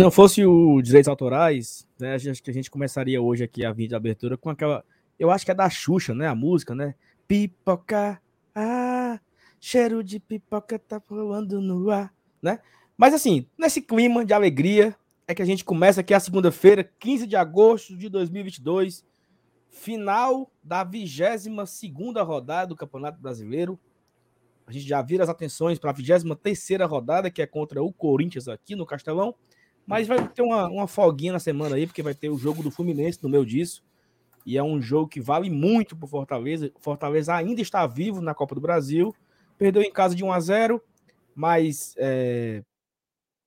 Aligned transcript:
Não 0.00 0.10
fosse 0.10 0.46
o 0.46 0.80
direitos 0.80 1.08
autorais, 1.08 1.86
né, 1.98 2.14
acho 2.14 2.42
que 2.42 2.50
a 2.50 2.54
gente 2.54 2.70
começaria 2.70 3.20
hoje 3.20 3.44
aqui 3.44 3.66
a 3.66 3.70
vídeo 3.70 3.94
abertura 3.94 4.34
com 4.34 4.48
aquela. 4.48 4.82
Eu 5.18 5.30
acho 5.30 5.44
que 5.44 5.50
é 5.50 5.54
da 5.54 5.68
Xuxa, 5.68 6.14
né? 6.14 6.26
A 6.26 6.34
música, 6.34 6.74
né? 6.74 6.94
Pipoca, 7.28 8.18
ah, 8.54 9.20
cheiro 9.60 10.02
de 10.02 10.18
pipoca 10.18 10.78
tá 10.78 11.02
rolando 11.06 11.60
no 11.60 11.90
ar, 11.90 12.14
né? 12.40 12.60
Mas 12.96 13.12
assim, 13.12 13.46
nesse 13.58 13.82
clima 13.82 14.24
de 14.24 14.32
alegria, 14.32 14.96
é 15.28 15.34
que 15.34 15.42
a 15.42 15.44
gente 15.44 15.66
começa 15.66 16.00
aqui 16.00 16.14
a 16.14 16.20
segunda-feira, 16.20 16.82
15 16.98 17.26
de 17.26 17.36
agosto 17.36 17.94
de 17.94 18.08
2022, 18.08 19.04
final 19.68 20.50
da 20.64 20.82
22 20.82 21.44
rodada 22.26 22.68
do 22.68 22.76
Campeonato 22.76 23.20
Brasileiro. 23.20 23.78
A 24.66 24.72
gente 24.72 24.88
já 24.88 25.02
vira 25.02 25.24
as 25.24 25.28
atenções 25.28 25.78
para 25.78 25.90
a 25.90 25.92
23 25.92 26.88
rodada, 26.88 27.30
que 27.30 27.42
é 27.42 27.46
contra 27.46 27.82
o 27.82 27.92
Corinthians 27.92 28.48
aqui 28.48 28.74
no 28.74 28.86
Castelão. 28.86 29.34
Mas 29.86 30.06
vai 30.06 30.26
ter 30.28 30.42
uma, 30.42 30.68
uma 30.68 30.86
folguinha 30.86 31.32
na 31.32 31.38
semana 31.38 31.76
aí, 31.76 31.86
porque 31.86 32.02
vai 32.02 32.14
ter 32.14 32.28
o 32.28 32.38
jogo 32.38 32.62
do 32.62 32.70
Fluminense 32.70 33.22
no 33.22 33.28
meio 33.28 33.44
disso. 33.44 33.82
E 34.46 34.56
é 34.56 34.62
um 34.62 34.80
jogo 34.80 35.08
que 35.08 35.20
vale 35.20 35.50
muito 35.50 35.96
para 35.96 36.08
Fortaleza. 36.08 36.72
Fortaleza 36.78 37.34
ainda 37.34 37.60
está 37.60 37.86
vivo 37.86 38.20
na 38.20 38.34
Copa 38.34 38.54
do 38.54 38.60
Brasil. 38.60 39.14
Perdeu 39.58 39.82
em 39.82 39.92
casa 39.92 40.14
de 40.14 40.24
1 40.24 40.32
a 40.32 40.40
0 40.40 40.82
mas 41.34 41.94
é, 41.96 42.62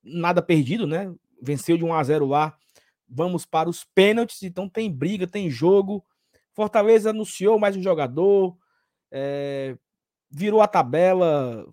nada 0.02 0.42
perdido, 0.42 0.86
né? 0.86 1.14
Venceu 1.40 1.76
de 1.76 1.84
1 1.84 1.92
a 1.92 2.02
0 2.02 2.26
lá. 2.26 2.56
Vamos 3.08 3.44
para 3.44 3.68
os 3.68 3.84
pênaltis, 3.84 4.42
então 4.42 4.68
tem 4.68 4.90
briga, 4.90 5.26
tem 5.26 5.50
jogo. 5.50 6.04
Fortaleza 6.52 7.10
anunciou 7.10 7.58
mais 7.58 7.76
um 7.76 7.82
jogador, 7.82 8.56
é, 9.10 9.76
virou 10.30 10.60
a 10.60 10.66
tabela, 10.66 11.66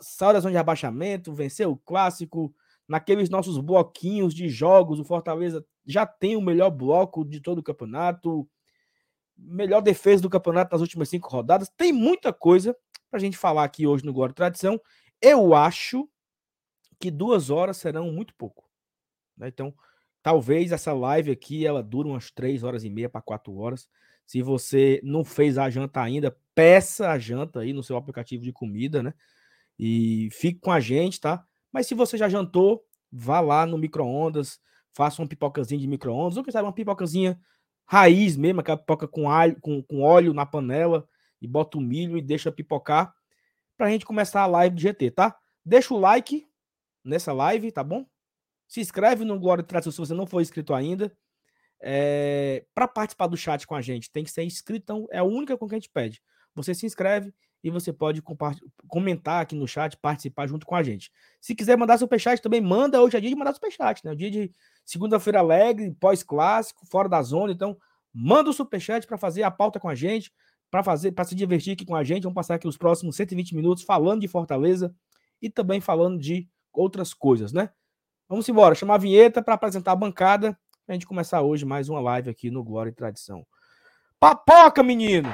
saiu 0.00 0.32
da 0.32 0.40
zona 0.40 0.52
de 0.52 0.58
abaixamento, 0.58 1.34
venceu 1.34 1.72
o 1.72 1.76
clássico. 1.76 2.54
Naqueles 2.88 3.30
nossos 3.30 3.58
bloquinhos 3.58 4.34
de 4.34 4.48
jogos, 4.48 4.98
o 4.98 5.04
Fortaleza 5.04 5.64
já 5.86 6.06
tem 6.06 6.36
o 6.36 6.40
melhor 6.40 6.70
bloco 6.70 7.24
de 7.24 7.40
todo 7.40 7.58
o 7.58 7.62
campeonato, 7.62 8.48
melhor 9.36 9.80
defesa 9.80 10.22
do 10.22 10.30
campeonato 10.30 10.72
nas 10.72 10.80
últimas 10.80 11.08
cinco 11.08 11.28
rodadas. 11.28 11.68
Tem 11.76 11.92
muita 11.92 12.32
coisa 12.32 12.76
para 13.10 13.18
a 13.18 13.20
gente 13.20 13.36
falar 13.36 13.64
aqui 13.64 13.86
hoje 13.86 14.04
no 14.04 14.12
Glória 14.12 14.34
Tradição. 14.34 14.80
Eu 15.20 15.54
acho 15.54 16.08
que 16.98 17.10
duas 17.10 17.50
horas 17.50 17.76
serão 17.76 18.12
muito 18.12 18.34
pouco. 18.34 18.68
Né? 19.36 19.48
Então, 19.48 19.74
talvez 20.22 20.72
essa 20.72 20.92
live 20.92 21.30
aqui 21.30 21.66
ela 21.66 21.82
dure 21.82 22.08
umas 22.08 22.30
três 22.30 22.62
horas 22.62 22.84
e 22.84 22.90
meia 22.90 23.08
para 23.08 23.20
quatro 23.20 23.56
horas. 23.56 23.88
Se 24.26 24.40
você 24.40 25.00
não 25.02 25.24
fez 25.24 25.58
a 25.58 25.68
janta 25.68 26.00
ainda, 26.00 26.36
peça 26.54 27.10
a 27.10 27.18
janta 27.18 27.60
aí 27.60 27.72
no 27.72 27.82
seu 27.82 27.96
aplicativo 27.96 28.42
de 28.42 28.52
comida, 28.52 29.02
né? 29.02 29.12
E 29.78 30.28
fique 30.32 30.60
com 30.60 30.70
a 30.70 30.78
gente, 30.78 31.20
tá? 31.20 31.44
Mas 31.72 31.86
se 31.86 31.94
você 31.94 32.18
já 32.18 32.28
jantou, 32.28 32.84
vá 33.10 33.40
lá 33.40 33.64
no 33.64 33.78
micro-ondas, 33.78 34.60
faça 34.92 35.22
uma 35.22 35.28
pipocazinha 35.28 35.80
de 35.80 35.86
micro-ondas, 35.86 36.36
ou 36.36 36.44
quem 36.44 36.52
sabe 36.52 36.66
uma 36.66 36.72
pipocazinha 36.72 37.40
raiz 37.86 38.36
mesmo, 38.36 38.60
aquela 38.60 38.78
pipoca 38.78 39.08
com, 39.08 39.30
alho, 39.30 39.58
com, 39.60 39.82
com 39.82 40.02
óleo 40.02 40.34
na 40.34 40.46
panela, 40.46 41.08
e 41.40 41.48
bota 41.48 41.78
o 41.78 41.80
milho 41.80 42.16
e 42.16 42.22
deixa 42.22 42.52
pipocar, 42.52 43.12
pra 43.76 43.90
gente 43.90 44.04
começar 44.04 44.42
a 44.42 44.46
live 44.46 44.76
do 44.76 44.80
GT, 44.80 45.10
tá? 45.10 45.36
Deixa 45.64 45.92
o 45.92 45.98
like 45.98 46.46
nessa 47.04 47.32
live, 47.32 47.72
tá 47.72 47.82
bom? 47.82 48.06
Se 48.68 48.80
inscreve 48.80 49.24
no 49.24 49.38
Glória 49.38 49.64
Tração 49.64 49.90
se 49.90 49.98
você 49.98 50.14
não 50.14 50.26
for 50.26 50.40
inscrito 50.40 50.72
ainda. 50.72 51.14
É, 51.84 52.64
para 52.74 52.86
participar 52.86 53.26
do 53.26 53.36
chat 53.36 53.66
com 53.66 53.74
a 53.74 53.80
gente, 53.80 54.10
tem 54.10 54.22
que 54.22 54.30
ser 54.30 54.44
inscrito, 54.44 54.84
então 54.84 55.08
é 55.10 55.18
a 55.18 55.24
única 55.24 55.58
com 55.58 55.66
que 55.66 55.74
a 55.74 55.78
gente 55.78 55.90
pede. 55.90 56.22
Você 56.54 56.74
se 56.74 56.86
inscreve 56.86 57.34
e 57.62 57.70
você 57.70 57.92
pode 57.92 58.22
comentar 58.88 59.42
aqui 59.42 59.54
no 59.54 59.68
chat, 59.68 59.96
participar 59.96 60.46
junto 60.46 60.66
com 60.66 60.74
a 60.74 60.82
gente. 60.82 61.12
Se 61.40 61.54
quiser 61.54 61.76
mandar 61.76 61.98
superchat 61.98 62.42
também, 62.42 62.60
manda. 62.60 63.00
Hoje 63.00 63.16
é 63.16 63.20
dia 63.20 63.30
de 63.30 63.36
mandar 63.36 63.54
superchat, 63.54 64.04
né? 64.04 64.14
Dia 64.14 64.30
de 64.30 64.52
segunda-feira 64.84 65.38
alegre, 65.38 65.94
pós-clássico, 66.00 66.86
fora 66.86 67.08
da 67.08 67.22
zona. 67.22 67.52
Então, 67.52 67.76
manda 68.12 68.50
o 68.50 68.52
superchat 68.52 69.06
para 69.06 69.16
fazer 69.16 69.42
a 69.42 69.50
pauta 69.50 69.78
com 69.78 69.88
a 69.88 69.94
gente, 69.94 70.32
para 70.70 70.82
fazer, 70.82 71.12
para 71.12 71.24
se 71.24 71.34
divertir 71.34 71.74
aqui 71.74 71.84
com 71.84 71.94
a 71.94 72.02
gente. 72.02 72.24
Vamos 72.24 72.34
passar 72.34 72.56
aqui 72.56 72.66
os 72.66 72.76
próximos 72.76 73.16
120 73.16 73.54
minutos 73.54 73.84
falando 73.84 74.20
de 74.20 74.28
Fortaleza 74.28 74.94
e 75.40 75.48
também 75.48 75.80
falando 75.80 76.18
de 76.18 76.48
outras 76.72 77.14
coisas, 77.14 77.52
né? 77.52 77.70
Vamos 78.28 78.48
embora, 78.48 78.74
chamar 78.74 78.94
a 78.94 78.98
vinheta 78.98 79.42
para 79.42 79.54
apresentar 79.54 79.92
a 79.92 79.96
bancada 79.96 80.58
a 80.88 80.92
gente 80.92 81.06
começar 81.06 81.40
hoje 81.42 81.64
mais 81.64 81.88
uma 81.88 82.00
live 82.00 82.28
aqui 82.28 82.50
no 82.50 82.62
Glória 82.62 82.90
e 82.90 82.94
Tradição. 82.94 83.46
Papoca, 84.18 84.82
menino! 84.82 85.28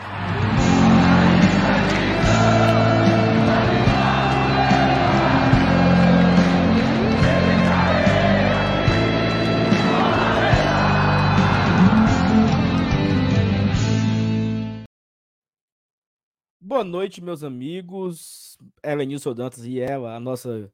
Boa 16.79 16.85
noite, 16.85 17.21
meus 17.21 17.43
amigos. 17.43 18.57
Elenilson 18.85 19.35
Dantas 19.35 19.65
e 19.65 19.81
ela, 19.81 20.15
a 20.15 20.21
nossa 20.21 20.73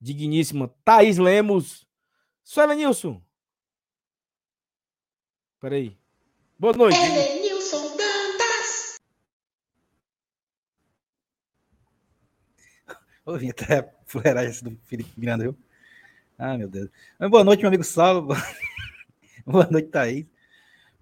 digníssima 0.00 0.68
Thaís 0.84 1.18
Lemos. 1.18 1.84
Sou 2.44 2.62
Elenilson. 2.62 3.20
Peraí. 5.58 5.98
Boa 6.56 6.74
noite. 6.74 7.41
Ouvi 13.24 13.50
até 13.50 13.88
fuleiragem 14.04 14.64
do 14.64 14.78
Felipe 14.84 15.12
Miranda, 15.16 15.44
viu? 15.44 15.56
Ah, 16.36 16.58
meu 16.58 16.68
Deus. 16.68 16.90
Mas 17.18 17.30
boa 17.30 17.44
noite, 17.44 17.60
meu 17.60 17.68
amigo 17.68 17.84
Saulo. 17.84 18.34
boa 19.46 19.66
noite, 19.70 19.90
Thaís. 19.90 20.26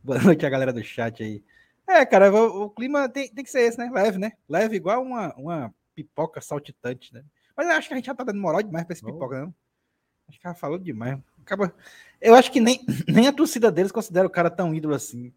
Boa 0.05 0.21
noite 0.21 0.45
a 0.45 0.51
galera 0.51 0.73
do 0.73 0.85
chat 0.85 1.23
aí. 1.23 1.43
É, 1.89 2.05
cara, 2.05 2.31
o, 2.31 2.65
o, 2.65 2.71
clima 2.71 3.09
tem, 3.09 3.33
tem 3.33 3.43
que 3.43 3.51
ser 3.51 3.63
esse, 3.63 3.79
né? 3.79 3.91
Leve, 3.91 4.19
né? 4.19 4.33
Leve 4.47 4.77
igual 4.77 5.03
uma, 5.03 5.35
uma 5.35 5.75
pipoca 5.95 6.43
saltitante, 6.43 7.13
né? 7.15 7.25
Mas 7.57 7.67
eu 7.67 7.73
acho 7.73 7.89
que 7.89 7.95
a 7.95 7.97
gente 7.97 8.07
já 8.07 8.15
tá 8.15 8.23
dando 8.23 8.41
moral 8.41 8.63
demais 8.63 8.85
pra 8.85 8.93
esse 8.93 9.05
oh. 9.05 9.13
pipoca, 9.13 9.41
não? 9.41 9.55
Acho 10.29 10.39
que 10.39 10.47
ela 10.47 10.55
falou 10.55 10.79
demais. 10.79 11.19
Acaba... 11.41 11.75
Eu 12.21 12.35
acho 12.35 12.53
que 12.53 12.61
nem, 12.61 12.85
nem 13.09 13.29
a 13.29 13.33
torcida 13.33 13.73
deles 13.73 13.91
considera 13.91 14.27
o 14.27 14.31
cara 14.31 14.51
tão 14.51 14.75
ídolo 14.75 14.95
assim. 14.95 15.33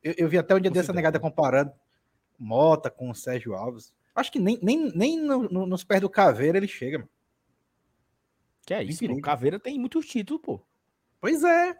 Eu, 0.00 0.14
eu 0.16 0.28
vi 0.28 0.38
até 0.38 0.54
um 0.54 0.60
dia 0.60 0.70
dessa 0.70 0.92
negada 0.92 1.18
comparando 1.18 1.72
Mota 2.38 2.88
com 2.88 3.10
o 3.10 3.14
Sérgio 3.14 3.54
Alves. 3.54 3.92
Acho 4.14 4.32
que 4.32 4.38
nem, 4.38 4.58
nem, 4.62 4.92
nem 4.94 5.18
no, 5.18 5.48
no, 5.48 5.66
nos 5.66 5.84
pés 5.84 6.00
do 6.00 6.10
Caveira 6.10 6.58
ele 6.58 6.68
chega, 6.68 6.98
mano. 6.98 7.10
Que 8.66 8.74
é 8.74 8.82
isso, 8.82 9.04
o 9.04 9.20
Caveira 9.20 9.58
tem 9.58 9.78
muitos 9.78 10.06
títulos, 10.06 10.42
pô. 10.42 10.60
Pois 11.20 11.42
é. 11.42 11.76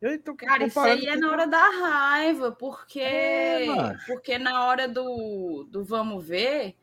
Eu 0.00 0.18
Cara, 0.34 0.64
isso 0.64 0.80
aí 0.80 1.06
é 1.06 1.16
na 1.16 1.30
hora 1.30 1.46
da 1.46 1.62
raiva, 1.62 2.52
porque 2.52 3.00
é, 3.00 3.66
porque 4.06 4.38
na 4.38 4.64
hora 4.64 4.88
do, 4.88 5.68
do 5.70 5.84
vamos 5.84 6.26
ver, 6.26 6.74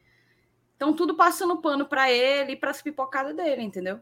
estão 0.74 0.94
tudo 0.94 1.16
passando 1.16 1.60
pano 1.60 1.88
para 1.88 2.12
ele 2.12 2.52
e 2.52 2.56
para 2.56 2.70
as 2.70 2.82
pipocadas 2.82 3.36
dele, 3.36 3.64
entendeu? 3.64 4.00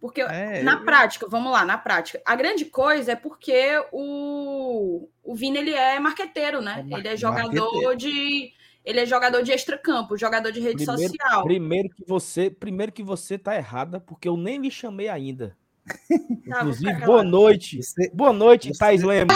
Porque 0.00 0.22
é, 0.22 0.62
na 0.62 0.74
eu... 0.74 0.84
prática, 0.84 1.28
vamos 1.28 1.52
lá, 1.52 1.62
na 1.64 1.76
prática, 1.76 2.22
a 2.24 2.34
grande 2.34 2.64
coisa 2.64 3.12
é 3.12 3.16
porque 3.16 3.70
o, 3.92 5.10
o 5.22 5.34
Vini 5.34 5.58
ele 5.58 5.74
é 5.74 5.98
marqueteiro, 6.00 6.62
né? 6.62 6.86
É 6.90 6.98
ele 6.98 7.08
é 7.08 7.16
jogador 7.16 7.72
marqueteiro. 7.72 7.96
de 7.96 8.54
ele 8.84 9.00
é 9.00 9.06
jogador 9.06 9.42
de 9.42 9.50
extracampo, 9.50 10.16
jogador 10.16 10.52
de 10.52 10.60
rede 10.60 10.84
primeiro, 10.84 11.12
social. 11.12 11.44
Primeiro 11.44 11.88
que 11.88 12.04
você, 12.06 12.50
primeiro 12.50 12.92
que 12.92 13.02
você 13.02 13.38
tá 13.38 13.56
errada, 13.56 13.98
porque 13.98 14.28
eu 14.28 14.36
nem 14.36 14.60
lhe 14.60 14.70
chamei 14.70 15.08
ainda. 15.08 15.56
Tá, 16.48 16.60
Inclusive, 16.60 17.06
boa 17.06 17.24
noite. 17.24 17.82
Você, 17.82 18.10
boa 18.12 18.32
noite, 18.32 18.68
você, 18.68 18.78
Thais 18.78 19.02
Lemos. 19.02 19.34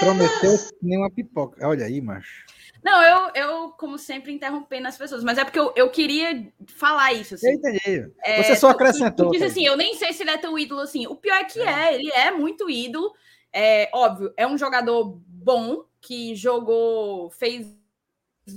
Prometeu 0.00 0.50
nenhuma 0.82 1.08
pipoca. 1.08 1.64
Olha 1.66 1.86
aí, 1.86 2.00
macho. 2.00 2.44
Não, 2.82 3.02
eu, 3.02 3.30
eu, 3.34 3.68
como 3.70 3.96
sempre, 3.96 4.32
interrompendo 4.32 4.88
as 4.88 4.98
pessoas, 4.98 5.22
mas 5.22 5.38
é 5.38 5.44
porque 5.44 5.60
eu, 5.60 5.72
eu 5.76 5.88
queria 5.90 6.52
falar 6.66 7.12
isso. 7.12 7.36
Assim. 7.36 7.46
Eu 7.46 7.54
entendi. 7.54 8.10
É, 8.24 8.42
Você 8.42 8.56
só 8.56 8.70
acrescentou. 8.70 9.26
Tu, 9.26 9.30
tu 9.30 9.38
diz 9.38 9.42
assim, 9.42 9.64
eu 9.64 9.76
nem 9.76 9.94
sei 9.94 10.12
se 10.12 10.24
ele 10.24 10.30
é 10.30 10.38
tão 10.38 10.58
ídolo 10.58 10.80
assim. 10.80 11.06
O 11.06 11.14
pior 11.14 11.36
é 11.36 11.44
que 11.44 11.60
é, 11.60 11.92
é 11.92 11.94
ele 11.94 12.10
é 12.10 12.32
muito 12.32 12.68
ídolo. 12.68 13.12
É 13.52 13.88
óbvio, 13.92 14.32
é 14.36 14.46
um 14.46 14.58
jogador 14.58 15.20
bom 15.26 15.84
que 16.00 16.34
jogou, 16.34 17.30
fez 17.30 17.66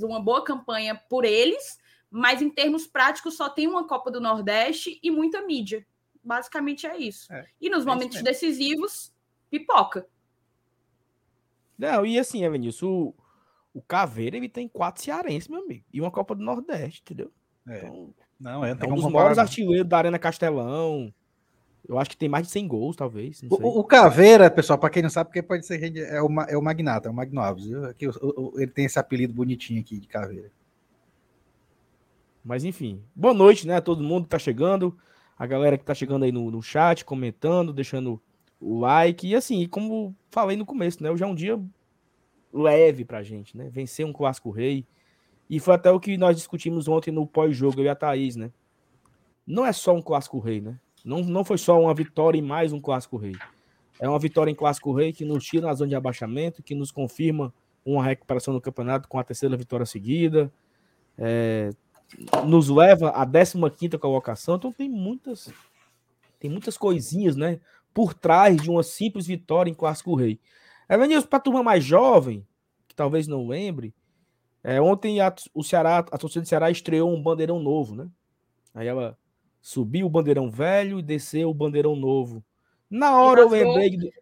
uma 0.01 0.21
boa 0.21 0.43
campanha 0.43 0.95
por 1.09 1.25
eles, 1.25 1.79
mas 2.09 2.41
em 2.41 2.49
termos 2.49 2.87
práticos 2.87 3.35
só 3.35 3.49
tem 3.49 3.67
uma 3.67 3.87
Copa 3.87 4.11
do 4.11 4.21
Nordeste 4.21 4.99
e 5.01 5.11
muita 5.11 5.41
mídia. 5.41 5.85
Basicamente 6.23 6.87
é 6.87 6.97
isso. 6.97 7.31
É, 7.31 7.45
e 7.59 7.69
nos 7.69 7.85
é 7.85 7.87
momentos 7.87 8.21
decisivos, 8.21 9.13
pipoca. 9.49 10.07
Não, 11.77 12.05
e 12.05 12.17
assim, 12.17 12.43
Evanilson, 12.43 13.13
o 13.73 13.81
Caveira, 13.81 14.37
ele 14.37 14.47
tem 14.47 14.67
quatro 14.67 15.03
cearenses, 15.03 15.49
meu 15.49 15.63
amigo. 15.63 15.83
E 15.91 15.99
uma 15.99 16.11
Copa 16.11 16.35
do 16.35 16.43
Nordeste, 16.43 17.01
entendeu? 17.01 17.31
É. 17.67 17.77
Então, 17.79 18.13
não, 18.39 18.63
é, 18.63 18.71
é 18.71 18.87
um 18.87 18.95
dos 18.95 19.11
maiores 19.11 19.37
artilheiros 19.37 19.87
da 19.87 19.97
Arena 19.97 20.19
Castelão. 20.19 21.13
Eu 21.87 21.99
acho 21.99 22.09
que 22.09 22.17
tem 22.17 22.29
mais 22.29 22.47
de 22.47 22.51
100 22.53 22.67
gols, 22.67 22.95
talvez. 22.95 23.43
O, 23.49 23.79
o, 23.79 23.83
Caveira, 23.83 24.49
pessoal, 24.49 24.79
para 24.79 24.89
quem 24.89 25.03
não 25.03 25.09
sabe, 25.09 25.29
porque 25.29 25.41
pode 25.41 25.65
ser 25.65 25.95
é 25.97 26.21
o, 26.21 26.29
é 26.47 26.57
o 26.57 26.61
Magnata, 26.61 27.09
é 27.09 27.11
o 27.11 27.13
Magno 27.13 27.41
Alves. 27.41 27.73
Aqui, 27.83 28.05
ele 28.55 28.71
tem 28.71 28.85
esse 28.85 28.97
apelido 28.97 29.33
bonitinho 29.33 29.81
aqui 29.81 29.99
de 29.99 30.07
Caveira. 30.07 30.49
Mas 32.43 32.63
enfim, 32.63 33.01
boa 33.13 33.33
noite, 33.33 33.67
né? 33.67 33.81
Todo 33.81 34.03
mundo 34.03 34.23
que 34.23 34.29
tá 34.29 34.39
chegando. 34.39 34.97
a 35.37 35.45
galera 35.45 35.77
que 35.77 35.83
tá 35.83 35.93
chegando 35.93 36.23
aí 36.23 36.31
no, 36.31 36.49
no 36.49 36.61
chat, 36.61 37.03
comentando, 37.03 37.73
deixando 37.73 38.21
o 38.61 38.79
like. 38.79 39.27
E 39.27 39.35
assim, 39.35 39.67
como 39.67 40.15
falei 40.31 40.55
no 40.55 40.65
começo, 40.65 41.03
né? 41.03 41.11
Hoje 41.11 41.23
é 41.23 41.27
um 41.27 41.35
dia 41.35 41.61
leve 42.53 43.03
pra 43.03 43.23
gente, 43.23 43.57
né? 43.57 43.69
Vencer 43.69 44.05
um 44.05 44.13
clássico 44.13 44.51
rei. 44.51 44.85
E 45.49 45.59
foi 45.59 45.73
até 45.73 45.91
o 45.91 45.99
que 45.99 46.17
nós 46.17 46.37
discutimos 46.37 46.87
ontem 46.87 47.11
no 47.11 47.27
pós-jogo, 47.27 47.81
eu 47.81 47.85
e 47.85 47.89
a 47.89 47.95
Thaís, 47.95 48.37
né? 48.37 48.51
Não 49.45 49.65
é 49.65 49.73
só 49.73 49.93
um 49.93 50.01
clássico 50.01 50.39
rei, 50.39 50.61
né? 50.61 50.79
Não, 51.03 51.19
não 51.19 51.43
foi 51.43 51.57
só 51.57 51.79
uma 51.79 51.93
vitória 51.93 52.37
em 52.37 52.41
mais 52.41 52.71
um 52.71 52.79
clássico 52.79 53.17
rei. 53.17 53.35
É 53.99 54.07
uma 54.07 54.19
vitória 54.19 54.49
em 54.49 54.55
clássico 54.55 54.93
rei 54.93 55.11
que 55.11 55.25
nos 55.25 55.43
tira 55.45 55.67
na 55.67 55.73
zona 55.73 55.89
de 55.89 55.95
abaixamento, 55.95 56.63
que 56.63 56.73
nos 56.73 56.91
confirma 56.91 57.53
uma 57.85 58.03
recuperação 58.03 58.53
no 58.53 58.61
campeonato 58.61 59.07
com 59.07 59.19
a 59.19 59.23
terceira 59.23 59.57
vitória 59.57 59.85
seguida. 59.85 60.51
É, 61.17 61.69
nos 62.45 62.69
leva 62.69 63.09
à 63.09 63.25
15 63.25 63.97
colocação. 63.97 64.55
Então 64.55 64.71
tem 64.71 64.89
muitas 64.89 65.51
tem 66.39 66.51
muitas 66.51 66.77
coisinhas, 66.77 67.37
né, 67.37 67.61
por 67.93 68.13
trás 68.13 68.61
de 68.61 68.69
uma 68.69 68.83
simples 68.83 69.25
vitória 69.25 69.71
em 69.71 69.73
Clássico 69.73 70.13
Rei. 70.13 70.37
Evanilson, 70.89 71.25
para 71.25 71.37
a 71.37 71.41
turma 71.41 71.63
mais 71.63 71.85
jovem, 71.85 72.45
que 72.85 72.93
talvez 72.93 73.29
não 73.29 73.47
lembre, 73.47 73.93
é, 74.61 74.81
ontem 74.81 75.21
a, 75.21 75.33
o 75.53 75.63
Ceará, 75.63 75.99
a 75.99 76.17
torcida 76.17 76.41
do 76.41 76.47
Ceará 76.47 76.69
estreou 76.69 77.13
um 77.13 77.21
bandeirão 77.21 77.59
novo, 77.59 77.95
né? 77.95 78.09
Aí 78.73 78.87
ela 78.87 79.17
subiu 79.63 80.05
o 80.05 80.09
bandeirão 80.09 80.51
velho 80.51 80.99
e 80.99 81.01
desceu 81.01 81.49
o 81.49 81.55
bandeirão 81.55 81.95
novo. 81.95 82.43
Na 82.87 83.19
hora 83.19 83.41
rasgou, 83.41 83.57
eu 83.57 83.67
lembrei. 83.71 83.97
De... 83.97 84.13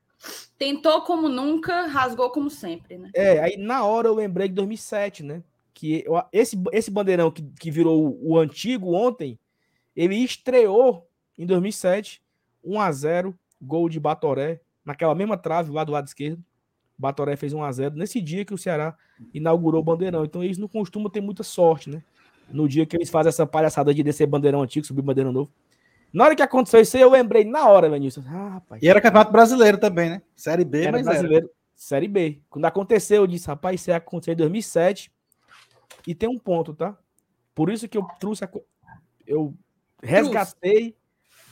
Tentou 0.57 1.01
como 1.01 1.27
nunca, 1.27 1.87
rasgou 1.87 2.29
como 2.29 2.49
sempre, 2.49 2.97
né? 2.97 3.11
É, 3.13 3.39
aí 3.39 3.57
na 3.57 3.83
hora 3.83 4.07
eu 4.07 4.15
lembrei 4.15 4.47
de 4.47 4.53
2007, 4.53 5.23
né? 5.23 5.43
que 5.81 6.05
esse, 6.31 6.55
esse 6.71 6.91
bandeirão 6.91 7.31
que, 7.31 7.41
que 7.59 7.71
virou 7.71 8.07
o, 8.07 8.33
o 8.33 8.37
antigo 8.37 8.93
ontem, 8.93 9.39
ele 9.95 10.15
estreou 10.15 11.07
em 11.35 11.45
2007, 11.45 12.21
1 12.63 12.79
a 12.79 12.91
0 12.91 13.39
gol 13.59 13.89
de 13.89 13.99
Batoré, 13.99 14.61
naquela 14.85 15.15
mesma 15.15 15.37
trave 15.37 15.71
lá 15.71 15.83
do 15.83 15.91
lado 15.91 16.07
esquerdo. 16.07 16.43
Batoré 16.95 17.35
fez 17.35 17.51
1 17.51 17.63
a 17.63 17.71
0 17.71 17.95
nesse 17.95 18.21
dia 18.21 18.45
que 18.45 18.53
o 18.53 18.59
Ceará 18.59 18.95
inaugurou 19.33 19.81
o 19.81 19.83
bandeirão. 19.83 20.23
Então 20.23 20.43
eles 20.43 20.59
não 20.59 20.67
costumam 20.67 21.09
ter 21.09 21.19
muita 21.21 21.41
sorte, 21.41 21.89
né? 21.89 22.03
No 22.53 22.67
dia 22.67 22.85
que 22.85 22.95
eles 22.95 23.09
fazem 23.09 23.29
essa 23.29 23.45
palhaçada 23.45 23.93
de 23.93 24.03
descer 24.03 24.27
bandeirão 24.27 24.61
antigo, 24.61 24.85
subir 24.85 25.01
bandeirão 25.01 25.31
novo. 25.31 25.51
Na 26.13 26.25
hora 26.25 26.35
que 26.35 26.41
aconteceu 26.41 26.81
isso, 26.81 26.97
eu 26.97 27.09
lembrei 27.09 27.45
na 27.45 27.67
hora, 27.67 27.89
Vinícius. 27.89 28.25
Ah, 28.27 28.49
rapaz. 28.49 28.83
E 28.83 28.87
era 28.87 28.99
Campeonato 28.99 29.31
Brasileiro 29.31 29.77
também, 29.77 30.09
né? 30.09 30.21
Série 30.35 30.65
B, 30.65 30.83
era 30.83 30.91
mas 30.91 31.05
brasileiro. 31.05 31.45
Era. 31.45 31.53
Série 31.73 32.07
B. 32.07 32.41
Quando 32.49 32.65
aconteceu, 32.65 33.23
eu 33.23 33.27
disse, 33.27 33.47
rapaz, 33.47 33.79
isso 33.79 33.91
aconteceu 33.93 34.33
em 34.33 34.37
2007. 34.37 35.11
E 36.05 36.13
tem 36.13 36.27
um 36.29 36.37
ponto, 36.37 36.73
tá? 36.73 36.97
Por 37.55 37.69
isso 37.71 37.87
que 37.87 37.97
eu 37.97 38.05
trouxe 38.19 38.43
a. 38.43 38.49
Eu 39.25 39.55
resgatei. 40.01 40.95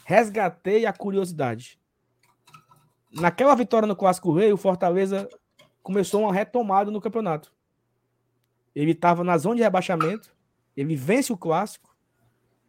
Resgatei 0.06 0.86
a 0.86 0.94
curiosidade. 0.94 1.80
Naquela 3.12 3.56
vitória 3.56 3.88
no 3.88 3.96
Clássico 3.96 4.34
Rei, 4.34 4.52
o 4.52 4.58
Fortaleza 4.58 5.30
começou 5.82 6.22
uma 6.22 6.34
retomada 6.34 6.92
no 6.92 7.02
campeonato. 7.02 7.54
Ele 8.76 8.92
estava 8.92 9.24
na 9.24 9.38
zona 9.38 9.58
de 9.58 9.62
rebaixamento, 9.62 10.32
ele 10.80 10.96
vence 10.96 11.32
o 11.34 11.38
clássico 11.38 11.94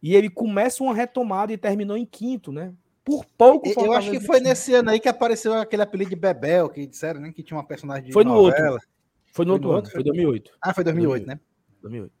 e 0.01 0.15
ele 0.15 0.29
começa 0.29 0.83
uma 0.83 0.93
retomada 0.93 1.53
e 1.53 1.57
terminou 1.57 1.95
em 1.95 2.05
quinto, 2.05 2.51
né? 2.51 2.73
Por 3.03 3.25
pouco. 3.37 3.69
Eu 3.69 3.93
acho 3.93 4.11
que 4.11 4.19
foi 4.19 4.39
nesse 4.39 4.73
ano 4.73 4.89
aí 4.89 4.99
que 4.99 5.07
apareceu 5.07 5.53
aquele 5.53 5.81
apelido 5.81 6.09
de 6.09 6.15
Bebel, 6.15 6.69
que 6.69 6.85
disseram 6.85 7.21
né, 7.21 7.31
que 7.31 7.41
tinha 7.41 7.57
uma 7.57 7.65
personagem 7.65 8.07
de 8.07 8.13
Foi 8.13 8.23
no 8.23 8.33
novela. 8.33 8.73
outro. 8.73 8.87
Foi 9.31 9.45
no 9.45 9.51
foi 9.51 9.53
outro 9.53 9.69
no 9.69 9.75
ano, 9.77 9.89
foi 9.89 10.03
2008. 10.03 10.51
Ah, 10.61 10.73
foi 10.73 10.83
2008, 10.83 11.25
2008. 11.25 11.27
né? 11.27 11.39
2008. 11.81 12.13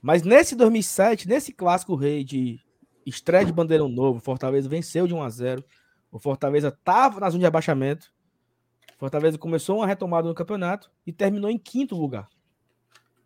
Mas 0.00 0.22
nesse 0.22 0.56
2007, 0.56 1.28
nesse 1.28 1.52
clássico 1.52 1.94
rei 1.94 2.24
de 2.24 2.58
estreia 3.04 3.44
de 3.44 3.52
bandeirão 3.52 3.88
novo, 3.88 4.20
Fortaleza 4.20 4.68
venceu 4.68 5.06
de 5.06 5.12
1 5.12 5.22
a 5.22 5.28
0. 5.28 5.64
O 6.10 6.18
Fortaleza 6.18 6.68
estava 6.68 7.20
na 7.20 7.28
zona 7.28 7.40
de 7.40 7.46
abaixamento. 7.46 8.10
Fortaleza 8.98 9.36
começou 9.36 9.76
uma 9.76 9.86
retomada 9.86 10.26
no 10.26 10.34
campeonato 10.34 10.90
e 11.06 11.12
terminou 11.12 11.50
em 11.50 11.58
quinto 11.58 11.94
lugar. 11.94 12.28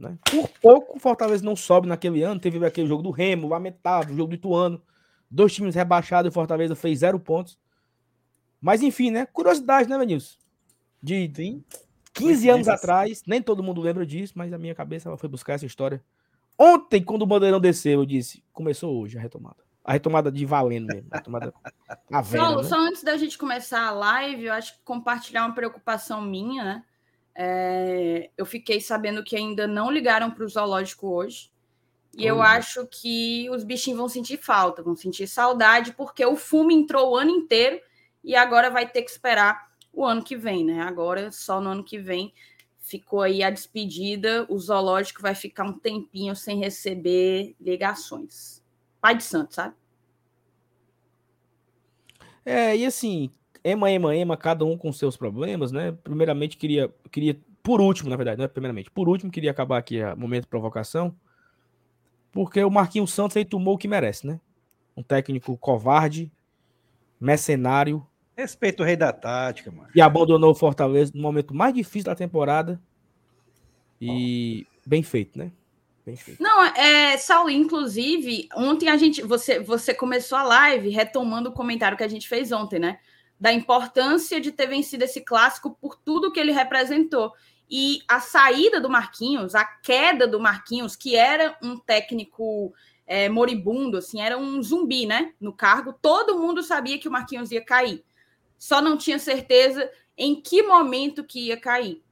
Né? 0.05 0.19
Por 0.31 0.49
pouco, 0.61 0.97
o 0.97 1.01
Fortaleza 1.01 1.45
não 1.45 1.57
sobe 1.57 1.89
naquele 1.89 2.23
ano. 2.23 2.41
Teve 2.41 2.65
aquele 2.65 2.87
jogo 2.87 3.03
do 3.03 3.11
Remo, 3.11 3.49
lamentável, 3.49 4.15
o 4.15 4.17
jogo 4.17 4.31
do 4.31 4.35
Ituano. 4.35 4.81
Dois 5.31 5.53
times 5.53 5.75
rebaixados 5.75 6.29
e 6.29 6.31
o 6.31 6.33
Fortaleza 6.33 6.77
fez 6.77 7.01
zero 7.01 7.19
pontos. 7.19 7.59
Mas 8.61 8.83
enfim, 8.83 9.11
né? 9.11 9.27
Curiosidade, 9.27 9.89
né, 9.89 9.99
Venilson? 9.99 10.39
De 11.03 11.31
Sim. 11.35 11.65
15 12.15 12.49
anos 12.49 12.69
atrás, 12.69 13.23
nem 13.27 13.43
todo 13.43 13.63
mundo 13.63 13.81
lembra 13.81 14.07
disso, 14.07 14.33
mas 14.37 14.53
a 14.53 14.59
minha 14.59 14.75
cabeça 14.75 15.09
ela 15.09 15.19
foi 15.19 15.29
buscar 15.29 15.55
essa 15.55 15.67
história. 15.67 16.03
Ontem, 16.57 17.03
quando 17.03 17.23
o 17.23 17.27
Bandeirão 17.27 17.61
desceu, 17.61 18.01
eu 18.01 18.07
disse: 18.07 18.43
começou 18.53 19.03
hoje 19.03 19.19
a 19.19 19.21
retomada. 19.21 19.57
A 19.85 19.93
retomada 19.93 20.31
de 20.33 20.47
valendo 20.47 20.87
mesmo. 20.87 21.09
A 21.11 21.17
retomada 21.17 21.53
a 22.11 22.23
venda, 22.23 22.47
só, 22.47 22.57
né? 22.57 22.63
só 22.63 22.79
antes 22.79 23.03
da 23.03 23.17
gente 23.17 23.37
começar 23.37 23.89
a 23.89 23.91
live, 23.91 24.45
eu 24.45 24.53
acho 24.53 24.75
que 24.75 24.85
compartilhar 24.85 25.45
uma 25.45 25.55
preocupação 25.55 26.23
minha, 26.23 26.65
né? 26.65 26.85
É, 27.35 28.31
eu 28.37 28.47
fiquei 28.47 28.81
sabendo 28.81 29.25
que 29.25 29.37
ainda 29.37 29.67
não 29.67 29.91
ligaram 29.91 30.31
para 30.31 30.45
o 30.45 30.49
zoológico 30.49 31.09
hoje. 31.09 31.51
E 32.17 32.25
eu 32.25 32.41
acho 32.41 32.87
que 32.87 33.51
os 33.51 33.65
bichinhos 33.65 33.99
vão 33.99 34.09
sentir 34.09 34.37
falta, 34.37 34.83
vão 34.83 34.95
sentir 34.95 35.27
saudade, 35.27 35.93
porque 35.93 36.25
o 36.25 36.37
fumo 36.37 36.71
entrou 36.71 37.11
o 37.11 37.17
ano 37.17 37.31
inteiro 37.31 37.81
e 38.23 38.37
agora 38.37 38.71
vai 38.71 38.89
ter 38.89 39.03
que 39.03 39.11
esperar 39.11 39.69
o 39.93 40.05
ano 40.05 40.23
que 40.23 40.37
vem, 40.37 40.65
né? 40.65 40.81
Agora, 40.83 41.33
só 41.33 41.61
no 41.61 41.71
ano 41.71 41.85
que 41.85 41.99
vem, 41.99 42.33
ficou 42.79 43.23
aí 43.23 43.43
a 43.43 43.51
despedida. 43.51 44.47
O 44.49 44.59
zoológico 44.59 45.23
vai 45.23 45.35
ficar 45.35 45.65
um 45.65 45.79
tempinho 45.79 46.37
sem 46.37 46.59
receber 46.59 47.57
ligações. 47.61 48.63
Pai 49.01 49.17
de 49.17 49.25
santo, 49.25 49.55
sabe? 49.55 49.75
É, 52.45 52.77
e 52.77 52.85
assim, 52.85 53.31
ema, 53.65 53.91
ema, 53.91 54.15
ema, 54.15 54.37
cada 54.37 54.65
um 54.65 54.77
com 54.77 54.93
seus 54.93 55.17
problemas, 55.17 55.73
né? 55.73 55.93
Primeiramente, 56.05 56.57
queria, 56.57 56.95
queria 57.11 57.37
por 57.63 57.81
último, 57.81 58.11
na 58.11 58.17
verdade, 58.17 58.41
né? 58.41 58.47
Primeiramente, 58.47 58.91
por 58.91 59.09
último, 59.09 59.33
queria 59.33 59.51
acabar 59.51 59.79
aqui 59.79 60.01
a 60.01 60.15
momento 60.15 60.43
de 60.43 60.49
provocação, 60.49 61.17
porque 62.31 62.63
o 62.63 62.71
Marquinhos 62.71 63.13
Santos 63.13 63.37
aí 63.37 63.45
tomou 63.45 63.75
o 63.75 63.79
que 63.79 63.89
merece, 63.89 64.27
né? 64.27 64.39
Um 64.97 65.03
técnico 65.03 65.57
covarde, 65.57 66.31
mercenário, 67.19 68.07
Respeito 68.37 68.83
o 68.83 68.87
rei 68.87 68.97
da 68.97 69.13
tática, 69.13 69.71
mano. 69.71 69.89
E 69.95 70.01
abandonou 70.01 70.51
o 70.51 70.55
Fortaleza 70.55 71.13
no 71.15 71.23
momento 71.23 71.55
mais 71.55 71.73
difícil 71.73 72.07
da 72.07 72.17
temporada. 72.17 72.81
E 74.01 74.67
oh. 74.69 74.89
bem 74.89 75.03
feito, 75.05 75.39
né? 75.39 75.53
Bem 76.05 76.17
feito. 76.17 76.43
Não, 76.43 76.65
é, 76.65 77.17
Saulo, 77.17 77.49
inclusive, 77.49 78.49
ontem 78.57 78.89
a 78.89 78.97
gente. 78.97 79.23
Você, 79.23 79.61
você 79.61 79.95
começou 79.95 80.37
a 80.37 80.43
live 80.43 80.89
retomando 80.89 81.51
o 81.51 81.53
comentário 81.53 81.97
que 81.97 82.03
a 82.03 82.09
gente 82.09 82.29
fez 82.29 82.51
ontem, 82.51 82.81
né? 82.81 82.99
Da 83.39 83.53
importância 83.53 84.41
de 84.41 84.53
ter 84.53 84.67
vencido 84.67 85.05
esse 85.05 85.21
clássico 85.21 85.77
por 85.81 85.97
tudo 85.97 86.33
que 86.33 86.41
ele 86.41 86.53
representou. 86.53 87.33
E 87.69 88.01
a 88.07 88.21
saída 88.21 88.81
do 88.81 88.91
Marquinhos, 88.91 89.55
a 89.55 89.65
queda 89.65 90.27
do 90.27 90.39
Marquinhos, 90.39 90.97
que 90.97 91.17
era 91.17 91.57
um 91.63 91.79
técnico 91.79 92.73
é, 93.07 93.29
moribundo, 93.29 93.99
assim, 93.99 94.21
era 94.21 94.39
um 94.39 94.63
zumbi, 94.63 95.07
né? 95.07 95.33
No 95.41 95.53
cargo, 95.53 95.93
todo 95.93 96.39
mundo 96.39 96.63
sabia 96.63 96.99
que 96.99 97.09
o 97.09 97.13
Marquinhos 97.13 97.51
ia 97.51 97.65
cair 97.65 98.05
só 98.65 98.81
não 98.81 98.97
tinha 98.97 99.19
certeza 99.19 99.91
em 100.17 100.41
que 100.41 100.63
momento 100.63 101.23
que 101.23 101.49
ia 101.49 101.57
cair. 101.61 102.03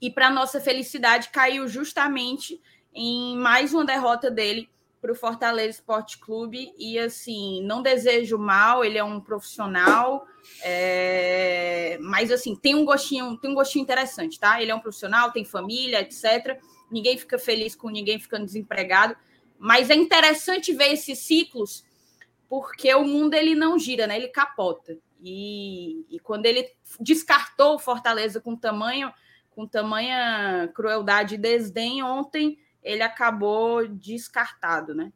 E 0.00 0.10
para 0.10 0.28
nossa 0.28 0.60
felicidade, 0.60 1.30
caiu 1.30 1.66
justamente 1.66 2.60
em 2.92 3.36
mais 3.38 3.72
uma 3.72 3.86
derrota 3.86 4.30
dele 4.30 4.68
para 5.00 5.12
o 5.12 5.14
Fortaleza 5.14 5.78
Esporte 5.78 6.18
Clube. 6.18 6.72
E 6.76 6.98
assim, 6.98 7.62
não 7.62 7.82
desejo 7.82 8.38
mal, 8.38 8.84
ele 8.84 8.98
é 8.98 9.04
um 9.04 9.20
profissional, 9.20 10.26
é... 10.62 11.98
mas 12.00 12.30
assim, 12.30 12.54
tem 12.56 12.74
um 12.74 12.84
gostinho, 12.84 13.36
tem 13.38 13.50
um 13.50 13.54
gostinho 13.54 13.82
interessante, 13.82 14.38
tá? 14.38 14.60
Ele 14.60 14.70
é 14.70 14.74
um 14.74 14.80
profissional, 14.80 15.32
tem 15.32 15.44
família, 15.44 16.00
etc. 16.00 16.58
Ninguém 16.90 17.16
fica 17.16 17.38
feliz 17.38 17.74
com 17.74 17.88
ninguém 17.90 18.18
ficando 18.18 18.44
desempregado. 18.44 19.16
Mas 19.58 19.90
é 19.90 19.94
interessante 19.94 20.72
ver 20.72 20.92
esses 20.92 21.18
ciclos, 21.18 21.84
porque 22.48 22.94
o 22.94 23.04
mundo 23.04 23.34
ele 23.34 23.54
não 23.54 23.78
gira, 23.78 24.06
né? 24.06 24.16
Ele 24.16 24.28
capota. 24.28 24.96
E, 25.20 26.06
e 26.08 26.20
quando 26.20 26.46
ele 26.46 26.70
descartou 27.00 27.74
o 27.74 27.78
Fortaleza 27.78 28.40
com 28.40 28.54
tamanho, 28.54 29.12
com 29.50 29.66
tamanha 29.66 30.70
crueldade 30.74 31.34
e 31.34 31.38
desdém, 31.38 32.02
ontem 32.02 32.56
ele 32.82 33.02
acabou 33.02 33.86
descartado, 33.86 34.94
né? 34.94 35.12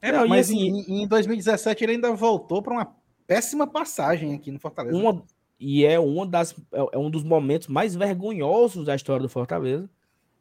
É, 0.00 0.10
Não, 0.10 0.26
mas 0.26 0.48
assim, 0.48 0.84
em, 0.88 1.02
em 1.02 1.06
2017 1.06 1.84
ele 1.84 1.92
ainda 1.92 2.12
voltou 2.12 2.60
para 2.62 2.72
uma 2.72 2.96
péssima 3.26 3.66
passagem 3.66 4.34
aqui 4.34 4.50
no 4.50 4.58
Fortaleza. 4.58 4.96
Uma, 4.96 5.24
e 5.58 5.84
é, 5.84 5.98
uma 5.98 6.26
das, 6.26 6.52
é, 6.72 6.86
é 6.92 6.98
um 6.98 7.08
dos 7.08 7.22
momentos 7.22 7.68
mais 7.68 7.94
vergonhosos 7.94 8.86
da 8.86 8.96
história 8.96 9.22
do 9.22 9.28
Fortaleza. 9.28 9.88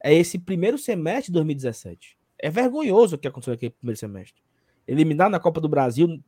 É 0.04 0.14
esse 0.14 0.40
primeiro 0.40 0.78
semestre 0.80 1.28
de 1.28 1.34
2017. 1.34 2.18
É 2.40 2.50
vergonhoso 2.50 3.16
o 3.16 3.20
que 3.20 3.28
aconteceu 3.28 3.54
aqui 3.54 3.68
no 3.68 3.72
primeiro 3.74 4.00
semestre. 4.00 4.42
Eliminado 4.88 5.32
na 5.32 5.40
Copa 5.40 5.62
do 5.62 5.70
Brasil 5.70 6.20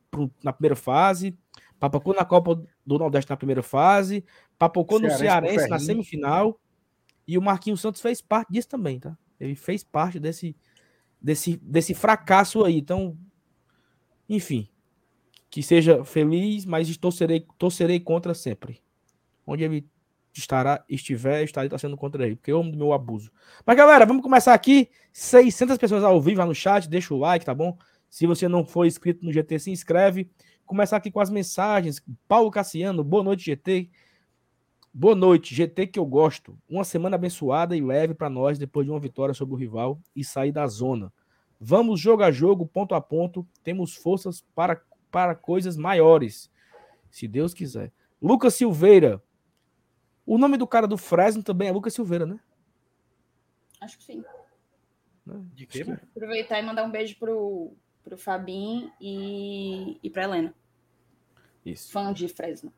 na 0.42 0.52
primeira 0.52 0.76
fase, 0.76 1.36
papocou 1.80 2.14
na 2.14 2.24
Copa 2.24 2.62
do 2.86 2.98
Nordeste 2.98 3.28
na 3.28 3.36
primeira 3.36 3.64
fase, 3.64 4.24
papocou 4.56 5.00
no 5.00 5.10
Cearense 5.10 5.68
na 5.68 5.80
semifinal, 5.80 6.60
e 7.26 7.36
o 7.36 7.42
Marquinhos 7.42 7.80
Santos 7.80 8.00
fez 8.00 8.22
parte 8.22 8.52
disso 8.52 8.68
também, 8.68 9.00
tá? 9.00 9.18
Ele 9.38 9.54
fez 9.54 9.82
parte 9.82 10.18
desse, 10.18 10.56
desse, 11.20 11.56
desse 11.56 11.94
fracasso 11.94 12.64
aí. 12.64 12.78
Então, 12.78 13.16
enfim, 14.28 14.68
que 15.50 15.62
seja 15.62 16.04
feliz, 16.04 16.64
mas 16.64 16.96
torcerei, 16.96 17.46
torcerei 17.58 18.00
contra 18.00 18.34
sempre. 18.34 18.82
Onde 19.46 19.64
ele 19.64 19.86
estará, 20.32 20.84
estiver, 20.88 21.44
estarei 21.44 21.68
torcendo 21.68 21.96
contra 21.96 22.26
ele, 22.26 22.36
porque 22.36 22.50
eu 22.50 22.58
amo 22.58 22.72
do 22.72 22.78
meu 22.78 22.92
abuso. 22.92 23.30
Mas 23.64 23.76
galera, 23.76 24.04
vamos 24.04 24.22
começar 24.22 24.54
aqui. 24.54 24.88
600 25.12 25.78
pessoas 25.78 26.02
ao 26.02 26.20
vivo 26.20 26.40
lá 26.40 26.46
no 26.46 26.54
chat, 26.54 26.88
deixa 26.88 27.14
o 27.14 27.18
like, 27.18 27.44
tá 27.44 27.54
bom? 27.54 27.78
Se 28.10 28.26
você 28.26 28.48
não 28.48 28.64
for 28.64 28.86
inscrito 28.86 29.24
no 29.24 29.32
GT, 29.32 29.58
se 29.58 29.70
inscreve. 29.70 30.30
Começar 30.66 30.96
aqui 30.96 31.10
com 31.10 31.20
as 31.20 31.30
mensagens. 31.30 32.02
Paulo 32.26 32.50
Cassiano, 32.50 33.04
boa 33.04 33.22
noite, 33.22 33.44
GT. 33.44 33.90
Boa 34.96 35.16
noite, 35.16 35.52
GT 35.52 35.88
que 35.88 35.98
eu 35.98 36.06
gosto. 36.06 36.56
Uma 36.68 36.84
semana 36.84 37.16
abençoada 37.16 37.76
e 37.76 37.80
leve 37.80 38.14
para 38.14 38.30
nós 38.30 38.60
depois 38.60 38.86
de 38.86 38.92
uma 38.92 39.00
vitória 39.00 39.34
sobre 39.34 39.52
o 39.52 39.58
rival 39.58 40.00
e 40.14 40.24
sair 40.24 40.52
da 40.52 40.64
zona. 40.68 41.12
Vamos 41.58 41.98
jogo 41.98 42.22
a 42.22 42.30
jogo, 42.30 42.64
ponto 42.64 42.94
a 42.94 43.00
ponto. 43.00 43.44
Temos 43.64 43.96
forças 43.96 44.46
para 44.54 44.80
para 45.10 45.34
coisas 45.34 45.76
maiores, 45.76 46.50
se 47.10 47.26
Deus 47.26 47.52
quiser. 47.52 47.92
Lucas 48.22 48.54
Silveira. 48.54 49.20
O 50.24 50.38
nome 50.38 50.56
do 50.56 50.66
cara 50.66 50.86
do 50.86 50.96
Fresno 50.96 51.42
também 51.42 51.68
é 51.68 51.72
Lucas 51.72 51.94
Silveira, 51.94 52.24
né? 52.24 52.38
Acho 53.80 53.98
que 53.98 54.04
sim. 54.04 54.24
Né? 55.26 55.44
De 55.54 55.66
quê, 55.66 55.82
Aproveitar 55.82 56.60
e 56.60 56.62
mandar 56.62 56.84
um 56.84 56.90
beijo 56.90 57.16
pro, 57.18 57.72
pro 58.02 58.16
Fabinho 58.16 58.92
e, 59.00 59.98
e 60.02 60.08
pra 60.10 60.24
Helena. 60.24 60.54
Isso. 61.66 61.90
Fã 61.90 62.12
de 62.12 62.28
Fresno. 62.28 62.72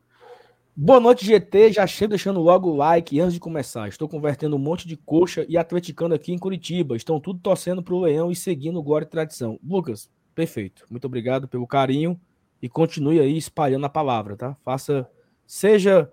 Boa 0.79 1.01
noite, 1.01 1.25
GT. 1.25 1.73
Já 1.73 1.87
chego 1.87 2.11
deixando 2.11 2.39
logo 2.39 2.69
o 2.69 2.77
like 2.77 3.19
antes 3.19 3.33
de 3.33 3.41
começar. 3.41 3.89
Estou 3.89 4.07
convertendo 4.07 4.57
um 4.57 4.59
monte 4.59 4.87
de 4.87 4.95
coxa 4.95 5.47
e 5.49 5.57
atleticando 5.57 6.15
aqui 6.15 6.35
em 6.35 6.39
Curitiba. 6.39 6.95
Estão 6.95 7.19
tudo 7.19 7.41
torcendo 7.41 7.83
pro 7.83 8.01
Leão 8.01 8.31
e 8.31 8.37
seguindo 8.37 8.83
Glória 8.83 9.07
e 9.07 9.09
Tradição. 9.09 9.59
Lucas, 9.67 10.11
perfeito. 10.35 10.85
Muito 10.91 11.07
obrigado 11.07 11.49
pelo 11.49 11.67
carinho 11.67 12.21
e 12.61 12.69
continue 12.69 13.19
aí 13.19 13.39
espalhando 13.39 13.87
a 13.87 13.89
palavra, 13.89 14.37
tá? 14.37 14.55
Faça, 14.57 15.11
seja 15.47 16.13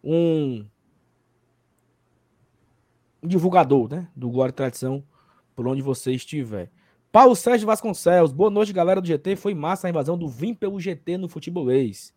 um, 0.00 0.64
divulgador, 3.20 3.92
né, 3.92 4.06
do 4.14 4.30
Glória 4.30 4.52
e 4.52 4.54
Tradição 4.54 5.02
por 5.56 5.66
onde 5.66 5.82
você 5.82 6.12
estiver. 6.12 6.70
Paulo 7.10 7.34
Sérgio 7.34 7.66
Vasconcelos, 7.66 8.30
boa 8.30 8.48
noite, 8.48 8.72
galera 8.72 9.00
do 9.00 9.08
GT. 9.08 9.34
Foi 9.34 9.54
massa 9.54 9.88
a 9.88 9.90
invasão 9.90 10.16
do 10.16 10.28
Vim 10.28 10.54
pelo 10.54 10.78
GT 10.78 11.18
no 11.18 11.28
futebolês. 11.28 12.14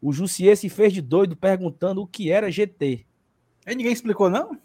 O 0.00 0.12
Jussier 0.12 0.56
se 0.56 0.68
fez 0.68 0.92
de 0.92 1.02
doido 1.02 1.36
perguntando 1.36 2.02
o 2.02 2.06
que 2.06 2.30
era 2.30 2.50
GT. 2.50 3.04
E 3.66 3.74
ninguém 3.74 3.92
explicou, 3.92 4.30
não? 4.30 4.58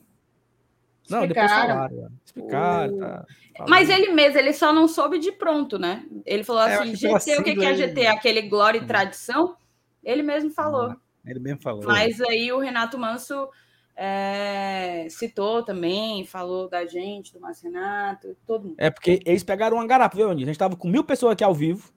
Não, 1.09 1.27
depois 1.27 1.51
falaram. 1.51 2.11
Explicaram, 2.25 2.97
tá, 2.97 3.25
Mas 3.67 3.89
ele 3.89 4.11
mesmo, 4.11 4.39
ele 4.39 4.53
só 4.53 4.73
não 4.73 4.87
soube 4.87 5.19
de 5.19 5.31
pronto, 5.31 5.77
né? 5.77 6.05
Ele 6.25 6.43
falou 6.43 6.63
é, 6.63 6.75
assim: 6.75 6.95
GT, 6.95 7.37
o 7.37 7.43
que, 7.43 7.55
que 7.55 7.65
é 7.65 7.75
GT? 7.75 8.07
Aquele 8.07 8.43
glória 8.43 8.79
e 8.79 8.81
hum. 8.81 8.87
tradição? 8.87 9.55
Ele 10.03 10.23
mesmo 10.23 10.51
falou. 10.51 10.91
Ah, 10.91 10.97
ele 11.25 11.39
mesmo 11.39 11.61
falou. 11.61 11.83
Mas 11.83 12.19
aí 12.21 12.51
o 12.51 12.59
Renato 12.59 12.97
Manso 12.97 13.49
é, 13.95 15.07
citou 15.09 15.63
também, 15.63 16.25
falou 16.25 16.69
da 16.69 16.85
gente, 16.85 17.33
do 17.33 17.39
Márcio 17.39 17.71
Renato, 17.71 18.35
todo 18.45 18.69
mundo. 18.69 18.75
É 18.77 18.89
porque 18.89 19.19
eles 19.25 19.43
pegaram 19.43 19.77
uma 19.77 19.87
garapa, 19.87 20.15
viu, 20.15 20.29
A 20.29 20.35
gente 20.35 20.57
tava 20.57 20.75
com 20.75 20.87
mil 20.87 21.03
pessoas 21.03 21.33
aqui 21.33 21.43
ao 21.43 21.53
vivo 21.53 21.93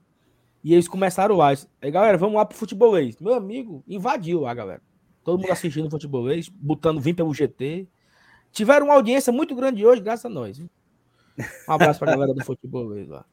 e 0.63 0.73
eles 0.73 0.89
começaram 0.89 1.37
lá. 1.37 1.49
Aí, 1.81 1.91
galera, 1.91 2.19
vamos 2.19 2.37
lá 2.37 2.45
pro 2.45 2.57
futebolês. 2.57 3.17
Meu 3.21 3.35
amigo 3.35 3.83
invadiu 3.87 4.41
lá, 4.41 4.55
galera. 4.55 4.83
Todo 5.25 5.41
mundo 5.41 5.53
assistindo 5.53 5.87
o 5.87 5.91
futebolês, 5.91 6.49
botando 6.49 7.01
vim 7.01 7.15
pelo 7.15 7.35
GT. 7.35 7.87
Tiveram 8.51 8.87
uma 8.87 8.95
audiência 8.95 9.33
muito 9.33 9.55
grande 9.55 9.85
hoje, 9.87 10.01
graças 10.01 10.25
a 10.25 10.29
nós. 10.29 10.59
Um 10.59 11.73
abraço 11.73 11.99
para 12.01 12.13
a 12.13 12.15
galera 12.15 12.35
do 12.35 12.45
futebol 12.45 12.89
lá. 13.07 13.25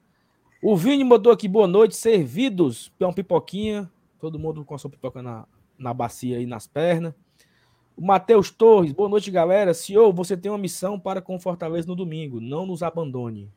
O 0.61 0.75
Vini 0.75 1.03
mandou 1.03 1.31
aqui 1.31 1.47
boa 1.47 1.67
noite, 1.67 1.95
servidos 1.95 2.89
pela 2.97 3.13
pipoquinha. 3.13 3.89
Todo 4.19 4.39
mundo 4.39 4.63
com 4.65 4.75
a 4.75 4.77
sua 4.77 4.89
pipoca 4.89 5.21
na, 5.21 5.45
na 5.77 5.93
bacia 5.93 6.39
e 6.39 6.45
nas 6.45 6.67
pernas. 6.67 7.13
O 7.95 8.05
Matheus 8.05 8.51
Torres, 8.51 8.91
boa 8.91 9.07
noite, 9.07 9.31
galera. 9.31 9.73
Senhor, 9.73 10.11
você 10.11 10.35
tem 10.35 10.51
uma 10.51 10.57
missão 10.57 10.99
para 10.99 11.21
com 11.21 11.39
Fortaleza 11.39 11.87
no 11.87 11.95
domingo. 11.95 12.41
Não 12.41 12.65
nos 12.65 12.83
abandone. 12.83 13.49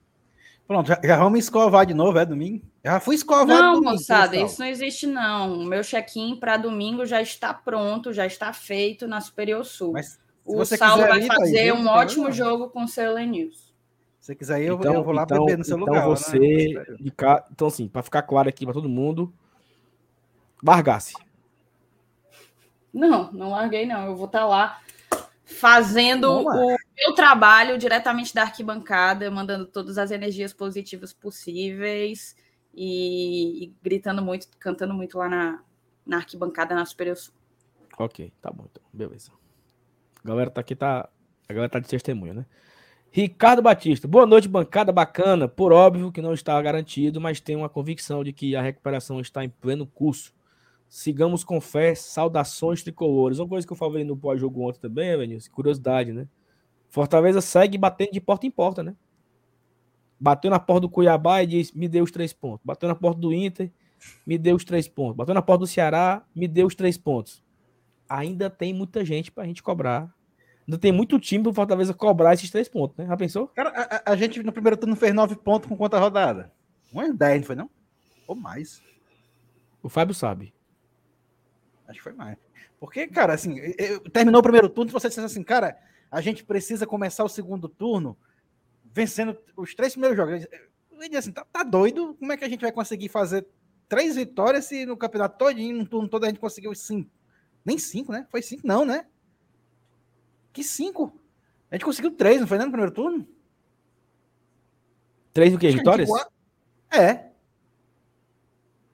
Pronto, 0.69 0.87
já, 0.87 1.01
já 1.03 1.17
vamos 1.17 1.39
escovar 1.39 1.87
de 1.87 1.95
novo, 1.95 2.19
é 2.19 2.27
domingo? 2.27 2.63
Já 2.85 3.01
fui 3.01 3.15
escovar. 3.15 3.47
Não, 3.47 3.75
domingo, 3.77 3.93
moçada, 3.93 4.33
pessoal. 4.33 4.47
isso 4.47 4.61
não 4.61 4.69
existe, 4.69 5.07
não. 5.07 5.61
O 5.61 5.65
meu 5.65 5.83
check-in 5.83 6.37
para 6.37 6.59
domingo 6.59 7.07
já 7.07 7.23
está 7.23 7.55
pronto, 7.55 8.13
já 8.13 8.27
está 8.27 8.53
feito 8.53 9.09
na 9.09 9.19
Superior 9.23 9.65
Sul. 9.65 9.93
Mas 9.93 10.21
o 10.45 10.63
Saulo 10.67 11.07
vai 11.07 11.23
fazer 11.23 11.59
aí, 11.61 11.73
um 11.73 11.87
ótimo 11.89 12.31
jogo 12.31 12.69
com 12.69 12.85
o 12.85 12.89
seu 12.89 13.17
News. 13.19 13.75
Se 14.21 14.27
você 14.27 14.35
quiser, 14.35 14.61
eu, 14.61 14.77
então, 14.77 14.93
eu 14.93 15.03
vou 15.03 15.15
lá 15.15 15.23
então, 15.23 15.43
beber 15.43 15.57
no 15.57 15.65
seu 15.65 15.79
então 15.79 15.87
lugar. 15.89 16.07
Você, 16.07 16.39
né? 16.39 17.11
cá, 17.17 17.47
então, 17.51 17.69
assim, 17.69 17.89
para 17.89 18.03
ficar 18.03 18.21
claro 18.21 18.51
aqui 18.51 18.67
para 18.67 18.75
todo 18.75 18.91
mundo, 18.91 19.33
largasse. 20.63 21.15
Não, 22.93 23.33
não 23.33 23.53
larguei, 23.53 23.87
não. 23.87 24.05
Eu 24.05 24.17
vou 24.17 24.27
estar 24.27 24.41
tá 24.41 24.47
lá 24.47 24.81
fazendo 25.47 26.31
o 26.31 26.77
meu 26.99 27.15
trabalho 27.15 27.79
diretamente 27.79 28.35
da 28.35 28.43
arquibancada, 28.43 29.31
mandando 29.31 29.67
todas 29.67 29.99
as 29.99 30.11
energias 30.11 30.53
positivas 30.53 31.13
possíveis 31.13 32.37
e, 32.75 33.65
e 33.65 33.75
gritando 33.83 34.21
muito, 34.21 34.49
cantando 34.59 34.93
muito 34.93 35.17
lá 35.17 35.29
na, 35.29 35.63
na 36.05 36.17
arquibancada 36.17 36.75
na 36.75 36.85
Superior 36.85 37.17
Sul. 37.17 37.35
Ok, 37.99 38.33
tá 38.41 38.51
bom, 38.51 38.67
então. 38.71 38.83
Beleza. 38.93 39.31
A 40.25 40.29
galera 40.29 40.51
tá 40.51 40.61
aqui, 40.61 40.75
tá. 40.75 41.09
A 41.49 41.53
galera 41.53 41.71
tá 41.71 41.79
de 41.79 41.89
testemunho, 41.89 42.35
né? 42.35 42.47
Ricardo 43.11 43.63
Batista, 43.63 44.07
boa 44.07 44.27
noite, 44.27 44.47
bancada 44.47 44.93
bacana. 44.93 45.49
Por 45.49 45.73
óbvio 45.73 46.13
que 46.13 46.21
não 46.21 46.35
está 46.35 46.61
garantido, 46.61 47.21
mas 47.21 47.41
tenho 47.41 47.61
uma 47.61 47.69
convicção 47.69 48.23
de 48.23 48.33
que 48.33 48.55
a 48.55 48.61
recuperação 48.61 49.19
está 49.19 49.43
em 49.43 49.49
pleno 49.49 49.87
curso. 49.87 50.35
Sigamos 50.89 51.43
com 51.43 51.61
fé, 51.61 51.95
saudações 51.95 52.83
tricolores. 52.83 53.39
Uma 53.39 53.49
coisa 53.49 53.67
que 53.67 53.73
eu 53.73 53.77
falei 53.77 54.05
no 54.05 54.17
pós-jogo 54.17 54.69
ontem 54.69 54.81
também, 54.81 55.17
Vinícius, 55.17 55.49
curiosidade, 55.49 56.13
né? 56.13 56.29
Fortaleza 56.89 57.41
segue 57.41 57.77
batendo 57.79 58.13
de 58.13 58.21
porta 58.21 58.47
em 58.47 58.51
porta, 58.51 58.83
né? 58.83 58.95
Bateu 60.19 60.51
na 60.51 60.59
porta 60.59 60.83
do 60.83 60.89
Cuiabá 60.89 61.43
e 61.43 61.47
disse: 61.47 61.77
me 61.77 61.89
deu 61.89 62.05
os 62.05 62.11
três 62.11 62.33
pontos. 62.33 62.65
Bateu 62.65 62.89
na 62.89 62.95
porta 62.95 63.21
do 63.21 63.33
Inter, 63.33 63.71
me 64.27 64.37
deu 64.37 64.57
os 64.57 64.65
três 64.65 64.89
pontos. 64.89 65.17
Bateu 65.17 65.35
na 65.35 65.43
porta 65.43 65.61
do 65.61 65.67
Ceará, 65.67 66.25
me 66.35 66.49
deu 66.49 66.67
os 66.67 66.75
três 66.75 66.97
pontos 66.97 67.43
ainda 68.09 68.49
tem 68.49 68.73
muita 68.73 69.05
gente 69.05 69.31
pra 69.31 69.45
gente 69.45 69.63
cobrar. 69.63 70.13
Ainda 70.67 70.79
tem 70.79 70.93
muito 70.93 71.19
time 71.19 71.43
pro 71.43 71.53
Fortaleza 71.53 71.95
cobrar 71.95 72.35
esses 72.35 72.51
três 72.51 72.69
pontos, 72.69 72.97
né? 72.97 73.07
Já 73.07 73.17
pensou? 73.17 73.49
Cara, 73.49 73.71
a, 73.71 74.13
a 74.13 74.17
gente 74.17 74.43
no 74.43 74.53
primeiro 74.53 74.77
turno 74.77 74.97
fez 74.97 75.15
nove 75.15 75.37
pontos 75.37 75.69
com 75.69 75.77
quanta 75.77 75.99
rodada? 75.99 76.53
Um 76.93 77.15
dez, 77.15 77.41
não 77.41 77.47
foi 77.47 77.57
não? 77.57 77.71
Ou 78.27 78.35
mais. 78.35 78.83
O 79.83 79.89
Fábio 79.89 80.15
sabe. 80.15 80.55
Acho 81.87 81.99
que 81.99 82.03
foi 82.03 82.13
mais. 82.13 82.37
Porque, 82.81 83.07
cara, 83.07 83.35
assim, 83.35 83.59
eu, 83.79 84.01
terminou 84.01 84.41
o 84.41 84.43
primeiro 84.43 84.69
turno, 84.69 84.91
você 84.91 85.09
disse 85.09 85.21
assim, 85.21 85.43
cara, 85.43 85.77
a 86.11 86.21
gente 86.21 86.45
precisa 86.45 86.87
começar 86.87 87.25
o 87.25 87.29
segundo 87.29 87.69
turno 87.69 88.17
vencendo 88.85 89.39
os 89.57 89.75
três 89.75 89.93
primeiros 89.93 90.17
jogos. 90.17 90.47
Eu 90.91 90.99
disse 91.01 91.17
assim, 91.17 91.33
tá, 91.33 91.45
tá, 91.45 91.63
doido? 91.63 92.15
Como 92.19 92.33
é 92.33 92.37
que 92.37 92.45
a 92.45 92.49
gente 92.49 92.63
vai 92.63 92.73
conseguir 92.73 93.09
fazer 93.09 93.47
três 93.89 94.17
vitórias 94.17 94.65
se 94.65 94.85
no 94.85 94.97
campeonato 94.97 95.39
todinho, 95.39 95.77
no 95.77 95.87
turno 95.87 96.09
todo, 96.09 96.25
a 96.25 96.29
gente 96.29 96.41
conseguiu 96.41 96.75
cinco? 96.75 97.11
Nem 97.65 97.79
cinco, 97.79 98.13
né? 98.13 98.27
Foi 98.31 98.43
cinco, 98.43 98.67
não, 98.67 98.85
né? 98.85 99.07
Que 100.53 100.65
cinco? 100.65 101.19
A 101.71 101.75
gente 101.75 101.85
conseguiu 101.85 102.11
três, 102.11 102.41
não 102.41 102.47
foi 102.47 102.59
né, 102.59 102.65
no 102.65 102.71
primeiro 102.71 102.95
turno? 102.95 103.29
Três 105.33 105.55
o 105.55 105.59
quê? 105.59 105.71
Vitórias? 105.71 106.09
É. 106.91 107.31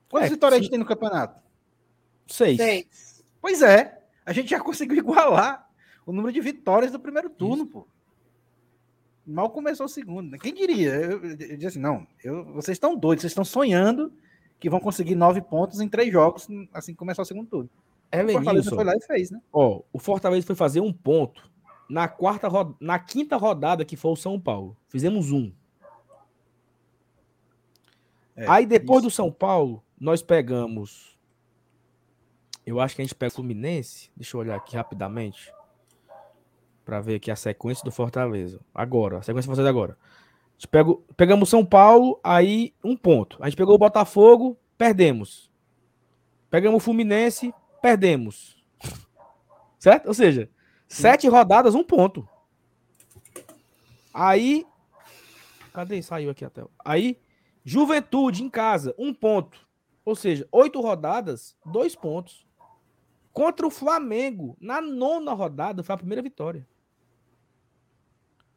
Quantas 0.09 0.31
é, 0.31 0.35
vitórias 0.35 0.57
sim. 0.57 0.61
a 0.61 0.63
gente 0.63 0.71
tem 0.71 0.79
no 0.79 0.85
campeonato? 0.85 1.41
Seis. 2.27 2.57
Seis. 2.57 3.25
Pois 3.41 3.63
é. 3.63 4.03
A 4.27 4.33
gente 4.33 4.51
já 4.51 4.61
conseguiu 4.61 4.99
igualar 4.99 5.64
o 6.07 6.13
número 6.13 6.33
de 6.33 6.41
vitórias 6.41 6.93
do 6.93 7.01
primeiro 7.01 7.31
turno, 7.31 7.65
Isso. 7.65 7.73
pô. 7.73 7.87
Mal 9.27 9.49
começou 9.51 9.87
o 9.87 9.89
segundo. 9.89 10.33
Né? 10.33 10.39
Quem 10.39 10.53
diria? 10.53 10.95
Eu, 10.95 11.25
eu, 11.25 11.31
eu 11.31 11.37
disse 11.37 11.67
assim, 11.67 11.81
não, 11.81 12.07
eu, 12.23 12.45
vocês 12.53 12.77
estão 12.77 12.95
doidos, 12.95 13.23
vocês 13.23 13.31
estão 13.31 13.45
sonhando 13.45 14.13
que 14.61 14.69
vão 14.69 14.81
conseguir 14.81 15.15
nove 15.15 15.41
pontos 15.41 15.81
em 15.81 15.89
três 15.89 16.13
jogos 16.13 16.47
assim 16.73 16.93
que 16.93 16.99
começar 16.99 17.23
o 17.23 17.27
segundo 17.27 17.49
turno. 17.49 17.71
É, 18.11 18.23
o 18.23 18.33
Fortaleza 18.33 18.71
foi 18.71 18.85
lá 18.85 18.95
e 18.95 19.01
fez, 19.01 19.31
né? 19.31 19.41
Ó, 19.53 19.83
o 19.93 19.99
Fortaleza 19.99 20.47
foi 20.47 20.55
fazer 20.55 20.81
um 20.81 20.93
ponto 20.93 21.51
na 21.89 22.07
quarta 22.07 22.49
na 22.81 22.99
quinta 22.99 23.37
rodada 23.37 23.85
que 23.85 23.97
foi 23.97 24.13
o 24.13 24.17
São 24.17 24.39
Paulo. 24.39 24.77
Fizemos 24.89 25.33
um. 25.33 25.53
É, 28.37 28.49
Aí 28.49 28.67
depois 28.67 29.01
isso. 29.01 29.09
do 29.09 29.15
São 29.15 29.31
Paulo, 29.31 29.83
nós 29.99 30.23
pegamos. 30.23 31.19
Eu 32.67 32.81
acho 32.81 32.95
que 32.95 33.03
a 33.03 33.05
gente 33.05 33.15
pega 33.15 33.33
o 33.33 33.37
Fluminense. 33.37 34.11
Deixa 34.17 34.37
eu 34.37 34.41
olhar 34.41 34.57
aqui 34.57 34.77
rapidamente. 34.77 35.53
Para 36.85 37.01
ver 37.01 37.17
aqui 37.17 37.31
a 37.31 37.37
sequência 37.37 37.85
do 37.85 37.91
Fortaleza. 37.91 38.61
Agora, 38.75 39.19
a 39.19 39.23
sequência 39.23 39.49
do 39.49 39.55
Fortaleza 39.55 39.71
agora. 39.71 39.97
A 40.03 40.53
gente 40.57 40.69
pega, 40.69 40.95
pegamos 41.17 41.49
São 41.49 41.65
Paulo, 41.65 42.21
aí 42.23 42.75
um 42.83 42.97
ponto. 42.97 43.39
A 43.41 43.49
gente 43.49 43.57
pegou 43.57 43.75
o 43.75 43.79
Botafogo, 43.79 44.57
perdemos. 44.77 45.51
Pegamos 46.51 46.77
o 46.77 46.85
Fluminense, 46.85 47.53
perdemos. 47.83 48.63
Certo? 49.79 50.07
Ou 50.07 50.15
seja, 50.15 50.49
sete 50.87 51.29
rodadas, 51.29 51.75
um 51.75 51.83
ponto. 51.83 52.29
Aí. 54.13 54.65
Cadê? 55.73 56.01
Saiu 56.01 56.31
aqui 56.31 56.45
a 56.45 56.51
tela. 56.51 56.71
Aí, 56.85 57.19
Juventude 57.65 58.45
em 58.45 58.49
casa, 58.49 58.95
um 58.97 59.13
ponto. 59.13 59.67
Ou 60.05 60.15
seja, 60.15 60.47
oito 60.53 60.81
rodadas, 60.81 61.57
dois 61.65 61.97
pontos. 61.97 62.47
Contra 63.33 63.67
o 63.67 63.71
Flamengo, 63.71 64.57
na 64.61 64.81
nona 64.81 65.33
rodada, 65.33 65.83
foi 65.83 65.95
a 65.95 65.99
primeira 65.99 66.23
vitória. 66.23 66.67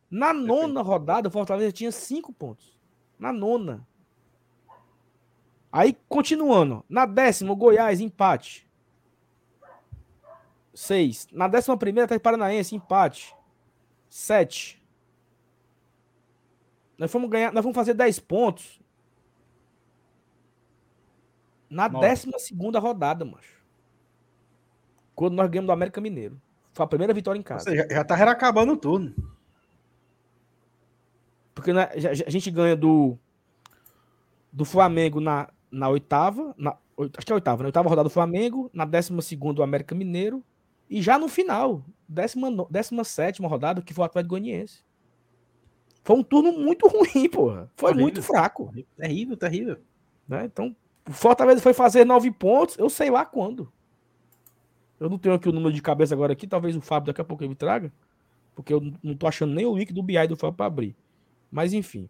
Na 0.10 0.34
nona 0.34 0.82
rodada, 0.82 1.28
o 1.28 1.32
Fortaleza 1.32 1.72
tinha 1.72 1.92
cinco 1.92 2.32
pontos. 2.32 2.78
Na 3.20 3.34
nona. 3.34 3.86
Aí, 5.72 5.98
continuando. 6.08 6.84
Na 6.88 7.06
décima, 7.06 7.52
o 7.52 7.56
Goiás, 7.56 8.00
empate. 8.00 8.68
Seis. 10.74 11.28
Na 11.32 11.48
décima 11.48 11.78
primeira, 11.78 12.08
tá 12.08 12.20
Paranaense, 12.20 12.76
empate. 12.76 13.36
Sete. 14.10 14.82
Nós 16.98 17.12
vamos 17.12 17.30
ganhar, 17.30 17.52
nós 17.52 17.64
vamos 17.64 17.76
fazer 17.76 17.94
dez 17.94 18.20
pontos. 18.20 18.82
Na 21.70 21.88
décima 21.88 22.40
segunda 22.40 22.80
rodada, 22.80 23.26
macho. 23.26 23.58
Quando 25.14 25.34
nós 25.36 25.50
ganhamos 25.50 25.68
do 25.68 25.74
América 25.74 26.00
Mineiro. 26.00 26.42
Foi 26.74 26.86
a 26.86 26.88
primeira 26.88 27.14
vitória 27.14 27.40
em 27.40 27.44
casa. 27.44 27.76
Já, 27.76 27.88
já 27.88 28.04
tá 28.04 28.32
acabando 28.32 28.74
o 28.74 28.78
turno. 28.78 29.14
Porque 31.58 31.74
né, 31.74 31.90
a 31.96 32.30
gente 32.30 32.52
ganha 32.52 32.76
do, 32.76 33.18
do 34.54 34.64
Flamengo 34.64 35.20
na, 35.20 35.50
na 35.72 35.90
oitava, 35.90 36.54
na, 36.56 36.78
acho 37.18 37.26
que 37.26 37.32
é 37.32 37.34
a 37.34 37.36
oitava, 37.36 37.58
na 37.58 37.64
né? 37.64 37.68
oitava 37.70 37.90
rodada 37.90 38.08
do 38.08 38.14
Flamengo, 38.14 38.70
na 38.72 38.86
décima 38.86 39.24
segunda 39.24 39.62
o 39.62 39.64
América 39.64 39.96
Mineiro, 39.96 40.44
e 40.88 41.02
já 41.02 41.18
no 41.18 41.28
final, 41.28 41.84
décima, 42.08 42.52
décima 42.70 43.04
sétima 43.04 43.48
rodada, 43.48 43.82
que 43.82 43.92
foi 43.92 44.04
o 44.04 44.06
Atlético 44.06 44.36
Goianiense. 44.36 44.84
Foi 46.04 46.16
um 46.16 46.22
turno 46.22 46.52
muito 46.52 46.86
ruim, 46.94 47.28
porra. 47.28 47.72
Foi 47.76 47.90
terrível, 47.90 48.04
muito 48.04 48.22
fraco. 48.22 48.72
Terrível, 48.96 49.36
terrível. 49.36 49.78
Né? 50.28 50.46
Então, 50.46 50.76
o 51.10 51.12
Fortaleza 51.12 51.60
foi 51.60 51.74
fazer 51.74 52.06
nove 52.06 52.30
pontos, 52.30 52.78
eu 52.78 52.88
sei 52.88 53.10
lá 53.10 53.26
quando. 53.26 53.74
Eu 55.00 55.10
não 55.10 55.18
tenho 55.18 55.34
aqui 55.34 55.50
o 55.50 55.52
número 55.52 55.74
de 55.74 55.82
cabeça 55.82 56.14
agora 56.14 56.34
aqui, 56.34 56.46
talvez 56.46 56.76
o 56.76 56.82
Fábio 56.82 57.08
daqui 57.08 57.22
a 57.22 57.26
pouco 57.26 57.44
ele 57.44 57.56
traga, 57.56 57.92
porque 58.54 58.72
eu 58.72 58.94
não 59.02 59.16
tô 59.16 59.26
achando 59.26 59.56
nem 59.56 59.66
o 59.66 59.76
link 59.76 59.92
do 59.92 60.04
BI 60.04 60.28
do 60.28 60.38
Fábio 60.38 60.56
para 60.56 60.68
abrir. 60.68 60.96
Mas 61.52 61.74
enfim. 61.74 62.10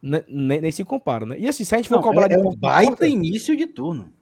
Nem, 0.00 0.60
nem, 0.60 0.72
se 0.72 0.84
compara, 0.84 1.24
né? 1.24 1.38
E 1.38 1.46
assim, 1.46 1.64
se 1.64 1.74
a 1.74 1.78
gente 1.78 1.88
for 1.88 1.96
não, 1.96 2.02
cobrar 2.02 2.30
é, 2.30 2.34
é 2.34 2.38
um 2.38 2.54
baita 2.56 3.06
início 3.06 3.56
de 3.56 3.66
turno. 3.66 4.12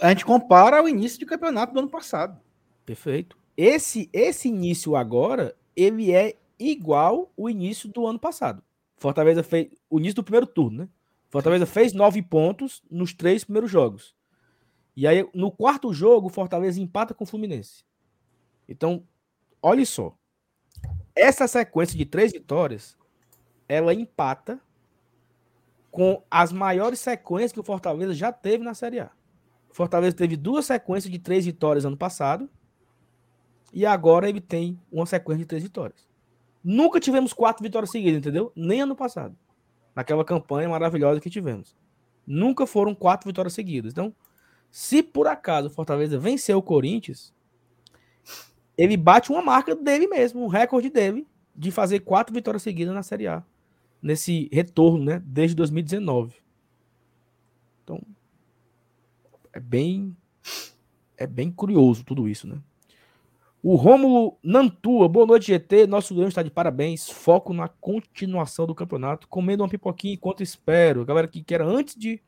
A 0.00 0.10
gente 0.10 0.26
compara 0.26 0.78
ao 0.78 0.88
início 0.88 1.18
de 1.18 1.24
campeonato 1.24 1.72
do 1.72 1.78
ano 1.78 1.88
passado. 1.88 2.38
Perfeito. 2.84 3.36
Esse, 3.56 4.10
esse 4.12 4.48
início 4.48 4.94
agora, 4.94 5.56
ele 5.74 6.12
é 6.12 6.36
igual 6.58 7.32
o 7.36 7.48
início 7.48 7.88
do 7.88 8.06
ano 8.06 8.18
passado. 8.18 8.62
Fortaleza 8.96 9.42
fez 9.42 9.68
o 9.88 9.98
início 9.98 10.16
do 10.16 10.24
primeiro 10.24 10.46
turno, 10.46 10.82
né? 10.82 10.88
Fortaleza 11.30 11.64
fez 11.64 11.94
nove 11.94 12.20
pontos 12.22 12.82
nos 12.90 13.14
três 13.14 13.42
primeiros 13.42 13.70
jogos. 13.70 14.14
E 14.94 15.06
aí, 15.06 15.26
no 15.34 15.50
quarto 15.50 15.92
jogo, 15.92 16.28
Fortaleza 16.28 16.80
empata 16.80 17.14
com 17.14 17.24
o 17.24 17.26
Fluminense. 17.26 17.84
Então, 18.68 19.02
olha 19.62 19.84
só. 19.86 20.14
Essa 21.14 21.46
sequência 21.46 21.96
de 21.96 22.04
três 22.06 22.32
vitórias, 22.32 22.96
ela 23.68 23.92
empata 23.92 24.60
com 25.90 26.22
as 26.30 26.52
maiores 26.52 27.00
sequências 27.00 27.52
que 27.52 27.60
o 27.60 27.64
Fortaleza 27.64 28.14
já 28.14 28.32
teve 28.32 28.64
na 28.64 28.72
Série 28.74 29.00
A. 29.00 29.10
O 29.70 29.74
Fortaleza 29.74 30.16
teve 30.16 30.36
duas 30.36 30.66
sequências 30.66 31.12
de 31.12 31.18
três 31.18 31.44
vitórias 31.44 31.84
ano 31.84 31.96
passado. 31.96 32.48
E 33.72 33.86
agora 33.86 34.28
ele 34.28 34.40
tem 34.40 34.78
uma 34.90 35.06
sequência 35.06 35.40
de 35.40 35.46
três 35.46 35.62
vitórias. 35.62 36.06
Nunca 36.62 37.00
tivemos 37.00 37.32
quatro 37.32 37.62
vitórias 37.62 37.90
seguidas, 37.90 38.18
entendeu? 38.18 38.52
Nem 38.54 38.82
ano 38.82 38.94
passado. 38.94 39.36
Naquela 39.94 40.24
campanha 40.24 40.68
maravilhosa 40.68 41.20
que 41.20 41.30
tivemos. 41.30 41.76
Nunca 42.26 42.66
foram 42.66 42.94
quatro 42.94 43.28
vitórias 43.28 43.52
seguidas. 43.54 43.92
Então, 43.92 44.14
se 44.70 45.02
por 45.02 45.26
acaso 45.26 45.68
o 45.68 45.70
Fortaleza 45.70 46.18
vencer 46.18 46.56
o 46.56 46.62
Corinthians, 46.62 47.34
ele 48.76 48.96
bate 48.96 49.30
uma 49.30 49.42
marca 49.42 49.74
dele 49.74 50.06
mesmo, 50.06 50.44
um 50.44 50.48
recorde 50.48 50.90
dele, 50.90 51.26
de 51.54 51.70
fazer 51.70 52.00
quatro 52.00 52.34
vitórias 52.34 52.62
seguidas 52.62 52.94
na 52.94 53.02
Série 53.02 53.26
A. 53.26 53.42
Nesse 54.00 54.48
retorno, 54.52 55.04
né? 55.04 55.22
Desde 55.24 55.54
2019. 55.54 56.34
Então, 57.84 58.00
é 59.52 59.60
bem. 59.60 60.16
É 61.16 61.26
bem 61.26 61.52
curioso 61.52 62.04
tudo 62.04 62.28
isso, 62.28 62.48
né? 62.48 62.58
O 63.62 63.76
Rômulo 63.76 64.36
Nantua, 64.42 65.08
boa 65.08 65.24
noite, 65.24 65.46
GT. 65.46 65.86
Nosso 65.86 66.12
Leão 66.14 66.26
está 66.26 66.42
de 66.42 66.50
parabéns. 66.50 67.08
Foco 67.08 67.52
na 67.54 67.68
continuação 67.68 68.66
do 68.66 68.74
campeonato. 68.74 69.28
Comendo 69.28 69.62
uma 69.62 69.68
pipoquinha 69.68 70.14
enquanto 70.14 70.42
espero. 70.42 71.04
Galera 71.04 71.28
que 71.28 71.44
quer 71.44 71.62
antes 71.62 71.94
de 71.94 72.20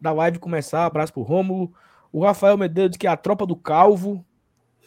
da 0.00 0.12
live 0.12 0.38
começar, 0.38 0.86
abraço 0.86 1.12
pro 1.12 1.22
Rômulo. 1.22 1.72
O 2.12 2.22
Rafael 2.22 2.56
Medeiros, 2.56 2.96
que 2.96 3.06
é 3.08 3.10
a 3.10 3.16
tropa 3.16 3.44
do 3.44 3.56
Calvo. 3.56 4.24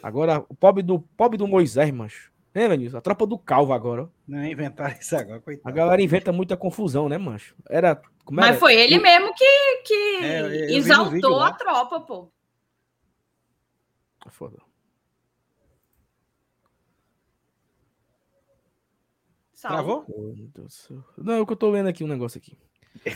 Agora, 0.04 0.46
o 0.50 0.54
pobre 0.54 0.84
do, 0.84 1.00
pobre 1.00 1.38
do 1.38 1.48
Moisés, 1.48 1.90
mancho. 1.90 2.30
Lembra 2.54 2.78
disso? 2.78 2.98
A 2.98 3.02
tropa 3.02 3.26
do 3.26 3.40
Calvo 3.40 3.72
agora. 3.72 4.10
Não, 4.28 4.44
inventaram 4.44 4.94
isso 5.00 5.16
agora, 5.16 5.40
coitado. 5.40 5.70
A 5.70 5.72
galera 5.72 6.02
inventa 6.02 6.34
muita 6.34 6.58
confusão, 6.58 7.08
né, 7.08 7.18
mancho? 7.18 7.56
Era. 7.70 8.02
Mas 8.30 8.50
era? 8.50 8.58
foi 8.58 8.76
ele 8.76 9.00
mesmo 9.00 9.34
que, 9.34 9.78
que 9.86 10.26
é, 10.26 10.74
exaltou 10.74 11.40
a 11.40 11.54
tropa, 11.54 12.02
pô. 12.02 12.30
É 14.28 14.30
foda. 14.30 14.58
Travou? 19.62 20.06
Não, 21.18 21.36
é 21.36 21.40
o 21.40 21.46
que 21.46 21.54
eu 21.54 21.58
tô 21.58 21.70
lendo 21.72 21.88
aqui 21.88 22.04
um 22.04 22.08
negócio 22.08 22.38
aqui. 22.38 22.58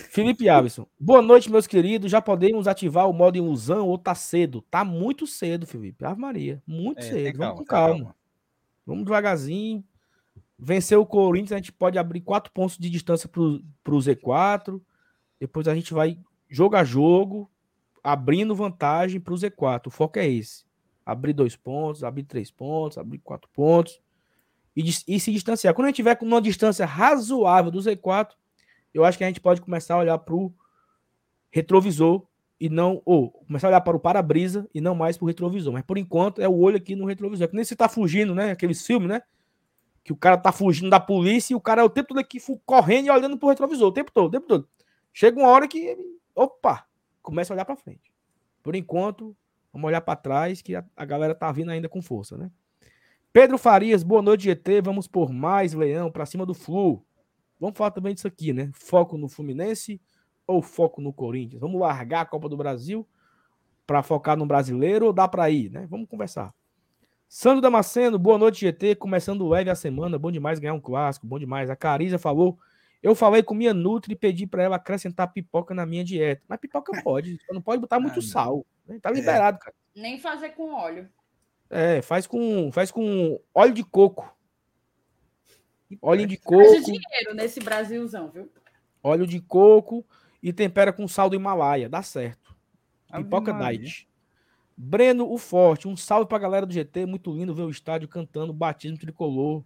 Felipe 0.09 0.49
Avison. 0.49 0.87
Boa 0.99 1.21
noite, 1.21 1.51
meus 1.51 1.67
queridos. 1.67 2.11
Já 2.11 2.21
podemos 2.21 2.67
ativar 2.67 3.09
o 3.09 3.13
modo 3.13 3.37
ilusão 3.37 3.87
ou 3.87 3.97
tá 3.97 4.15
cedo? 4.15 4.61
Tá 4.63 4.83
muito 4.83 5.27
cedo, 5.27 5.67
Felipe. 5.67 6.03
Ave 6.03 6.19
Maria. 6.19 6.61
Muito 6.65 6.99
é, 6.99 7.03
cedo. 7.03 7.37
Vamos 7.37 7.59
com 7.59 7.65
calma. 7.65 7.95
calma. 7.95 8.15
Vamos 8.85 9.05
devagarzinho. 9.05 9.83
Vencer 10.57 10.97
o 10.97 11.05
Corinthians, 11.05 11.51
a 11.51 11.57
gente 11.57 11.71
pode 11.71 11.99
abrir 11.99 12.21
quatro 12.21 12.51
pontos 12.51 12.77
de 12.77 12.89
distância 12.89 13.29
pro, 13.29 13.61
pro 13.83 13.97
Z4. 13.97 14.81
Depois 15.39 15.67
a 15.67 15.75
gente 15.75 15.93
vai 15.93 16.17
jogo 16.49 16.75
a 16.75 16.83
jogo, 16.83 17.49
abrindo 18.03 18.55
vantagem 18.55 19.19
pro 19.19 19.35
Z4. 19.35 19.87
O 19.87 19.91
foco 19.91 20.17
é 20.17 20.27
esse. 20.27 20.65
Abrir 21.05 21.33
dois 21.33 21.55
pontos, 21.55 22.03
abrir 22.03 22.23
três 22.23 22.49
pontos, 22.49 22.97
abrir 22.97 23.19
quatro 23.19 23.49
pontos. 23.53 24.01
E, 24.75 24.83
e 25.07 25.19
se 25.19 25.31
distanciar. 25.31 25.73
Quando 25.73 25.85
a 25.85 25.89
gente 25.89 25.97
tiver 25.97 26.15
com 26.15 26.25
uma 26.25 26.41
distância 26.41 26.85
razoável 26.85 27.71
do 27.71 27.79
Z4, 27.79 28.31
eu 28.93 29.03
acho 29.03 29.17
que 29.17 29.23
a 29.23 29.27
gente 29.27 29.41
pode 29.41 29.61
começar 29.61 29.95
a 29.95 29.99
olhar 29.99 30.17
para 30.17 30.35
o 30.35 30.53
retrovisor 31.49 32.25
e 32.59 32.69
não, 32.69 33.01
ou 33.05 33.31
começar 33.31 33.67
a 33.67 33.69
olhar 33.69 33.81
para 33.81 33.95
o 33.95 33.99
para-brisa 33.99 34.67
e 34.73 34.81
não 34.81 34.95
mais 34.95 35.17
para 35.17 35.25
o 35.25 35.27
retrovisor. 35.27 35.71
Mas 35.73 35.83
por 35.83 35.97
enquanto 35.97 36.41
é 36.41 36.47
o 36.47 36.57
olho 36.57 36.77
aqui 36.77 36.95
no 36.95 37.05
retrovisor. 37.05 37.45
É 37.45 37.47
que 37.47 37.55
nem 37.55 37.63
você 37.63 37.75
tá 37.75 37.87
fugindo, 37.87 38.33
né? 38.33 38.51
Aqueles 38.51 38.85
filmes, 38.85 39.09
né? 39.09 39.21
Que 40.03 40.11
o 40.11 40.15
cara 40.15 40.37
tá 40.37 40.51
fugindo 40.51 40.89
da 40.89 40.99
polícia 40.99 41.53
e 41.53 41.55
o 41.55 41.61
cara 41.61 41.81
é 41.81 41.85
o 41.85 41.89
tempo 41.89 42.09
todo 42.09 42.19
aqui 42.19 42.39
correndo 42.65 43.07
e 43.07 43.11
olhando 43.11 43.37
para 43.37 43.45
o 43.45 43.49
retrovisor, 43.49 43.89
o 43.89 43.91
tempo 43.91 44.11
todo, 44.11 44.27
o 44.27 44.31
tempo 44.31 44.47
todo. 44.47 44.67
Chega 45.13 45.39
uma 45.39 45.49
hora 45.49 45.67
que 45.67 45.97
opa, 46.35 46.85
começa 47.21 47.53
a 47.53 47.55
olhar 47.55 47.65
para 47.65 47.75
frente. 47.75 48.11
Por 48.63 48.75
enquanto, 48.75 49.35
vamos 49.71 49.87
olhar 49.87 50.01
para 50.01 50.15
trás 50.15 50.61
que 50.61 50.75
a, 50.75 50.83
a, 50.95 51.05
galera 51.05 51.35
tá 51.35 51.51
vindo 51.51 51.71
ainda 51.71 51.89
com 51.89 52.01
força, 52.01 52.37
né? 52.37 52.51
Pedro 53.31 53.57
Farias, 53.57 54.03
boa 54.03 54.21
noite, 54.21 54.43
GT. 54.45 54.81
Vamos 54.81 55.07
por 55.07 55.31
mais 55.31 55.73
leão 55.73 56.11
para 56.11 56.25
cima 56.25 56.45
do 56.45 56.53
Flu. 56.53 57.05
Vamos 57.59 57.77
falar 57.77 57.91
também 57.91 58.13
disso 58.13 58.27
aqui, 58.27 58.53
né? 58.53 58.69
Foco 58.73 59.17
no 59.17 59.27
Fluminense 59.27 59.99
ou 60.45 60.61
foco 60.61 61.01
no 61.01 61.11
Corinthians? 61.11 61.59
Vamos 61.59 61.79
largar 61.79 62.21
a 62.21 62.25
Copa 62.25 62.47
do 62.47 62.57
Brasil 62.57 63.07
para 63.85 64.03
focar 64.03 64.37
no 64.37 64.45
brasileiro 64.45 65.07
ou 65.07 65.13
dá 65.13 65.27
para 65.27 65.49
ir, 65.49 65.71
né? 65.71 65.87
Vamos 65.89 66.07
conversar. 66.07 66.53
Sandro 67.27 67.61
Damasceno, 67.61 68.17
boa 68.17 68.37
noite, 68.37 68.61
GT. 68.61 68.95
Começando 68.95 69.47
leve 69.47 69.69
a 69.69 69.75
semana, 69.75 70.17
bom 70.17 70.31
demais 70.31 70.59
ganhar 70.59 70.73
um 70.73 70.79
clássico, 70.79 71.27
bom 71.27 71.37
demais. 71.37 71.69
A 71.69 71.75
Cariza 71.75 72.17
falou, 72.17 72.57
eu 73.01 73.13
falei 73.15 73.43
com 73.43 73.53
minha 73.53 73.73
Nutri 73.73 74.13
e 74.13 74.15
pedi 74.15 74.47
para 74.47 74.63
ela 74.63 74.75
acrescentar 74.75 75.31
pipoca 75.31 75.73
na 75.73 75.85
minha 75.85 76.03
dieta. 76.03 76.41
Mas 76.47 76.59
pipoca 76.59 76.91
pode, 77.03 77.37
não 77.51 77.61
pode 77.61 77.81
botar 77.81 77.99
muito 77.99 78.19
ah, 78.19 78.23
sal. 78.23 78.65
Né? 78.85 78.99
Tá 79.01 79.09
é. 79.09 79.13
liberado, 79.13 79.59
cara. 79.59 79.75
Nem 79.95 80.19
fazer 80.19 80.49
com 80.49 80.73
óleo. 80.73 81.09
É, 81.69 82.01
faz 82.01 82.25
com, 82.25 82.71
faz 82.71 82.91
com 82.91 83.39
óleo 83.53 83.73
de 83.73 83.83
coco. 83.83 84.36
Óleo 86.01 86.27
de 86.27 86.37
coco. 86.37 86.81
Dinheiro 86.83 87.33
nesse 87.33 87.59
Brasilzão, 87.59 88.29
viu? 88.29 88.51
Óleo 89.01 89.25
de 89.25 89.39
coco 89.39 90.05
e 90.41 90.51
tempera 90.51 90.91
com 90.91 91.07
sal 91.07 91.29
do 91.29 91.35
Himalaia. 91.35 91.87
Dá 91.87 92.01
certo. 92.01 92.55
Pipoca 93.11 93.53
Diet. 93.53 94.07
Breno 94.75 95.31
o 95.31 95.37
Forte, 95.39 95.87
um 95.87 95.97
salve 95.97 96.27
pra 96.27 96.37
galera 96.37 96.65
do 96.65 96.73
GT. 96.73 97.05
Muito 97.05 97.33
lindo 97.33 97.55
ver 97.55 97.63
o 97.63 97.69
estádio 97.69 98.07
cantando 98.07 98.53
batismo 98.53 98.97
tricolor. 98.97 99.63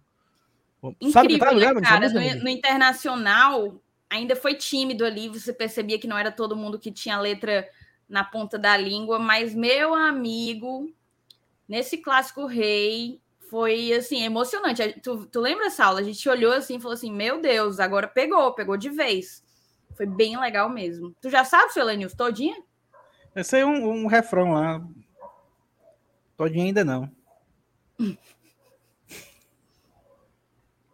Incrível, 0.82 1.12
Sabe 1.12 1.38
tá, 1.38 1.52
né, 1.52 1.80
cara? 1.80 2.08
No, 2.08 2.42
no, 2.42 2.48
Internacional 2.48 3.80
ainda 4.08 4.34
foi 4.34 4.54
tímido 4.54 5.04
ali. 5.04 5.28
Você 5.28 5.52
percebia 5.52 5.98
que 5.98 6.08
não 6.08 6.16
era 6.16 6.32
todo 6.32 6.56
mundo 6.56 6.78
que 6.78 6.90
tinha 6.90 7.20
letra 7.20 7.68
na 8.08 8.24
ponta 8.24 8.58
da 8.58 8.76
língua. 8.76 9.18
Mas, 9.18 9.54
meu 9.54 9.94
amigo, 9.94 10.92
nesse 11.68 11.98
clássico 11.98 12.46
rei, 12.46 13.20
foi 13.52 13.92
assim, 13.92 14.24
emocionante. 14.24 14.98
Tu, 15.02 15.26
tu 15.26 15.38
lembra, 15.38 15.68
Saulo? 15.68 15.98
A 15.98 16.02
gente 16.02 16.26
olhou 16.26 16.54
assim 16.54 16.76
e 16.76 16.80
falou 16.80 16.94
assim: 16.94 17.12
Meu 17.12 17.38
Deus, 17.38 17.78
agora 17.78 18.08
pegou, 18.08 18.54
pegou 18.54 18.78
de 18.78 18.88
vez. 18.88 19.44
Foi 19.94 20.06
bem 20.06 20.40
legal 20.40 20.70
mesmo. 20.70 21.14
Tu 21.20 21.28
já 21.28 21.44
sabe, 21.44 21.70
seu 21.70 21.84
Lenils, 21.84 22.14
todinha? 22.14 22.56
Eu 23.34 23.44
sei 23.44 23.62
um, 23.62 23.90
um 23.90 24.06
refrão 24.06 24.52
lá. 24.52 24.82
Todinha 26.34 26.64
ainda 26.64 26.82
não. 26.82 27.10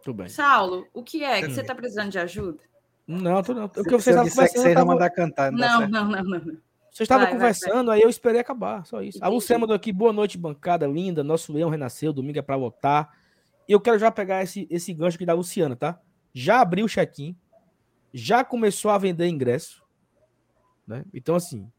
Tudo 0.02 0.14
bem. 0.14 0.28
Saulo, 0.28 0.88
o 0.92 1.04
que 1.04 1.22
é? 1.22 1.40
Que 1.40 1.54
você 1.54 1.62
tá 1.62 1.76
precisando 1.76 2.10
de 2.10 2.18
ajuda? 2.18 2.58
Não, 3.06 3.40
tô 3.40 3.54
não. 3.54 3.66
O 3.66 3.70
que 3.70 3.84
vocês 3.84 4.08
estavam 4.08 4.28
conversando. 4.30 4.48
Que 4.48 4.58
vocês 4.58 4.74
tava... 4.74 4.84
mandar 4.84 5.10
cantar, 5.10 5.52
não, 5.52 5.86
não, 5.86 6.08
não, 6.08 6.22
não, 6.24 6.40
não. 6.40 6.67
Vocês 6.98 7.06
estavam 7.06 7.28
conversando, 7.28 7.86
vai, 7.86 7.98
aí 7.98 8.02
eu 8.02 8.10
esperei 8.10 8.40
acabar, 8.40 8.84
só 8.84 9.00
isso. 9.00 9.18
Entendi. 9.18 9.24
A 9.24 9.28
Luciana 9.28 9.60
mandou 9.60 9.76
aqui, 9.76 9.92
boa 9.92 10.12
noite, 10.12 10.36
bancada 10.36 10.84
linda. 10.84 11.22
Nosso 11.22 11.52
leão 11.52 11.70
renasceu, 11.70 12.12
domingo 12.12 12.40
é 12.40 12.42
pra 12.42 12.56
votar. 12.56 13.16
Eu 13.68 13.80
quero 13.80 14.00
já 14.00 14.10
pegar 14.10 14.42
esse, 14.42 14.66
esse 14.68 14.92
gancho 14.92 15.16
aqui 15.16 15.24
da 15.24 15.32
Luciana, 15.32 15.76
tá? 15.76 16.00
Já 16.34 16.60
abriu 16.60 16.86
o 16.86 16.88
check-in, 16.88 17.36
já 18.12 18.42
começou 18.42 18.90
a 18.90 18.98
vender 18.98 19.28
ingresso, 19.28 19.80
né? 20.84 21.04
Então, 21.14 21.36
assim, 21.36 21.70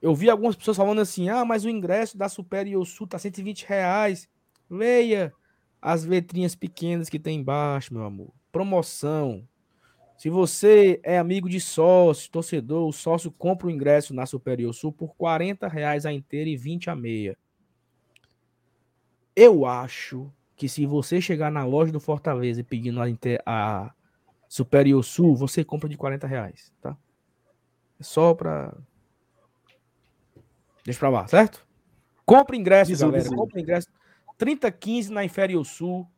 eu 0.00 0.14
vi 0.14 0.30
algumas 0.30 0.54
pessoas 0.54 0.76
falando 0.76 1.00
assim: 1.00 1.28
ah, 1.28 1.44
mas 1.44 1.64
o 1.64 1.68
ingresso 1.68 2.16
da 2.16 2.28
Superior 2.28 2.86
Sul 2.86 3.08
tá 3.08 3.18
120 3.18 3.66
reais. 3.66 4.28
Leia 4.70 5.32
as 5.82 6.04
letrinhas 6.04 6.54
pequenas 6.54 7.08
que 7.08 7.18
tem 7.18 7.40
embaixo, 7.40 7.92
meu 7.92 8.04
amor. 8.04 8.32
Promoção. 8.52 9.44
Se 10.16 10.30
você 10.30 10.98
é 11.02 11.18
amigo 11.18 11.48
de 11.48 11.60
sócio, 11.60 12.30
torcedor, 12.30 12.88
o 12.88 12.92
sócio 12.92 13.30
compra 13.30 13.66
o 13.66 13.70
ingresso 13.70 14.14
na 14.14 14.24
Superior 14.24 14.72
Sul 14.72 14.92
por 14.92 15.14
40 15.16 15.68
reais 15.68 16.06
a 16.06 16.12
inteira 16.12 16.48
e 16.48 16.56
20 16.56 16.88
a 16.88 16.96
meia. 16.96 17.36
Eu 19.34 19.66
acho 19.66 20.32
que 20.56 20.68
se 20.68 20.86
você 20.86 21.20
chegar 21.20 21.50
na 21.50 21.64
loja 21.64 21.92
do 21.92 22.00
Fortaleza 22.00 22.60
e 22.60 22.64
pedindo 22.64 23.00
a, 23.02 23.06
a 23.44 23.94
Superior 24.48 25.02
Sul, 25.02 25.36
você 25.36 25.62
compra 25.62 25.88
de 25.88 25.98
40 25.98 26.26
reais, 26.26 26.72
tá? 26.80 26.96
É 28.00 28.02
só 28.02 28.34
para 28.34 28.74
Deixa 30.86 31.00
pra 31.00 31.08
lá, 31.08 31.26
certo? 31.26 31.66
Compre 32.24 32.56
ingresso, 32.56 32.92
Bisu, 32.92 33.06
galera. 33.06 33.24
Bisu. 33.24 33.34
Compre 33.34 33.60
ingresso. 33.60 33.88
30,15 34.38 35.08
na 35.08 35.24
Inferior 35.24 35.64
Sul, 35.64 36.08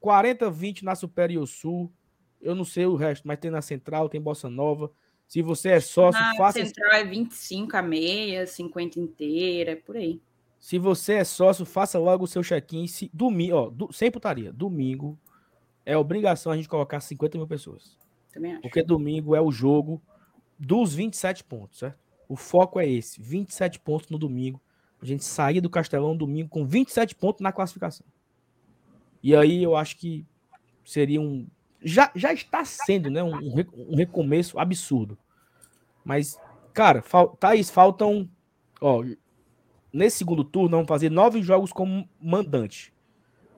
40,20 0.00 0.82
na 0.82 0.94
Superior 0.94 1.46
Sul. 1.46 1.92
Eu 2.42 2.54
não 2.54 2.64
sei 2.64 2.86
o 2.86 2.96
resto, 2.96 3.26
mas 3.26 3.38
tem 3.38 3.50
na 3.50 3.62
Central, 3.62 4.08
tem 4.08 4.20
Bossa 4.20 4.50
Nova. 4.50 4.90
Se 5.26 5.40
você 5.40 5.70
é 5.70 5.80
sócio, 5.80 6.20
na 6.20 6.34
faça. 6.36 6.62
Central 6.64 6.92
é 6.92 7.04
25 7.04 7.76
a 7.76 7.82
meia, 7.82 8.46
50 8.46 9.00
inteira, 9.00 9.70
é 9.70 9.76
por 9.76 9.96
aí. 9.96 10.20
Se 10.58 10.78
você 10.78 11.14
é 11.14 11.24
sócio, 11.24 11.64
faça 11.64 11.98
logo 11.98 12.24
o 12.24 12.26
seu 12.26 12.42
check-in. 12.42 12.86
Se, 12.86 13.10
domingo, 13.12 13.56
ó, 13.56 13.70
do, 13.70 13.92
sem 13.92 14.10
putaria. 14.10 14.52
Domingo 14.52 15.18
é 15.84 15.96
obrigação 15.96 16.52
a 16.52 16.56
gente 16.56 16.68
colocar 16.68 17.00
50 17.00 17.38
mil 17.38 17.46
pessoas. 17.46 17.96
Também 18.32 18.52
acho. 18.52 18.62
Porque 18.62 18.82
domingo 18.82 19.34
é 19.34 19.40
o 19.40 19.50
jogo 19.50 20.02
dos 20.58 20.94
27 20.94 21.44
pontos, 21.44 21.78
certo? 21.78 21.98
O 22.28 22.36
foco 22.36 22.78
é 22.78 22.88
esse: 22.88 23.20
27 23.20 23.80
pontos 23.80 24.08
no 24.08 24.18
domingo. 24.18 24.60
A 25.00 25.04
gente 25.04 25.24
sair 25.24 25.60
do 25.60 25.68
Castelão 25.68 26.16
domingo 26.16 26.48
com 26.48 26.64
27 26.64 27.14
pontos 27.16 27.40
na 27.40 27.52
classificação. 27.52 28.06
E 29.22 29.34
aí 29.34 29.62
eu 29.62 29.76
acho 29.76 29.96
que 29.96 30.24
seria 30.84 31.20
um. 31.20 31.46
Já, 31.84 32.10
já 32.14 32.32
está 32.32 32.64
sendo, 32.64 33.10
né? 33.10 33.22
Um, 33.22 33.34
um 33.88 33.96
recomeço 33.96 34.58
absurdo. 34.58 35.18
Mas, 36.04 36.38
cara, 36.72 37.02
fal... 37.02 37.36
Thaís, 37.36 37.70
faltam. 37.70 38.28
Ó, 38.80 39.04
nesse 39.92 40.18
segundo 40.18 40.44
turno, 40.44 40.70
vamos 40.70 40.88
fazer 40.88 41.10
nove 41.10 41.42
jogos 41.42 41.72
como 41.72 42.08
mandante. 42.20 42.92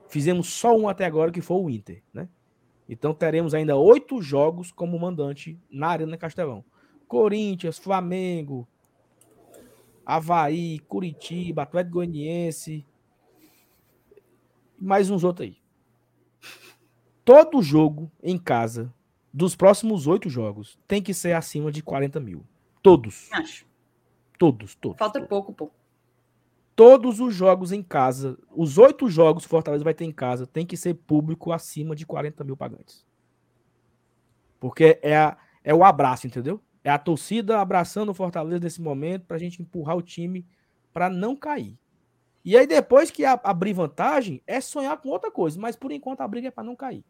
Fizemos 0.08 0.48
só 0.48 0.76
um 0.76 0.88
até 0.88 1.04
agora, 1.04 1.30
que 1.30 1.40
foi 1.40 1.56
o 1.56 1.70
Inter, 1.70 2.02
né? 2.12 2.28
Então 2.88 3.14
teremos 3.14 3.54
ainda 3.54 3.76
oito 3.76 4.20
jogos 4.20 4.70
como 4.70 4.98
mandante 4.98 5.58
na 5.70 5.88
Arena 5.88 6.16
Castelão. 6.16 6.64
Corinthians, 7.08 7.78
Flamengo, 7.78 8.68
Havaí, 10.04 10.80
Curitiba, 10.80 11.62
Atlético 11.62 11.94
Goianiense, 11.94 12.86
mais 14.78 15.08
uns 15.10 15.24
outros 15.24 15.48
aí. 15.48 15.56
Todo 17.24 17.62
jogo 17.62 18.10
em 18.22 18.36
casa, 18.36 18.92
dos 19.32 19.56
próximos 19.56 20.06
oito 20.06 20.28
jogos, 20.28 20.78
tem 20.86 21.02
que 21.02 21.14
ser 21.14 21.32
acima 21.32 21.72
de 21.72 21.82
40 21.82 22.20
mil. 22.20 22.44
Todos. 22.82 23.28
Acho. 23.32 23.66
Todos, 24.38 24.74
todos. 24.74 24.98
Falta 24.98 25.20
todos. 25.20 25.28
pouco, 25.28 25.52
pô. 25.52 25.70
Todos 26.76 27.20
os 27.20 27.34
jogos 27.34 27.72
em 27.72 27.82
casa, 27.82 28.36
os 28.50 28.78
oito 28.78 29.08
jogos 29.08 29.44
que 29.44 29.48
Fortaleza 29.48 29.84
vai 29.84 29.94
ter 29.94 30.04
em 30.04 30.12
casa, 30.12 30.46
tem 30.46 30.66
que 30.66 30.76
ser 30.76 30.94
público 30.94 31.52
acima 31.52 31.94
de 31.96 32.04
40 32.04 32.44
mil 32.44 32.56
pagantes. 32.56 33.06
Porque 34.60 34.98
é, 35.00 35.16
a, 35.16 35.36
é 35.62 35.72
o 35.72 35.84
abraço, 35.84 36.26
entendeu? 36.26 36.60
É 36.82 36.90
a 36.90 36.98
torcida 36.98 37.60
abraçando 37.60 38.10
o 38.10 38.14
Fortaleza 38.14 38.60
nesse 38.60 38.82
momento 38.82 39.24
para 39.24 39.36
a 39.36 39.40
gente 39.40 39.62
empurrar 39.62 39.96
o 39.96 40.02
time 40.02 40.46
para 40.92 41.08
não 41.08 41.34
cair. 41.34 41.78
E 42.44 42.58
aí, 42.58 42.66
depois 42.66 43.10
que 43.10 43.24
abrir 43.24 43.72
vantagem, 43.72 44.42
é 44.46 44.60
sonhar 44.60 44.96
com 44.98 45.08
outra 45.08 45.30
coisa. 45.30 45.58
Mas 45.58 45.76
por 45.76 45.90
enquanto 45.90 46.20
a 46.20 46.28
briga 46.28 46.48
é 46.48 46.50
para 46.50 46.64
não 46.64 46.76
cair. 46.76 47.02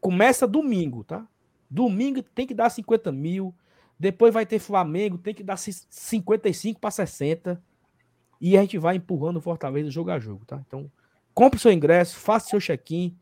Começa 0.00 0.46
domingo, 0.46 1.04
tá? 1.04 1.26
Domingo 1.68 2.22
tem 2.22 2.46
que 2.46 2.54
dar 2.54 2.70
50 2.70 3.12
mil. 3.12 3.54
Depois 3.98 4.32
vai 4.32 4.46
ter 4.46 4.58
Flamengo, 4.58 5.18
tem 5.18 5.34
que 5.34 5.42
dar 5.42 5.56
55 5.56 6.80
para 6.80 6.90
60. 6.90 7.62
E 8.40 8.56
a 8.56 8.62
gente 8.62 8.78
vai 8.78 8.96
empurrando 8.96 9.36
o 9.36 9.40
Fortaleza 9.40 9.90
jogo 9.90 10.10
a 10.10 10.18
jogo, 10.18 10.44
tá? 10.46 10.62
Então, 10.66 10.90
compre 11.34 11.60
seu 11.60 11.70
ingresso, 11.70 12.16
faça 12.16 12.48
seu 12.48 12.60
check-in 12.60 13.14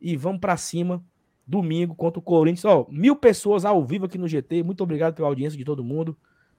e 0.00 0.16
vamos 0.16 0.40
para 0.40 0.56
cima 0.56 1.02
domingo 1.46 1.94
contra 1.94 2.18
o 2.18 2.22
Corinthians. 2.22 2.64
Ó, 2.64 2.86
mil 2.90 3.14
pessoas 3.14 3.64
ao 3.64 3.84
vivo 3.84 4.06
aqui 4.06 4.18
no 4.18 4.26
GT. 4.26 4.62
Muito 4.64 4.82
obrigado 4.82 5.14
pela 5.14 5.28
audiência 5.28 5.56
de 5.56 5.64
todo 5.64 5.84
mundo 5.84 6.16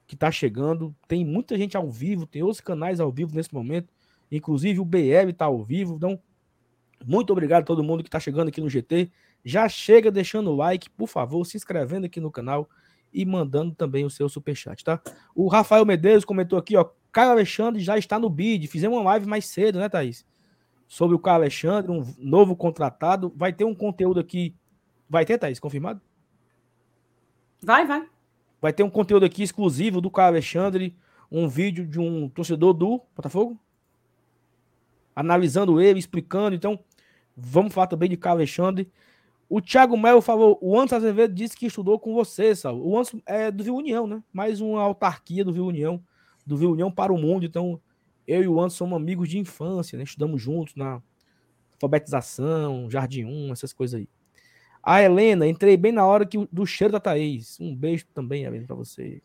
que 0.08 0.16
está 0.16 0.32
chegando. 0.32 0.96
Tem 1.08 1.26
muita 1.26 1.58
gente 1.58 1.76
ao 1.76 1.92
vivo, 1.92 2.26
tem 2.26 2.42
outros 2.42 2.62
canais 2.62 3.00
ao 3.00 3.12
vivo 3.12 3.36
nesse 3.36 3.54
momento. 3.54 3.90
Inclusive 4.32 4.80
o 4.80 4.86
BL 4.86 5.30
está 5.30 5.46
ao 5.46 5.62
vivo. 5.62 5.96
Então, 5.96 6.18
muito 7.06 7.32
obrigado 7.32 7.64
a 7.64 7.66
todo 7.66 7.84
mundo 7.84 8.02
que 8.02 8.08
está 8.08 8.20
chegando 8.20 8.48
aqui 8.48 8.62
no 8.62 8.70
GT. 8.70 9.12
Já 9.44 9.68
chega 9.70 10.12
deixando 10.12 10.52
o 10.52 10.56
like, 10.56 10.90
por 10.90 11.08
favor, 11.08 11.46
se 11.46 11.58
inscrevendo 11.58 12.06
aqui 12.06 12.20
no 12.20 12.32
canal 12.32 12.70
e 13.14 13.26
mandando 13.26 13.74
também 13.74 14.06
o 14.06 14.10
seu 14.10 14.28
superchat, 14.28 14.84
tá? 14.84 15.02
O 15.34 15.48
Rafael 15.48 15.86
Medeiros 15.86 16.26
comentou 16.26 16.60
aqui, 16.60 16.76
ó. 16.76 16.90
Caio 17.12 17.32
Alexandre 17.32 17.82
já 17.82 17.98
está 17.98 18.20
no 18.20 18.30
bid. 18.30 18.68
Fizemos 18.68 18.98
uma 18.98 19.06
live 19.12 19.26
mais 19.26 19.46
cedo, 19.46 19.80
né, 19.80 19.90
Thaís? 19.90 20.26
Sobre 20.88 21.16
o 21.16 21.20
Caio 21.20 21.38
Alexandre, 21.38 21.92
um 21.92 22.06
novo 22.20 22.56
contratado. 22.56 23.34
Vai 23.36 23.52
ter 23.54 23.64
um 23.64 23.74
conteúdo 23.74 24.20
aqui 24.20 24.54
Vai 25.10 25.26
ter, 25.26 25.38
Thaís? 25.38 25.60
Confirmado? 25.60 26.02
Vai, 27.62 27.86
vai. 27.86 28.08
Vai 28.62 28.74
ter 28.74 28.84
um 28.84 28.90
conteúdo 28.90 29.26
aqui 29.26 29.44
exclusivo 29.44 30.02
do 30.02 30.12
Caio 30.12 30.28
Alexandre, 30.30 30.96
um 31.32 31.48
vídeo 31.48 31.86
de 31.86 32.00
um 32.00 32.28
torcedor 32.30 32.74
do 32.74 33.02
Botafogo, 33.16 33.60
analisando 35.16 35.80
ele, 35.80 36.00
explicando. 36.00 36.56
Então, 36.56 36.80
vamos 37.36 37.74
falar 37.74 37.88
também 37.88 38.10
de 38.10 38.18
Caio 38.18 38.36
Alexandre. 38.36 38.92
O 39.50 39.62
Thiago 39.62 39.98
Melo 39.98 40.22
falou, 40.22 40.58
o 40.62 40.78
Anderson 40.78 40.98
Azevedo 40.98 41.34
disse 41.34 41.56
que 41.56 41.68
estudou 41.68 41.98
com 41.98 42.14
você, 42.14 42.54
Sal. 42.54 42.78
O 42.78 42.98
Anderson 42.98 43.22
é 43.26 43.50
do 43.50 43.64
Viu 43.64 43.76
União, 43.76 44.06
né? 44.06 44.22
Mais 44.34 44.60
uma 44.60 44.82
autarquia 44.82 45.46
do 45.46 45.54
Viu 45.54 45.66
União, 45.66 46.04
do 46.46 46.58
Viu 46.58 46.72
União 46.72 46.92
para 46.92 47.14
o 47.14 47.18
mundo. 47.18 47.46
Então, 47.46 47.80
eu 48.28 48.44
e 48.44 48.48
o 48.48 48.60
Anderson 48.60 48.78
somos 48.78 48.98
amigos 48.98 49.30
de 49.30 49.40
infância, 49.40 49.98
né? 49.98 50.04
Estudamos 50.04 50.42
juntos 50.42 50.76
na 50.76 51.02
alfabetização, 51.76 52.90
Jardim 52.90 53.24
1, 53.24 53.54
essas 53.54 53.72
coisas 53.72 54.02
aí. 54.02 54.10
A 54.84 55.02
Helena, 55.02 55.48
entrei 55.48 55.78
bem 55.78 55.92
na 55.92 56.06
hora 56.06 56.26
que, 56.26 56.46
do 56.52 56.66
cheiro 56.66 56.92
da 56.92 57.00
Thaís. 57.00 57.58
Um 57.60 57.74
beijo 57.74 58.06
também, 58.14 58.44
Helena, 58.44 58.66
para 58.68 58.76
você. 58.76 59.22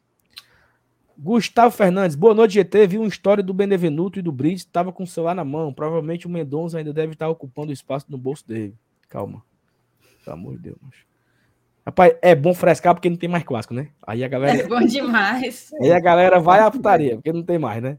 Gustavo 1.18 1.74
Fernandes, 1.74 2.16
boa 2.16 2.34
noite, 2.34 2.54
GT. 2.54 2.86
Vi 2.86 2.98
uma 2.98 3.08
história 3.08 3.42
do 3.42 3.52
Benevenuto 3.52 4.18
e 4.18 4.22
do 4.22 4.32
Brits, 4.32 4.62
estava 4.62 4.92
com 4.92 5.02
o 5.02 5.06
celular 5.06 5.34
na 5.34 5.44
mão. 5.44 5.72
Provavelmente 5.72 6.26
o 6.26 6.30
Mendonça 6.30 6.78
ainda 6.78 6.92
deve 6.92 7.12
estar 7.12 7.28
ocupando 7.28 7.70
o 7.70 7.72
espaço 7.72 8.06
no 8.08 8.16
bolso 8.16 8.46
dele. 8.46 8.74
Calma. 9.08 9.44
Pelo 10.24 10.36
amor 10.36 10.56
de 10.56 10.62
Deus. 10.62 10.78
Rapaz, 11.84 12.14
é 12.22 12.34
bom 12.34 12.54
frescar 12.54 12.94
porque 12.94 13.10
não 13.10 13.16
tem 13.16 13.28
mais 13.28 13.42
clássico, 13.42 13.74
né? 13.74 13.88
Aí 14.06 14.22
a 14.22 14.28
galera. 14.28 14.60
É 14.60 14.66
bom 14.66 14.80
demais. 14.80 15.72
Aí 15.80 15.92
a 15.92 15.98
galera 15.98 16.38
vai 16.38 16.60
à 16.60 16.70
putaria, 16.70 17.16
porque 17.16 17.32
não 17.32 17.42
tem 17.42 17.58
mais, 17.58 17.82
né? 17.82 17.98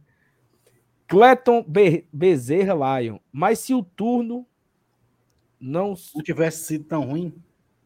Cleton 1.07 1.63
Be 1.67 2.07
Bezerra 2.11 3.01
Lion. 3.01 3.17
Mas 3.31 3.59
se 3.59 3.73
o 3.73 3.83
turno 3.83 4.47
não, 5.59 5.93
não 6.15 6.23
tivesse 6.23 6.63
sido 6.65 6.85
tão 6.85 7.03
ruim, 7.03 7.33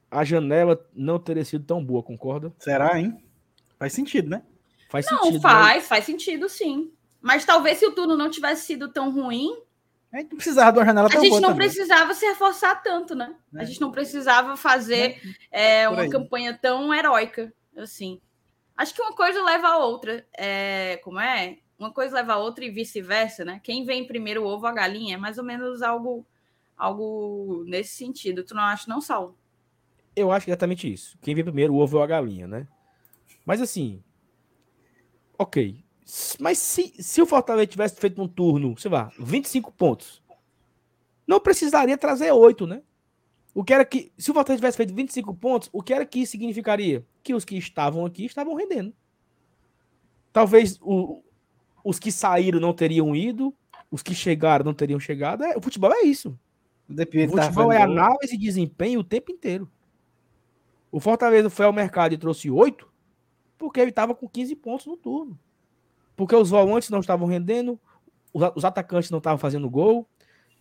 a 0.10 0.24
janela 0.24 0.88
não 0.94 1.20
teria 1.20 1.44
sido 1.44 1.66
tão 1.66 1.84
boa, 1.84 2.04
concorda? 2.04 2.54
Será, 2.60 3.00
hein? 3.00 3.18
Faz 3.78 3.94
sentido, 3.94 4.30
né? 4.30 4.44
Faz 4.90 5.06
não, 5.10 5.18
sentido. 5.18 5.34
Não, 5.34 5.42
faz, 5.42 5.84
né? 5.84 5.90
faz 5.90 6.06
sentido, 6.06 6.48
sim. 6.48 6.92
Mas 7.22 7.44
talvez 7.44 7.78
se 7.78 7.86
o 7.86 7.92
turno 7.92 8.16
não 8.16 8.30
tivesse 8.30 8.66
sido 8.66 8.88
tão 8.90 9.12
ruim. 9.12 9.62
A 10.12 10.18
gente 10.18 10.32
não 10.32 10.38
precisava 10.38 10.72
de 10.72 10.80
uma 10.80 10.86
janela 10.86 11.10
tão 11.10 11.20
A 11.20 11.24
gente 11.24 11.34
não 11.34 11.42
também. 11.50 11.68
precisava 11.68 12.14
se 12.14 12.26
reforçar 12.26 12.76
tanto, 12.82 13.14
né? 13.14 13.36
É. 13.56 13.62
A 13.62 13.64
gente 13.66 13.82
não 13.82 13.92
precisava 13.92 14.56
fazer 14.56 15.20
é. 15.52 15.82
É, 15.82 15.90
uma 15.90 16.04
aí. 16.04 16.10
campanha 16.10 16.58
tão 16.58 16.94
heróica, 16.94 17.54
assim. 17.76 18.22
Acho 18.76 18.94
que 18.94 19.02
uma 19.02 19.14
coisa 19.14 19.44
leva 19.44 19.68
a 19.68 19.78
outra. 19.78 20.26
É, 20.38 21.00
como 21.04 21.20
é? 21.20 21.58
Uma 21.78 21.92
coisa 21.92 22.16
leva 22.16 22.34
a 22.34 22.38
outra 22.38 22.64
e 22.64 22.70
vice-versa, 22.70 23.44
né? 23.44 23.60
Quem 23.64 23.84
vem 23.84 24.08
primeiro 24.08 24.44
o 24.44 24.48
ovo 24.48 24.66
a 24.66 24.72
galinha 24.72 25.16
é 25.16 25.18
mais 25.18 25.38
ou 25.38 25.44
menos 25.44 25.82
algo, 25.82 26.26
algo 26.78 27.64
nesse 27.68 27.96
sentido. 27.96 28.44
Tu 28.44 28.56
não 28.56 28.64
acha, 28.64 28.86
não, 28.88 29.02
Saulo? 29.02 29.38
Eu 30.16 30.32
acho 30.32 30.46
que 30.46 30.52
exatamente 30.52 30.92
isso. 30.92 31.18
Quem 31.22 31.36
vem 31.36 31.44
primeiro, 31.44 31.74
o 31.74 31.78
ovo 31.78 31.98
ou 31.98 32.04
a 32.04 32.08
galinha, 32.08 32.48
né? 32.48 32.68
Mas 33.46 33.62
assim, 33.62 34.02
ok. 35.38 35.84
Mas 36.40 36.58
se, 36.58 36.94
se 37.00 37.22
o 37.22 37.26
Fortaleza 37.26 37.68
tivesse 37.68 38.00
feito 38.00 38.22
um 38.22 38.28
turno, 38.28 38.78
sei 38.78 38.90
lá, 38.90 39.12
25 39.20 39.72
pontos, 39.74 40.24
não 41.28 41.40
precisaria 41.40 41.98
trazer 41.98 42.32
8, 42.32 42.66
né? 42.66 42.82
O 43.54 43.64
que 43.64 43.74
era 43.74 43.84
que, 43.84 44.12
se 44.18 44.32
o 44.32 44.34
Fortaleza 44.34 44.62
tivesse 44.62 44.78
feito 44.78 44.94
25 44.94 45.34
pontos, 45.36 45.70
o 45.74 45.84
que 45.84 45.94
era 45.94 46.06
que 46.06 46.26
significaria? 46.26 47.06
Que 47.22 47.34
os 47.34 47.44
que 47.44 47.58
estavam 47.58 48.06
aqui 48.06 48.24
estavam 48.26 48.54
rendendo. 48.54 48.94
Talvez 50.32 50.80
o, 50.82 51.22
os 51.84 52.00
que 52.00 52.12
saíram 52.12 52.60
não 52.60 52.74
teriam 52.74 53.16
ido, 53.16 53.54
os 53.92 54.02
que 54.02 54.16
chegaram 54.16 54.64
não 54.64 54.74
teriam 54.74 55.00
chegado. 55.00 55.44
É, 55.44 55.58
o 55.58 55.62
futebol 55.62 55.92
é 55.92 56.04
isso. 56.04 56.40
O, 56.88 56.94
o 56.94 57.42
futebol 57.42 57.72
é 57.72 57.82
análise 57.82 58.36
e 58.36 58.38
desempenho 58.38 59.02
o 59.02 59.04
tempo 59.04 59.32
inteiro. 59.32 59.70
O 60.90 61.02
Fortaleza 61.02 61.50
foi 61.50 61.66
ao 61.66 61.74
mercado 61.74 62.14
e 62.14 62.18
trouxe 62.18 62.50
8 62.50 62.88
porque 63.58 63.80
ele 63.80 63.90
estava 63.90 64.16
com 64.16 64.30
15 64.30 64.56
pontos 64.56 64.86
no 64.86 64.96
turno. 64.96 65.38
Porque 66.18 66.36
os 66.36 66.50
volantes 66.50 66.90
não 66.90 67.00
estavam 67.00 67.28
rendendo, 67.28 67.80
os 68.34 68.66
atacantes 68.66 69.10
não 69.10 69.20
estavam 69.20 69.38
fazendo 69.38 69.70
gol, 69.70 70.06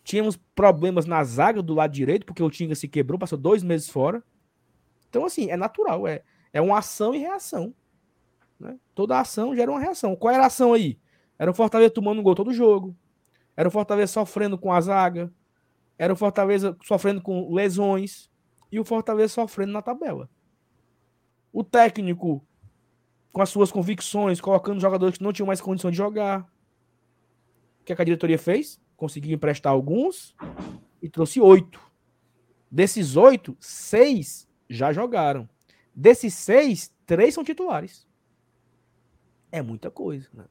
Tínhamos 0.07 0.37
problemas 0.55 1.05
na 1.05 1.21
zaga 1.21 1.61
do 1.61 1.73
lado 1.73 1.91
direito, 1.91 2.25
porque 2.25 2.41
o 2.41 2.49
Tinga 2.49 2.73
se 2.75 2.87
quebrou, 2.87 3.19
passou 3.19 3.37
dois 3.37 3.61
meses 3.61 3.89
fora. 3.89 4.23
Então, 5.09 5.25
assim, 5.25 5.51
é 5.51 5.57
natural, 5.57 6.07
é, 6.07 6.23
é 6.53 6.61
uma 6.61 6.77
ação 6.77 7.13
e 7.13 7.17
reação. 7.17 7.75
Né? 8.57 8.79
Toda 8.95 9.19
ação 9.19 9.53
gera 9.53 9.69
uma 9.69 9.81
reação. 9.81 10.15
Qual 10.15 10.33
era 10.33 10.43
a 10.43 10.47
ação 10.47 10.71
aí? 10.71 10.97
Era 11.37 11.51
o 11.51 11.53
Fortaleza 11.53 11.91
tomando 11.91 12.21
um 12.21 12.23
gol 12.23 12.35
todo 12.35 12.53
jogo. 12.53 12.95
Era 13.53 13.67
o 13.67 13.71
Fortaleza 13.71 14.13
sofrendo 14.13 14.57
com 14.57 14.71
a 14.71 14.79
zaga. 14.79 15.29
Era 15.99 16.13
o 16.13 16.15
Fortaleza 16.15 16.77
sofrendo 16.85 17.21
com 17.21 17.53
lesões. 17.53 18.31
E 18.71 18.79
o 18.79 18.85
Fortaleza 18.85 19.33
sofrendo 19.33 19.73
na 19.73 19.81
tabela. 19.81 20.29
O 21.51 21.65
técnico, 21.65 22.46
com 23.31 23.41
as 23.41 23.49
suas 23.49 23.71
convicções, 23.71 24.41
colocando 24.41 24.79
jogadores 24.79 25.17
que 25.17 25.23
não 25.23 25.33
tinham 25.33 25.47
mais 25.47 25.61
condição 25.61 25.91
de 25.91 25.97
jogar. 25.97 26.41
O 27.81 27.83
que 27.83 27.93
a 27.93 28.03
diretoria 28.03 28.37
fez? 28.37 28.79
conseguiu 28.97 29.35
emprestar 29.35 29.71
alguns 29.71 30.35
e 31.01 31.07
trouxe 31.07 31.39
oito. 31.39 31.79
Desses 32.69 33.15
oito, 33.15 33.55
seis 33.59 34.49
já 34.67 34.91
jogaram. 34.91 35.47
Desses 35.95 36.33
seis, 36.33 36.91
três 37.05 37.33
são 37.33 37.43
titulares. 37.43 38.05
É 39.51 39.61
muita 39.61 39.89
coisa, 39.89 40.27
né? 40.33 40.45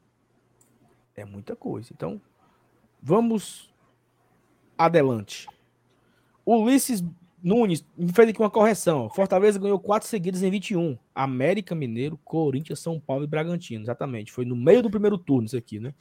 É 1.15 1.25
muita 1.25 1.55
coisa. 1.57 1.91
Então, 1.93 2.21
vamos 3.03 3.75
adelante. 4.79 5.49
Ulisses 6.45 7.03
Nunes 7.47 7.87
fez 8.13 8.29
aqui 8.29 8.41
uma 8.41 8.51
correção. 8.51 9.09
Fortaleza 9.09 9.59
ganhou 9.59 9.79
quatro 9.79 10.09
seguidas 10.09 10.43
em 10.43 10.51
21. 10.51 10.99
América 11.15 11.75
Mineiro, 11.75 12.19
Corinthians, 12.25 12.81
São 12.81 12.99
Paulo 12.99 13.25
e 13.25 13.27
Bragantino. 13.27 13.85
Exatamente. 13.85 14.33
Foi 14.33 14.45
no 14.45 14.57
meio 14.57 14.83
do 14.83 14.91
primeiro 14.91 15.17
turno 15.17 15.47
isso 15.47 15.57
aqui, 15.57 15.79
né? 15.79 15.95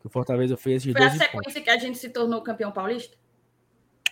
que 0.00 0.06
o 0.06 0.10
Fortaleza 0.10 0.56
fez 0.56 0.82
esses 0.82 0.92
Foi 0.92 1.02
a 1.02 1.10
sequência 1.10 1.30
pontos. 1.32 1.54
que 1.62 1.70
a 1.70 1.78
gente 1.78 1.98
se 1.98 2.08
tornou 2.08 2.40
campeão 2.40 2.72
paulista? 2.72 3.16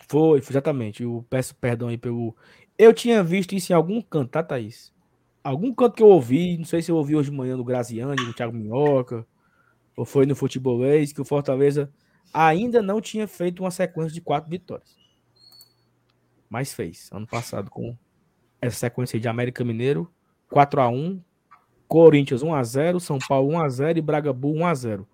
Foi, 0.06 0.38
exatamente. 0.38 1.02
Eu 1.02 1.24
peço 1.28 1.54
perdão 1.56 1.88
aí 1.88 1.96
pelo. 1.96 2.36
Eu 2.76 2.92
tinha 2.92 3.22
visto 3.22 3.54
isso 3.54 3.72
em 3.72 3.74
algum 3.74 4.00
canto, 4.00 4.30
tá, 4.30 4.42
Thaís? 4.42 4.92
Algum 5.42 5.72
canto 5.72 5.96
que 5.96 6.02
eu 6.02 6.08
ouvi, 6.08 6.58
não 6.58 6.64
sei 6.64 6.82
se 6.82 6.90
eu 6.90 6.96
ouvi 6.96 7.16
hoje 7.16 7.30
de 7.30 7.36
manhã 7.36 7.56
no 7.56 7.64
Graziani, 7.64 8.22
no 8.22 8.34
Thiago 8.34 8.52
Minhoca, 8.52 9.26
ou 9.96 10.04
foi 10.04 10.26
no 10.26 10.36
Futebolês, 10.36 11.12
que 11.12 11.20
o 11.20 11.24
Fortaleza 11.24 11.90
ainda 12.32 12.82
não 12.82 13.00
tinha 13.00 13.26
feito 13.26 13.62
uma 13.62 13.70
sequência 13.70 14.12
de 14.12 14.20
quatro 14.20 14.50
vitórias. 14.50 14.96
Mas 16.48 16.72
fez, 16.72 17.10
ano 17.12 17.26
passado, 17.26 17.70
com 17.70 17.96
essa 18.60 18.76
sequência 18.76 19.20
de 19.20 19.28
América 19.28 19.64
Mineiro, 19.64 20.10
4 20.50 20.80
a 20.80 20.88
1 20.88 21.22
Corinthians 21.86 22.42
1x0, 22.42 23.00
São 23.00 23.18
Paulo 23.18 23.52
1x0 23.52 23.96
e 23.96 24.02
Braga 24.02 24.32
Bull 24.32 24.56
1x0. 24.56 25.06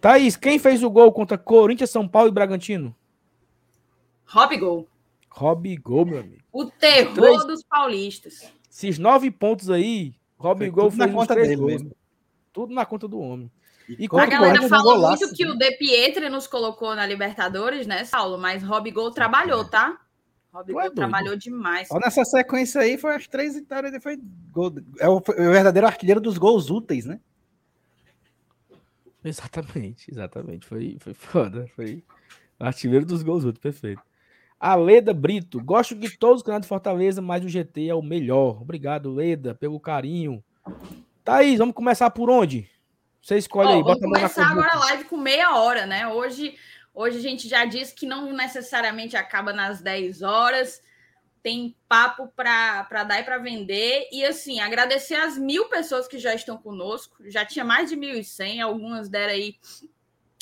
Thaís, 0.00 0.36
quem 0.36 0.58
fez 0.58 0.82
o 0.82 0.90
gol 0.90 1.12
contra 1.12 1.36
Corinthians, 1.36 1.90
São 1.90 2.08
Paulo 2.08 2.28
e 2.28 2.32
Bragantino? 2.32 2.94
Robigol. 4.24 4.88
Robigol, 5.28 6.06
meu 6.06 6.20
amigo. 6.20 6.42
O 6.52 6.66
terror 6.66 7.14
três... 7.14 7.44
dos 7.46 7.62
paulistas. 7.62 8.52
Esses 8.70 8.98
nove 8.98 9.30
pontos 9.30 9.70
aí, 9.70 10.14
Robigol 10.36 10.90
fez 10.90 10.98
na 10.98 11.08
conta 11.12 11.34
dele 11.34 11.56
gols. 11.56 11.72
mesmo. 11.72 11.96
Tudo 12.52 12.74
na 12.74 12.86
conta 12.86 13.08
do 13.08 13.18
homem. 13.18 13.50
E 13.88 14.06
a 14.10 14.26
galera 14.26 14.68
falou 14.68 14.98
muito 14.98 15.32
que 15.34 15.46
o 15.46 15.56
De 15.56 15.72
Pietri 15.72 16.28
nos 16.28 16.46
colocou 16.46 16.94
na 16.94 17.06
Libertadores, 17.06 17.86
né, 17.86 18.04
Saulo? 18.04 18.36
Mas 18.36 18.62
Robigol 18.62 19.10
trabalhou, 19.10 19.64
tá? 19.64 19.98
Robigol 20.58 20.82
é 20.82 20.90
trabalhou 20.90 21.36
demais. 21.36 21.88
Ó, 21.90 21.98
nessa 21.98 22.24
sequência 22.24 22.80
aí, 22.80 22.98
foi 22.98 23.14
as 23.14 23.26
três 23.26 23.54
vitórias. 23.54 24.02
Foi 24.02 24.18
gol, 24.50 24.74
é 24.98 25.08
o, 25.08 25.22
é 25.36 25.48
o 25.48 25.52
verdadeiro 25.52 25.86
artilheiro 25.86 26.20
dos 26.20 26.36
gols 26.36 26.70
úteis, 26.70 27.04
né? 27.04 27.20
Exatamente, 29.24 30.10
exatamente. 30.10 30.64
Foi, 30.64 30.96
foi 31.00 31.12
foda. 31.12 31.66
Foi 31.74 32.02
artilheiro 32.58 33.04
dos 33.04 33.22
gols, 33.22 33.44
outro, 33.44 33.60
perfeito. 33.60 34.00
Aleda 34.58 35.12
Brito, 35.12 35.62
gosto 35.62 35.94
de 35.94 36.16
todos 36.16 36.38
os 36.38 36.42
canais 36.42 36.62
de 36.62 36.68
Fortaleza, 36.68 37.20
mas 37.20 37.44
o 37.44 37.48
GT 37.48 37.88
é 37.88 37.94
o 37.94 38.02
melhor. 38.02 38.62
Obrigado, 38.62 39.12
Leda, 39.12 39.54
pelo 39.54 39.78
carinho. 39.78 40.42
Thaís, 41.24 41.58
vamos 41.58 41.74
começar 41.74 42.10
por 42.10 42.30
onde? 42.30 42.68
Você 43.20 43.36
escolhe 43.36 43.68
oh, 43.68 43.72
aí. 43.72 43.82
Vamos 43.82 44.00
começar 44.00 44.50
agora 44.50 44.72
a 44.72 44.78
live 44.78 45.04
com 45.04 45.16
meia 45.16 45.56
hora, 45.56 45.84
né? 45.84 46.08
Hoje, 46.08 46.56
hoje 46.98 47.18
a 47.18 47.22
gente 47.22 47.48
já 47.48 47.64
disse 47.64 47.94
que 47.94 48.06
não 48.06 48.32
necessariamente 48.32 49.16
acaba 49.16 49.52
nas 49.52 49.80
10 49.80 50.22
horas 50.22 50.82
tem 51.42 51.76
papo 51.88 52.28
para 52.34 53.04
dar 53.04 53.20
e 53.20 53.22
para 53.22 53.38
vender. 53.38 54.08
E 54.10 54.24
assim, 54.24 54.60
agradecer 54.60 55.14
as 55.14 55.38
mil 55.38 55.68
pessoas 55.68 56.08
que 56.08 56.18
já 56.18 56.34
estão 56.34 56.58
conosco. 56.58 57.16
Já 57.30 57.44
tinha 57.44 57.64
mais 57.64 57.88
de 57.88 57.96
1.100, 57.96 58.60
algumas 58.60 59.08
deram 59.08 59.32
aí 59.32 59.56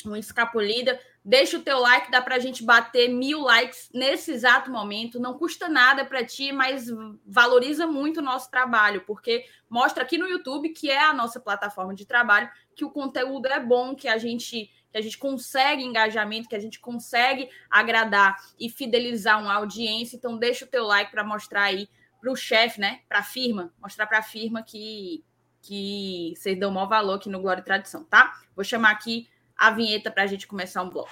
uma 0.03 0.17
escapulida. 0.17 0.99
Deixa 1.23 1.57
o 1.57 1.61
teu 1.61 1.79
like, 1.79 2.09
dá 2.09 2.21
para 2.21 2.35
a 2.35 2.39
gente 2.39 2.63
bater 2.63 3.09
mil 3.09 3.41
likes 3.41 3.89
nesse 3.93 4.31
exato 4.31 4.71
momento. 4.71 5.19
Não 5.19 5.37
custa 5.37 5.69
nada 5.69 6.03
para 6.03 6.25
ti, 6.25 6.51
mas 6.51 6.87
valoriza 7.25 7.85
muito 7.85 8.19
o 8.19 8.23
nosso 8.23 8.49
trabalho, 8.49 9.03
porque 9.05 9.45
mostra 9.69 10.03
aqui 10.03 10.17
no 10.17 10.27
YouTube, 10.27 10.69
que 10.69 10.89
é 10.89 11.03
a 11.03 11.13
nossa 11.13 11.39
plataforma 11.39 11.93
de 11.93 12.05
trabalho, 12.05 12.49
que 12.75 12.85
o 12.85 12.89
conteúdo 12.89 13.47
é 13.47 13.59
bom, 13.59 13.95
que 13.95 14.07
a 14.07 14.17
gente 14.17 14.71
que 14.91 14.97
a 14.97 15.01
gente 15.01 15.17
consegue 15.17 15.83
engajamento, 15.83 16.49
que 16.49 16.55
a 16.55 16.59
gente 16.59 16.79
consegue 16.79 17.49
agradar 17.69 18.37
e 18.59 18.69
fidelizar 18.69 19.41
uma 19.41 19.53
audiência. 19.53 20.15
Então, 20.15 20.37
deixa 20.37 20.65
o 20.65 20.67
teu 20.67 20.85
like 20.85 21.11
para 21.11 21.23
mostrar 21.23 21.63
aí 21.63 21.89
para 22.19 22.31
o 22.31 22.35
chefe, 22.35 22.79
né? 22.79 23.01
Para 23.07 23.19
a 23.19 23.23
firma, 23.23 23.73
mostrar 23.79 24.07
para 24.07 24.19
a 24.19 24.23
firma 24.23 24.63
que, 24.63 25.23
que 25.61 26.33
vocês 26.35 26.59
dão 26.59 26.71
maior 26.71 26.87
valor 26.87 27.15
aqui 27.15 27.29
no 27.29 27.41
Glória 27.41 27.61
e 27.61 27.65
Tradição, 27.65 28.03
tá? 28.03 28.33
Vou 28.55 28.63
chamar 28.63 28.91
aqui 28.91 29.29
a 29.55 29.71
vinheta 29.71 30.11
para 30.11 30.23
a 30.23 30.27
gente 30.27 30.47
começar 30.47 30.83
um 30.83 30.89
bloco. 30.89 31.09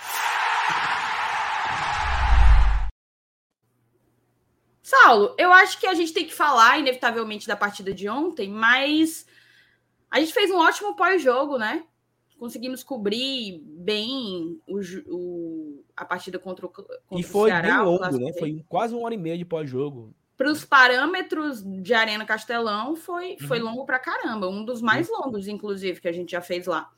Saulo, 4.82 5.36
eu 5.38 5.52
acho 5.52 5.80
que 5.80 5.88
a 5.88 5.96
gente 5.96 6.14
tem 6.14 6.26
que 6.26 6.34
falar, 6.34 6.78
inevitavelmente, 6.78 7.48
da 7.48 7.56
partida 7.56 7.92
de 7.92 8.08
ontem, 8.08 8.50
mas 8.50 9.26
a 10.12 10.20
gente 10.20 10.32
fez 10.32 10.52
um 10.52 10.58
ótimo 10.58 10.96
pós-jogo, 10.96 11.58
né? 11.58 11.84
Conseguimos 12.38 12.84
cobrir 12.84 13.62
bem 13.66 14.60
o, 14.68 14.80
o, 15.08 15.84
a 15.96 16.06
partida 16.06 16.38
contra 16.38 16.66
o, 16.66 16.70
contra 16.70 17.00
e 17.12 17.24
foi 17.24 17.50
o 17.50 17.54
Ceará. 17.54 17.78
Bem 17.78 17.86
longo, 17.86 18.18
né? 18.18 18.34
Foi 18.38 18.66
quase 18.68 18.94
uma 18.94 19.06
hora 19.06 19.14
e 19.14 19.18
meia 19.18 19.38
de 19.38 19.46
pós-jogo. 19.46 20.14
Para 20.38 20.52
os 20.52 20.66
parâmetros 20.66 21.64
de 21.64 21.94
Arena 21.94 22.26
Castelão, 22.26 22.96
foi, 22.96 23.32
uhum. 23.32 23.48
foi 23.48 23.60
longo 23.60 23.86
para 23.86 24.00
caramba. 24.00 24.50
Um 24.50 24.66
dos 24.66 24.82
mais 24.82 25.10
uhum. 25.10 25.22
longos, 25.22 25.48
inclusive, 25.48 26.02
que 26.02 26.08
a 26.08 26.12
gente 26.12 26.32
já 26.32 26.42
fez 26.42 26.68
lá. 26.68 26.92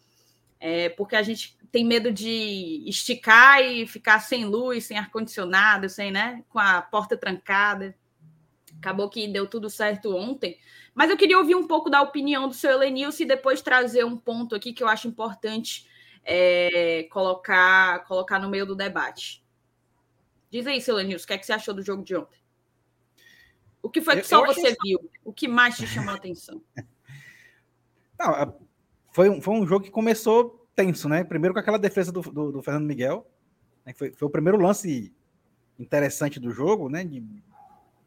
É, 0.60 0.90
porque 0.90 1.16
a 1.16 1.22
gente 1.22 1.56
tem 1.72 1.86
medo 1.86 2.12
de 2.12 2.84
esticar 2.88 3.62
e 3.62 3.86
ficar 3.86 4.20
sem 4.20 4.46
luz, 4.46 4.86
sem 4.86 4.98
ar-condicionado, 4.98 5.88
sem, 5.88 6.12
né? 6.12 6.44
Com 6.50 6.58
a 6.58 6.82
porta 6.82 7.16
trancada. 7.16 7.96
Acabou 8.80 9.08
que 9.08 9.28
deu 9.28 9.46
tudo 9.46 9.70
certo 9.70 10.16
ontem. 10.16 10.58
Mas 10.98 11.12
eu 11.12 11.16
queria 11.16 11.38
ouvir 11.38 11.54
um 11.54 11.68
pouco 11.68 11.92
da 11.92 12.02
opinião 12.02 12.48
do 12.48 12.56
seu 12.56 12.72
Elenilson 12.72 13.22
e 13.22 13.28
depois 13.28 13.62
trazer 13.62 14.04
um 14.04 14.18
ponto 14.18 14.56
aqui 14.56 14.74
que 14.74 14.82
eu 14.82 14.88
acho 14.88 15.08
importante 15.08 15.88
é, 16.26 17.04
colocar, 17.12 18.04
colocar 18.06 18.40
no 18.40 18.50
meio 18.50 18.66
do 18.66 18.76
debate. 18.76 19.46
Diz 20.50 20.66
aí, 20.66 20.82
seu 20.82 20.98
Elenilson, 20.98 21.26
o 21.26 21.28
que, 21.28 21.34
é 21.34 21.38
que 21.38 21.46
você 21.46 21.54
achou 21.54 21.72
do 21.72 21.84
jogo 21.84 22.04
de 22.04 22.16
ontem? 22.16 22.40
O 23.80 23.92
que 23.92 24.02
foi 24.02 24.16
que 24.16 24.24
só 24.24 24.44
você 24.44 24.76
viu? 24.84 25.08
O 25.24 25.32
que 25.32 25.48
mais 25.48 25.78
te 25.78 25.86
chamou 25.86 26.16
a 26.16 26.18
atenção? 26.18 26.60
Não, 28.18 28.58
foi, 29.12 29.30
um, 29.30 29.40
foi 29.40 29.54
um 29.54 29.68
jogo 29.68 29.86
que 29.86 29.92
começou 29.92 30.68
tenso, 30.76 31.08
né? 31.08 31.24
Primeiro 31.24 31.54
com 31.54 31.60
aquela 31.60 31.78
defesa 31.78 32.12
do, 32.12 32.22
do, 32.22 32.52
do 32.54 32.64
Fernando 32.64 32.88
Miguel. 32.88 33.30
Né? 33.86 33.94
Foi, 33.94 34.12
foi 34.14 34.28
o 34.28 34.32
primeiro 34.32 34.58
lance 34.58 35.14
interessante 35.78 36.40
do 36.40 36.50
jogo, 36.50 36.90
né? 36.90 37.04
De 37.04 37.24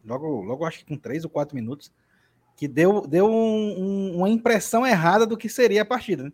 logo, 0.04 0.42
logo 0.42 0.64
acho 0.64 0.80
que 0.80 0.86
com 0.86 0.96
três 0.96 1.22
ou 1.22 1.30
quatro 1.30 1.54
minutos, 1.54 1.92
que 2.60 2.68
deu, 2.68 3.06
deu 3.06 3.24
um, 3.24 3.80
um, 3.80 4.16
uma 4.18 4.28
impressão 4.28 4.86
errada 4.86 5.26
do 5.26 5.34
que 5.34 5.48
seria 5.48 5.80
a 5.80 5.86
partida. 5.86 6.24
Né? 6.24 6.32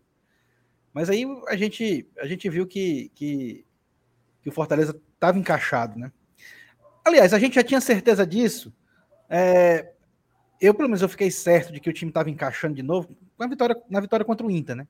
Mas 0.93 1.09
aí 1.09 1.25
a 1.47 1.55
gente, 1.55 2.11
a 2.19 2.27
gente 2.27 2.51
viu 2.51 2.67
que, 2.67 3.13
que, 3.15 3.65
que 4.43 4.49
o 4.49 4.53
Fortaleza 4.53 5.01
estava 5.15 5.39
encaixado. 5.39 5.97
Né? 5.97 6.11
Aliás, 7.05 7.33
a 7.33 7.39
gente 7.39 7.55
já 7.55 7.63
tinha 7.63 7.81
certeza 7.81 8.27
disso 8.27 8.75
é, 9.29 9.93
eu, 10.61 10.75
pelo 10.75 10.89
menos, 10.89 11.01
eu 11.01 11.09
fiquei 11.09 11.31
certo 11.31 11.73
de 11.73 11.79
que 11.79 11.89
o 11.89 11.93
time 11.93 12.11
estava 12.11 12.29
encaixando 12.29 12.75
de 12.75 12.83
novo 12.83 13.17
na 13.39 13.47
vitória, 13.47 13.81
na 13.89 14.01
vitória 14.01 14.27
contra 14.27 14.45
o 14.45 14.51
Inter, 14.51 14.75
né? 14.75 14.89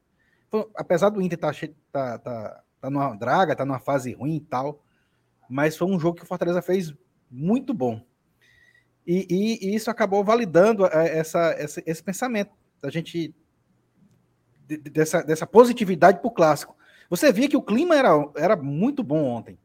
Apesar 0.75 1.11
do 1.11 1.21
Inter 1.21 1.37
estar 1.37 1.53
tá, 1.53 1.69
tá, 1.93 2.19
tá, 2.19 2.63
tá 2.81 2.91
numa 2.91 3.15
draga, 3.15 3.55
tá 3.55 3.67
numa 3.67 3.79
fase 3.79 4.15
ruim 4.15 4.37
e 4.37 4.41
tal, 4.41 4.83
mas 5.51 5.77
foi 5.77 5.87
um 5.87 6.01
jogo 6.01 6.17
que 6.17 6.23
o 6.23 6.27
Fortaleza 6.27 6.63
fez 6.63 6.95
muito 7.31 7.75
bom. 7.75 8.01
E, 9.07 9.27
e, 9.31 9.75
isso 9.75 9.91
acabou 9.91 10.25
validando 10.25 10.85
é, 10.87 11.19
essa, 11.19 11.55
essa, 11.57 11.83
esse 11.87 12.03
pensamento 12.03 12.51
da 12.83 12.91
gente 12.91 13.35
dessa, 14.67 15.23
dessa 15.23 15.47
positividade 15.47 16.19
para 16.19 16.29
o 16.29 16.33
clássico. 16.33 16.77
Você 17.09 17.33
via 17.33 17.49
que 17.49 17.57
o 17.57 17.63
clima 17.63 17.95
era, 17.95 18.11
era 18.37 18.57
muito 18.57 19.03
bom 19.03 19.23
ontem. 19.25 19.59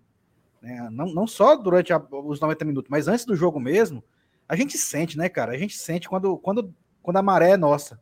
Né? 0.61 0.89
Não, 0.91 1.07
não 1.07 1.25
só 1.25 1.55
durante 1.55 1.91
a, 1.91 1.97
os 1.97 2.39
90 2.39 2.63
minutos, 2.65 2.89
mas 2.89 3.07
antes 3.07 3.25
do 3.25 3.35
jogo 3.35 3.59
mesmo, 3.59 4.03
a 4.47 4.55
gente 4.55 4.77
sente, 4.77 5.17
né, 5.17 5.27
cara? 5.27 5.53
A 5.53 5.57
gente 5.57 5.77
sente 5.77 6.07
quando, 6.07 6.37
quando, 6.37 6.73
quando 7.01 7.17
a 7.17 7.23
maré 7.23 7.51
é 7.51 7.57
nossa. 7.57 7.99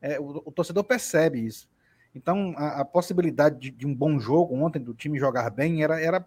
É, 0.00 0.20
o, 0.20 0.42
o 0.44 0.52
torcedor 0.52 0.84
percebe 0.84 1.40
isso. 1.40 1.68
Então, 2.14 2.54
a, 2.56 2.80
a 2.80 2.84
possibilidade 2.84 3.58
de, 3.58 3.70
de, 3.70 3.86
um 3.86 3.94
bom 3.94 4.18
jogo 4.18 4.54
ontem, 4.56 4.78
do 4.78 4.94
time 4.94 5.18
jogar 5.18 5.50
bem, 5.50 5.82
era, 5.82 6.00
era 6.00 6.26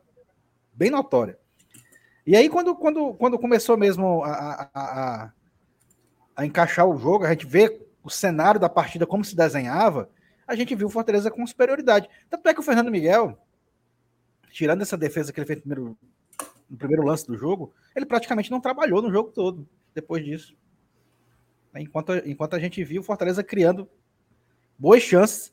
bem 0.74 0.90
notória. 0.90 1.38
E 2.30 2.36
aí, 2.36 2.48
quando, 2.48 2.76
quando, 2.76 3.12
quando 3.16 3.40
começou 3.40 3.76
mesmo 3.76 4.24
a, 4.24 4.30
a, 4.32 4.70
a, 4.76 5.32
a 6.36 6.46
encaixar 6.46 6.88
o 6.88 6.96
jogo, 6.96 7.26
a 7.26 7.32
gente 7.32 7.48
vê 7.48 7.82
o 8.04 8.10
cenário 8.12 8.60
da 8.60 8.70
partida 8.70 9.08
como 9.08 9.26
se 9.26 9.36
desenhava, 9.36 10.08
a 10.46 10.54
gente 10.54 10.76
viu 10.76 10.86
o 10.86 10.92
Fortaleza 10.92 11.32
com 11.32 11.48
superioridade. 11.48 12.08
Tanto 12.30 12.48
é 12.48 12.54
que 12.54 12.60
o 12.60 12.64
Fernando 12.64 12.92
Miguel, 12.92 13.36
tirando 14.52 14.84
essa 14.84 14.96
defesa 14.96 15.34
que 15.34 15.40
ele 15.40 15.48
fez 15.48 15.58
no 15.58 15.64
primeiro, 15.64 15.98
no 16.70 16.78
primeiro 16.78 17.04
lance 17.04 17.26
do 17.26 17.36
jogo, 17.36 17.74
ele 17.96 18.06
praticamente 18.06 18.52
não 18.52 18.62
trabalhou 18.62 19.02
no 19.02 19.12
jogo 19.12 19.32
todo 19.32 19.68
depois 19.96 20.24
disso. 20.24 20.56
Enquanto, 21.76 22.14
enquanto 22.28 22.56
a 22.56 22.60
gente 22.60 22.84
viu 22.84 23.02
o 23.02 23.04
Fortaleza 23.04 23.44
criando 23.44 23.90
boas 24.78 25.02
chances 25.02 25.52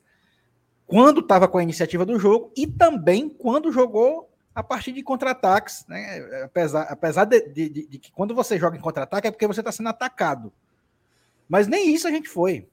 quando 0.85 1.21
estava 1.21 1.47
com 1.47 1.57
a 1.57 1.63
iniciativa 1.63 2.05
do 2.05 2.19
jogo 2.19 2.51
e 2.55 2.67
também 2.67 3.27
quando 3.27 3.71
jogou 3.71 4.29
a 4.57 4.63
partir 4.63 4.91
de 4.91 5.03
contra-ataques, 5.03 5.85
né? 5.87 6.17
Apesar, 6.43 6.81
apesar 6.89 7.25
de, 7.25 7.47
de, 7.49 7.69
de, 7.69 7.87
de 7.89 7.99
que 7.99 8.11
quando 8.11 8.33
você 8.33 8.57
joga 8.57 8.75
em 8.75 8.81
contra-ataque 8.81 9.27
é 9.27 9.31
porque 9.31 9.45
você 9.45 9.61
está 9.61 9.71
sendo 9.71 9.89
atacado. 9.89 10.51
Mas 11.47 11.67
nem 11.67 11.93
isso 11.93 12.07
a 12.07 12.11
gente 12.11 12.27
foi. 12.27 12.67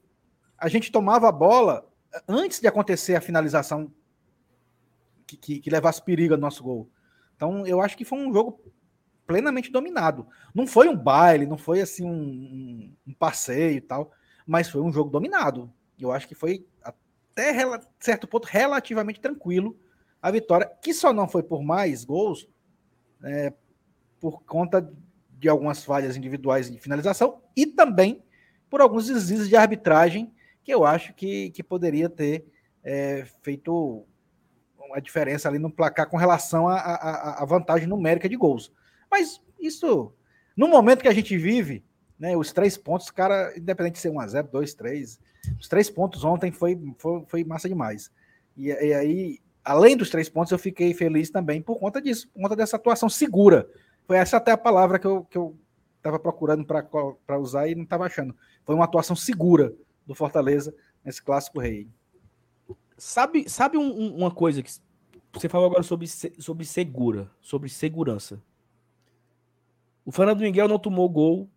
A 0.57 0.67
gente 0.67 0.91
tomava 0.91 1.29
a 1.29 1.31
bola 1.31 1.87
antes 2.27 2.59
de 2.59 2.67
acontecer 2.67 3.15
a 3.15 3.21
finalização 3.21 3.93
que, 5.27 5.37
que, 5.37 5.59
que 5.59 5.69
levasse 5.69 6.01
perigo 6.01 6.33
ao 6.33 6.39
nosso 6.39 6.63
gol. 6.63 6.89
Então, 7.35 7.67
eu 7.67 7.79
acho 7.79 7.95
que 7.95 8.03
foi 8.03 8.17
um 8.17 8.33
jogo 8.33 8.59
plenamente 9.27 9.71
dominado. 9.71 10.27
Não 10.55 10.65
foi 10.65 10.89
um 10.89 10.97
baile, 10.97 11.45
não 11.45 11.57
foi 11.57 11.81
assim 11.81 12.03
um, 12.03 12.95
um 13.05 13.13
passeio 13.13 13.77
e 13.77 13.81
tal, 13.81 14.11
mas 14.43 14.71
foi 14.71 14.81
um 14.81 14.91
jogo 14.91 15.11
dominado. 15.11 15.71
Eu 15.99 16.11
acho 16.11 16.27
que 16.27 16.33
foi 16.33 16.65
até 16.81 17.53
certo 17.99 18.27
ponto 18.27 18.47
relativamente 18.47 19.21
tranquilo 19.21 19.77
a 20.25 20.31
vitória, 20.31 20.67
que 20.81 20.91
só 20.91 21.13
não 21.13 21.27
foi 21.27 21.43
por 21.43 21.61
mais 21.61 22.03
gols, 22.03 22.49
é, 23.23 23.53
por 24.19 24.41
conta 24.41 24.91
de 25.37 25.47
algumas 25.47 25.83
falhas 25.83 26.17
individuais 26.17 26.67
de 26.71 26.79
finalização 26.79 27.43
e 27.55 27.67
também 27.67 28.23
por 28.67 28.81
alguns 28.81 29.05
deslizes 29.05 29.47
de 29.47 29.55
arbitragem 29.55 30.33
que 30.63 30.73
eu 30.73 30.83
acho 30.83 31.13
que, 31.13 31.51
que 31.51 31.61
poderia 31.61 32.09
ter 32.09 32.43
é, 32.83 33.23
feito 33.43 34.03
uma 34.79 34.99
diferença 34.99 35.47
ali 35.47 35.59
no 35.59 35.69
placar 35.69 36.09
com 36.09 36.17
relação 36.17 36.67
à 36.67 37.45
vantagem 37.47 37.87
numérica 37.87 38.27
de 38.27 38.35
gols. 38.35 38.73
Mas 39.11 39.39
isso, 39.59 40.11
no 40.57 40.67
momento 40.67 41.03
que 41.03 41.07
a 41.07 41.13
gente 41.13 41.37
vive, 41.37 41.85
né, 42.17 42.35
os 42.35 42.51
três 42.51 42.75
pontos, 42.75 43.11
cara, 43.11 43.53
independente 43.55 43.93
de 43.93 43.99
ser 43.99 44.09
1x0, 44.09 44.49
2, 44.49 44.73
3, 44.73 45.19
os 45.59 45.67
três 45.67 45.87
pontos 45.87 46.23
ontem 46.23 46.51
foi, 46.51 46.75
foi, 46.97 47.23
foi 47.27 47.43
massa 47.43 47.69
demais. 47.69 48.09
E, 48.57 48.69
e, 48.69 48.91
aí, 48.91 49.39
além 49.65 49.97
dos 49.97 50.11
três 50.11 50.29
pontos, 50.29 50.51
eu 50.51 50.59
fiquei 50.59 50.93
feliz 50.93 51.31
também 51.31 51.61
por 51.61 51.79
conta 51.79 51.99
disso, 51.99 52.29
por 52.29 52.43
conta 52.43 52.55
dessa 52.55 52.75
atuação 52.75 53.09
segura. 53.09 53.67
Foi 54.05 54.15
essa 54.15 54.37
até 54.37 54.51
a 54.51 54.57
palavra 54.57 54.99
que 54.99 55.07
eu, 55.07 55.57
estava 55.97 56.19
procurando 56.19 56.63
para 56.63 57.39
usar 57.39 57.67
e 57.67 57.73
não 57.73 57.83
estava 57.83 58.05
achando. 58.05 58.35
Foi 58.63 58.75
uma 58.75 58.85
atuação 58.85 59.15
segura 59.15 59.73
do 60.05 60.13
Fortaleza 60.13 60.73
nesse 61.03 61.21
clássico 61.21 61.59
rei. 61.59 61.87
Sabe, 62.95 63.49
sabe 63.49 63.77
um, 63.77 64.15
uma 64.15 64.29
coisa 64.29 64.61
que 64.61 64.71
você 65.33 65.49
falou 65.49 65.67
agora 65.67 65.83
sobre, 65.83 66.07
sobre 66.07 66.63
segura, 66.63 67.29
sobre 67.41 67.67
segurança. 67.67 68.41
O 70.05 70.11
Fernando 70.11 70.41
Miguel 70.41 70.67
não 70.67 70.77
tomou 70.77 71.09
gol 71.09 71.49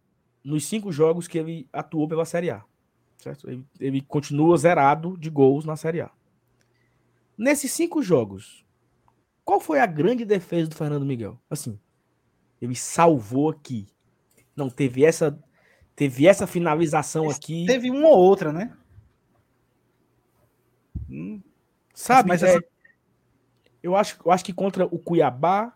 nos 0.43 0.67
cinco 0.67 0.91
jogos 0.91 1.29
que 1.29 1.39
ele 1.39 1.69
atuou 1.71 2.09
pela 2.09 2.25
Série 2.25 2.51
A. 2.51 2.65
Certo? 3.19 3.51
Ele, 3.51 3.65
ele 3.79 4.01
continua 4.01 4.57
zerado 4.57 5.17
de 5.19 5.29
gols 5.29 5.67
na 5.67 5.77
Série 5.77 6.01
A. 6.01 6.11
Nesses 7.39 7.71
cinco 7.71 8.03
jogos, 8.03 8.67
qual 9.45 9.61
foi 9.61 9.79
a 9.79 9.87
grande 9.87 10.25
defesa 10.25 10.69
do 10.69 10.75
Fernando 10.75 11.07
Miguel? 11.07 11.41
Assim, 11.49 11.79
ele 12.61 12.75
salvou 12.75 13.49
aqui. 13.49 13.87
Não, 14.57 14.69
teve 14.69 15.05
essa 15.05 15.39
teve 15.95 16.27
essa 16.27 16.47
finalização 16.47 17.31
aqui. 17.31 17.65
Teve 17.67 17.91
uma 17.91 18.09
ou 18.09 18.19
outra, 18.19 18.53
né? 18.53 18.77
Hum, 21.09 21.41
Sabe, 21.95 22.29
mas 22.29 22.43
é, 22.43 22.51
essa... 22.51 22.65
eu, 23.83 23.97
acho, 23.97 24.19
eu 24.25 24.31
acho 24.31 24.45
que 24.45 24.53
contra 24.53 24.85
o 24.87 24.99
Cuiabá, 24.99 25.75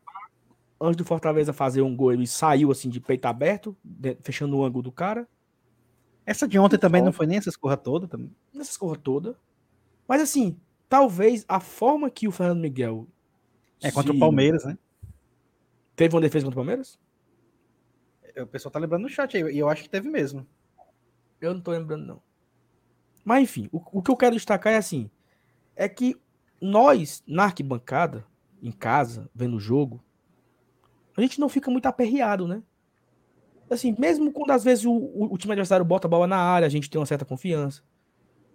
antes 0.80 0.96
do 0.96 1.04
Fortaleza 1.04 1.52
fazer 1.52 1.82
um 1.82 1.96
gol, 1.96 2.12
ele 2.12 2.26
saiu 2.26 2.70
assim 2.70 2.88
de 2.88 3.00
peito 3.00 3.26
aberto, 3.26 3.76
fechando 4.20 4.56
o 4.56 4.64
ângulo 4.64 4.82
do 4.82 4.92
cara. 4.92 5.28
Essa 6.24 6.46
de 6.46 6.58
ontem 6.58 6.78
também 6.78 7.02
não 7.02 7.12
foi 7.12 7.26
nem 7.26 7.38
essa 7.38 7.48
escorra 7.48 7.76
toda 7.76 8.06
também. 8.06 8.32
Nessa 8.54 8.70
escorra 8.70 8.96
toda. 8.96 9.36
Mas 10.06 10.22
assim, 10.22 10.56
talvez 10.92 11.42
a 11.48 11.58
forma 11.58 12.10
que 12.10 12.28
o 12.28 12.30
Fernando 12.30 12.60
Miguel. 12.60 13.08
É 13.82 13.90
contra 13.90 14.12
se... 14.12 14.16
o 14.18 14.20
Palmeiras, 14.20 14.62
né? 14.62 14.76
Teve 15.96 16.14
uma 16.14 16.20
defesa 16.20 16.44
contra 16.44 16.60
o 16.60 16.62
Palmeiras? 16.62 16.98
O 18.36 18.46
pessoal 18.46 18.70
tá 18.70 18.78
lembrando 18.78 19.00
no 19.00 19.08
chat 19.08 19.34
aí, 19.34 19.54
e 19.54 19.58
eu 19.58 19.70
acho 19.70 19.84
que 19.84 19.88
teve 19.88 20.10
mesmo. 20.10 20.46
Eu 21.40 21.54
não 21.54 21.62
tô 21.62 21.70
lembrando, 21.70 22.04
não. 22.04 22.22
Mas 23.24 23.42
enfim, 23.42 23.70
o, 23.72 23.80
o 23.90 24.02
que 24.02 24.10
eu 24.10 24.16
quero 24.18 24.36
destacar 24.36 24.74
é 24.74 24.76
assim: 24.76 25.10
é 25.74 25.88
que 25.88 26.14
nós, 26.60 27.24
na 27.26 27.44
arquibancada, 27.44 28.26
em 28.62 28.70
casa, 28.70 29.30
vendo 29.34 29.56
o 29.56 29.60
jogo, 29.60 29.98
a 31.16 31.22
gente 31.22 31.40
não 31.40 31.48
fica 31.48 31.70
muito 31.70 31.86
aperreado, 31.86 32.46
né? 32.46 32.62
Assim, 33.70 33.96
mesmo 33.98 34.30
quando 34.30 34.50
às 34.50 34.62
vezes 34.62 34.84
o, 34.84 34.92
o, 34.92 35.32
o, 35.32 35.38
time 35.38 35.52
adversário 35.52 35.86
bota 35.86 36.06
a 36.06 36.10
bola 36.10 36.26
na 36.26 36.36
área, 36.36 36.66
a 36.66 36.70
gente 36.70 36.90
tem 36.90 37.00
uma 37.00 37.06
certa 37.06 37.24
confiança. 37.24 37.82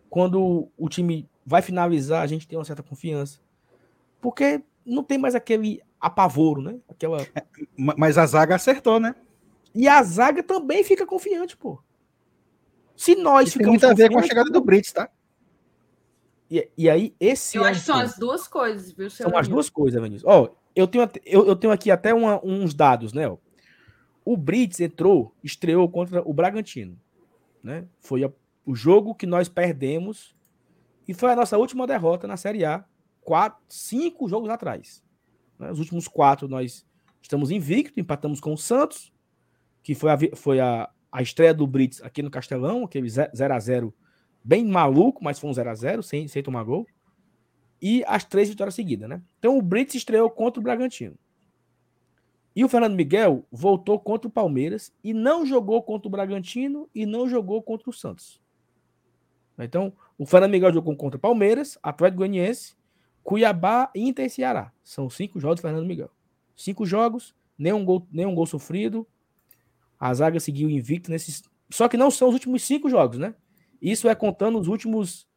Quando 0.07 0.69
o 0.77 0.87
time 0.87 1.27
vai 1.47 1.61
finalizar, 1.61 2.21
a 2.21 2.27
gente 2.27 2.45
tem 2.45 2.59
uma 2.59 2.65
certa 2.65 2.83
confiança. 2.83 3.39
Porque 4.19 4.61
não 4.85 5.01
tem 5.01 5.17
mais 5.17 5.33
aquele 5.33 5.81
apavoro, 5.97 6.61
né? 6.61 6.77
Aquela... 6.89 7.21
É, 7.21 7.43
mas 7.77 8.17
a 8.17 8.25
zaga 8.25 8.55
acertou, 8.55 8.99
né? 8.99 9.15
E 9.73 9.87
a 9.87 10.03
zaga 10.03 10.43
também 10.43 10.83
fica 10.83 11.05
confiante, 11.05 11.55
pô. 11.55 11.81
Se 12.97 13.15
nós 13.15 13.47
Isso 13.47 13.57
ficamos. 13.57 13.79
Tem 13.79 13.89
muito 13.89 14.01
a 14.01 14.05
ver 14.05 14.11
com 14.11 14.19
a 14.19 14.23
chegada 14.23 14.49
do 14.49 14.59
Brits, 14.59 14.91
tá? 14.91 15.09
E, 16.51 16.69
e 16.77 16.89
aí, 16.89 17.15
esse. 17.17 17.57
Eu 17.57 17.65
é 17.65 17.69
acho 17.69 17.79
que 17.79 17.85
são 17.85 17.97
as 17.97 18.17
duas 18.17 18.47
coisas, 18.47 18.91
viu? 18.91 19.09
São 19.09 19.27
amigo. 19.27 19.39
as 19.39 19.47
duas 19.47 19.69
coisas, 19.69 20.01
Vinícius. 20.01 20.29
Ó, 20.29 20.49
eu 20.75 20.87
tenho, 20.87 21.09
eu, 21.25 21.45
eu 21.45 21.55
tenho 21.55 21.71
aqui 21.71 21.89
até 21.89 22.13
uma, 22.13 22.43
uns 22.43 22.73
dados, 22.73 23.13
né? 23.13 23.27
Ó. 23.29 23.37
O 24.25 24.35
Brits 24.35 24.81
entrou, 24.81 25.33
estreou 25.41 25.87
contra 25.87 26.21
o 26.27 26.33
Bragantino. 26.33 26.99
Né? 27.63 27.85
Foi 28.01 28.23
a, 28.25 28.31
o 28.65 28.75
jogo 28.75 29.15
que 29.15 29.25
nós 29.25 29.47
perdemos 29.47 30.35
e 31.07 31.13
foi 31.13 31.31
a 31.31 31.35
nossa 31.35 31.57
última 31.57 31.87
derrota 31.87 32.27
na 32.27 32.37
Série 32.37 32.65
A, 32.65 32.83
quatro, 33.21 33.63
cinco 33.69 34.27
jogos 34.27 34.49
atrás. 34.49 35.03
Né? 35.57 35.71
Os 35.71 35.79
últimos 35.79 36.07
quatro 36.07 36.47
nós 36.47 36.85
estamos 37.21 37.51
invictos, 37.51 37.97
empatamos 37.97 38.39
com 38.39 38.53
o 38.53 38.57
Santos, 38.57 39.13
que 39.81 39.95
foi 39.95 40.11
a, 40.11 40.17
foi 40.35 40.59
a, 40.59 40.89
a 41.11 41.21
estreia 41.21 41.53
do 41.53 41.65
Brits 41.65 42.01
aqui 42.01 42.21
no 42.21 42.29
Castelão, 42.29 42.83
aquele 42.83 43.09
0 43.09 43.53
a 43.53 43.59
0 43.59 43.93
bem 44.43 44.65
maluco, 44.65 45.23
mas 45.23 45.39
foi 45.39 45.49
um 45.49 45.53
0 45.53 45.69
a 45.69 45.75
0 45.75 46.03
sem, 46.03 46.27
sem 46.27 46.43
tomar 46.43 46.63
gol. 46.63 46.85
E 47.81 48.03
as 48.07 48.23
três 48.23 48.49
vitórias 48.49 48.75
seguidas, 48.75 49.07
né? 49.07 49.21
Então 49.37 49.57
o 49.57 49.61
Brits 49.61 49.95
estreou 49.95 50.29
contra 50.29 50.59
o 50.59 50.63
Bragantino. 50.63 51.17
E 52.55 52.65
o 52.65 52.69
Fernando 52.69 52.95
Miguel 52.95 53.45
voltou 53.51 53.99
contra 53.99 54.27
o 54.27 54.31
Palmeiras 54.31 54.91
e 55.03 55.13
não 55.13 55.45
jogou 55.45 55.83
contra 55.83 56.07
o 56.07 56.11
Bragantino 56.11 56.89
e 56.93 57.05
não 57.05 57.29
jogou 57.29 57.61
contra 57.61 57.89
o 57.89 57.93
Santos. 57.93 58.41
Então, 59.59 59.93
o 60.17 60.25
Fernando 60.25 60.51
Miguel 60.51 60.73
jogou 60.73 60.95
contra 60.95 61.19
Palmeiras, 61.19 61.77
Atlético 61.83 62.19
Goianiense, 62.19 62.75
Cuiabá 63.23 63.91
Inter 63.93 64.25
e 64.25 64.29
Ceará. 64.29 64.71
São 64.83 65.09
cinco 65.09 65.39
jogos 65.39 65.59
do 65.59 65.61
Fernando 65.61 65.85
Miguel. 65.85 66.09
Cinco 66.55 66.85
jogos, 66.85 67.35
nenhum 67.57 67.85
gol, 67.85 68.07
nenhum 68.11 68.33
gol 68.33 68.45
sofrido, 68.45 69.07
a 69.99 70.13
zaga 70.13 70.39
seguiu 70.39 70.69
invicto 70.69 71.11
nesses. 71.11 71.43
Só 71.69 71.87
que 71.87 71.97
não 71.97 72.09
são 72.09 72.29
os 72.29 72.33
últimos 72.33 72.63
cinco 72.63 72.89
jogos, 72.89 73.17
né? 73.17 73.35
Isso 73.81 74.07
é 74.07 74.15
contando 74.15 74.59
os 74.59 74.67
últimos 74.67 75.27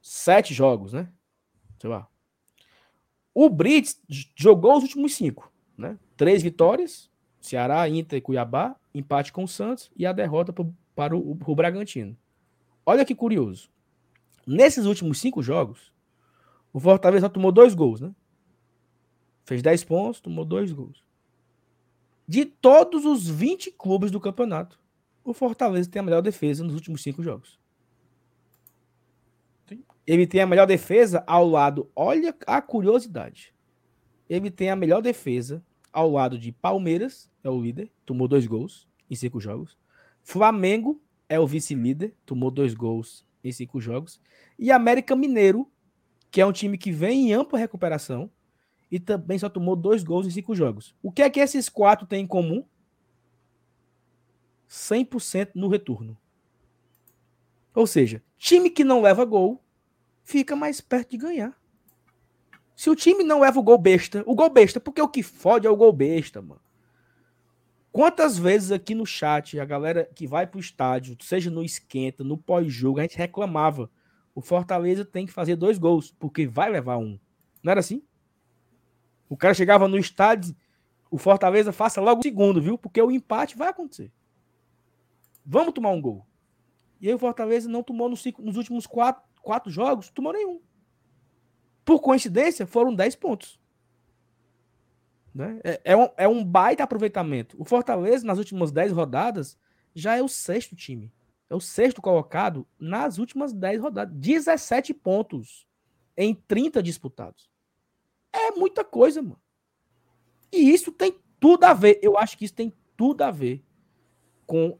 sete 0.00 0.54
jogos, 0.54 0.92
né? 0.92 1.10
Sei 1.80 1.88
lá. 1.90 2.06
O 3.34 3.48
Brits 3.48 4.00
jogou 4.36 4.76
os 4.76 4.82
últimos 4.82 5.14
cinco, 5.14 5.52
né? 5.76 5.98
Três 6.16 6.42
vitórias, 6.42 7.10
Ceará, 7.40 7.88
Inter 7.88 8.18
e 8.18 8.22
Cuiabá, 8.22 8.76
empate 8.92 9.32
com 9.32 9.44
o 9.44 9.48
Santos 9.48 9.90
e 9.96 10.04
a 10.04 10.12
derrota 10.12 10.52
para 10.94 11.16
o 11.16 11.54
Bragantino. 11.54 12.16
Olha 12.88 13.04
que 13.04 13.14
curioso. 13.14 13.68
Nesses 14.46 14.86
últimos 14.86 15.20
cinco 15.20 15.42
jogos, 15.42 15.92
o 16.72 16.80
Fortaleza 16.80 17.26
só 17.26 17.28
tomou 17.28 17.52
dois 17.52 17.74
gols, 17.74 18.00
né? 18.00 18.14
Fez 19.44 19.60
10 19.60 19.84
pontos, 19.84 20.22
tomou 20.22 20.42
dois 20.42 20.72
gols. 20.72 21.04
De 22.26 22.46
todos 22.46 23.04
os 23.04 23.28
20 23.28 23.72
clubes 23.72 24.10
do 24.10 24.18
campeonato, 24.18 24.80
o 25.22 25.34
Fortaleza 25.34 25.90
tem 25.90 26.00
a 26.00 26.02
melhor 26.02 26.22
defesa 26.22 26.64
nos 26.64 26.72
últimos 26.72 27.02
cinco 27.02 27.22
jogos. 27.22 27.60
Ele 30.06 30.26
tem 30.26 30.40
a 30.40 30.46
melhor 30.46 30.66
defesa 30.66 31.22
ao 31.26 31.46
lado. 31.46 31.90
Olha 31.94 32.34
a 32.46 32.62
curiosidade. 32.62 33.52
Ele 34.30 34.50
tem 34.50 34.70
a 34.70 34.76
melhor 34.76 35.02
defesa 35.02 35.62
ao 35.92 36.10
lado 36.10 36.38
de 36.38 36.52
Palmeiras, 36.52 37.30
é 37.44 37.50
o 37.50 37.60
líder, 37.60 37.92
tomou 38.06 38.26
dois 38.26 38.46
gols 38.46 38.88
em 39.10 39.14
cinco 39.14 39.38
jogos. 39.38 39.76
Flamengo 40.22 40.98
é 41.28 41.38
o 41.38 41.46
vice-líder, 41.46 42.14
tomou 42.24 42.50
dois 42.50 42.74
gols 42.74 43.26
em 43.44 43.52
cinco 43.52 43.80
jogos. 43.80 44.20
E 44.58 44.70
América 44.70 45.14
Mineiro, 45.14 45.70
que 46.30 46.40
é 46.40 46.46
um 46.46 46.52
time 46.52 46.78
que 46.78 46.90
vem 46.90 47.28
em 47.28 47.34
ampla 47.34 47.58
recuperação 47.58 48.30
e 48.90 48.98
também 48.98 49.38
só 49.38 49.48
tomou 49.48 49.76
dois 49.76 50.02
gols 50.02 50.26
em 50.26 50.30
cinco 50.30 50.54
jogos. 50.54 50.94
O 51.02 51.12
que 51.12 51.22
é 51.22 51.30
que 51.30 51.40
esses 51.40 51.68
quatro 51.68 52.06
têm 52.06 52.24
em 52.24 52.26
comum? 52.26 52.64
100% 54.68 55.50
no 55.54 55.68
retorno. 55.68 56.16
Ou 57.74 57.86
seja, 57.86 58.22
time 58.36 58.70
que 58.70 58.84
não 58.84 59.00
leva 59.00 59.24
gol 59.24 59.62
fica 60.24 60.56
mais 60.56 60.80
perto 60.80 61.10
de 61.12 61.16
ganhar. 61.16 61.58
Se 62.76 62.90
o 62.90 62.94
time 62.94 63.24
não 63.24 63.40
leva 63.40 63.58
o 63.58 63.62
gol 63.62 63.78
besta, 63.78 64.22
o 64.26 64.34
gol 64.34 64.50
besta, 64.50 64.78
porque 64.78 65.00
o 65.00 65.08
que 65.08 65.22
fode 65.22 65.66
é 65.66 65.70
o 65.70 65.76
gol 65.76 65.92
besta, 65.92 66.40
mano. 66.40 66.60
Quantas 67.98 68.38
vezes 68.38 68.70
aqui 68.70 68.94
no 68.94 69.04
chat 69.04 69.58
a 69.58 69.64
galera 69.64 70.08
que 70.14 70.24
vai 70.24 70.46
pro 70.46 70.60
estádio, 70.60 71.16
seja 71.20 71.50
no 71.50 71.64
esquenta, 71.64 72.22
no 72.22 72.38
pós-jogo, 72.38 73.00
a 73.00 73.02
gente 73.02 73.18
reclamava. 73.18 73.90
O 74.32 74.40
Fortaleza 74.40 75.04
tem 75.04 75.26
que 75.26 75.32
fazer 75.32 75.56
dois 75.56 75.78
gols, 75.78 76.14
porque 76.16 76.46
vai 76.46 76.70
levar 76.70 76.96
um. 76.96 77.18
Não 77.60 77.72
era 77.72 77.80
assim? 77.80 78.00
O 79.28 79.36
cara 79.36 79.52
chegava 79.52 79.88
no 79.88 79.98
estádio, 79.98 80.54
o 81.10 81.18
Fortaleza 81.18 81.72
faça 81.72 82.00
logo 82.00 82.20
o 82.20 82.22
segundo, 82.22 82.62
viu? 82.62 82.78
Porque 82.78 83.02
o 83.02 83.10
empate 83.10 83.56
vai 83.56 83.70
acontecer. 83.70 84.12
Vamos 85.44 85.74
tomar 85.74 85.90
um 85.90 86.00
gol. 86.00 86.24
E 87.00 87.08
aí 87.08 87.14
o 87.14 87.18
Fortaleza 87.18 87.68
não 87.68 87.82
tomou 87.82 88.08
nos, 88.08 88.24
últimos 88.24 88.86
quatro, 88.86 89.24
quatro 89.42 89.72
jogos, 89.72 90.08
tomou 90.08 90.32
nenhum. 90.32 90.60
Por 91.84 92.00
coincidência, 92.00 92.64
foram 92.64 92.94
10 92.94 93.16
pontos. 93.16 93.57
Né? 95.34 95.60
É, 95.62 95.80
é, 95.84 95.96
um, 95.96 96.08
é 96.16 96.28
um 96.28 96.44
baita 96.44 96.82
aproveitamento. 96.82 97.56
O 97.60 97.64
Fortaleza, 97.64 98.26
nas 98.26 98.38
últimas 98.38 98.72
10 98.72 98.92
rodadas, 98.92 99.58
já 99.94 100.16
é 100.16 100.22
o 100.22 100.28
sexto 100.28 100.74
time. 100.74 101.12
É 101.50 101.54
o 101.54 101.60
sexto 101.60 102.02
colocado 102.02 102.66
nas 102.78 103.18
últimas 103.18 103.52
10 103.52 103.80
rodadas. 103.80 104.14
17 104.14 104.92
pontos 104.94 105.66
em 106.16 106.34
30 106.34 106.82
disputados. 106.82 107.50
É 108.32 108.50
muita 108.52 108.84
coisa, 108.84 109.22
mano. 109.22 109.40
E 110.52 110.70
isso 110.72 110.92
tem 110.92 111.18
tudo 111.40 111.64
a 111.64 111.72
ver. 111.72 111.98
Eu 112.02 112.18
acho 112.18 112.36
que 112.36 112.44
isso 112.44 112.54
tem 112.54 112.72
tudo 112.96 113.22
a 113.22 113.30
ver 113.30 113.64
com 114.46 114.78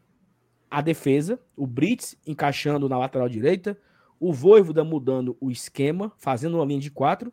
a 0.70 0.80
defesa, 0.80 1.40
o 1.56 1.66
Brits 1.66 2.16
encaixando 2.26 2.88
na 2.88 2.98
lateral 2.98 3.28
direita, 3.28 3.78
o 4.20 4.32
Voivoda 4.32 4.84
mudando 4.84 5.36
o 5.40 5.50
esquema, 5.50 6.12
fazendo 6.18 6.56
uma 6.56 6.64
linha 6.64 6.80
de 6.80 6.90
quatro, 6.90 7.32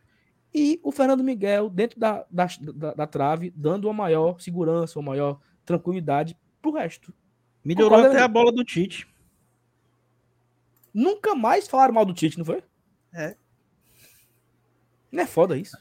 e 0.56 0.80
o 0.82 0.90
Fernando 0.90 1.22
Miguel 1.22 1.70
dentro 1.70 2.00
da, 2.00 2.26
da, 2.32 2.48
da, 2.74 2.94
da 2.94 3.06
trave, 3.08 3.52
dando 3.54 3.86
uma 3.86 3.94
maior 3.94 4.40
segurança, 4.40 4.98
uma 4.98 5.12
maior 5.12 5.42
tranquilidade 5.66 6.38
pro 6.62 6.72
resto. 6.72 7.14
Melhorou 7.64 8.00
até 8.00 8.22
a 8.22 8.28
bola 8.28 8.54
do 8.54 8.64
Tite. 8.64 9.06
Nunca 10.94 11.36
mais 11.36 11.68
falaram 11.68 11.94
mal 11.94 12.06
do 12.06 12.14
Tite, 12.14 12.38
não 12.38 12.46
foi? 12.46 12.64
É. 13.14 13.36
Não 15.12 15.24
é 15.24 15.26
foda 15.26 15.58
isso? 15.58 15.78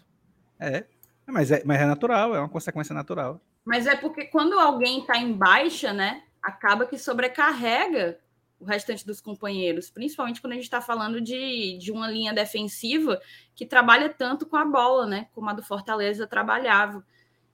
É. 0.59 0.85
Mas 1.25 1.53
é, 1.53 1.63
mas 1.65 1.81
é 1.81 1.87
natural, 1.87 2.35
é 2.35 2.41
uma 2.41 2.49
consequência 2.49 2.93
natural. 2.93 3.41
Mas 3.65 3.87
é 3.87 3.95
porque 3.95 4.25
quando 4.27 4.59
alguém 4.59 5.07
tá 5.07 5.17
em 5.17 5.33
baixa, 5.33 5.93
né? 5.93 6.25
acaba 6.45 6.85
que 6.85 6.99
sobrecarrega 6.99 8.19
o 8.59 8.65
restante 8.65 9.05
dos 9.05 9.21
companheiros, 9.21 9.91
principalmente 9.91 10.41
quando 10.41 10.53
a 10.53 10.57
gente 10.57 10.65
está 10.65 10.81
falando 10.81 11.21
de, 11.21 11.77
de 11.79 11.93
uma 11.93 12.11
linha 12.11 12.33
defensiva 12.33 13.21
que 13.55 13.67
trabalha 13.67 14.09
tanto 14.09 14.47
com 14.47 14.57
a 14.57 14.65
bola, 14.65 15.07
né? 15.07 15.29
Como 15.33 15.49
a 15.51 15.53
do 15.53 15.63
Fortaleza 15.63 16.27
trabalhava. 16.27 17.05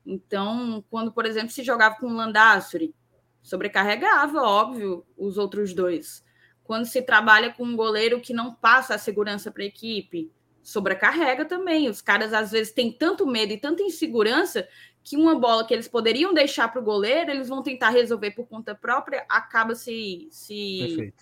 Então, 0.04 0.84
quando, 0.90 1.12
por 1.12 1.26
exemplo, 1.26 1.50
se 1.50 1.62
jogava 1.62 1.96
com 1.96 2.06
o 2.06 2.14
Landassuri, 2.14 2.94
sobrecarregava, 3.42 4.42
óbvio, 4.42 5.04
os 5.16 5.38
outros 5.38 5.74
dois. 5.74 6.24
Quando 6.62 6.84
se 6.84 7.02
trabalha 7.02 7.52
com 7.52 7.64
um 7.64 7.76
goleiro 7.76 8.20
que 8.20 8.32
não 8.32 8.54
passa 8.54 8.94
a 8.94 8.98
segurança 8.98 9.50
para 9.50 9.62
a 9.62 9.66
equipe, 9.66 10.30
sobrecarrega 10.62 11.44
também. 11.44 11.88
Os 11.88 12.00
caras 12.00 12.32
às 12.32 12.52
vezes 12.52 12.72
têm 12.72 12.92
tanto 12.92 13.26
medo 13.26 13.52
e 13.52 13.58
tanta 13.58 13.82
insegurança 13.82 14.68
que 15.02 15.16
uma 15.16 15.38
bola 15.38 15.66
que 15.66 15.72
eles 15.72 15.88
poderiam 15.88 16.34
deixar 16.34 16.68
para 16.68 16.80
o 16.80 16.84
goleiro, 16.84 17.30
eles 17.30 17.48
vão 17.48 17.62
tentar 17.62 17.90
resolver 17.90 18.32
por 18.32 18.46
conta 18.46 18.74
própria, 18.74 19.24
acaba 19.28 19.74
se, 19.74 20.28
se 20.30 21.12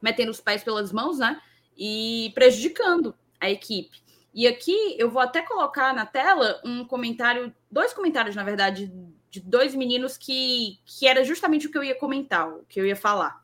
metendo 0.00 0.30
os 0.30 0.40
pés 0.40 0.64
pelas 0.64 0.92
mãos, 0.92 1.18
né? 1.18 1.40
E 1.76 2.32
prejudicando 2.34 3.14
a 3.40 3.50
equipe. 3.50 4.02
E 4.34 4.46
aqui 4.46 4.96
eu 4.98 5.10
vou 5.10 5.20
até 5.20 5.42
colocar 5.42 5.94
na 5.94 6.06
tela 6.06 6.60
um 6.64 6.84
comentário, 6.84 7.54
dois 7.70 7.92
comentários, 7.92 8.34
na 8.34 8.42
verdade, 8.42 8.92
de 9.30 9.40
dois 9.40 9.74
meninos 9.74 10.16
que, 10.16 10.78
que 10.84 11.06
era 11.06 11.24
justamente 11.24 11.66
o 11.66 11.70
que 11.70 11.78
eu 11.78 11.84
ia 11.84 11.94
comentar, 11.94 12.48
o 12.48 12.64
que 12.64 12.80
eu 12.80 12.86
ia 12.86 12.96
falar. 12.96 13.42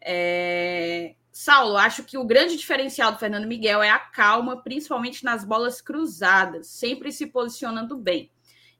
É... 0.00 1.14
Saulo, 1.32 1.76
acho 1.76 2.02
que 2.04 2.16
o 2.16 2.24
grande 2.24 2.56
diferencial 2.56 3.12
do 3.12 3.18
Fernando 3.18 3.46
Miguel 3.46 3.82
é 3.82 3.90
a 3.90 3.98
calma, 3.98 4.62
principalmente 4.62 5.22
nas 5.22 5.44
bolas 5.44 5.82
cruzadas, 5.82 6.66
sempre 6.68 7.12
se 7.12 7.26
posicionando 7.26 7.96
bem. 7.96 8.30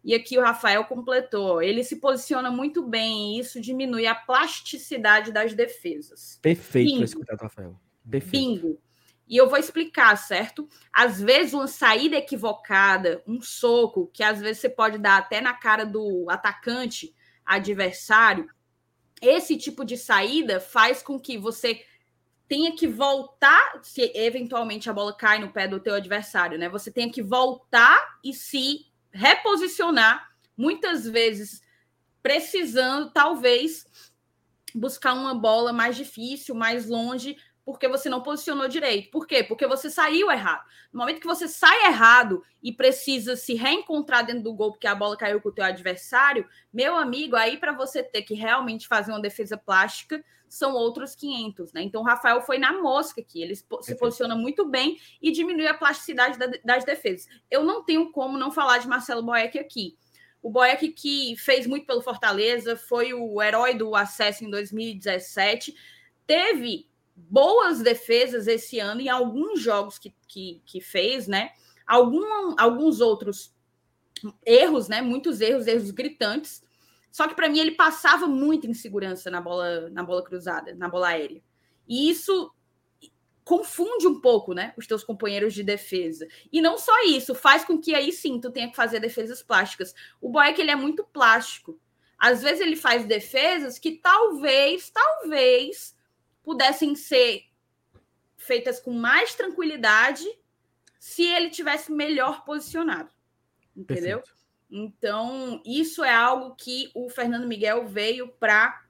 E 0.06 0.14
aqui 0.14 0.38
o 0.38 0.40
Rafael 0.40 0.84
completou. 0.84 1.60
Ele 1.60 1.82
se 1.82 1.96
posiciona 1.96 2.48
muito 2.48 2.80
bem 2.80 3.34
e 3.34 3.40
isso 3.40 3.60
diminui 3.60 4.06
a 4.06 4.14
plasticidade 4.14 5.32
das 5.32 5.52
defesas. 5.52 6.38
Perfeito 6.40 6.92
Bingo. 6.92 7.02
esse 7.02 7.16
cuidado, 7.16 7.42
Rafael. 7.42 7.76
Perfeito. 8.08 8.30
Bingo. 8.30 8.80
E 9.28 9.36
eu 9.36 9.48
vou 9.48 9.58
explicar, 9.58 10.16
certo? 10.16 10.68
Às 10.92 11.20
vezes, 11.20 11.54
uma 11.54 11.66
saída 11.66 12.14
equivocada, 12.14 13.20
um 13.26 13.42
soco, 13.42 14.08
que 14.14 14.22
às 14.22 14.40
vezes 14.40 14.60
você 14.60 14.68
pode 14.68 14.96
dar 14.96 15.18
até 15.18 15.40
na 15.40 15.54
cara 15.54 15.84
do 15.84 16.26
atacante 16.30 17.12
adversário, 17.44 18.48
esse 19.20 19.56
tipo 19.56 19.84
de 19.84 19.96
saída 19.96 20.60
faz 20.60 21.02
com 21.02 21.18
que 21.18 21.36
você 21.36 21.82
tenha 22.46 22.76
que 22.76 22.86
voltar, 22.86 23.80
se 23.82 24.12
eventualmente 24.14 24.88
a 24.88 24.92
bola 24.92 25.12
cai 25.12 25.40
no 25.40 25.52
pé 25.52 25.66
do 25.66 25.80
teu 25.80 25.94
adversário, 25.94 26.56
né? 26.56 26.68
Você 26.68 26.92
tenha 26.92 27.10
que 27.10 27.24
voltar 27.24 28.20
e 28.22 28.32
se 28.32 28.86
reposicionar, 29.16 30.28
muitas 30.56 31.06
vezes 31.06 31.62
precisando, 32.22 33.10
talvez, 33.10 33.86
buscar 34.74 35.14
uma 35.14 35.34
bola 35.34 35.72
mais 35.72 35.96
difícil, 35.96 36.54
mais 36.54 36.86
longe, 36.86 37.36
porque 37.66 37.88
você 37.88 38.08
não 38.08 38.22
posicionou 38.22 38.68
direito. 38.68 39.10
Por 39.10 39.26
quê? 39.26 39.42
Porque 39.42 39.66
você 39.66 39.90
saiu 39.90 40.30
errado. 40.30 40.64
No 40.92 41.00
momento 41.00 41.20
que 41.20 41.26
você 41.26 41.48
sai 41.48 41.86
errado 41.86 42.40
e 42.62 42.72
precisa 42.72 43.34
se 43.34 43.54
reencontrar 43.54 44.24
dentro 44.24 44.44
do 44.44 44.54
gol 44.54 44.70
porque 44.70 44.86
a 44.86 44.94
bola 44.94 45.16
caiu 45.16 45.40
com 45.40 45.48
o 45.48 45.52
teu 45.52 45.64
adversário, 45.64 46.48
meu 46.72 46.96
amigo, 46.96 47.34
aí 47.34 47.58
para 47.58 47.72
você 47.72 48.04
ter 48.04 48.22
que 48.22 48.34
realmente 48.34 48.86
fazer 48.86 49.10
uma 49.10 49.20
defesa 49.20 49.56
plástica, 49.56 50.24
são 50.48 50.74
outros 50.74 51.16
500, 51.16 51.72
né? 51.72 51.82
Então 51.82 52.02
o 52.02 52.04
Rafael 52.04 52.40
foi 52.40 52.56
na 52.56 52.80
mosca 52.80 53.20
aqui, 53.20 53.42
ele 53.42 53.56
se 53.56 53.64
posiciona 53.98 54.36
muito 54.36 54.64
bem 54.64 55.00
e 55.20 55.32
diminui 55.32 55.66
a 55.66 55.74
plasticidade 55.74 56.38
das 56.64 56.84
defesas. 56.84 57.26
Eu 57.50 57.64
não 57.64 57.82
tenho 57.82 58.12
como 58.12 58.38
não 58.38 58.52
falar 58.52 58.78
de 58.78 58.86
Marcelo 58.86 59.24
Boeck 59.24 59.58
aqui. 59.58 59.98
O 60.40 60.48
Boeck 60.48 60.88
que 60.90 61.34
fez 61.36 61.66
muito 61.66 61.84
pelo 61.84 62.00
Fortaleza, 62.00 62.76
foi 62.76 63.12
o 63.12 63.42
herói 63.42 63.74
do 63.74 63.96
acesso 63.96 64.44
em 64.44 64.50
2017, 64.50 65.74
teve 66.24 66.88
boas 67.16 67.80
defesas 67.80 68.46
esse 68.46 68.78
ano 68.78 69.00
em 69.00 69.08
alguns 69.08 69.60
jogos 69.60 69.98
que, 69.98 70.14
que, 70.28 70.62
que 70.66 70.80
fez, 70.80 71.26
né? 71.26 71.50
Algum, 71.86 72.54
alguns 72.58 73.00
outros 73.00 73.54
erros, 74.44 74.88
né? 74.88 75.00
Muitos 75.00 75.40
erros, 75.40 75.66
erros 75.66 75.90
gritantes. 75.90 76.62
Só 77.10 77.26
que 77.26 77.34
para 77.34 77.48
mim 77.48 77.58
ele 77.58 77.72
passava 77.72 78.26
muita 78.26 78.66
insegurança 78.66 79.30
na 79.30 79.40
bola, 79.40 79.88
na 79.88 80.02
bola 80.02 80.22
cruzada, 80.22 80.74
na 80.74 80.88
bola 80.88 81.08
aérea. 81.08 81.42
E 81.88 82.10
isso 82.10 82.52
confunde 83.42 84.08
um 84.08 84.20
pouco, 84.20 84.52
né, 84.52 84.74
os 84.76 84.88
teus 84.88 85.04
companheiros 85.04 85.54
de 85.54 85.62
defesa. 85.62 86.26
E 86.52 86.60
não 86.60 86.76
só 86.76 86.92
isso, 87.04 87.32
faz 87.34 87.64
com 87.64 87.78
que 87.78 87.94
aí 87.94 88.12
sim 88.12 88.40
tu 88.40 88.50
tenha 88.50 88.68
que 88.68 88.76
fazer 88.76 88.98
defesas 88.98 89.40
plásticas. 89.40 89.94
O 90.20 90.28
Boeck 90.28 90.60
ele 90.60 90.72
é 90.72 90.76
muito 90.76 91.04
plástico. 91.04 91.80
Às 92.18 92.42
vezes 92.42 92.60
ele 92.60 92.76
faz 92.76 93.06
defesas 93.06 93.78
que 93.78 93.92
talvez, 93.92 94.90
talvez 94.90 95.95
pudessem 96.46 96.94
ser 96.94 97.42
feitas 98.36 98.78
com 98.78 98.92
mais 98.92 99.34
tranquilidade 99.34 100.24
se 100.96 101.24
ele 101.24 101.50
tivesse 101.50 101.90
melhor 101.90 102.44
posicionado. 102.44 103.10
Entendeu? 103.76 104.18
Perfeito. 104.20 104.36
Então, 104.70 105.60
isso 105.66 106.04
é 106.04 106.14
algo 106.14 106.54
que 106.54 106.88
o 106.94 107.08
Fernando 107.08 107.48
Miguel 107.48 107.88
veio 107.88 108.28
para 108.28 108.80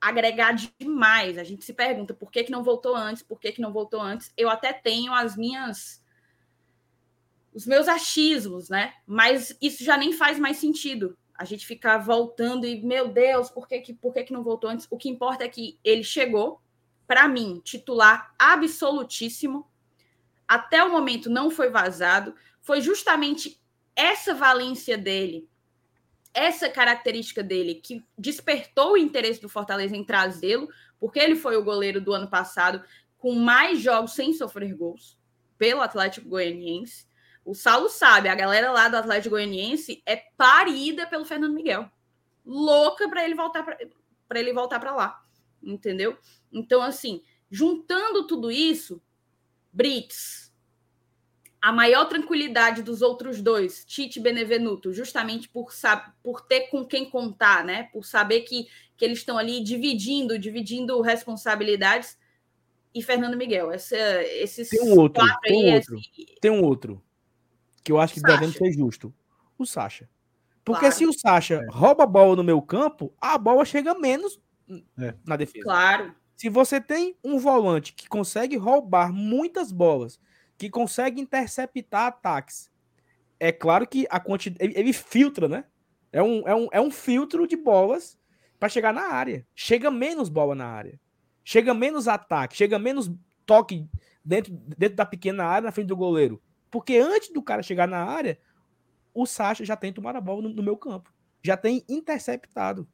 agregar 0.00 0.54
demais. 0.78 1.38
A 1.38 1.42
gente 1.42 1.64
se 1.64 1.74
pergunta 1.74 2.14
por 2.14 2.30
que, 2.30 2.44
que 2.44 2.52
não 2.52 2.62
voltou 2.62 2.94
antes, 2.94 3.22
por 3.22 3.40
que, 3.40 3.50
que 3.50 3.60
não 3.60 3.72
voltou 3.72 4.00
antes. 4.00 4.32
Eu 4.36 4.48
até 4.48 4.72
tenho 4.72 5.12
as 5.12 5.36
minhas. 5.36 6.04
os 7.52 7.66
meus 7.66 7.88
achismos, 7.88 8.68
né? 8.68 8.94
Mas 9.04 9.56
isso 9.60 9.82
já 9.82 9.96
nem 9.96 10.12
faz 10.12 10.38
mais 10.38 10.58
sentido. 10.58 11.18
A 11.34 11.44
gente 11.44 11.66
ficar 11.66 11.98
voltando 11.98 12.64
e, 12.64 12.80
meu 12.80 13.08
Deus, 13.08 13.50
por 13.50 13.66
que, 13.66 13.80
que, 13.80 13.92
por 13.92 14.14
que, 14.14 14.22
que 14.22 14.32
não 14.32 14.44
voltou 14.44 14.70
antes? 14.70 14.86
O 14.88 14.96
que 14.96 15.08
importa 15.08 15.42
é 15.42 15.48
que 15.48 15.80
ele 15.82 16.04
chegou, 16.04 16.61
para 17.12 17.28
mim, 17.28 17.60
titular 17.62 18.32
absolutíssimo. 18.38 19.70
Até 20.48 20.82
o 20.82 20.90
momento 20.90 21.28
não 21.28 21.50
foi 21.50 21.68
vazado. 21.68 22.34
Foi 22.58 22.80
justamente 22.80 23.60
essa 23.94 24.34
valência 24.34 24.96
dele 24.96 25.46
essa 26.32 26.70
característica 26.70 27.42
dele 27.42 27.74
que 27.74 28.02
despertou 28.16 28.92
o 28.92 28.96
interesse 28.96 29.42
do 29.42 29.50
Fortaleza 29.50 29.94
em 29.94 30.02
trazê-lo, 30.02 30.66
porque 30.98 31.18
ele 31.18 31.36
foi 31.36 31.58
o 31.58 31.62
goleiro 31.62 32.00
do 32.00 32.14
ano 32.14 32.26
passado 32.26 32.82
com 33.18 33.34
mais 33.34 33.82
jogos 33.82 34.14
sem 34.14 34.32
sofrer 34.32 34.74
gols 34.74 35.18
pelo 35.58 35.82
Atlético 35.82 36.30
Goianiense. 36.30 37.06
O 37.44 37.54
Saulo 37.54 37.90
sabe, 37.90 38.30
a 38.30 38.34
galera 38.34 38.72
lá 38.72 38.88
do 38.88 38.96
Atlético 38.96 39.34
Goianiense 39.34 40.02
é 40.06 40.16
parida 40.16 41.06
pelo 41.06 41.26
Fernando 41.26 41.52
Miguel. 41.52 41.86
Louca 42.46 43.06
para 43.10 43.22
ele 43.22 43.34
voltar 43.34 43.62
para 43.62 44.40
ele 44.40 44.54
voltar 44.54 44.80
para 44.80 44.94
lá, 44.94 45.22
entendeu? 45.62 46.16
Então 46.52 46.82
assim, 46.82 47.22
juntando 47.50 48.26
tudo 48.26 48.50
isso, 48.50 49.00
Brits, 49.72 50.52
a 51.62 51.70
maior 51.72 52.06
tranquilidade 52.06 52.82
dos 52.82 53.02
outros 53.02 53.40
dois, 53.40 53.84
Tite 53.84 54.18
e 54.18 54.22
Benevenuto, 54.22 54.92
justamente 54.92 55.48
por, 55.48 55.70
por 56.20 56.40
ter 56.40 56.62
com 56.62 56.84
quem 56.84 57.08
contar, 57.08 57.64
né? 57.64 57.84
Por 57.84 58.04
saber 58.04 58.40
que, 58.40 58.66
que 58.96 59.04
eles 59.04 59.18
estão 59.18 59.38
ali 59.38 59.62
dividindo, 59.62 60.36
dividindo 60.36 61.00
responsabilidades. 61.00 62.18
E 62.92 63.00
Fernando 63.00 63.36
Miguel, 63.36 63.70
essa, 63.70 63.96
esses 63.96 64.68
tem 64.68 64.82
um 64.82 64.98
outro, 64.98 65.24
tem 65.42 65.64
um 65.64 65.74
outro, 65.74 65.96
esse... 65.96 66.40
tem 66.40 66.50
um 66.50 66.64
outro 66.64 67.02
que 67.84 67.92
eu 67.92 67.98
acho 67.98 68.14
que 68.14 68.20
devemos 68.20 68.56
ser 68.56 68.72
justo, 68.72 69.14
o 69.56 69.64
Sacha. 69.64 70.08
Porque 70.64 70.80
claro. 70.80 70.94
se 70.94 71.06
o 71.06 71.12
Sacha 71.12 71.54
é. 71.54 71.66
rouba 71.70 72.04
a 72.04 72.06
bola 72.06 72.36
no 72.36 72.44
meu 72.44 72.60
campo, 72.60 73.12
a 73.20 73.38
bola 73.38 73.64
chega 73.64 73.94
menos 73.94 74.40
é. 74.98 75.14
na 75.24 75.36
defesa. 75.36 75.64
Claro. 75.64 76.14
Se 76.36 76.48
você 76.48 76.80
tem 76.80 77.16
um 77.22 77.38
volante 77.38 77.92
que 77.92 78.08
consegue 78.08 78.56
roubar 78.56 79.12
muitas 79.12 79.70
bolas 79.70 80.18
que 80.62 80.70
consegue 80.70 81.20
interceptar 81.20 82.06
ataques. 82.06 82.70
É 83.40 83.50
claro 83.50 83.84
que 83.84 84.06
a 84.08 84.20
quantidade. 84.20 84.72
Ele, 84.78 84.92
filtra, 84.92 85.48
né? 85.48 85.64
É 86.12 86.22
um, 86.22 86.46
é, 86.46 86.54
um, 86.54 86.68
é 86.70 86.80
um 86.80 86.90
filtro 86.90 87.48
de 87.48 87.56
bolas 87.56 88.16
para 88.60 88.68
chegar 88.68 88.94
na 88.94 89.12
área. 89.12 89.44
Chega 89.56 89.90
menos 89.90 90.28
bola 90.28 90.54
na 90.54 90.66
área. 90.66 91.00
Chega 91.44 91.74
menos 91.74 92.06
ataque, 92.06 92.56
chega 92.56 92.78
menos 92.78 93.10
toque 93.44 93.88
dentro, 94.24 94.52
dentro 94.78 94.94
da 94.94 95.04
pequena 95.04 95.44
área 95.44 95.66
na 95.66 95.72
frente 95.72 95.88
do 95.88 95.96
goleiro. 95.96 96.40
Porque 96.70 96.96
antes 96.96 97.32
do 97.32 97.42
cara 97.42 97.60
chegar 97.60 97.88
na 97.88 98.04
área, 98.04 98.38
o 99.12 99.26
Sacha 99.26 99.64
já 99.64 99.74
tem 99.74 99.92
tomado 99.92 100.16
a 100.16 100.20
bola 100.20 100.42
no, 100.42 100.50
no 100.50 100.62
meu 100.62 100.76
campo. 100.76 101.12
Já 101.42 101.56
tem 101.56 101.84
interceptado. 101.88 102.86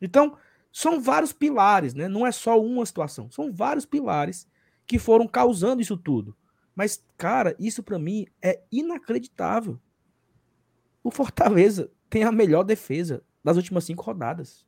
Então, 0.00 0.38
são 0.72 1.00
vários 1.00 1.32
pilares, 1.32 1.94
né? 1.94 2.08
Não 2.08 2.26
é 2.26 2.32
só 2.32 2.60
uma 2.60 2.86
situação. 2.86 3.30
São 3.30 3.52
vários 3.52 3.84
pilares 3.84 4.46
que 4.86 4.98
foram 4.98 5.26
causando 5.26 5.82
isso 5.82 5.96
tudo. 5.96 6.36
Mas, 6.74 7.04
cara, 7.16 7.56
isso 7.58 7.82
para 7.82 7.98
mim 7.98 8.26
é 8.40 8.62
inacreditável. 8.70 9.78
O 11.02 11.10
Fortaleza 11.10 11.90
tem 12.08 12.24
a 12.24 12.32
melhor 12.32 12.62
defesa 12.62 13.22
das 13.42 13.56
últimas 13.56 13.84
cinco 13.84 14.02
rodadas. 14.02 14.66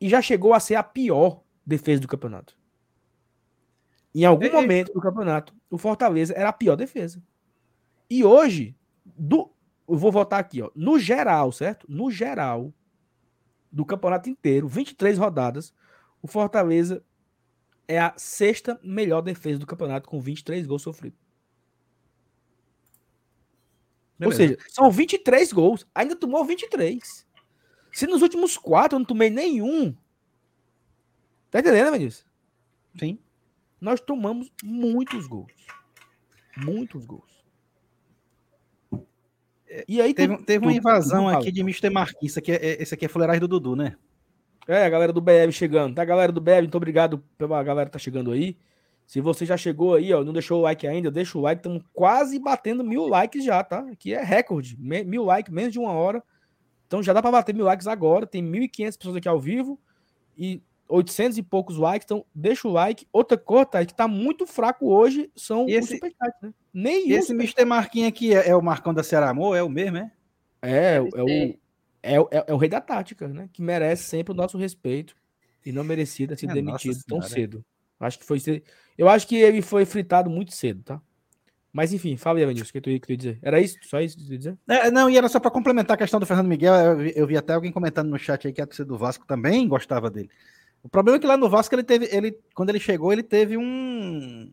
E 0.00 0.08
já 0.08 0.20
chegou 0.20 0.52
a 0.52 0.60
ser 0.60 0.74
a 0.74 0.82
pior 0.82 1.42
defesa 1.64 2.00
do 2.00 2.08
campeonato. 2.08 2.56
Em 4.14 4.24
algum 4.24 4.44
é, 4.44 4.48
é. 4.48 4.52
momento 4.52 4.92
do 4.92 5.00
campeonato, 5.00 5.54
o 5.70 5.78
Fortaleza 5.78 6.34
era 6.34 6.48
a 6.48 6.52
pior 6.52 6.76
defesa. 6.76 7.22
E 8.10 8.24
hoje, 8.24 8.76
do, 9.04 9.52
eu 9.88 9.96
vou 9.96 10.10
voltar 10.10 10.38
aqui, 10.38 10.62
ó, 10.62 10.70
no 10.74 10.98
geral, 10.98 11.52
certo? 11.52 11.86
No 11.88 12.10
geral 12.10 12.72
do 13.70 13.84
campeonato 13.84 14.28
inteiro, 14.28 14.66
23 14.66 15.18
rodadas, 15.18 15.72
o 16.22 16.26
Fortaleza 16.26 17.04
é 17.86 17.98
a 17.98 18.14
sexta 18.16 18.78
melhor 18.82 19.22
defesa 19.22 19.58
do 19.58 19.66
campeonato, 19.66 20.08
com 20.08 20.20
23 20.20 20.66
gols 20.66 20.82
sofridos. 20.82 21.18
Beleza. 24.18 24.42
Ou 24.42 24.48
seja, 24.48 24.58
são 24.68 24.90
23 24.90 25.52
gols. 25.52 25.86
Ainda 25.94 26.16
tomou 26.16 26.44
23. 26.44 27.26
Se 27.92 28.06
nos 28.06 28.20
últimos 28.20 28.58
quatro 28.58 28.96
eu 28.96 28.98
não 28.98 29.06
tomei 29.06 29.30
nenhum. 29.30 29.96
Tá 31.50 31.60
entendendo, 31.60 31.92
Vinícius? 31.92 32.26
Sim. 32.98 33.18
Nós 33.80 34.00
tomamos 34.00 34.52
muitos 34.62 35.26
gols. 35.26 35.52
Muitos 36.56 37.06
gols. 37.06 37.37
E 39.86 40.00
aí 40.00 40.14
teve, 40.14 40.36
tu, 40.36 40.44
teve 40.44 40.64
uma 40.64 40.72
invasão 40.72 41.28
aqui 41.28 41.52
de 41.52 41.60
Mr. 41.60 41.90
Marquinhos. 41.90 42.32
Esse 42.32 42.38
aqui 42.38 42.52
é, 42.52 42.82
esse 42.82 42.94
aqui 42.94 43.04
é 43.04 43.08
fuleiragem 43.08 43.40
do 43.40 43.48
Dudu, 43.48 43.76
né? 43.76 43.96
É, 44.66 44.84
a 44.84 44.90
galera 44.90 45.12
do 45.12 45.20
BF 45.20 45.52
chegando. 45.52 45.94
Tá, 45.94 46.04
galera 46.04 46.30
do 46.30 46.40
BF, 46.40 46.60
muito 46.60 46.76
obrigado 46.76 47.24
pela 47.36 47.62
galera 47.62 47.88
que 47.88 47.92
tá 47.92 47.98
chegando 47.98 48.32
aí. 48.32 48.56
Se 49.06 49.22
você 49.22 49.46
já 49.46 49.56
chegou 49.56 49.94
aí, 49.94 50.12
ó, 50.12 50.22
não 50.22 50.34
deixou 50.34 50.58
o 50.58 50.62
like 50.62 50.86
ainda, 50.86 51.10
deixa 51.10 51.38
o 51.38 51.40
like. 51.40 51.60
Estamos 51.60 51.82
quase 51.94 52.38
batendo 52.38 52.84
mil 52.84 53.06
likes 53.06 53.42
já, 53.42 53.64
tá? 53.64 53.78
Aqui 53.90 54.12
é 54.12 54.22
recorde. 54.22 54.76
Mil 54.78 55.24
likes, 55.24 55.50
menos 55.50 55.72
de 55.72 55.78
uma 55.78 55.92
hora. 55.92 56.22
Então 56.86 57.02
já 57.02 57.14
dá 57.14 57.22
para 57.22 57.30
bater 57.30 57.54
mil 57.54 57.64
likes 57.64 57.86
agora. 57.86 58.26
Tem 58.26 58.42
1.500 58.42 58.98
pessoas 58.98 59.16
aqui 59.16 59.28
ao 59.28 59.40
vivo 59.40 59.80
e 60.36 60.62
800 60.88 61.38
e 61.38 61.42
poucos 61.42 61.76
likes. 61.76 62.04
Então 62.04 62.24
deixa 62.34 62.66
o 62.66 62.72
like. 62.72 63.06
Outra 63.12 63.36
coisa, 63.36 63.66
tá, 63.66 63.84
que 63.84 63.94
tá 63.94 64.08
muito 64.08 64.46
fraco 64.46 64.90
hoje 64.90 65.30
são 65.36 65.68
e 65.68 65.74
esse, 65.74 65.94
os 65.94 66.00
né? 66.42 66.52
Nem 66.72 67.10
esse 67.12 67.32
Mr. 67.32 67.64
Marquinhos 67.64 68.08
aqui 68.08 68.34
é, 68.34 68.48
é, 68.48 68.56
o 68.56 68.62
Marcão 68.62 68.94
da 68.94 69.02
Ceará 69.02 69.30
Amor? 69.30 69.56
É 69.56 69.62
o 69.62 69.68
mesmo, 69.68 69.98
é? 69.98 70.12
É, 70.62 70.96
é 70.96 71.00
o 71.00 71.58
é, 72.02 72.16
é, 72.16 72.44
é, 72.46 72.54
o 72.54 72.56
rei 72.56 72.68
da 72.68 72.80
tática, 72.80 73.28
né? 73.28 73.48
Que 73.52 73.62
merece 73.62 74.04
sempre 74.04 74.32
o 74.32 74.36
nosso 74.36 74.56
respeito 74.56 75.14
e 75.64 75.72
não 75.72 75.84
merecia 75.84 76.34
ser 76.36 76.48
é, 76.48 76.54
demitido 76.54 76.98
tão 77.06 77.20
cedo. 77.20 77.64
Acho 78.00 78.18
que 78.18 78.24
foi. 78.24 78.38
Eu 78.96 79.08
acho 79.08 79.26
que 79.26 79.36
ele 79.36 79.60
foi 79.60 79.84
fritado 79.84 80.30
muito 80.30 80.52
cedo, 80.52 80.82
tá? 80.82 81.00
Mas 81.72 81.92
enfim, 81.92 82.16
fala 82.16 82.38
aí, 82.38 82.44
Evanilson, 82.44 82.70
o 82.70 82.72
que 82.72 82.80
tu 82.80 82.90
ia 82.90 83.16
dizer? 83.16 83.38
Era 83.42 83.60
isso? 83.60 83.76
Só 83.82 84.00
isso 84.00 84.16
que 84.16 84.24
tu 84.24 84.32
ia 84.32 84.38
dizer? 84.38 84.58
É, 84.66 84.90
não, 84.90 85.10
e 85.10 85.16
era 85.16 85.28
só 85.28 85.38
para 85.38 85.50
complementar 85.50 85.94
a 85.94 85.98
questão 85.98 86.18
do 86.18 86.26
Fernando 86.26 86.48
Miguel. 86.48 86.74
Eu 86.74 86.96
vi, 86.96 87.12
eu 87.14 87.26
vi, 87.26 87.36
até 87.36 87.52
alguém 87.52 87.70
comentando 87.70 88.08
no 88.08 88.18
chat 88.18 88.46
aí 88.46 88.52
que 88.52 88.62
a 88.62 88.66
torcida 88.66 88.88
do 88.88 88.96
Vasco 88.96 89.26
também 89.26 89.68
gostava 89.68 90.08
dele. 90.10 90.30
O 90.82 90.88
problema 90.88 91.16
é 91.16 91.20
que 91.20 91.26
lá 91.26 91.36
no 91.36 91.48
Vasco 91.48 91.74
ele 91.74 91.82
teve, 91.82 92.08
ele, 92.10 92.38
quando 92.54 92.70
ele 92.70 92.80
chegou, 92.80 93.12
ele 93.12 93.22
teve 93.22 93.56
um 93.56 94.52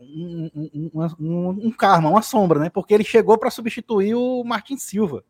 um, 0.00 0.50
um, 0.54 0.90
um, 1.18 1.48
um 1.66 1.70
karma, 1.72 2.08
uma 2.08 2.22
sombra, 2.22 2.60
né? 2.60 2.70
Porque 2.70 2.94
ele 2.94 3.02
chegou 3.02 3.36
para 3.36 3.50
substituir 3.50 4.14
o 4.14 4.44
Martin 4.44 4.76
Silva 4.76 5.24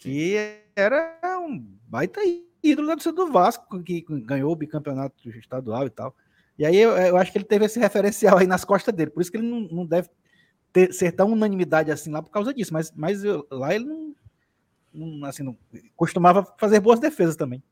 que 0.00 0.34
era 0.74 1.38
um 1.38 1.62
baita 1.86 2.20
ídolo 2.62 2.88
da 2.88 2.94
torcida 2.94 3.14
do 3.14 3.30
Vasco, 3.30 3.82
que 3.82 4.04
ganhou 4.24 4.50
o 4.50 4.56
bicampeonato 4.56 5.28
estadual 5.38 5.86
e 5.86 5.90
tal. 5.90 6.16
E 6.58 6.64
aí 6.64 6.76
eu, 6.76 6.90
eu, 6.92 7.16
acho 7.18 7.30
que 7.30 7.38
ele 7.38 7.44
teve 7.44 7.66
esse 7.66 7.78
referencial 7.78 8.38
aí 8.38 8.46
nas 8.46 8.64
costas 8.64 8.94
dele, 8.94 9.10
por 9.10 9.20
isso 9.20 9.30
que 9.30 9.36
ele 9.36 9.48
não, 9.48 9.60
não 9.60 9.86
deve 9.86 10.08
ter, 10.72 10.92
ser 10.92 11.12
tão 11.12 11.32
unanimidade 11.32 11.90
assim 11.90 12.10
lá 12.10 12.22
por 12.22 12.30
causa 12.30 12.52
disso, 12.52 12.72
mas, 12.72 12.90
mas 12.92 13.22
eu, 13.22 13.46
lá 13.50 13.74
ele 13.74 13.84
não, 13.84 14.14
não, 14.92 15.28
assim, 15.28 15.42
não, 15.42 15.56
costumava 15.94 16.46
fazer 16.58 16.80
boas 16.80 16.98
defesas 16.98 17.36
também. 17.36 17.62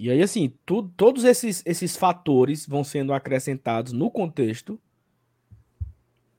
E 0.00 0.12
aí, 0.12 0.22
assim, 0.22 0.54
tu, 0.64 0.84
todos 0.96 1.24
esses, 1.24 1.60
esses 1.66 1.96
fatores 1.96 2.64
vão 2.64 2.84
sendo 2.84 3.12
acrescentados 3.12 3.92
no 3.92 4.08
contexto. 4.08 4.80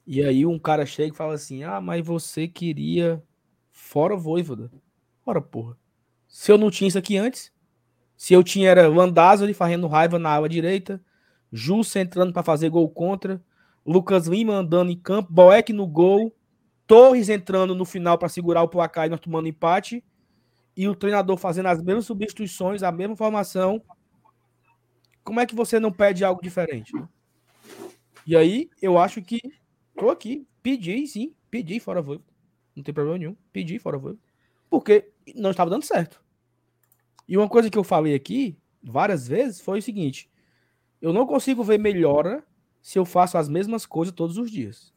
E 0.07 0.23
aí 0.23 0.45
um 0.45 0.57
cara 0.57 0.85
chega 0.85 1.13
e 1.13 1.17
fala 1.17 1.33
assim: 1.33 1.65
Ah, 1.65 1.81
mas 1.81 2.05
você 2.05 2.47
queria 2.47 3.21
Fora 3.69 4.15
Voivoda. 4.15 4.71
Ora, 5.25 5.41
porra. 5.41 5.75
Se 6.25 6.49
eu 6.49 6.57
não 6.57 6.71
tinha 6.71 6.87
isso 6.87 6.97
aqui 6.97 7.17
antes, 7.17 7.51
se 8.15 8.33
eu 8.33 8.45
tinha 8.45 8.69
era 8.69 8.87
Landázuri 8.87 9.53
fazendo 9.53 9.87
raiva 9.87 10.17
na 10.17 10.29
ala 10.29 10.47
direita, 10.47 11.01
Jus 11.51 11.93
entrando 11.97 12.31
para 12.31 12.43
fazer 12.43 12.69
gol 12.69 12.89
contra, 12.89 13.43
Lucas 13.85 14.25
Lima 14.25 14.53
andando 14.53 14.89
em 14.89 14.97
campo, 14.97 15.33
Boeck 15.33 15.73
no 15.73 15.85
gol, 15.85 16.33
Torres 16.87 17.27
entrando 17.27 17.75
no 17.75 17.83
final 17.83 18.17
para 18.17 18.29
segurar 18.29 18.63
o 18.63 18.69
placar 18.69 19.07
e 19.07 19.09
nós 19.09 19.19
tomando 19.19 19.49
empate, 19.49 20.01
e 20.75 20.87
o 20.87 20.95
treinador 20.95 21.37
fazendo 21.37 21.67
as 21.67 21.81
mesmas 21.81 22.05
substituições, 22.05 22.83
a 22.83 22.91
mesma 22.91 23.15
formação. 23.15 23.81
Como 25.23 25.39
é 25.39 25.45
que 25.45 25.55
você 25.55 25.79
não 25.79 25.91
pede 25.91 26.23
algo 26.23 26.41
diferente? 26.41 26.95
Né? 26.95 27.07
E 28.25 28.35
aí, 28.35 28.69
eu 28.81 28.97
acho 28.97 29.21
que 29.21 29.39
tô 29.95 30.09
aqui, 30.09 30.47
pedi 30.63 31.05
sim, 31.07 31.35
pedi 31.49 31.79
fora 31.79 32.01
Voivoda 32.01 32.29
não 32.79 32.83
tem 32.83 32.93
problema 32.93 33.17
nenhum. 33.17 33.35
Pedi 33.51 33.77
fora 33.77 33.97
voo. 33.97 34.17
Porque 34.69 35.11
não 35.35 35.51
estava 35.51 35.69
dando 35.69 35.83
certo. 35.83 36.23
E 37.27 37.37
uma 37.37 37.47
coisa 37.47 37.69
que 37.69 37.77
eu 37.77 37.83
falei 37.83 38.15
aqui 38.15 38.57
várias 38.81 39.27
vezes 39.27 39.61
foi 39.61 39.79
o 39.79 39.81
seguinte: 39.81 40.29
eu 41.01 41.13
não 41.13 41.25
consigo 41.25 41.63
ver 41.63 41.77
melhora 41.77 42.43
se 42.81 42.97
eu 42.97 43.05
faço 43.05 43.37
as 43.37 43.49
mesmas 43.49 43.85
coisas 43.85 44.13
todos 44.13 44.37
os 44.37 44.49
dias. 44.49 44.93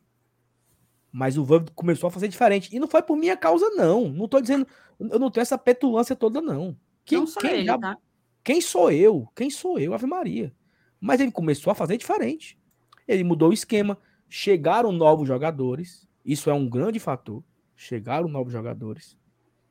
Mas 1.12 1.36
o 1.36 1.44
Voivoda 1.44 1.70
começou 1.74 2.08
a 2.08 2.10
fazer 2.10 2.26
diferente. 2.26 2.74
E 2.74 2.80
não 2.80 2.88
foi 2.88 3.02
por 3.02 3.16
minha 3.16 3.36
causa, 3.36 3.68
não. 3.70 4.08
Não 4.08 4.26
tô 4.26 4.40
dizendo. 4.40 4.66
Eu 4.98 5.18
não 5.18 5.30
tenho 5.30 5.42
essa 5.42 5.58
petulância 5.58 6.16
toda, 6.16 6.40
não. 6.40 6.74
Quem, 7.04 7.18
não 7.18 7.26
quem, 7.26 7.50
ele, 7.50 7.64
já, 7.66 7.78
tá? 7.78 7.98
quem 8.42 8.60
sou 8.60 8.90
eu? 8.90 9.28
Quem 9.36 9.50
sou 9.50 9.78
eu, 9.78 9.92
Ave 9.92 10.06
Maria? 10.06 10.54
Mas 10.98 11.20
ele 11.20 11.30
começou 11.30 11.70
a 11.70 11.74
fazer 11.74 11.98
diferente. 11.98 12.58
Ele 13.06 13.22
mudou 13.22 13.50
o 13.50 13.52
esquema. 13.52 13.98
Chegaram 14.26 14.90
novos 14.90 15.28
jogadores. 15.28 16.08
Isso 16.24 16.48
é 16.48 16.54
um 16.54 16.66
grande 16.66 16.98
fator. 16.98 17.44
Chegaram 17.76 18.28
novos 18.28 18.52
jogadores. 18.52 19.18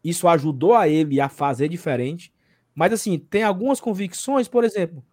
Isso 0.04 0.28
ajudou 0.28 0.76
a 0.76 0.88
ele 0.88 1.20
a 1.20 1.30
fazer 1.30 1.68
diferente. 1.70 2.32
Mas 2.76 2.94
assim, 2.94 3.18
tem 3.18 3.44
algumas 3.44 3.80
convicções, 3.80 4.48
por 4.48 4.64
exemplo, 4.64 5.04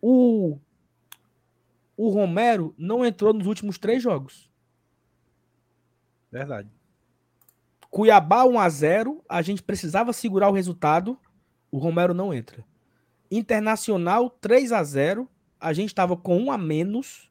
o, 0.00 0.58
o 1.96 2.08
Romero 2.10 2.74
não 2.76 3.04
entrou 3.04 3.32
nos 3.32 3.46
últimos 3.46 3.78
três 3.78 4.02
jogos. 4.02 4.50
Verdade. 6.30 6.70
Cuiabá 7.90 8.44
1 8.44 8.58
a 8.58 8.68
0 8.68 9.24
a 9.28 9.40
gente 9.42 9.62
precisava 9.62 10.12
segurar 10.12 10.50
o 10.50 10.52
resultado, 10.52 11.18
o 11.70 11.78
Romero 11.78 12.12
não 12.12 12.32
entra. 12.34 12.64
Internacional 13.30 14.30
3 14.30 14.72
a 14.72 14.82
0 14.82 15.28
a 15.60 15.72
gente 15.72 15.88
estava 15.88 16.16
com 16.16 16.38
um 16.38 16.52
a 16.52 16.58
menos, 16.58 17.30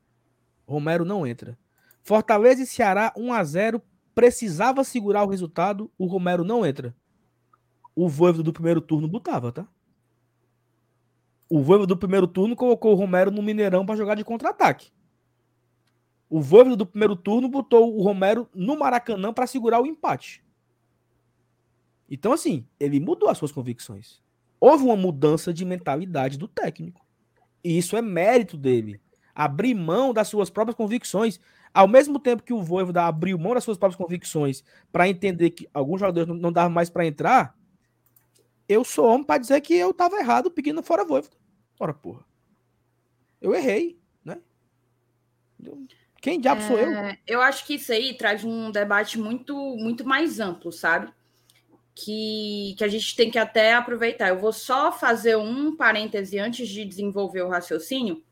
Romero 0.68 1.06
não 1.06 1.26
entra. 1.26 1.58
Fortaleza 2.04 2.64
e 2.64 2.66
Ceará 2.66 3.14
1 3.16 3.34
a 3.34 3.44
0 3.44 3.82
precisava 4.14 4.84
segurar 4.84 5.24
o 5.24 5.30
resultado, 5.30 5.92
o 5.98 6.06
Romero 6.06 6.44
não 6.44 6.66
entra. 6.66 6.96
O 7.96 8.10
Voivodo 8.10 8.44
do 8.44 8.54
primeiro 8.54 8.82
turno 8.82 9.08
botava, 9.08 9.52
tá? 9.52 9.68
O 11.50 11.62
Voivodo 11.62 11.88
do 11.88 11.98
primeiro 11.98 12.28
turno 12.28 12.56
colocou 12.56 12.92
o 12.92 12.96
Romero 12.96 13.32
no 13.32 13.42
Mineirão 13.42 13.86
para 13.86 13.96
jogar 13.96 14.16
de 14.16 14.24
contra-ataque. 14.26 14.92
O 16.30 16.42
Voivodo 16.42 16.76
do 16.76 16.86
primeiro 16.86 17.16
turno 17.16 17.48
botou 17.48 17.96
o 17.96 18.02
Romero 18.02 18.50
no 18.54 18.78
Maracanã 18.78 19.32
para 19.32 19.48
segurar 19.48 19.82
o 19.82 19.86
empate. 19.86 20.44
Então, 22.10 22.32
assim, 22.34 22.66
ele 22.80 23.00
mudou 23.00 23.30
as 23.30 23.38
suas 23.38 23.52
convicções. 23.52 24.22
Houve 24.60 24.84
uma 24.84 24.96
mudança 24.96 25.54
de 25.54 25.64
mentalidade 25.64 26.38
do 26.38 26.48
técnico. 26.48 27.06
E 27.64 27.78
isso 27.78 27.96
é 27.96 28.02
mérito 28.02 28.58
dele. 28.58 29.00
Abrir 29.36 29.74
mão 29.74 30.14
das 30.14 30.28
suas 30.28 30.50
próprias 30.50 30.76
convicções. 30.76 31.40
Ao 31.74 31.88
mesmo 31.88 32.20
tempo 32.20 32.44
que 32.44 32.54
o 32.54 32.64
Voivoda 32.64 33.04
abriu 33.04 33.38
mão 33.38 33.54
das 33.54 33.64
suas 33.64 33.78
próprias 33.78 33.98
convicções 33.98 34.64
para 34.92 35.08
entender 35.08 35.52
que 35.52 35.70
alguns 35.74 36.00
jogadores 36.00 36.28
não, 36.28 36.52
davam 36.52 36.72
mais 36.72 36.90
para 36.90 37.06
entrar, 37.06 37.56
eu 38.68 38.84
sou 38.84 39.06
homem 39.06 39.26
para 39.26 39.38
dizer 39.38 39.62
que 39.62 39.76
eu 39.76 39.92
estava 39.92 40.18
errado 40.18 40.50
pedindo 40.50 40.82
fora 40.82 41.06
Voivoda. 41.06 41.38
Ora, 41.80 41.94
porra. 41.94 42.26
Eu 43.40 43.54
errei, 43.54 44.00
né? 44.26 44.42
Quem 46.22 46.40
diabo 46.40 46.62
é, 46.62 46.68
sou 46.68 46.78
eu? 46.78 46.92
É, 46.92 47.18
eu 47.28 47.42
acho 47.42 47.66
que 47.66 47.76
isso 47.76 47.92
aí 47.92 48.14
traz 48.14 48.44
um 48.44 48.72
debate 48.72 49.20
muito, 49.20 49.56
muito 49.78 50.06
mais 50.06 50.40
amplo, 50.40 50.72
sabe? 50.72 51.12
Que, 51.96 52.76
que 52.78 52.84
a 52.84 52.88
gente 52.88 53.16
tem 53.16 53.32
que 53.32 53.40
até 53.40 53.74
aproveitar. 53.74 54.30
Eu 54.30 54.40
vou 54.40 54.54
só 54.54 54.92
fazer 54.92 55.36
um 55.36 55.76
parêntese 55.76 56.38
antes 56.38 56.68
de 56.68 56.86
desenvolver 56.86 57.42
o 57.42 57.50
raciocínio, 57.50 58.24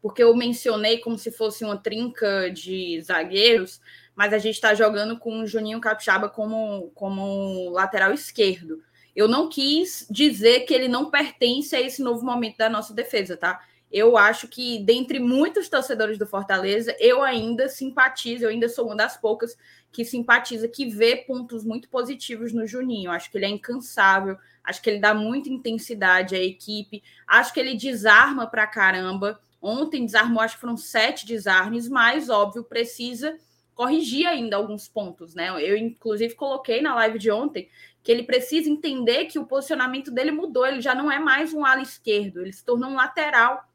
porque 0.00 0.22
eu 0.22 0.34
mencionei 0.34 0.98
como 0.98 1.18
se 1.18 1.30
fosse 1.30 1.64
uma 1.64 1.76
trinca 1.76 2.50
de 2.50 3.00
zagueiros, 3.02 3.80
mas 4.14 4.32
a 4.32 4.38
gente 4.38 4.54
está 4.54 4.74
jogando 4.74 5.18
com 5.18 5.40
o 5.40 5.46
Juninho 5.46 5.80
Capixaba 5.80 6.28
como, 6.28 6.90
como 6.94 7.70
lateral 7.70 8.12
esquerdo. 8.12 8.82
Eu 9.14 9.26
não 9.26 9.48
quis 9.48 10.06
dizer 10.10 10.60
que 10.60 10.72
ele 10.72 10.88
não 10.88 11.10
pertence 11.10 11.74
a 11.74 11.80
esse 11.80 12.02
novo 12.02 12.24
momento 12.24 12.56
da 12.56 12.68
nossa 12.68 12.94
defesa, 12.94 13.36
tá? 13.36 13.60
Eu 13.90 14.18
acho 14.18 14.48
que, 14.48 14.78
dentre 14.80 15.18
muitos 15.18 15.68
torcedores 15.68 16.18
do 16.18 16.26
Fortaleza, 16.26 16.94
eu 17.00 17.22
ainda 17.22 17.68
simpatizo, 17.68 18.44
eu 18.44 18.50
ainda 18.50 18.68
sou 18.68 18.86
uma 18.86 18.96
das 18.96 19.16
poucas 19.16 19.56
que 19.90 20.04
simpatiza, 20.04 20.68
que 20.68 20.86
vê 20.86 21.16
pontos 21.16 21.64
muito 21.64 21.88
positivos 21.88 22.52
no 22.52 22.66
Juninho. 22.66 23.10
Acho 23.10 23.30
que 23.30 23.38
ele 23.38 23.46
é 23.46 23.48
incansável, 23.48 24.36
acho 24.62 24.82
que 24.82 24.90
ele 24.90 25.00
dá 25.00 25.14
muita 25.14 25.48
intensidade 25.48 26.34
à 26.34 26.42
equipe, 26.42 27.02
acho 27.26 27.52
que 27.52 27.60
ele 27.60 27.76
desarma 27.76 28.46
pra 28.46 28.66
caramba. 28.66 29.40
Ontem 29.60 30.04
desarmou, 30.04 30.42
acho 30.42 30.54
que 30.54 30.60
foram 30.60 30.76
sete 30.76 31.26
desarmes, 31.26 31.88
mas, 31.88 32.28
óbvio, 32.28 32.62
precisa 32.62 33.36
corrigir 33.74 34.26
ainda 34.26 34.56
alguns 34.56 34.88
pontos, 34.88 35.34
né? 35.34 35.50
Eu, 35.50 35.76
inclusive, 35.76 36.34
coloquei 36.34 36.82
na 36.82 36.94
live 36.96 37.18
de 37.18 37.30
ontem 37.30 37.68
que 38.02 38.12
ele 38.12 38.22
precisa 38.22 38.68
entender 38.68 39.26
que 39.26 39.38
o 39.38 39.46
posicionamento 39.46 40.10
dele 40.10 40.30
mudou, 40.30 40.66
ele 40.66 40.80
já 40.80 40.94
não 40.94 41.10
é 41.10 41.18
mais 41.18 41.52
um 41.52 41.64
ala 41.64 41.82
esquerdo, 41.82 42.40
ele 42.40 42.52
se 42.52 42.64
tornou 42.64 42.90
um 42.90 42.94
lateral. 42.96 43.67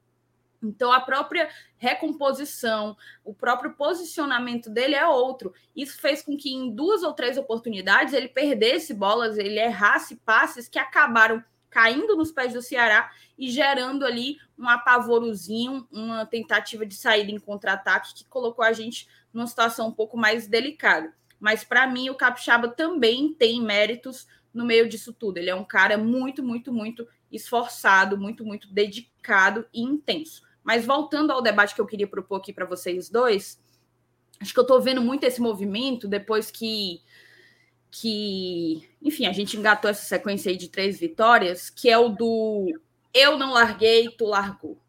Então, 0.63 0.91
a 0.91 1.01
própria 1.01 1.49
recomposição, 1.77 2.95
o 3.23 3.33
próprio 3.33 3.73
posicionamento 3.73 4.69
dele 4.69 4.95
é 4.95 5.05
outro. 5.05 5.53
Isso 5.75 5.99
fez 5.99 6.21
com 6.21 6.37
que, 6.37 6.53
em 6.53 6.73
duas 6.73 7.03
ou 7.03 7.13
três 7.13 7.37
oportunidades, 7.37 8.13
ele 8.13 8.27
perdesse 8.27 8.93
bolas, 8.93 9.37
ele 9.37 9.59
errasse 9.59 10.15
passes 10.17 10.67
que 10.67 10.79
acabaram 10.79 11.43
caindo 11.73 12.15
nos 12.15 12.31
pés 12.31 12.53
do 12.53 12.61
Ceará 12.61 13.11
e 13.37 13.49
gerando 13.49 14.05
ali 14.05 14.37
um 14.57 14.69
apavorozinho, 14.69 15.87
uma 15.91 16.23
tentativa 16.23 16.85
de 16.85 16.93
saída 16.93 17.31
em 17.31 17.39
contra-ataque 17.39 18.13
que 18.13 18.25
colocou 18.25 18.63
a 18.63 18.71
gente 18.71 19.07
numa 19.33 19.47
situação 19.47 19.87
um 19.87 19.91
pouco 19.91 20.15
mais 20.15 20.47
delicada. 20.47 21.11
Mas 21.39 21.63
para 21.63 21.87
mim 21.87 22.11
o 22.11 22.15
Capixaba 22.15 22.67
também 22.67 23.33
tem 23.33 23.59
méritos 23.59 24.27
no 24.53 24.63
meio 24.63 24.87
disso 24.87 25.11
tudo. 25.11 25.39
Ele 25.39 25.49
é 25.49 25.55
um 25.55 25.65
cara 25.65 25.97
muito, 25.97 26.43
muito, 26.43 26.71
muito 26.71 27.07
esforçado, 27.31 28.17
muito, 28.17 28.45
muito 28.45 28.71
dedicado 28.71 29.65
e 29.73 29.81
intenso. 29.81 30.43
Mas 30.63 30.85
voltando 30.85 31.31
ao 31.31 31.41
debate 31.41 31.75
que 31.75 31.81
eu 31.81 31.85
queria 31.85 32.07
propor 32.07 32.37
aqui 32.37 32.53
para 32.53 32.65
vocês 32.65 33.09
dois, 33.09 33.61
acho 34.39 34.53
que 34.53 34.59
eu 34.59 34.63
estou 34.63 34.81
vendo 34.81 35.01
muito 35.01 35.23
esse 35.23 35.41
movimento 35.41 36.07
depois 36.07 36.49
que 36.49 37.01
que, 37.95 38.89
enfim, 38.99 39.27
a 39.27 39.31
gente 39.31 39.55
engatou 39.55 39.87
essa 39.87 40.01
sequência 40.03 40.49
aí 40.49 40.57
de 40.57 40.67
três 40.67 40.99
vitórias, 40.99 41.69
que 41.69 41.87
é 41.87 41.95
o 41.95 42.09
do 42.09 42.67
eu 43.13 43.37
não 43.37 43.53
larguei, 43.53 44.09
tu 44.09 44.25
largou. 44.25 44.81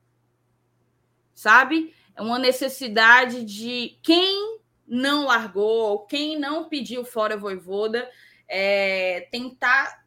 Sabe? 1.34 1.94
É 2.16 2.22
uma 2.22 2.38
necessidade 2.38 3.44
de 3.44 3.98
quem 4.02 4.58
não 4.86 5.26
largou, 5.26 6.06
quem 6.06 6.38
não 6.38 6.66
pediu 6.66 7.04
fora 7.04 7.36
Voivoda, 7.36 8.10
é, 8.48 9.28
tentar 9.30 10.02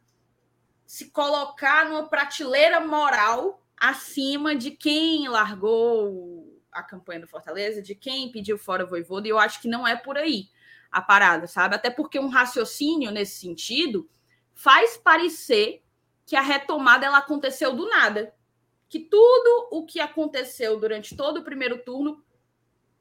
se 0.84 1.10
colocar 1.10 1.88
numa 1.88 2.08
prateleira 2.08 2.80
moral 2.80 3.62
acima 3.80 4.54
de 4.54 4.70
quem 4.70 5.28
largou 5.28 6.60
a 6.70 6.82
campanha 6.82 7.20
do 7.20 7.28
Fortaleza, 7.28 7.82
de 7.82 7.94
quem 7.94 8.30
pediu 8.30 8.58
fora 8.58 8.86
Voivoda, 8.86 9.26
e 9.26 9.30
eu 9.30 9.38
acho 9.38 9.60
que 9.60 9.68
não 9.68 9.86
é 9.86 9.96
por 9.96 10.16
aí 10.16 10.48
a 10.90 11.02
parada, 11.02 11.46
sabe? 11.46 11.74
Até 11.74 11.90
porque 11.90 12.18
um 12.18 12.28
raciocínio 12.28 13.10
nesse 13.10 13.40
sentido 13.40 14.08
faz 14.54 14.96
parecer 14.96 15.82
que 16.26 16.36
a 16.36 16.40
retomada 16.40 17.06
ela 17.06 17.18
aconteceu 17.18 17.74
do 17.74 17.88
nada 17.88 18.34
que 18.88 18.98
tudo 18.98 19.68
o 19.70 19.84
que 19.84 20.00
aconteceu 20.00 20.78
durante 20.80 21.16
todo 21.16 21.38
o 21.38 21.44
primeiro 21.44 21.78
turno 21.84 22.24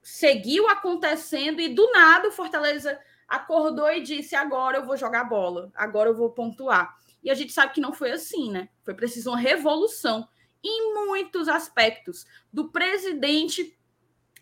seguiu 0.01 0.67
acontecendo 0.67 1.61
e 1.61 1.73
do 1.73 1.91
nada 1.91 2.27
o 2.27 2.31
Fortaleza 2.31 2.99
acordou 3.27 3.89
e 3.91 4.01
disse: 4.01 4.35
agora 4.35 4.77
eu 4.77 4.85
vou 4.85 4.97
jogar 4.97 5.23
bola, 5.23 5.71
agora 5.73 6.09
eu 6.09 6.15
vou 6.15 6.29
pontuar. 6.31 6.97
E 7.23 7.31
a 7.31 7.33
gente 7.33 7.51
sabe 7.51 7.73
que 7.73 7.81
não 7.81 7.93
foi 7.93 8.11
assim, 8.11 8.51
né? 8.51 8.69
Foi 8.83 8.93
preciso 8.93 9.31
uma 9.31 9.39
revolução 9.39 10.27
em 10.67 10.93
muitos 11.05 11.47
aspectos, 11.47 12.25
do 12.51 12.69
presidente 12.69 13.77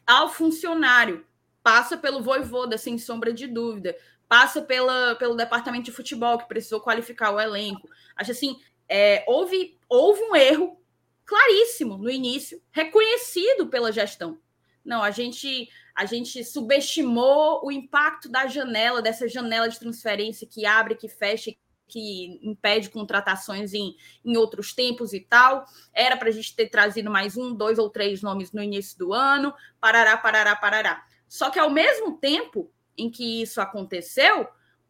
ao 0.05 0.30
funcionário. 0.30 1.26
Passa 1.61 1.97
pelo 1.97 2.21
voivoda, 2.21 2.78
sem 2.78 2.97
sombra 2.97 3.34
de 3.34 3.47
dúvida. 3.47 3.95
Passa 4.28 4.61
pela, 4.61 5.15
pelo 5.15 5.36
departamento 5.36 5.86
de 5.86 5.91
futebol, 5.91 6.38
que 6.38 6.47
precisou 6.47 6.80
qualificar 6.80 7.32
o 7.32 7.39
elenco. 7.39 7.89
Acho 8.15 8.32
assim, 8.32 8.59
é, 8.88 9.23
houve, 9.28 9.78
houve 9.88 10.21
um 10.21 10.36
erro 10.36 10.80
claríssimo 11.26 11.97
no 11.97 12.09
início, 12.09 12.61
reconhecido 12.71 13.67
pela 13.67 13.91
gestão. 13.91 14.39
Não, 14.84 15.01
a 15.01 15.11
gente 15.11 15.69
a 15.95 16.05
gente 16.05 16.43
subestimou 16.43 17.65
o 17.65 17.71
impacto 17.71 18.28
da 18.28 18.47
janela, 18.47 19.01
dessa 19.01 19.30
janela 19.30 19.69
de 19.69 19.80
transferência 19.80 20.45
que 20.45 20.65
abre, 20.65 20.95
que 20.95 21.07
fecha, 21.07 21.55
que 21.88 22.40
impede 22.42 22.90
contratações 22.90 23.74
em, 23.74 23.96
em 24.24 24.38
outros 24.38 24.74
tempos 24.74 25.14
e 25.14 25.20
tal. 25.20 25.66
Era 25.94 26.18
para 26.18 26.30
a 26.30 26.32
gente 26.32 26.56
ter 26.56 26.70
trazido 26.70 27.10
mais 27.10 27.38
um, 27.38 27.54
dois 27.54 27.78
ou 27.78 27.90
três 27.90 28.22
nomes 28.22 28.52
no 28.52 28.62
início 28.62 28.98
do 28.98 29.14
ano, 29.14 29.54
parará, 29.80 30.18
parará, 30.18 30.56
parará. 30.56 31.06
Só 31.28 31.50
que 31.50 31.60
ao 31.60 31.70
mesmo 31.70 32.18
tempo 32.18 32.72
em 32.98 33.10
que 33.10 33.42
isso 33.42 33.60
aconteceu, 33.62 34.48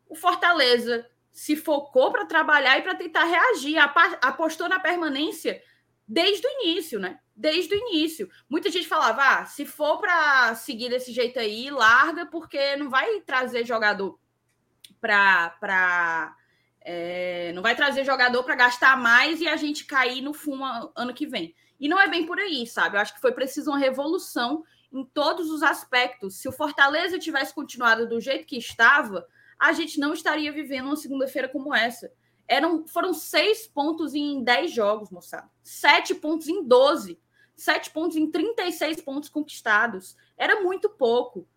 o 0.07 0.15
Fortaleza 0.15 1.07
se 1.31 1.55
focou 1.55 2.11
para 2.11 2.25
trabalhar 2.25 2.77
e 2.77 2.81
para 2.81 2.95
tentar 2.95 3.25
reagir, 3.25 3.77
apostou 4.21 4.69
na 4.69 4.79
permanência 4.79 5.61
desde 6.07 6.47
o 6.47 6.51
início, 6.61 6.99
né? 6.99 7.19
Desde 7.35 7.73
o 7.73 7.77
início. 7.77 8.29
Muita 8.49 8.69
gente 8.69 8.87
falava: 8.87 9.21
ah, 9.21 9.45
se 9.45 9.65
for 9.65 9.97
para 9.97 10.55
seguir 10.55 10.89
desse 10.89 11.11
jeito 11.11 11.37
aí, 11.37 11.69
larga, 11.69 12.25
porque 12.25 12.77
não 12.77 12.89
vai 12.89 13.19
trazer 13.21 13.65
jogador 13.65 14.17
para. 15.01 16.35
É, 16.87 17.51
não 17.53 17.63
vai 17.63 17.75
trazer 17.75 18.05
jogador 18.05 18.43
para 18.43 18.55
gastar 18.55 18.95
mais 18.95 19.41
e 19.41 19.47
a 19.47 19.55
gente 19.55 19.85
cair 19.85 20.21
no 20.21 20.35
fumo 20.35 20.63
ano 20.95 21.15
que 21.15 21.25
vem. 21.25 21.55
E 21.79 21.89
não 21.89 21.99
é 21.99 22.07
bem 22.07 22.27
por 22.27 22.37
aí, 22.39 22.67
sabe? 22.67 22.95
Eu 22.95 23.01
acho 23.01 23.15
que 23.15 23.19
foi 23.19 23.31
preciso 23.31 23.71
uma 23.71 23.79
revolução 23.79 24.63
em 24.93 25.03
todos 25.03 25.49
os 25.49 25.63
aspectos. 25.63 26.37
Se 26.37 26.47
o 26.47 26.51
Fortaleza 26.51 27.17
tivesse 27.17 27.53
continuado 27.55 28.07
do 28.07 28.21
jeito 28.21 28.45
que 28.45 28.55
estava, 28.55 29.27
a 29.59 29.73
gente 29.73 29.99
não 29.99 30.13
estaria 30.13 30.51
vivendo 30.51 30.85
uma 30.85 30.95
segunda-feira 30.95 31.49
como 31.49 31.73
essa. 31.73 32.11
Eram, 32.47 32.87
foram 32.87 33.13
seis 33.13 33.67
pontos 33.67 34.13
em 34.13 34.43
dez 34.43 34.71
jogos, 34.71 35.09
moçada. 35.09 35.49
Sete 35.63 36.13
pontos 36.13 36.47
em 36.47 36.63
doze. 36.63 37.19
Sete 37.55 37.89
pontos 37.89 38.17
em 38.17 38.29
36 38.29 39.01
pontos 39.01 39.29
conquistados. 39.29 40.15
Era 40.37 40.61
muito 40.61 40.89
pouco. 40.89 41.47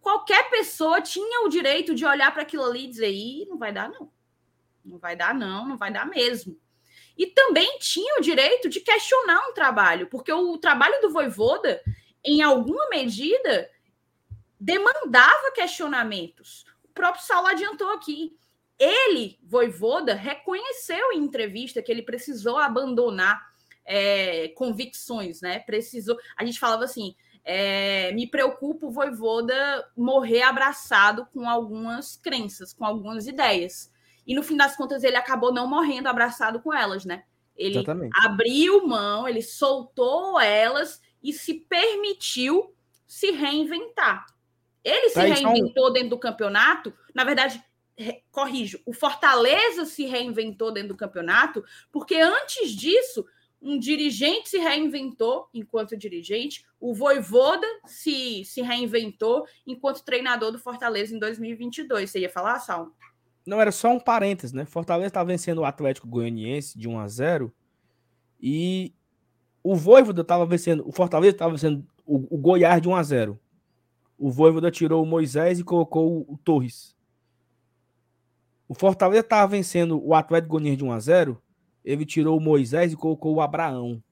Qualquer 0.00 0.50
pessoa 0.50 1.00
tinha 1.00 1.44
o 1.44 1.48
direito 1.48 1.94
de 1.94 2.04
olhar 2.04 2.32
para 2.32 2.42
aquilo 2.42 2.64
ali 2.64 2.84
e 2.84 2.88
dizer: 2.88 3.10
Ih, 3.10 3.46
não 3.46 3.58
vai 3.58 3.72
dar, 3.72 3.88
não. 3.88 4.12
Não 4.86 4.98
vai 4.98 5.16
dar, 5.16 5.34
não, 5.34 5.68
não 5.68 5.76
vai 5.76 5.92
dar 5.92 6.06
mesmo. 6.06 6.58
E 7.16 7.26
também 7.26 7.78
tinha 7.78 8.18
o 8.18 8.22
direito 8.22 8.68
de 8.68 8.80
questionar 8.80 9.48
um 9.48 9.54
trabalho, 9.54 10.06
porque 10.08 10.32
o 10.32 10.58
trabalho 10.58 11.00
do 11.00 11.10
Voivoda, 11.10 11.82
em 12.24 12.42
alguma 12.42 12.88
medida, 12.88 13.70
demandava 14.60 15.52
questionamentos. 15.54 16.64
O 16.84 16.88
próprio 16.88 17.24
Saulo 17.24 17.48
adiantou 17.48 17.90
aqui. 17.90 18.36
Ele, 18.78 19.38
Voivoda, 19.42 20.14
reconheceu 20.14 21.12
em 21.12 21.18
entrevista 21.18 21.82
que 21.82 21.90
ele 21.90 22.02
precisou 22.02 22.58
abandonar 22.58 23.40
é, 23.84 24.48
convicções, 24.48 25.40
né? 25.40 25.60
Precisou. 25.60 26.18
A 26.36 26.44
gente 26.44 26.58
falava 26.58 26.84
assim: 26.84 27.14
é, 27.44 28.12
me 28.12 28.26
preocupa 28.26 28.86
o 28.86 28.90
Voivoda 28.90 29.88
morrer 29.96 30.42
abraçado 30.42 31.26
com 31.32 31.48
algumas 31.48 32.16
crenças, 32.16 32.74
com 32.74 32.84
algumas 32.84 33.26
ideias. 33.26 33.90
E 34.26 34.34
no 34.34 34.42
fim 34.42 34.56
das 34.56 34.76
contas, 34.76 35.04
ele 35.04 35.16
acabou 35.16 35.52
não 35.52 35.68
morrendo 35.68 36.08
abraçado 36.08 36.60
com 36.60 36.72
elas, 36.72 37.04
né? 37.04 37.24
Ele 37.56 37.78
Exatamente. 37.78 38.12
abriu 38.24 38.86
mão, 38.86 39.26
ele 39.26 39.40
soltou 39.40 40.40
elas 40.40 41.00
e 41.22 41.32
se 41.32 41.54
permitiu 41.54 42.74
se 43.06 43.30
reinventar. 43.30 44.26
Ele 44.84 45.08
se 45.10 45.20
reinventou 45.20 45.92
dentro 45.92 46.10
do 46.10 46.18
campeonato, 46.18 46.92
na 47.14 47.24
verdade, 47.24 47.62
corrijo, 48.30 48.80
o 48.84 48.92
Fortaleza 48.92 49.84
se 49.84 50.04
reinventou 50.04 50.70
dentro 50.70 50.90
do 50.90 50.96
campeonato, 50.96 51.64
porque 51.90 52.16
antes 52.16 52.70
disso, 52.70 53.24
um 53.60 53.78
dirigente 53.78 54.48
se 54.48 54.58
reinventou 54.58 55.48
enquanto 55.52 55.96
dirigente, 55.96 56.64
o 56.78 56.94
Voivoda 56.94 57.66
se, 57.86 58.44
se 58.44 58.60
reinventou 58.60 59.46
enquanto 59.66 60.04
treinador 60.04 60.52
do 60.52 60.58
Fortaleza 60.58 61.14
em 61.14 61.18
2022. 61.18 62.10
Você 62.10 62.20
ia 62.20 62.30
falar, 62.30 62.60
Sal? 62.60 62.92
Não, 63.46 63.60
era 63.60 63.70
só 63.70 63.92
um 63.92 64.00
parênteses, 64.00 64.52
né? 64.52 64.64
Fortaleza 64.64 65.06
estava 65.06 65.28
vencendo 65.28 65.58
o 65.58 65.64
Atlético 65.64 66.08
Goianiense 66.08 66.76
de 66.76 66.88
1 66.88 66.98
a 66.98 67.06
0 67.06 67.54
e 68.40 68.92
o 69.62 69.74
Voivoda 69.76 70.22
estava 70.22 70.44
vencendo, 70.44 70.86
o 70.86 70.92
Fortaleza 70.92 71.36
estava 71.36 71.52
vencendo 71.52 71.86
o, 72.04 72.34
o, 72.34 72.38
Goiás 72.38 72.82
de 72.82 72.88
1 72.88 72.94
a 72.94 73.02
0 73.02 73.40
O 74.18 74.30
Voivoda 74.30 74.70
tirou 74.70 75.02
o 75.02 75.06
Moisés 75.06 75.60
e 75.60 75.64
colocou 75.64 76.26
o, 76.28 76.34
o 76.34 76.38
Torres. 76.38 76.96
O 78.68 78.74
Fortaleza 78.74 79.20
estava 79.20 79.46
vencendo 79.46 80.04
o 80.04 80.12
Atlético 80.12 80.52
Goianiense 80.52 80.78
de 80.78 80.84
1 80.84 80.92
a 80.92 80.98
0 80.98 81.42
ele 81.84 82.04
tirou 82.04 82.36
o 82.36 82.40
Moisés 82.40 82.92
e 82.92 82.96
colocou 82.96 83.36
o 83.36 83.40
Abraão. 83.40 84.02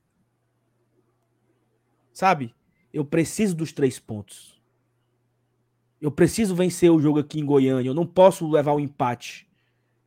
Sabe? 2.12 2.54
Eu 2.92 3.04
preciso 3.04 3.56
dos 3.56 3.72
três 3.72 3.98
pontos. 3.98 4.53
Eu 6.04 6.10
preciso 6.10 6.54
vencer 6.54 6.90
o 6.90 7.00
jogo 7.00 7.18
aqui 7.18 7.40
em 7.40 7.46
Goiânia. 7.46 7.88
Eu 7.88 7.94
não 7.94 8.06
posso 8.06 8.46
levar 8.46 8.72
o 8.72 8.76
um 8.76 8.80
empate. 8.80 9.48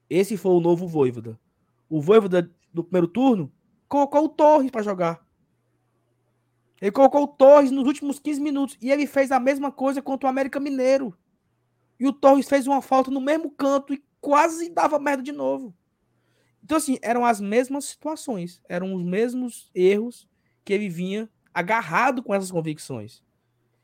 Esse 0.07 0.37
foi 0.37 0.51
o 0.51 0.59
novo 0.59 0.87
Voivoda. 0.87 1.39
O 1.89 1.99
Voivoda 1.99 2.51
do 2.71 2.83
primeiro 2.83 3.07
turno 3.07 3.51
colocou 3.87 4.25
o 4.25 4.29
Torres 4.29 4.69
para 4.69 4.83
jogar. 4.83 5.25
Ele 6.79 6.91
colocou 6.91 7.23
o 7.23 7.27
Torres 7.27 7.71
nos 7.71 7.87
últimos 7.87 8.19
15 8.19 8.39
minutos. 8.39 8.77
E 8.79 8.91
ele 8.91 9.07
fez 9.07 9.31
a 9.31 9.39
mesma 9.39 9.71
coisa 9.71 9.99
contra 9.99 10.27
o 10.27 10.29
América 10.29 10.59
Mineiro. 10.59 11.17
E 11.99 12.05
o 12.05 12.13
Torres 12.13 12.47
fez 12.47 12.67
uma 12.67 12.79
falta 12.79 13.09
no 13.09 13.19
mesmo 13.19 13.49
canto 13.49 13.91
e 13.91 14.03
quase 14.21 14.69
dava 14.69 14.99
merda 14.99 15.23
de 15.23 15.31
novo. 15.31 15.73
Então, 16.63 16.77
assim, 16.77 16.99
eram 17.01 17.25
as 17.25 17.41
mesmas 17.41 17.85
situações. 17.85 18.61
Eram 18.69 18.93
os 18.93 19.01
mesmos 19.01 19.71
erros 19.73 20.27
que 20.63 20.73
ele 20.73 20.89
vinha 20.89 21.27
agarrado 21.51 22.21
com 22.21 22.35
essas 22.35 22.51
convicções. 22.51 23.25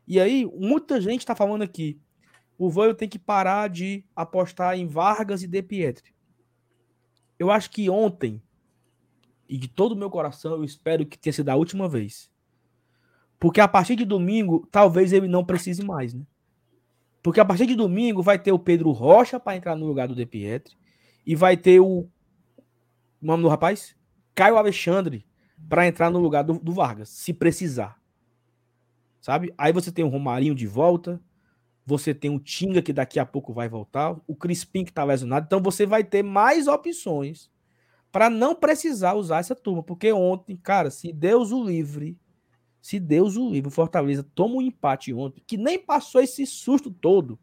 E 0.08 0.20
aí, 0.20 0.46
muita 0.46 1.00
gente 1.00 1.22
está 1.22 1.36
falando 1.36 1.62
aqui. 1.62 2.00
O 2.58 2.70
Voio 2.70 2.94
tem 2.94 3.10
que 3.10 3.20
parar 3.20 3.70
de 3.70 4.06
apostar 4.16 4.78
em 4.78 4.86
Vargas 4.86 5.44
e 5.44 5.48
De 5.48 5.62
Pietri. 5.62 6.14
Eu 7.40 7.50
acho 7.50 7.70
que 7.70 7.90
ontem, 7.90 8.42
e 9.48 9.58
de 9.58 9.68
todo 9.68 9.94
o 9.94 9.98
meu 9.98 10.10
coração, 10.10 10.54
eu 10.54 10.64
espero 10.64 11.06
que 11.06 11.18
tenha 11.18 11.34
sido 11.34 11.50
a 11.50 11.56
última 11.56 11.88
vez. 11.88 12.32
Porque 13.40 13.60
a 13.60 13.68
partir 13.68 13.96
de 13.96 14.06
domingo, 14.06 14.68
talvez 14.72 15.12
ele 15.12 15.28
não 15.28 15.44
precise 15.44 15.84
mais, 15.84 16.14
né? 16.14 16.26
Porque 17.22 17.40
a 17.40 17.46
partir 17.46 17.66
de 17.66 17.76
domingo 17.76 18.22
vai 18.22 18.38
ter 18.38 18.52
o 18.52 18.60
Pedro 18.60 18.92
Rocha 18.92 19.40
para 19.40 19.56
entrar 19.56 19.76
no 19.76 19.86
lugar 19.86 20.08
do 20.08 20.16
De 20.16 20.26
Pietri 20.26 20.78
e 21.26 21.36
vai 21.36 21.56
ter 21.56 21.80
o, 21.80 22.00
o 22.00 22.10
nome 23.22 23.44
do 23.44 23.50
rapaz? 23.50 23.96
Caio 24.36 24.58
Alexandre 24.58 25.26
para 25.70 25.88
entrar 25.88 26.10
no 26.10 26.20
lugar 26.20 26.44
do, 26.44 26.60
do 26.60 26.74
Vargas, 26.74 27.10
se 27.10 27.34
precisar 27.34 28.03
sabe? 29.24 29.54
Aí 29.58 29.72
você 29.72 29.90
tem 29.90 30.04
o 30.04 30.10
Romarinho 30.10 30.54
de 30.54 30.68
volta, 30.68 31.20
você 31.86 32.14
tem 32.14 32.30
o 32.30 32.40
Tinga 32.40 32.82
que 32.82 32.92
daqui 32.92 33.18
a 33.18 33.26
pouco 33.26 33.54
vai 33.54 33.70
voltar, 33.70 34.18
o 34.28 34.36
Crispim 34.36 34.84
que 34.84 34.92
tá 34.92 35.02
lesionado, 35.02 35.46
então 35.46 35.62
você 35.62 35.86
vai 35.86 36.04
ter 36.04 36.22
mais 36.22 36.68
opções 36.68 37.50
para 38.12 38.30
não 38.30 38.54
precisar 38.54 39.14
usar 39.14 39.40
essa 39.40 39.56
turma, 39.56 39.82
porque 39.82 40.12
ontem, 40.12 40.58
cara, 40.58 40.92
se 40.92 41.14
Deus 41.14 41.54
o 41.54 41.64
livre, 41.64 42.18
se 42.82 43.00
Deus 43.00 43.38
o 43.38 43.50
livre, 43.50 43.70
o 43.70 43.72
Fortaleza 43.72 44.28
toma 44.36 44.56
um 44.56 44.62
empate 44.62 45.14
ontem, 45.14 45.42
que 45.48 45.56
nem 45.56 45.80
passou 45.80 46.20
esse 46.20 46.46
susto 46.46 46.92
todo, 46.92 47.40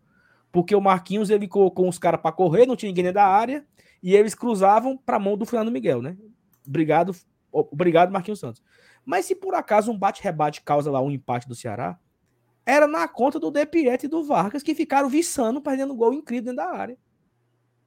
porque 0.52 0.74
o 0.74 0.82
Marquinhos 0.82 1.30
ele 1.30 1.48
colocou 1.48 1.88
uns 1.88 1.98
caras 1.98 2.20
para 2.20 2.30
correr, 2.30 2.66
não 2.66 2.76
tinha 2.76 2.92
ninguém 2.92 3.10
da 3.10 3.26
área, 3.26 3.64
e 4.02 4.14
eles 4.14 4.34
cruzavam 4.34 4.98
para 4.98 5.18
mão 5.18 5.34
do 5.34 5.46
Fernando 5.46 5.72
Miguel, 5.72 6.02
né? 6.02 6.14
Obrigado, 6.66 7.16
obrigado 7.50 8.12
Marquinhos 8.12 8.38
Santos. 8.38 8.62
Mas 9.10 9.26
se 9.26 9.34
por 9.34 9.56
acaso 9.56 9.90
um 9.90 9.98
bate-rebate 9.98 10.62
causa 10.62 10.88
lá 10.88 11.02
um 11.02 11.10
empate 11.10 11.48
do 11.48 11.54
Ceará, 11.56 11.98
era 12.64 12.86
na 12.86 13.08
conta 13.08 13.40
do 13.40 13.50
De 13.50 13.66
Pietro 13.66 14.06
e 14.06 14.08
do 14.08 14.22
Vargas 14.22 14.62
que 14.62 14.72
ficaram 14.72 15.08
viçando, 15.08 15.60
perdendo 15.60 15.96
gol 15.96 16.14
incrível 16.14 16.44
dentro 16.44 16.58
da 16.58 16.70
área. 16.72 16.96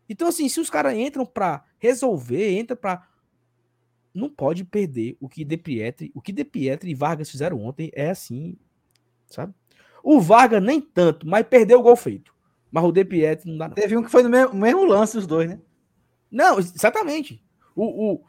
Então, 0.10 0.28
assim, 0.28 0.50
se 0.50 0.60
os 0.60 0.70
caras 0.70 0.94
entram 0.94 1.26
para 1.26 1.64
resolver, 1.80 2.60
entra 2.60 2.76
para 2.76 3.08
não 4.14 4.30
pode 4.30 4.66
perder 4.66 5.16
o 5.18 5.30
que 5.30 5.46
De 5.46 5.56
Pietri, 5.56 6.12
o 6.14 6.22
que 6.22 6.34
De 6.34 6.44
Pietri 6.44 6.92
e 6.92 6.94
Vargas 6.94 7.32
fizeram 7.32 7.64
ontem 7.64 7.90
é 7.94 8.10
assim, 8.10 8.58
sabe? 9.28 9.54
O 10.04 10.20
Vargas 10.20 10.62
nem 10.62 10.82
tanto, 10.82 11.26
mas 11.26 11.48
perdeu 11.48 11.80
o 11.80 11.84
gol 11.84 11.96
feito. 11.96 12.36
Mas 12.70 12.84
o 12.84 12.92
De 12.92 13.06
Pietri 13.06 13.50
não 13.50 13.58
dá 13.58 13.70
não. 13.70 13.76
Teve 13.76 13.96
um 13.96 14.04
que 14.04 14.12
foi 14.12 14.24
no 14.24 14.30
mesmo, 14.30 14.54
mesmo 14.54 14.84
lance 14.84 15.18
os 15.18 15.26
dois, 15.26 15.50
né? 15.50 15.62
Não, 16.30 16.60
exatamente. 16.60 17.42
O, 17.74 18.12
o, 18.12 18.24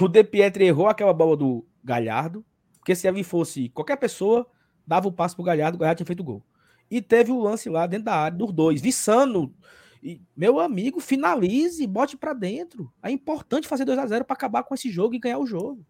o 0.00 0.08
De 0.08 0.24
Pietri 0.24 0.64
errou 0.64 0.88
aquela 0.88 1.14
bola 1.14 1.36
do, 1.36 1.64
Galhardo, 1.88 2.44
porque 2.78 2.94
se 2.94 3.08
ali 3.08 3.24
fosse 3.24 3.68
qualquer 3.70 3.96
pessoa, 3.96 4.46
dava 4.86 5.08
o 5.08 5.12
passo 5.12 5.34
pro 5.34 5.44
Galhardo, 5.44 5.76
o 5.76 5.80
Galhardo 5.80 5.98
tinha 5.98 6.06
feito 6.06 6.22
gol. 6.22 6.42
E 6.90 7.02
teve 7.02 7.32
o 7.32 7.40
lance 7.40 7.68
lá 7.68 7.86
dentro 7.86 8.06
da 8.06 8.14
área 8.14 8.36
dos 8.36 8.52
dois, 8.52 8.80
Vissano. 8.80 9.54
E, 10.02 10.20
meu 10.36 10.60
amigo, 10.60 11.00
finalize, 11.00 11.86
bote 11.86 12.16
para 12.16 12.32
dentro. 12.32 12.92
É 13.02 13.10
importante 13.10 13.66
fazer 13.66 13.84
2 13.84 13.98
a 13.98 14.06
0 14.06 14.24
para 14.24 14.34
acabar 14.34 14.62
com 14.62 14.74
esse 14.74 14.90
jogo 14.90 15.14
e 15.14 15.18
ganhar 15.18 15.38
o 15.38 15.46
jogo. 15.46 15.84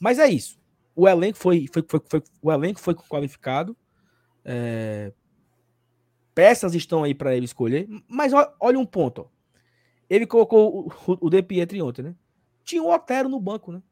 Mas 0.00 0.18
é 0.18 0.28
isso. 0.28 0.58
O 0.96 1.08
elenco 1.08 1.38
foi, 1.38 1.66
foi, 1.72 1.84
foi, 1.88 2.00
foi 2.08 2.22
o 2.42 2.52
elenco 2.52 2.80
foi 2.80 2.94
qualificado. 2.94 3.76
É... 4.44 5.12
Peças 6.34 6.74
estão 6.74 7.04
aí 7.04 7.14
para 7.14 7.34
ele 7.34 7.44
escolher. 7.44 7.88
Mas 8.08 8.32
olha 8.58 8.78
um 8.78 8.86
ponto. 8.86 9.22
Ó. 9.22 9.26
Ele 10.08 10.26
colocou 10.26 10.86
o, 10.86 11.12
o, 11.12 11.26
o 11.26 11.30
De 11.30 11.42
Pietri 11.42 11.80
ontem, 11.80 12.02
né? 12.02 12.14
Tinha 12.64 12.82
o 12.82 12.92
Otero 12.92 13.28
no 13.28 13.40
banco, 13.40 13.72
né? 13.72 13.82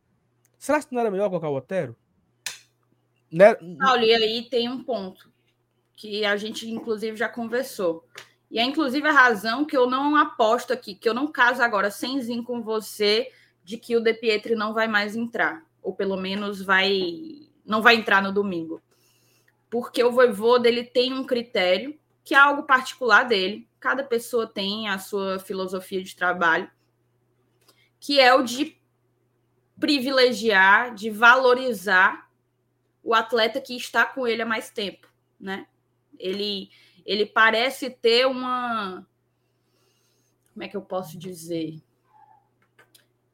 Será 0.58 0.82
que 0.82 0.92
não 0.92 1.00
era 1.00 1.10
melhor 1.10 1.28
colocar 1.28 1.48
o 1.48 1.56
Otero? 1.56 1.96
Né? 3.30 3.54
Paulo, 3.54 4.02
e 4.02 4.12
aí 4.12 4.42
tem 4.50 4.68
um 4.68 4.82
ponto 4.82 5.30
que 5.94 6.24
a 6.24 6.36
gente, 6.36 6.68
inclusive, 6.70 7.16
já 7.16 7.28
conversou. 7.28 8.04
E 8.50 8.58
é, 8.58 8.62
inclusive, 8.62 9.06
a 9.06 9.12
razão 9.12 9.64
que 9.64 9.76
eu 9.76 9.88
não 9.88 10.16
aposto 10.16 10.72
aqui, 10.72 10.94
que 10.94 11.08
eu 11.08 11.14
não 11.14 11.30
caso 11.30 11.62
agora 11.62 11.90
sem 11.90 12.42
com 12.42 12.62
você 12.62 13.30
de 13.62 13.76
que 13.76 13.96
o 13.96 14.00
De 14.00 14.14
Pietri 14.14 14.54
não 14.54 14.72
vai 14.72 14.88
mais 14.88 15.14
entrar. 15.14 15.62
Ou 15.82 15.94
pelo 15.94 16.16
menos 16.16 16.62
vai 16.62 17.48
não 17.64 17.82
vai 17.82 17.96
entrar 17.96 18.22
no 18.22 18.32
domingo. 18.32 18.82
Porque 19.68 20.02
o 20.02 20.10
Voivoda, 20.10 20.66
ele 20.66 20.82
tem 20.82 21.12
um 21.12 21.24
critério 21.24 21.98
que 22.24 22.34
é 22.34 22.38
algo 22.38 22.62
particular 22.62 23.24
dele. 23.24 23.68
Cada 23.78 24.02
pessoa 24.02 24.46
tem 24.46 24.88
a 24.88 24.98
sua 24.98 25.38
filosofia 25.38 26.02
de 26.02 26.16
trabalho, 26.16 26.70
que 28.00 28.18
é 28.18 28.34
o 28.34 28.42
de 28.42 28.78
privilegiar, 29.80 30.94
de 30.94 31.10
valorizar 31.10 32.28
o 33.02 33.14
atleta 33.14 33.60
que 33.60 33.76
está 33.76 34.04
com 34.04 34.26
ele 34.26 34.42
há 34.42 34.46
mais 34.46 34.70
tempo, 34.70 35.08
né? 35.40 35.66
Ele, 36.18 36.70
ele 37.06 37.24
parece 37.24 37.90
ter 37.90 38.26
uma. 38.26 39.06
Como 40.52 40.64
é 40.64 40.68
que 40.68 40.76
eu 40.76 40.82
posso 40.82 41.16
dizer? 41.18 41.80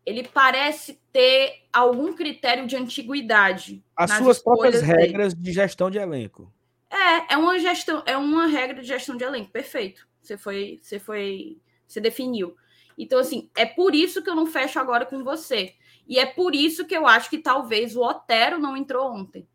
Ele 0.04 0.22
parece 0.22 1.00
ter 1.10 1.64
algum 1.72 2.12
critério 2.12 2.66
de 2.66 2.76
antiguidade. 2.76 3.82
As 3.96 4.10
suas 4.12 4.38
próprias 4.38 4.82
regras 4.82 5.32
dele. 5.32 5.44
de 5.44 5.52
gestão 5.52 5.90
de 5.90 5.96
elenco. 5.96 6.52
É, 6.90 7.34
é 7.34 7.36
uma 7.36 7.58
gestão, 7.58 8.02
é 8.04 8.16
uma 8.16 8.46
regra 8.46 8.82
de 8.82 8.86
gestão 8.86 9.16
de 9.16 9.24
elenco, 9.24 9.50
perfeito. 9.50 10.06
Você 10.20 10.36
foi, 10.36 10.78
você 10.82 10.98
foi, 10.98 11.58
você 11.86 12.00
definiu. 12.00 12.54
Então, 12.96 13.18
assim, 13.18 13.50
é 13.56 13.66
por 13.66 13.94
isso 13.94 14.22
que 14.22 14.30
eu 14.30 14.34
não 14.34 14.46
fecho 14.46 14.78
agora 14.78 15.04
com 15.04 15.24
você. 15.24 15.74
E 16.08 16.18
é 16.18 16.26
por 16.26 16.54
isso 16.54 16.84
que 16.84 16.96
eu 16.96 17.06
acho 17.06 17.30
que 17.30 17.38
talvez 17.38 17.96
o 17.96 18.02
Otero 18.02 18.58
não 18.58 18.76
entrou 18.76 19.12
ontem. 19.12 19.46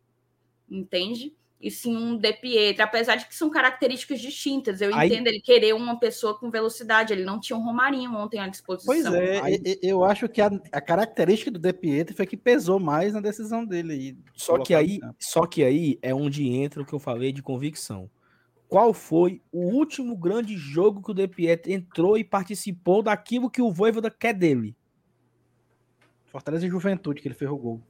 Entende? 0.68 1.34
E 1.60 1.70
sim 1.70 1.94
um 1.94 2.16
De 2.16 2.32
Pietro, 2.32 2.82
apesar 2.82 3.16
de 3.16 3.26
que 3.26 3.34
são 3.34 3.50
características 3.50 4.18
distintas. 4.18 4.80
Eu 4.80 4.94
Aí... 4.94 5.08
entendo 5.08 5.26
ele 5.26 5.40
querer 5.40 5.74
uma 5.74 5.98
pessoa 6.00 6.36
com 6.38 6.50
velocidade. 6.50 7.12
Ele 7.12 7.22
não 7.22 7.38
tinha 7.38 7.56
um 7.56 7.62
Romarinho 7.62 8.14
ontem 8.14 8.38
à 8.38 8.48
disposição. 8.48 8.94
Pois 8.94 9.04
é, 9.04 9.40
Aí... 9.42 9.78
eu 9.82 10.02
acho 10.02 10.26
que 10.26 10.40
a, 10.40 10.50
a, 10.72 10.80
característica 10.80 11.50
do 11.50 11.58
De 11.58 11.72
Pietro 11.72 12.16
foi 12.16 12.26
que 12.26 12.36
pesou 12.36 12.80
mais 12.80 13.12
na 13.12 13.20
decisão 13.20 13.64
dele. 13.66 14.16
Só 14.34 14.58
que 14.58 14.74
aí, 14.74 15.00
só 15.18 15.46
que 15.46 15.62
aí 15.62 15.98
é 16.00 16.14
onde 16.14 16.48
entra 16.48 16.82
o 16.82 16.86
que 16.86 16.94
eu 16.94 16.98
falei 16.98 17.30
de 17.30 17.42
convicção. 17.42 18.10
Qual 18.66 18.94
foi 18.94 19.42
o 19.52 19.66
último 19.66 20.16
grande 20.16 20.56
jogo 20.56 21.02
que 21.02 21.10
o 21.10 21.14
De 21.14 21.28
Pietro 21.28 21.70
entrou 21.72 22.16
e 22.16 22.24
participou 22.24 23.02
daquilo 23.02 23.50
que 23.50 23.60
o 23.60 23.70
Voivoda 23.70 24.10
quer 24.10 24.32
dele? 24.32 24.74
Fortaleza 26.30 26.66
e 26.66 26.70
Juventude, 26.70 27.20
que 27.20 27.28
ele 27.28 27.34
fez 27.34 27.50
o 27.50 27.56
gol. 27.56 27.82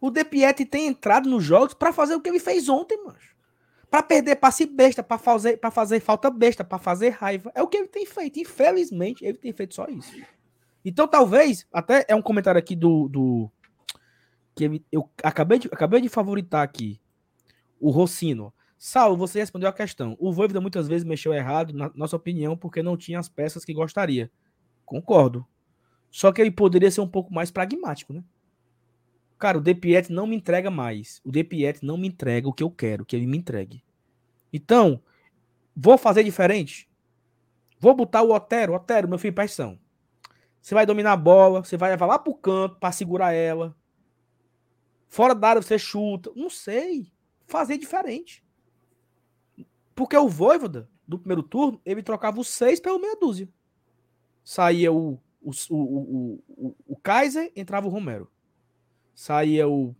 O 0.00 0.10
De 0.10 0.24
Pietri 0.24 0.64
tem 0.64 0.86
entrado 0.86 1.28
nos 1.28 1.42
jogos 1.42 1.74
para 1.74 1.92
fazer 1.92 2.14
o 2.14 2.20
que 2.20 2.28
ele 2.28 2.38
fez 2.38 2.68
ontem, 2.68 3.02
mano. 3.02 3.18
Para 3.90 4.02
perder 4.02 4.36
passe 4.36 4.66
besta, 4.66 5.02
para 5.02 5.18
fazer, 5.18 5.56
pra 5.56 5.70
fazer 5.70 6.00
falta 6.00 6.30
besta, 6.30 6.64
para 6.64 6.78
fazer 6.78 7.10
raiva. 7.10 7.50
É 7.54 7.62
o 7.62 7.68
que 7.68 7.76
ele 7.76 7.88
tem 7.88 8.04
feito. 8.04 8.38
Infelizmente, 8.38 9.24
ele 9.24 9.38
tem 9.38 9.52
feito 9.52 9.74
só 9.74 9.86
isso. 9.86 10.12
Então, 10.84 11.08
talvez, 11.08 11.66
até 11.72 12.04
é 12.08 12.14
um 12.14 12.22
comentário 12.22 12.58
aqui 12.58 12.76
do. 12.76 13.08
do 13.08 13.50
que 14.54 14.64
ele, 14.64 14.84
eu 14.92 15.08
acabei 15.22 15.58
de, 15.58 15.68
acabei 15.68 16.00
de 16.00 16.08
favoritar 16.08 16.62
aqui. 16.62 17.00
O 17.80 17.90
Rossino. 17.90 18.52
Saulo, 18.76 19.16
você 19.16 19.38
respondeu 19.38 19.68
a 19.68 19.72
questão. 19.72 20.16
O 20.18 20.32
Voivoda 20.32 20.60
muitas 20.60 20.86
vezes 20.86 21.04
mexeu 21.04 21.32
errado, 21.32 21.72
na 21.72 21.90
nossa 21.94 22.16
opinião, 22.16 22.56
porque 22.56 22.82
não 22.82 22.96
tinha 22.96 23.18
as 23.18 23.28
peças 23.28 23.64
que 23.64 23.72
gostaria. 23.72 24.30
Concordo. 24.84 25.46
Só 26.14 26.30
que 26.30 26.40
ele 26.40 26.52
poderia 26.52 26.90
ser 26.92 27.00
um 27.00 27.08
pouco 27.08 27.34
mais 27.34 27.50
pragmático, 27.50 28.12
né? 28.12 28.22
Cara, 29.36 29.58
o 29.58 29.60
De 29.60 29.74
Piet 29.74 30.12
não 30.12 30.28
me 30.28 30.36
entrega 30.36 30.70
mais. 30.70 31.20
O 31.24 31.32
De 31.32 31.42
Piet 31.42 31.84
não 31.84 31.98
me 31.98 32.06
entrega 32.06 32.48
o 32.48 32.52
que 32.52 32.62
eu 32.62 32.70
quero 32.70 33.04
que 33.04 33.16
ele 33.16 33.26
me 33.26 33.36
entregue. 33.36 33.82
Então, 34.52 35.02
vou 35.74 35.98
fazer 35.98 36.22
diferente. 36.22 36.88
Vou 37.80 37.94
botar 37.94 38.22
o 38.22 38.32
Otero. 38.32 38.74
Otero, 38.74 39.08
meu 39.08 39.18
filho, 39.18 39.34
pressão. 39.34 39.76
Você 40.62 40.72
vai 40.72 40.86
dominar 40.86 41.12
a 41.12 41.16
bola, 41.16 41.64
você 41.64 41.76
vai 41.76 41.90
levar 41.90 42.06
lá 42.06 42.16
pro 42.16 42.32
canto 42.32 42.76
para 42.76 42.92
segurar 42.92 43.32
ela. 43.32 43.76
Fora 45.08 45.34
da 45.34 45.48
área 45.48 45.62
você 45.62 45.78
chuta. 45.78 46.30
Não 46.36 46.48
sei. 46.48 47.12
Fazer 47.46 47.76
diferente. 47.76 48.42
Porque 49.96 50.16
o 50.16 50.28
Voivoda, 50.28 50.88
do 51.06 51.18
primeiro 51.18 51.42
turno, 51.42 51.80
ele 51.84 52.02
trocava 52.02 52.40
os 52.40 52.46
seis 52.46 52.78
pelo 52.78 53.00
meia 53.00 53.16
dúzia 53.16 53.48
saía 54.44 54.92
o, 54.92 55.18
o, 55.40 55.50
o, 55.70 56.44
o, 56.48 56.76
o 56.86 56.96
Kaiser, 56.96 57.50
entrava 57.56 57.86
o 57.86 57.90
Romero. 57.90 58.30
Saía 59.14 59.66
o 59.66 59.96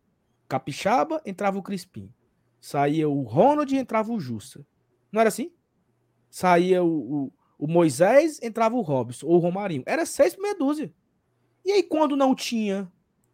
Capixaba, 0.46 1.22
entrava 1.24 1.58
o 1.58 1.62
Crispim. 1.62 2.12
Saía 2.60 3.08
o 3.08 3.22
Ronald, 3.22 3.74
entrava 3.74 4.12
o 4.12 4.20
Justa. 4.20 4.64
Não 5.10 5.20
era 5.20 5.28
assim? 5.28 5.50
Saía 6.28 6.84
o, 6.84 6.88
o, 6.88 7.32
o 7.58 7.66
Moisés, 7.66 8.38
entrava 8.42 8.76
o 8.76 8.82
Robson 8.82 9.26
ou 9.26 9.36
o 9.36 9.38
Romarinho. 9.38 9.82
Era 9.86 10.04
seis 10.04 10.34
por 10.34 10.42
meia 10.42 10.54
dúzia. 10.54 10.92
E 11.64 11.72
aí, 11.72 11.82
quando 11.82 12.16
não 12.16 12.34
tinha 12.34 12.90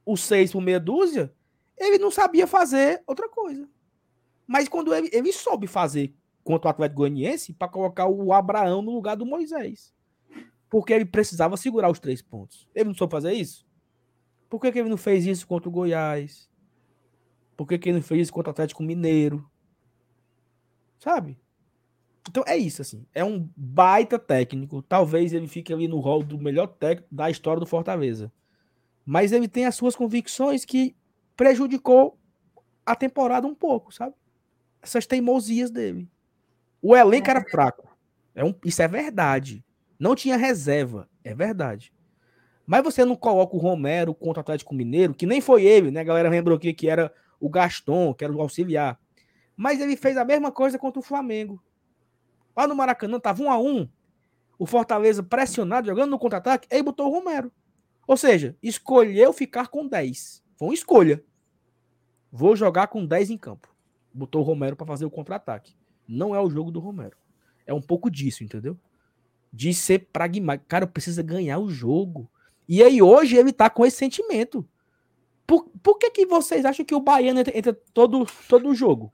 o 0.07 0.17
seis 0.17 0.53
por 0.53 0.61
meia 0.61 0.79
dúzia, 0.79 1.35
ele 1.77 1.99
não 1.99 2.11
sabia 2.11 2.47
fazer 2.47 3.03
outra 3.07 3.29
coisa. 3.29 3.69
Mas 4.47 4.69
quando 4.69 4.95
ele, 4.95 5.09
ele 5.13 5.33
soube 5.33 5.67
fazer 5.67 6.15
contra 6.45 6.69
o 6.69 6.71
Atlético 6.71 6.99
Goianiense 6.99 7.53
para 7.53 7.69
colocar 7.69 8.07
o 8.07 8.33
Abraão 8.33 8.83
no 8.83 8.93
lugar 8.93 9.17
do 9.17 9.27
Moisés 9.27 9.93
porque 10.71 10.93
ele 10.93 11.05
precisava 11.05 11.57
segurar 11.57 11.91
os 11.91 11.99
três 11.99 12.23
pontos. 12.23 12.69
Ele 12.73 12.87
não 12.87 12.95
soube 12.95 13.11
fazer 13.11 13.33
isso? 13.33 13.67
Por 14.49 14.61
que, 14.61 14.71
que 14.71 14.79
ele 14.79 14.89
não 14.89 14.97
fez 14.97 15.27
isso 15.27 15.47
contra 15.47 15.69
o 15.69 15.73
Goiás? 15.73 16.49
Por 17.57 17.67
que, 17.67 17.77
que 17.77 17.89
ele 17.89 17.99
não 17.99 18.03
fez 18.03 18.23
isso 18.23 18.33
contra 18.33 18.51
o 18.51 18.53
Atlético 18.53 18.83
Mineiro? 18.83 19.51
Sabe? 20.99 21.37
Então 22.29 22.45
é 22.47 22.57
isso, 22.57 22.81
assim. 22.81 23.05
É 23.13 23.25
um 23.25 23.51
baita 23.57 24.19
técnico. 24.19 24.81
Talvez 24.83 25.33
ele 25.33 25.49
fique 25.49 25.73
ali 25.73 25.89
no 25.89 25.99
rol 25.99 26.23
do 26.23 26.39
melhor 26.39 26.69
técnico 26.69 27.13
da 27.13 27.29
história 27.29 27.59
do 27.59 27.67
Fortaleza. 27.67 28.33
Mas 29.05 29.33
ele 29.33 29.49
tem 29.49 29.67
as 29.67 29.75
suas 29.75 29.97
convicções 29.97 30.65
que 30.65 30.95
prejudicou 31.37 32.17
a 32.87 32.95
temporada 32.95 33.47
um 33.47 33.55
pouco, 33.55 33.93
sabe? 33.93 34.15
Essas 34.81 35.07
teimosias 35.07 35.71
dele. 35.71 36.09
O 36.81 36.97
elenco 36.97 37.29
era 37.29 37.43
fraco. 37.43 37.89
É 38.35 38.45
um, 38.45 38.55
isso 38.65 38.81
é 38.83 38.89
verdade. 38.89 39.65
Não 40.01 40.15
tinha 40.15 40.39
reserva, 40.39 41.07
é 41.23 41.35
verdade. 41.35 41.93
Mas 42.67 42.83
você 42.83 43.05
não 43.05 43.15
coloca 43.15 43.55
o 43.55 43.59
Romero 43.59 44.15
contra 44.15 44.41
o 44.41 44.43
Atlético 44.43 44.75
Mineiro, 44.75 45.13
que 45.13 45.27
nem 45.27 45.43
foi 45.43 45.65
ele, 45.65 45.91
né? 45.91 46.01
A 46.01 46.05
galera 46.05 46.31
lembrou 46.31 46.57
aqui 46.57 46.73
que 46.73 46.89
era 46.89 47.13
o 47.39 47.51
Gaston, 47.51 48.15
que 48.15 48.25
era 48.25 48.33
o 48.33 48.41
auxiliar. 48.41 48.99
Mas 49.55 49.79
ele 49.79 49.99
fez 49.99 50.17
a 50.17 50.25
mesma 50.25 50.51
coisa 50.51 50.79
contra 50.79 50.99
o 50.99 51.03
Flamengo. 51.03 51.63
Lá 52.57 52.67
no 52.67 52.75
Maracanã, 52.75 53.21
tava 53.21 53.43
um 53.43 53.51
a 53.51 53.59
um. 53.59 53.87
O 54.59 54.65
Fortaleza 54.65 55.23
pressionado, 55.23 55.89
jogando 55.89 56.11
no 56.11 56.19
contra-ataque, 56.19 56.67
aí 56.73 56.83
botou 56.83 57.09
o 57.09 57.13
Romero. 57.13 57.53
Ou 58.07 58.17
seja, 58.17 58.57
escolheu 58.63 59.35
ficar 59.35 59.69
com 59.69 59.87
10. 59.87 60.43
Foi 60.57 60.69
uma 60.69 60.75
escolha. 60.75 61.23
Vou 62.33 62.57
jogar 62.57 62.87
com 62.87 63.05
10 63.05 63.29
em 63.31 63.37
campo. 63.37 63.69
Botou 64.15 64.41
o 64.41 64.45
Romero 64.45 64.77
para 64.77 64.87
fazer 64.87 65.05
o 65.05 65.11
contra-ataque. 65.11 65.77
Não 66.09 66.35
é 66.35 66.41
o 66.41 66.49
jogo 66.49 66.71
do 66.71 66.81
Romero. 66.81 67.19
É 67.67 67.75
um 67.75 67.83
pouco 67.83 68.11
disso, 68.11 68.43
entendeu? 68.43 68.79
De 69.53 69.75
ser 69.75 70.09
pragmático. 70.13 70.69
Cara, 70.69 70.87
precisa 70.87 71.23
ganhar 71.23 71.59
o 71.59 71.69
jogo. 71.69 72.31
E 72.69 72.83
aí 72.83 73.03
hoje 73.03 73.37
ele 73.37 73.53
tá 73.53 73.69
com 73.69 73.85
esse 73.85 73.97
sentimento. 73.97 74.67
Por, 75.47 75.69
por 75.83 75.99
que, 75.99 76.11
que 76.11 76.27
vocês 76.27 76.65
acham 76.65 76.85
que 76.85 76.95
o 76.95 77.01
Baiano 77.01 77.41
entra, 77.41 77.59
entra 77.59 77.73
todo, 77.93 78.27
todo 78.49 78.69
o 78.69 78.75
jogo? 78.75 79.13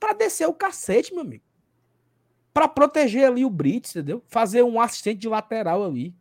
Para 0.00 0.12
descer 0.12 0.48
o 0.48 0.54
cacete, 0.54 1.12
meu 1.12 1.22
amigo. 1.22 1.44
Para 2.52 2.66
proteger 2.66 3.26
ali 3.26 3.44
o 3.44 3.50
Brits, 3.50 3.94
entendeu? 3.94 4.22
Fazer 4.26 4.62
um 4.64 4.80
assistente 4.80 5.20
de 5.20 5.28
lateral 5.28 5.84
ali. 5.84 6.14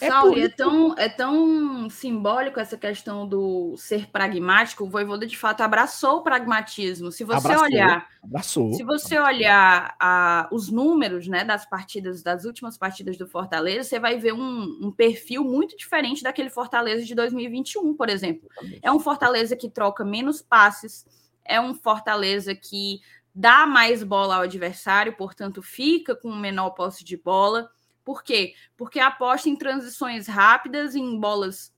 É 0.00 0.08
Saul, 0.08 0.36
é 0.38 0.48
tão, 0.48 0.94
é 0.98 1.08
tão 1.08 1.88
simbólico 1.88 2.60
essa 2.60 2.76
questão 2.76 3.26
do 3.26 3.76
ser 3.76 4.06
pragmático. 4.08 4.84
O 4.84 4.90
Voivoda, 4.90 5.26
de 5.26 5.36
fato, 5.36 5.62
abraçou 5.62 6.18
o 6.18 6.22
pragmatismo. 6.22 7.10
Se 7.10 7.24
você 7.24 7.46
abraçou, 7.46 7.64
olhar, 7.64 8.08
abraçou. 8.22 8.72
se 8.74 8.82
você 8.82 9.18
olhar 9.18 9.96
a, 10.00 10.48
os 10.52 10.70
números 10.70 11.26
né, 11.26 11.44
das 11.44 11.64
partidas, 11.64 12.22
das 12.22 12.44
últimas 12.44 12.76
partidas 12.76 13.16
do 13.16 13.26
Fortaleza, 13.26 13.88
você 13.88 13.98
vai 13.98 14.18
ver 14.18 14.32
um, 14.32 14.78
um 14.82 14.92
perfil 14.92 15.44
muito 15.44 15.76
diferente 15.76 16.22
daquele 16.22 16.50
Fortaleza 16.50 17.04
de 17.04 17.14
2021, 17.14 17.94
por 17.94 18.08
exemplo. 18.08 18.48
É 18.82 18.92
um 18.92 19.00
Fortaleza 19.00 19.56
que 19.56 19.70
troca 19.70 20.04
menos 20.04 20.42
passes, 20.42 21.06
é 21.44 21.60
um 21.60 21.74
Fortaleza 21.74 22.54
que 22.54 23.00
dá 23.34 23.66
mais 23.66 24.02
bola 24.02 24.36
ao 24.36 24.42
adversário, 24.42 25.14
portanto, 25.16 25.62
fica 25.62 26.16
com 26.16 26.34
menor 26.34 26.70
posse 26.70 27.04
de 27.04 27.16
bola 27.16 27.70
por 28.06 28.22
quê? 28.22 28.54
Porque 28.76 29.00
aposta 29.00 29.48
em 29.48 29.56
transições 29.56 30.28
rápidas, 30.28 30.94
em 30.94 31.18
bolas 31.18 31.74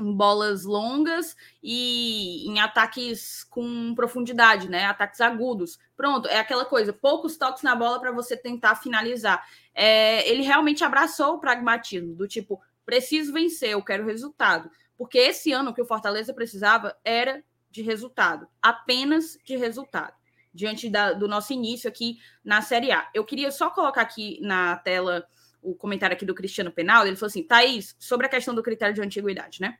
em 0.00 0.16
bolas 0.16 0.64
longas 0.64 1.36
e 1.62 2.48
em 2.48 2.58
ataques 2.58 3.44
com 3.44 3.94
profundidade, 3.94 4.70
né? 4.70 4.86
Ataques 4.86 5.20
agudos. 5.20 5.78
Pronto, 5.94 6.26
é 6.26 6.38
aquela 6.38 6.64
coisa, 6.64 6.90
poucos 6.90 7.36
toques 7.36 7.62
na 7.62 7.76
bola 7.76 8.00
para 8.00 8.10
você 8.10 8.34
tentar 8.34 8.76
finalizar. 8.76 9.46
É, 9.74 10.26
ele 10.26 10.40
realmente 10.42 10.82
abraçou 10.82 11.34
o 11.34 11.38
pragmatismo, 11.38 12.14
do 12.14 12.26
tipo, 12.26 12.58
preciso 12.86 13.30
vencer, 13.30 13.72
eu 13.72 13.84
quero 13.84 14.06
resultado. 14.06 14.70
Porque 14.96 15.18
esse 15.18 15.52
ano 15.52 15.74
que 15.74 15.82
o 15.82 15.86
Fortaleza 15.86 16.32
precisava 16.32 16.96
era 17.04 17.44
de 17.70 17.82
resultado, 17.82 18.48
apenas 18.62 19.36
de 19.44 19.58
resultado, 19.58 20.14
diante 20.54 20.88
da, 20.88 21.12
do 21.12 21.28
nosso 21.28 21.52
início 21.52 21.90
aqui 21.90 22.18
na 22.42 22.62
Série 22.62 22.90
A. 22.90 23.06
Eu 23.12 23.26
queria 23.26 23.52
só 23.52 23.68
colocar 23.68 24.00
aqui 24.00 24.38
na 24.40 24.76
tela 24.76 25.28
o 25.62 25.74
comentário 25.74 26.14
aqui 26.14 26.24
do 26.24 26.34
Cristiano 26.34 26.70
Penal, 26.70 27.06
ele 27.06 27.16
falou 27.16 27.28
assim: 27.28 27.42
Thaís, 27.42 27.94
sobre 27.98 28.26
a 28.26 28.30
questão 28.30 28.54
do 28.54 28.62
critério 28.62 28.94
de 28.94 29.00
antiguidade, 29.00 29.60
né? 29.60 29.78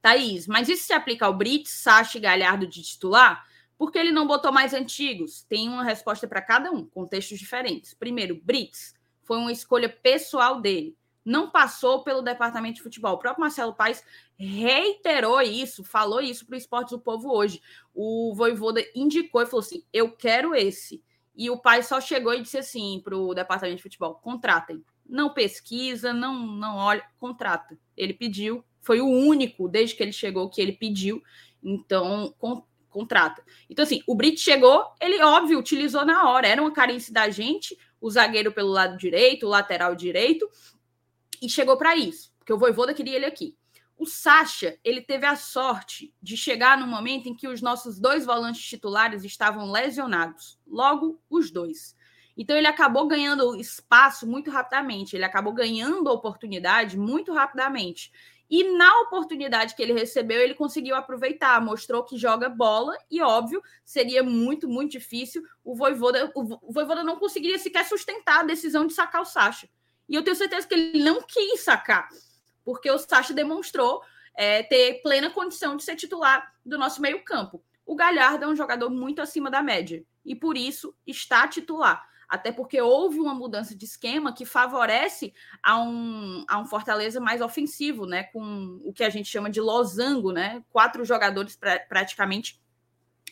Thaís, 0.00 0.46
mas 0.46 0.68
isso 0.68 0.84
se 0.84 0.92
aplica 0.92 1.26
ao 1.26 1.34
Brits, 1.34 1.70
Sacha 1.70 2.18
e 2.18 2.20
Galhardo 2.20 2.66
de 2.66 2.82
titular? 2.82 3.46
Porque 3.76 3.98
ele 3.98 4.12
não 4.12 4.26
botou 4.26 4.52
mais 4.52 4.72
antigos? 4.74 5.42
Tem 5.42 5.68
uma 5.68 5.82
resposta 5.82 6.28
para 6.28 6.42
cada 6.42 6.70
um, 6.70 6.84
contextos 6.84 7.38
diferentes. 7.38 7.94
Primeiro, 7.94 8.40
Brits 8.42 8.94
foi 9.22 9.38
uma 9.38 9.50
escolha 9.50 9.88
pessoal 9.88 10.60
dele. 10.60 10.96
Não 11.24 11.50
passou 11.50 12.04
pelo 12.04 12.20
departamento 12.20 12.76
de 12.76 12.82
futebol. 12.82 13.14
O 13.14 13.18
próprio 13.18 13.40
Marcelo 13.40 13.74
Paes 13.74 14.04
reiterou 14.36 15.40
isso, 15.40 15.82
falou 15.82 16.20
isso 16.20 16.44
para 16.44 16.54
o 16.54 16.58
Esportes 16.58 16.90
do 16.90 17.00
Povo 17.00 17.32
hoje. 17.32 17.62
O 17.94 18.34
Voivoda 18.34 18.84
indicou 18.94 19.40
e 19.40 19.46
falou 19.46 19.60
assim: 19.60 19.82
eu 19.92 20.12
quero 20.12 20.54
esse. 20.54 21.02
E 21.34 21.50
o 21.50 21.58
pai 21.58 21.82
só 21.82 22.00
chegou 22.00 22.32
e 22.32 22.42
disse 22.42 22.58
assim 22.58 23.00
para 23.02 23.16
o 23.16 23.34
departamento 23.34 23.78
de 23.78 23.82
futebol: 23.82 24.14
contratem 24.16 24.84
não 25.06 25.32
pesquisa, 25.32 26.12
não, 26.12 26.46
não 26.46 26.76
olha, 26.76 27.04
contrata. 27.18 27.78
Ele 27.96 28.14
pediu, 28.14 28.64
foi 28.80 29.00
o 29.00 29.06
único, 29.06 29.68
desde 29.68 29.96
que 29.96 30.02
ele 30.02 30.12
chegou, 30.12 30.48
que 30.48 30.60
ele 30.60 30.72
pediu. 30.72 31.22
Então, 31.62 32.34
con 32.38 32.62
contrata. 32.88 33.42
Então, 33.68 33.82
assim, 33.82 34.04
o 34.06 34.14
Brit 34.14 34.38
chegou, 34.38 34.86
ele, 35.00 35.20
óbvio, 35.20 35.58
utilizou 35.58 36.04
na 36.04 36.30
hora. 36.30 36.46
Era 36.46 36.62
uma 36.62 36.70
carência 36.70 37.12
da 37.12 37.28
gente, 37.28 37.76
o 38.00 38.08
zagueiro 38.08 38.52
pelo 38.52 38.68
lado 38.68 38.96
direito, 38.96 39.46
o 39.46 39.48
lateral 39.48 39.96
direito, 39.96 40.48
e 41.42 41.48
chegou 41.48 41.76
para 41.76 41.96
isso, 41.96 42.32
porque 42.38 42.52
o 42.52 42.58
Voivoda 42.58 42.94
queria 42.94 43.16
ele 43.16 43.26
aqui. 43.26 43.56
O 43.96 44.06
Sacha, 44.06 44.78
ele 44.84 45.00
teve 45.00 45.26
a 45.26 45.34
sorte 45.34 46.14
de 46.22 46.36
chegar 46.36 46.78
no 46.78 46.86
momento 46.86 47.28
em 47.28 47.34
que 47.34 47.48
os 47.48 47.60
nossos 47.60 47.98
dois 47.98 48.24
volantes 48.24 48.64
titulares 48.64 49.24
estavam 49.24 49.70
lesionados. 49.70 50.58
Logo, 50.66 51.20
os 51.28 51.50
dois. 51.50 51.96
Então, 52.36 52.56
ele 52.56 52.66
acabou 52.66 53.06
ganhando 53.06 53.56
espaço 53.56 54.26
muito 54.26 54.50
rapidamente, 54.50 55.14
ele 55.14 55.24
acabou 55.24 55.52
ganhando 55.52 56.10
oportunidade 56.10 56.98
muito 56.98 57.32
rapidamente. 57.32 58.12
E 58.50 58.76
na 58.76 59.00
oportunidade 59.00 59.74
que 59.74 59.82
ele 59.82 59.92
recebeu, 59.92 60.40
ele 60.40 60.54
conseguiu 60.54 60.94
aproveitar, 60.94 61.60
mostrou 61.60 62.04
que 62.04 62.18
joga 62.18 62.48
bola 62.48 62.96
e, 63.10 63.22
óbvio, 63.22 63.62
seria 63.84 64.22
muito, 64.22 64.68
muito 64.68 64.92
difícil. 64.92 65.42
O 65.64 65.74
Voivoda, 65.74 66.30
o 66.34 66.72
Voivoda 66.72 67.02
não 67.02 67.16
conseguiria 67.16 67.58
sequer 67.58 67.84
sustentar 67.84 68.40
a 68.40 68.44
decisão 68.44 68.86
de 68.86 68.92
sacar 68.92 69.22
o 69.22 69.24
Sacha. 69.24 69.68
E 70.08 70.14
eu 70.14 70.22
tenho 70.22 70.36
certeza 70.36 70.66
que 70.66 70.74
ele 70.74 71.02
não 71.02 71.22
quis 71.22 71.62
sacar, 71.62 72.08
porque 72.64 72.90
o 72.90 72.98
Sacha 72.98 73.32
demonstrou 73.32 74.02
é, 74.36 74.62
ter 74.62 75.00
plena 75.02 75.30
condição 75.30 75.76
de 75.76 75.82
ser 75.82 75.96
titular 75.96 76.52
do 76.64 76.76
nosso 76.76 77.00
meio-campo. 77.00 77.62
O 77.86 77.96
Galhardo 77.96 78.44
é 78.44 78.48
um 78.48 78.56
jogador 78.56 78.90
muito 78.90 79.22
acima 79.22 79.50
da 79.50 79.62
média 79.62 80.04
e, 80.24 80.34
por 80.34 80.56
isso, 80.56 80.94
está 81.06 81.48
titular 81.48 82.06
até 82.28 82.50
porque 82.50 82.80
houve 82.80 83.20
uma 83.20 83.34
mudança 83.34 83.74
de 83.74 83.84
esquema 83.84 84.32
que 84.32 84.44
favorece 84.44 85.32
a 85.62 85.80
um, 85.80 86.44
a 86.48 86.58
um 86.58 86.64
Fortaleza 86.64 87.20
mais 87.20 87.40
ofensivo, 87.40 88.06
né? 88.06 88.24
Com 88.24 88.80
o 88.84 88.92
que 88.92 89.04
a 89.04 89.10
gente 89.10 89.28
chama 89.28 89.50
de 89.50 89.60
losango, 89.60 90.32
né? 90.32 90.62
Quatro 90.70 91.04
jogadores 91.04 91.56
pra, 91.56 91.78
praticamente 91.80 92.60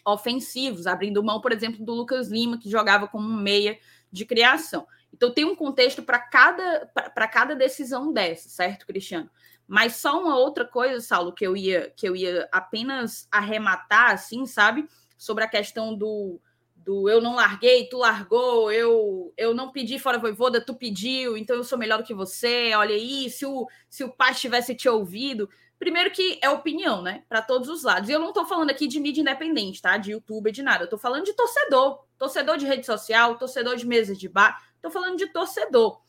ofensivos, 0.05 0.87
abrindo 0.87 1.23
mão, 1.23 1.41
por 1.41 1.53
exemplo, 1.53 1.85
do 1.85 1.93
Lucas 1.93 2.29
Lima, 2.29 2.59
que 2.59 2.71
jogava 2.71 3.07
como 3.07 3.29
um 3.29 3.37
meia 3.37 3.79
de 4.11 4.25
criação. 4.25 4.87
Então 5.13 5.33
tem 5.33 5.45
um 5.45 5.55
contexto 5.55 6.03
para 6.03 6.19
cada, 6.19 6.91
cada 7.31 7.55
decisão 7.55 8.13
dessa, 8.13 8.49
certo, 8.49 8.87
Cristiano? 8.87 9.31
Mas 9.67 9.97
só 9.97 10.21
uma 10.21 10.37
outra 10.37 10.65
coisa, 10.65 11.01
Saulo, 11.01 11.33
que 11.33 11.47
eu 11.47 11.57
ia, 11.57 11.91
que 11.97 12.09
eu 12.09 12.17
ia 12.17 12.49
apenas 12.51 13.29
arrematar, 13.31 14.11
assim, 14.11 14.45
sabe? 14.45 14.87
Sobre 15.17 15.45
a 15.45 15.49
questão 15.49 15.95
do, 15.95 16.41
do 16.85 17.09
eu 17.09 17.21
não 17.21 17.35
larguei, 17.35 17.89
tu 17.89 17.99
largou, 17.99 18.71
eu 18.71 19.33
eu 19.37 19.55
não 19.55 19.71
pedi 19.73 19.99
fora 19.99 20.19
voivoda, 20.19 20.65
tu 20.65 20.75
pediu, 20.75 21.37
então 21.37 21.57
eu 21.57 21.65
sou 21.65 21.79
melhor 21.79 21.99
do 21.99 22.05
que 22.05 22.15
você, 22.15 22.75
olha 22.75 22.95
aí, 22.95 23.31
se 23.31 23.47
o, 23.47 23.69
se 23.89 24.05
o 24.05 24.13
pai 24.13 24.35
tivesse 24.35 24.75
te 24.75 24.89
ouvido. 24.89 25.49
Primeiro 25.79 26.13
que 26.13 26.39
é 26.41 26.49
opinião, 26.49 27.03
né? 27.03 27.25
Para 27.29 27.43
todos 27.43 27.69
os 27.69 27.83
lados. 27.83 28.09
E 28.09 28.13
eu 28.13 28.21
não 28.21 28.29
estou 28.29 28.47
falando 28.47 28.71
aqui 28.71 28.87
de 28.87 29.01
mídia 29.01 29.21
independente, 29.21 29.83
tá? 29.83 29.97
De 29.97 30.13
youtuber, 30.13 30.53
de 30.53 30.63
nada. 30.63 30.85
Eu 30.85 30.89
tô 30.89 30.97
falando 30.97 31.25
de 31.25 31.33
torcedor. 31.33 32.05
Torcedor 32.17 32.57
de 32.57 32.67
rede 32.67 32.87
social, 32.87 33.37
torcedor 33.37 33.75
de 33.75 33.85
mesa 33.85 34.15
de 34.15 34.29
bar. 34.29 34.63
Tô 34.81 34.93
falando 34.93 35.17
de 35.17 35.27
torcedor. 35.27 36.01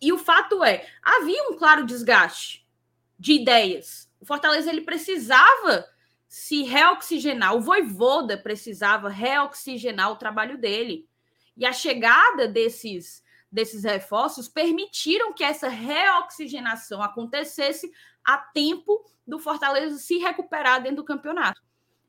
E 0.00 0.14
o 0.14 0.18
fato 0.18 0.64
é, 0.64 0.86
havia 1.02 1.42
um 1.50 1.58
claro 1.58 1.84
desgaste 1.84 2.66
de 3.18 3.34
ideias. 3.34 4.10
O 4.18 4.24
Fortaleza 4.24 4.70
ele 4.70 4.80
precisava 4.80 5.86
se 6.28 6.62
reoxigenar. 6.62 7.54
O 7.54 7.60
Voivoda 7.60 8.36
precisava 8.36 9.08
reoxigenar 9.08 10.10
o 10.10 10.16
trabalho 10.16 10.58
dele. 10.58 11.08
E 11.56 11.64
a 11.64 11.72
chegada 11.72 12.46
desses, 12.48 13.22
desses 13.50 13.84
reforços 13.84 14.48
permitiram 14.48 15.32
que 15.32 15.44
essa 15.44 15.68
reoxigenação 15.68 17.02
acontecesse 17.02 17.90
a 18.24 18.36
tempo 18.38 19.04
do 19.26 19.38
Fortaleza 19.38 19.98
se 19.98 20.18
recuperar 20.18 20.82
dentro 20.82 20.96
do 20.96 21.04
campeonato. 21.04 21.60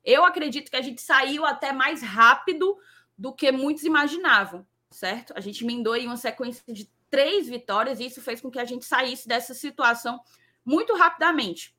Eu 0.04 0.24
acredito 0.24 0.70
que 0.70 0.76
a 0.76 0.82
gente 0.82 1.00
saiu 1.00 1.44
até 1.44 1.72
mais 1.72 2.02
rápido 2.02 2.76
do 3.16 3.32
que 3.32 3.50
muitos 3.50 3.84
imaginavam, 3.84 4.66
certo? 4.90 5.32
A 5.36 5.40
gente 5.40 5.64
emendou 5.64 5.92
aí 5.92 6.06
uma 6.06 6.16
sequência 6.16 6.62
de 6.72 6.90
três 7.10 7.48
vitórias 7.48 8.00
e 8.00 8.06
isso 8.06 8.20
fez 8.20 8.40
com 8.40 8.50
que 8.50 8.58
a 8.58 8.64
gente 8.64 8.84
saísse 8.84 9.26
dessa 9.26 9.54
situação 9.54 10.20
muito 10.64 10.94
rapidamente 10.94 11.74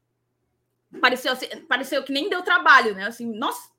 pareceu, 1.02 1.34
assim, 1.34 1.48
pareceu 1.68 2.04
que 2.04 2.12
nem 2.12 2.30
deu 2.30 2.42
trabalho, 2.42 2.96
né? 2.96 3.06
Assim, 3.06 3.32
nossa, 3.38 3.70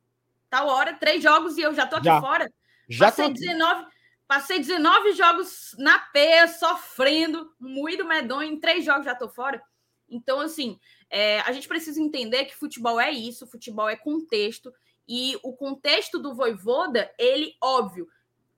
tal 0.49 0.69
hora, 0.69 0.95
três 0.95 1.23
jogos 1.23 1.57
e 1.57 1.63
eu 1.63 1.75
já 1.75 1.87
tô 1.87 1.97
aqui 1.97 2.07
já. 2.07 2.21
fora. 2.21 2.53
Já 2.89 3.07
passei, 3.07 3.27
tô... 3.27 3.33
19, 3.33 3.87
passei 4.27 4.59
19 4.59 5.13
jogos 5.13 5.75
na 5.79 5.99
peia, 5.99 6.49
sofrendo, 6.49 7.53
moído 7.59 8.05
medonho, 8.05 8.53
em 8.53 8.61
três 8.61 8.85
jogos 8.85 9.05
já 9.05 9.15
tô 9.15 9.29
fora. 9.29 9.63
Então, 10.09 10.41
assim, 10.41 10.79
é, 11.09 11.41
a 11.41 11.53
gente 11.53 11.69
precisa 11.69 12.01
entender 12.01 12.45
que 12.47 12.57
futebol 12.57 13.01
é 13.01 13.11
isso, 13.11 13.47
futebol 13.47 13.89
é 13.89 13.97
contexto, 13.97 14.73
e 15.09 15.37
o 15.43 15.53
contexto 15.53 16.19
do 16.19 16.35
Voivoda, 16.35 17.13
ele, 17.19 17.55
óbvio, 17.61 18.09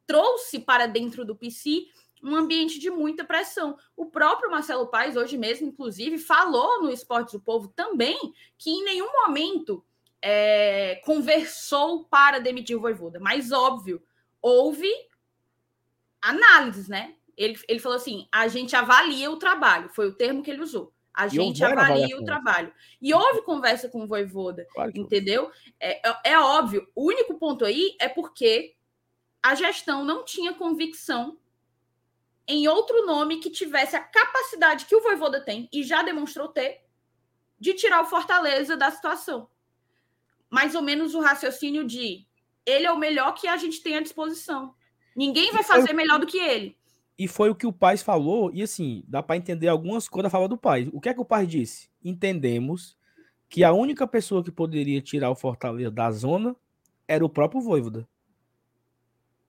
trouxe 0.07 0.59
para 0.59 0.87
dentro 0.87 1.25
do 1.25 1.35
PC 1.35 1.87
um 2.23 2.37
ambiente 2.37 2.79
de 2.79 2.91
muita 2.91 3.25
pressão. 3.25 3.77
O 3.97 4.07
próprio 4.07 4.51
Marcelo 4.51 4.87
Paes, 4.87 5.17
hoje 5.17 5.37
mesmo, 5.37 5.67
inclusive, 5.67 6.19
falou 6.19 6.83
no 6.83 6.91
Esportes 6.91 7.33
do 7.33 7.41
Povo 7.41 7.69
também 7.69 8.19
que 8.57 8.71
em 8.71 8.85
nenhum 8.85 9.11
momento 9.13 9.85
é, 10.21 11.01
conversou 11.05 12.05
para 12.05 12.39
demitir 12.39 12.77
o 12.77 12.81
Voivoda. 12.81 13.19
Mas, 13.19 13.51
óbvio, 13.51 14.01
houve 14.41 14.89
análises, 16.21 16.87
né? 16.87 17.17
Ele, 17.37 17.59
ele 17.67 17.81
falou 17.81 17.97
assim: 17.97 18.29
a 18.31 18.47
gente 18.47 18.77
avalia 18.77 19.31
o 19.31 19.37
trabalho, 19.37 19.89
foi 19.89 20.07
o 20.07 20.15
termo 20.15 20.43
que 20.43 20.51
ele 20.51 20.63
usou. 20.63 20.93
A 21.13 21.29
gente 21.29 21.63
avalia 21.63 22.17
o 22.19 22.25
trabalho. 22.25 22.73
E 23.01 23.13
houve 23.13 23.43
conversa 23.43 23.89
com 23.89 24.03
o 24.03 24.07
Voivoda, 24.07 24.67
claro 24.73 24.93
entendeu? 24.95 25.51
É, 25.79 26.09
é, 26.09 26.17
é 26.25 26.39
óbvio. 26.39 26.89
O 26.95 27.07
único 27.07 27.35
ponto 27.35 27.65
aí 27.65 27.95
é 28.01 28.09
porque 28.09 28.75
a 29.43 29.55
gestão 29.55 30.05
não 30.05 30.25
tinha 30.25 30.55
convicção 30.55 31.37
em 32.47 32.67
outro 32.69 33.07
nome 33.07 33.39
que 33.39 33.51
tivesse 33.51 33.97
a 33.97 34.01
capacidade 34.01 34.87
que 34.87 34.97
o 34.97 35.03
Voivoda 35.03 35.41
tem 35.41 35.69
e 35.73 35.83
já 35.83 36.03
demonstrou 36.03 36.49
ter 36.49 36.83
de 37.59 37.75
tirar 37.75 38.03
o 38.03 38.07
Fortaleza 38.07 38.77
da 38.77 38.91
situação. 38.91 39.49
Mais 40.51 40.75
ou 40.75 40.83
menos 40.83 41.15
o 41.15 41.21
raciocínio 41.21 41.87
de 41.87 42.27
ele 42.67 42.87
é 42.87 42.93
o 42.93 42.99
melhor 42.99 43.33
que 43.33 43.47
a 43.47 43.57
gente 43.57 43.83
tem 43.83 43.97
à 43.97 44.01
disposição. 44.01 44.75
Ninguém 45.15 45.53
vai 45.53 45.63
fazer 45.63 45.93
melhor 45.93 46.19
do 46.19 46.27
que 46.27 46.39
ele. 46.39 46.77
E 47.19 47.29
foi 47.29 47.51
o 47.51 47.55
que 47.55 47.67
o 47.67 47.73
pai 47.73 47.97
falou, 47.97 48.51
e 48.53 48.63
assim, 48.63 49.05
dá 49.07 49.23
para 49.23 49.37
entender 49.37 49.69
algumas 49.69 50.09
coisas 50.09 50.25
da 50.25 50.31
fala 50.31 50.49
do 50.49 50.57
pai. 50.57 50.89
O 50.93 51.01
que 51.01 51.09
é 51.09 51.15
que 51.15 51.21
o 51.21 51.25
pai 51.25 51.47
disse? 51.47 51.91
Entendemos 52.03 52.97
que 53.49 53.63
a 53.63 53.73
única 53.73 54.07
pessoa 54.07 54.43
que 54.43 54.51
poderia 54.51 55.01
tirar 55.01 55.31
o 55.31 55.37
Fortaleza 55.37 55.91
da 55.91 56.11
zona 56.11 56.57
era 57.07 57.25
o 57.25 57.29
próprio 57.29 57.61
Voivoda. 57.61 58.09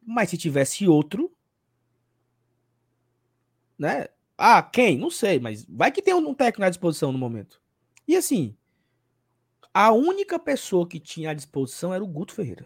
Mas 0.05 0.29
se 0.29 0.37
tivesse 0.37 0.87
outro, 0.87 1.31
né? 3.83 4.07
Ah, 4.37 4.63
quem? 4.63 4.97
Não 4.97 5.11
sei, 5.11 5.39
mas 5.39 5.65
vai 5.67 5.91
que 5.91 6.01
tem 6.01 6.13
um 6.13 6.33
técnico 6.33 6.65
à 6.65 6.69
disposição 6.69 7.11
no 7.11 7.17
momento. 7.17 7.61
E 8.07 8.15
assim, 8.15 8.55
a 9.73 9.91
única 9.91 10.39
pessoa 10.39 10.87
que 10.87 11.01
tinha 11.01 11.31
à 11.31 11.33
disposição 11.33 11.93
era 11.93 12.03
o 12.03 12.07
Guto 12.07 12.33
Ferreira. 12.33 12.65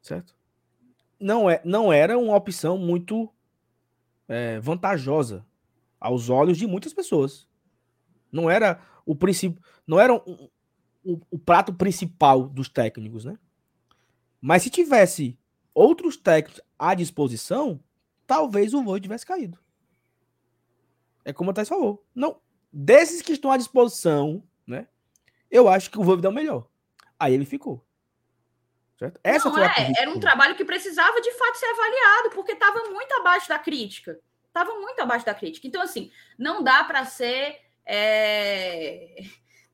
Certo? 0.00 0.36
Não, 1.18 1.50
é, 1.50 1.60
não 1.64 1.92
era 1.92 2.16
uma 2.16 2.36
opção 2.36 2.78
muito 2.78 3.28
é, 4.28 4.60
vantajosa 4.60 5.44
aos 5.98 6.30
olhos 6.30 6.56
de 6.56 6.66
muitas 6.66 6.94
pessoas. 6.94 7.48
Não 8.30 8.48
era 8.48 8.80
o 9.04 9.16
princípio, 9.16 9.60
não 9.84 9.98
era 9.98 10.14
o 11.04 11.38
prato 11.38 11.74
principal 11.74 12.48
dos 12.48 12.68
técnicos, 12.68 13.24
né? 13.24 13.36
Mas 14.40 14.62
se 14.62 14.70
tivesse 14.70 15.36
outros 15.74 16.16
técnicos 16.16 16.60
à 16.78 16.94
disposição, 16.94 17.80
talvez 18.26 18.74
o 18.74 18.82
voo 18.82 18.98
tivesse 18.98 19.26
caído. 19.26 19.58
É 21.24 21.32
como 21.32 21.50
a 21.50 21.54
Thais 21.54 21.68
falou. 21.68 22.04
Não, 22.14 22.40
desses 22.72 23.22
que 23.22 23.32
estão 23.32 23.50
à 23.50 23.56
disposição, 23.56 24.42
né? 24.66 24.86
Eu 25.50 25.68
acho 25.68 25.90
que 25.90 25.98
o 25.98 26.02
Voivoda 26.02 26.28
é 26.28 26.30
o 26.30 26.34
melhor. 26.34 26.68
Aí 27.18 27.32
ele 27.32 27.44
ficou. 27.44 27.84
Certo? 28.98 29.20
Essa 29.24 29.48
não, 29.48 29.58
é, 29.58 29.92
era 29.98 30.10
um 30.10 30.20
trabalho 30.20 30.54
que 30.54 30.64
precisava 30.64 31.20
de 31.20 31.32
fato 31.32 31.56
ser 31.56 31.66
avaliado, 31.66 32.30
porque 32.34 32.52
estava 32.52 32.90
muito 32.90 33.12
abaixo 33.14 33.48
da 33.48 33.58
crítica. 33.58 34.18
Estava 34.46 34.72
muito 34.78 35.00
abaixo 35.00 35.26
da 35.26 35.34
crítica. 35.34 35.66
Então, 35.66 35.82
assim, 35.82 36.10
não 36.38 36.62
dá 36.62 36.84
para 36.84 37.04
ser, 37.04 37.60
é, 37.84 39.24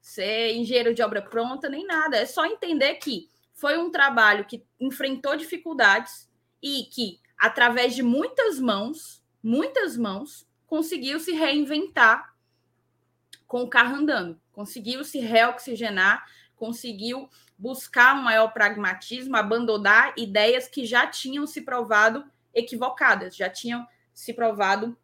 ser 0.00 0.54
engenheiro 0.54 0.94
de 0.94 1.02
obra 1.02 1.20
pronta 1.20 1.68
nem 1.68 1.84
nada. 1.84 2.16
É 2.16 2.26
só 2.26 2.46
entender 2.46 2.94
que 2.94 3.28
foi 3.52 3.76
um 3.76 3.90
trabalho 3.90 4.46
que 4.46 4.64
enfrentou 4.80 5.36
dificuldades 5.36 6.30
e 6.62 6.84
que 6.84 7.20
através 7.40 7.94
de 7.94 8.02
muitas 8.02 8.60
mãos, 8.60 9.24
muitas 9.42 9.96
mãos, 9.96 10.46
conseguiu 10.66 11.18
se 11.18 11.32
reinventar 11.32 12.34
com 13.46 13.62
o 13.62 13.68
carro 13.68 13.96
andando, 13.96 14.38
conseguiu 14.52 15.02
se 15.02 15.18
reoxigenar, 15.18 16.24
conseguiu 16.54 17.30
buscar 17.58 18.14
um 18.14 18.22
maior 18.22 18.52
pragmatismo, 18.52 19.36
abandonar 19.36 20.12
ideias 20.18 20.68
que 20.68 20.84
já 20.84 21.06
tinham 21.06 21.46
se 21.46 21.62
provado 21.62 22.24
equivocadas, 22.54 23.34
já 23.34 23.48
tinham 23.48 23.88
se 24.12 24.34
provado 24.34 24.96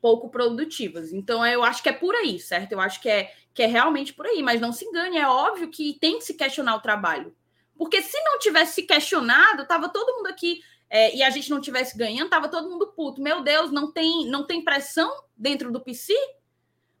pouco 0.00 0.30
produtivas. 0.30 1.12
Então, 1.12 1.44
eu 1.46 1.62
acho 1.62 1.82
que 1.82 1.90
é 1.90 1.92
por 1.92 2.14
aí, 2.14 2.40
certo? 2.40 2.72
Eu 2.72 2.80
acho 2.80 3.02
que 3.02 3.08
é, 3.08 3.34
que 3.52 3.62
é 3.62 3.66
realmente 3.66 4.14
por 4.14 4.26
aí, 4.26 4.42
mas 4.42 4.60
não 4.60 4.72
se 4.72 4.86
engane, 4.86 5.18
é 5.18 5.28
óbvio 5.28 5.70
que 5.70 5.98
tem 6.00 6.18
que 6.18 6.24
se 6.24 6.34
questionar 6.34 6.76
o 6.76 6.80
trabalho. 6.80 7.36
Porque 7.76 8.00
se 8.02 8.18
não 8.24 8.38
tivesse 8.38 8.76
se 8.76 8.82
questionado, 8.82 9.66
tava 9.66 9.90
todo 9.90 10.16
mundo 10.16 10.26
aqui 10.26 10.62
é, 10.90 11.16
e 11.16 11.22
a 11.22 11.30
gente 11.30 11.48
não 11.48 11.60
tivesse 11.60 11.96
ganhando, 11.96 12.28
tava 12.28 12.48
todo 12.48 12.68
mundo 12.68 12.88
puto. 12.88 13.22
Meu 13.22 13.42
Deus, 13.42 13.70
não 13.70 13.92
tem, 13.92 14.26
não 14.26 14.44
tem 14.44 14.64
pressão 14.64 15.08
dentro 15.36 15.70
do 15.70 15.80
PC? 15.80 16.12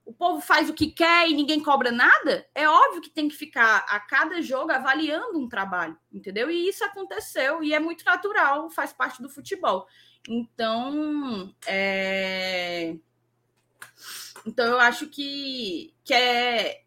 O 0.04 0.12
povo 0.12 0.40
faz 0.40 0.70
o 0.70 0.74
que 0.74 0.92
quer 0.92 1.28
e 1.28 1.34
ninguém 1.34 1.60
cobra 1.60 1.90
nada? 1.90 2.48
É 2.54 2.68
óbvio 2.68 3.02
que 3.02 3.10
tem 3.10 3.28
que 3.28 3.34
ficar 3.34 3.84
a 3.88 3.98
cada 3.98 4.40
jogo 4.40 4.70
avaliando 4.70 5.38
um 5.38 5.48
trabalho, 5.48 5.98
entendeu? 6.12 6.48
E 6.48 6.68
isso 6.68 6.84
aconteceu 6.84 7.64
e 7.64 7.74
é 7.74 7.80
muito 7.80 8.04
natural, 8.04 8.70
faz 8.70 8.92
parte 8.92 9.20
do 9.20 9.28
futebol. 9.28 9.88
Então, 10.28 11.52
é... 11.66 12.96
então 14.46 14.66
eu 14.66 14.78
acho 14.78 15.08
que, 15.08 15.92
que 16.04 16.14
é, 16.14 16.84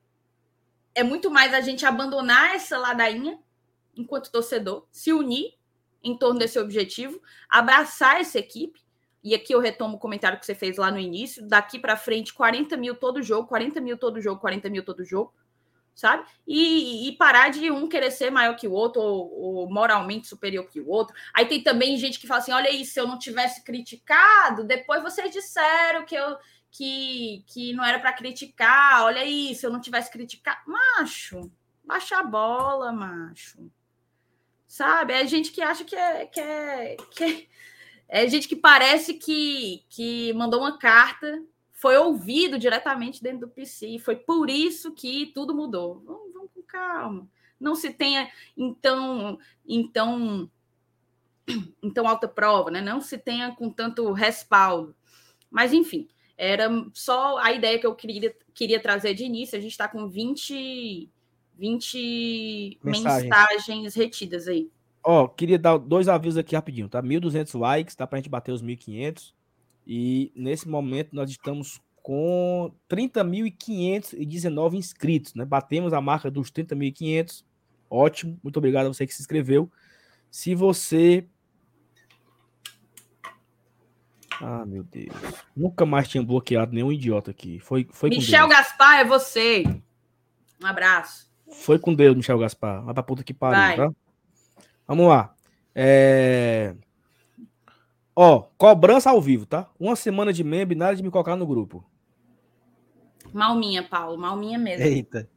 é 0.95 1.03
muito 1.03 1.29
mais 1.29 1.53
a 1.53 1.59
gente 1.59 1.85
abandonar 1.85 2.55
essa 2.55 2.77
ladainha 2.77 3.39
enquanto 3.95 4.31
torcedor, 4.31 4.87
se 4.91 5.11
unir 5.11 5.53
em 6.03 6.17
torno 6.17 6.39
desse 6.39 6.59
objetivo, 6.59 7.21
abraçar 7.49 8.19
essa 8.19 8.37
equipe. 8.37 8.83
E 9.23 9.33
aqui 9.33 9.53
eu 9.53 9.59
retomo 9.59 9.95
o 9.95 9.99
comentário 9.99 10.37
que 10.37 10.45
você 10.45 10.53
fez 10.53 10.77
lá 10.77 10.91
no 10.91 10.99
início. 10.99 11.47
Daqui 11.47 11.79
para 11.79 11.95
frente, 11.95 12.33
40 12.33 12.75
mil 12.75 12.95
todo 12.95 13.23
jogo, 13.23 13.47
40 13.47 13.79
mil 13.79 13.97
todo 13.97 14.19
jogo, 14.19 14.41
40 14.41 14.69
mil 14.69 14.83
todo 14.83 15.05
jogo, 15.05 15.33
sabe? 15.95 16.25
E, 16.45 17.07
e 17.07 17.15
parar 17.15 17.49
de 17.49 17.71
um 17.71 17.87
querer 17.87 18.11
ser 18.11 18.29
maior 18.29 18.55
que 18.57 18.67
o 18.67 18.73
outro 18.73 19.01
ou, 19.01 19.31
ou, 19.39 19.69
moralmente 19.71 20.27
superior 20.27 20.67
que 20.67 20.81
o 20.81 20.89
outro. 20.89 21.15
Aí 21.33 21.45
tem 21.45 21.63
também 21.63 21.95
gente 21.97 22.19
que 22.19 22.27
fala 22.27 22.41
assim: 22.41 22.51
olha 22.51 22.69
aí, 22.69 22.83
se 22.83 22.99
eu 22.99 23.07
não 23.07 23.17
tivesse 23.17 23.63
criticado, 23.63 24.65
depois 24.65 25.01
vocês 25.01 25.31
disseram 25.31 26.05
que 26.05 26.15
eu. 26.15 26.37
Que, 26.75 27.45
que 27.49 27.71
não 27.71 27.85
era 27.85 27.99
para 27.99 28.11
criticar, 28.13 29.03
olha 29.03 29.21
aí, 29.21 29.53
se 29.53 29.63
eu 29.63 29.69
não 29.69 29.79
tivesse 29.79 30.11
criticado. 30.11 30.59
Macho, 30.65 31.51
baixa 31.85 32.17
a 32.17 32.23
bola, 32.23 32.91
macho 32.91 33.69
sabe? 34.74 35.13
É 35.13 35.28
gente 35.28 35.51
que 35.51 35.61
acha 35.61 35.84
que 35.84 35.95
é, 35.95 36.26
que 36.26 36.39
é, 36.39 36.97
que 37.11 37.24
é, 37.24 37.47
é 38.24 38.28
gente 38.28 38.47
que 38.47 38.55
parece 38.55 39.13
que, 39.13 39.86
que 39.88 40.34
mandou 40.34 40.61
uma 40.61 40.80
carta, 40.80 41.43
foi 41.71 41.95
ouvido 41.95 42.57
diretamente 42.57 43.21
dentro 43.21 43.41
do 43.41 43.49
PC, 43.49 43.99
foi 43.99 44.15
por 44.15 44.49
isso 44.49 44.91
que 44.91 45.28
tudo 45.28 45.53
mudou. 45.53 46.01
Vamos, 46.03 46.34
vamos 46.34 46.49
com 46.55 46.63
calma. 46.63 47.30
Não 47.59 47.76
se 47.76 47.93
tenha 47.93 48.32
então, 48.57 49.38
então, 49.63 50.49
então 51.84 52.07
alta 52.07 52.28
prova, 52.28 52.71
né? 52.71 52.82
Não 52.82 52.99
se 52.99 53.19
tenha 53.19 53.55
com 53.55 53.69
tanto 53.69 54.11
respaldo. 54.11 54.95
Mas 55.51 55.71
enfim, 55.71 56.07
era 56.36 56.67
só 56.93 57.38
a 57.38 57.53
ideia 57.53 57.78
que 57.78 57.86
eu 57.86 57.93
queria, 57.93 58.36
queria 58.55 58.82
trazer 58.82 59.13
de 59.13 59.24
início. 59.24 59.55
A 59.55 59.61
gente 59.61 59.74
está 59.74 59.88
com 59.88 60.09
20 60.09 61.11
20 61.57 62.79
mensagens, 62.83 63.23
mensagens 63.29 63.95
retidas 63.95 64.47
aí. 64.47 64.69
Ó, 65.03 65.27
queria 65.27 65.59
dar 65.59 65.77
dois 65.77 66.07
avisos 66.07 66.37
aqui 66.37 66.55
rapidinho, 66.55 66.87
tá? 66.87 67.01
1.200 67.03 67.59
likes, 67.59 67.95
tá? 67.95 68.07
Pra 68.07 68.17
gente 68.17 68.29
bater 68.29 68.51
os 68.51 68.63
1.500. 68.63 69.33
E 69.85 70.31
nesse 70.33 70.67
momento 70.67 71.09
nós 71.13 71.29
estamos 71.29 71.81
com 72.01 72.73
30.519 72.89 74.75
inscritos, 74.75 75.33
né? 75.33 75.43
Batemos 75.45 75.93
a 75.93 76.01
marca 76.01 76.31
dos 76.31 76.49
30.500. 76.51 77.43
Ótimo, 77.89 78.39
muito 78.41 78.57
obrigado 78.57 78.85
a 78.85 78.93
você 78.93 79.05
que 79.05 79.13
se 79.13 79.21
inscreveu. 79.21 79.69
Se 80.31 80.55
você. 80.55 81.27
Ah, 84.41 84.65
meu 84.65 84.83
Deus. 84.83 85.13
Nunca 85.55 85.85
mais 85.85 86.07
tinha 86.07 86.23
bloqueado 86.23 86.73
nenhum 86.73 86.91
idiota 86.91 87.31
aqui. 87.31 87.59
Foi, 87.59 87.87
foi 87.91 88.09
Michel 88.09 88.47
Gaspar, 88.47 88.99
é 88.99 89.05
você. 89.05 89.63
Um 90.61 90.65
abraço. 90.65 91.32
Foi 91.53 91.79
com 91.79 91.93
Deus, 91.93 92.15
Michel 92.15 92.39
Gaspar. 92.39 92.83
Vai 92.83 92.93
pra 92.93 93.03
puta 93.03 93.23
que 93.23 93.33
pariu, 93.33 93.77
tá? 93.77 93.95
Vamos 94.87 95.07
lá. 95.07 95.33
É... 95.73 96.75
Ó, 98.15 98.41
cobrança 98.57 99.09
ao 99.09 99.21
vivo, 99.21 99.45
tá? 99.45 99.69
Uma 99.79 99.95
semana 99.95 100.31
de 100.31 100.43
membro 100.43 100.73
e 100.73 100.77
nada 100.77 100.95
de 100.95 101.01
me 101.01 101.09
colocar 101.09 101.35
no 101.35 101.47
grupo. 101.47 101.83
Malminha, 103.33 103.81
Paulo. 103.81 104.17
Malminha 104.17 104.59
mesmo. 104.59 104.85
Eita. 104.85 105.29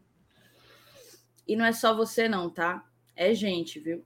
E 1.47 1.57
não 1.57 1.65
é 1.65 1.73
só 1.73 1.97
você, 1.97 2.29
não, 2.29 2.51
tá? 2.51 2.85
É 3.15 3.33
gente, 3.33 3.81
viu? 3.81 4.05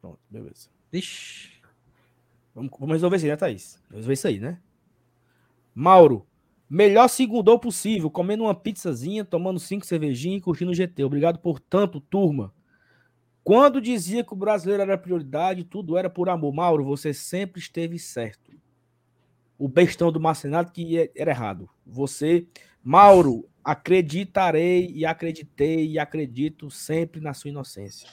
Pronto, 0.00 0.18
beleza. 0.28 0.68
Ixi. 0.92 1.52
Vamos, 2.54 2.70
vamos 2.78 2.92
resolver 2.92 3.16
isso 3.16 3.24
aí, 3.24 3.30
né, 3.30 3.36
Thaís? 3.36 3.80
Vamos 3.88 3.96
resolver 3.96 4.12
isso 4.12 4.28
aí, 4.28 4.40
né? 4.40 4.60
Mauro. 5.74 6.26
Melhor 6.74 7.06
segundou 7.06 7.58
possível, 7.58 8.10
comendo 8.10 8.44
uma 8.44 8.54
pizzazinha, 8.54 9.26
tomando 9.26 9.60
cinco 9.60 9.84
cervejinhas 9.84 10.38
e 10.38 10.42
curtindo 10.42 10.70
o 10.70 10.74
GT. 10.74 11.04
Obrigado 11.04 11.38
por 11.38 11.60
tanto, 11.60 12.00
turma. 12.00 12.50
Quando 13.44 13.78
dizia 13.78 14.24
que 14.24 14.32
o 14.32 14.36
brasileiro 14.36 14.80
era 14.80 14.96
prioridade, 14.96 15.64
tudo 15.64 15.98
era 15.98 16.08
por 16.08 16.30
amor. 16.30 16.50
Mauro, 16.54 16.82
você 16.82 17.12
sempre 17.12 17.60
esteve 17.60 17.98
certo. 17.98 18.50
O 19.58 19.68
bestão 19.68 20.10
do 20.10 20.18
Marcenato 20.18 20.72
que 20.72 21.10
era 21.14 21.30
errado. 21.30 21.68
Você, 21.86 22.46
Mauro, 22.82 23.46
acreditarei 23.62 24.90
e 24.94 25.04
acreditei 25.04 25.86
e 25.86 25.98
acredito 25.98 26.70
sempre 26.70 27.20
na 27.20 27.34
sua 27.34 27.50
inocência. 27.50 28.08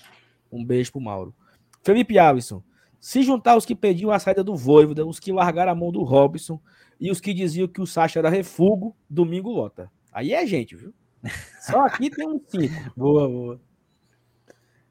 Um 0.52 0.66
beijo 0.66 0.92
pro 0.92 1.00
Mauro. 1.00 1.34
Felipe 1.82 2.20
Alisson. 2.20 2.62
Se 3.00 3.24
juntar 3.24 3.56
os 3.56 3.66
que 3.66 3.74
pediam 3.74 4.12
a 4.12 4.20
saída 4.20 4.44
do 4.44 4.58
Voivoda, 4.58 5.06
os 5.06 5.18
que 5.18 5.32
largaram 5.32 5.72
a 5.72 5.76
mão 5.76 5.94
do 5.94 6.04
Robson, 6.04 6.60
e 7.00 7.10
os 7.10 7.22
que 7.22 7.34
diziam 7.34 7.68
que 7.68 7.82
o 7.82 7.88
Sacha 7.88 8.20
era 8.20 8.30
refugo, 8.30 8.96
domingo 9.10 9.50
lota. 9.52 9.92
Aí 10.12 10.34
é 10.34 10.46
gente, 10.46 10.76
viu? 10.76 10.94
Só 11.62 11.86
aqui 11.86 12.10
tem 12.10 12.28
um 12.28 12.42
cinco. 12.48 12.74
boa, 12.96 13.28
boa. 13.28 13.62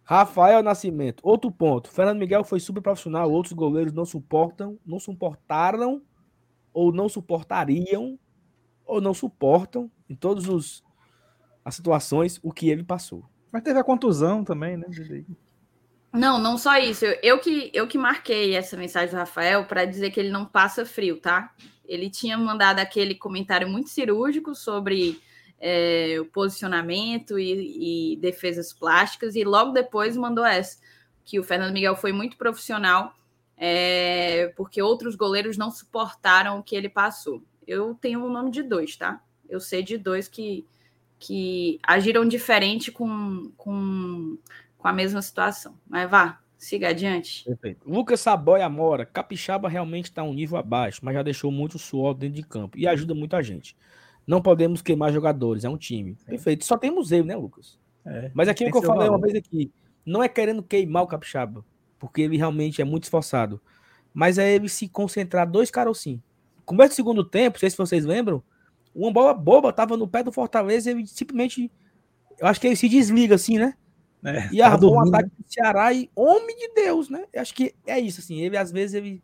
Rafael 0.05 0.63
Nascimento. 0.63 1.21
Outro 1.23 1.51
ponto. 1.51 1.91
Fernando 1.91 2.19
Miguel 2.19 2.43
foi 2.43 2.61
super 2.61 2.81
profissional. 2.81 3.31
Outros 3.31 3.53
goleiros 3.53 3.93
não 3.93 4.07
suportam, 4.07 4.79
não 4.87 4.99
suportaram, 4.99 6.03
ou 6.73 6.91
não 6.93 7.11
suportariam, 7.11 8.19
ou 8.87 9.03
não 9.03 9.13
suportam, 9.13 9.91
em 10.09 10.15
todas 10.15 10.49
os, 10.49 10.83
as 11.63 11.75
situações, 11.75 12.41
o 12.43 12.53
que 12.53 12.71
ele 12.71 12.83
passou. 12.83 13.23
Mas 13.53 13.63
teve 13.63 13.79
a 13.79 13.85
contusão 13.85 14.43
também, 14.43 14.79
né? 14.79 14.87
Não, 16.13 16.39
não 16.39 16.57
só 16.57 16.79
isso. 16.79 17.05
Eu, 17.05 17.19
eu, 17.23 17.39
que, 17.39 17.71
eu 17.75 17.87
que 17.87 17.99
marquei 17.99 18.55
essa 18.55 18.79
mensagem 18.79 19.11
do 19.11 19.19
Rafael 19.19 19.67
para 19.67 19.85
dizer 19.85 20.11
que 20.11 20.19
ele 20.19 20.31
não 20.31 20.47
passa 20.47 20.87
frio, 20.87 21.21
tá? 21.21 21.53
Ele 21.89 22.11
tinha 22.11 22.37
mandado 22.37 22.79
aquele 22.79 23.15
comentário 23.15 23.69
muito 23.69 23.89
cirúrgico 23.89 24.55
sobre 24.55 25.19
é, 25.59 26.19
o 26.21 26.27
posicionamento 26.27 27.39
e, 27.39 28.13
e, 28.13 28.17
defesas 28.17 28.73
plásticas, 28.73 29.35
e 29.35 29.43
logo 29.43 29.73
depois 29.73 30.17
mandou 30.17 30.45
essa, 30.45 30.79
que 31.25 31.41
o 31.41 31.45
Fernando 31.45 31.73
Miguel 31.73 31.97
foi 31.97 32.13
muito 32.13 32.37
profissional, 32.37 33.15
é, 33.57 34.53
porque 34.57 34.81
outros 34.81 35.17
goleiros 35.17 35.57
não 35.57 35.71
suportaram 35.71 36.59
o 36.59 36.63
que 36.63 36.77
ele 36.77 36.89
passou. 36.89 37.43
Eu 37.67 37.95
tenho 37.95 38.25
o 38.25 38.31
nome 38.31 38.51
de 38.51 38.63
dois, 38.63 38.97
tá? 38.97 39.21
Eu 39.49 39.61
sei 39.61 39.83
de 39.83 39.99
dois 39.99 40.29
que, 40.29 40.65
que 41.19 41.81
agiram 41.83 42.27
diferente 42.27 42.93
com, 42.93 43.51
com, 43.57 44.39
com 44.77 44.89
a 44.89 44.93
mesma 44.93 45.21
situação. 45.21 45.75
Mas 45.89 46.09
vá, 46.09 46.39
Siga 46.59 46.89
adiante. 46.89 47.45
Perfeito. 47.45 47.89
Lucas 47.89 48.21
Saboia 48.21 48.69
Mora. 48.69 49.07
Capixaba 49.07 49.69
realmente 49.69 50.07
está 50.07 50.25
um 50.25 50.35
nível 50.35 50.59
abaixo, 50.59 51.01
mas 51.05 51.15
já 51.15 51.23
deixou 51.23 51.53
muito 51.53 51.79
suor 51.79 52.15
dentro 52.15 52.35
de 52.35 52.43
campo 52.43 52.77
e 52.77 52.87
ajuda 52.87 53.15
muito 53.15 53.37
a 53.37 53.43
gente. 53.43 53.77
Não 54.27 54.43
podemos 54.43 54.83
queimar 54.83 55.13
jogadores, 55.13 55.65
é 55.65 55.69
um 55.69 55.77
time. 55.77 56.19
É. 56.27 56.31
Perfeito. 56.31 56.65
Só 56.65 56.77
temos 56.77 57.13
ele, 57.13 57.23
né, 57.23 57.37
Lucas? 57.37 57.79
É, 58.05 58.31
mas 58.35 58.49
aquilo 58.49 58.73
que 58.73 58.77
eu 58.77 58.83
falei 58.83 59.07
valor. 59.07 59.19
uma 59.19 59.27
vez 59.27 59.37
aqui, 59.37 59.73
não 60.05 60.23
é 60.23 60.29
querendo 60.29 60.63
queimar 60.63 61.05
o 61.05 61.07
Capixaba, 61.07 61.65
porque 61.97 62.23
ele 62.23 62.37
realmente 62.37 62.83
é 62.83 62.85
muito 62.85 63.05
esforçado. 63.05 63.61
Mas 64.13 64.37
é 64.37 64.53
ele 64.53 64.69
se 64.69 64.89
concentrar 64.89 65.49
dois 65.49 65.71
carocinhos. 65.71 66.21
Começo 66.65 66.91
do 66.91 66.97
segundo 66.97 67.25
tempo, 67.25 67.57
não 67.57 67.61
sei 67.61 67.71
se 67.71 67.79
vocês 67.79 68.05
lembram, 68.05 68.43
uma 68.95 69.13
bola 69.13 69.33
boba 69.33 69.73
tava 69.73 69.97
no 69.97 70.09
pé 70.09 70.25
do 70.25 70.33
Fortaleza 70.33 70.91
e 70.91 70.95
ele 70.95 71.07
simplesmente. 71.07 71.71
Eu 72.37 72.47
acho 72.49 72.61
que 72.61 72.67
ele 72.67 72.77
se 72.77 72.89
desliga 72.89 73.37
assim, 73.37 73.59
né? 73.59 73.75
É, 74.25 74.53
e 74.53 74.61
armou 74.61 74.95
um 74.95 75.01
ataque 75.01 75.29
do 75.29 75.45
Ceará 75.47 75.93
e 75.93 76.11
homem 76.15 76.57
de 76.57 76.75
Deus, 76.75 77.09
né? 77.09 77.27
Eu 77.33 77.41
acho 77.41 77.55
que 77.55 77.75
é 77.87 78.01
isso, 78.01 78.21
assim. 78.21 78.41
Ele, 78.41 78.57
às 78.57 78.73
vezes, 78.73 78.95
ele 78.95 79.23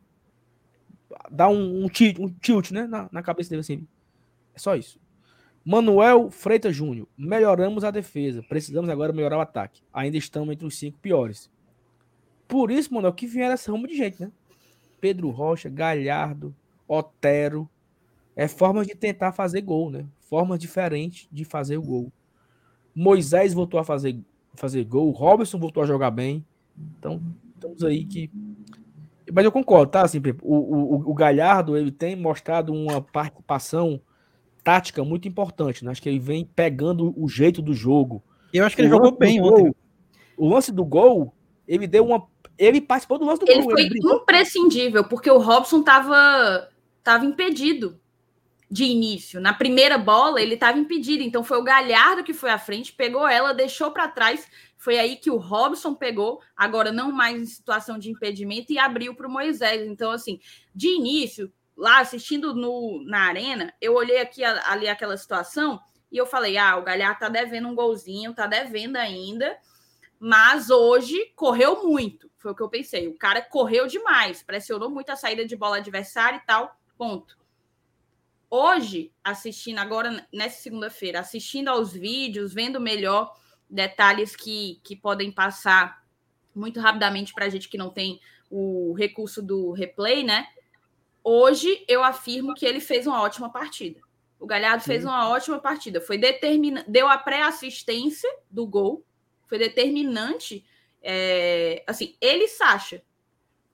dá 1.30 1.48
um, 1.48 1.84
um, 1.84 1.88
tilt, 1.88 2.18
um 2.18 2.28
tilt 2.28 2.70
né? 2.70 2.86
Na, 2.86 3.08
na, 3.10 3.22
cabeça 3.22 3.50
dele, 3.50 3.60
assim. 3.60 3.86
É 4.54 4.58
só 4.58 4.76
isso. 4.76 5.00
Manuel 5.64 6.30
Freitas 6.30 6.76
Júnior. 6.76 7.08
Melhoramos 7.16 7.82
a 7.82 7.90
defesa. 7.90 8.42
Precisamos 8.42 8.88
agora 8.88 9.12
melhorar 9.12 9.38
o 9.38 9.40
ataque. 9.40 9.82
Ainda 9.92 10.16
estamos 10.16 10.52
entre 10.52 10.66
os 10.66 10.78
cinco 10.78 10.98
piores. 10.98 11.50
Por 12.46 12.70
isso, 12.70 12.92
Manuel, 12.94 13.14
que 13.14 13.26
vieram 13.26 13.54
essa 13.54 13.72
rama 13.72 13.88
de 13.88 13.96
gente, 13.96 14.20
né? 14.20 14.30
Pedro 15.00 15.30
Rocha, 15.30 15.68
Galhardo, 15.68 16.54
Otero. 16.86 17.68
É 18.36 18.46
formas 18.46 18.86
de 18.86 18.94
tentar 18.94 19.32
fazer 19.32 19.60
gol, 19.62 19.90
né? 19.90 20.06
Formas 20.20 20.58
diferentes 20.58 21.28
de 21.32 21.44
fazer 21.44 21.78
o 21.78 21.82
gol. 21.82 22.12
Moisés 22.94 23.52
voltou 23.52 23.80
a 23.80 23.84
fazer 23.84 24.16
fazer 24.55 24.85
gol. 24.85 25.09
O 25.09 25.12
Robson 25.12 25.59
voltou 25.59 25.82
a 25.82 25.86
jogar 25.86 26.10
bem. 26.10 26.44
Então, 26.98 27.20
estamos 27.55 27.82
aí 27.85 28.05
que. 28.05 28.31
Mas 29.32 29.44
eu 29.44 29.52
concordo, 29.52 29.93
tá? 29.93 30.02
Assim, 30.02 30.20
o, 30.43 30.55
o, 30.55 31.10
o 31.10 31.14
Galhardo 31.14 31.76
ele 31.76 31.90
tem 31.90 32.14
mostrado 32.14 32.72
uma 32.72 33.01
participação 33.01 34.01
tática 34.62 35.05
muito 35.05 35.26
importante, 35.28 35.85
né? 35.85 35.90
Acho 35.90 36.02
que 36.02 36.09
ele 36.09 36.18
vem 36.18 36.44
pegando 36.44 37.14
o 37.16 37.28
jeito 37.28 37.62
do 37.62 37.74
jogo. 37.74 38.22
Eu 38.52 38.64
acho 38.64 38.76
que 38.76 38.82
ele 38.82 38.89
jogou 38.89 39.16
bem 39.16 39.40
ontem. 39.40 39.64
Gol, 39.64 39.76
o 40.36 40.48
lance 40.48 40.70
do 40.70 40.85
gol, 40.85 41.35
ele 41.66 41.86
deu 41.86 42.05
uma. 42.06 42.26
Ele 42.56 42.81
participou 42.81 43.18
do 43.18 43.24
lance 43.24 43.40
do 43.40 43.51
ele 43.51 43.62
gol. 43.62 43.70
Foi 43.72 43.82
ele 43.82 44.01
foi 44.01 44.16
imprescindível, 44.16 45.05
porque 45.05 45.31
o 45.31 45.39
Robson 45.39 45.81
estava 45.81 46.68
tava 47.02 47.26
impedido 47.26 47.98
de 48.74 48.82
início. 48.82 49.40
Na 49.40 49.55
primeira 49.55 49.96
bola, 49.96 50.42
ele 50.42 50.55
estava 50.55 50.76
impedido. 50.76 51.22
Então 51.22 51.44
foi 51.44 51.59
o 51.59 51.62
Galhardo 51.62 52.24
que 52.24 52.34
foi 52.34 52.51
à 52.51 52.59
frente, 52.59 52.92
pegou 52.92 53.24
ela, 53.24 53.55
deixou 53.55 53.92
para 53.92 54.09
trás. 54.09 54.48
Foi 54.76 54.98
aí 54.98 55.14
que 55.14 55.30
o 55.30 55.36
Robson 55.36 55.94
pegou, 55.94 56.42
agora 56.56 56.90
não 56.90 57.12
mais 57.12 57.40
em 57.40 57.46
situação 57.46 58.01
de 58.01 58.10
impedimento, 58.10 58.72
e 58.72 58.78
abriu 58.80 59.14
para 59.14 59.28
o 59.28 59.30
Moisés. 59.30 59.86
Então, 59.86 60.10
assim, 60.10 60.40
de 60.74 60.88
início, 60.88 61.52
lá 61.76 62.01
assistindo 62.01 62.52
no, 62.52 63.01
na 63.06 63.20
arena, 63.20 63.72
eu 63.80 63.94
olhei 63.94 64.18
aqui 64.18 64.42
ali 64.42 64.88
aquela 64.88 65.16
situação 65.16 65.80
e 66.10 66.16
eu 66.16 66.26
falei: 66.26 66.59
ah, 66.59 66.76
o 66.76 66.82
Galhardo 66.82 67.20
tá 67.20 67.28
devendo 67.28 67.68
um 67.68 67.76
golzinho, 67.76 68.34
tá 68.34 68.48
devendo 68.48 68.96
ainda. 68.96 69.56
Mas 70.18 70.68
hoje 70.68 71.32
correu 71.36 71.86
muito, 71.86 72.28
foi 72.38 72.51
o 72.51 72.55
que 72.56 72.62
eu 72.62 72.68
pensei. 72.68 73.06
O 73.06 73.16
cara 73.16 73.40
correu 73.40 73.86
demais, 73.86 74.42
pressionou 74.42 74.90
muito 74.90 75.10
a 75.10 75.16
saída 75.16 75.46
de 75.46 75.55
bola 75.55 75.76
adversária 75.76 76.38
e 76.38 76.44
tal. 76.44 76.76
Ponto. 76.98 77.43
Hoje, 78.56 79.10
assistindo 79.24 79.78
agora 79.78 80.24
nessa 80.32 80.62
segunda-feira, 80.62 81.18
assistindo 81.18 81.66
aos 81.66 81.93
vídeos, 81.93 82.55
vendo 82.55 82.81
melhor 82.81 83.35
detalhes 83.68 84.36
que, 84.36 84.81
que 84.85 84.94
podem 84.94 85.32
passar 85.32 86.06
muito 86.55 86.78
rapidamente 86.78 87.35
para 87.35 87.47
a 87.47 87.48
gente 87.48 87.68
que 87.68 87.76
não 87.76 87.90
tem 87.90 88.20
o 88.48 88.93
recurso 88.93 89.43
do 89.43 89.72
replay, 89.72 90.22
né? 90.22 90.47
Hoje 91.24 91.85
eu 91.89 92.05
afirmo 92.05 92.55
que 92.55 92.64
ele 92.64 92.78
fez 92.78 93.09
uma 93.09 93.20
ótima 93.22 93.51
partida. 93.51 94.01
O 94.39 94.47
Galhardo 94.47 94.85
fez 94.85 95.05
uma 95.05 95.28
ótima 95.31 95.59
partida. 95.59 96.01
Foi 96.01 96.16
determinante, 96.16 96.89
deu 96.89 97.09
a 97.09 97.18
pré-assistência 97.18 98.31
do 98.48 98.68
gol, 98.68 99.05
foi 99.48 99.59
determinante. 99.59 100.64
É, 101.02 101.82
assim, 101.89 102.14
ele 102.20 102.44
e 102.44 102.48
Sacha. 102.48 103.02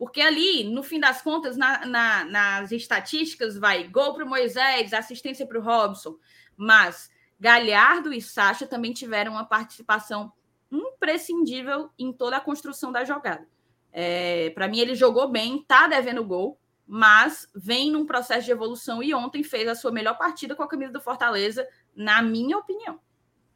Porque 0.01 0.23
ali, 0.23 0.65
no 0.65 0.83
fim 0.83 0.99
das 0.99 1.21
contas, 1.21 1.59
na, 1.59 1.85
na, 1.85 2.25
nas 2.25 2.73
estatísticas, 2.73 3.59
vai 3.59 3.87
gol 3.87 4.15
para 4.15 4.25
o 4.25 4.27
Moisés, 4.27 4.95
assistência 4.95 5.47
para 5.47 5.59
o 5.59 5.63
Robson. 5.63 6.17
Mas 6.57 7.11
Galhardo 7.39 8.11
e 8.11 8.19
Sacha 8.19 8.67
também 8.67 8.95
tiveram 8.95 9.33
uma 9.33 9.45
participação 9.45 10.33
imprescindível 10.73 11.91
em 11.99 12.15
toda 12.15 12.39
a 12.39 12.41
construção 12.41 12.91
da 12.91 13.05
jogada. 13.05 13.47
É, 13.93 14.49
para 14.55 14.69
mim, 14.69 14.79
ele 14.79 14.95
jogou 14.95 15.31
bem, 15.31 15.63
tá 15.69 15.87
devendo 15.87 16.25
gol, 16.25 16.59
mas 16.87 17.47
vem 17.55 17.91
num 17.91 18.07
processo 18.07 18.47
de 18.47 18.53
evolução 18.53 19.03
e 19.03 19.13
ontem 19.13 19.43
fez 19.43 19.69
a 19.69 19.75
sua 19.75 19.93
melhor 19.93 20.17
partida 20.17 20.57
com 20.57 20.63
a 20.63 20.69
camisa 20.69 20.95
do 20.95 21.01
Fortaleza, 21.03 21.69
na 21.95 22.23
minha 22.23 22.57
opinião. 22.57 22.99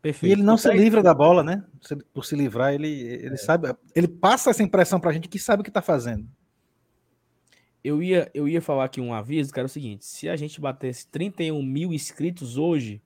Perfeito. 0.05 0.31
E 0.31 0.33
ele 0.35 0.43
não 0.43 0.59
se 0.59 0.71
livra 0.71 1.03
da 1.03 1.15
bola, 1.15 1.43
né? 1.43 1.65
Por 2.13 2.27
se 2.27 2.37
livrar, 2.37 2.75
ele, 2.75 2.91
ele 2.91 3.35
é. 3.35 3.37
sabe, 3.39 3.75
ele 3.97 4.07
passa 4.07 4.51
essa 4.51 4.63
impressão 4.63 5.01
pra 5.01 5.11
gente 5.13 5.31
que 5.31 5.39
sabe 5.39 5.63
o 5.63 5.65
que 5.65 5.71
tá 5.71 5.81
fazendo. 5.81 6.29
Eu 7.83 8.03
ia, 8.03 8.31
eu 8.35 8.47
ia 8.47 8.61
falar 8.61 8.85
aqui 8.85 9.01
um 9.01 9.15
aviso, 9.15 9.51
que 9.51 9.59
era 9.59 9.65
o 9.65 9.69
seguinte: 9.69 10.05
se 10.05 10.29
a 10.29 10.37
gente 10.37 10.61
batesse 10.61 11.09
31 11.09 11.63
mil 11.63 11.91
inscritos 11.91 12.59
hoje, 12.59 13.01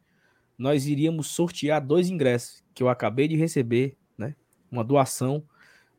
nós 0.59 0.89
iríamos 0.89 1.29
sortear 1.29 1.81
dois 1.81 2.11
ingressos 2.11 2.65
que 2.75 2.83
eu 2.83 2.89
acabei 2.89 3.29
de 3.29 3.37
receber, 3.37 3.97
né? 4.17 4.35
Uma 4.69 4.83
doação 4.83 5.45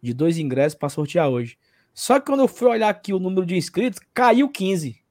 de 0.02 0.14
dois 0.14 0.38
ingressos 0.38 0.78
para 0.78 0.90
sortear 0.90 1.30
hoje. 1.30 1.58
Só 1.94 2.20
que 2.20 2.26
quando 2.26 2.42
eu 2.42 2.48
fui 2.50 2.68
olhar 2.68 2.90
aqui 2.90 3.14
o 3.14 3.20
número 3.20 3.46
de 3.46 3.56
inscritos, 3.56 4.02
caiu 4.14 4.50
15. 4.50 5.02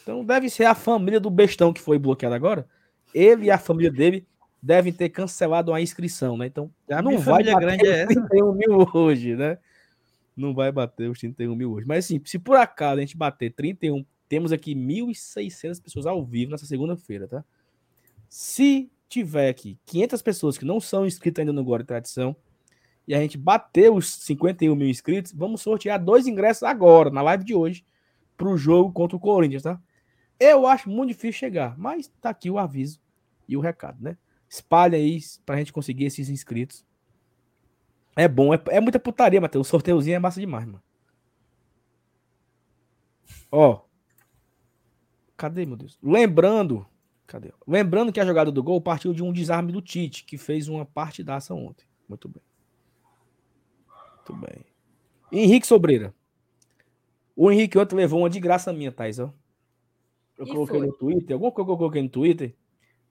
Então 0.00 0.24
deve 0.24 0.48
ser 0.48 0.64
a 0.64 0.74
família 0.74 1.20
do 1.20 1.28
bestão 1.28 1.74
que 1.74 1.80
foi 1.82 1.98
bloqueada 1.98 2.34
agora. 2.34 2.66
Ele 3.12 3.46
e 3.46 3.50
a 3.50 3.58
família 3.58 3.92
dele 3.92 4.26
devem 4.66 4.92
ter 4.92 5.10
cancelado 5.10 5.72
a 5.72 5.80
inscrição, 5.80 6.36
né? 6.36 6.46
Então 6.46 6.68
a 6.90 7.00
não 7.00 7.18
vai 7.18 7.44
bater 7.44 7.60
grande 7.60 7.86
é 7.86 8.04
31 8.04 8.52
mil 8.52 8.88
hoje, 8.92 9.36
né? 9.36 9.58
Não 10.36 10.52
vai 10.52 10.72
bater 10.72 11.08
os 11.08 11.20
31 11.20 11.54
mil 11.54 11.70
hoje. 11.70 11.86
Mas 11.86 12.04
assim, 12.04 12.20
se 12.24 12.36
por 12.36 12.56
acaso 12.56 12.98
a 12.98 13.00
gente 13.00 13.16
bater 13.16 13.52
31, 13.54 14.04
temos 14.28 14.50
aqui 14.50 14.74
1.600 14.74 15.80
pessoas 15.80 16.04
ao 16.04 16.24
vivo 16.24 16.50
nessa 16.50 16.66
segunda-feira, 16.66 17.28
tá? 17.28 17.44
Se 18.28 18.90
tiver 19.08 19.48
aqui 19.48 19.78
500 19.86 20.20
pessoas 20.20 20.58
que 20.58 20.64
não 20.64 20.80
são 20.80 21.06
inscritas 21.06 21.42
ainda 21.42 21.52
no 21.52 21.62
Glória 21.62 21.84
e 21.84 21.86
Tradição, 21.86 22.34
e 23.06 23.14
a 23.14 23.20
gente 23.20 23.38
bateu 23.38 23.94
os 23.94 24.16
51 24.16 24.74
mil 24.74 24.88
inscritos, 24.88 25.30
vamos 25.30 25.62
sortear 25.62 26.02
dois 26.02 26.26
ingressos 26.26 26.64
agora, 26.64 27.08
na 27.08 27.22
live 27.22 27.44
de 27.44 27.54
hoje, 27.54 27.86
para 28.36 28.48
o 28.48 28.58
jogo 28.58 28.92
contra 28.92 29.16
o 29.16 29.20
Corinthians, 29.20 29.62
tá? 29.62 29.80
Eu 30.40 30.66
acho 30.66 30.90
muito 30.90 31.10
difícil 31.10 31.38
chegar, 31.38 31.78
mas 31.78 32.08
tá 32.20 32.30
aqui 32.30 32.50
o 32.50 32.58
aviso 32.58 33.00
e 33.48 33.56
o 33.56 33.60
recado, 33.60 34.02
né? 34.02 34.16
Espalha 34.48 34.96
aí 34.96 35.20
pra 35.44 35.56
gente 35.56 35.72
conseguir 35.72 36.04
esses 36.04 36.28
inscritos. 36.28 36.84
É 38.14 38.26
bom, 38.26 38.54
é, 38.54 38.60
é 38.68 38.80
muita 38.80 38.98
putaria, 38.98 39.40
Matheus. 39.40 39.66
O 39.66 39.70
sorteiozinho 39.70 40.16
é 40.16 40.18
massa 40.18 40.40
demais, 40.40 40.64
mano. 40.64 40.82
Ó. 43.52 43.82
Cadê, 45.36 45.66
meu 45.66 45.76
Deus? 45.76 45.98
Lembrando. 46.02 46.86
Cadê? 47.26 47.52
Lembrando 47.66 48.12
que 48.12 48.20
a 48.20 48.24
jogada 48.24 48.50
do 48.50 48.62
gol 48.62 48.80
partiu 48.80 49.12
de 49.12 49.22
um 49.22 49.32
desarme 49.32 49.72
do 49.72 49.82
Tite, 49.82 50.24
que 50.24 50.38
fez 50.38 50.68
uma 50.68 50.86
partidaça 50.86 51.52
ontem. 51.52 51.84
Muito 52.08 52.28
bem. 52.28 52.42
Muito 54.16 54.46
bem. 54.46 54.64
Henrique 55.30 55.66
Sobreira. 55.66 56.14
O 57.34 57.50
Henrique 57.50 57.78
ontem 57.78 57.96
levou 57.96 58.20
uma 58.20 58.30
de 58.30 58.40
graça 58.40 58.72
minha, 58.72 58.90
Thais, 58.90 59.18
ó. 59.18 59.32
Eu 60.38 60.46
e 60.46 60.50
coloquei 60.50 60.78
foi? 60.78 60.86
no 60.86 60.92
Twitter, 60.94 61.34
alguma 61.34 61.52
coisa 61.52 61.66
que 61.66 61.72
eu 61.72 61.76
coloquei 61.76 62.02
no 62.02 62.08
Twitter. 62.08 62.54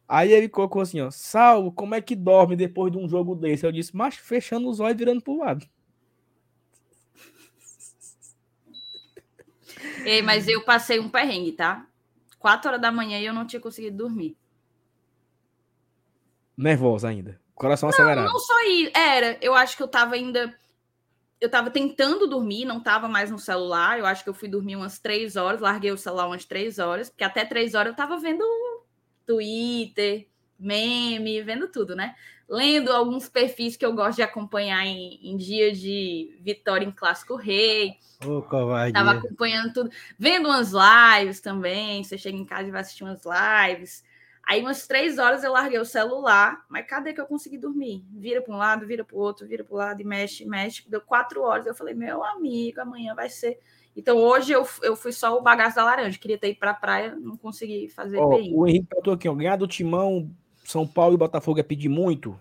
Aí 0.08 0.32
ele 0.32 0.48
colocou 0.48 0.82
assim, 0.82 1.02
ó, 1.02 1.10
Salvo, 1.10 1.72
como 1.72 1.96
é 1.96 2.02
que 2.02 2.16
dorme 2.16 2.56
depois 2.56 2.92
de 2.92 2.98
um 2.98 3.10
jogo 3.10 3.36
desse? 3.36 3.66
Eu 3.66 3.72
disse, 3.72 3.96
mas 3.96 4.16
fechando 4.16 4.70
os 4.70 4.80
olhos 4.80 4.94
e 4.94 4.98
virando 4.98 5.22
pro 5.22 5.38
lado. 5.38 5.66
Ei, 10.06 10.22
mas 10.22 10.48
eu 10.48 10.64
passei 10.64 11.00
um 11.00 11.10
perrengue, 11.10 11.54
tá? 11.54 11.88
Quatro 12.38 12.70
horas 12.70 12.82
da 12.82 12.92
manhã 12.92 13.20
e 13.20 13.26
eu 13.26 13.34
não 13.34 13.48
tinha 13.48 13.60
conseguido 13.60 13.98
dormir. 13.98 14.38
Nervosa 16.56 17.10
ainda. 17.10 17.42
Coração 17.56 17.90
não, 17.90 17.94
acelerado. 17.94 18.26
Não 18.26 18.40
só 18.40 18.62
isso. 18.68 18.92
Era, 18.96 19.38
eu 19.42 19.56
acho 19.56 19.76
que 19.76 19.82
eu 19.82 19.88
tava 19.88 20.14
ainda 20.14 20.56
eu 21.40 21.50
tava 21.50 21.70
tentando 21.70 22.28
dormir, 22.28 22.66
não 22.66 22.80
tava 22.80 23.08
mais 23.08 23.30
no 23.30 23.38
celular. 23.38 24.00
Eu 24.00 24.06
acho 24.06 24.24
que 24.24 24.30
eu 24.30 24.34
fui 24.34 24.48
dormir 24.48 24.76
umas 24.76 25.00
três 25.00 25.36
horas, 25.36 25.62
larguei 25.62 25.92
o 25.92 25.98
celular 25.98 26.28
umas 26.28 26.46
três 26.46 26.80
horas, 26.80 27.10
porque 27.10 27.24
até 27.24 27.46
três 27.46 27.76
horas 27.76 27.92
eu 27.92 27.96
tava 27.96 28.18
vendo 28.18 28.44
Twitter, 29.26 30.28
meme, 30.60 31.42
vendo 31.42 31.68
tudo, 31.68 31.96
né? 31.96 32.16
Lendo 32.48 32.92
alguns 32.92 33.28
perfis 33.28 33.76
que 33.76 33.86
eu 33.86 33.94
gosto 33.94 34.18
de 34.18 34.22
acompanhar 34.22 34.86
em, 34.86 35.20
em 35.22 35.36
dia 35.36 35.72
de 35.72 36.38
vitória 36.42 36.86
em 36.86 36.92
Clássico 36.92 37.36
Rei. 37.36 37.98
Ô, 38.26 38.42
covardia. 38.42 38.94
Tava 38.94 39.12
acompanhando 39.12 39.74
tudo. 39.74 39.90
Vendo 40.18 40.48
umas 40.48 40.72
lives 40.72 41.42
também. 41.42 42.04
Você 42.04 42.18
chega 42.18 42.38
em 42.38 42.46
casa 42.46 42.68
e 42.68 42.72
vai 42.72 42.82
assistir 42.82 43.04
umas 43.04 43.24
lives. 43.26 44.04
Aí, 44.44 44.62
umas 44.62 44.86
três 44.86 45.18
horas 45.18 45.44
eu 45.44 45.52
larguei 45.52 45.80
o 45.80 45.86
celular, 45.86 46.64
mas 46.70 46.86
cadê 46.86 47.14
que 47.14 47.20
eu 47.20 47.26
consegui 47.26 47.58
dormir? 47.58 48.06
Vira 48.12 48.44
para 48.44 48.54
um 48.54 48.58
lado, 48.58 48.86
vira 48.86 49.04
para 49.04 49.16
o 49.16 49.20
outro, 49.20 49.48
vira 49.48 49.64
para 49.64 49.74
o 49.74 49.78
lado 49.78 50.02
e 50.02 50.06
mexe, 50.06 50.46
mexe. 50.46 50.88
Deu 50.88 51.02
quatro 51.02 51.42
horas. 51.42 51.66
Eu 51.66 51.74
falei, 51.74 51.96
meu 51.96 52.24
amigo, 52.24 52.80
amanhã 52.80 53.16
vai 53.16 53.28
ser. 53.28 53.60
Então, 53.96 54.18
hoje 54.18 54.52
eu, 54.52 54.68
eu 54.84 54.96
fui 54.96 55.14
só 55.14 55.38
o 55.38 55.42
bagaço 55.42 55.78
da 55.78 55.86
laranja. 55.86 56.20
Queria 56.20 56.38
ter 56.38 56.50
ido 56.50 56.60
para 56.60 56.72
a 56.72 56.76
praia, 56.76 57.16
não 57.16 57.38
consegui 57.38 57.88
fazer 57.90 58.18
oh, 58.18 58.36
O 58.54 58.68
Henrique 58.68 58.88
perguntou 58.88 59.14
aqui, 59.14 59.30
ó, 59.30 59.34
ganhar 59.34 59.56
do 59.56 59.68
Timão, 59.68 60.30
São 60.64 60.86
Paulo 60.86 61.16
e 61.16 61.18
Botafogo 61.18 61.60
é 61.60 61.64
pedir 61.64 61.90
muito? 61.90 62.38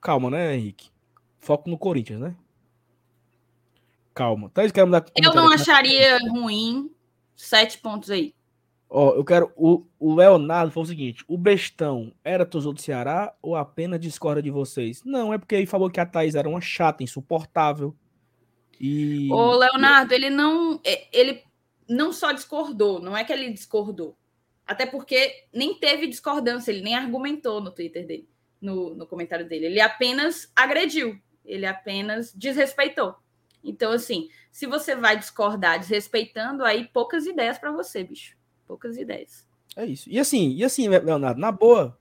Calma, 0.00 0.30
né, 0.30 0.56
Henrique? 0.56 0.90
Foco 1.38 1.70
no 1.70 1.78
Corinthians, 1.78 2.20
né? 2.20 2.36
Calma. 4.12 4.50
Tá, 4.50 4.62
eu 4.64 5.34
não 5.34 5.52
acharia 5.52 6.18
ruim 6.30 6.90
sete 7.36 7.78
pontos 7.78 8.10
aí. 8.10 8.34
Ó, 8.88 9.14
eu 9.14 9.24
quero. 9.24 9.52
O, 9.56 9.84
o 9.98 10.14
Leonardo 10.14 10.72
falou 10.72 10.84
o 10.84 10.88
seguinte: 10.88 11.24
o 11.28 11.36
bestão 11.36 12.12
era 12.24 12.46
torcedor 12.46 12.74
do 12.74 12.80
Ceará 12.80 13.34
ou 13.42 13.54
apenas 13.54 14.00
discorda 14.00 14.42
de 14.42 14.50
vocês? 14.50 15.02
Não, 15.04 15.34
é 15.34 15.38
porque 15.38 15.54
ele 15.54 15.66
falou 15.66 15.90
que 15.90 16.00
a 16.00 16.06
Thaís 16.06 16.34
era 16.34 16.48
uma 16.48 16.60
chata, 16.60 17.02
insuportável. 17.02 17.94
E. 18.80 19.28
O 19.32 19.56
Leonardo, 19.56 20.12
ele 20.12 20.30
não. 20.30 20.80
É, 20.84 21.06
ele 21.12 21.42
não 21.88 22.12
só 22.12 22.32
discordou, 22.32 23.00
não 23.00 23.16
é 23.16 23.24
que 23.24 23.32
ele 23.32 23.50
discordou. 23.50 24.16
Até 24.66 24.84
porque 24.84 25.44
nem 25.52 25.74
teve 25.74 26.08
discordância, 26.08 26.72
ele 26.72 26.82
nem 26.82 26.96
argumentou 26.96 27.60
no 27.60 27.70
Twitter 27.70 28.04
dele, 28.04 28.28
no, 28.60 28.94
no 28.94 29.06
comentário 29.06 29.48
dele. 29.48 29.66
Ele 29.66 29.80
apenas 29.80 30.50
agrediu, 30.56 31.16
ele 31.44 31.64
apenas 31.64 32.34
desrespeitou. 32.34 33.14
Então, 33.62 33.92
assim, 33.92 34.28
se 34.50 34.66
você 34.66 34.96
vai 34.96 35.16
discordar 35.16 35.78
desrespeitando, 35.78 36.64
aí 36.64 36.88
poucas 36.88 37.26
ideias 37.26 37.58
para 37.58 37.70
você, 37.70 38.02
bicho 38.02 38.36
poucas 38.66 38.96
ideias. 38.96 39.46
É 39.76 39.86
isso. 39.86 40.10
E 40.10 40.18
assim, 40.18 40.50
e 40.54 40.64
assim, 40.64 40.88
Leonardo, 40.88 41.40
na 41.40 41.52
boa, 41.52 41.98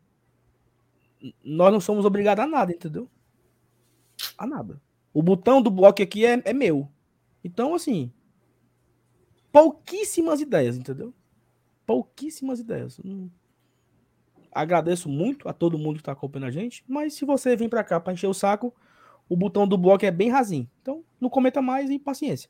nós 1.44 1.72
não 1.72 1.80
somos 1.80 2.06
obrigados 2.06 2.44
a 2.44 2.48
nada, 2.48 2.72
entendeu? 2.72 3.10
A 4.38 4.48
nada. 4.48 4.82
O 5.16 5.24
botão 5.24 5.62
do 5.62 5.72
bloco 5.72 6.04
aqui 6.04 6.26
é, 6.26 6.42
é 6.44 6.52
meu. 6.52 6.90
Então, 7.42 7.74
assim, 7.74 8.12
pouquíssimas 9.50 10.42
ideias, 10.42 10.76
entendeu? 10.76 11.14
Pouquíssimas 11.86 12.60
ideias. 12.60 13.00
Não, 13.02 13.32
agradeço 14.52 15.08
muito 15.08 15.48
a 15.48 15.54
todo 15.54 15.80
mundo 15.80 15.96
que 15.96 16.02
está 16.02 16.12
acompanhando 16.12 16.50
a 16.50 16.52
gente, 16.52 16.84
mas 16.86 17.14
se 17.14 17.24
você 17.24 17.56
vir 17.56 17.70
para 17.70 17.82
cá 17.82 17.98
para 17.98 18.12
encher 18.12 18.28
o 18.28 18.34
saco, 18.34 18.76
o 19.30 19.38
botão 19.38 19.66
do 19.66 19.78
bloco 19.78 20.06
é 20.06 20.12
bem 20.12 20.30
rasinho. 20.30 20.70
Então, 20.82 21.02
não 21.18 21.30
comenta 21.30 21.62
mais 21.62 21.90
e 21.90 21.98
paciência. 21.98 22.50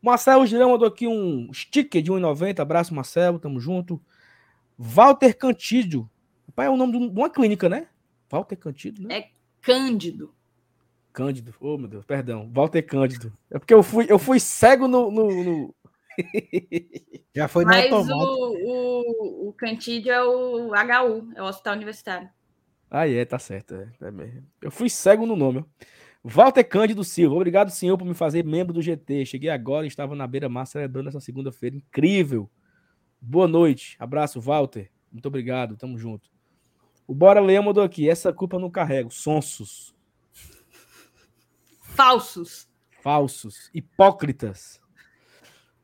Marcelo 0.00 0.46
Girão 0.46 0.70
mandou 0.70 0.86
aqui 0.86 1.08
um 1.08 1.52
sticker 1.52 2.00
de 2.00 2.12
1,90. 2.12 2.60
Abraço, 2.60 2.94
Marcelo, 2.94 3.40
tamo 3.40 3.58
junto. 3.58 4.00
Walter 4.78 5.36
Cantídio. 5.36 6.08
Pai, 6.54 6.66
é 6.66 6.70
o 6.70 6.76
nome 6.76 6.92
de 6.92 7.18
uma 7.18 7.28
clínica, 7.28 7.68
né? 7.68 7.88
Walter 8.30 8.54
Cantídio, 8.54 9.08
né? 9.08 9.18
É 9.18 9.30
Cândido. 9.60 10.35
Cândido. 11.16 11.54
Oh, 11.58 11.78
meu 11.78 11.88
Deus, 11.88 12.04
perdão. 12.04 12.46
Walter 12.52 12.82
Cândido. 12.82 13.32
É 13.50 13.58
porque 13.58 13.72
eu 13.72 13.82
fui, 13.82 14.04
eu 14.06 14.18
fui 14.18 14.38
cego 14.38 14.86
no. 14.86 15.10
no, 15.10 15.44
no... 15.44 15.74
Já 17.34 17.48
foi 17.48 17.64
Mas 17.64 17.90
no 17.90 18.02
o, 18.02 19.46
o, 19.46 19.48
o 19.48 19.52
Cantídio 19.54 20.12
é 20.12 20.22
o 20.22 20.68
HU, 20.68 21.32
é 21.34 21.42
o 21.42 21.46
Hospital 21.46 21.74
Universitário. 21.74 22.28
Ah, 22.90 23.08
é, 23.08 23.24
tá 23.24 23.38
certo. 23.38 23.74
É, 23.74 23.88
é 24.02 24.42
eu 24.60 24.70
fui 24.70 24.90
cego 24.90 25.24
no 25.24 25.34
nome. 25.34 25.64
Walter 26.22 26.64
Cândido 26.64 27.02
Silva, 27.02 27.34
obrigado, 27.34 27.70
senhor, 27.70 27.96
por 27.96 28.04
me 28.04 28.12
fazer 28.14 28.44
membro 28.44 28.74
do 28.74 28.82
GT. 28.82 29.24
Cheguei 29.24 29.48
agora 29.48 29.86
e 29.86 29.88
estava 29.88 30.14
na 30.14 30.26
beira 30.26 30.50
mar 30.50 30.66
celebrando 30.66 31.08
essa 31.08 31.20
segunda-feira 31.20 31.76
incrível. 31.76 32.50
Boa 33.18 33.48
noite. 33.48 33.96
Abraço, 33.98 34.38
Walter. 34.38 34.90
Muito 35.10 35.26
obrigado, 35.26 35.78
tamo 35.78 35.96
junto. 35.96 36.28
O 37.06 37.14
Bora 37.14 37.40
Leão 37.40 37.62
mandou 37.62 37.82
aqui. 37.82 38.06
Essa 38.06 38.34
culpa 38.34 38.58
não 38.58 38.70
carrego. 38.70 39.10
Sonsos. 39.10 39.95
Falsos. 41.96 42.68
Falsos. 43.02 43.70
Hipócritas. 43.72 44.80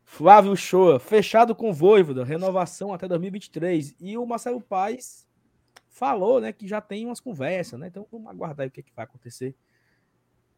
Flávio 0.04 0.54
Shoa. 0.54 1.00
Fechado 1.00 1.54
com 1.54 1.72
Voivoda. 1.72 2.24
Renovação 2.24 2.92
até 2.92 3.08
2023. 3.08 3.96
E 3.98 4.18
o 4.18 4.26
Marcelo 4.26 4.60
Paes 4.60 5.26
falou, 5.88 6.40
né, 6.40 6.52
que 6.52 6.66
já 6.66 6.80
tem 6.80 7.06
umas 7.06 7.20
conversas, 7.20 7.78
né? 7.78 7.86
Então 7.86 8.06
vamos 8.10 8.28
aguardar 8.28 8.64
aí 8.64 8.68
o 8.68 8.70
que, 8.70 8.80
é 8.80 8.82
que 8.82 8.94
vai 8.94 9.04
acontecer. 9.04 9.54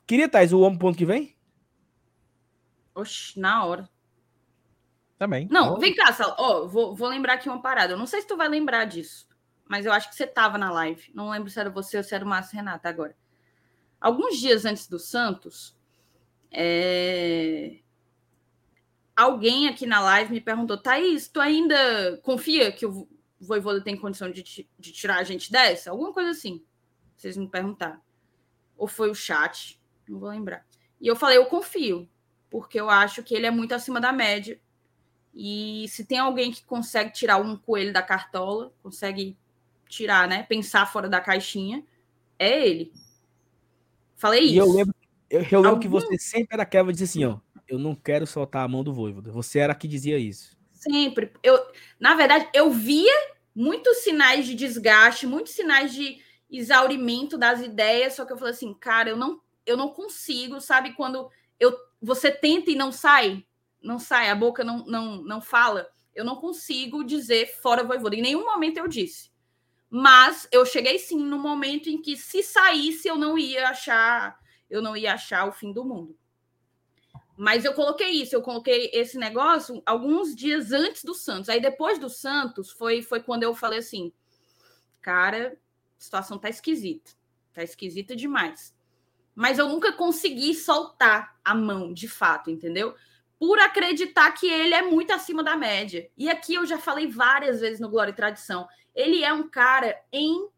Queria, 0.06 0.28
Thais, 0.28 0.52
o 0.52 0.60
homem 0.60 0.78
ponto 0.78 0.96
que 0.98 1.06
vem? 1.06 1.36
Oxe, 2.94 3.38
na 3.38 3.64
hora. 3.64 3.88
Também. 5.18 5.48
Não, 5.50 5.78
vem 5.78 5.94
cá, 5.94 6.12
Sal. 6.12 6.34
Ó, 6.38 6.66
vou, 6.66 6.94
vou 6.94 7.08
lembrar 7.08 7.34
aqui 7.34 7.48
uma 7.48 7.62
parada. 7.62 7.92
Eu 7.92 7.98
não 7.98 8.06
sei 8.06 8.20
se 8.20 8.26
tu 8.26 8.36
vai 8.36 8.48
lembrar 8.48 8.84
disso, 8.84 9.28
mas 9.68 9.86
eu 9.86 9.92
acho 9.92 10.08
que 10.08 10.14
você 10.14 10.26
tava 10.26 10.58
na 10.58 10.70
live. 10.70 11.10
Não 11.14 11.30
lembro 11.30 11.50
se 11.50 11.58
era 11.58 11.70
você 11.70 11.96
ou 11.96 12.02
se 12.02 12.14
era 12.14 12.24
o 12.24 12.28
Márcio 12.28 12.56
Renata 12.56 12.88
agora. 12.88 13.16
Alguns 14.04 14.38
dias 14.38 14.66
antes 14.66 14.86
do 14.86 14.98
Santos, 14.98 15.74
é... 16.50 17.78
alguém 19.16 19.66
aqui 19.66 19.86
na 19.86 19.98
live 19.98 20.30
me 20.30 20.42
perguntou: 20.42 20.76
Thaís, 20.76 21.26
tu 21.26 21.40
ainda 21.40 22.18
confia 22.18 22.70
que 22.70 22.84
o 22.84 23.08
Voivoda 23.40 23.80
tem 23.80 23.96
condição 23.96 24.30
de, 24.30 24.42
de 24.78 24.92
tirar 24.92 25.20
a 25.20 25.22
gente 25.22 25.50
dessa? 25.50 25.90
Alguma 25.90 26.12
coisa 26.12 26.32
assim. 26.32 26.62
Vocês 27.16 27.34
me 27.34 27.48
perguntaram. 27.48 27.98
Ou 28.76 28.86
foi 28.86 29.08
o 29.08 29.14
chat, 29.14 29.80
não 30.06 30.18
vou 30.18 30.28
lembrar. 30.28 30.66
E 31.00 31.06
eu 31.06 31.16
falei: 31.16 31.38
eu 31.38 31.46
confio, 31.46 32.06
porque 32.50 32.78
eu 32.78 32.90
acho 32.90 33.22
que 33.22 33.34
ele 33.34 33.46
é 33.46 33.50
muito 33.50 33.74
acima 33.74 34.02
da 34.02 34.12
média 34.12 34.60
e 35.34 35.86
se 35.88 36.04
tem 36.04 36.18
alguém 36.18 36.52
que 36.52 36.62
consegue 36.62 37.10
tirar 37.10 37.38
um 37.38 37.56
coelho 37.56 37.90
da 37.90 38.02
cartola, 38.02 38.70
consegue 38.82 39.34
tirar, 39.88 40.28
né? 40.28 40.42
Pensar 40.42 40.84
fora 40.84 41.08
da 41.08 41.22
caixinha, 41.22 41.82
é 42.38 42.68
ele. 42.68 42.92
Falei 44.16 44.42
e 44.42 44.56
isso. 44.56 44.60
eu 44.60 44.72
lembro, 44.72 44.94
eu, 45.30 45.46
eu 45.50 45.60
lembro 45.60 45.80
que 45.80 45.88
você 45.88 46.18
sempre 46.18 46.54
era 46.54 46.62
aquela 46.62 46.86
que 46.88 46.92
dizia 46.94 47.06
assim, 47.06 47.24
ó, 47.24 47.38
eu 47.68 47.78
não 47.78 47.94
quero 47.94 48.26
soltar 48.26 48.64
a 48.64 48.68
mão 48.68 48.84
do 48.84 48.92
Voivoda. 48.92 49.30
Você 49.32 49.58
era 49.58 49.72
a 49.72 49.76
que 49.76 49.88
dizia 49.88 50.18
isso. 50.18 50.56
Sempre. 50.70 51.32
Eu, 51.42 51.58
na 51.98 52.14
verdade, 52.14 52.48
eu 52.52 52.70
via 52.70 53.12
muitos 53.54 53.98
sinais 53.98 54.46
de 54.46 54.54
desgaste, 54.54 55.26
muitos 55.26 55.52
sinais 55.52 55.92
de 55.92 56.18
exaurimento 56.50 57.38
das 57.38 57.60
ideias, 57.60 58.14
só 58.14 58.24
que 58.24 58.32
eu 58.32 58.36
falei 58.36 58.52
assim, 58.52 58.74
cara, 58.74 59.08
eu 59.08 59.16
não, 59.16 59.40
eu 59.66 59.76
não 59.76 59.88
consigo, 59.88 60.60
sabe 60.60 60.92
quando 60.92 61.28
eu, 61.58 61.74
você 62.00 62.30
tenta 62.30 62.70
e 62.70 62.76
não 62.76 62.92
sai? 62.92 63.44
não 63.84 63.98
sai, 63.98 64.30
a 64.30 64.34
boca 64.34 64.64
não, 64.64 64.84
não, 64.86 65.22
não 65.22 65.40
fala, 65.40 65.86
eu 66.14 66.24
não 66.24 66.36
consigo 66.36 67.04
dizer 67.04 67.46
fora 67.60 67.84
Voivoda. 67.84 68.16
Em 68.16 68.22
nenhum 68.22 68.44
momento 68.44 68.78
eu 68.78 68.88
disse. 68.88 69.30
Mas 69.96 70.48
eu 70.50 70.66
cheguei 70.66 70.98
sim 70.98 71.22
no 71.24 71.38
momento 71.38 71.88
em 71.88 72.02
que 72.02 72.16
se 72.16 72.42
saísse 72.42 73.06
eu 73.06 73.16
não 73.16 73.38
ia 73.38 73.68
achar, 73.68 74.36
eu 74.68 74.82
não 74.82 74.96
ia 74.96 75.14
achar 75.14 75.46
o 75.46 75.52
fim 75.52 75.72
do 75.72 75.84
mundo. 75.84 76.18
Mas 77.36 77.64
eu 77.64 77.72
coloquei 77.74 78.10
isso, 78.10 78.34
eu 78.34 78.42
coloquei 78.42 78.90
esse 78.92 79.16
negócio 79.16 79.80
alguns 79.86 80.34
dias 80.34 80.72
antes 80.72 81.04
do 81.04 81.14
Santos. 81.14 81.48
Aí 81.48 81.60
depois 81.60 81.96
do 81.96 82.10
Santos 82.10 82.72
foi 82.72 83.02
foi 83.02 83.22
quando 83.22 83.44
eu 83.44 83.54
falei 83.54 83.78
assim: 83.78 84.12
"Cara, 85.00 85.56
a 85.96 86.02
situação 86.02 86.38
tá 86.38 86.48
esquisita. 86.48 87.12
Tá 87.52 87.62
esquisita 87.62 88.16
demais". 88.16 88.74
Mas 89.32 89.60
eu 89.60 89.68
nunca 89.68 89.92
consegui 89.92 90.56
soltar 90.56 91.38
a 91.44 91.54
mão, 91.54 91.94
de 91.94 92.08
fato, 92.08 92.50
entendeu? 92.50 92.96
Por 93.46 93.60
acreditar 93.60 94.32
que 94.32 94.48
ele 94.48 94.72
é 94.72 94.80
muito 94.80 95.12
acima 95.12 95.44
da 95.44 95.54
média. 95.54 96.10
E 96.16 96.30
aqui 96.30 96.54
eu 96.54 96.64
já 96.64 96.78
falei 96.78 97.06
várias 97.06 97.60
vezes 97.60 97.78
no 97.78 97.90
Glória 97.90 98.10
e 98.10 98.14
Tradição. 98.14 98.66
Ele 98.94 99.22
é 99.22 99.30
um 99.34 99.46
cara 99.46 100.00
em 100.10 100.48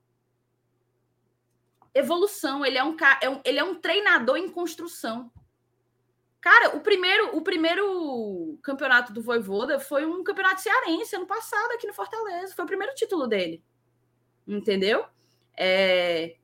evolução, 1.92 2.64
ele 2.64 2.78
é 2.78 2.84
um, 2.84 2.96
é 3.20 3.28
um, 3.28 3.40
ele 3.44 3.58
é 3.58 3.64
um 3.64 3.74
treinador 3.74 4.36
em 4.36 4.48
construção. 4.48 5.32
Cara, 6.40 6.76
o 6.76 6.80
primeiro, 6.80 7.36
o 7.36 7.42
primeiro 7.42 8.56
campeonato 8.62 9.12
do 9.12 9.20
Voivoda 9.20 9.80
foi 9.80 10.06
um 10.06 10.22
campeonato 10.22 10.60
cearense 10.60 11.16
ano 11.16 11.26
passado 11.26 11.72
aqui 11.72 11.88
no 11.88 11.92
Fortaleza. 11.92 12.54
Foi 12.54 12.64
o 12.64 12.68
primeiro 12.68 12.94
título 12.94 13.26
dele. 13.26 13.64
Entendeu? 14.46 15.04
É... 15.58 16.36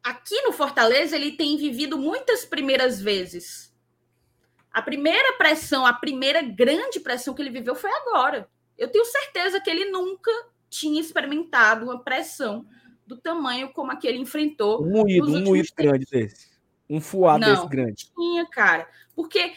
Aqui 0.00 0.40
no 0.42 0.52
Fortaleza 0.52 1.16
ele 1.16 1.32
tem 1.32 1.56
vivido 1.56 1.98
muitas 1.98 2.44
primeiras 2.44 3.02
vezes 3.02 3.71
a 4.72 4.80
primeira 4.80 5.36
pressão, 5.36 5.84
a 5.84 5.92
primeira 5.92 6.42
grande 6.42 7.00
pressão 7.00 7.34
que 7.34 7.42
ele 7.42 7.50
viveu 7.50 7.74
foi 7.74 7.90
agora. 7.90 8.48
Eu 8.78 8.88
tenho 8.88 9.04
certeza 9.04 9.60
que 9.60 9.68
ele 9.68 9.90
nunca 9.90 10.30
tinha 10.70 11.00
experimentado 11.00 11.84
uma 11.84 12.02
pressão 12.02 12.64
do 13.06 13.16
tamanho 13.16 13.72
como 13.72 13.92
a 13.92 13.96
que 13.96 14.06
ele 14.06 14.18
enfrentou. 14.18 14.82
Um 14.82 14.90
moído, 14.90 15.26
um 15.26 15.42
moído 15.42 15.68
grande 15.76 16.06
desse. 16.10 16.50
Um 16.88 17.00
fuado 17.00 17.40
Não, 17.40 17.54
desse 17.54 17.68
grande. 17.68 18.10
Tinha, 18.14 18.46
cara. 18.46 18.88
Porque 19.14 19.52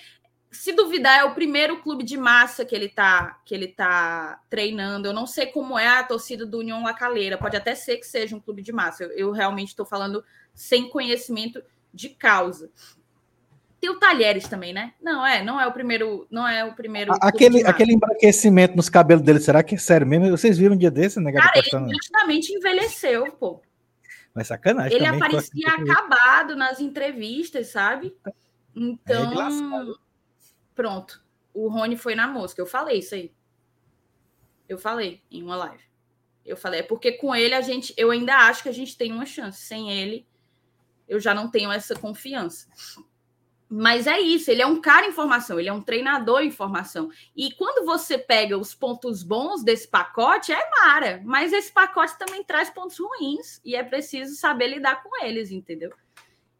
se 0.51 0.71
duvidar, 0.73 1.19
é 1.19 1.23
o 1.23 1.33
primeiro 1.33 1.81
clube 1.81 2.03
de 2.03 2.17
massa 2.17 2.65
que 2.65 2.75
ele 2.75 2.89
tá 2.89 3.41
que 3.45 3.53
ele 3.53 3.67
tá 3.67 4.41
treinando. 4.49 5.07
Eu 5.07 5.13
não 5.13 5.27
sei 5.27 5.47
como 5.47 5.77
é 5.77 5.87
a 5.87 6.03
torcida 6.03 6.45
do 6.45 6.59
União 6.59 6.83
Lacaleira. 6.83 7.37
Pode 7.37 7.57
até 7.57 7.75
ser 7.75 7.97
que 7.97 8.07
seja 8.07 8.35
um 8.35 8.39
clube 8.39 8.61
de 8.61 8.71
massa. 8.71 9.03
Eu, 9.03 9.11
eu 9.11 9.31
realmente 9.31 9.69
estou 9.69 9.85
falando 9.85 10.23
sem 10.53 10.89
conhecimento 10.89 11.61
de 11.93 12.09
causa. 12.09 12.69
Tem 13.86 13.90
o 13.91 13.99
Talheres 13.99 14.48
também, 14.48 14.74
né? 14.74 14.95
Não, 14.99 15.24
é, 15.24 15.44
não 15.44 15.62
é 15.62 15.68
o 15.68 15.72
primeiro, 15.72 16.26
não 16.32 16.48
é 16.48 16.66
o 16.66 16.74
primeiro. 16.74 17.14
Aquele, 17.22 17.64
aquele 17.68 17.94
embranquecimento 17.94 18.76
nos 18.76 18.90
cabelos 18.90 19.24
dele, 19.24 19.40
será 19.40 19.62
que 19.62 19.76
é 19.76 19.78
sério 19.78 20.07
mesmo? 20.07 20.28
Vocês 20.32 20.57
viram 20.57 20.74
um 20.74 20.78
dia 20.78 20.90
desse, 20.90 21.20
né? 21.20 21.32
Cara, 21.32 21.52
ele 21.56 21.94
justamente 21.94 22.52
envelheceu, 22.52 23.32
pô. 23.34 23.62
Mas 24.34 24.48
sacanagem. 24.48 24.98
Ele 24.98 25.06
também, 25.06 25.22
aparecia 25.22 25.70
acabado 25.70 26.56
nas 26.56 26.80
entrevistas, 26.80 27.68
sabe? 27.68 28.18
Então, 28.76 29.34
é 29.34 29.94
pronto. 30.74 31.24
O 31.53 31.68
Rony 31.68 31.95
foi 31.95 32.16
na 32.16 32.26
mosca. 32.26 32.60
Eu 32.60 32.66
falei 32.66 32.98
isso 32.98 33.14
aí. 33.14 33.32
Eu 34.68 34.80
falei 34.80 35.22
em 35.30 35.44
uma 35.44 35.57
live. 35.57 35.84
Eu 36.44 36.57
falei, 36.57 36.80
é 36.80 36.84
porque 36.84 37.12
com 37.12 37.36
ele 37.36 37.53
a 37.53 37.62
gente, 37.62 37.94
eu 37.95 38.10
ainda 38.10 38.36
acho 38.48 38.64
que 38.64 38.70
a 38.70 38.74
gente 38.74 38.98
tem 38.98 39.12
uma 39.12 39.28
chance. 39.28 39.62
Sem 39.62 39.91
ele, 39.91 40.26
eu 41.07 41.20
já 41.20 41.36
não 41.36 41.52
tenho 41.52 41.72
essa 41.72 41.94
confiança. 41.94 42.68
Mas 43.67 44.05
é 44.05 44.19
isso, 44.19 44.51
ele 44.51 44.61
é 44.61 44.67
um 44.67 44.79
cara 44.79 45.07
em 45.07 45.11
formação, 45.11 45.59
ele 45.59 45.69
é 45.69 45.73
um 45.73 45.81
treinador 45.81 46.41
em 46.41 46.51
formação. 46.51 47.09
E 47.35 47.51
quando 47.51 47.83
você 47.85 48.17
pega 48.17 48.57
os 48.57 48.75
pontos 48.75 49.23
bons 49.23 49.63
desse 49.63 49.87
pacote, 49.87 50.51
é 50.51 50.69
mara. 50.69 51.21
Mas 51.25 51.51
esse 51.51 51.71
pacote 51.71 52.17
também 52.17 52.43
traz 52.43 52.69
pontos 52.69 52.97
ruins 52.99 53.59
e 53.65 53.75
é 53.75 53.83
preciso 53.83 54.35
saber 54.35 54.67
lidar 54.67 55.01
com 55.01 55.25
eles, 55.25 55.49
entendeu? 55.49 55.91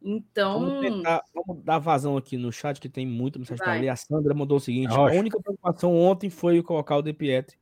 Então. 0.02 0.60
Vamos, 0.60 0.82
tentar, 0.82 1.24
vamos 1.34 1.64
dar 1.64 1.80
vazão 1.80 2.18
aqui 2.18 2.38
no 2.38 2.52
chat, 2.52 2.80
que 2.80 2.90
tem 2.90 3.06
muito 3.06 3.40
mensagem 3.40 3.64
para 3.64 3.74
ler. 3.74 3.90
A 3.90 3.96
Sandra 3.96 4.34
mandou 4.34 4.58
o 4.58 4.62
seguinte: 4.62 4.94
a 4.94 5.04
única 5.04 5.40
preocupação 5.40 5.96
ontem 5.96 6.30
foi 6.30 6.62
colocar 6.64 6.98
o 6.98 7.02
De 7.02 7.14
Pietri, 7.14 7.58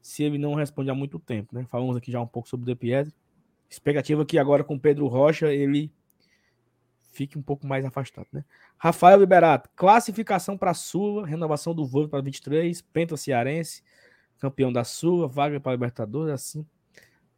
se 0.00 0.24
ele 0.24 0.38
não 0.38 0.54
responde 0.54 0.90
há 0.90 0.94
muito 0.94 1.18
tempo, 1.18 1.54
né? 1.54 1.64
Falamos 1.68 1.96
aqui 1.96 2.10
já 2.10 2.20
um 2.20 2.26
pouco 2.26 2.48
sobre 2.48 2.64
o 2.64 2.66
De 2.66 2.74
Pietri. 2.74 3.14
Expectativa 3.68 4.24
que 4.24 4.36
agora 4.36 4.64
com 4.64 4.74
o 4.74 4.80
Pedro 4.80 5.06
Rocha 5.06 5.52
ele 5.52 5.92
fique 7.12 7.38
um 7.38 7.42
pouco 7.42 7.66
mais 7.66 7.84
afastado, 7.84 8.28
né? 8.32 8.44
Rafael 8.78 9.18
Liberato, 9.20 9.68
classificação 9.76 10.56
para 10.56 10.70
a 10.70 10.74
Sula, 10.74 11.26
renovação 11.26 11.74
do 11.74 11.86
voo 11.86 12.08
para 12.08 12.22
23, 12.22 12.80
Penta 12.82 13.16
Cearense, 13.16 13.82
campeão 14.38 14.72
da 14.72 14.84
Sula, 14.84 15.28
vaga 15.28 15.60
para 15.60 15.72
Libertadores, 15.72 16.32
assim. 16.32 16.66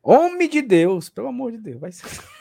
Homem 0.02 0.48
de 0.48 0.62
Deus, 0.62 1.08
pelo 1.08 1.28
amor 1.28 1.52
de 1.52 1.58
Deus, 1.58 1.80
vai 1.80 1.92
ser. 1.92 2.06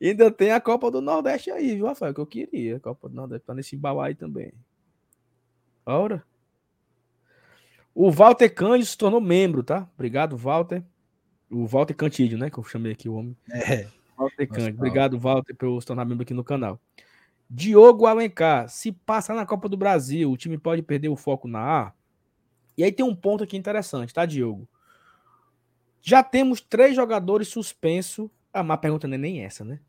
Ainda 0.00 0.30
tem 0.30 0.52
a 0.52 0.60
Copa 0.60 0.90
do 0.90 1.00
Nordeste 1.00 1.50
aí, 1.50 1.74
viu, 1.74 1.86
Rafael? 1.86 2.14
Que 2.14 2.20
eu 2.20 2.26
queria. 2.26 2.76
A 2.76 2.80
Copa 2.80 3.08
do 3.08 3.14
Nordeste 3.14 3.46
tá 3.46 3.54
nesse 3.54 3.76
embalo 3.76 4.00
aí 4.00 4.14
também. 4.14 4.52
Ora. 5.84 6.24
O 7.94 8.10
Walter 8.10 8.48
Cândido 8.48 8.86
se 8.86 8.96
tornou 8.96 9.20
membro, 9.20 9.62
tá? 9.62 9.88
Obrigado, 9.94 10.36
Walter. 10.36 10.82
O 11.50 11.66
Walter 11.66 11.94
Cantídio, 11.94 12.38
né? 12.38 12.48
Que 12.48 12.58
eu 12.58 12.64
chamei 12.64 12.92
aqui 12.92 13.08
o 13.08 13.14
homem. 13.14 13.36
É. 13.50 13.88
Walter 14.20 14.46
Cândido. 14.46 14.76
Obrigado, 14.76 15.18
Walter, 15.18 15.54
por 15.54 15.80
se 15.80 15.86
tornar 15.86 16.04
membro 16.04 16.22
aqui 16.22 16.34
no 16.34 16.44
canal. 16.44 16.80
Diogo 17.48 18.06
Alencar. 18.06 18.68
Se 18.68 18.92
passar 18.92 19.34
na 19.34 19.46
Copa 19.46 19.68
do 19.68 19.76
Brasil, 19.76 20.30
o 20.30 20.36
time 20.36 20.58
pode 20.58 20.82
perder 20.82 21.08
o 21.08 21.16
foco 21.16 21.48
na 21.48 21.60
A? 21.60 21.92
E 22.76 22.84
aí 22.84 22.92
tem 22.92 23.04
um 23.04 23.14
ponto 23.14 23.42
aqui 23.42 23.56
interessante, 23.56 24.14
tá, 24.14 24.24
Diogo? 24.24 24.68
Já 26.00 26.22
temos 26.22 26.60
três 26.60 26.94
jogadores 26.94 27.48
suspensos. 27.48 28.30
Ah, 28.52 28.62
mas 28.62 28.74
a 28.74 28.78
pergunta 28.78 29.08
não 29.08 29.14
é 29.16 29.18
nem 29.18 29.44
essa, 29.44 29.64
né? 29.64 29.80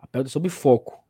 A 0.00 0.06
pergunta 0.06 0.28
é 0.28 0.32
sobre 0.32 0.50
foco. 0.50 1.02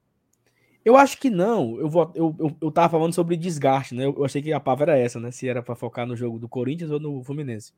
Eu 0.85 0.97
acho 0.97 1.19
que 1.19 1.31
não. 1.31 1.79
Eu, 1.79 1.89
vou, 1.89 2.13
eu, 2.15 2.37
eu, 2.39 2.57
eu 2.61 2.71
tava 2.71 2.91
falando 2.91 3.15
sobre 3.15 3.37
desgaste, 3.37 3.95
né? 3.95 4.05
Eu, 4.05 4.15
eu 4.19 4.25
achei 4.25 4.43
que 4.43 4.53
a 4.53 4.61
palavra 4.61 4.93
era 4.93 5.01
essa, 5.01 5.19
né? 5.19 5.31
Se 5.31 5.49
era 5.49 5.63
para 5.63 5.75
focar 5.75 6.07
no 6.07 6.17
jogo 6.17 6.39
do 6.39 6.49
Corinthians 6.49 6.91
ou 6.91 7.01
no 7.01 7.23
Fluminense. 7.23 7.73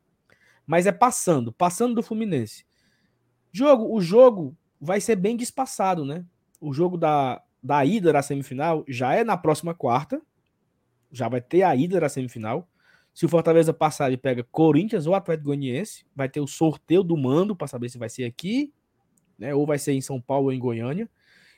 Mas 0.65 0.85
é 0.85 0.91
passando, 0.91 1.53
passando 1.53 1.95
do 1.95 2.03
Fluminense. 2.03 2.65
Jogo, 3.55 3.95
o 3.95 4.01
jogo 4.01 4.53
vai 4.81 4.99
ser 4.99 5.15
bem 5.15 5.37
despassado, 5.37 6.03
né? 6.03 6.25
O 6.59 6.73
jogo 6.73 6.97
da, 6.97 7.41
da 7.63 7.85
ida 7.85 8.11
da 8.11 8.21
semifinal 8.21 8.83
já 8.85 9.15
é 9.15 9.23
na 9.23 9.37
próxima 9.37 9.73
quarta. 9.73 10.21
Já 11.09 11.29
vai 11.29 11.39
ter 11.39 11.63
a 11.63 11.73
ida 11.73 11.97
da 11.97 12.09
semifinal. 12.09 12.67
Se 13.13 13.25
o 13.25 13.29
Fortaleza 13.29 13.73
passar, 13.73 14.07
ele 14.09 14.17
pega 14.17 14.45
Corinthians 14.51 15.07
ou 15.07 15.15
Atlético 15.15 15.45
Goianiense. 15.45 16.05
Vai 16.13 16.27
ter 16.27 16.41
o 16.41 16.47
sorteio 16.47 17.01
do 17.01 17.15
mando 17.15 17.55
para 17.55 17.65
saber 17.65 17.87
se 17.87 17.97
vai 17.97 18.09
ser 18.09 18.25
aqui, 18.25 18.73
né? 19.39 19.55
Ou 19.55 19.65
vai 19.65 19.79
ser 19.79 19.93
em 19.93 20.01
São 20.01 20.19
Paulo 20.19 20.47
ou 20.47 20.51
em 20.51 20.59
Goiânia. 20.59 21.09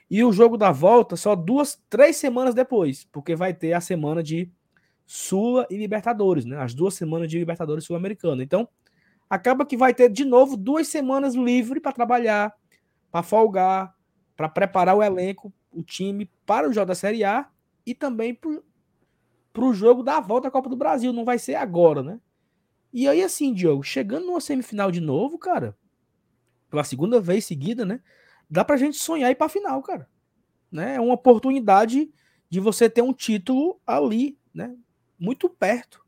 E 0.07 0.23
o 0.23 0.31
jogo 0.31 0.55
da 0.55 0.71
volta 0.71 1.15
só 1.15 1.35
duas, 1.35 1.83
três 1.89 2.15
semanas 2.17 2.53
depois, 2.53 3.07
porque 3.11 3.35
vai 3.35 3.55
ter 3.55 3.73
a 3.73 3.81
semana 3.81 4.21
de 4.21 4.51
Sula 5.03 5.65
e 5.67 5.75
Libertadores, 5.75 6.45
né? 6.45 6.59
As 6.59 6.75
duas 6.75 6.93
semanas 6.93 7.27
de 7.27 7.39
Libertadores 7.39 7.85
Sul-Americana. 7.85 8.43
Então, 8.43 8.69
acaba 9.29 9.65
que 9.65 9.77
vai 9.77 9.93
ter 9.93 10.09
de 10.09 10.25
novo 10.25 10.55
duas 10.55 10.87
semanas 10.87 11.35
livre 11.35 11.79
para 11.79 11.91
trabalhar, 11.91 12.53
para 13.11 13.23
folgar, 13.23 13.95
para 14.35 14.49
preparar 14.49 14.95
o 14.95 15.03
elenco, 15.03 15.53
o 15.71 15.83
time 15.83 16.31
para 16.45 16.69
o 16.69 16.73
jogo 16.73 16.87
da 16.87 16.95
Série 16.95 17.23
A 17.23 17.49
e 17.85 17.93
também 17.93 18.33
para 18.33 19.65
o 19.65 19.73
jogo 19.73 20.03
da 20.03 20.19
volta 20.19 20.47
à 20.47 20.51
Copa 20.51 20.69
do 20.69 20.75
Brasil. 20.75 21.11
Não 21.11 21.25
vai 21.25 21.39
ser 21.39 21.55
agora, 21.55 22.03
né? 22.03 22.19
E 22.93 23.07
aí, 23.07 23.21
assim, 23.21 23.53
Diogo, 23.53 23.83
chegando 23.83 24.25
numa 24.25 24.39
semifinal 24.39 24.91
de 24.91 25.01
novo, 25.01 25.37
cara, 25.37 25.77
pela 26.69 26.83
segunda 26.83 27.19
vez 27.19 27.45
seguida, 27.45 27.85
né? 27.85 28.01
dá 28.49 28.63
pra 28.63 28.77
gente 28.77 28.97
sonhar 28.97 29.29
e 29.29 29.33
ir 29.33 29.35
pra 29.35 29.49
final, 29.49 29.81
cara. 29.83 30.09
Né? 30.71 30.95
É 30.95 31.01
uma 31.01 31.13
oportunidade 31.13 32.11
de 32.49 32.59
você 32.59 32.89
ter 32.89 33.01
um 33.01 33.13
título 33.13 33.79
ali, 33.85 34.37
né? 34.53 34.75
Muito 35.19 35.49
perto. 35.49 36.05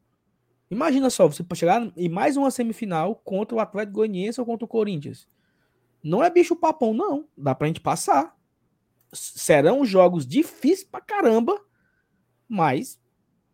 Imagina 0.72 1.10
só, 1.10 1.28
você 1.28 1.44
pode 1.44 1.60
chegar 1.60 1.92
em 1.98 2.08
mais 2.08 2.38
uma 2.38 2.52
semifinal 2.52 3.16
contra 3.16 3.58
o 3.58 3.60
Atlético 3.60 3.96
Goianiense 3.96 4.40
ou 4.40 4.46
contra 4.46 4.66
o 4.66 4.68
Corinthians. 4.68 5.28
Não 6.04 6.24
é 6.24 6.30
bicho 6.30 6.56
papão, 6.56 6.94
não. 6.94 7.26
Dá 7.36 7.56
pra 7.56 7.68
gente 7.68 7.82
passar. 7.82 8.38
Serão 9.12 9.84
jogos 9.84 10.28
difíceis 10.28 10.84
pra 10.84 11.02
caramba, 11.02 11.60
mas. 12.48 13.00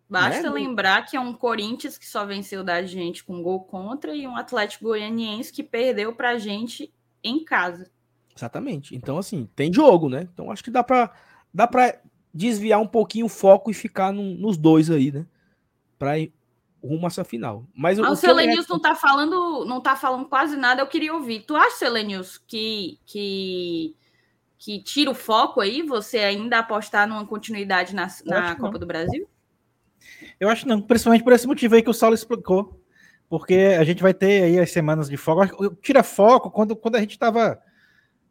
Basta 0.09 0.43
né? 0.43 0.49
lembrar 0.49 1.05
que 1.05 1.15
é 1.15 1.19
um 1.19 1.33
Corinthians 1.33 1.97
que 1.97 2.05
só 2.05 2.25
venceu 2.25 2.63
da 2.63 2.83
gente 2.83 3.23
com 3.23 3.41
gol 3.41 3.63
contra 3.63 4.13
e 4.13 4.27
um 4.27 4.35
Atlético 4.35 4.85
Goianiense 4.85 5.53
que 5.53 5.63
perdeu 5.63 6.13
pra 6.13 6.37
gente 6.37 6.93
em 7.23 7.43
casa. 7.43 7.89
Exatamente. 8.35 8.93
Então, 8.93 9.17
assim, 9.17 9.49
tem 9.55 9.73
jogo, 9.73 10.09
né? 10.09 10.27
Então, 10.33 10.51
acho 10.51 10.63
que 10.63 10.69
dá 10.69 10.83
pra, 10.83 11.11
dá 11.53 11.65
pra 11.65 11.97
desviar 12.33 12.81
um 12.81 12.87
pouquinho 12.87 13.27
o 13.27 13.29
foco 13.29 13.71
e 13.71 13.73
ficar 13.73 14.11
no, 14.11 14.35
nos 14.35 14.57
dois 14.57 14.91
aí, 14.91 15.11
né? 15.11 15.25
Pra 15.97 16.19
ir 16.19 16.34
rumo 16.85 17.05
a 17.05 17.07
essa 17.07 17.23
final. 17.23 17.65
Mas 17.75 17.99
ah, 17.99 18.09
o, 18.09 18.11
o 18.11 18.15
Selenius 18.15 18.67
não 18.67 18.79
tá 18.79 18.95
falando, 18.95 19.65
não 19.65 19.81
tá 19.81 19.95
falando 19.95 20.25
quase 20.25 20.55
nada, 20.55 20.81
eu 20.81 20.87
queria 20.87 21.13
ouvir. 21.13 21.41
Tu 21.41 21.55
acha, 21.55 21.77
Selenius, 21.77 22.37
que, 22.37 22.99
que, 23.05 23.95
que 24.57 24.81
tira 24.81 25.11
o 25.11 25.15
foco 25.15 25.61
aí? 25.61 25.81
Você 25.81 26.19
ainda 26.19 26.59
apostar 26.59 27.07
numa 27.07 27.25
continuidade 27.25 27.95
na, 27.95 28.07
na 28.25 28.55
Copa 28.55 28.73
não. 28.73 28.79
do 28.79 28.85
Brasil? 28.85 29.27
Eu 30.39 30.49
acho 30.49 30.67
não, 30.67 30.81
principalmente 30.81 31.23
por 31.23 31.33
esse 31.33 31.47
motivo 31.47 31.75
aí 31.75 31.81
que 31.81 31.89
o 31.89 31.93
Saulo 31.93 32.15
explicou. 32.15 32.81
Porque 33.27 33.75
a 33.79 33.83
gente 33.83 34.03
vai 34.03 34.13
ter 34.13 34.43
aí 34.43 34.59
as 34.59 34.71
semanas 34.71 35.09
de 35.09 35.17
foco. 35.17 35.75
Tira 35.81 36.03
foco 36.03 36.51
quando, 36.51 36.75
quando 36.75 36.95
a 36.95 36.99
gente 36.99 37.17
tava 37.17 37.59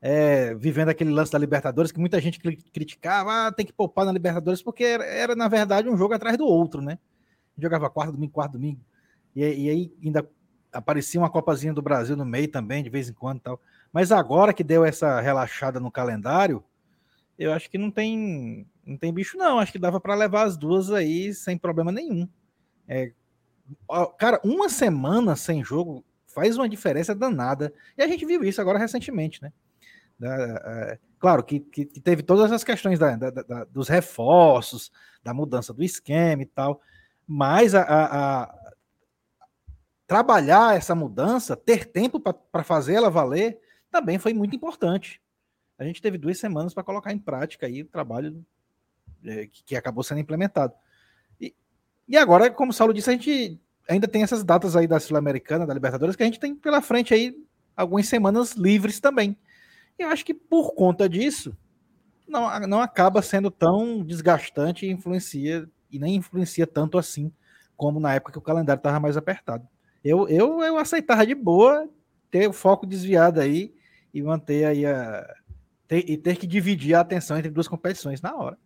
é, 0.00 0.54
vivendo 0.54 0.90
aquele 0.90 1.10
lance 1.10 1.32
da 1.32 1.38
Libertadores, 1.38 1.90
que 1.90 1.98
muita 1.98 2.20
gente 2.20 2.38
criticava, 2.38 3.46
ah, 3.46 3.52
tem 3.52 3.64
que 3.64 3.72
poupar 3.72 4.04
na 4.04 4.12
Libertadores, 4.12 4.62
porque 4.62 4.84
era, 4.84 5.04
era, 5.04 5.34
na 5.34 5.48
verdade, 5.48 5.88
um 5.88 5.96
jogo 5.96 6.12
atrás 6.12 6.36
do 6.36 6.46
outro, 6.46 6.82
né? 6.82 6.98
Jogava 7.58 7.90
quarto, 7.90 8.12
domingo, 8.12 8.32
quarto, 8.32 8.52
domingo. 8.52 8.80
E, 9.34 9.40
e, 9.42 9.70
aí 9.70 9.92
ainda 10.02 10.28
aparecia 10.72 11.20
uma 11.20 11.30
Copazinha 11.30 11.72
do 11.72 11.82
Brasil 11.82 12.16
no 12.16 12.24
meio 12.24 12.48
também, 12.48 12.82
de 12.82 12.90
vez 12.90 13.08
em 13.08 13.12
quando 13.12 13.40
tal. 13.40 13.60
Mas 13.92 14.10
agora 14.10 14.52
que 14.52 14.64
deu 14.64 14.84
essa 14.84 15.20
relaxada 15.20 15.78
no 15.78 15.90
calendário, 15.90 16.64
eu 17.38 17.52
acho 17.52 17.70
que 17.70 17.78
não 17.78 17.90
tem, 17.90 18.66
não 18.84 18.96
tem 18.96 19.12
bicho, 19.12 19.36
não. 19.36 19.58
Acho 19.58 19.72
que 19.72 19.78
dava 19.78 20.00
para 20.00 20.14
levar 20.14 20.44
as 20.44 20.56
duas 20.56 20.90
aí 20.90 21.32
sem 21.32 21.56
problema 21.56 21.92
nenhum. 21.92 22.28
É, 22.88 23.12
cara, 24.18 24.40
uma 24.44 24.68
semana 24.68 25.36
sem 25.36 25.64
jogo 25.64 26.04
faz 26.26 26.56
uma 26.56 26.68
diferença 26.68 27.14
danada. 27.14 27.72
E 27.96 28.02
a 28.02 28.08
gente 28.08 28.26
viu 28.26 28.44
isso 28.44 28.60
agora 28.60 28.78
recentemente, 28.78 29.40
né? 29.40 29.52
É, 30.22 30.98
claro 31.18 31.42
que, 31.42 31.60
que, 31.60 31.86
teve 31.86 32.22
todas 32.22 32.46
essas 32.46 32.64
questões 32.64 32.98
da, 32.98 33.16
da, 33.16 33.30
da, 33.30 33.64
dos 33.64 33.88
reforços, 33.88 34.90
da 35.22 35.34
mudança 35.34 35.72
do 35.72 35.82
esquema 35.82 36.42
e 36.42 36.46
tal, 36.46 36.80
mas 37.26 37.74
a, 37.74 37.82
a, 37.82 38.42
a 38.42 38.54
trabalhar 40.06 40.76
essa 40.76 40.94
mudança, 40.94 41.56
ter 41.56 41.86
tempo 41.86 42.20
para 42.20 42.62
fazer 42.62 42.94
ela 42.94 43.10
valer, 43.10 43.58
também 43.90 44.18
foi 44.18 44.34
muito 44.34 44.54
importante. 44.54 45.20
A 45.78 45.84
gente 45.84 46.00
teve 46.00 46.18
duas 46.18 46.38
semanas 46.38 46.72
para 46.74 46.84
colocar 46.84 47.12
em 47.12 47.18
prática 47.18 47.66
aí 47.66 47.82
o 47.82 47.88
trabalho 47.88 48.44
é, 49.24 49.46
que, 49.46 49.64
que, 49.64 49.76
acabou 49.76 50.04
sendo 50.04 50.20
implementado. 50.20 50.74
E, 51.40 51.54
e 52.06 52.16
agora, 52.16 52.50
como 52.50 52.70
o 52.70 52.74
Saulo 52.74 52.94
disse, 52.94 53.10
a 53.10 53.12
gente 53.12 53.60
ainda 53.88 54.06
tem 54.06 54.22
essas 54.22 54.44
datas 54.44 54.76
aí 54.76 54.86
da 54.86 55.00
Sul-Americana, 55.00 55.66
da 55.66 55.74
Libertadores, 55.74 56.16
que 56.16 56.22
a 56.22 56.26
gente 56.26 56.40
tem 56.40 56.54
pela 56.54 56.80
frente 56.80 57.12
aí 57.12 57.34
algumas 57.76 58.06
semanas 58.06 58.52
livres 58.52 59.00
também. 59.00 59.36
Eu 59.98 60.08
acho 60.08 60.24
que 60.24 60.34
por 60.34 60.74
conta 60.74 61.08
disso, 61.08 61.56
não, 62.26 62.60
não 62.60 62.80
acaba 62.80 63.22
sendo 63.22 63.50
tão 63.50 64.02
desgastante 64.02 64.86
e 64.86 64.90
influencia, 64.90 65.68
e 65.94 65.98
nem 65.98 66.16
influencia 66.16 66.66
tanto 66.66 66.98
assim, 66.98 67.32
como 67.76 68.00
na 68.00 68.14
época 68.14 68.32
que 68.32 68.38
o 68.38 68.42
calendário 68.42 68.80
estava 68.80 68.98
mais 68.98 69.16
apertado. 69.16 69.66
Eu, 70.02 70.28
eu, 70.28 70.60
eu 70.60 70.76
aceitava 70.76 71.24
de 71.24 71.34
boa 71.34 71.88
ter 72.30 72.48
o 72.48 72.52
foco 72.52 72.84
desviado 72.84 73.40
aí 73.40 73.72
e 74.12 74.20
manter 74.22 74.64
aí 74.64 74.84
a. 74.84 75.24
Ter, 75.86 76.08
e 76.10 76.16
ter 76.16 76.36
que 76.36 76.46
dividir 76.46 76.94
a 76.94 77.00
atenção 77.00 77.38
entre 77.38 77.50
duas 77.50 77.68
competições 77.68 78.20
na 78.20 78.34
hora. 78.34 78.58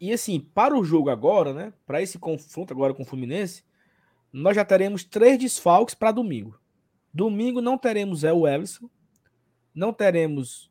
E 0.00 0.12
assim, 0.12 0.38
para 0.40 0.76
o 0.76 0.84
jogo 0.84 1.10
agora, 1.10 1.54
né? 1.54 1.72
Para 1.86 2.02
esse 2.02 2.18
confronto 2.18 2.72
agora 2.72 2.92
com 2.92 3.02
o 3.02 3.06
Fluminense, 3.06 3.64
nós 4.32 4.54
já 4.54 4.64
teremos 4.64 5.02
três 5.02 5.38
desfalques 5.38 5.94
para 5.94 6.12
domingo. 6.12 6.60
Domingo 7.12 7.60
não 7.60 7.78
teremos 7.78 8.20
Zé 8.20 8.30
Everson, 8.30 8.88
não 9.74 9.92
teremos 9.92 10.70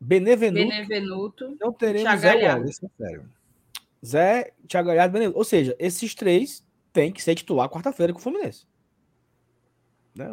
Benevenuto, 0.00 0.68
Benevenuto 0.68 1.56
não 1.60 1.72
teremos 1.72 2.20
Zé 2.20 2.34
Wallace, 2.34 2.86
é 3.00 3.20
Zé, 4.04 4.52
Thiago 4.66 4.88
Galhardo, 4.88 5.12
Benevenuto. 5.12 5.38
Ou 5.38 5.44
seja, 5.44 5.76
esses 5.78 6.14
três 6.14 6.64
têm 6.92 7.12
que 7.12 7.22
ser 7.22 7.34
titular 7.34 7.68
quarta-feira 7.68 8.12
com 8.12 8.18
o 8.18 8.22
Fluminense. 8.22 8.66
Né? 10.14 10.28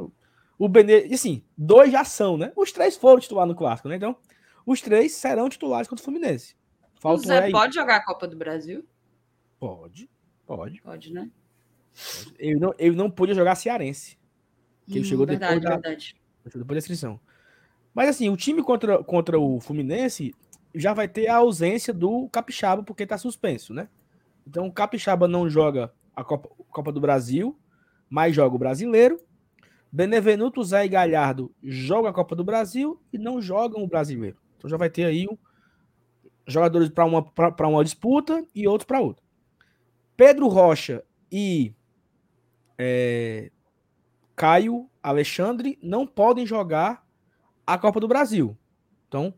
O 0.58 0.70
Bene, 0.70 1.14
assim, 1.14 1.44
dois 1.58 1.92
já 1.92 2.04
são, 2.04 2.38
né? 2.38 2.52
Os 2.56 2.72
três 2.72 2.96
foram 2.96 3.20
titular 3.20 3.46
no 3.46 3.56
clássico, 3.56 3.90
né? 3.90 3.96
Então, 3.96 4.16
os 4.66 4.82
três 4.82 5.14
serão 5.14 5.50
titulares 5.50 5.88
contra 5.88 6.02
o 6.02 6.06
Fluminense. 6.06 6.56
Falta 6.96 7.22
o 7.22 7.28
Zé 7.28 7.44
aí. 7.44 7.52
pode 7.52 7.76
jogar 7.76 7.98
a 7.98 8.06
Copa 8.06 8.28
do 8.28 8.38
Brasil? 8.38 8.86
Pode, 9.60 10.10
pode. 10.46 10.82
Pode, 10.82 11.14
né? 11.14 11.30
Ele 12.38 12.60
não, 12.60 12.74
ele 12.78 12.96
não 12.96 13.10
podia 13.10 13.36
jogar 13.36 13.56
cearense. 13.56 14.18
Que 14.86 14.94
hum, 14.94 14.96
ele 14.98 15.04
chegou 15.04 15.26
verdade, 15.26 15.56
depois 15.56 15.64
da, 15.64 15.70
verdade. 15.82 16.16
Depois 16.44 16.68
da 16.68 16.78
inscrição. 16.78 17.20
Mas 17.94 18.10
assim, 18.10 18.30
o 18.30 18.36
time 18.36 18.62
contra, 18.62 19.04
contra 19.04 19.40
o 19.40 19.60
Fluminense 19.60 20.34
já 20.76 20.94
vai 20.94 21.08
ter 21.08 21.28
a 21.28 21.38
ausência 21.38 21.94
do 21.94 22.28
Capixaba, 22.30 22.84
porque 22.84 23.04
está 23.04 23.18
suspenso, 23.18 23.74
né? 23.74 23.88
Então 24.46 24.68
o 24.68 24.72
Capixaba 24.72 25.28
não 25.28 25.50
joga 25.50 25.92
a 26.16 26.24
Copa, 26.24 26.50
Copa 26.70 26.92
do 26.92 27.02
Brasil, 27.02 27.58
mas 28.10 28.36
joga 28.36 28.56
o 28.56 28.60
brasileiro. 28.60 29.20
Benevenuto, 29.92 30.64
Zé 30.64 30.86
e 30.86 30.90
Galhardo 30.90 31.54
jogam 31.64 32.10
a 32.10 32.14
Copa 32.14 32.36
do 32.36 32.44
Brasil 32.44 33.02
e 33.14 33.18
não 33.18 33.42
jogam 33.42 33.82
o 33.82 33.88
brasileiro. 33.88 34.38
Então 34.58 34.70
já 34.70 34.78
vai 34.78 34.90
ter 34.90 35.06
aí 35.06 35.28
um, 35.28 35.38
jogadores 36.46 36.90
para 36.90 37.06
uma, 37.06 37.26
uma 37.60 37.84
disputa 37.84 38.46
e 38.54 38.68
outros 38.68 38.86
para 38.86 39.00
outra. 39.00 39.24
Pedro 40.18 40.48
Rocha 40.48 41.04
e 41.32 41.74
é, 42.78 43.52
Caio 44.36 44.90
Alexandre 45.02 45.80
não 45.82 46.06
podem 46.06 46.46
jogar 46.46 47.06
a 47.66 47.78
Copa 47.78 48.00
do 48.00 48.08
Brasil. 48.08 48.58
Então, 49.08 49.34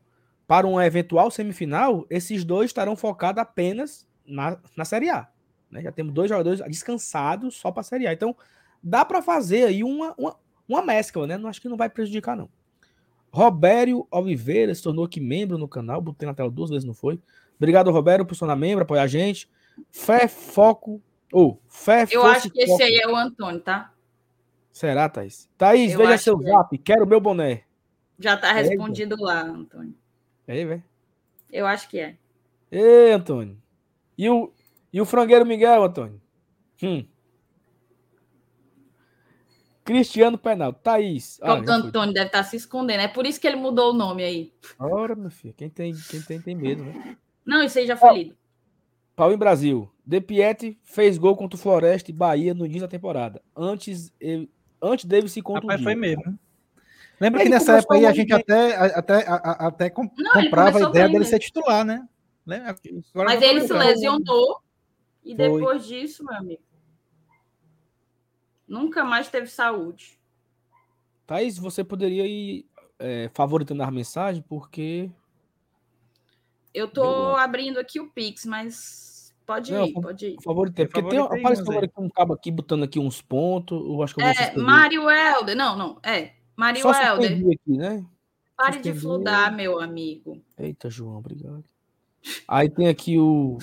para 0.48 0.66
uma 0.66 0.86
eventual 0.86 1.30
semifinal, 1.30 2.06
esses 2.10 2.46
dois 2.46 2.70
estarão 2.70 2.96
focados 2.96 3.42
apenas 3.42 4.08
na, 4.26 4.58
na 4.76 4.86
Série 4.86 5.10
A. 5.10 5.28
Né? 5.70 5.82
Já 5.82 5.92
temos 5.92 6.14
dois 6.14 6.30
jogadores 6.30 6.62
descansados 6.62 7.56
só 7.56 7.70
para 7.70 7.82
a 7.82 7.84
Série 7.84 8.08
A. 8.08 8.14
Então, 8.14 8.36
dá 8.82 9.04
para 9.04 9.22
fazer 9.22 9.66
aí 9.66 9.84
uma, 9.84 10.16
uma, 10.18 10.36
uma 10.68 10.82
mescla, 10.82 11.28
né? 11.28 11.38
Não 11.38 11.50
acho 11.50 11.62
que 11.62 11.68
não 11.68 11.76
vai 11.76 11.90
prejudicar, 11.90 12.38
não. 12.38 12.50
Robério 13.30 14.08
Oliveira 14.10 14.74
se 14.74 14.82
tornou 14.82 15.04
aqui 15.04 15.20
membro 15.20 15.58
no 15.58 15.68
canal. 15.68 16.02
Botei 16.02 16.26
na 16.26 16.34
tela 16.34 16.50
duas 16.50 16.70
vezes, 16.70 16.86
não 16.86 16.94
foi? 16.94 17.20
Obrigado, 17.58 17.92
Robério, 17.92 18.26
por 18.26 18.34
se 18.34 18.40
tornar 18.40 18.56
membro, 18.56 18.84
apoiar 18.84 19.04
a 19.04 19.08
gente. 19.08 19.50
Fé, 19.92 20.28
foco. 20.28 21.02
Ou, 21.32 21.62
oh, 21.62 21.70
fé, 21.70 22.08
Eu 22.10 22.26
acho 22.26 22.50
que 22.50 22.62
esse 22.62 22.82
aí 22.82 22.96
é 22.96 23.08
o 23.08 23.16
Antônio, 23.16 23.60
tá? 23.60 23.92
Será, 24.72 25.10
Thaís? 25.10 25.50
Thaís, 25.58 25.92
Eu 25.92 26.00
veja 26.00 26.18
seu 26.18 26.38
que 26.38 26.48
é. 26.48 26.52
zap. 26.52 26.78
Quero 26.78 27.06
meu 27.06 27.20
boné. 27.20 27.64
Já 28.18 28.38
tá 28.38 28.52
respondido 28.54 29.16
é, 29.16 29.22
lá, 29.22 29.42
Antônio. 29.42 29.94
É, 30.48 30.66
velho. 30.66 30.84
Eu 31.52 31.68
acho 31.68 31.90
que 31.90 32.00
é. 32.00 32.16
Ei, 32.72 33.12
Antônio. 33.12 33.58
E 34.18 34.30
o, 34.30 34.52
e 34.92 35.02
o 35.02 35.06
frangueiro 35.06 35.46
Miguel, 35.46 35.84
Antônio? 35.84 36.22
Hum. 36.82 37.06
Cristiano 39.84 40.38
Penal. 40.38 40.74
Thaís. 40.74 41.40
Ah, 41.42 41.56
o 41.56 41.70
Antônio 41.70 42.14
deve 42.14 42.28
estar 42.28 42.40
tá 42.40 42.44
se 42.44 42.58
escondendo. 42.58 43.00
É 43.00 43.08
por 43.08 43.26
isso 43.26 43.40
que 43.40 43.48
ele 43.48 43.56
mudou 43.56 43.92
o 43.92 43.98
nome 43.98 44.24
aí. 44.24 44.54
Ora, 44.78 45.16
meu 45.16 45.30
filho. 45.30 45.54
Quem 45.56 45.70
tem, 45.70 45.94
quem 46.10 46.22
tem, 46.22 46.42
tem 46.42 46.56
medo, 46.56 46.84
né? 46.84 47.18
Não, 47.46 47.64
isso 47.64 47.80
aí 47.80 47.88
já 47.88 47.96
foi 47.96 48.14
lido. 48.14 48.38
Pau 49.16 49.32
em 49.32 49.38
Brasil. 49.38 49.90
De 50.06 50.20
Piet 50.20 50.78
fez 50.84 51.18
gol 51.18 51.36
contra 51.36 51.58
o 51.58 51.60
Floresta 51.60 52.12
e 52.12 52.14
Bahia 52.14 52.54
no 52.54 52.66
início 52.66 52.82
da 52.82 52.88
temporada. 52.88 53.42
Antes, 53.56 54.14
ele, 54.20 54.50
antes 54.82 55.06
dele 55.06 55.30
se 55.30 55.42
contundir. 55.42 55.70
Rapaz, 55.70 55.84
foi 55.84 55.96
mesmo. 55.96 56.38
Lembra 57.20 57.42
ele 57.42 57.50
que 57.50 57.56
nessa 57.56 57.78
época 57.78 57.96
aí 57.96 58.06
a 58.06 58.12
gente 58.14 58.32
até, 58.34 58.76
até, 58.76 59.26
até 59.28 59.94
não, 59.96 60.32
comprava 60.34 60.78
a 60.78 60.90
ideia 60.90 61.10
dele 61.10 61.26
ser 61.26 61.40
titular, 61.40 61.84
né? 61.84 62.08
Agora 63.14 63.30
Mas 63.30 63.42
ele 63.42 63.68
se 63.68 63.74
lesionou 63.74 64.62
e 65.24 65.36
foi. 65.36 65.50
depois 65.50 65.86
disso, 65.86 66.24
meu 66.24 66.36
amigo, 66.36 66.62
Nunca 68.68 69.06
mais 69.06 69.30
teve 69.30 69.48
saúde. 69.48 70.20
Thaís, 71.26 71.58
você 71.58 71.84
poderia 71.84 72.28
ir 72.28 72.66
é, 73.00 73.30
favoritando 73.34 73.82
a 73.82 73.90
mensagem, 73.90 74.44
porque. 74.48 75.10
Eu 76.74 76.88
tô 76.88 77.36
abrindo 77.38 77.80
aqui 77.80 78.00
o 78.00 78.10
Pix, 78.12 78.46
mas 78.46 79.34
pode 79.46 79.72
Não, 79.72 79.86
ir, 79.86 79.94
pode 79.94 80.26
ir. 80.28 80.38
Favorito, 80.44 80.76
porque 80.76 81.10
tem, 81.10 81.20
aparece 81.20 81.62
agora 81.62 81.90
um 81.98 82.10
cabo 82.10 82.34
aqui 82.34 82.52
botando 82.52 82.84
aqui 82.84 83.00
uns 83.00 83.22
pontos. 83.22 83.80
Eu 83.80 84.04
acho 84.04 84.14
que 84.14 84.22
eu 84.22 84.28
é, 84.28 84.58
Mário 84.58 85.10
Helder. 85.10 85.56
Não, 85.56 85.78
não, 85.78 86.00
é. 86.04 86.34
Mário 86.58 86.82
Helder. 86.82 87.34
Aqui, 87.34 87.78
né? 87.78 88.04
Pare 88.58 88.80
de 88.80 88.92
fludar, 88.92 89.56
meu 89.56 89.80
amigo. 89.80 90.42
Eita, 90.58 90.90
João, 90.90 91.18
obrigado. 91.18 91.64
Aí 92.48 92.68
tem 92.70 92.88
aqui 92.88 93.20
o. 93.20 93.60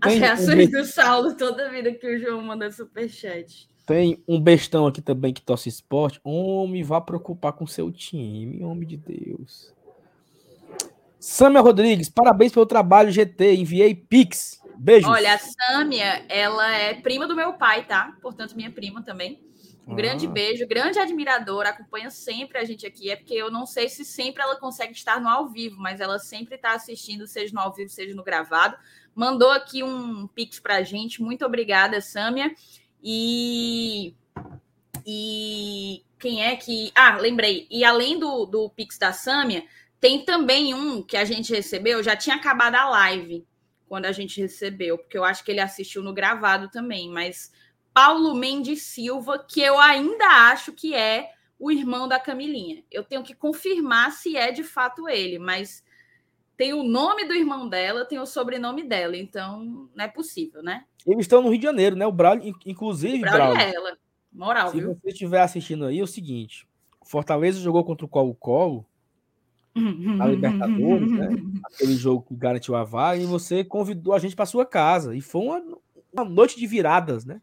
As 0.00 0.14
reações 0.14 0.68
um... 0.68 0.70
do 0.72 0.84
Saulo 0.84 1.36
toda 1.36 1.70
vida 1.70 1.92
que 1.92 2.06
o 2.06 2.18
João 2.18 2.42
manda 2.42 2.70
superchat. 2.72 3.70
Tem 3.86 4.22
um 4.26 4.40
bestão 4.40 4.86
aqui 4.86 5.00
também 5.00 5.32
que 5.32 5.40
torce 5.40 5.68
esporte. 5.68 6.20
Homem, 6.24 6.82
vá 6.82 7.00
preocupar 7.00 7.52
com 7.52 7.66
seu 7.66 7.90
time, 7.92 8.64
homem 8.64 8.86
de 8.86 8.96
Deus. 8.96 9.72
Sâmia 11.18 11.60
Rodrigues, 11.60 12.08
parabéns 12.08 12.50
pelo 12.50 12.66
trabalho, 12.66 13.12
GT. 13.12 13.54
Enviei 13.54 13.94
Pix. 13.94 14.60
Beijos. 14.76 15.10
Olha, 15.10 15.34
a 15.34 15.38
Sâmia, 15.38 16.24
ela 16.28 16.74
é 16.74 16.94
prima 16.94 17.28
do 17.28 17.36
meu 17.36 17.52
pai, 17.52 17.86
tá? 17.86 18.16
Portanto, 18.22 18.56
minha 18.56 18.70
prima 18.70 19.02
também. 19.02 19.38
Um 19.90 19.94
ah. 19.94 19.96
grande 19.96 20.28
beijo, 20.28 20.66
grande 20.68 21.00
admiradora, 21.00 21.70
acompanha 21.70 22.10
sempre 22.10 22.58
a 22.58 22.64
gente 22.64 22.86
aqui. 22.86 23.10
É 23.10 23.16
porque 23.16 23.34
eu 23.34 23.50
não 23.50 23.66
sei 23.66 23.88
se 23.88 24.04
sempre 24.04 24.40
ela 24.40 24.56
consegue 24.56 24.92
estar 24.92 25.20
no 25.20 25.28
ao 25.28 25.48
vivo, 25.48 25.80
mas 25.80 26.00
ela 26.00 26.18
sempre 26.18 26.54
está 26.54 26.74
assistindo, 26.74 27.26
seja 27.26 27.52
no 27.52 27.60
ao 27.60 27.74
vivo, 27.74 27.90
seja 27.90 28.14
no 28.14 28.22
gravado. 28.22 28.76
Mandou 29.14 29.50
aqui 29.50 29.82
um 29.82 30.28
pix 30.28 30.60
pra 30.60 30.82
gente. 30.82 31.20
Muito 31.20 31.44
obrigada, 31.44 32.00
Sâmia. 32.00 32.54
E, 33.02 34.14
e 35.04 36.04
quem 36.20 36.44
é 36.44 36.54
que. 36.54 36.92
Ah, 36.94 37.16
lembrei. 37.16 37.66
E 37.68 37.84
além 37.84 38.16
do, 38.16 38.46
do 38.46 38.70
Pix 38.70 38.96
da 38.96 39.12
Sâmia, 39.12 39.64
tem 39.98 40.24
também 40.24 40.72
um 40.72 41.02
que 41.02 41.16
a 41.16 41.24
gente 41.24 41.52
recebeu, 41.52 42.02
já 42.02 42.14
tinha 42.14 42.36
acabado 42.36 42.76
a 42.76 42.88
live 42.88 43.44
quando 43.88 44.06
a 44.06 44.12
gente 44.12 44.40
recebeu, 44.40 44.96
porque 44.96 45.18
eu 45.18 45.24
acho 45.24 45.44
que 45.44 45.50
ele 45.50 45.58
assistiu 45.58 46.00
no 46.00 46.14
gravado 46.14 46.70
também, 46.70 47.10
mas 47.10 47.50
Paulo 47.92 48.34
Mendes 48.34 48.82
Silva, 48.82 49.38
que 49.38 49.60
eu 49.60 49.78
ainda 49.78 50.24
acho 50.50 50.72
que 50.72 50.94
é 50.94 51.30
o 51.58 51.70
irmão 51.70 52.08
da 52.08 52.18
Camilinha. 52.18 52.82
Eu 52.90 53.04
tenho 53.04 53.22
que 53.22 53.34
confirmar 53.34 54.12
se 54.12 54.36
é 54.36 54.50
de 54.50 54.64
fato 54.64 55.08
ele, 55.08 55.38
mas 55.38 55.84
tem 56.56 56.72
o 56.72 56.82
nome 56.82 57.26
do 57.26 57.34
irmão 57.34 57.68
dela, 57.68 58.04
tem 58.04 58.18
o 58.18 58.26
sobrenome 58.26 58.82
dela, 58.82 59.16
então 59.16 59.88
não 59.94 60.04
é 60.04 60.08
possível, 60.08 60.62
né? 60.62 60.84
Eles 61.06 61.22
estão 61.22 61.42
no 61.42 61.48
Rio 61.48 61.58
de 61.58 61.64
Janeiro, 61.64 61.96
né? 61.96 62.06
O 62.06 62.12
Braulio, 62.12 62.54
inclusive. 62.66 63.18
O 63.18 63.20
Braulio, 63.20 63.54
Braulio 63.54 63.60
é 63.60 63.74
ela. 63.74 63.98
Moral, 64.32 64.70
se 64.70 64.78
viu? 64.78 64.94
você 64.94 65.08
estiver 65.08 65.40
assistindo 65.40 65.86
aí, 65.86 65.98
é 65.98 66.02
o 66.02 66.06
seguinte: 66.06 66.68
Fortaleza 67.04 67.60
jogou 67.60 67.84
contra 67.84 68.06
o 68.06 68.08
Colo-Colo 68.08 68.86
na 69.74 70.26
Libertadores, 70.26 71.10
né? 71.10 71.28
Aquele 71.74 71.96
jogo 71.96 72.26
que 72.28 72.36
garantiu 72.36 72.74
a 72.76 72.84
vaga, 72.84 73.20
e 73.20 73.26
você 73.26 73.64
convidou 73.64 74.14
a 74.14 74.18
gente 74.18 74.36
para 74.36 74.46
sua 74.46 74.66
casa. 74.66 75.14
E 75.14 75.20
foi 75.20 75.42
uma, 75.42 75.62
uma 76.12 76.24
noite 76.24 76.58
de 76.58 76.66
viradas, 76.66 77.24
né? 77.24 77.40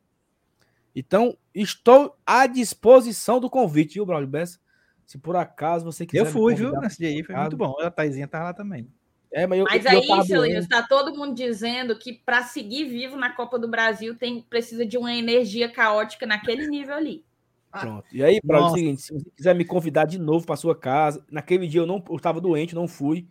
Então, 1.00 1.38
estou 1.54 2.18
à 2.26 2.48
disposição 2.48 3.40
do 3.40 3.52
convite, 3.52 3.94
viu, 3.94 4.06
Braulio 4.06 4.28
Bessa? 4.28 4.60
Se 5.06 5.16
por 5.16 5.36
acaso 5.36 5.86
você 5.86 6.08
quiser. 6.08 6.22
Eu 6.22 6.26
fui, 6.26 6.56
viu? 6.56 6.72
Nesse 6.82 6.98
dia 6.98 7.10
aí 7.10 7.24
foi 7.24 7.36
muito 7.36 7.56
bom. 7.56 7.76
A 7.80 7.92
Taizinha 7.92 8.28
tá 8.28 8.42
lá 8.42 8.52
também. 8.52 8.90
É, 9.32 9.46
mas, 9.46 9.60
eu, 9.60 9.66
mas 9.66 9.86
eu, 9.86 9.92
aí, 9.92 10.26
Celino, 10.26 10.60
está 10.60 10.82
todo 10.82 11.16
mundo 11.16 11.36
dizendo 11.36 11.96
que 12.00 12.14
para 12.14 12.42
seguir 12.42 12.86
vivo 12.86 13.16
na 13.16 13.32
Copa 13.32 13.60
do 13.60 13.68
Brasil 13.68 14.16
tem 14.16 14.42
precisa 14.42 14.84
de 14.84 14.98
uma 14.98 15.14
energia 15.14 15.72
caótica 15.72 16.26
naquele 16.26 16.66
nível 16.68 16.96
ali. 16.96 17.24
Pronto. 17.70 18.08
E 18.12 18.24
aí, 18.24 18.42
para 18.42 18.60
o 18.60 18.70
seguinte, 18.72 19.04
se 19.04 19.14
você 19.14 19.30
quiser 19.36 19.54
me 19.54 19.66
convidar 19.66 20.06
de 20.06 20.18
novo 20.18 20.48
para 20.48 20.56
sua 20.56 20.76
casa, 20.76 21.24
naquele 21.30 21.68
dia 21.68 21.82
eu 21.82 21.86
não 21.86 22.04
estava 22.10 22.42
doente, 22.42 22.74
não 22.74 22.88
fui. 22.88 23.28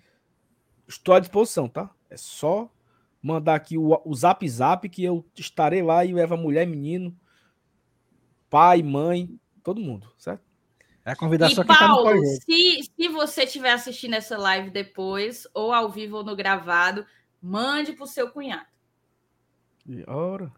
Estou 0.87 1.17
à 1.17 1.19
disposição, 1.19 1.69
tá? 1.69 1.91
É 2.09 2.17
só 2.17 2.71
mandar 3.21 3.57
aqui 3.57 3.77
o, 3.77 4.01
o 4.05 4.15
zap 4.15 4.49
zap 4.49 4.89
que 4.89 5.03
eu 5.03 5.27
estarei 5.35 5.83
lá 5.83 6.05
e 6.05 6.13
leva 6.13 6.37
mulher, 6.37 6.65
menino, 6.65 7.13
pai, 8.51 8.83
mãe, 8.83 9.29
todo 9.63 9.81
mundo, 9.81 10.13
certo? 10.17 10.45
É 11.05 11.15
convidar 11.15 11.51
e 11.51 11.55
só 11.55 11.63
quem 11.63 11.77
Paulo, 11.77 12.05
tá 12.05 12.15
no 12.15 12.25
se, 12.25 12.91
se 12.97 13.09
você 13.09 13.45
estiver 13.45 13.73
assistindo 13.73 14.15
essa 14.15 14.37
live 14.37 14.71
depois, 14.71 15.47
ou 15.55 15.73
ao 15.73 15.89
vivo 15.89 16.17
ou 16.17 16.25
no 16.25 16.35
gravado, 16.35 17.07
mande 17.41 17.93
para 17.93 18.05
o 18.05 18.09
seu 18.09 18.31
cunhado. 18.31 18.67
E 19.89 20.03
ora. 20.09 20.53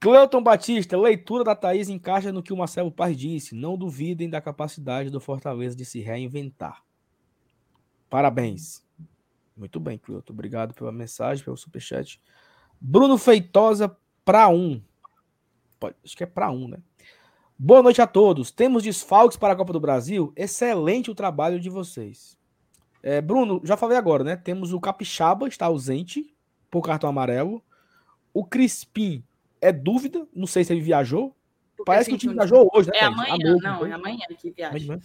Cleuton 0.00 0.42
Batista, 0.42 0.96
leitura 0.96 1.42
da 1.42 1.56
Thaís 1.56 1.88
encaixa 1.88 2.32
no 2.32 2.42
que 2.42 2.52
o 2.52 2.56
Marcelo 2.56 2.90
Paz 2.90 3.16
disse. 3.16 3.54
Não 3.54 3.76
duvidem 3.76 4.28
da 4.28 4.40
capacidade 4.40 5.10
do 5.10 5.20
Fortaleza 5.20 5.76
de 5.76 5.84
se 5.84 6.00
reinventar. 6.00 6.82
Parabéns. 8.08 8.84
Muito 9.56 9.80
bem, 9.80 9.98
Cleuton. 9.98 10.32
Obrigado 10.32 10.72
pela 10.72 10.92
mensagem, 10.92 11.44
pelo 11.44 11.56
superchat. 11.56 12.20
Bruno 12.80 13.18
Feitosa 13.18 13.96
para 14.24 14.48
um. 14.48 14.80
Pode, 15.78 15.96
acho 16.04 16.16
que 16.16 16.24
é 16.24 16.26
para 16.26 16.50
um, 16.50 16.68
né? 16.68 16.78
Boa 17.58 17.82
noite 17.82 18.00
a 18.00 18.06
todos. 18.06 18.50
Temos 18.50 18.82
desfalques 18.82 19.36
para 19.36 19.52
a 19.52 19.56
Copa 19.56 19.72
do 19.72 19.80
Brasil? 19.80 20.32
Excelente 20.36 21.10
o 21.10 21.14
trabalho 21.14 21.58
de 21.58 21.68
vocês. 21.68 22.36
É, 23.02 23.20
Bruno, 23.20 23.60
já 23.64 23.76
falei 23.76 23.96
agora, 23.96 24.24
né? 24.24 24.36
Temos 24.36 24.72
o 24.72 24.80
Capixaba, 24.80 25.48
está 25.48 25.66
ausente 25.66 26.34
por 26.70 26.82
cartão 26.82 27.10
amarelo. 27.10 27.62
O 28.32 28.44
Crispim 28.44 29.24
é 29.60 29.72
dúvida, 29.72 30.26
não 30.34 30.46
sei 30.46 30.64
se 30.64 30.72
ele 30.72 30.80
viajou. 30.80 31.34
Parece 31.84 32.10
que 32.10 32.16
o 32.16 32.18
time 32.18 32.34
viajou 32.34 32.68
hoje, 32.72 32.90
né? 32.90 32.98
É 32.98 33.04
amanhã, 33.04 33.36
noite, 33.38 33.62
não, 33.62 33.86
é 33.86 33.92
amanhã 33.92 34.26
que 34.36 34.50
viaja. 34.50 35.00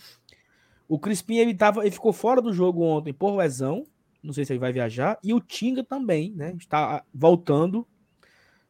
O 0.88 1.00
Crispim, 1.00 1.38
ele, 1.38 1.54
tava, 1.54 1.82
ele 1.82 1.92
ficou 1.92 2.12
fora 2.12 2.42
do 2.42 2.52
jogo 2.52 2.84
ontem 2.84 3.14
por 3.14 3.36
lesão. 3.36 3.86
Não 4.22 4.34
sei 4.34 4.46
se 4.46 4.54
ele 4.54 4.60
vai 4.60 4.72
viajar. 4.72 5.18
E 5.24 5.34
o 5.34 5.40
Tinga 5.40 5.84
também, 5.84 6.32
né? 6.36 6.54
Está 6.58 7.04
voltando. 7.14 7.88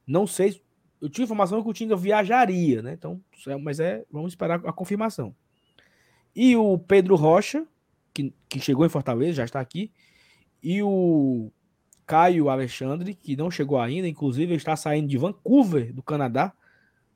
Não 0.06 0.28
sei 0.28 0.62
eu 1.04 1.10
tinha 1.10 1.26
informação 1.26 1.62
que 1.62 1.70
o 1.70 1.74
Tinga 1.74 1.98
viajaria, 1.98 2.82
né? 2.82 2.94
Então, 2.94 3.22
é, 3.46 3.58
mas 3.58 3.82
é, 3.82 4.06
vamos 4.10 4.32
esperar 4.32 4.66
a 4.66 4.72
confirmação. 4.72 5.36
E 6.34 6.56
o 6.56 6.78
Pedro 6.78 7.18
Rocha, 7.18 7.68
que, 8.14 8.34
que 8.48 8.58
chegou 8.62 8.86
em 8.86 8.90
Fortaleza, 8.90 9.34
já 9.34 9.44
está 9.44 9.60
aqui, 9.60 9.92
e 10.64 10.82
o 10.82 11.52
Caio 12.08 12.48
Alexandre, 12.48 13.14
que 13.14 13.36
não 13.36 13.52
chegou 13.52 13.82
ainda, 13.82 14.08
inclusive 14.08 14.56
está 14.56 14.78
saindo 14.78 15.10
de 15.10 15.18
Vancouver, 15.18 15.94
do 15.94 16.02
Canadá, 16.02 16.54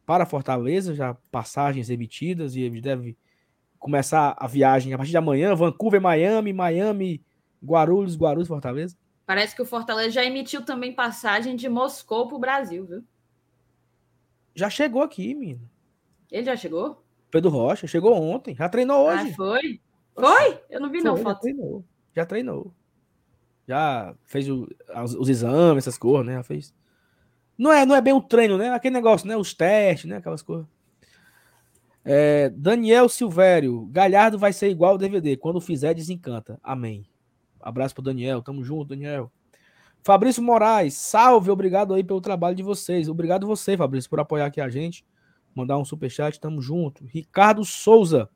para 0.05 0.25
Fortaleza, 0.25 0.93
já 0.93 1.13
passagens 1.31 1.89
emitidas, 1.89 2.57
e 2.57 2.61
ele 2.63 2.81
deve 2.81 3.17
começar 3.79 4.35
a 4.37 4.47
viagem 4.47 4.93
a 4.93 4.97
partir 4.97 5.11
de 5.11 5.17
amanhã, 5.17 5.55
Vancouver, 5.55 6.01
Miami, 6.01 6.51
Miami, 6.51 7.23
Guarulhos, 7.63 8.17
Guarulhos, 8.17 8.49
Fortaleza. 8.49 8.97
Parece 9.25 9.55
que 9.55 9.61
o 9.61 9.65
Fortaleza 9.65 10.11
já 10.11 10.25
emitiu 10.25 10.65
também 10.65 10.93
passagem 10.93 11.55
de 11.55 11.69
Moscou 11.69 12.27
para 12.27 12.35
o 12.35 12.39
Brasil, 12.39 12.85
viu? 12.85 13.03
Já 14.57 14.71
chegou 14.71 15.03
aqui, 15.03 15.35
menino. 15.35 15.69
Ele 16.31 16.43
já 16.43 16.57
chegou? 16.57 17.05
Pedro 17.29 17.51
Rocha, 17.51 17.85
chegou 17.85 18.19
ontem. 18.19 18.55
Já 18.55 18.67
treinou 18.67 19.07
ah, 19.07 19.13
hoje. 19.13 19.29
Ah, 19.29 19.35
foi? 19.35 19.81
Foi? 20.15 20.61
Eu 20.67 20.81
não 20.81 20.89
vi, 20.89 20.99
foi, 20.99 21.09
não, 21.11 21.15
foto. 21.15 21.27
Já 21.27 21.35
treinou. 21.35 21.85
Já 22.15 22.25
treinou. 22.25 22.73
Já 23.67 24.15
fez 24.25 24.49
o, 24.49 24.67
os, 25.03 25.13
os, 25.13 25.29
exames, 25.29 25.83
essas 25.83 25.95
coisas, 25.95 26.25
né? 26.25 26.33
Já 26.33 26.43
fez. 26.43 26.73
Não 27.55 27.71
é, 27.71 27.85
não 27.85 27.95
é 27.95 28.01
bem 28.01 28.13
o 28.13 28.21
treino, 28.21 28.57
né? 28.57 28.71
Aquele 28.71 28.95
negócio, 28.95 29.27
né? 29.27 29.37
Os 29.37 29.53
testes, 29.53 30.09
né? 30.09 30.17
Aquelas 30.17 30.41
coisas. 30.41 30.65
É, 32.03 32.49
Daniel 32.49 33.07
Silvério, 33.09 33.85
Galhardo 33.91 34.39
vai 34.39 34.53
ser 34.53 34.69
igual 34.69 34.95
o 34.95 34.97
DVD. 34.97 35.37
Quando 35.37 35.61
fizer, 35.61 35.93
desencanta. 35.93 36.59
Amém. 36.63 37.05
Abraço 37.59 37.93
pro 37.93 38.03
Daniel. 38.03 38.41
Tamo 38.41 38.63
junto, 38.63 38.89
Daniel. 38.89 39.31
Fabrício 40.03 40.41
Moraes, 40.41 40.93
salve, 40.93 41.51
obrigado 41.51 41.93
aí 41.93 42.03
pelo 42.03 42.21
trabalho 42.21 42.55
de 42.55 42.63
vocês. 42.63 43.09
Obrigado 43.09 43.45
você, 43.45 43.75
Fabrício, 43.75 44.09
por 44.09 44.19
apoiar 44.19 44.45
aqui 44.45 44.61
a 44.61 44.69
gente. 44.69 45.05
Mandar 45.53 45.77
um 45.77 45.85
superchat, 45.85 46.39
tamo 46.39 46.61
junto. 46.61 47.05
Ricardo 47.05 47.65
Souza, 47.65 48.29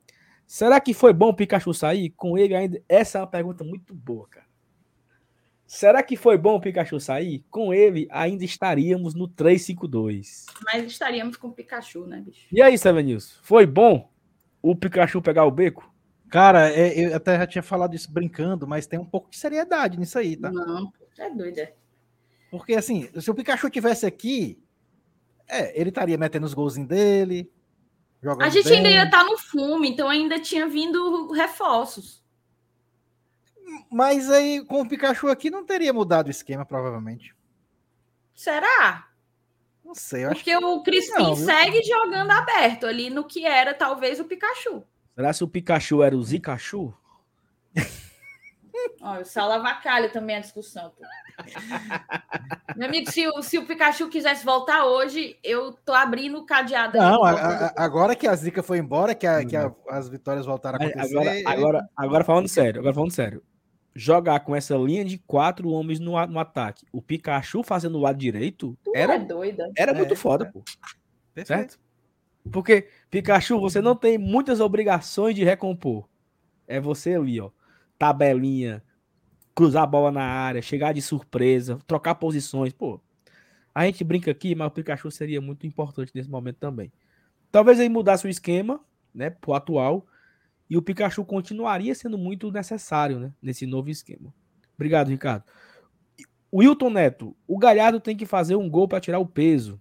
será 0.46 0.80
que 0.80 0.92
foi 0.92 1.12
bom 1.12 1.28
o 1.28 1.34
Pikachu 1.34 1.72
sair? 1.72 2.10
Com 2.10 2.36
ele 2.36 2.54
ainda. 2.54 2.82
Essa 2.88 3.18
é 3.18 3.20
uma 3.20 3.26
pergunta 3.26 3.64
muito 3.64 3.94
boa, 3.94 4.26
cara. 4.28 4.46
Será 5.66 6.02
que 6.02 6.16
foi 6.16 6.36
bom 6.36 6.56
o 6.56 6.60
Pikachu 6.60 7.00
sair? 7.00 7.42
Com 7.48 7.72
ele 7.72 8.06
ainda 8.10 8.44
estaríamos 8.44 9.14
no 9.14 9.26
352. 9.26 10.44
Mas 10.64 10.84
estaríamos 10.84 11.38
com 11.38 11.48
o 11.48 11.52
Pikachu, 11.52 12.06
né, 12.06 12.20
bicho? 12.20 12.46
E 12.52 12.60
aí, 12.60 12.76
Seven 12.76 13.02
News? 13.02 13.38
Foi 13.42 13.64
bom 13.64 14.10
o 14.60 14.76
Pikachu 14.76 15.22
pegar 15.22 15.46
o 15.46 15.50
beco? 15.50 15.90
Cara, 16.28 16.70
é, 16.70 16.98
eu 16.98 17.16
até 17.16 17.38
já 17.38 17.46
tinha 17.46 17.62
falado 17.62 17.94
isso 17.94 18.12
brincando, 18.12 18.66
mas 18.66 18.86
tem 18.86 18.98
um 18.98 19.04
pouco 19.04 19.30
de 19.30 19.36
seriedade 19.38 19.98
nisso 19.98 20.18
aí, 20.18 20.36
tá? 20.36 20.50
Não, 20.50 20.92
é 21.18 21.30
doida. 21.30 21.72
Porque 22.50 22.74
assim, 22.74 23.08
se 23.20 23.30
o 23.30 23.34
Pikachu 23.34 23.70
tivesse 23.70 24.06
aqui, 24.06 24.62
é, 25.48 25.78
ele 25.78 25.88
estaria 25.88 26.18
metendo 26.18 26.46
os 26.46 26.54
golzinhos 26.54 26.88
dele. 26.88 27.50
A 28.38 28.48
gente 28.48 28.68
bem. 28.68 28.78
ainda 28.78 28.90
ia 28.90 29.04
estar 29.04 29.18
tá 29.18 29.24
no 29.24 29.36
fumo, 29.36 29.84
então 29.84 30.08
ainda 30.08 30.38
tinha 30.38 30.68
vindo 30.68 31.32
reforços. 31.32 32.22
Mas 33.90 34.30
aí, 34.30 34.64
com 34.64 34.82
o 34.82 34.88
Pikachu 34.88 35.28
aqui, 35.28 35.50
não 35.50 35.64
teria 35.64 35.92
mudado 35.92 36.28
o 36.28 36.30
esquema, 36.30 36.64
provavelmente. 36.64 37.34
Será? 38.34 39.08
Não 39.84 39.94
sei. 39.94 40.26
Porque 40.26 40.54
o 40.56 40.82
Crispim 40.82 41.22
não, 41.22 41.36
segue 41.36 41.82
jogando 41.82 42.30
aberto 42.30 42.86
ali 42.86 43.10
no 43.10 43.24
que 43.24 43.44
era 43.44 43.74
talvez 43.74 44.20
o 44.20 44.24
Pikachu. 44.24 44.84
Será 45.14 45.32
se 45.32 45.44
o 45.44 45.48
Pikachu 45.48 46.02
era 46.02 46.16
o 46.16 46.22
Zikachu? 46.22 46.94
Olha, 49.00 49.22
o 49.22 49.24
Salavacalho 49.24 50.10
também 50.10 50.36
é 50.36 50.38
a 50.38 50.42
discussão. 50.42 50.90
Pô. 50.90 51.04
Meu 52.76 52.88
amigo, 52.88 53.10
se 53.10 53.26
o, 53.26 53.42
se 53.42 53.58
o 53.58 53.66
Pikachu 53.66 54.08
quisesse 54.08 54.44
voltar 54.44 54.84
hoje, 54.86 55.36
eu 55.42 55.72
tô 55.84 55.92
abrindo 55.92 56.38
o 56.38 56.46
cadeado. 56.46 56.98
Não, 56.98 57.24
a, 57.24 57.32
a, 57.32 57.84
agora 57.84 58.14
que 58.14 58.26
a 58.26 58.34
Zica 58.34 58.62
foi 58.62 58.78
embora, 58.78 59.14
que, 59.14 59.26
a, 59.26 59.44
que 59.44 59.56
as 59.88 60.08
vitórias 60.08 60.46
voltaram 60.46 60.78
a 60.80 60.84
acontecer. 60.84 61.16
Agora, 61.16 61.42
agora, 61.46 61.88
agora 61.96 62.24
falando 62.24 62.48
sério, 62.48 62.80
agora 62.80 62.94
falando 62.94 63.12
sério 63.12 63.42
jogar 63.94 64.40
com 64.40 64.56
essa 64.56 64.74
linha 64.76 65.04
de 65.04 65.18
quatro 65.18 65.68
homens 65.68 66.00
no, 66.00 66.12
no 66.26 66.38
ataque, 66.38 66.86
o 66.92 67.02
Pikachu 67.02 67.62
fazendo 67.62 67.98
o 67.98 68.00
lado 68.00 68.18
direito, 68.18 68.76
tu 68.82 68.92
era, 68.94 69.14
é 69.14 69.18
doida. 69.18 69.70
era 69.76 69.92
é, 69.92 69.94
muito 69.94 70.16
foda, 70.16 70.46
é. 70.46 70.50
pô. 70.50 70.62
Perfeito. 71.34 71.58
Certo? 71.58 71.80
Porque, 72.50 72.88
Pikachu, 73.10 73.60
você 73.60 73.80
não 73.80 73.94
tem 73.94 74.18
muitas 74.18 74.60
obrigações 74.60 75.34
de 75.34 75.44
recompor. 75.44 76.08
É 76.66 76.80
você 76.80 77.14
ali, 77.14 77.40
ó. 77.40 77.50
Tabelinha, 78.02 78.82
cruzar 79.54 79.84
a 79.84 79.86
bola 79.86 80.10
na 80.10 80.24
área, 80.24 80.60
chegar 80.60 80.92
de 80.92 81.00
surpresa, 81.00 81.78
trocar 81.86 82.16
posições. 82.16 82.72
Pô, 82.72 83.00
a 83.72 83.86
gente 83.86 84.02
brinca 84.02 84.28
aqui, 84.28 84.56
mas 84.56 84.66
o 84.66 84.70
Pikachu 84.72 85.08
seria 85.08 85.40
muito 85.40 85.68
importante 85.68 86.10
nesse 86.12 86.28
momento 86.28 86.56
também. 86.56 86.92
Talvez 87.52 87.78
ele 87.78 87.88
mudasse 87.88 88.26
o 88.26 88.28
esquema, 88.28 88.80
né, 89.14 89.30
pro 89.30 89.54
atual, 89.54 90.04
e 90.68 90.76
o 90.76 90.82
Pikachu 90.82 91.24
continuaria 91.24 91.94
sendo 91.94 92.18
muito 92.18 92.50
necessário 92.50 93.20
né, 93.20 93.32
nesse 93.40 93.66
novo 93.66 93.88
esquema. 93.88 94.34
Obrigado, 94.74 95.06
Ricardo. 95.06 95.44
Wilton 96.52 96.90
Neto, 96.90 97.36
o 97.46 97.56
Galhardo 97.56 98.00
tem 98.00 98.16
que 98.16 98.26
fazer 98.26 98.56
um 98.56 98.68
gol 98.68 98.88
para 98.88 99.00
tirar 99.00 99.20
o 99.20 99.26
peso. 99.26 99.80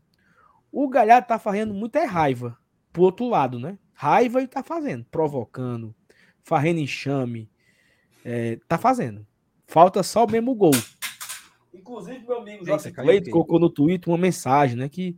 O 0.71 0.87
Galhardo 0.87 1.27
tá 1.27 1.39
fazendo 1.39 1.73
muita 1.73 2.05
raiva 2.05 2.55
pro 2.93 3.01
outro 3.01 3.27
lado, 3.27 3.57
né? 3.57 3.79
Raiva 3.95 4.37
ele 4.37 4.47
tá 4.47 4.61
fazendo, 4.61 5.05
provocando, 5.05 5.95
farrendo 6.43 6.79
enxame. 6.79 7.49
É, 8.23 8.59
tá 8.67 8.77
fazendo. 8.77 9.25
Falta 9.67 10.03
só 10.03 10.25
o 10.25 10.31
mesmo 10.31 10.53
gol. 10.53 10.71
Inclusive, 11.73 12.25
meu 12.25 12.39
amigo 12.39 12.65
Jorge 12.65 12.91
Cleito 12.91 13.29
colocou 13.31 13.59
no 13.59 13.69
Twitter 13.69 14.09
uma 14.09 14.17
mensagem, 14.17 14.75
né? 14.75 14.89
Que 14.89 15.17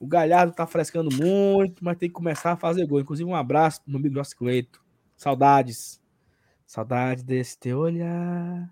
o 0.00 0.06
Galhardo 0.06 0.52
tá 0.52 0.66
frescando 0.66 1.14
muito, 1.14 1.84
mas 1.84 1.96
tem 1.96 2.08
que 2.08 2.14
começar 2.14 2.52
a 2.52 2.56
fazer 2.56 2.86
gol. 2.86 3.00
Inclusive, 3.00 3.28
um 3.28 3.34
abraço 3.34 3.82
pro 3.82 3.90
meu 3.90 4.00
amigo 4.00 4.14
Jorge 4.14 4.34
Cleito. 4.34 4.82
Saudades. 5.16 6.00
Saudades 6.66 7.22
desse 7.22 7.58
teu 7.58 7.78
olhar. 7.78 8.68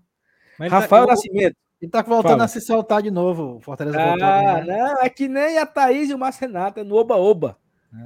Mas 0.59 0.71
Rafael 0.71 1.05
tá, 1.05 1.11
Nascimento. 1.11 1.55
Ele 1.81 1.91
tá 1.91 2.01
voltando 2.01 2.31
Fala. 2.31 2.45
a 2.45 2.47
se 2.47 2.61
soltar 2.61 3.01
de 3.01 3.11
novo. 3.11 3.59
Fortaleza 3.61 3.99
ah, 3.99 4.05
voltou, 4.07 4.27
né? 4.65 4.65
Não, 4.65 5.01
é 5.01 5.09
que 5.09 5.27
nem 5.27 5.57
a 5.57 5.65
Thaís 5.65 6.09
e 6.09 6.13
o 6.13 6.17
Marcenato, 6.17 6.79
é 6.79 6.83
no 6.83 6.95
Oba-Oba. 6.95 7.57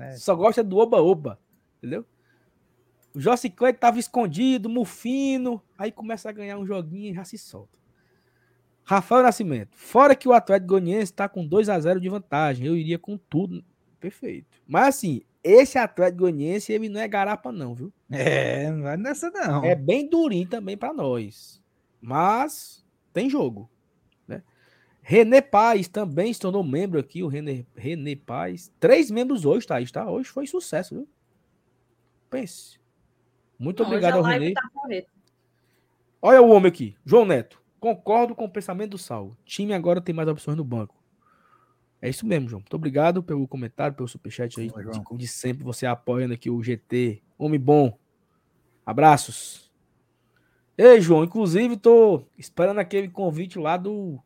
É. 0.02 0.12
Só 0.14 0.36
gosta 0.36 0.64
do 0.64 0.78
Oba-Oba. 0.78 1.40
Entendeu? 1.78 2.06
O 3.18 3.20
Jossi 3.20 3.50
Cleide 3.50 3.80
tava 3.80 3.98
escondido, 3.98 4.70
mufino. 4.70 5.60
Aí 5.76 5.92
começa 5.92 6.30
a 6.30 6.32
ganhar 6.32 6.60
um 6.60 6.68
joguinho 6.68 7.10
e 7.12 7.16
já 7.16 7.24
se 7.24 7.36
solta. 7.36 7.80
Rafael 8.84 9.24
Nascimento. 9.24 9.76
Fora 9.76 10.16
que 10.16 10.28
o 10.28 10.34
Atlético 10.34 10.68
Goianiense 10.68 11.14
tá 11.14 11.28
com 11.28 11.44
2 11.44 11.68
a 11.68 11.80
0 11.80 12.00
de 12.00 12.10
vantagem. 12.10 12.68
Eu 12.68 12.78
iria 12.78 13.00
com 13.00 13.18
tudo. 13.18 13.66
Perfeito. 14.00 14.46
Mas 14.68 14.90
assim, 14.90 15.24
esse 15.44 15.80
Atlético 15.80 16.20
Goianiense, 16.20 16.72
ele 16.72 16.90
não 16.90 17.02
é 17.02 17.08
garapa, 17.08 17.52
não, 17.52 17.74
viu? 17.74 17.92
É, 18.12 18.70
não 18.70 18.84
vai 18.84 18.98
nessa, 18.98 19.32
não. 19.32 19.66
É 19.66 19.74
bem 19.74 20.08
durinho 20.08 20.48
também 20.48 20.78
para 20.78 20.94
nós. 20.94 21.60
Mas 22.00 22.86
tem 23.12 23.32
jogo. 23.32 23.68
Né? 24.28 24.44
René 25.02 25.42
Paz 25.42 25.88
também 25.88 26.32
se 26.32 26.40
tornou 26.40 26.64
membro 26.64 27.00
aqui, 27.00 27.24
o 27.24 27.28
René, 27.28 27.66
René 27.76 28.16
Paz. 28.16 28.72
Três 28.80 29.10
membros 29.10 29.44
hoje, 29.44 29.66
tá? 29.66 29.82
Está 29.82 30.08
hoje 30.08 30.30
foi 30.30 30.46
sucesso, 30.46 30.94
viu? 30.94 31.10
Pense. 32.30 32.78
Muito 33.60 33.84
não, 33.84 33.90
obrigado 33.90 34.18
ao 34.18 34.24
René. 34.24 34.54
Tá 34.54 34.70
Olha 36.22 36.42
o 36.42 36.50
homem 36.50 36.70
aqui, 36.70 36.96
João 37.06 37.26
Neto. 37.26 37.62
Concordo 37.80 38.36
com 38.36 38.46
o 38.46 38.50
pensamento 38.50 38.92
do 38.92 38.98
Sal. 38.98 39.28
O 39.28 39.38
time 39.46 39.74
agora 39.74 40.02
tem 40.02 40.14
mais 40.14 40.28
opções 40.28 40.58
no 40.58 40.64
banco. 40.64 40.96
É 42.02 42.10
isso 42.10 42.26
mesmo, 42.26 42.48
João. 42.50 42.60
Muito 42.60 42.76
obrigado 42.76 43.24
pelo 43.24 43.48
comentário, 43.48 43.96
pelo 43.96 44.08
superchat 44.08 44.60
aí. 44.60 44.68
de, 44.68 45.04
como 45.04 45.20
de 45.20 45.28
sempre, 45.28 45.64
você 45.64 45.86
apoiando 45.86 46.34
aqui 46.34 46.50
o 46.50 46.62
GT. 46.62 47.22
Homem 47.38 47.60
bom. 47.60 47.98
Abraços. 48.86 49.72
Ei, 50.78 51.02
João, 51.02 51.24
inclusive 51.24 51.76
tô 51.76 52.24
esperando 52.38 52.80
aquele 52.80 53.10
convite 53.10 53.58
lá 53.58 53.78
do, 53.78 54.20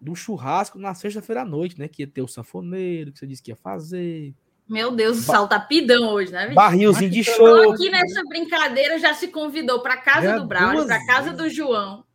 do 0.00 0.14
churrasco 0.16 0.78
na 0.78 0.92
sexta-feira 0.92 1.42
à 1.42 1.44
noite, 1.44 1.78
né? 1.78 1.86
Que 1.86 2.02
ia 2.02 2.06
ter 2.06 2.20
o 2.20 2.28
sanfoneiro, 2.28 3.12
que 3.12 3.18
você 3.20 3.26
disse 3.26 3.42
que 3.42 3.52
ia 3.52 3.56
fazer. 3.56 4.34
Meu 4.72 4.90
Deus, 4.90 5.18
o 5.18 5.20
sal 5.20 5.46
tá 5.46 5.60
pidão 5.60 6.08
hoje, 6.14 6.32
né? 6.32 6.44
Bicho? 6.44 6.54
Barrilzinho 6.54 7.10
de 7.10 7.22
show. 7.22 7.74
aqui 7.74 7.90
nessa 7.90 8.24
brincadeira 8.24 8.98
já 8.98 9.12
se 9.12 9.28
convidou 9.28 9.82
para 9.82 9.98
casa 9.98 10.30
é 10.30 10.38
do 10.38 10.46
Braulio, 10.46 10.86
para 10.86 11.04
casa 11.04 11.30
do 11.30 11.50
João. 11.50 12.06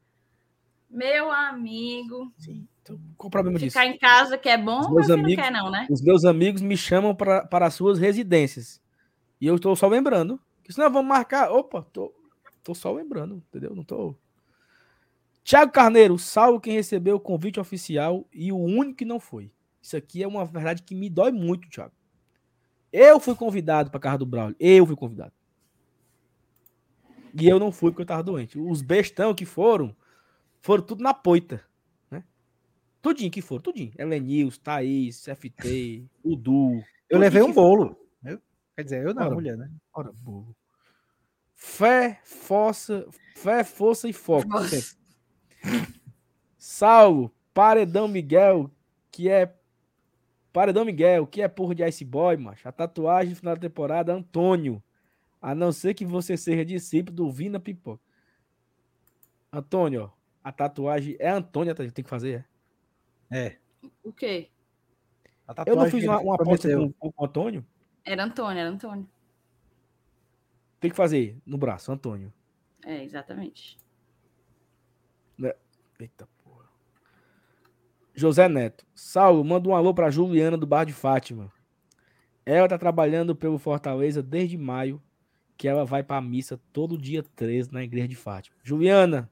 Meu 0.90 1.32
amigo. 1.32 2.34
Sim. 2.40 2.68
Então, 2.82 3.00
qual 3.16 3.28
o 3.28 3.30
problema 3.30 3.60
Ficar 3.60 3.86
disso? 3.86 3.96
em 3.96 4.00
casa 4.00 4.40
que 4.40 4.50
é 4.50 4.58
bom, 4.58 4.90
meus 4.90 5.08
amigos, 5.08 5.38
não 5.38 5.44
quer 5.44 5.52
não, 5.52 5.70
né? 5.70 5.86
Os 5.88 6.02
meus 6.02 6.26
amigos 6.26 6.64
me 6.64 6.76
chamam 6.76 7.14
para 7.14 7.48
as 7.52 7.76
suas 7.76 8.00
residências. 8.00 8.82
E 9.40 9.46
eu 9.46 9.58
estou 9.58 9.76
só 9.76 9.88
lembrando. 9.88 10.42
Que 10.64 10.74
senão 10.74 10.92
vamos 10.92 11.08
marcar. 11.08 11.52
Opa, 11.52 11.86
tô, 11.94 12.12
tô 12.64 12.74
só 12.74 12.92
lembrando, 12.92 13.36
entendeu? 13.36 13.76
Não 13.76 13.84
tô. 13.84 14.16
Tiago 15.44 15.72
Carneiro, 15.72 16.18
salvo 16.18 16.60
quem 16.60 16.74
recebeu 16.74 17.18
o 17.18 17.20
convite 17.20 17.60
oficial 17.60 18.28
e 18.34 18.52
o 18.52 18.58
único 18.58 18.96
que 18.96 19.06
não 19.06 19.20
foi. 19.20 19.52
Isso 19.80 19.96
aqui 19.96 20.24
é 20.24 20.28
uma 20.28 20.44
verdade 20.44 20.82
que 20.82 20.96
me 20.96 21.08
dói 21.08 21.32
muito, 21.32 21.70
Thiago. 21.70 21.94
Eu 22.98 23.19
fui 23.19 23.36
convidado 23.36 23.91
para 23.91 23.99
casa 23.99 24.18
do 24.18 24.26
Braulio. 24.26 24.56
Eu 24.60 24.86
fui 24.88 24.95
convidado. 24.95 25.32
E 27.40 27.48
eu 27.48 27.60
não 27.60 27.72
fui 27.72 27.91
porque 27.91 28.02
eu 28.02 28.07
tava 28.07 28.24
doente. 28.24 28.57
Os 28.57 28.82
bestão 28.82 29.36
que 29.36 29.45
foram, 29.45 29.95
foram 30.61 30.84
tudo 30.84 31.03
na 31.03 31.14
poita. 31.14 31.64
Tudinho 32.99 33.30
que 33.30 33.41
for, 33.41 33.61
tudinho. 33.61 33.94
Elenils, 33.98 34.57
Thaís, 34.57 35.24
FT, 35.24 36.03
Udu. 36.26 36.84
Eu 37.07 37.19
levei 37.19 37.44
um 37.44 37.53
bolo. 37.53 37.95
Eu, 38.26 38.41
quer 38.76 38.84
dizer, 38.84 39.06
eu 39.06 39.14
não, 39.14 39.28
ora, 39.28 39.36
mulher, 39.36 39.56
né? 39.56 39.69
Ora, 39.94 40.11
bolo. 40.11 40.56
Fé, 41.56 42.19
força, 42.24 43.07
fé, 43.36 43.64
força 43.64 44.10
e 44.10 44.14
foco. 44.14 44.49
Saulo, 46.57 47.32
Paredão 47.53 48.07
Miguel, 48.07 48.72
que 49.11 49.30
é 49.30 49.45
Paredão 50.58 50.84
Miguel, 50.84 51.28
que 51.28 51.40
é 51.40 51.48
porra 51.48 51.76
de 51.76 51.88
Ice 51.88 52.04
Boy, 52.04 52.36
macho. 52.36 52.68
A 52.68 52.72
tatuagem 52.72 53.30
no 53.30 53.36
final 53.36 53.54
da 53.54 53.62
temporada, 53.62 54.12
Antônio. 54.12 54.82
A 55.40 55.54
não 55.54 55.72
ser 55.72 55.94
que 55.94 56.04
você 56.04 56.36
seja 56.36 56.66
discípulo 56.66 57.16
do 57.16 57.32
Vina 57.32 57.60
Pipoca. 57.60 58.04
Antônio, 59.54 60.06
ó, 60.06 60.10
a 60.44 60.52
tatuagem 60.52 61.16
é 61.20 61.30
Antônio, 61.30 61.76
tem 61.76 62.04
que 62.04 62.10
fazer, 62.10 62.44
é? 63.30 63.46
É. 63.46 63.58
O 64.04 64.12
quê? 64.12 64.50
Eu 65.68 65.76
não 65.76 65.92
fiz 65.92 66.04
uma, 66.04 66.20
uma 66.20 66.34
aposta 66.34 66.76
com, 66.76 66.92
com 66.92 67.14
o 67.16 67.26
Antônio? 67.26 67.64
Era 68.04 68.24
Antônio, 68.24 68.60
era 68.60 68.70
Antônio. 68.72 69.08
Tem 70.80 70.90
que 70.90 70.98
fazer 70.98 71.38
no 71.46 71.60
braço, 71.60 71.92
Antônio. 71.92 72.34
É, 72.84 73.04
exatamente. 73.04 73.78
É. 75.44 75.56
Eita. 76.00 76.28
José 78.18 78.49
Neto. 78.49 78.84
Saulo, 78.95 79.45
manda 79.45 79.69
um 79.69 79.76
alô 79.76 79.94
para 79.94 80.10
Juliana 80.10 80.57
do 80.57 80.65
Bar 80.65 80.85
de 80.85 80.91
Fátima. 80.91 81.53
Ela 82.44 82.68
tá 82.68 82.76
trabalhando 82.76 83.35
pelo 83.35 83.60
Fortaleza 83.60 84.23
desde 84.23 84.57
maio, 84.57 84.99
que 85.56 85.68
ela 85.68 85.85
vai 85.85 86.02
para 86.02 86.18
a 86.18 86.22
missa 86.22 86.60
todo 86.73 86.98
dia 86.98 87.23
13 87.35 87.72
na 87.72 87.84
igreja 87.84 88.07
de 88.07 88.15
Fátima. 88.15 88.57
Juliana, 88.64 89.30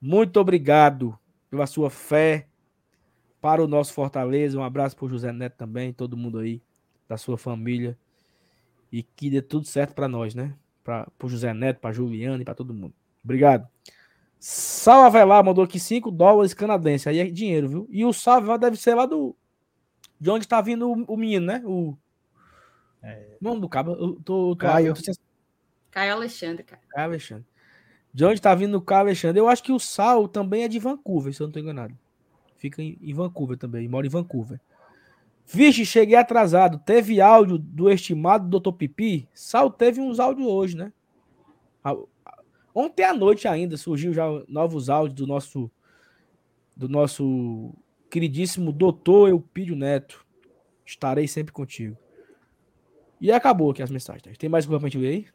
muito 0.00 0.40
obrigado 0.40 1.16
pela 1.48 1.68
sua 1.68 1.88
fé 1.88 2.48
para 3.40 3.62
o 3.62 3.68
nosso 3.68 3.92
Fortaleza. 3.92 4.58
Um 4.58 4.64
abraço 4.64 4.96
para 4.96 5.06
o 5.06 5.08
José 5.08 5.32
Neto 5.32 5.56
também, 5.56 5.92
todo 5.92 6.16
mundo 6.16 6.40
aí 6.40 6.60
da 7.08 7.16
sua 7.16 7.38
família. 7.38 7.96
E 8.90 9.04
que 9.04 9.30
dê 9.30 9.40
tudo 9.40 9.66
certo 9.66 9.94
para 9.94 10.08
nós, 10.08 10.34
né? 10.34 10.52
Para 10.82 11.06
o 11.22 11.28
José 11.28 11.54
Neto, 11.54 11.78
para 11.78 11.92
Juliana 11.92 12.42
e 12.42 12.44
para 12.44 12.56
todo 12.56 12.74
mundo. 12.74 12.92
Obrigado. 13.22 13.68
Salve 14.42 15.22
lá 15.22 15.42
mandou 15.42 15.62
aqui 15.62 15.78
5 15.78 16.10
dólares 16.10 16.54
canadenses. 16.54 17.06
Aí 17.06 17.18
é 17.18 17.24
dinheiro, 17.26 17.68
viu? 17.68 17.88
E 17.90 18.06
o 18.06 18.12
salve 18.12 18.56
deve 18.56 18.78
ser 18.78 18.94
lá 18.94 19.04
do. 19.04 19.36
De 20.18 20.30
onde 20.30 20.48
tá 20.48 20.62
vindo 20.62 20.90
o, 20.90 21.04
o 21.12 21.16
menino, 21.16 21.44
né? 21.44 21.62
O. 21.66 21.94
É... 23.02 23.36
Nome 23.38 23.60
do 23.60 23.68
cabo. 23.68 23.92
Eu 23.92 24.18
tô, 24.24 24.56
Caio. 24.56 24.94
Tô... 24.94 25.12
Caio 25.90 26.14
Alexandre, 26.14 26.64
cara. 26.64 26.80
Caio 26.88 27.08
Alexandre. 27.08 27.44
De 28.14 28.24
onde 28.24 28.40
tá 28.40 28.54
vindo 28.54 28.78
o 28.78 28.80
Caio 28.80 29.02
Alexandre? 29.02 29.38
Eu 29.38 29.46
acho 29.46 29.62
que 29.62 29.72
o 29.72 29.78
Sal 29.78 30.26
também 30.26 30.64
é 30.64 30.68
de 30.68 30.78
Vancouver, 30.78 31.34
se 31.34 31.42
eu 31.42 31.46
não 31.46 31.52
tô 31.52 31.60
enganado. 31.60 31.96
Fica 32.56 32.82
em, 32.82 32.96
em 33.00 33.12
Vancouver 33.12 33.58
também. 33.58 33.86
Mora 33.88 34.06
em 34.06 34.10
Vancouver. 34.10 34.58
Vixe, 35.44 35.84
cheguei 35.84 36.16
atrasado. 36.16 36.78
Teve 36.78 37.20
áudio 37.20 37.58
do 37.58 37.90
estimado 37.90 38.58
Dr. 38.58 38.72
Pipi? 38.72 39.28
Sal 39.34 39.70
teve 39.70 40.00
uns 40.00 40.18
áudios 40.18 40.46
hoje, 40.46 40.76
né? 40.78 40.92
Ontem 42.74 43.04
à 43.04 43.12
noite 43.12 43.48
ainda 43.48 43.76
surgiu 43.76 44.12
já 44.12 44.26
novos 44.48 44.88
áudios 44.88 45.14
do 45.14 45.26
nosso 45.26 45.70
do 46.76 46.88
nosso 46.88 47.74
queridíssimo 48.10 48.72
doutor 48.72 49.28
Eupídio 49.28 49.76
Neto. 49.76 50.24
Estarei 50.84 51.28
sempre 51.28 51.52
contigo. 51.52 51.96
E 53.20 53.30
acabou 53.30 53.70
aqui 53.70 53.82
as 53.82 53.90
mensagens. 53.90 54.38
Tem 54.38 54.48
mais 54.48 54.64
alguma 54.64 54.80
pra 54.80 54.88
gente 54.88 54.98
ver 54.98 55.08
aí? 55.08 55.26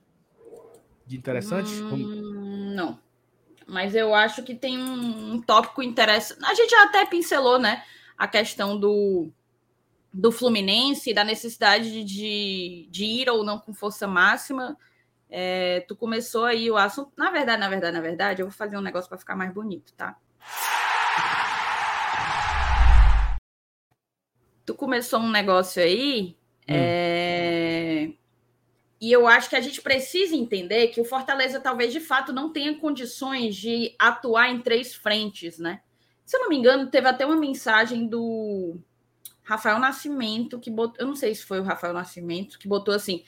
De 1.05 1.15
interessante? 1.15 1.71
Hum, 1.71 2.73
não. 2.75 2.99
Mas 3.67 3.95
eu 3.95 4.13
acho 4.13 4.43
que 4.43 4.55
tem 4.55 4.77
um, 4.77 5.33
um 5.33 5.41
tópico 5.41 5.83
interessante. 5.83 6.43
A 6.43 6.53
gente 6.53 6.71
já 6.71 6.83
até 6.83 7.05
pincelou, 7.05 7.59
né? 7.59 7.83
A 8.17 8.27
questão 8.27 8.79
do, 8.79 9.31
do 10.11 10.31
Fluminense, 10.31 11.13
da 11.13 11.23
necessidade 11.23 12.03
de, 12.03 12.87
de 12.89 13.05
ir 13.05 13.29
ou 13.29 13.43
não 13.43 13.59
com 13.59 13.73
força 13.73 14.07
máxima. 14.07 14.77
É, 15.29 15.81
tu 15.87 15.95
começou 15.95 16.45
aí 16.45 16.69
o 16.69 16.77
assunto. 16.77 17.11
Na 17.17 17.31
verdade, 17.31 17.59
na 17.59 17.69
verdade, 17.69 17.93
na 17.93 18.01
verdade, 18.01 18.41
eu 18.41 18.47
vou 18.47 18.55
fazer 18.55 18.77
um 18.77 18.81
negócio 18.81 19.09
para 19.09 19.17
ficar 19.17 19.35
mais 19.35 19.53
bonito, 19.53 19.93
tá? 19.93 20.17
Tu 24.65 24.73
começou 24.73 25.19
um 25.19 25.31
negócio 25.31 25.81
aí. 25.81 26.35
Hum. 26.67 26.73
É... 26.73 28.11
E 28.99 29.11
eu 29.11 29.27
acho 29.27 29.49
que 29.49 29.55
a 29.55 29.61
gente 29.61 29.81
precisa 29.81 30.35
entender 30.35 30.87
que 30.87 31.01
o 31.01 31.05
Fortaleza 31.05 31.59
talvez 31.59 31.91
de 31.91 31.99
fato 31.99 32.31
não 32.31 32.51
tenha 32.51 32.79
condições 32.79 33.55
de 33.55 33.93
atuar 33.99 34.49
em 34.49 34.61
três 34.61 34.95
frentes, 34.95 35.59
né? 35.59 35.81
Se 36.25 36.37
eu 36.37 36.41
não 36.41 36.49
me 36.49 36.57
engano, 36.57 36.89
teve 36.89 37.07
até 37.07 37.25
uma 37.25 37.35
mensagem 37.35 38.07
do 38.07 38.79
Rafael 39.43 39.77
Nascimento 39.77 40.59
que 40.59 40.71
botou. 40.71 40.95
Eu 40.99 41.07
não 41.07 41.15
sei 41.15 41.35
se 41.35 41.43
foi 41.43 41.59
o 41.59 41.63
Rafael 41.63 41.93
Nascimento 41.93 42.57
que 42.57 42.67
botou 42.67 42.93
assim 42.93 43.23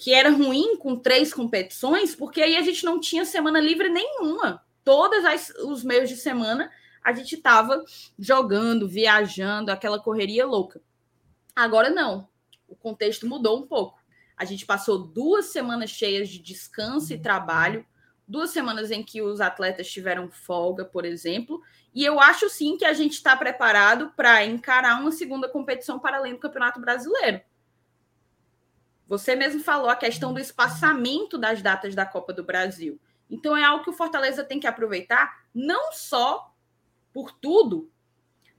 que 0.00 0.14
era 0.14 0.30
ruim 0.30 0.78
com 0.78 0.96
três 0.96 1.32
competições, 1.34 2.16
porque 2.16 2.40
aí 2.40 2.56
a 2.56 2.62
gente 2.62 2.86
não 2.86 2.98
tinha 2.98 3.22
semana 3.26 3.60
livre 3.60 3.90
nenhuma. 3.90 4.64
Todos 4.82 5.22
os 5.62 5.84
meios 5.84 6.08
de 6.08 6.16
semana 6.16 6.72
a 7.04 7.12
gente 7.12 7.34
estava 7.34 7.84
jogando, 8.18 8.88
viajando, 8.88 9.70
aquela 9.70 10.00
correria 10.00 10.46
louca. 10.46 10.80
Agora 11.54 11.90
não. 11.90 12.26
O 12.66 12.74
contexto 12.74 13.26
mudou 13.26 13.58
um 13.58 13.66
pouco. 13.66 14.00
A 14.38 14.46
gente 14.46 14.64
passou 14.64 14.96
duas 14.96 15.46
semanas 15.46 15.90
cheias 15.90 16.30
de 16.30 16.38
descanso 16.38 17.12
e 17.12 17.18
trabalho, 17.18 17.84
duas 18.26 18.48
semanas 18.48 18.90
em 18.90 19.02
que 19.02 19.20
os 19.20 19.38
atletas 19.38 19.90
tiveram 19.90 20.30
folga, 20.30 20.82
por 20.82 21.04
exemplo, 21.04 21.60
e 21.94 22.02
eu 22.02 22.18
acho 22.18 22.48
sim 22.48 22.78
que 22.78 22.86
a 22.86 22.94
gente 22.94 23.12
está 23.12 23.36
preparado 23.36 24.14
para 24.16 24.46
encarar 24.46 24.98
uma 24.98 25.12
segunda 25.12 25.46
competição 25.46 25.98
para 25.98 26.16
além 26.16 26.32
do 26.32 26.40
Campeonato 26.40 26.80
Brasileiro. 26.80 27.42
Você 29.10 29.34
mesmo 29.34 29.60
falou 29.60 29.90
a 29.90 29.96
questão 29.96 30.32
do 30.32 30.38
espaçamento 30.38 31.36
das 31.36 31.60
datas 31.60 31.96
da 31.96 32.06
Copa 32.06 32.32
do 32.32 32.44
Brasil. 32.44 32.96
Então 33.28 33.56
é 33.56 33.64
algo 33.64 33.82
que 33.82 33.90
o 33.90 33.92
Fortaleza 33.92 34.44
tem 34.44 34.60
que 34.60 34.68
aproveitar, 34.68 35.46
não 35.52 35.92
só 35.92 36.54
por 37.12 37.32
tudo, 37.32 37.90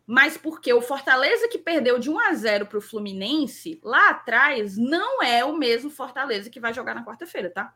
mas 0.06 0.36
porque 0.36 0.73
o 0.73 0.82
Fortaleza 0.82 1.48
que 1.48 1.57
perdeu 1.57 1.98
de 1.98 2.10
1 2.10 2.19
a 2.19 2.34
0 2.34 2.65
para 2.65 2.78
o 2.78 2.82
Fluminense 2.82 3.80
lá 3.82 4.10
atrás 4.10 4.78
não 4.78 5.23
é 5.23 5.45
o 5.45 5.57
mesmo 5.57 5.90
Fortaleza 5.90 6.49
que 6.49 6.60
vai 6.60 6.73
jogar 6.73 6.95
na 6.95 7.06
quarta-feira, 7.06 7.49
tá? 7.49 7.73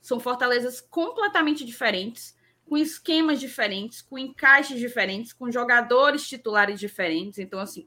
São 0.00 0.18
fortalezas 0.18 0.80
completamente 0.80 1.66
diferentes, 1.66 2.34
com 2.64 2.78
esquemas 2.78 3.38
diferentes, 3.38 4.00
com 4.00 4.18
encaixes 4.18 4.78
diferentes, 4.78 5.34
com 5.34 5.50
jogadores 5.50 6.26
titulares 6.26 6.80
diferentes. 6.80 7.38
Então, 7.38 7.60
assim, 7.60 7.86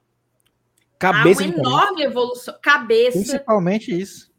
Cabeça 0.99 1.43
Há 1.43 1.45
uma 1.45 1.55
enorme 1.55 2.03
evolução. 2.03 2.57
Cabeça. 2.61 3.19
Principalmente 3.19 3.99
isso. 3.99 4.33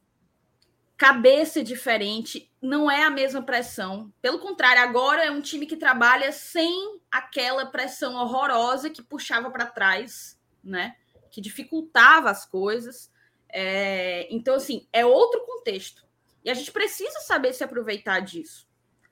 Cabeça 0.96 1.62
diferente, 1.62 2.52
não 2.60 2.90
é 2.90 3.04
a 3.04 3.10
mesma 3.10 3.40
pressão. 3.40 4.12
Pelo 4.20 4.40
contrário, 4.40 4.82
agora 4.82 5.24
é 5.24 5.30
um 5.30 5.40
time 5.40 5.64
que 5.64 5.76
trabalha 5.76 6.32
sem 6.32 7.00
aquela 7.10 7.66
pressão 7.66 8.16
horrorosa 8.16 8.90
que 8.90 9.00
puxava 9.00 9.48
para 9.50 9.66
trás, 9.66 10.36
né? 10.62 10.96
Que 11.30 11.40
dificultava 11.40 12.30
as 12.30 12.44
coisas. 12.44 13.12
É... 13.48 14.26
Então, 14.28 14.56
assim, 14.56 14.88
é 14.92 15.06
outro 15.06 15.44
contexto. 15.46 16.04
E 16.44 16.50
a 16.50 16.54
gente 16.54 16.72
precisa 16.72 17.20
saber 17.20 17.52
se 17.52 17.62
aproveitar 17.62 18.18
disso. 18.18 18.66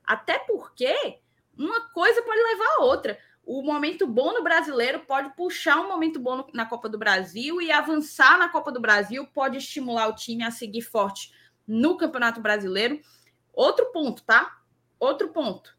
Até 0.05 0.41
porque 0.41 1.21
uma 1.57 1.89
coisa 1.91 2.21
pode 2.23 2.43
levar 2.43 2.77
a 2.79 2.85
outra 2.85 3.19
o 3.47 3.63
momento 3.63 4.09
bom 4.09 4.33
no 4.33 4.43
brasileiro 4.43 4.99
pode 5.07 5.31
puxar 5.37 5.81
um 5.81 5.87
momento 5.87 6.19
bom 6.19 6.45
na 6.53 6.67
Copa 6.67 6.89
do 6.89 6.99
Brasil 6.99 7.63
e 7.63 7.71
avançar 7.71 8.37
na 8.37 8.49
Copa 8.49 8.73
do 8.73 8.81
Brasil 8.81 9.25
pode 9.29 9.57
estimular 9.57 10.09
o 10.09 10.17
time 10.17 10.43
a 10.43 10.51
seguir 10.51 10.83
forte 10.83 11.33
no 11.65 11.97
Campeonato 11.97 12.41
Brasileiro. 12.41 13.01
Outro 13.53 13.87
ponto, 13.93 14.25
tá? 14.25 14.61
Outro 14.99 15.29
ponto. 15.29 15.79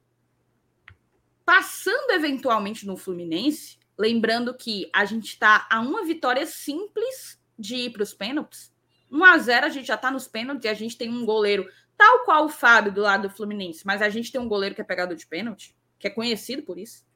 Passando 1.44 2.12
eventualmente 2.12 2.88
no 2.88 2.96
Fluminense, 2.96 3.78
lembrando 3.98 4.54
que 4.54 4.90
a 4.94 5.04
gente 5.04 5.28
está 5.28 5.68
a 5.70 5.82
uma 5.82 6.06
vitória 6.06 6.46
simples 6.46 7.38
de 7.60 7.76
ir 7.76 7.90
para 7.92 8.04
os 8.04 8.14
pênaltis. 8.14 8.74
1 9.12 9.24
a 9.26 9.38
0 9.38 9.66
a 9.66 9.70
gente 9.70 9.88
já 9.88 9.96
está 9.96 10.10
nos 10.10 10.26
pênaltis 10.26 10.64
e 10.64 10.70
a 10.70 10.74
gente 10.74 10.98
tem 10.98 11.10
um 11.10 11.26
goleiro 11.26 11.70
tal 11.98 12.24
qual 12.24 12.46
o 12.46 12.50
Fábio 12.50 12.94
do 12.94 13.02
lado 13.02 13.28
do 13.28 13.36
Fluminense, 13.36 13.86
mas 13.86 14.02
a 14.02 14.08
gente 14.08 14.32
tem 14.32 14.40
um 14.40 14.48
goleiro 14.48 14.74
que 14.74 14.82
é 14.82 14.86
pegador 14.86 15.18
de 15.18 15.28
pênalti, 15.28 15.76
que 16.00 16.08
é 16.08 16.10
conhecido 16.10 16.64
por 16.64 16.78
isso 16.78 17.07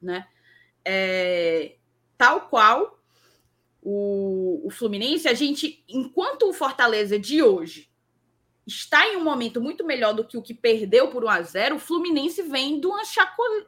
né? 0.00 0.26
É, 0.84 1.76
tal 2.16 2.42
qual 2.42 2.98
o, 3.82 4.66
o 4.66 4.70
Fluminense, 4.70 5.28
a 5.28 5.34
gente, 5.34 5.84
enquanto 5.88 6.48
o 6.48 6.52
Fortaleza 6.52 7.18
de 7.18 7.42
hoje 7.42 7.88
está 8.66 9.06
em 9.06 9.16
um 9.16 9.24
momento 9.24 9.60
muito 9.60 9.84
melhor 9.84 10.12
do 10.12 10.24
que 10.24 10.36
o 10.36 10.42
que 10.42 10.52
perdeu 10.52 11.08
por 11.08 11.24
1 11.24 11.28
a 11.28 11.42
0 11.42 11.76
o 11.76 11.78
Fluminense 11.78 12.42
vem 12.42 12.78
de 12.78 12.86
uma 12.86 13.04
chacole, 13.04 13.66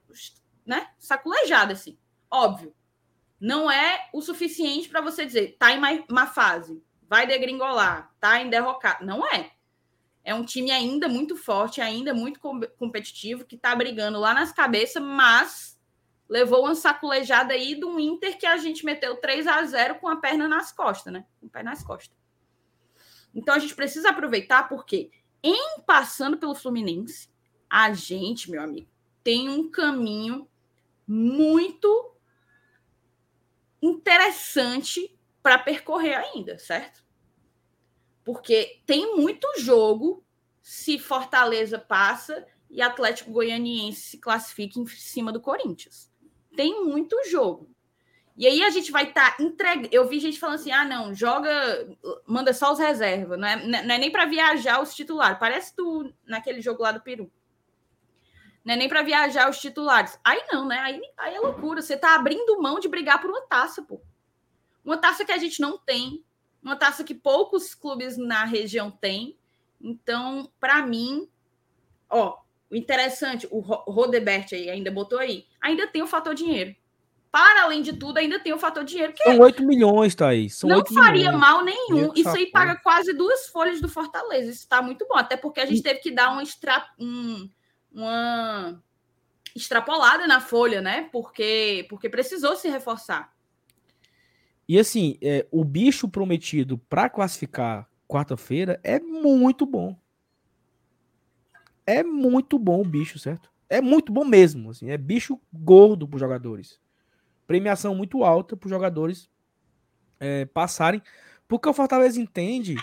né, 0.67 0.89
saculejada, 0.99 1.73
assim. 1.73 1.97
Óbvio. 2.31 2.75
Não 3.41 3.71
é 3.71 4.09
o 4.13 4.21
suficiente 4.21 4.89
para 4.89 5.01
você 5.01 5.25
dizer, 5.25 5.57
tá 5.59 5.73
em 5.73 6.05
uma 6.11 6.27
fase, 6.27 6.83
vai 7.09 7.27
degringolar, 7.27 8.15
tá 8.21 8.43
em 8.43 8.51
derrocar. 8.51 9.03
Não 9.03 9.27
é. 9.27 9.53
É 10.23 10.35
um 10.35 10.45
time 10.45 10.71
ainda 10.71 11.09
muito 11.09 11.35
forte, 11.35 11.81
ainda 11.81 12.13
muito 12.13 12.39
competitivo, 12.79 13.47
que 13.47 13.57
tá 13.57 13.75
brigando 13.75 14.21
lá 14.21 14.35
nas 14.35 14.53
cabeças, 14.53 15.03
mas 15.03 15.80
levou 16.31 16.65
uma 16.65 16.77
saculejada 16.77 17.53
aí 17.55 17.75
do 17.75 17.99
Inter 17.99 18.39
que 18.39 18.47
a 18.47 18.57
gente 18.57 18.85
meteu 18.85 19.17
3 19.17 19.49
a 19.49 19.65
0 19.65 19.97
com 19.97 20.09
a 20.09 20.15
perna 20.15 20.47
nas 20.47 20.71
costas, 20.71 21.13
né? 21.13 21.27
Com 21.41 21.47
o 21.47 21.51
pé 21.51 21.65
nas 21.65 21.83
costas. 21.83 22.17
Então 23.35 23.53
a 23.53 23.59
gente 23.59 23.75
precisa 23.75 24.11
aproveitar 24.11 24.69
porque 24.69 25.11
em 25.43 25.81
passando 25.85 26.39
pelo 26.39 26.55
Fluminense, 26.55 27.29
a 27.69 27.93
gente, 27.93 28.49
meu 28.49 28.63
amigo, 28.63 28.89
tem 29.25 29.49
um 29.49 29.69
caminho 29.69 30.49
muito 31.05 32.15
interessante 33.83 35.19
para 35.43 35.59
percorrer 35.59 36.15
ainda, 36.15 36.61
certo? 36.61 37.05
Porque 38.23 38.81
tem 38.87 39.17
muito 39.17 39.49
jogo 39.59 40.25
se 40.63 40.97
Fortaleza 40.97 41.79
passa 41.79 42.47
e 42.71 42.81
Atlético 42.81 43.33
Goianiense 43.33 44.01
se 44.01 44.19
classifica 44.19 44.79
em 44.79 44.87
cima 44.87 45.33
do 45.33 45.41
Corinthians 45.41 46.10
tem 46.57 46.85
muito 46.85 47.17
jogo. 47.29 47.71
E 48.37 48.47
aí 48.47 48.63
a 48.63 48.71
gente 48.71 48.91
vai 48.91 49.09
estar 49.09 49.37
tá 49.37 49.43
entregando. 49.43 49.89
Eu 49.93 50.09
vi 50.09 50.19
gente 50.19 50.39
falando 50.41 50.55
assim: 50.57 50.71
ah, 50.73 50.85
não, 50.85 51.15
joga, 51.15 51.51
manda 52.27 52.55
só 52.55 52.73
os 52.73 52.79
reservas, 52.79 53.39
não 53.39 53.47
é, 53.47 53.67
não 53.85 53.95
é 53.95 53.99
nem 53.99 54.11
para 54.11 54.25
viajar 54.25 54.81
os 54.81 54.95
titulares. 54.95 55.39
Parece 55.39 55.75
tu 55.77 56.13
naquele 56.25 56.61
jogo 56.61 56.83
lá 56.83 56.93
do 56.93 57.03
Peru. 57.03 57.31
Não 58.65 58.75
é 58.75 58.77
nem 58.77 58.89
para 58.89 59.03
viajar 59.03 59.49
os 59.49 59.59
titulares. 59.59 60.19
Aí 60.25 60.43
não, 60.51 60.67
né? 60.67 60.79
Aí, 60.79 61.01
aí 61.17 61.35
é 61.35 61.41
loucura. 61.41 61.83
Você 61.83 61.97
tá 61.97 62.15
abrindo 62.15 62.61
mão 62.61 62.79
de 62.79 62.89
brigar 62.89 63.21
por 63.21 63.31
uma 63.31 63.43
taça, 63.43 63.83
pô. 63.83 64.01
Uma 64.85 64.97
taça 64.97 65.25
que 65.25 65.33
a 65.33 65.39
gente 65.39 65.61
não 65.61 65.79
tem, 65.79 66.25
uma 66.63 66.77
taça 66.77 67.05
que 67.05 67.15
poucos 67.15 67.75
clubes 67.75 68.17
na 68.17 68.45
região 68.45 68.91
têm. 68.91 69.37
Então, 69.81 70.51
para 70.59 70.85
mim, 70.87 71.29
ó, 72.09 72.39
o 72.71 72.77
interessante, 72.77 73.47
o 73.51 73.61
Rodebert 73.61 74.49
aí 74.53 74.71
ainda 74.71 74.91
botou 74.91 75.19
aí, 75.19 75.47
ainda 75.61 75.87
tem 75.87 76.03
o 76.03 76.07
fator 76.07 76.35
dinheiro. 76.35 76.75
Para 77.31 77.63
além 77.63 77.81
de 77.81 77.93
tudo, 77.93 78.19
ainda 78.19 78.41
tem 78.41 78.53
o 78.53 78.59
fator 78.59 78.83
dinheiro. 78.83 79.13
Que 79.13 79.23
São 79.23 79.39
8 79.39 79.65
milhões, 79.65 80.15
Thaís. 80.17 80.57
São 80.57 80.69
não 80.69 80.85
faria 80.85 81.27
milhões. 81.27 81.39
mal 81.39 81.65
nenhum. 81.65 82.13
Isso 82.15 82.29
aí 82.31 82.51
paga 82.51 82.75
quase 82.83 83.13
duas 83.13 83.47
folhas 83.47 83.81
do 83.81 83.89
Fortaleza. 83.89 84.51
Isso 84.51 84.61
está 84.61 84.83
muito 84.83 85.07
bom. 85.07 85.17
Até 85.17 85.37
porque 85.37 85.61
a 85.61 85.67
gente 85.67 85.83
teve 85.83 86.01
que 86.01 86.11
dar 86.11 86.37
um 86.37 86.41
extra, 86.41 86.85
um, 86.99 87.49
uma 87.93 88.83
extrapolada 89.55 90.27
na 90.27 90.41
folha, 90.41 90.81
né? 90.81 91.09
Porque, 91.13 91.87
porque 91.89 92.09
precisou 92.09 92.57
se 92.57 92.69
reforçar. 92.69 93.33
E 94.69 94.79
assim, 94.79 95.17
é, 95.23 95.47
o 95.53 95.65
bicho 95.65 96.09
prometido 96.09 96.79
para 96.79 97.09
classificar 97.09 97.89
quarta-feira 98.09 98.81
é 98.83 98.99
muito 98.99 99.65
bom. 99.65 99.97
É 101.87 102.03
muito 102.03 102.59
bom 102.59 102.81
o 102.81 102.85
bicho, 102.85 103.19
certo? 103.19 103.50
É 103.71 103.81
muito 103.81 104.13
bom 104.13 104.25
mesmo. 104.25 104.71
Assim, 104.71 104.91
é 104.91 104.99
bicho 104.99 105.41
gordo 105.51 106.07
para 106.07 106.17
os 106.17 106.21
jogadores. 106.21 106.79
Premiação 107.47 107.95
muito 107.95 108.23
alta 108.23 108.55
para 108.57 108.67
os 108.67 108.71
jogadores 108.71 109.31
é, 110.19 110.45
passarem. 110.45 111.01
Porque 111.49 111.69
o 111.69 111.73
Fortaleza 111.73 112.21
entende 112.21 112.75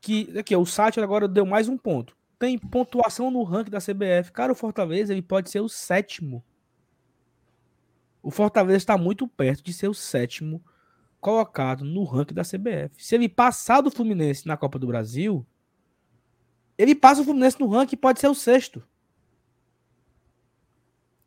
que 0.00 0.38
aqui, 0.38 0.56
o 0.56 0.64
site 0.64 0.98
agora 0.98 1.28
deu 1.28 1.44
mais 1.44 1.68
um 1.68 1.76
ponto 1.76 2.16
tem 2.42 2.58
pontuação 2.58 3.30
no 3.30 3.44
ranking 3.44 3.70
da 3.70 3.78
CBF. 3.78 4.32
Cara, 4.32 4.50
o 4.50 4.56
Fortaleza 4.56 5.12
ele 5.12 5.22
pode 5.22 5.48
ser 5.48 5.60
o 5.60 5.68
sétimo. 5.68 6.44
O 8.20 8.32
Fortaleza 8.32 8.78
está 8.78 8.98
muito 8.98 9.28
perto 9.28 9.62
de 9.62 9.72
ser 9.72 9.86
o 9.86 9.94
sétimo 9.94 10.60
colocado 11.20 11.84
no 11.84 12.02
ranking 12.02 12.34
da 12.34 12.42
CBF. 12.42 12.96
Se 12.98 13.14
ele 13.14 13.28
passar 13.28 13.80
do 13.80 13.92
Fluminense 13.92 14.44
na 14.44 14.56
Copa 14.56 14.76
do 14.76 14.88
Brasil, 14.88 15.46
ele 16.76 16.96
passa 16.96 17.20
o 17.20 17.24
Fluminense 17.24 17.60
no 17.60 17.68
ranking 17.68 17.94
e 17.94 17.98
pode 17.98 18.18
ser 18.18 18.26
o 18.26 18.34
sexto. 18.34 18.82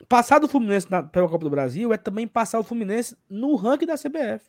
Passar 0.07 0.40
do 0.40 0.48
Fluminense 0.48 0.90
na, 0.90 1.02
pela 1.02 1.27
Copa 1.27 1.44
do 1.44 1.49
Brasil 1.49 1.91
é 1.94 1.98
também 1.98 2.27
passar 2.27 2.60
o 2.60 2.64
Fluminense 2.64 3.18
no 3.30 3.56
ranking 3.56 3.86
da 3.86 3.95
CBF. 3.95 4.45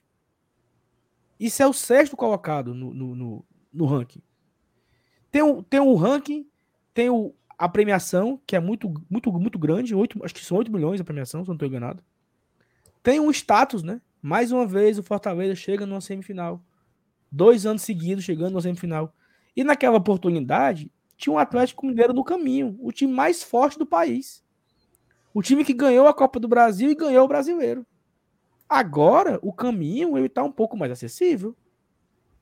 Isso 1.38 1.62
é 1.62 1.66
o 1.66 1.72
sexto 1.72 2.16
colocado 2.16 2.74
no, 2.74 2.92
no, 2.92 3.14
no, 3.14 3.44
no 3.72 3.86
ranking. 3.86 4.22
Tem 5.30 5.42
um, 5.42 5.62
tem 5.62 5.80
um 5.80 5.94
ranking 5.94 6.46
tem 6.96 7.10
o, 7.10 7.34
a 7.58 7.68
premiação, 7.68 8.40
que 8.46 8.56
é 8.56 8.60
muito, 8.60 8.90
muito, 9.10 9.30
muito 9.30 9.58
grande, 9.58 9.94
8, 9.94 10.24
acho 10.24 10.34
que 10.34 10.42
são 10.42 10.56
8 10.56 10.72
milhões 10.72 10.98
a 10.98 11.04
premiação, 11.04 11.44
se 11.44 11.48
não 11.48 11.54
estou 11.54 11.68
enganado. 11.68 12.02
Tem 13.02 13.20
um 13.20 13.30
status, 13.30 13.82
né? 13.82 14.00
Mais 14.22 14.50
uma 14.50 14.66
vez 14.66 14.98
o 14.98 15.02
Fortaleza 15.02 15.54
chega 15.54 15.84
numa 15.84 16.00
semifinal. 16.00 16.64
Dois 17.30 17.66
anos 17.66 17.82
seguidos 17.82 18.24
chegando 18.24 18.52
numa 18.52 18.62
semifinal. 18.62 19.14
E 19.54 19.62
naquela 19.62 19.98
oportunidade, 19.98 20.90
tinha 21.18 21.34
um 21.34 21.38
Atlético 21.38 21.84
Mineiro 21.84 22.14
no 22.14 22.24
caminho, 22.24 22.74
o 22.80 22.90
time 22.90 23.12
mais 23.12 23.42
forte 23.42 23.78
do 23.78 23.84
país. 23.84 24.42
O 25.36 25.42
time 25.42 25.66
que 25.66 25.74
ganhou 25.74 26.06
a 26.06 26.14
Copa 26.14 26.40
do 26.40 26.48
Brasil 26.48 26.90
e 26.90 26.94
ganhou 26.94 27.26
o 27.26 27.28
brasileiro. 27.28 27.84
Agora, 28.66 29.38
o 29.42 29.52
caminho 29.52 30.16
ele 30.16 30.28
está 30.28 30.42
um 30.42 30.50
pouco 30.50 30.78
mais 30.78 30.90
acessível. 30.90 31.54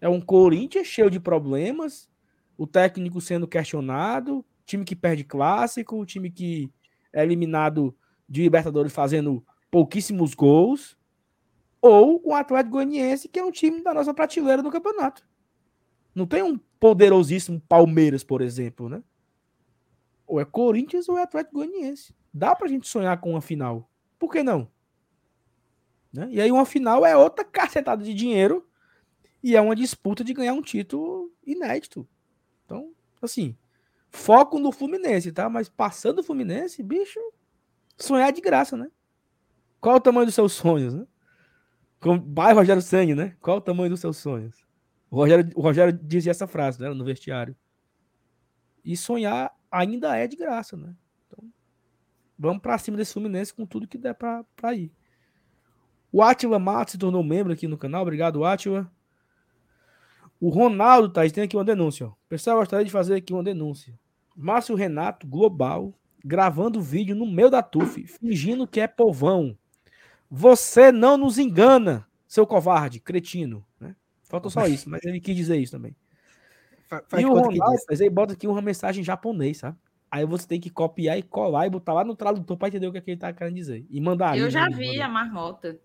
É 0.01 0.09
um 0.09 0.21
Corinthians 0.21 0.87
cheio 0.87 1.11
de 1.11 1.19
problemas, 1.19 2.09
o 2.57 2.69
técnico 2.69 3.21
sendo 3.21 3.49
questionado, 3.49 4.45
time 4.65 4.85
que 4.85 4.95
perde 4.95 5.25
clássico, 5.25 6.07
time 6.07 6.31
que 6.31 6.71
é 7.13 7.25
eliminado 7.25 7.93
de 8.29 8.43
Libertadores 8.43 8.93
fazendo 8.93 9.45
pouquíssimos 9.73 10.33
gols, 10.33 10.97
ou 11.83 12.23
o 12.25 12.33
Atlético 12.33 12.75
Goianiense, 12.75 13.29
que 13.29 13.41
é 13.41 13.45
um 13.45 13.51
time 13.51 13.83
da 13.83 13.93
nossa 13.93 14.15
prateleira 14.15 14.63
no 14.63 14.71
campeonato. 14.71 15.27
Não 16.15 16.29
tem 16.29 16.45
um 16.45 16.57
poderosíssimo 16.79 17.61
Palmeiras, 17.69 18.23
por 18.23 18.41
exemplo, 18.41 18.89
né? 18.89 19.03
Ou 20.25 20.41
é 20.41 20.45
Corinthians 20.45 21.09
ou 21.09 21.19
é 21.19 21.25
Atlético 21.25 21.57
Goianiense. 21.57 22.15
Dá 22.35 22.57
pra 22.57 22.67
gente 22.67 22.89
sonhar 22.89 23.21
com 23.21 23.31
uma 23.31 23.41
final. 23.41 23.89
Por 24.19 24.33
que 24.33 24.43
não? 24.43 24.69
Né? 26.13 26.27
E 26.33 26.41
aí 26.41 26.51
uma 26.51 26.67
final 26.67 27.07
é 27.07 27.17
outra 27.17 27.45
cacetada 27.45 28.03
de 28.03 28.13
dinheiro 28.13 28.69
e 29.41 29.55
é 29.55 29.61
uma 29.61 29.77
disputa 29.77 30.25
de 30.25 30.35
ganhar 30.35 30.53
um 30.53 30.63
título 30.63 31.33
inédito. 31.47 32.09
Então, 32.65 32.93
assim, 33.23 33.57
foco 34.11 34.59
no 34.59 34.73
Fluminense, 34.73 35.31
tá? 35.31 35.49
Mas 35.49 35.69
passando 35.69 36.19
o 36.19 36.23
Fluminense, 36.25 36.83
bicho, 36.83 37.21
sonhar 37.97 38.31
é 38.31 38.33
de 38.33 38.41
graça, 38.41 38.77
né? 38.77 38.91
Qual 39.81 39.97
o 39.97 40.01
tamanho 40.01 40.27
dos 40.27 40.35
seus 40.35 40.53
sonhos, 40.53 40.93
né? 40.93 41.07
Com 42.01 42.19
bairro 42.19 42.59
Rogério 42.59 42.83
Sangue, 42.83 43.15
né? 43.15 43.37
Qual 43.41 43.59
o 43.59 43.61
tamanho 43.61 43.91
dos 43.91 44.01
seus 44.01 44.17
sonhos? 44.17 44.67
O 45.09 45.17
Rogério, 45.17 45.49
o 45.55 45.61
Rogério 45.61 45.93
dizia 45.93 46.33
essa 46.33 46.49
frase, 46.49 46.81
né? 46.81 46.89
No 46.89 47.05
vestiário. 47.05 47.55
E 48.85 48.97
sonhar 48.97 49.55
ainda 49.71 50.17
é 50.17 50.27
de 50.27 50.37
graça, 50.37 50.77
né? 50.77 50.97
Vamos 52.39 52.63
para 52.63 52.79
cima 52.79 52.97
desse 52.97 53.13
Fluminense 53.13 53.55
com 53.55 53.65
tudo 53.65 53.87
que 53.87 53.99
der 53.99 54.15
para 54.15 54.75
ir. 54.75 54.93
O 56.13 56.23
Atila 56.23 56.59
Matos 56.59 56.93
se 56.93 56.99
tornou 56.99 57.23
membro 57.23 57.53
aqui 57.53 57.67
no 57.67 57.79
canal. 57.79 58.03
Obrigado, 58.03 58.45
Atila. 58.45 58.91
O 60.41 60.49
Ronaldo, 60.49 61.09
Thaís, 61.09 61.33
tem 61.33 61.45
aqui 61.45 61.57
uma 61.57 61.65
denúncia. 61.65 62.07
O 62.07 62.17
pessoal 62.29 62.59
gostaria 62.59 62.85
de 62.85 62.91
fazer 62.91 63.15
aqui 63.15 63.33
uma 63.33 63.43
denúncia. 63.43 63.99
Márcio 64.37 64.75
Renato, 64.75 65.27
Global, 65.27 65.95
gravando 66.25 66.81
vídeo 66.81 67.15
no 67.15 67.27
meio 67.27 67.51
da 67.51 67.63
TUF, 67.63 68.07
fingindo 68.07 68.67
que 68.67 68.81
é 68.81 68.87
povão. 68.87 69.57
Você 70.31 70.91
não 70.91 71.17
nos 71.17 71.39
engana, 71.39 72.07
seu 72.27 72.47
covarde, 72.47 73.01
cretino. 73.01 73.65
Né? 73.79 73.95
Faltou 74.25 74.51
só 74.51 74.67
isso, 74.67 74.91
mas 74.91 75.05
ele 75.05 75.21
quis 75.21 75.37
dizer 75.37 75.57
isso 75.57 75.73
também. 75.73 75.97
Faz 76.89 77.23
e 77.23 77.25
o 77.25 77.33
Ronaldo, 77.33 77.77
ele 77.89 78.11
bota 78.11 78.35
aqui 78.35 78.47
uma 78.47 78.61
mensagem 78.61 79.01
em 79.01 79.05
japonês, 79.05 79.59
sabe? 79.59 79.79
Aí 80.15 80.25
você 80.25 80.47
tem 80.47 80.61
que 80.61 80.71
copiar 80.71 81.19
e 81.19 81.25
colar 81.25 81.67
e 81.67 81.71
botar 81.71 81.93
lá 81.93 82.05
no 82.05 82.15
tradutor 82.15 82.57
para 82.57 82.69
entender 82.69 82.87
o 82.87 82.93
que, 82.93 82.99
é 82.99 83.01
que 83.01 83.11
ele 83.11 83.19
tá 83.19 83.33
querendo 83.33 83.57
dizer. 83.57 83.85
E 83.91 84.01
mandar. 84.01 84.39
Eu 84.39 84.49
já 84.49 84.69
vi 84.69 85.01
a 85.01 85.09
marmota. 85.09 85.77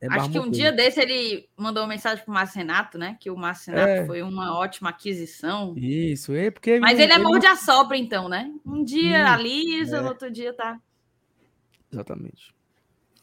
É 0.00 0.06
Acho 0.06 0.30
que 0.30 0.38
um 0.38 0.48
dia 0.48 0.70
desse 0.70 1.00
ele 1.00 1.48
mandou 1.56 1.82
uma 1.82 1.88
mensagem 1.88 2.24
pro 2.24 2.32
Márcio 2.32 2.58
Renato, 2.58 2.96
né? 2.96 3.16
Que 3.18 3.28
o 3.28 3.36
Márcio 3.36 3.72
Renato 3.72 3.90
é. 3.90 4.06
foi 4.06 4.22
uma 4.22 4.56
ótima 4.56 4.90
aquisição. 4.90 5.74
Isso, 5.76 6.32
é 6.36 6.52
porque. 6.52 6.78
Mas 6.78 7.00
ele, 7.00 7.12
é 7.12 7.18
morde 7.18 7.46
a 7.46 7.56
sopra, 7.56 7.96
então, 7.96 8.28
né? 8.28 8.48
Um 8.64 8.84
dia 8.84 9.24
hum, 9.24 9.26
alisa, 9.26 9.96
é. 9.96 10.00
no 10.02 10.08
outro 10.10 10.30
dia 10.30 10.54
tá. 10.54 10.80
Exatamente. 11.92 12.54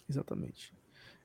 Exatamente. 0.09 0.73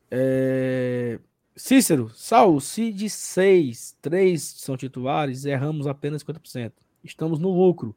É... 0.08 1.18
Cícero, 1.56 2.12
Sal, 2.14 2.60
se 2.60 2.92
de 2.92 3.10
seis, 3.10 3.96
três 4.00 4.42
são 4.42 4.76
titulares, 4.76 5.44
erramos 5.44 5.88
apenas 5.88 6.22
50%. 6.22 6.70
Estamos 7.02 7.40
no 7.40 7.50
lucro. 7.50 7.96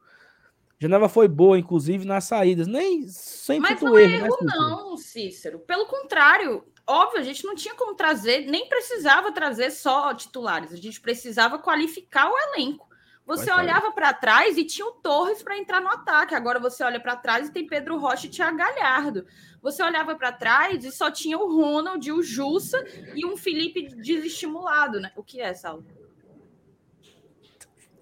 Geneva 0.83 1.07
foi 1.07 1.29
boa, 1.29 1.57
inclusive, 1.57 2.03
nas 2.03 2.25
saídas. 2.25 2.67
Nem 2.67 3.07
sem 3.07 3.57
Mas 3.57 3.79
não 3.79 3.97
é 3.97 4.03
erro, 4.03 4.37
né, 4.41 4.53
não, 4.53 4.97
Cícero. 4.97 5.59
Pelo 5.59 5.85
contrário, 5.85 6.61
óbvio, 6.85 7.21
a 7.21 7.23
gente 7.23 7.45
não 7.45 7.55
tinha 7.55 7.73
como 7.73 7.95
trazer, 7.95 8.45
nem 8.47 8.67
precisava 8.67 9.31
trazer 9.31 9.71
só 9.71 10.13
titulares, 10.13 10.73
a 10.73 10.75
gente 10.75 10.99
precisava 10.99 11.57
qualificar 11.57 12.29
o 12.29 12.37
elenco. 12.37 12.85
Você 13.25 13.45
Vai 13.45 13.63
olhava 13.63 13.93
para 13.93 14.11
trás 14.11 14.57
e 14.57 14.65
tinha 14.65 14.85
o 14.85 14.91
Torres 14.91 15.41
para 15.41 15.57
entrar 15.57 15.79
no 15.79 15.87
ataque. 15.87 16.35
Agora 16.35 16.59
você 16.59 16.83
olha 16.83 16.99
para 16.99 17.15
trás 17.15 17.47
e 17.47 17.53
tem 17.53 17.65
Pedro 17.65 17.97
Rocha 17.97 18.27
e 18.27 18.29
Thiago 18.29 18.57
Galhardo. 18.57 19.25
Você 19.61 19.81
olhava 19.81 20.13
para 20.17 20.33
trás 20.33 20.83
e 20.83 20.91
só 20.91 21.09
tinha 21.09 21.37
o 21.37 21.47
Ronald, 21.55 22.11
o 22.11 22.21
Jussa 22.21 22.83
e 23.15 23.25
um 23.25 23.37
Felipe 23.37 23.87
desestimulado, 23.95 24.99
né? 24.99 25.13
O 25.15 25.23
que 25.23 25.39
é, 25.39 25.53
Saulo? 25.53 25.85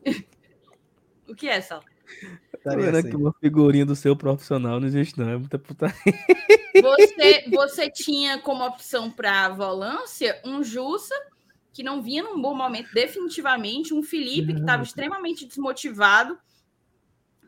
o 1.29 1.35
que 1.35 1.47
é, 1.47 1.61
Saulo? 1.61 1.85
Tá 2.63 2.75
vendo 2.75 2.95
aqui 2.95 3.15
uma 3.15 3.33
figurinha 3.33 3.85
do 3.85 3.95
seu 3.95 4.15
profissional 4.15 4.79
não 4.79 4.87
existe, 4.87 5.17
não. 5.19 5.29
É 5.29 5.37
muita 5.37 5.57
putaria. 5.57 5.95
Você, 6.81 7.45
você 7.49 7.89
tinha 7.89 8.39
como 8.39 8.63
opção 8.63 9.09
para 9.09 9.49
volância 9.49 10.39
um 10.45 10.63
Jussa, 10.63 11.15
que 11.73 11.81
não 11.81 12.01
vinha 12.01 12.21
num 12.21 12.39
bom 12.39 12.53
momento, 12.53 12.93
definitivamente, 12.93 13.93
um 13.93 14.03
Felipe, 14.03 14.53
que 14.53 14.59
estava 14.59 14.83
extremamente 14.83 15.45
desmotivado, 15.45 16.37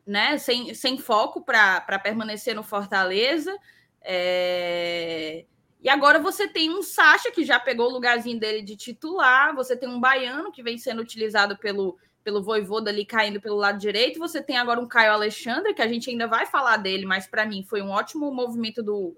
né? 0.06 0.38
Sem, 0.38 0.74
sem 0.74 0.98
foco 0.98 1.44
para 1.44 2.00
permanecer 2.00 2.56
no 2.56 2.64
Fortaleza. 2.64 3.56
É... 4.02 5.46
E 5.80 5.90
agora 5.90 6.18
você 6.18 6.48
tem 6.48 6.72
um 6.72 6.82
Sacha, 6.82 7.30
que 7.30 7.44
já 7.44 7.60
pegou 7.60 7.88
o 7.88 7.94
lugarzinho 7.94 8.40
dele 8.40 8.62
de 8.62 8.76
titular, 8.76 9.54
você 9.54 9.76
tem 9.76 9.90
um 9.90 10.00
baiano 10.00 10.52
que 10.52 10.64
vem 10.64 10.78
sendo 10.78 11.02
utilizado 11.02 11.58
pelo 11.58 11.98
pelo 12.24 12.42
Voivoda 12.42 12.90
ali 12.90 13.06
caindo 13.06 13.42
pelo 13.42 13.58
lado 13.58 13.80
direito. 13.80 14.20
Você 14.20 14.42
tem 14.42 14.58
agora 14.58 14.80
um 14.80 14.88
Caio 14.88 15.12
Alexandre, 15.12 15.74
que 15.74 15.82
a 15.82 15.88
gente 15.88 16.10
ainda 16.10 16.28
vai 16.28 16.46
falar 16.46 16.78
dele, 16.78 17.06
mas 17.06 17.28
para 17.28 17.46
mim 17.46 17.64
foi 17.64 17.82
um 17.82 17.90
ótimo 17.90 18.32
movimento 18.32 18.82
do, 18.82 19.16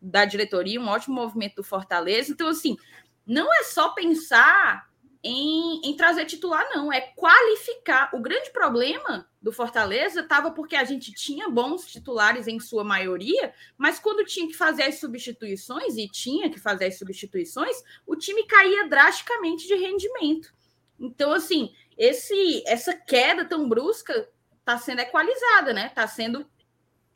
da 0.00 0.24
diretoria, 0.24 0.80
um 0.80 0.88
ótimo 0.88 1.14
movimento 1.14 1.56
do 1.56 1.64
Fortaleza. 1.64 2.32
Então, 2.32 2.48
assim, 2.48 2.76
não 3.26 3.52
é 3.52 3.64
só 3.64 3.90
pensar 3.90 4.88
em, 5.22 5.80
em 5.84 5.96
trazer 5.96 6.24
titular, 6.24 6.66
não. 6.74 6.92
É 6.92 7.00
qualificar. 7.00 8.10
O 8.14 8.20
grande 8.20 8.50
problema 8.50 9.28
do 9.40 9.52
Fortaleza 9.52 10.20
estava 10.20 10.50
porque 10.50 10.76
a 10.76 10.84
gente 10.84 11.12
tinha 11.12 11.48
bons 11.48 11.86
titulares 11.86 12.46
em 12.46 12.58
sua 12.58 12.84
maioria, 12.84 13.52
mas 13.76 13.98
quando 13.98 14.24
tinha 14.24 14.46
que 14.46 14.54
fazer 14.54 14.84
as 14.84 14.98
substituições, 14.98 15.96
e 15.96 16.08
tinha 16.08 16.50
que 16.50 16.58
fazer 16.58 16.86
as 16.86 16.98
substituições, 16.98 17.76
o 18.06 18.16
time 18.16 18.44
caía 18.44 18.88
drasticamente 18.88 19.66
de 19.66 19.74
rendimento. 19.74 20.52
Então, 20.98 21.32
assim, 21.32 21.72
esse 21.98 22.62
essa 22.66 22.94
queda 22.94 23.44
tão 23.44 23.68
brusca 23.68 24.28
está 24.60 24.78
sendo 24.78 25.00
equalizada, 25.00 25.72
né? 25.72 25.88
Está 25.88 26.06
sendo 26.06 26.48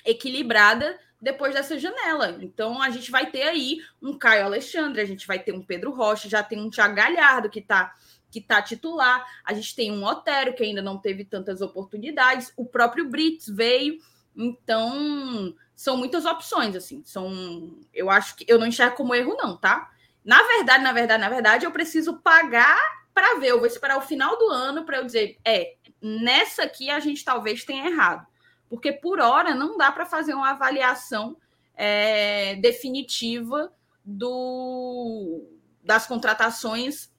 equilibrada 0.04 0.98
depois 1.20 1.54
dessa 1.54 1.78
janela. 1.78 2.36
Então 2.40 2.82
a 2.82 2.90
gente 2.90 3.08
vai 3.10 3.30
ter 3.30 3.42
aí 3.42 3.78
um 4.02 4.18
Caio 4.18 4.44
Alexandre, 4.44 5.00
a 5.00 5.04
gente 5.04 5.24
vai 5.26 5.38
ter 5.38 5.52
um 5.52 5.62
Pedro 5.62 5.92
Rocha, 5.92 6.28
já 6.28 6.42
tem 6.42 6.60
um 6.60 6.68
Thiago 6.68 6.96
Galhardo 6.96 7.48
que 7.48 7.60
está 7.60 7.94
que 8.28 8.40
tá 8.40 8.62
titular, 8.62 9.22
a 9.44 9.52
gente 9.52 9.76
tem 9.76 9.92
um 9.92 10.02
Otero 10.06 10.54
que 10.54 10.64
ainda 10.64 10.80
não 10.80 10.96
teve 10.96 11.22
tantas 11.22 11.60
oportunidades, 11.60 12.50
o 12.56 12.64
próprio 12.64 13.06
Brits 13.06 13.46
veio, 13.46 13.98
então 14.34 15.54
são 15.76 15.98
muitas 15.98 16.24
opções 16.24 16.74
assim, 16.74 17.02
são 17.04 17.78
eu 17.92 18.08
acho 18.08 18.34
que 18.34 18.46
eu 18.48 18.58
não 18.58 18.66
enxergo 18.66 18.96
como 18.96 19.14
erro 19.14 19.36
não, 19.36 19.54
tá? 19.58 19.90
Na 20.24 20.42
verdade, 20.42 20.82
na 20.82 20.94
verdade, 20.94 21.20
na 21.20 21.28
verdade, 21.28 21.66
eu 21.66 21.70
preciso 21.72 22.20
pagar 22.20 22.80
para 23.14 23.38
ver, 23.38 23.48
eu 23.48 23.58
vou 23.58 23.66
esperar 23.66 23.98
o 23.98 24.02
final 24.02 24.38
do 24.38 24.48
ano 24.48 24.84
para 24.84 24.98
eu 24.98 25.04
dizer, 25.04 25.38
é, 25.44 25.74
nessa 26.00 26.64
aqui 26.64 26.90
a 26.90 27.00
gente 27.00 27.24
talvez 27.24 27.64
tenha 27.64 27.86
errado 27.88 28.26
porque 28.72 28.90
por 28.90 29.20
hora 29.20 29.54
não 29.54 29.76
dá 29.76 29.92
para 29.92 30.06
fazer 30.06 30.32
uma 30.32 30.52
avaliação 30.52 31.36
é, 31.74 32.56
definitiva 32.56 33.70
do, 34.02 35.44
das 35.84 36.06
contratações 36.06 37.12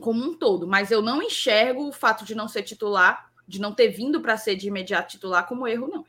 como 0.00 0.24
um 0.24 0.34
todo. 0.34 0.66
Mas 0.66 0.90
eu 0.90 1.02
não 1.02 1.22
enxergo 1.22 1.86
o 1.86 1.92
fato 1.92 2.24
de 2.24 2.34
não 2.34 2.48
ser 2.48 2.62
titular, 2.62 3.30
de 3.46 3.60
não 3.60 3.74
ter 3.74 3.88
vindo 3.88 4.22
para 4.22 4.38
ser 4.38 4.56
de 4.56 4.68
imediato 4.68 5.10
titular, 5.10 5.46
como 5.46 5.68
erro, 5.68 5.88
não. 5.88 6.06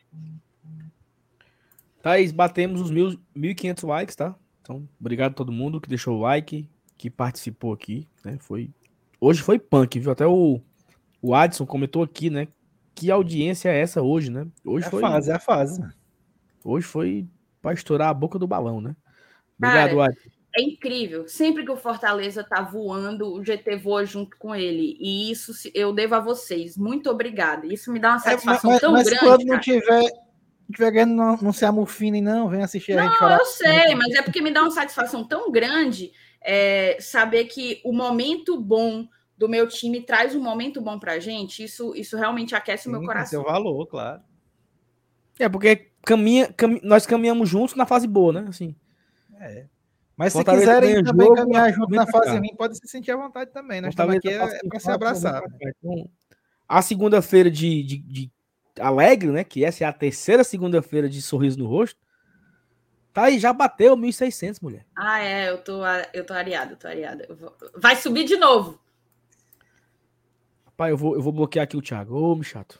Thaís, 2.02 2.32
batemos 2.32 2.80
os 2.80 2.90
1.500 2.90 3.86
likes, 3.86 4.16
tá? 4.16 4.34
Então, 4.62 4.88
obrigado 4.98 5.32
a 5.32 5.36
todo 5.36 5.52
mundo 5.52 5.82
que 5.82 5.90
deixou 5.90 6.16
o 6.16 6.22
like, 6.22 6.66
que 6.98 7.10
participou 7.10 7.74
aqui, 7.74 8.08
né? 8.24 8.38
Foi... 8.40 8.72
Hoje 9.20 9.42
foi 9.42 9.60
punk, 9.60 10.00
viu? 10.00 10.12
Até 10.12 10.26
o, 10.26 10.62
o 11.22 11.36
Adson 11.36 11.66
comentou 11.66 12.04
aqui, 12.04 12.30
né? 12.30 12.48
que 13.00 13.10
audiência 13.10 13.70
é 13.70 13.80
essa 13.80 14.02
hoje, 14.02 14.30
né? 14.30 14.46
Hoje 14.66 14.86
é 14.88 14.90
foi, 14.90 15.02
a 15.02 15.08
fase, 15.08 15.32
é 15.32 15.34
a 15.34 15.40
fase. 15.40 15.82
Hoje 16.66 16.86
foi 16.86 17.26
para 17.62 17.74
estourar 17.74 18.10
a 18.10 18.14
boca 18.14 18.38
do 18.38 18.46
balão, 18.46 18.82
né? 18.82 18.94
Obrigado, 19.58 19.96
Cara, 19.96 20.14
É 20.58 20.62
incrível. 20.62 21.26
Sempre 21.26 21.64
que 21.64 21.72
o 21.72 21.78
Fortaleza 21.78 22.44
tá 22.44 22.62
voando, 22.62 23.34
o 23.34 23.44
GT 23.44 23.78
voa 23.78 24.06
junto 24.06 24.38
com 24.38 24.54
ele. 24.54 24.98
E 25.00 25.32
isso 25.32 25.54
eu 25.74 25.94
devo 25.94 26.16
a 26.16 26.20
vocês. 26.20 26.76
Muito 26.76 27.10
obrigada. 27.10 27.66
Isso 27.68 27.90
me 27.90 28.00
dá 28.00 28.10
uma 28.10 28.20
satisfação 28.20 28.72
é, 28.72 28.74
mas, 28.74 28.82
tão 28.82 28.92
mas 28.92 29.06
grande. 29.06 29.26
Mas 29.26 29.36
quando 29.38 29.46
não 29.48 29.60
tiver, 29.62 30.12
tiver 30.70 30.92
ganhando, 30.92 31.14
não, 31.14 31.38
não 31.38 31.54
se 31.54 31.64
amofinem, 31.64 32.22
não. 32.22 32.50
Vem 32.50 32.64
assistir 32.64 32.96
não, 32.96 33.04
a 33.04 33.08
gente 33.08 33.18
falar. 33.18 33.32
Não, 33.32 33.40
eu 33.40 33.46
sei, 33.46 33.96
mas 33.96 34.14
é 34.14 34.22
porque 34.22 34.42
me 34.42 34.52
dá 34.52 34.62
uma 34.62 34.72
satisfação 34.72 35.26
tão 35.26 35.50
grande 35.50 36.12
é, 36.42 36.98
saber 37.00 37.46
que 37.46 37.82
o 37.84 37.92
momento 37.92 38.60
bom 38.60 39.08
do 39.38 39.48
meu 39.48 39.68
time 39.68 40.02
traz 40.02 40.36
um 40.36 40.42
momento 40.42 40.82
bom 40.82 41.00
para 41.00 41.14
a 41.14 41.20
gente, 41.20 41.64
isso, 41.64 41.96
isso 41.96 42.18
realmente 42.18 42.54
aquece 42.54 42.84
Sim, 42.84 42.90
o 42.90 42.92
meu 42.94 43.02
coração. 43.04 43.42
Seu 43.42 43.44
valor, 43.44 43.86
claro. 43.88 44.22
É, 45.40 45.48
porque 45.48 45.92
caminha, 46.04 46.52
cam... 46.52 46.80
nós 46.84 47.06
caminhamos 47.06 47.48
juntos 47.48 47.76
na 47.76 47.86
fase 47.86 48.06
boa, 48.06 48.34
né? 48.34 48.46
Assim. 48.50 48.76
É. 49.40 49.66
Mas 50.18 50.34
se 50.34 50.44
quiserem 50.44 51.02
também 51.02 51.28
jogo, 51.28 51.38
caminhar 51.38 51.72
junto 51.72 51.96
na 51.96 52.06
fase 52.06 52.38
ruim, 52.38 52.54
pode 52.58 52.78
se 52.78 52.86
sentir 52.86 53.12
à 53.12 53.16
vontade 53.16 53.52
também. 53.52 53.80
Nós 53.80 53.92
estamos 53.92 54.18
aqui 54.18 54.28
é, 54.28 54.60
para 54.68 54.80
se 54.80 54.92
abraçar. 54.92 55.42
Então, 55.62 56.10
a 56.68 56.82
segunda-feira 56.82 57.50
de, 57.50 57.82
de, 57.84 57.98
de, 58.00 58.32
alegre, 58.78 59.30
né? 59.30 59.46
Que 59.46 59.64
essa 59.64 59.86
é 59.86 59.88
a 59.88 59.94
terceira 59.94 60.44
segunda-feira 60.44 61.08
de 61.08 61.22
sorriso 61.22 61.58
no 61.58 61.68
rosto. 61.68 61.98
Tá 63.14 63.24
aí, 63.24 63.40
já 63.40 63.52
bateu 63.52 63.98
1.600, 63.98 64.62
mulher. 64.62 64.86
Ah, 64.96 65.20
é, 65.20 65.50
eu 65.50 65.58
tô, 65.58 65.82
eu 66.14 66.26
tô 66.26 66.34
areado, 66.34 66.76
tô 66.76 66.88
areado. 66.88 67.24
Vai 67.76 67.96
subir 67.96 68.24
de 68.24 68.38
novo. 68.38 68.80
Pai, 70.78 70.92
eu 70.92 70.98
vou, 70.98 71.16
eu 71.16 71.22
vou 71.22 71.34
bloquear 71.34 71.64
aqui 71.64 71.76
o 71.76 71.82
Thiago. 71.82 72.16
Ô, 72.16 72.36
me 72.36 72.44
chato. 72.44 72.80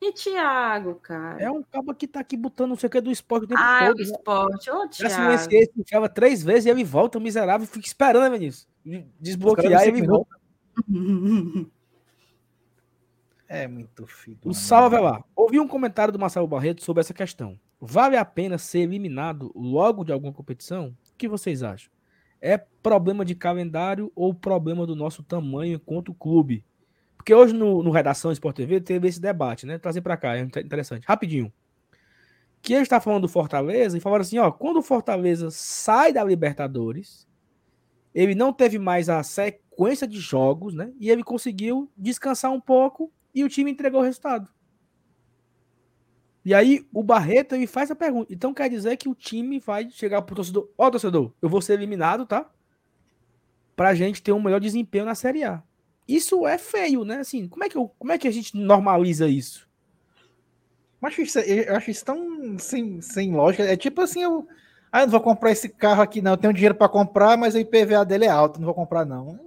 E 0.00 0.12
Thiago, 0.12 0.96
cara? 0.96 1.40
É 1.40 1.50
um 1.50 1.62
cabo 1.62 1.94
que 1.94 2.06
tá 2.06 2.20
aqui 2.20 2.36
botando 2.36 2.70
não 2.70 2.76
sei 2.76 2.88
o 2.88 2.90
que 2.90 3.00
do 3.00 3.10
esporte 3.10 3.44
o 3.44 3.48
tempo 3.48 3.60
ah, 3.60 3.86
todo. 3.86 4.00
Ah, 4.00 4.02
esporte. 4.02 4.70
Ô, 4.70 4.88
Thiago. 4.88 4.92
Já 4.92 5.10
silenciei, 5.10 5.70
ficava 5.76 6.08
três 6.08 6.42
vezes 6.42 6.66
e 6.66 6.70
ele 6.70 6.84
volta, 6.84 7.18
miserável, 7.18 7.66
fica 7.66 7.86
esperando, 7.86 8.22
né, 8.22 8.38
Vinícius? 8.38 8.68
Desbloquear 9.20 9.84
e 9.84 9.88
ele 9.88 10.06
volta. 10.06 10.36
É 13.48 13.68
muito 13.68 14.06
filho. 14.06 14.38
O 14.46 14.54
salve 14.54 14.96
lá. 14.96 15.22
Ouvi 15.36 15.60
um 15.60 15.68
comentário 15.68 16.10
do 16.10 16.18
Marcelo 16.18 16.46
Barreto 16.46 16.82
sobre 16.82 17.02
essa 17.02 17.12
questão. 17.12 17.60
Vale 17.84 18.16
a 18.16 18.24
pena 18.24 18.58
ser 18.58 18.82
eliminado 18.82 19.50
logo 19.56 20.04
de 20.04 20.12
alguma 20.12 20.32
competição? 20.32 20.96
O 21.10 21.16
que 21.18 21.26
vocês 21.26 21.64
acham? 21.64 21.90
É 22.40 22.56
problema 22.56 23.24
de 23.24 23.34
calendário 23.34 24.12
ou 24.14 24.32
problema 24.32 24.86
do 24.86 24.94
nosso 24.94 25.20
tamanho 25.24 25.74
enquanto 25.74 26.14
clube? 26.14 26.64
Porque 27.16 27.34
hoje 27.34 27.52
no, 27.52 27.82
no 27.82 27.90
Redação 27.90 28.30
Sport 28.30 28.54
TV 28.54 28.80
teve 28.80 29.08
esse 29.08 29.20
debate, 29.20 29.66
né? 29.66 29.78
Trazer 29.78 30.00
para 30.00 30.16
cá, 30.16 30.36
é 30.36 30.42
interessante. 30.42 31.04
Rapidinho. 31.08 31.52
Que 32.62 32.72
ele 32.72 32.82
está 32.82 33.00
falando 33.00 33.22
do 33.22 33.28
Fortaleza 33.28 33.98
e 33.98 34.00
falaram 34.00 34.22
assim: 34.22 34.38
ó, 34.38 34.52
quando 34.52 34.76
o 34.76 34.82
Fortaleza 34.82 35.50
sai 35.50 36.12
da 36.12 36.22
Libertadores, 36.22 37.26
ele 38.14 38.36
não 38.36 38.52
teve 38.52 38.78
mais 38.78 39.08
a 39.08 39.24
sequência 39.24 40.06
de 40.06 40.20
jogos, 40.20 40.72
né? 40.72 40.92
E 41.00 41.10
ele 41.10 41.24
conseguiu 41.24 41.90
descansar 41.96 42.52
um 42.52 42.60
pouco 42.60 43.12
e 43.34 43.42
o 43.42 43.48
time 43.48 43.72
entregou 43.72 44.02
o 44.02 44.04
resultado. 44.04 44.48
E 46.44 46.52
aí 46.54 46.86
o 46.92 47.02
Barreto 47.02 47.54
ele 47.54 47.66
faz 47.66 47.90
a 47.90 47.94
pergunta. 47.94 48.32
Então 48.32 48.52
quer 48.52 48.68
dizer 48.68 48.96
que 48.96 49.08
o 49.08 49.14
time 49.14 49.60
vai 49.60 49.88
chegar 49.90 50.22
pro 50.22 50.34
torcedor, 50.34 50.68
ó, 50.76 50.86
oh, 50.86 50.90
torcedor, 50.90 51.32
eu 51.40 51.48
vou 51.48 51.60
ser 51.60 51.74
eliminado, 51.74 52.26
tá? 52.26 52.50
Pra 53.76 53.94
gente 53.94 54.22
ter 54.22 54.32
um 54.32 54.42
melhor 54.42 54.60
desempenho 54.60 55.04
na 55.04 55.14
Série 55.14 55.44
A. 55.44 55.62
Isso 56.06 56.46
é 56.46 56.58
feio, 56.58 57.04
né? 57.04 57.18
Assim, 57.18 57.48
como 57.48 57.64
é 57.64 57.68
que, 57.68 57.76
eu, 57.76 57.88
como 57.98 58.12
é 58.12 58.18
que 58.18 58.26
a 58.26 58.30
gente 58.30 58.56
normaliza 58.56 59.28
isso? 59.28 59.68
Mas 61.00 61.16
eu 61.18 61.76
acho 61.76 61.90
isso 61.90 62.04
tão 62.04 62.58
sem, 62.58 63.00
sem 63.00 63.32
lógica. 63.32 63.64
É 63.64 63.76
tipo 63.76 64.00
assim, 64.00 64.22
eu, 64.22 64.46
ah, 64.90 65.00
eu 65.00 65.06
não 65.06 65.12
vou 65.12 65.20
comprar 65.20 65.50
esse 65.50 65.68
carro 65.68 66.02
aqui, 66.02 66.20
não. 66.20 66.32
Eu 66.32 66.36
tenho 66.36 66.52
dinheiro 66.52 66.74
para 66.74 66.88
comprar, 66.88 67.36
mas 67.36 67.54
o 67.54 67.58
IPVA 67.58 68.04
dele 68.04 68.26
é 68.26 68.28
alto, 68.28 68.60
não 68.60 68.66
vou 68.66 68.74
comprar, 68.74 69.04
não. 69.04 69.40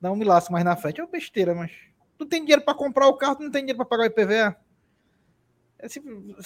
Dá 0.00 0.10
um 0.10 0.16
milaço 0.16 0.52
mais 0.52 0.64
na 0.64 0.76
frente. 0.76 1.00
É 1.00 1.04
uma 1.04 1.10
besteira, 1.10 1.54
mas. 1.54 1.70
Tu 2.18 2.26
tem 2.26 2.40
dinheiro 2.40 2.62
para 2.62 2.74
comprar 2.74 3.06
o 3.08 3.16
carro, 3.16 3.36
tu 3.36 3.44
não 3.44 3.50
tem 3.50 3.62
dinheiro 3.62 3.78
para 3.78 3.86
pagar 3.86 4.02
o 4.02 4.06
IPVA. 4.06 4.56
É 5.78 5.88
se 5.88 6.00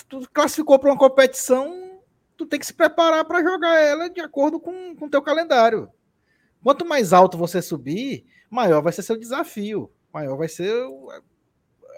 tu 0.08 0.28
classificou 0.32 0.78
para 0.78 0.90
uma 0.90 0.98
competição, 0.98 2.00
tu 2.36 2.46
tem 2.46 2.58
que 2.58 2.66
se 2.66 2.74
preparar 2.74 3.24
para 3.24 3.42
jogar 3.42 3.76
ela 3.76 4.08
de 4.08 4.20
acordo 4.20 4.58
com 4.58 4.96
o 5.00 5.10
teu 5.10 5.22
calendário. 5.22 5.88
Quanto 6.62 6.84
mais 6.84 7.12
alto 7.12 7.38
você 7.38 7.62
subir, 7.62 8.26
maior 8.50 8.82
vai 8.82 8.92
ser 8.92 9.02
seu 9.02 9.16
desafio, 9.16 9.90
maior 10.12 10.36
vai 10.36 10.48
ser 10.48 10.72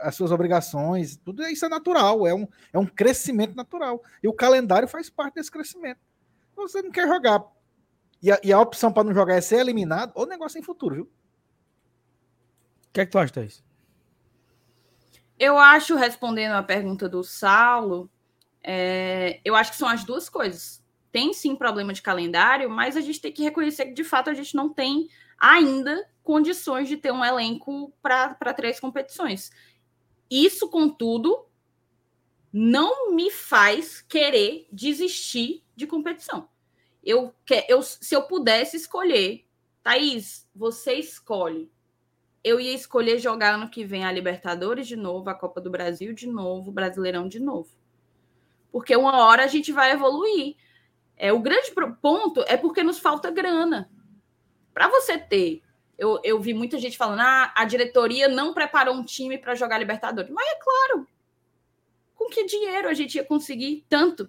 as 0.01 0.15
suas 0.15 0.31
obrigações, 0.31 1.17
tudo 1.17 1.43
isso 1.45 1.65
é 1.65 1.69
natural, 1.69 2.27
é 2.27 2.35
um, 2.35 2.47
é 2.73 2.79
um 2.79 2.87
crescimento 2.87 3.55
natural. 3.55 4.03
E 4.23 4.29
o 4.29 4.33
calendário 4.33 4.89
faz 4.89 5.09
parte 5.09 5.35
desse 5.35 5.51
crescimento. 5.51 6.01
Você 6.57 6.83
não 6.83 6.91
quer 6.91 7.09
jogar. 7.09 7.43
E 8.23 8.31
a, 8.31 8.39
e 8.43 8.53
a 8.53 8.61
opção 8.61 8.93
para 8.93 9.05
não 9.05 9.15
jogar 9.15 9.35
é 9.35 9.41
ser 9.41 9.57
eliminado, 9.57 10.13
ou 10.15 10.27
negócio 10.27 10.59
em 10.59 10.63
futuro, 10.63 10.95
viu? 10.95 11.05
O 11.05 12.93
que 12.93 13.01
é 13.01 13.07
que 13.07 13.13
tu 13.13 13.19
acha, 13.19 13.33
Thaís? 13.33 13.65
Eu 15.43 15.59
acho, 15.59 15.97
respondendo 15.97 16.53
a 16.53 16.63
pergunta 16.63 17.09
do 17.09 17.25
Saulo, 17.25 18.09
é, 18.63 19.41
eu 19.45 19.57
acho 19.57 19.73
que 19.73 19.77
são 19.77 19.89
as 19.89 20.05
duas 20.05 20.29
coisas. 20.29 20.81
Tem 21.11 21.33
sim 21.33 21.57
problema 21.57 21.93
de 21.93 22.01
calendário, 22.01 22.71
mas 22.71 22.97
a 22.97 23.01
gente 23.01 23.21
tem 23.21 23.33
que 23.33 23.43
reconhecer 23.43 23.87
que 23.87 23.93
de 23.93 24.05
fato 24.05 24.31
a 24.31 24.35
gente 24.35 24.55
não 24.55 24.73
tem 24.73 25.09
ainda 25.37 26.09
condições 26.23 26.89
de 26.89 26.97
ter 26.97 27.11
um 27.11 27.25
elenco 27.25 27.93
para 28.01 28.55
três 28.55 28.79
competições. 28.79 29.51
Isso, 30.31 30.71
contudo, 30.71 31.45
não 32.53 33.13
me 33.13 33.29
faz 33.29 34.01
querer 34.01 34.69
desistir 34.71 35.65
de 35.75 35.89
competição. 35.89 36.49
Eu, 37.03 37.35
eu, 37.69 37.83
se 37.83 38.15
eu 38.15 38.23
pudesse 38.29 38.77
escolher, 38.77 39.45
Thaís, 39.83 40.49
você 40.55 40.95
escolhe 40.95 41.69
eu 42.45 42.59
ia 42.59 42.75
escolher 42.75 43.19
jogar 43.19 43.55
ano 43.55 43.69
que 43.69 43.85
vem 43.85 44.05
a 44.05 44.13
Libertadores 44.13 44.89
de 44.89 44.97
novo, 44.97 45.31
a 45.31 45.35
Copa 45.35 45.61
do 45.61 45.71
Brasil 45.71 46.13
de 46.13 46.27
novo, 46.27 46.71
o 46.71 46.73
Brasileirão 46.73 47.29
de 47.29 47.39
novo. 47.39 47.71
Porque 48.71 48.97
uma 48.97 49.25
hora 49.25 49.45
a 49.45 49.47
gente 49.47 49.71
vai 49.71 49.93
evoluir. 49.93 50.57
É, 51.17 51.33
o 51.33 51.39
grande 51.39 51.71
ponto 52.01 52.43
é 52.49 52.57
porque 52.57 52.83
nos 52.83 52.99
falta 52.99 53.31
grana. 53.31 53.91
Para 54.73 54.89
você 54.89 55.19
ter. 55.19 55.63
Eu, 55.97 56.19
eu 56.25 56.41
vi 56.41 56.55
muita 56.55 56.79
gente 56.79 56.97
falando: 56.97 57.21
ah, 57.21 57.53
a 57.55 57.65
diretoria 57.65 58.27
não 58.29 58.55
preparou 58.55 58.95
um 58.95 59.05
time 59.05 59.39
para 59.39 59.55
jogar 59.55 59.79
Libertadores. 59.79 60.31
Mas 60.31 60.49
é 60.49 60.57
claro. 60.57 61.07
Com 62.17 62.29
que 62.29 62.45
dinheiro 62.45 62.89
a 62.89 62.95
gente 62.95 63.17
ia 63.17 63.25
conseguir 63.25 63.85
tanto? 63.89 64.29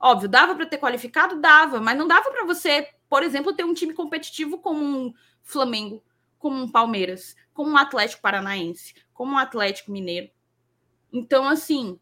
Óbvio, 0.00 0.28
dava 0.28 0.54
para 0.54 0.66
ter 0.66 0.78
qualificado? 0.78 1.40
Dava, 1.40 1.80
mas 1.80 1.98
não 1.98 2.06
dava 2.06 2.30
para 2.30 2.44
você, 2.44 2.88
por 3.08 3.24
exemplo, 3.24 3.52
ter 3.52 3.64
um 3.64 3.74
time 3.74 3.92
competitivo 3.92 4.58
como 4.58 4.84
um 4.84 5.12
Flamengo, 5.42 6.04
como 6.38 6.60
um 6.62 6.70
Palmeiras, 6.70 7.34
como 7.52 7.70
um 7.70 7.76
Atlético 7.76 8.22
Paranaense, 8.22 8.94
como 9.12 9.32
um 9.32 9.38
Atlético 9.38 9.90
Mineiro. 9.90 10.30
Então, 11.12 11.48
assim, 11.48 11.98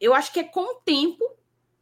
eu 0.00 0.14
acho 0.14 0.32
que 0.32 0.40
é 0.40 0.44
com 0.44 0.76
o 0.76 0.80
tempo 0.80 1.24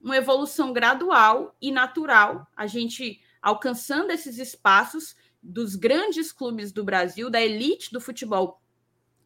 uma 0.01 0.16
evolução 0.16 0.73
gradual 0.73 1.55
e 1.61 1.70
natural, 1.70 2.47
a 2.57 2.66
gente 2.66 3.20
alcançando 3.43 4.11
esses 4.11 4.39
espaços 4.39 5.15
dos 5.43 5.74
grandes 5.77 6.32
clubes 6.32 6.73
do 6.73 6.85
Brasil, 6.85 7.31
da 7.31 7.41
elite 7.41 7.93
do 7.93 8.01
futebol 8.01 8.61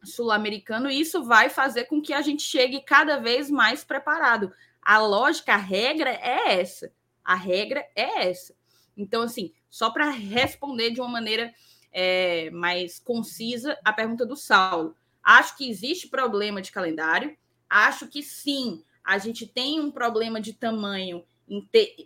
sul-americano, 0.02 0.90
e 0.90 1.00
isso 1.00 1.24
vai 1.24 1.48
fazer 1.48 1.84
com 1.84 2.00
que 2.00 2.12
a 2.12 2.22
gente 2.22 2.42
chegue 2.42 2.80
cada 2.82 3.18
vez 3.18 3.50
mais 3.50 3.84
preparado. 3.84 4.52
A 4.82 4.98
lógica, 4.98 5.54
a 5.54 5.58
regra 5.58 6.10
é 6.10 6.60
essa. 6.60 6.92
A 7.24 7.34
regra 7.34 7.86
é 7.96 8.28
essa. 8.28 8.54
Então, 8.96 9.22
assim, 9.22 9.52
só 9.68 9.90
para 9.90 10.10
responder 10.10 10.90
de 10.90 11.00
uma 11.00 11.08
maneira 11.08 11.52
é, 11.94 12.50
mais 12.50 12.98
concisa 12.98 13.78
a 13.84 13.92
pergunta 13.92 14.26
do 14.26 14.36
Saulo. 14.36 14.96
Acho 15.22 15.56
que 15.56 15.70
existe 15.70 16.08
problema 16.08 16.60
de 16.60 16.72
calendário. 16.72 17.36
Acho 17.70 18.08
que 18.08 18.22
sim, 18.22 18.82
a 19.02 19.16
gente 19.16 19.46
tem 19.46 19.80
um 19.80 19.90
problema 19.90 20.40
de 20.40 20.52
tamanho 20.52 21.24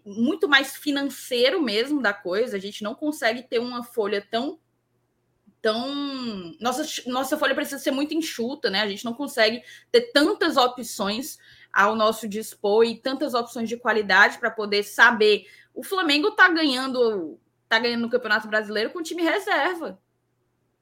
muito 0.04 0.48
mais 0.48 0.76
financeiro 0.76 1.62
mesmo 1.62 2.02
da 2.02 2.12
coisa. 2.12 2.56
A 2.56 2.60
gente 2.60 2.82
não 2.82 2.94
consegue 2.94 3.42
ter 3.42 3.58
uma 3.58 3.82
folha 3.82 4.24
tão 4.30 4.58
tão 5.60 6.56
nossa 6.60 6.84
nossa 7.06 7.36
folha 7.36 7.54
precisa 7.54 7.78
ser 7.80 7.90
muito 7.90 8.14
enxuta, 8.14 8.70
né? 8.70 8.82
A 8.82 8.88
gente 8.88 9.04
não 9.04 9.14
consegue 9.14 9.62
ter 9.90 10.12
tantas 10.12 10.56
opções 10.56 11.38
ao 11.72 11.96
nosso 11.96 12.28
dispor 12.28 12.84
e 12.84 12.96
tantas 12.96 13.34
opções 13.34 13.68
de 13.68 13.76
qualidade 13.76 14.38
para 14.38 14.50
poder 14.50 14.82
saber. 14.82 15.46
O 15.74 15.82
Flamengo 15.82 16.28
está 16.28 16.48
ganhando, 16.48 17.38
tá 17.68 17.78
ganhando 17.78 18.02
no 18.02 18.10
Campeonato 18.10 18.48
Brasileiro 18.48 18.90
com 18.90 19.02
time 19.02 19.22
reserva. 19.22 20.00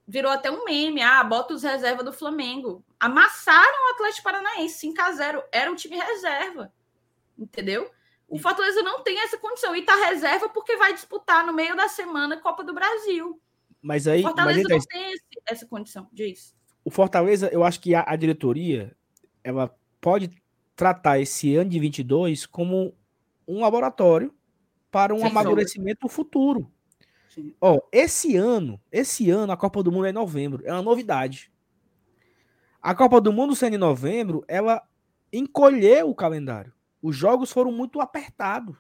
Virou 0.07 0.31
até 0.31 0.51
um 0.51 0.65
meme, 0.65 1.03
ah, 1.03 1.23
bota 1.25 1.55
os 1.55 1.63
reserva 1.63 2.03
do 2.05 2.13
Flamengo. 2.13 2.85
Amassaram 2.99 3.89
o 3.89 3.95
Atlético 3.95 4.23
Paranaense 4.23 4.79
5 4.79 5.03
a 5.03 5.13
0, 5.13 5.43
era 5.51 5.71
um 5.71 5.75
time 5.75 5.97
reserva. 5.97 6.73
Entendeu? 7.37 7.91
O 8.29 8.39
Fortaleza 8.39 8.83
não 8.83 9.03
tem 9.03 9.21
essa 9.21 9.39
condição 9.39 9.75
e 9.75 9.83
tá 9.83 9.95
reserva 10.07 10.49
porque 10.49 10.77
vai 10.77 10.93
disputar 10.93 11.47
no 11.47 11.53
meio 11.53 11.77
da 11.77 11.89
semana 11.89 12.41
Copa 12.41 12.65
do 12.65 12.75
Brasil. 12.75 13.41
Mas 13.81 14.09
aí, 14.09 14.21
o 14.21 14.23
Fortaleza 14.23 14.63
mas 14.63 14.71
não 14.71 14.79
tem 14.81 15.13
esse, 15.13 15.25
essa 15.47 15.67
condição 15.67 16.09
disso. 16.13 16.55
O 16.85 16.91
Fortaleza, 16.91 17.49
eu 17.53 17.63
acho 17.63 17.81
que 17.81 17.95
a, 17.95 18.05
a 18.07 18.17
diretoria 18.17 18.97
ela 19.45 19.73
pode 20.01 20.31
tratar 20.75 21.19
esse 21.21 21.55
ano 21.57 21.71
de 21.71 21.79
22 21.79 22.47
como 22.47 22.97
um 23.47 23.61
laboratório 23.61 24.35
para 24.91 25.15
um 25.15 25.19
Sem 25.19 25.29
amadurecimento 25.29 26.03
sombra. 26.03 26.15
futuro. 26.15 26.73
Ó, 27.61 27.81
esse 27.93 28.37
ano, 28.37 28.81
esse 28.91 29.31
ano 29.31 29.53
a 29.53 29.57
Copa 29.57 29.83
do 29.83 29.93
Mundo 29.93 30.07
é 30.07 30.11
em 30.11 30.13
novembro, 30.13 30.63
é 30.67 30.73
uma 30.73 30.83
novidade. 30.83 31.53
A 32.81 32.95
Copa 32.95 33.21
do 33.21 33.33
Mundo 33.33 33.55
sendo 33.55 33.75
em 33.75 33.79
novembro, 33.79 34.45
ela 34.49 34.83
encolheu 35.33 36.09
o 36.09 36.15
calendário. 36.15 36.73
Os 37.03 37.15
jogos 37.15 37.53
foram 37.53 37.71
muito 37.73 38.01
apertados, 38.01 38.77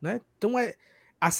né? 0.00 0.20
Então 0.36 0.58
é 0.58 0.74
a, 1.20 1.30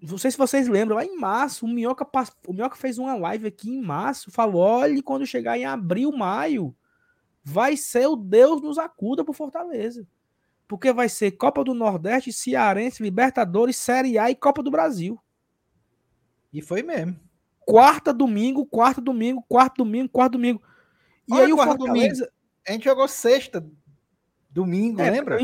não 0.00 0.18
sei 0.18 0.30
se 0.30 0.38
vocês 0.38 0.68
lembram, 0.68 0.96
lá 0.96 1.04
em 1.04 1.16
março, 1.16 1.66
o 1.66 1.68
Minhoca, 1.68 2.06
o 2.46 2.52
Minhoca 2.52 2.76
fez 2.76 2.96
uma 2.96 3.16
live 3.16 3.48
aqui 3.48 3.70
em 3.70 3.82
março, 3.82 4.30
falou: 4.30 4.62
olhe, 4.62 5.02
quando 5.02 5.26
chegar 5.26 5.58
em 5.58 5.64
abril, 5.64 6.12
maio, 6.12 6.74
vai 7.42 7.76
ser 7.76 8.06
o 8.06 8.16
Deus 8.16 8.62
nos 8.62 8.78
acuda 8.78 9.24
por 9.24 9.34
Fortaleza. 9.34 10.06
Porque 10.68 10.92
vai 10.92 11.08
ser 11.08 11.32
Copa 11.32 11.62
do 11.62 11.74
Nordeste, 11.74 12.32
Cearense, 12.32 13.02
Libertadores, 13.02 13.76
Série 13.76 14.18
A 14.18 14.30
e 14.30 14.34
Copa 14.34 14.62
do 14.62 14.70
Brasil. 14.70 15.20
E 16.56 16.62
foi 16.62 16.82
mesmo. 16.82 17.20
Quarta, 17.60 18.14
domingo, 18.14 18.64
quarta, 18.64 18.98
domingo, 18.98 19.44
quarto 19.46 19.84
domingo, 19.84 20.08
quarto 20.08 20.32
domingo. 20.32 20.62
E 21.28 21.34
Olha, 21.34 21.44
aí 21.44 21.52
o 21.52 21.56
Fortaleza. 21.58 22.24
Domingo. 22.24 22.32
A 22.66 22.72
gente 22.72 22.84
jogou 22.84 23.06
sexta, 23.06 23.66
domingo, 24.48 25.02
é, 25.02 25.10
lembra? 25.10 25.38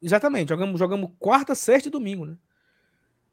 Exatamente, 0.00 0.50
jogamos, 0.50 0.78
jogamos 0.78 1.10
quarta, 1.18 1.56
sexta 1.56 1.88
e 1.88 1.90
domingo, 1.90 2.26
né? 2.26 2.38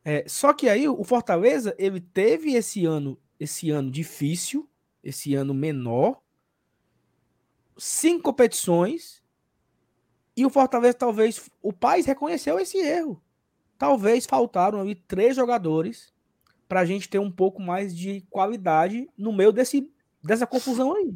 É, 0.04 0.24
só 0.28 0.54
que 0.54 0.68
aí 0.68 0.90
o 0.90 1.04
Fortaleza 1.04 1.76
ele 1.78 2.02
teve 2.02 2.56
esse 2.56 2.84
ano, 2.84 3.16
esse 3.40 3.70
ano 3.70 3.92
difícil, 3.92 4.68
esse 5.04 5.36
ano 5.36 5.54
menor, 5.54 6.20
cinco 7.78 8.24
competições 8.24 9.22
e 10.36 10.48
o 10.48 10.50
Fortaleza 10.50 10.96
talvez 10.96 11.48
o 11.62 11.72
Paz 11.72 12.08
reconheceu 12.08 12.60
esse 12.60 12.80
erro. 12.80 13.22
Talvez 13.78 14.26
faltaram 14.26 14.82
ali 14.82 14.96
três 14.96 15.36
jogadores 15.36 16.12
para 16.70 16.80
a 16.80 16.86
gente 16.86 17.10
ter 17.10 17.20
um 17.20 17.30
pouco 17.30 17.62
mais 17.62 17.94
de 17.94 18.22
qualidade 18.30 19.10
no 19.18 19.34
meio 19.34 19.52
desse, 19.52 19.92
dessa 20.24 20.48
confusão 20.48 20.96
aí. 20.96 21.14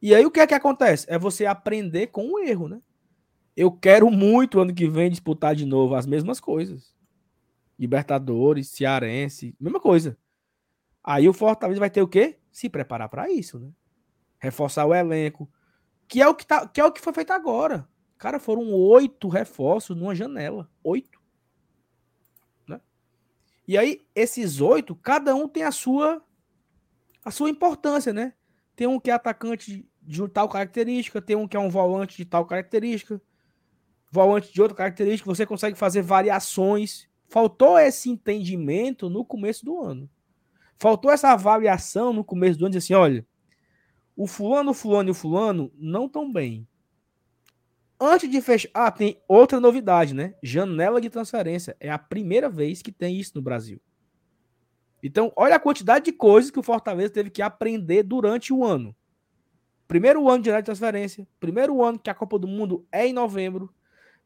E 0.00 0.14
aí 0.14 0.24
o 0.24 0.30
que 0.30 0.38
é 0.38 0.46
que 0.46 0.54
acontece? 0.54 1.04
É 1.08 1.18
você 1.18 1.46
aprender 1.46 2.08
com 2.08 2.30
o 2.30 2.38
erro, 2.38 2.68
né? 2.68 2.80
Eu 3.56 3.72
quero 3.72 4.08
muito 4.08 4.60
ano 4.60 4.72
que 4.72 4.88
vem 4.88 5.10
disputar 5.10 5.56
de 5.56 5.66
novo 5.66 5.96
as 5.96 6.06
mesmas 6.06 6.38
coisas. 6.38 6.94
Libertadores, 7.76 8.68
Cearense, 8.68 9.56
mesma 9.58 9.80
coisa. 9.80 10.16
Aí 11.02 11.28
o 11.28 11.32
Fortaleza 11.32 11.80
vai 11.80 11.90
ter 11.90 12.02
o 12.02 12.06
quê? 12.06 12.38
Se 12.52 12.68
preparar 12.68 13.08
para 13.08 13.28
isso, 13.28 13.58
né? 13.58 13.72
reforçar 14.38 14.86
o 14.86 14.94
elenco, 14.94 15.50
que 16.06 16.22
é 16.22 16.28
o 16.28 16.34
que, 16.34 16.46
tá, 16.46 16.66
que 16.66 16.80
é 16.80 16.84
o 16.84 16.92
que 16.92 17.00
foi 17.00 17.12
feito 17.12 17.32
agora. 17.32 17.88
Cara, 18.16 18.38
foram 18.40 18.72
oito 18.72 19.28
reforços 19.28 19.96
numa 19.96 20.14
janela. 20.14 20.70
Oito. 20.82 21.17
E 23.68 23.76
aí, 23.76 24.00
esses 24.14 24.62
oito, 24.62 24.96
cada 24.96 25.34
um 25.34 25.46
tem 25.46 25.62
a 25.62 25.70
sua 25.70 26.22
a 27.22 27.30
sua 27.30 27.50
importância, 27.50 28.14
né? 28.14 28.32
Tem 28.74 28.86
um 28.86 28.98
que 28.98 29.10
é 29.10 29.12
atacante 29.12 29.86
de 30.00 30.28
tal 30.28 30.48
característica, 30.48 31.20
tem 31.20 31.36
um 31.36 31.46
que 31.46 31.54
é 31.54 31.60
um 31.60 31.68
volante 31.68 32.16
de 32.16 32.24
tal 32.24 32.46
característica, 32.46 33.20
volante 34.10 34.50
de 34.50 34.62
outra 34.62 34.74
característica, 34.74 35.30
você 35.30 35.44
consegue 35.44 35.76
fazer 35.76 36.00
variações. 36.00 37.06
Faltou 37.28 37.78
esse 37.78 38.08
entendimento 38.08 39.10
no 39.10 39.22
começo 39.22 39.62
do 39.66 39.82
ano. 39.82 40.08
Faltou 40.78 41.10
essa 41.10 41.32
avaliação 41.32 42.14
no 42.14 42.24
começo 42.24 42.58
do 42.58 42.64
ano, 42.64 42.72
de 42.72 42.78
assim, 42.78 42.94
olha, 42.94 43.26
o 44.16 44.26
fulano, 44.26 44.70
o 44.70 44.74
fulano 44.74 45.10
e 45.10 45.12
o 45.12 45.14
fulano 45.14 45.70
não 45.76 46.06
estão 46.06 46.32
bem. 46.32 46.66
Antes 48.00 48.30
de 48.30 48.40
fechar. 48.40 48.70
Ah, 48.72 48.90
tem 48.90 49.20
outra 49.26 49.58
novidade, 49.58 50.14
né? 50.14 50.34
Janela 50.42 51.00
de 51.00 51.10
transferência. 51.10 51.76
É 51.80 51.90
a 51.90 51.98
primeira 51.98 52.48
vez 52.48 52.80
que 52.80 52.92
tem 52.92 53.18
isso 53.18 53.32
no 53.34 53.42
Brasil. 53.42 53.80
Então, 55.02 55.32
olha 55.36 55.56
a 55.56 55.60
quantidade 55.60 56.04
de 56.04 56.12
coisas 56.12 56.50
que 56.50 56.58
o 56.58 56.62
Fortaleza 56.62 57.12
teve 57.12 57.30
que 57.30 57.42
aprender 57.42 58.02
durante 58.02 58.52
o 58.52 58.64
ano. 58.64 58.94
Primeiro 59.86 60.28
ano 60.28 60.42
de 60.42 60.46
janela 60.46 60.62
de 60.62 60.66
transferência. 60.66 61.26
Primeiro 61.40 61.82
ano 61.82 61.98
que 61.98 62.10
a 62.10 62.14
Copa 62.14 62.38
do 62.38 62.46
Mundo 62.46 62.86
é 62.92 63.06
em 63.06 63.12
novembro. 63.12 63.72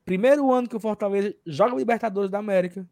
Primeiro 0.04 0.50
ano 0.52 0.68
que 0.68 0.76
o 0.76 0.80
Fortaleza 0.80 1.34
joga 1.46 1.76
Libertadores 1.76 2.30
da 2.30 2.38
América. 2.38 2.86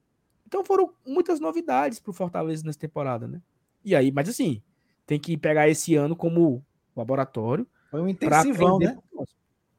Então 0.46 0.64
foram 0.64 0.92
muitas 1.06 1.40
novidades 1.40 1.98
para 1.98 2.10
o 2.10 2.14
Fortaleza 2.14 2.64
nessa 2.64 2.78
temporada, 2.78 3.26
né? 3.26 3.42
E 3.84 3.94
aí, 3.94 4.12
mas 4.12 4.28
assim, 4.28 4.62
tem 5.06 5.18
que 5.18 5.36
pegar 5.36 5.68
esse 5.68 5.94
ano 5.94 6.14
como 6.14 6.64
laboratório. 6.94 7.66
Foi 7.90 8.00
um 8.00 8.08
intensivão, 8.08 8.78
né? 8.78 8.96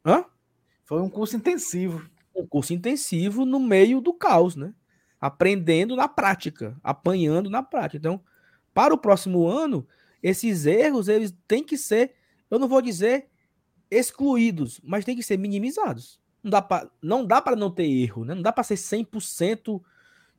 Hã? 0.05 0.25
Foi 0.91 1.01
um 1.01 1.09
curso 1.09 1.37
intensivo. 1.37 2.05
Um 2.35 2.45
curso 2.45 2.73
intensivo 2.73 3.45
no 3.45 3.61
meio 3.61 4.01
do 4.01 4.13
caos, 4.13 4.57
né? 4.57 4.73
Aprendendo 5.21 5.95
na 5.95 6.05
prática, 6.05 6.77
apanhando 6.83 7.49
na 7.49 7.63
prática. 7.63 7.95
Então, 7.95 8.21
para 8.73 8.93
o 8.93 8.97
próximo 8.97 9.47
ano, 9.47 9.87
esses 10.21 10.65
erros 10.65 11.07
eles 11.07 11.33
têm 11.47 11.63
que 11.63 11.77
ser, 11.77 12.15
eu 12.49 12.59
não 12.59 12.67
vou 12.67 12.81
dizer 12.81 13.29
excluídos, 13.89 14.81
mas 14.83 15.05
tem 15.05 15.15
que 15.15 15.23
ser 15.23 15.37
minimizados. 15.37 16.19
Não 16.43 16.51
dá 16.51 16.61
para 16.61 16.91
não 17.01 17.25
dá 17.25 17.41
para 17.41 17.55
não 17.55 17.71
ter 17.71 17.85
erro, 17.85 18.25
né? 18.25 18.35
Não 18.35 18.41
dá 18.41 18.51
para 18.51 18.65
ser 18.65 18.75
100% 18.75 19.81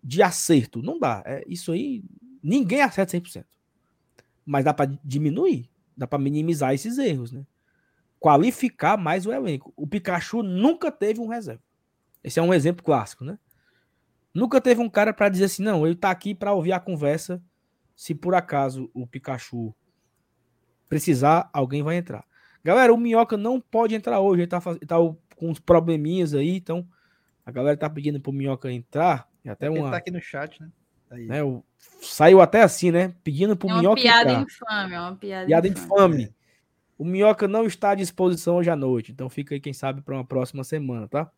de 0.05 0.23
acerto, 0.23 0.83
não 0.83 0.99
dá. 0.99 1.23
É 1.25 1.43
isso 1.47 1.73
aí, 1.73 2.05
ninguém 2.43 2.83
acerta 2.83 3.17
100%. 3.17 3.47
Mas 4.45 4.67
dá 4.67 4.75
para 4.75 4.93
diminuir. 5.03 5.71
Dá 5.97 6.07
para 6.07 6.19
minimizar 6.19 6.75
esses 6.75 6.99
erros, 6.99 7.33
né? 7.33 7.43
Qualificar 8.23 8.97
mais 8.97 9.27
o 9.27 9.33
elenco. 9.33 9.73
O 9.77 9.85
Pikachu 9.85 10.45
nunca 10.45 10.93
teve 10.93 11.21
um 11.21 11.27
reserva. 11.27 11.61
Esse 12.23 12.39
é 12.39 12.43
um 12.43 12.55
exemplo 12.55 12.85
clássico, 12.85 13.25
né? 13.25 13.37
Nunca 14.33 14.61
teve 14.61 14.81
um 14.81 14.89
cara 14.89 15.13
para 15.13 15.29
dizer 15.29 15.47
assim, 15.47 15.65
não, 15.65 15.85
ele 15.85 15.97
tá 15.97 16.09
aqui 16.09 16.33
para 16.33 16.53
ouvir 16.53 16.73
a 16.73 16.79
conversa. 16.79 17.43
Se 17.97 18.15
por 18.15 18.33
acaso 18.37 18.89
o 18.95 19.09
Pikachu 19.09 19.75
precisar, 20.89 21.51
alguém 21.53 21.83
vai 21.83 21.97
entrar. 21.97 22.25
Galera, 22.63 22.95
o 22.95 22.97
Minhoca 22.97 23.37
não 23.37 23.61
pode 23.61 23.97
entrar 23.97 24.21
hoje, 24.21 24.43
ele 24.43 24.47
tá, 24.47 24.61
tá 24.61 24.97
com 25.37 25.51
uns 25.51 25.59
probleminhas 25.59 26.33
aí, 26.33 26.55
então 26.55 26.87
a 27.45 27.51
galera 27.51 27.77
tá 27.77 27.91
pedindo 27.91 28.21
pro 28.21 28.33
Minhoca 28.33 28.71
entrar. 28.71 29.29
E 29.45 29.49
até 29.49 29.69
uma... 29.69 29.81
Ele 29.81 29.91
tá 29.91 29.97
aqui 29.97 30.13
no 30.13 30.21
chat, 30.21 30.63
né? 30.63 30.71
Aí. 31.11 31.27
né 31.27 31.43
o 31.43 31.65
saiu 32.01 32.41
até 32.41 32.63
assim, 32.63 32.93
né? 32.93 33.13
Pedindo 33.25 33.57
pro 33.57 33.69
é 33.69 33.75
Minhoca. 33.75 34.01
Piada 34.01 34.31
entrar. 34.31 34.43
infame, 34.45 34.95
é 34.95 35.01
uma 35.01 35.17
piada, 35.17 35.47
piada 35.47 35.69
infame. 35.69 36.23
infame. 36.23 36.35
O 37.03 37.05
Minhoca 37.05 37.49
não 37.49 37.67
está 37.67 37.91
à 37.91 37.95
disposição 37.97 38.59
hoje 38.59 38.71
à 38.71 38.77
noite, 38.77 39.11
então 39.11 39.29
fica 39.29 39.57
aí, 39.57 39.61
quem 39.61 39.73
sabe, 39.73 40.01
para 40.03 40.15
uma 40.15 40.25
próxima 40.25 40.63
semana, 40.63 41.09
tá? 41.09 41.29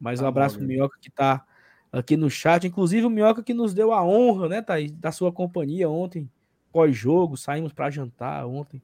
Mais 0.00 0.20
um 0.20 0.22
tá 0.22 0.28
abraço 0.30 0.56
pro 0.56 0.66
Minhoca 0.66 0.96
que 0.98 1.10
tá 1.10 1.44
aqui 1.92 2.16
no 2.16 2.30
chat. 2.30 2.66
Inclusive 2.66 3.04
o 3.04 3.10
Minhoca 3.10 3.42
que 3.42 3.52
nos 3.52 3.74
deu 3.74 3.92
a 3.92 4.02
honra, 4.02 4.48
né, 4.48 4.62
Thaís, 4.62 4.90
da 4.90 5.12
sua 5.12 5.30
companhia 5.30 5.86
ontem, 5.86 6.30
pós-jogo. 6.72 7.36
Saímos 7.36 7.74
para 7.74 7.90
jantar 7.90 8.46
ontem, 8.46 8.80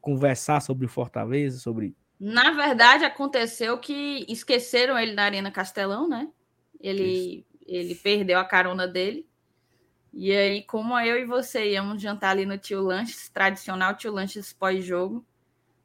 conversar 0.00 0.62
sobre 0.62 0.86
o 0.86 0.88
Fortaleza, 0.88 1.58
sobre. 1.58 1.94
Na 2.18 2.52
verdade, 2.52 3.04
aconteceu 3.04 3.76
que 3.76 4.24
esqueceram 4.26 4.98
ele 4.98 5.12
na 5.12 5.24
Arena 5.24 5.50
Castelão, 5.50 6.08
né? 6.08 6.26
Ele, 6.80 7.44
ele 7.66 7.94
perdeu 7.96 8.38
a 8.38 8.46
carona 8.46 8.88
dele. 8.88 9.28
E 10.10 10.32
aí, 10.32 10.62
como 10.62 10.98
eu 10.98 11.18
e 11.18 11.26
você 11.26 11.72
íamos 11.72 12.00
jantar 12.00 12.30
ali 12.30 12.46
no 12.46 12.56
Tio 12.56 12.80
Lanches, 12.80 13.28
tradicional 13.28 13.94
Tio 13.94 14.10
Lanches 14.10 14.50
pós-jogo, 14.50 15.22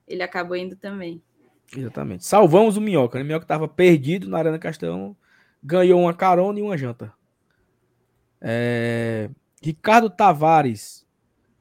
ele 0.09 0.23
acabou 0.23 0.57
indo 0.57 0.75
também. 0.75 1.21
Exatamente. 1.75 2.25
Salvamos 2.25 2.75
o 2.75 2.81
Minhoca, 2.81 3.17
né? 3.17 3.23
O 3.23 3.27
Minhoca 3.27 3.45
estava 3.45 3.67
perdido 3.67 4.27
na 4.27 4.39
Arena 4.39 4.57
Castelão, 4.57 5.15
ganhou 5.63 6.01
uma 6.01 6.13
carona 6.13 6.59
e 6.59 6.61
uma 6.61 6.77
janta. 6.77 7.13
É... 8.41 9.29
Ricardo 9.61 10.09
Tavares. 10.09 11.05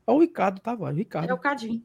Olha 0.06 0.16
o 0.16 0.20
Ricardo 0.20 0.60
Tavares. 0.60 0.96
Ricardo. 0.96 1.28
É 1.28 1.34
o 1.34 1.38
Cadinho. 1.38 1.82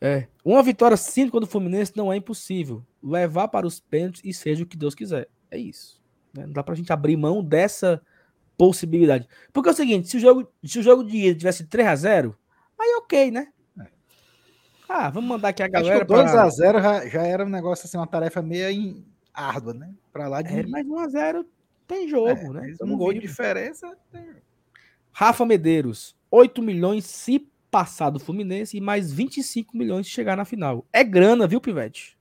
É. 0.00 0.26
Uma 0.44 0.62
vitória 0.62 0.96
simples 0.96 1.40
do 1.40 1.46
Fluminense 1.46 1.92
não 1.96 2.12
é 2.12 2.16
impossível. 2.16 2.84
Levar 3.00 3.46
para 3.48 3.66
os 3.66 3.78
pênaltis 3.78 4.22
e 4.24 4.34
seja 4.34 4.64
o 4.64 4.66
que 4.66 4.76
Deus 4.76 4.94
quiser. 4.94 5.28
É 5.48 5.56
isso. 5.56 6.02
Né? 6.34 6.46
Não 6.46 6.52
dá 6.52 6.62
pra 6.64 6.74
gente 6.74 6.92
abrir 6.92 7.16
mão 7.16 7.44
dessa 7.44 8.02
possibilidade. 8.56 9.28
Porque 9.52 9.68
é 9.68 9.72
o 9.72 9.76
seguinte, 9.76 10.08
se 10.08 10.16
o 10.16 10.20
jogo, 10.20 10.48
se 10.64 10.78
o 10.78 10.82
jogo 10.82 11.04
de 11.04 11.16
ida 11.28 11.38
tivesse 11.38 11.66
3 11.66 11.88
a 11.88 11.96
0 11.96 12.38
aí 12.78 12.94
ok, 12.96 13.30
né? 13.30 13.48
Ah, 14.88 15.10
vamos 15.10 15.28
mandar 15.28 15.48
aqui 15.48 15.62
a 15.62 15.68
galera. 15.68 16.04
Acho 16.04 16.50
2x0 16.50 16.82
já, 16.82 17.06
já 17.08 17.22
era 17.22 17.44
um 17.44 17.48
negócio 17.48 17.86
assim, 17.86 17.96
uma 17.96 18.06
tarefa 18.06 18.42
meio 18.42 19.02
árdua, 19.32 19.74
né? 19.74 19.94
Para 20.12 20.28
lá 20.28 20.42
de. 20.42 20.52
É, 20.52 20.66
mas 20.66 20.86
1x0 20.86 21.44
tem 21.86 22.08
jogo, 22.08 22.28
é, 22.28 22.48
né? 22.48 22.76
Um 22.82 22.96
gol 22.96 23.12
de 23.12 23.20
diferença. 23.20 23.96
Tem... 24.10 24.26
Rafa 25.12 25.44
Medeiros, 25.44 26.16
8 26.30 26.62
milhões 26.62 27.04
se 27.04 27.48
passar 27.70 28.10
do 28.10 28.20
Fluminense 28.20 28.76
e 28.76 28.80
mais 28.80 29.10
25 29.10 29.76
milhões 29.76 30.06
se 30.06 30.12
chegar 30.12 30.36
na 30.36 30.44
final. 30.44 30.86
É 30.92 31.02
grana, 31.02 31.46
viu, 31.46 31.60
Pivete? 31.60 32.18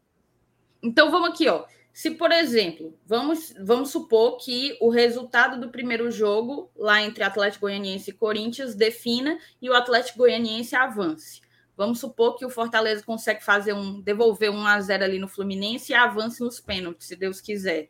Então 0.81 1.11
vamos 1.11 1.29
aqui, 1.29 1.47
ó. 1.47 1.65
Se, 1.93 2.11
por 2.11 2.31
exemplo, 2.31 2.97
vamos, 3.05 3.53
vamos 3.59 3.91
supor 3.91 4.38
que 4.38 4.77
o 4.79 4.89
resultado 4.89 5.59
do 5.59 5.69
primeiro 5.69 6.09
jogo, 6.09 6.71
lá 6.75 7.01
entre 7.03 7.23
Atlético 7.23 7.65
Goianiense 7.65 8.11
e 8.11 8.13
Corinthians, 8.13 8.75
defina 8.75 9.38
e 9.61 9.69
o 9.69 9.73
Atlético 9.73 10.19
Goianiense 10.19 10.73
avance. 10.75 11.41
Vamos 11.76 11.99
supor 11.99 12.35
que 12.38 12.45
o 12.45 12.49
Fortaleza 12.49 13.03
consegue 13.03 13.43
fazer 13.43 13.73
um, 13.73 14.02
devolver 14.02 14.52
um 14.52 14.65
a 14.65 14.80
0 14.80 15.03
ali 15.03 15.19
no 15.19 15.27
Fluminense 15.27 15.91
e 15.91 15.95
avance 15.95 16.41
nos 16.41 16.60
pênaltis, 16.60 17.07
se 17.07 17.15
Deus 17.15 17.41
quiser. 17.41 17.89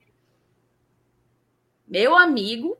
Meu 1.88 2.16
amigo, 2.16 2.78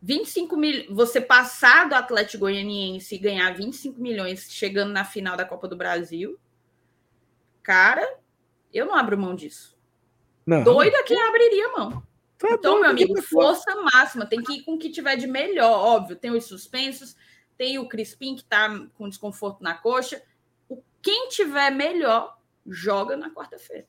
25 0.00 0.56
mil, 0.56 0.94
você 0.94 1.20
passar 1.20 1.88
do 1.88 1.94
Atlético 1.94 2.40
Goianiense 2.40 3.14
e 3.14 3.18
ganhar 3.18 3.54
25 3.54 4.00
milhões 4.00 4.50
chegando 4.50 4.92
na 4.92 5.04
final 5.04 5.36
da 5.36 5.44
Copa 5.44 5.68
do 5.68 5.76
Brasil, 5.76 6.38
cara, 7.62 8.18
eu 8.72 8.86
não 8.86 8.94
abro 8.94 9.18
mão 9.18 9.34
disso. 9.34 9.78
Não. 10.46 10.64
Doido 10.64 10.96
é 10.96 11.02
quem 11.02 11.20
abriria 11.20 11.68
mão. 11.72 12.02
Tá 12.38 12.48
então, 12.50 12.80
meu 12.80 12.90
amigo, 12.90 13.20
força 13.22 13.74
máxima. 13.82 14.26
Tem 14.26 14.42
que 14.42 14.54
ir 14.54 14.62
com 14.62 14.74
o 14.74 14.78
que 14.78 14.90
tiver 14.90 15.14
de 15.16 15.28
melhor. 15.28 15.70
Óbvio, 15.70 16.16
tem 16.16 16.32
os 16.32 16.44
suspensos, 16.44 17.14
tem 17.62 17.78
o 17.78 17.86
Crispim 17.86 18.34
que 18.34 18.42
tá 18.42 18.68
com 18.98 19.08
desconforto 19.08 19.62
na 19.62 19.72
coxa. 19.72 20.20
O 20.68 20.82
quem 21.00 21.28
tiver 21.28 21.70
melhor, 21.70 22.36
joga 22.66 23.16
na 23.16 23.30
quarta-feira. 23.30 23.86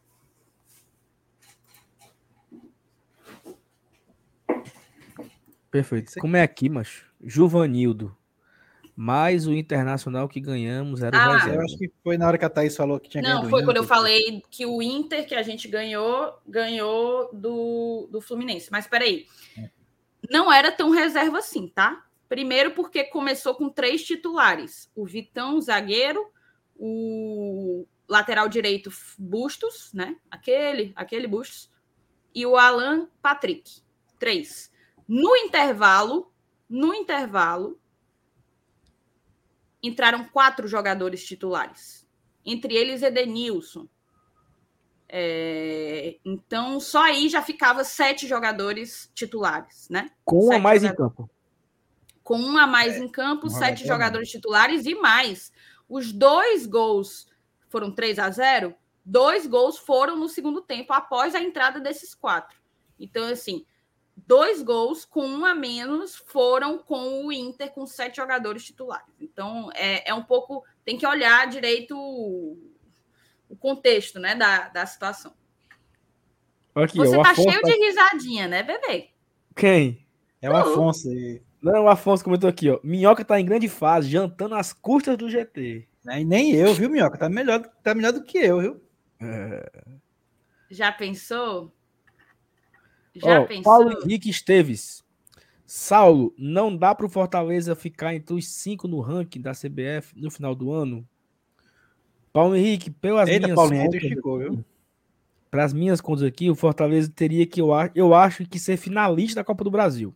Perfeito. 5.71 6.13
Como 6.19 6.37
é 6.37 6.43
aqui, 6.43 6.69
macho? 6.69 7.11
Juvanildo 7.19 8.15
mais 8.95 9.47
o 9.47 9.53
Internacional 9.55 10.29
que 10.29 10.39
ganhamos 10.39 11.01
era 11.01 11.17
o 11.17 11.19
ah, 11.19 11.37
reserva. 11.37 11.55
Eu 11.55 11.65
acho 11.65 11.77
que 11.79 11.91
foi 12.03 12.15
na 12.15 12.27
hora 12.27 12.37
que 12.37 12.45
a 12.45 12.49
Thaís 12.49 12.77
falou 12.77 12.99
que 12.99 13.09
tinha 13.09 13.23
ganhado. 13.23 13.41
Não, 13.41 13.49
foi 13.49 13.63
quando 13.63 13.77
eu 13.77 13.83
falei 13.83 14.43
que 14.51 14.67
o 14.67 14.83
Inter 14.83 15.27
que 15.27 15.33
a 15.33 15.41
gente 15.41 15.67
ganhou, 15.67 16.39
ganhou 16.47 17.27
do, 17.33 18.07
do 18.11 18.21
Fluminense. 18.21 18.71
Mas 18.71 18.85
peraí. 18.85 19.25
Não 20.29 20.53
era 20.53 20.71
tão 20.71 20.91
reserva 20.91 21.39
assim, 21.39 21.67
tá? 21.67 22.05
Primeiro 22.33 22.71
porque 22.71 23.03
começou 23.03 23.53
com 23.53 23.69
três 23.69 24.03
titulares. 24.03 24.89
O 24.95 25.05
Vitão, 25.05 25.61
zagueiro, 25.61 26.33
o 26.75 27.85
lateral 28.09 28.49
direito 28.49 28.89
Bustos, 29.19 29.93
né? 29.93 30.17
Aquele, 30.31 30.91
aquele 30.95 31.27
Bustos. 31.27 31.69
E 32.33 32.43
o 32.43 32.57
Alan 32.57 33.07
Patrick. 33.21 33.83
Três. 34.17 34.71
No 35.07 35.35
intervalo, 35.35 36.33
no 36.67 36.91
intervalo, 36.95 37.79
entraram 39.83 40.25
quatro 40.25 40.67
jogadores 40.67 41.23
titulares, 41.23 42.03
entre 42.43 42.73
eles 42.73 43.03
Edenilson. 43.03 43.87
É, 45.07 46.17
então, 46.25 46.79
só 46.79 47.03
aí 47.03 47.29
já 47.29 47.43
ficava 47.43 47.83
sete 47.83 48.25
jogadores 48.25 49.11
titulares, 49.13 49.87
né? 49.87 50.09
Com 50.25 50.47
um 50.47 50.51
a 50.51 50.57
mais 50.57 50.81
jogadores. 50.81 51.11
em 51.11 51.15
campo. 51.15 51.29
Com 52.23 52.37
um 52.37 52.57
a 52.57 52.65
mais 52.65 52.95
é, 52.95 52.99
em 52.99 53.07
campo, 53.09 53.49
sete 53.49 53.85
jogadores 53.85 54.29
titulares 54.29 54.85
e 54.85 54.95
mais. 54.95 55.51
Os 55.89 56.11
dois 56.11 56.65
gols 56.65 57.27
foram 57.69 57.91
3 57.91 58.19
a 58.19 58.29
0 58.29 58.75
dois 59.05 59.45
gols 59.45 59.77
foram 59.77 60.15
no 60.15 60.29
segundo 60.29 60.61
tempo, 60.61 60.93
após 60.93 61.35
a 61.35 61.41
entrada 61.41 61.79
desses 61.79 62.15
quatro. 62.15 62.57
Então, 62.99 63.25
assim, 63.27 63.65
dois 64.15 64.61
gols 64.61 65.05
com 65.05 65.25
um 65.25 65.45
a 65.45 65.53
menos 65.53 66.15
foram 66.15 66.77
com 66.77 67.25
o 67.25 67.31
Inter 67.31 67.71
com 67.71 67.85
sete 67.85 68.17
jogadores 68.17 68.63
titulares. 68.63 69.13
Então 69.19 69.69
é, 69.73 70.09
é 70.09 70.13
um 70.13 70.23
pouco 70.23 70.63
tem 70.85 70.97
que 70.97 71.05
olhar 71.05 71.47
direito 71.47 71.97
o, 71.97 72.57
o 73.49 73.55
contexto, 73.55 74.19
né, 74.19 74.35
da, 74.35 74.69
da 74.69 74.85
situação. 74.85 75.33
Aqui, 76.75 76.97
Você 76.97 77.15
tá 77.21 77.31
Afonso 77.31 77.49
cheio 77.49 77.61
tá... 77.61 77.67
de 77.67 77.85
risadinha, 77.85 78.47
né, 78.47 78.63
bebê? 78.63 79.09
Quem? 79.55 80.05
É 80.41 80.49
o 80.49 80.55
Afonso. 80.55 81.09
Não, 81.63 81.85
o 81.85 81.87
Afonso 81.87 82.25
comentou 82.25 82.49
aqui, 82.49 82.69
ó. 82.69 82.77
Minhoca 82.83 83.23
tá 83.23 83.39
em 83.39 83.45
grande 83.45 83.69
fase, 83.69 84.09
jantando 84.09 84.53
às 84.53 84.73
custas 84.73 85.15
do 85.15 85.29
GT. 85.29 85.87
E 86.05 86.25
nem 86.25 86.51
eu, 86.51 86.73
viu, 86.73 86.89
Minhoca? 86.89 87.17
Tá 87.17 87.29
melhor, 87.29 87.61
tá 87.81 87.95
melhor 87.95 88.11
do 88.11 88.21
que 88.21 88.37
eu, 88.37 88.59
viu? 88.59 88.81
É... 89.21 89.71
Já 90.69 90.91
pensou? 90.91 91.71
Já 93.15 93.41
oh, 93.41 93.45
pensou? 93.45 93.63
Paulo 93.63 94.01
Henrique 94.03 94.29
Esteves. 94.29 95.01
Saulo, 95.65 96.35
não 96.37 96.75
dá 96.75 96.93
para 96.93 97.05
o 97.05 97.09
Fortaleza 97.09 97.75
ficar 97.75 98.13
entre 98.13 98.35
os 98.35 98.45
cinco 98.47 98.85
no 98.85 98.99
ranking 98.99 99.39
da 99.39 99.53
CBF 99.53 100.13
no 100.19 100.29
final 100.29 100.53
do 100.53 100.69
ano? 100.71 101.07
Paulo 102.33 102.57
Henrique, 102.57 102.89
pelas 102.89 103.29
Eita, 103.29 103.47
minhas 103.47 103.55
Paulo 103.55 103.71
contas, 103.71 104.01
viu? 104.01 104.65
Para 105.49 105.63
as 105.63 105.71
minhas 105.71 106.01
contas 106.01 106.23
aqui, 106.23 106.49
o 106.49 106.55
Fortaleza 106.55 107.09
teria 107.09 107.45
que, 107.47 107.61
eu, 107.61 107.69
eu 107.95 108.13
acho, 108.13 108.45
que 108.45 108.59
ser 108.59 108.75
finalista 108.75 109.39
da 109.39 109.43
Copa 109.45 109.63
do 109.63 109.71
Brasil. 109.71 110.13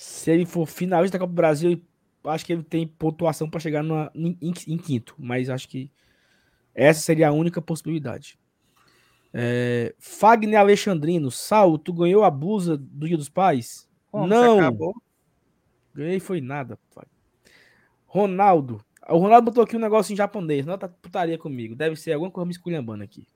Se 0.00 0.30
ele 0.30 0.46
for 0.46 0.64
finalista 0.64 1.18
da 1.18 1.22
Copa 1.24 1.32
do 1.32 1.34
Brasil, 1.34 1.82
acho 2.22 2.46
que 2.46 2.52
ele 2.52 2.62
tem 2.62 2.86
pontuação 2.86 3.50
para 3.50 3.58
chegar 3.58 3.82
numa, 3.82 4.08
em, 4.14 4.38
em, 4.40 4.78
quinto, 4.78 5.16
mas 5.18 5.50
acho 5.50 5.68
que 5.68 5.90
essa 6.72 7.00
seria 7.00 7.26
a 7.26 7.32
única 7.32 7.60
possibilidade. 7.60 8.38
É, 9.34 9.92
Fagner 9.98 10.60
Alexandrino, 10.60 11.32
Sal, 11.32 11.76
tu 11.76 11.92
ganhou 11.92 12.22
a 12.22 12.30
blusa 12.30 12.76
do 12.76 13.08
Dia 13.08 13.16
dos 13.16 13.28
Pais? 13.28 13.90
Como, 14.08 14.28
não. 14.28 14.94
Ganhei 15.92 16.20
foi 16.20 16.40
nada. 16.40 16.78
Ronaldo. 18.06 18.80
O 19.08 19.18
Ronaldo 19.18 19.46
botou 19.46 19.64
aqui 19.64 19.74
um 19.74 19.80
negócio 19.80 20.12
em 20.12 20.16
japonês. 20.16 20.64
Não 20.64 20.78
tá 20.78 20.88
putaria 20.88 21.36
comigo. 21.36 21.74
Deve 21.74 21.96
ser 21.96 22.12
alguma 22.12 22.30
coisa 22.30 22.46
me 22.46 22.52
esculhambando 22.52 23.02
aqui. 23.02 23.26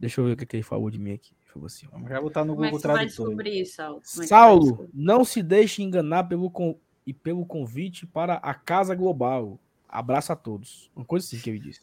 Deixa 0.00 0.22
eu 0.22 0.24
ver 0.24 0.32
o 0.32 0.36
que, 0.38 0.46
que 0.46 0.56
ele 0.56 0.62
falou 0.62 0.90
de 0.90 0.98
mim 0.98 1.12
aqui. 1.12 1.34
Assim, 1.64 1.86
Vamos 1.90 2.08
já 2.08 2.20
botar 2.20 2.44
no 2.44 2.54
Como 2.54 2.64
Google 2.64 2.78
é 2.78 2.82
Tradutor. 2.82 3.46
Isso, 3.46 3.76
Saulo, 3.76 4.00
é 4.04 4.26
Saulo 4.26 4.90
não 4.92 5.24
se 5.24 5.42
deixe 5.42 5.82
enganar 5.82 6.24
pelo, 6.24 6.50
con... 6.50 6.78
e 7.06 7.12
pelo 7.14 7.46
convite 7.46 8.06
para 8.06 8.34
a 8.34 8.52
Casa 8.52 8.94
Global. 8.94 9.58
Abraço 9.88 10.32
a 10.32 10.36
todos. 10.36 10.90
Uma 10.94 11.04
coisa 11.04 11.24
assim 11.24 11.38
que 11.38 11.48
ele 11.48 11.60
disse. 11.60 11.80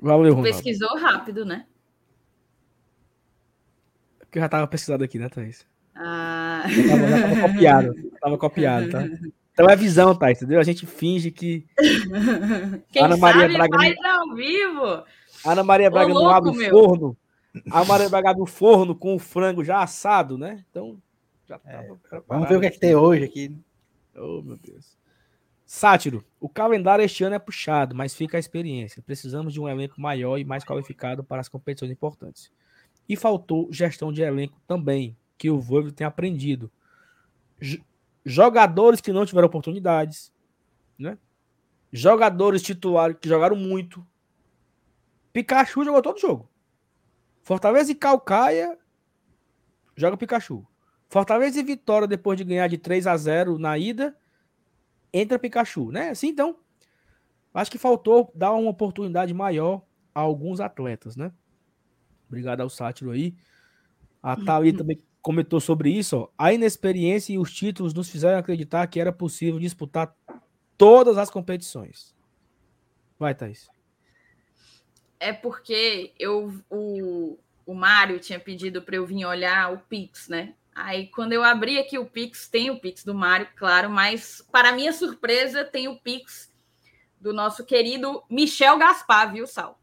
Valeu, 0.00 0.32
Ronaldo. 0.34 0.56
Pesquisou 0.56 0.96
rápido, 0.96 1.44
né? 1.44 1.66
Porque 4.20 4.38
eu 4.38 4.42
já 4.42 4.48
tava 4.48 4.66
pesquisado 4.66 5.02
aqui, 5.02 5.18
né, 5.18 5.28
Thaís? 5.28 5.66
Ah. 5.96 6.62
Tava, 6.62 7.08
já 7.08 7.22
tava 7.22 7.40
copiado. 7.48 7.94
Tava 8.20 8.38
copiado, 8.38 8.90
tá? 8.90 9.04
Televisão, 9.58 10.14
tá, 10.14 10.30
entendeu? 10.30 10.60
A 10.60 10.62
gente 10.62 10.86
finge 10.86 11.32
que. 11.32 11.66
Quem 12.92 13.02
Ana 13.02 13.16
Maria 13.16 13.42
sabe 13.42 13.54
Braga 13.54 13.76
faz 13.76 13.96
ao 14.04 14.34
vivo. 14.36 15.04
Ana 15.44 15.62
Maria 15.62 15.90
Braga 15.90 16.12
louco, 16.12 16.28
não 16.28 16.34
abre 16.34 16.50
o 16.50 16.70
forno. 16.70 17.16
A 17.70 17.84
Maria 17.84 18.08
Braga 18.08 18.30
abre 18.30 18.42
o 18.42 18.46
forno 18.46 18.94
com 18.94 19.14
o 19.14 19.18
frango 19.18 19.64
já 19.64 19.82
assado, 19.82 20.36
né? 20.36 20.64
Então. 20.70 21.00
Já 21.48 21.58
é, 21.64 21.90
vamos 22.28 22.48
ver 22.48 22.56
o 22.56 22.60
que 22.60 22.66
é 22.66 22.70
que 22.70 22.78
tem 22.78 22.94
hoje 22.94 23.24
aqui. 23.24 23.56
Oh, 24.14 24.42
meu 24.42 24.56
Deus. 24.56 24.98
Sátiro, 25.64 26.24
o 26.40 26.48
calendário 26.48 27.04
este 27.04 27.22
ano 27.24 27.34
é 27.34 27.38
puxado, 27.38 27.94
mas 27.94 28.14
fica 28.14 28.38
a 28.38 28.40
experiência. 28.40 29.02
Precisamos 29.02 29.52
de 29.52 29.60
um 29.60 29.68
elenco 29.68 30.00
maior 30.00 30.38
e 30.38 30.44
mais 30.44 30.64
qualificado 30.64 31.22
para 31.22 31.40
as 31.40 31.48
competições 31.48 31.90
importantes. 31.90 32.50
E 33.06 33.14
faltou 33.16 33.68
gestão 33.70 34.10
de 34.10 34.22
elenco 34.22 34.58
também, 34.66 35.16
que 35.36 35.50
o 35.50 35.60
Voivoda 35.60 35.94
tem 35.94 36.06
aprendido. 36.06 36.70
J 37.60 37.82
jogadores 38.24 39.00
que 39.00 39.12
não 39.12 39.24
tiveram 39.24 39.46
oportunidades, 39.46 40.32
né? 40.98 41.16
Jogadores 41.92 42.62
titulares 42.62 43.16
que 43.18 43.28
jogaram 43.28 43.56
muito. 43.56 44.06
Pikachu 45.38 45.84
jogou 45.84 46.02
todo 46.02 46.18
jogo. 46.18 46.50
Fortaleza 47.44 47.92
e 47.92 47.94
Calcaia 47.94 48.76
joga 49.94 50.16
Pikachu. 50.16 50.66
Fortaleza 51.08 51.60
e 51.60 51.62
Vitória, 51.62 52.08
depois 52.08 52.36
de 52.36 52.42
ganhar 52.42 52.66
de 52.66 52.76
3 52.76 53.06
a 53.06 53.16
0 53.16 53.56
na 53.56 53.78
ida, 53.78 54.18
entra 55.12 55.38
Pikachu, 55.38 55.92
né? 55.92 56.10
Assim, 56.10 56.26
então, 56.26 56.56
acho 57.54 57.70
que 57.70 57.78
faltou 57.78 58.32
dar 58.34 58.52
uma 58.52 58.68
oportunidade 58.68 59.32
maior 59.32 59.82
a 60.12 60.18
alguns 60.18 60.58
atletas, 60.58 61.14
né? 61.14 61.30
Obrigado 62.26 62.60
ao 62.60 62.68
Sátiro 62.68 63.12
aí. 63.12 63.36
A 64.20 64.34
Thalia 64.34 64.72
uhum. 64.74 64.78
também 64.78 64.98
comentou 65.22 65.60
sobre 65.60 65.90
isso. 65.90 66.16
Ó. 66.16 66.28
A 66.36 66.52
inexperiência 66.52 67.32
e 67.32 67.38
os 67.38 67.54
títulos 67.54 67.94
nos 67.94 68.10
fizeram 68.10 68.40
acreditar 68.40 68.84
que 68.88 68.98
era 68.98 69.12
possível 69.12 69.60
disputar 69.60 70.12
todas 70.76 71.16
as 71.16 71.30
competições. 71.30 72.12
Vai, 73.16 73.36
Thaís. 73.36 73.77
É 75.20 75.32
porque 75.32 76.12
eu, 76.18 76.54
o, 76.70 77.38
o 77.66 77.74
Mário 77.74 78.20
tinha 78.20 78.38
pedido 78.38 78.82
para 78.82 78.96
eu 78.96 79.06
vir 79.06 79.24
olhar 79.24 79.72
o 79.72 79.78
Pix, 79.78 80.28
né? 80.28 80.54
Aí, 80.74 81.08
quando 81.08 81.32
eu 81.32 81.42
abri 81.42 81.78
aqui 81.78 81.98
o 81.98 82.06
Pix, 82.06 82.48
tem 82.48 82.70
o 82.70 82.78
Pix 82.78 83.04
do 83.04 83.14
Mário, 83.14 83.48
claro, 83.56 83.90
mas 83.90 84.46
para 84.52 84.70
minha 84.70 84.92
surpresa, 84.92 85.64
tem 85.64 85.88
o 85.88 85.98
Pix 85.98 86.52
do 87.20 87.32
nosso 87.32 87.64
querido 87.64 88.22
Michel 88.30 88.78
Gaspar, 88.78 89.32
viu, 89.32 89.46
Sal? 89.46 89.80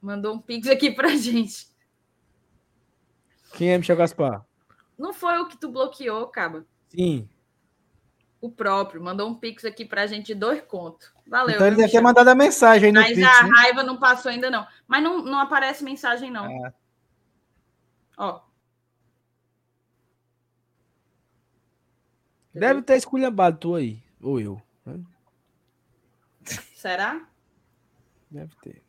Mandou 0.00 0.34
um 0.34 0.38
Pix 0.38 0.66
aqui 0.66 0.90
pra 0.90 1.08
gente. 1.16 1.68
Quem 3.52 3.72
é 3.72 3.78
Michel 3.78 3.96
Gaspar? 3.96 4.46
Não 4.98 5.12
foi 5.12 5.38
o 5.38 5.46
que 5.46 5.58
tu 5.58 5.68
bloqueou, 5.68 6.26
Caba? 6.28 6.66
Sim. 6.88 7.28
O 8.40 8.50
próprio. 8.50 9.02
Mandou 9.02 9.28
um 9.28 9.34
Pix 9.34 9.64
aqui 9.64 9.84
pra 9.84 10.06
gente 10.06 10.26
de 10.26 10.34
dois 10.34 10.60
contos. 10.62 11.12
Valeu. 11.26 11.56
Então 11.56 11.66
ele 11.66 11.76
deve 11.76 11.90
ter 11.90 12.00
mandado 12.00 12.28
a 12.28 12.34
mensagem 12.34 12.92
no 12.92 13.00
Mas 13.00 13.14
Pix, 13.14 13.26
a 13.26 13.42
né? 13.42 13.50
raiva 13.56 13.82
não 13.82 13.98
passou 13.98 14.30
ainda, 14.30 14.50
não. 14.50 14.66
Mas 14.86 15.02
não, 15.02 15.22
não 15.22 15.40
aparece 15.40 15.82
mensagem, 15.84 16.30
não. 16.30 16.64
Ah. 16.64 16.72
Ó. 18.16 18.40
Deve 22.54 22.82
ter 22.82 22.96
esculhambado 22.96 23.58
tu 23.58 23.74
aí, 23.74 24.02
ou 24.20 24.40
eu. 24.40 24.62
Né? 24.84 25.00
Será? 26.74 27.26
Deve 28.30 28.54
ter. 28.62 28.82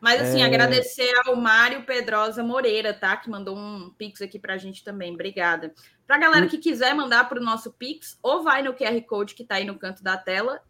Mas 0.00 0.22
assim, 0.22 0.42
é... 0.42 0.44
agradecer 0.44 1.12
ao 1.26 1.36
Mário 1.36 1.82
Pedrosa 1.84 2.42
Moreira, 2.42 2.94
tá? 2.94 3.16
Que 3.16 3.28
mandou 3.28 3.56
um 3.56 3.90
pix 3.90 4.22
aqui 4.22 4.38
pra 4.38 4.56
gente 4.56 4.84
também. 4.84 5.12
Obrigada. 5.12 5.74
Pra 6.08 6.16
galera 6.16 6.46
hum. 6.46 6.48
que 6.48 6.56
quiser 6.56 6.94
mandar 6.94 7.28
pro 7.28 7.38
nosso 7.38 7.70
pix, 7.70 8.18
ou 8.22 8.42
vai 8.42 8.62
no 8.62 8.72
QR 8.72 8.98
Code 9.02 9.34
que 9.34 9.44
tá 9.44 9.56
aí 9.56 9.66
no 9.66 9.78
canto 9.78 10.02
da 10.02 10.16
tela, 10.16 10.62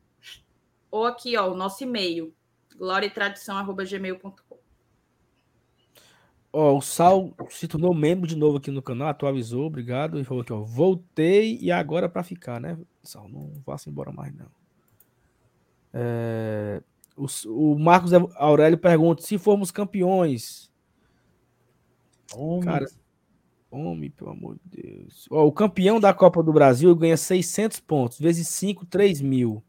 ou 0.91 1.07
aqui, 1.07 1.37
ó, 1.37 1.53
o 1.53 1.57
nosso 1.57 1.85
e-mail, 1.85 2.35
gloriatradição.gmail.com. 2.77 4.59
Ó, 6.53 6.77
o 6.77 6.81
Sal 6.81 7.33
se 7.51 7.69
tornou 7.69 7.95
membro 7.95 8.27
de 8.27 8.35
novo 8.35 8.59
aqui 8.59 8.73
no 8.73 8.83
canal, 8.83 9.07
atualizou, 9.07 9.67
obrigado. 9.67 10.19
E 10.19 10.25
falou 10.25 10.43
aqui, 10.43 10.53
ó, 10.53 10.61
voltei 10.61 11.57
e 11.61 11.71
agora 11.71 12.09
para 12.09 12.25
ficar, 12.25 12.61
né? 12.61 12.77
Sal, 13.05 13.29
não 13.29 13.53
vá 13.65 13.77
embora 13.87 14.11
mais, 14.11 14.35
não. 14.35 14.51
É, 15.93 16.83
o, 17.17 17.27
o, 17.47 17.79
Marcos 17.79 18.13
Aurélio 18.35 18.77
pergunta: 18.77 19.23
se 19.23 19.39
formos 19.39 19.71
campeões. 19.71 20.69
Homem. 22.35 22.65
Cara, 22.65 22.87
homem, 23.71 24.11
pelo 24.11 24.31
amor 24.31 24.59
de 24.65 24.83
Deus. 24.83 25.27
Ó, 25.31 25.47
o 25.47 25.53
campeão 25.53 26.01
da 26.01 26.13
Copa 26.15 26.43
do 26.43 26.53
Brasil 26.53 26.95
ganha 26.97 27.17
600 27.17 27.81
pontos, 27.81 28.19
vezes 28.19 28.49
5, 28.49 28.87
3 28.87 29.21
mil. 29.21 29.63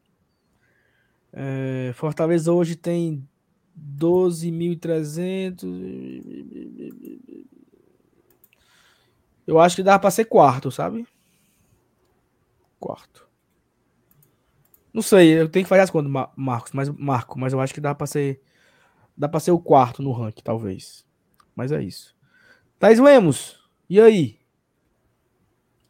É, 1.31 1.91
Fortaleza 1.93 2.51
hoje 2.51 2.76
tem 2.76 3.27
12.300. 3.77 5.63
Eu 9.45 9.59
acho 9.59 9.76
que 9.76 9.84
dá 9.84 9.97
para 9.97 10.11
ser 10.11 10.26
quarto, 10.26 10.71
sabe? 10.71 11.07
Quarto. 12.80 13.27
Não 14.93 15.01
sei, 15.01 15.39
eu 15.39 15.47
tenho 15.49 15.65
que 15.65 15.69
fazer 15.69 15.81
as 15.81 15.89
contas, 15.89 16.11
Marcos, 16.35 16.71
mas 16.71 16.89
Marco, 16.89 17.39
mas 17.39 17.53
eu 17.53 17.59
acho 17.59 17.73
que 17.73 17.81
dá 17.81 17.93
para 17.93 18.07
ser 18.07 18.41
dá 19.15 19.27
para 19.27 19.39
ser 19.39 19.51
o 19.51 19.59
quarto 19.59 20.01
no 20.01 20.11
ranking, 20.11 20.41
talvez. 20.41 21.05
Mas 21.55 21.71
é 21.71 21.84
isso. 21.84 22.15
Thais 22.80 22.99
Lemos, 22.99 23.59
e 23.90 23.99
aí? 23.99 24.40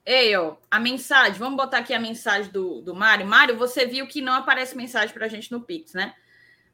Ei, 0.06 0.36
ó, 0.36 0.56
a 0.72 0.80
mensagem, 0.80 1.34
vamos 1.34 1.58
botar 1.58 1.80
aqui 1.80 1.94
a 1.94 2.00
mensagem 2.00 2.52
do, 2.52 2.82
do 2.82 2.96
Mário. 2.96 3.28
Mário, 3.28 3.58
você 3.58 3.86
viu 3.86 4.08
que 4.08 4.22
não 4.22 4.34
aparece 4.34 4.76
mensagem 4.76 5.14
pra 5.14 5.28
gente 5.28 5.52
no 5.52 5.62
Pix, 5.62 5.94
né? 5.94 6.16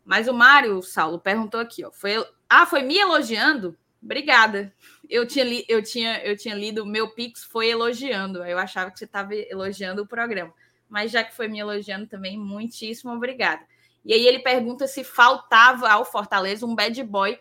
Mas 0.05 0.27
o 0.27 0.33
Mário, 0.33 0.81
Saulo, 0.81 1.19
perguntou 1.19 1.59
aqui, 1.59 1.83
ó. 1.83 1.91
Foi, 1.91 2.23
ah, 2.49 2.65
foi 2.65 2.83
me 2.83 2.97
elogiando? 2.97 3.77
Obrigada. 4.01 4.71
Eu 5.09 5.27
tinha, 5.27 5.43
li, 5.43 5.65
eu, 5.67 5.81
tinha, 5.81 6.23
eu 6.23 6.37
tinha 6.37 6.53
lido, 6.53 6.85
meu 6.85 7.09
Pix 7.09 7.43
foi 7.43 7.69
elogiando. 7.69 8.45
Eu 8.45 8.59
achava 8.59 8.91
que 8.91 8.99
você 8.99 9.05
estava 9.05 9.33
elogiando 9.35 10.03
o 10.03 10.07
programa. 10.07 10.53
Mas 10.87 11.11
já 11.11 11.23
que 11.23 11.35
foi 11.35 11.47
me 11.47 11.59
elogiando 11.59 12.07
também, 12.07 12.37
muitíssimo 12.37 13.11
obrigada. 13.11 13.65
E 14.05 14.13
aí 14.13 14.25
ele 14.27 14.39
pergunta 14.39 14.87
se 14.87 15.03
faltava 15.03 15.89
ao 15.89 16.05
Fortaleza 16.05 16.65
um 16.65 16.75
bad 16.75 17.03
boy 17.03 17.39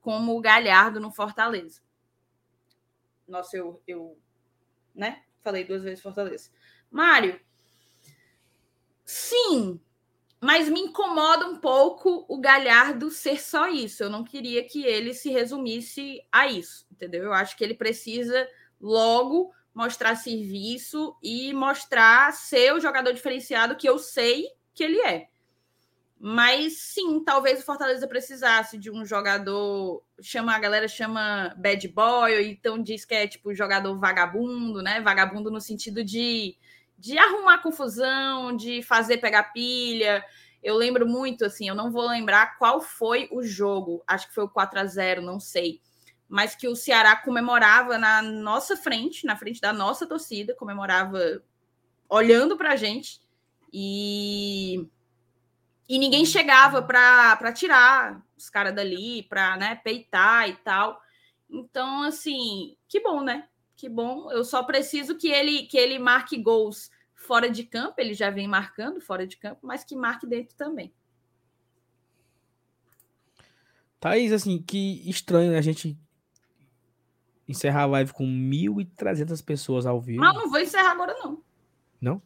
como 0.00 0.38
o 0.38 0.40
Galhardo 0.40 1.00
no 1.00 1.10
Fortaleza. 1.10 1.83
Nossa, 3.26 3.56
eu, 3.56 3.82
eu 3.86 4.18
né? 4.94 5.22
Falei 5.42 5.64
duas 5.64 5.82
vezes 5.82 6.02
Fortaleza. 6.02 6.50
Mário, 6.90 7.40
sim, 9.04 9.80
mas 10.40 10.68
me 10.68 10.80
incomoda 10.80 11.46
um 11.48 11.56
pouco 11.56 12.24
o 12.28 12.38
Galhardo 12.38 13.10
ser 13.10 13.40
só 13.40 13.68
isso. 13.68 14.02
Eu 14.02 14.10
não 14.10 14.24
queria 14.24 14.64
que 14.66 14.84
ele 14.84 15.12
se 15.12 15.30
resumisse 15.30 16.20
a 16.30 16.46
isso, 16.46 16.86
entendeu? 16.90 17.24
Eu 17.24 17.32
acho 17.32 17.56
que 17.56 17.64
ele 17.64 17.74
precisa 17.74 18.48
logo 18.80 19.52
mostrar 19.74 20.14
serviço 20.14 21.16
e 21.22 21.52
mostrar 21.52 22.32
ser 22.32 22.72
o 22.72 22.80
jogador 22.80 23.12
diferenciado 23.12 23.76
que 23.76 23.88
eu 23.88 23.98
sei 23.98 24.46
que 24.72 24.84
ele 24.84 25.00
é. 25.00 25.28
Mas 26.26 26.78
sim, 26.78 27.22
talvez 27.22 27.60
o 27.60 27.66
Fortaleza 27.66 28.08
precisasse 28.08 28.78
de 28.78 28.90
um 28.90 29.04
jogador, 29.04 30.02
chama 30.22 30.56
a 30.56 30.58
galera 30.58 30.88
chama 30.88 31.54
bad 31.58 31.86
boy, 31.88 32.34
ou 32.34 32.40
então 32.40 32.82
diz 32.82 33.04
que 33.04 33.12
é 33.12 33.28
tipo 33.28 33.52
jogador 33.52 33.98
vagabundo, 33.98 34.80
né? 34.80 35.02
Vagabundo 35.02 35.50
no 35.50 35.60
sentido 35.60 36.02
de 36.02 36.56
de 36.96 37.18
arrumar 37.18 37.58
confusão, 37.58 38.56
de 38.56 38.82
fazer 38.82 39.18
pegar 39.18 39.52
pilha. 39.52 40.24
Eu 40.62 40.76
lembro 40.76 41.06
muito, 41.06 41.44
assim, 41.44 41.68
eu 41.68 41.74
não 41.74 41.90
vou 41.92 42.08
lembrar 42.08 42.56
qual 42.56 42.80
foi 42.80 43.28
o 43.30 43.42
jogo, 43.42 44.02
acho 44.06 44.26
que 44.28 44.34
foi 44.34 44.44
o 44.44 44.48
4 44.48 44.80
a 44.80 44.86
0 44.86 45.20
não 45.20 45.38
sei, 45.38 45.82
mas 46.26 46.54
que 46.54 46.66
o 46.66 46.74
Ceará 46.74 47.16
comemorava 47.16 47.98
na 47.98 48.22
nossa 48.22 48.78
frente, 48.78 49.26
na 49.26 49.36
frente 49.36 49.60
da 49.60 49.74
nossa 49.74 50.06
torcida, 50.06 50.54
comemorava 50.54 51.42
olhando 52.08 52.56
para 52.56 52.70
a 52.72 52.76
gente 52.76 53.20
e 53.70 54.88
e 55.88 55.98
ninguém 55.98 56.24
chegava 56.24 56.82
para 56.82 57.52
tirar 57.52 58.24
os 58.36 58.48
caras 58.48 58.74
dali, 58.74 59.22
para 59.22 59.56
né, 59.56 59.74
peitar 59.76 60.48
e 60.48 60.56
tal. 60.56 61.00
Então, 61.48 62.02
assim, 62.02 62.76
que 62.88 63.00
bom, 63.00 63.22
né? 63.22 63.48
Que 63.76 63.88
bom. 63.88 64.30
Eu 64.30 64.44
só 64.44 64.62
preciso 64.62 65.16
que 65.16 65.28
ele 65.28 65.66
que 65.66 65.76
ele 65.76 65.98
marque 65.98 66.36
gols 66.36 66.90
fora 67.14 67.50
de 67.50 67.64
campo, 67.64 67.94
ele 67.98 68.14
já 68.14 68.30
vem 68.30 68.46
marcando 68.46 69.00
fora 69.00 69.26
de 69.26 69.36
campo, 69.36 69.60
mas 69.66 69.84
que 69.84 69.96
marque 69.96 70.26
dentro 70.26 70.54
também. 70.56 70.92
Thaís, 73.98 74.32
assim, 74.32 74.62
que 74.62 75.08
estranho 75.08 75.52
né, 75.52 75.58
a 75.58 75.62
gente 75.62 75.98
encerrar 77.48 77.82
a 77.82 77.86
live 77.86 78.12
com 78.12 78.26
1.300 78.26 79.42
pessoas 79.44 79.86
ao 79.86 80.00
vivo. 80.00 80.20
Mas 80.20 80.34
não 80.34 80.50
vou 80.50 80.60
encerrar 80.60 80.92
agora, 80.92 81.14
não. 81.14 81.42
Não? 82.00 82.22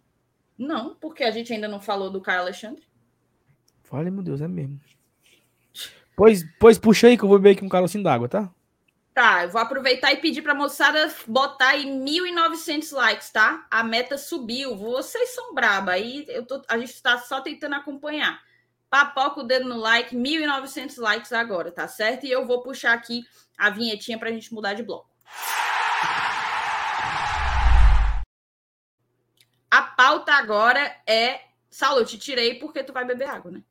Não, 0.57 0.97
porque 0.97 1.23
a 1.23 1.31
gente 1.31 1.53
ainda 1.53 1.69
não 1.69 1.81
falou 1.81 2.11
do 2.11 2.21
Caio 2.21 2.41
Alexandre. 2.41 2.88
Fale, 3.89 4.11
meu 4.11 4.23
Deus, 4.23 4.43
é 4.43 4.47
mesmo. 4.47 4.79
Pois, 6.15 6.45
pois 6.61 6.79
puxa 6.79 7.07
aí 7.07 7.17
que 7.17 7.25
eu 7.25 7.29
vou 7.29 7.39
beber 7.39 7.57
aqui 7.57 7.65
um 7.65 7.71
calocino 7.71 8.05
d'água, 8.05 8.29
tá? 8.29 8.51
Tá, 9.15 9.45
eu 9.45 9.49
vou 9.49 9.61
aproveitar 9.61 10.13
e 10.13 10.19
pedir 10.19 10.43
para 10.43 10.53
a 10.53 10.55
moçada 10.55 11.13
botar 11.27 11.71
aí 11.71 11.87
1.900 11.87 12.93
likes, 12.93 13.31
tá? 13.31 13.67
A 13.71 13.83
meta 13.83 14.19
subiu. 14.19 14.77
Vocês 14.77 15.31
são 15.35 15.55
braba. 15.55 15.93
Aí 15.93 16.27
eu 16.29 16.45
tô, 16.45 16.63
a 16.69 16.79
gente 16.79 16.93
está 16.93 17.19
só 17.19 17.41
tentando 17.41 17.77
acompanhar. 17.77 18.41
Papoca 18.91 19.41
o 19.41 19.45
dedo 19.45 19.69
no 19.69 19.79
like, 19.79 20.15
1.900 20.15 21.01
likes 21.01 21.33
agora, 21.33 21.73
tá 21.73 21.89
certo? 21.89 22.27
E 22.27 22.31
eu 22.31 22.47
vou 22.47 22.63
puxar 22.63 22.93
aqui 22.93 23.25
a 23.57 23.71
vinhetinha 23.71 24.19
para 24.19 24.29
a 24.29 24.33
gente 24.33 24.53
mudar 24.53 24.75
de 24.75 24.83
bloco. 24.83 25.09
A 29.71 29.83
pauta 29.83 30.33
agora 30.35 30.95
é 31.07 31.41
Saulo, 31.71 32.01
eu 32.01 32.07
te 32.07 32.19
tirei 32.19 32.55
porque 32.55 32.83
tu 32.83 32.93
vai 32.93 33.05
beber 33.05 33.29
água, 33.29 33.51
né? 33.51 33.63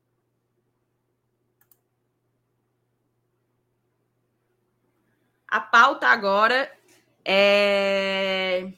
A 5.47 5.59
pauta 5.59 6.07
agora 6.07 6.71
é. 7.23 8.71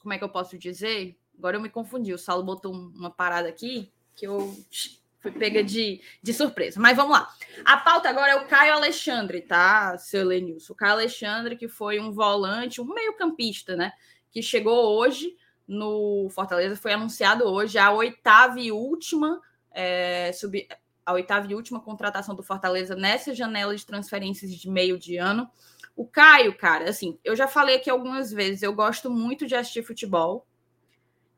Como 0.00 0.12
é 0.12 0.18
que 0.18 0.24
eu 0.24 0.28
posso 0.28 0.58
dizer? 0.58 1.18
Agora 1.38 1.56
eu 1.56 1.60
me 1.60 1.68
confundi. 1.68 2.12
O 2.12 2.18
Saulo 2.18 2.44
botou 2.44 2.72
uma 2.72 3.10
parada 3.10 3.48
aqui 3.48 3.92
que 4.14 4.26
eu 4.26 4.54
fui 5.18 5.30
pega 5.32 5.62
de, 5.62 6.00
de 6.22 6.32
surpresa. 6.32 6.80
Mas 6.80 6.96
vamos 6.96 7.12
lá. 7.12 7.28
A 7.64 7.76
pauta 7.76 8.08
agora 8.08 8.32
é 8.32 8.36
o 8.36 8.46
Caio 8.46 8.74
Alexandre, 8.74 9.40
tá, 9.42 9.98
seu 9.98 10.24
Lenilson? 10.24 10.72
O 10.72 10.76
Caio 10.76 10.92
Alexandre, 10.92 11.56
que 11.56 11.68
foi 11.68 11.98
um 11.98 12.12
volante, 12.12 12.80
um 12.80 12.86
meio-campista, 12.86 13.76
né? 13.76 13.92
Que 14.30 14.42
chegou 14.42 14.96
hoje 14.96 15.36
no 15.66 16.28
Fortaleza, 16.30 16.76
foi 16.76 16.92
anunciado 16.92 17.44
hoje 17.44 17.76
a 17.78 17.90
oitava 17.90 18.60
e 18.60 18.70
última. 18.70 19.40
É, 19.72 20.32
sub, 20.32 20.66
a 21.06 21.12
oitava 21.12 21.50
e 21.50 21.54
última 21.54 21.80
contratação 21.80 22.34
do 22.34 22.42
Fortaleza 22.42 22.96
nessa 22.96 23.32
janela 23.32 23.74
de 23.76 23.86
transferências 23.86 24.50
de 24.50 24.68
meio 24.68 24.98
de 24.98 25.16
ano. 25.16 25.48
O 25.94 26.04
Caio, 26.04 26.54
cara, 26.58 26.90
assim, 26.90 27.16
eu 27.24 27.36
já 27.36 27.46
falei 27.46 27.76
aqui 27.76 27.88
algumas 27.88 28.32
vezes, 28.32 28.62
eu 28.62 28.74
gosto 28.74 29.08
muito 29.08 29.46
de 29.46 29.54
assistir 29.54 29.84
futebol. 29.84 30.44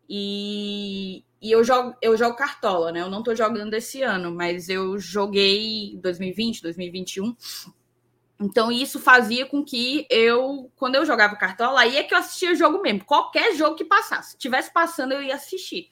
E, 0.08 1.22
e 1.40 1.52
eu 1.52 1.62
jogo, 1.62 1.94
eu 2.00 2.16
jogo 2.16 2.34
cartola, 2.34 2.90
né? 2.90 3.02
Eu 3.02 3.10
não 3.10 3.22
tô 3.22 3.34
jogando 3.34 3.74
esse 3.74 4.02
ano, 4.02 4.34
mas 4.34 4.70
eu 4.70 4.98
joguei 4.98 5.98
2020, 6.02 6.62
2021. 6.62 7.36
Então, 8.40 8.72
isso 8.72 8.98
fazia 8.98 9.44
com 9.44 9.62
que 9.62 10.06
eu, 10.08 10.70
quando 10.76 10.94
eu 10.94 11.04
jogava 11.04 11.36
cartola, 11.36 11.80
aí 11.80 11.96
é 11.96 12.04
que 12.04 12.14
eu 12.14 12.18
assistia 12.18 12.52
o 12.52 12.56
jogo 12.56 12.80
mesmo. 12.80 13.04
Qualquer 13.04 13.54
jogo 13.54 13.76
que 13.76 13.84
passasse. 13.84 14.30
Se 14.30 14.38
tivesse 14.38 14.72
passando, 14.72 15.12
eu 15.12 15.22
ia 15.22 15.34
assistir. 15.34 15.90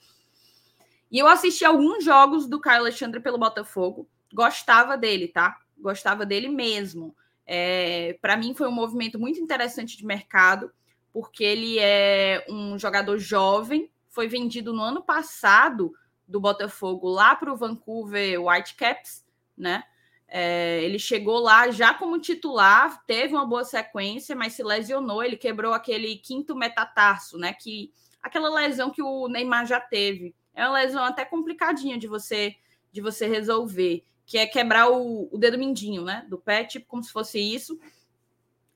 E 1.11 1.19
eu 1.19 1.27
assisti 1.27 1.63
alguns 1.63 2.03
jogos 2.03 2.47
do 2.47 2.59
Caio 2.59 2.81
Alexandre 2.81 3.19
pelo 3.19 3.37
Botafogo. 3.37 4.09
Gostava 4.33 4.97
dele, 4.97 5.27
tá? 5.27 5.57
Gostava 5.77 6.25
dele 6.25 6.49
mesmo. 6.49 7.15
É, 7.45 8.17
Para 8.21 8.35
mim, 8.35 8.53
foi 8.53 8.67
um 8.67 8.73
movimento 8.73 9.17
muito 9.17 9.39
interessante 9.39 9.95
de 9.95 10.05
mercado, 10.05 10.71
porque 11.13 11.43
ele 11.43 11.79
é 11.79 12.45
um 12.49 12.77
jogador 12.77 13.17
jovem, 13.17 13.89
foi 14.09 14.27
vendido 14.27 14.73
no 14.73 14.81
ano 14.81 15.01
passado 15.01 15.93
do 16.27 16.39
Botafogo 16.41 17.07
lá 17.07 17.35
para 17.35 17.51
o 17.51 17.55
Vancouver 17.55 18.41
Whitecaps, 18.41 19.25
né? 19.57 19.83
É, 20.27 20.83
ele 20.83 20.99
chegou 20.99 21.39
lá 21.39 21.71
já 21.71 21.93
como 21.93 22.19
titular, 22.19 23.01
teve 23.05 23.33
uma 23.33 23.45
boa 23.45 23.63
sequência, 23.63 24.35
mas 24.35 24.53
se 24.53 24.61
lesionou. 24.61 25.23
Ele 25.23 25.37
quebrou 25.37 25.73
aquele 25.73 26.17
quinto 26.17 26.53
metatarso, 26.55 27.37
né? 27.37 27.53
Que 27.53 27.93
aquela 28.21 28.49
lesão 28.49 28.89
que 28.89 29.01
o 29.01 29.29
Neymar 29.29 29.65
já 29.65 29.79
teve. 29.79 30.35
É 30.57 30.65
uma 30.67 30.79
lesão 30.79 31.03
até 31.03 31.23
complicadinha 31.23 31.97
de 31.97 32.07
você 32.07 32.55
de 32.91 33.01
você 33.01 33.27
resolver, 33.27 34.03
que 34.25 34.37
é 34.37 34.47
quebrar 34.47 34.89
o, 34.89 35.29
o 35.31 35.37
dedo 35.37 35.57
mindinho, 35.57 36.03
né? 36.03 36.25
Do 36.27 36.37
pé, 36.37 36.63
tipo 36.63 36.87
como 36.87 37.03
se 37.03 37.11
fosse 37.11 37.39
isso 37.39 37.79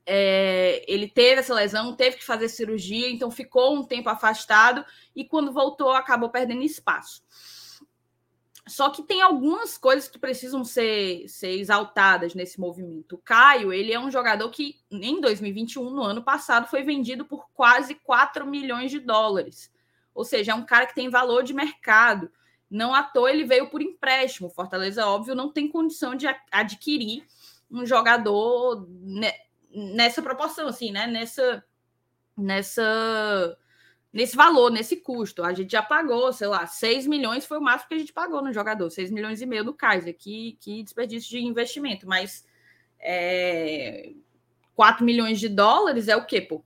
é, 0.04 0.84
ele 0.88 1.08
teve 1.08 1.40
essa 1.40 1.54
lesão, 1.54 1.94
teve 1.94 2.16
que 2.16 2.24
fazer 2.24 2.48
cirurgia, 2.48 3.08
então 3.08 3.30
ficou 3.30 3.74
um 3.74 3.84
tempo 3.84 4.08
afastado 4.08 4.84
e 5.14 5.24
quando 5.24 5.52
voltou 5.52 5.90
acabou 5.90 6.28
perdendo 6.28 6.62
espaço. 6.62 7.22
Só 8.66 8.90
que 8.90 9.02
tem 9.02 9.20
algumas 9.20 9.76
coisas 9.76 10.08
que 10.08 10.18
precisam 10.18 10.64
ser, 10.64 11.28
ser 11.28 11.58
exaltadas 11.58 12.32
nesse 12.32 12.60
movimento. 12.60 13.16
O 13.16 13.18
Caio, 13.18 13.72
ele 13.72 13.92
é 13.92 13.98
um 13.98 14.10
jogador 14.10 14.48
que 14.50 14.76
em 14.90 15.20
2021, 15.20 15.90
no 15.90 16.02
ano 16.02 16.22
passado, 16.22 16.68
foi 16.68 16.82
vendido 16.84 17.24
por 17.24 17.48
quase 17.52 17.96
4 17.96 18.46
milhões 18.46 18.90
de 18.90 19.00
dólares. 19.00 19.71
Ou 20.14 20.24
seja, 20.24 20.52
é 20.52 20.54
um 20.54 20.64
cara 20.64 20.86
que 20.86 20.94
tem 20.94 21.08
valor 21.08 21.42
de 21.42 21.54
mercado. 21.54 22.30
Não 22.70 22.94
à 22.94 23.02
toa 23.02 23.30
ele 23.30 23.44
veio 23.44 23.68
por 23.68 23.82
empréstimo. 23.82 24.50
Fortaleza, 24.50 25.06
óbvio, 25.06 25.34
não 25.34 25.52
tem 25.52 25.68
condição 25.68 26.14
de 26.14 26.26
adquirir 26.50 27.24
um 27.70 27.84
jogador 27.86 28.86
nessa 29.70 30.22
proporção, 30.22 30.68
assim, 30.68 30.90
né? 30.90 31.06
Nessa, 31.06 31.64
nessa, 32.36 33.58
nesse 34.12 34.36
valor, 34.36 34.70
nesse 34.70 34.96
custo. 34.96 35.42
A 35.42 35.52
gente 35.52 35.72
já 35.72 35.82
pagou, 35.82 36.32
sei 36.32 36.48
lá, 36.48 36.66
6 36.66 37.06
milhões 37.06 37.46
foi 37.46 37.58
o 37.58 37.62
máximo 37.62 37.88
que 37.88 37.94
a 37.94 37.98
gente 37.98 38.12
pagou 38.12 38.42
no 38.42 38.52
jogador, 38.52 38.90
6 38.90 39.10
milhões 39.10 39.40
e 39.40 39.46
meio 39.46 39.64
do 39.64 39.74
Kaiser, 39.74 40.16
que, 40.16 40.56
que 40.60 40.82
desperdício 40.82 41.30
de 41.30 41.40
investimento, 41.40 42.06
mas 42.06 42.46
é, 43.00 44.12
4 44.74 45.04
milhões 45.04 45.40
de 45.40 45.48
dólares 45.48 46.08
é 46.08 46.16
o 46.16 46.26
quê, 46.26 46.40
pô? 46.40 46.62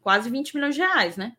Quase 0.00 0.30
20 0.30 0.54
milhões 0.54 0.74
de 0.74 0.82
reais, 0.82 1.16
né? 1.16 1.36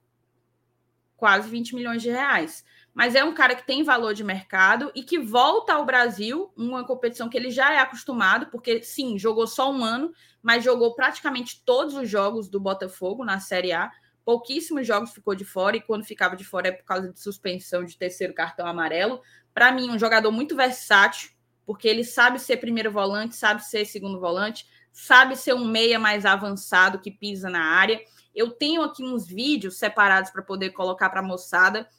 Quase 1.17 1.49
20 1.49 1.75
milhões 1.75 2.01
de 2.01 2.09
reais 2.09 2.63
mas 2.97 3.13
é 3.13 3.23
um 3.23 3.31
cara 3.31 3.53
que 3.53 3.63
tem 3.63 3.83
valor 3.83 4.15
de 4.15 4.23
mercado 4.23 4.91
e 4.95 5.03
que 5.03 5.19
volta 5.19 5.71
ao 5.71 5.85
Brasil, 5.85 6.51
uma 6.57 6.83
competição 6.83 7.29
que 7.29 7.37
ele 7.37 7.51
já 7.51 7.71
é 7.71 7.77
acostumado, 7.77 8.47
porque 8.47 8.81
sim, 8.81 9.19
jogou 9.19 9.45
só 9.45 9.71
um 9.71 9.83
ano, 9.83 10.11
mas 10.41 10.63
jogou 10.63 10.95
praticamente 10.95 11.61
todos 11.63 11.93
os 11.93 12.09
jogos 12.09 12.49
do 12.49 12.59
Botafogo 12.59 13.23
na 13.23 13.39
Série 13.39 13.71
A. 13.71 13.91
Pouquíssimos 14.25 14.87
jogos 14.87 15.13
ficou 15.13 15.35
de 15.35 15.45
fora, 15.45 15.77
e 15.77 15.81
quando 15.81 16.05
ficava 16.05 16.35
de 16.35 16.43
fora 16.43 16.69
é 16.69 16.71
por 16.71 16.85
causa 16.85 17.13
de 17.13 17.19
suspensão 17.19 17.85
de 17.85 17.95
terceiro 17.95 18.33
cartão 18.33 18.65
amarelo. 18.65 19.21
Para 19.53 19.71
mim, 19.71 19.91
um 19.91 19.99
jogador 19.99 20.31
muito 20.31 20.55
versátil, 20.55 21.29
porque 21.67 21.87
ele 21.87 22.03
sabe 22.03 22.39
ser 22.39 22.57
primeiro 22.57 22.91
volante, 22.91 23.35
sabe 23.35 23.63
ser 23.63 23.85
segundo 23.85 24.19
volante, 24.19 24.65
sabe 24.91 25.35
ser 25.35 25.53
um 25.53 25.65
meia 25.65 25.99
mais 25.99 26.25
avançado 26.25 26.97
que 26.97 27.11
pisa 27.11 27.47
na 27.47 27.61
área. 27.61 28.01
Eu 28.37 28.51
tenho 28.51 28.83
aqui 28.83 29.03
uns 29.03 29.27
vídeos 29.27 29.77
separados 29.77 30.31
para 30.31 30.41
poder 30.41 30.69
colocar 30.69 31.09
para 31.09 31.19
a 31.19 31.23
moçada 31.23 31.89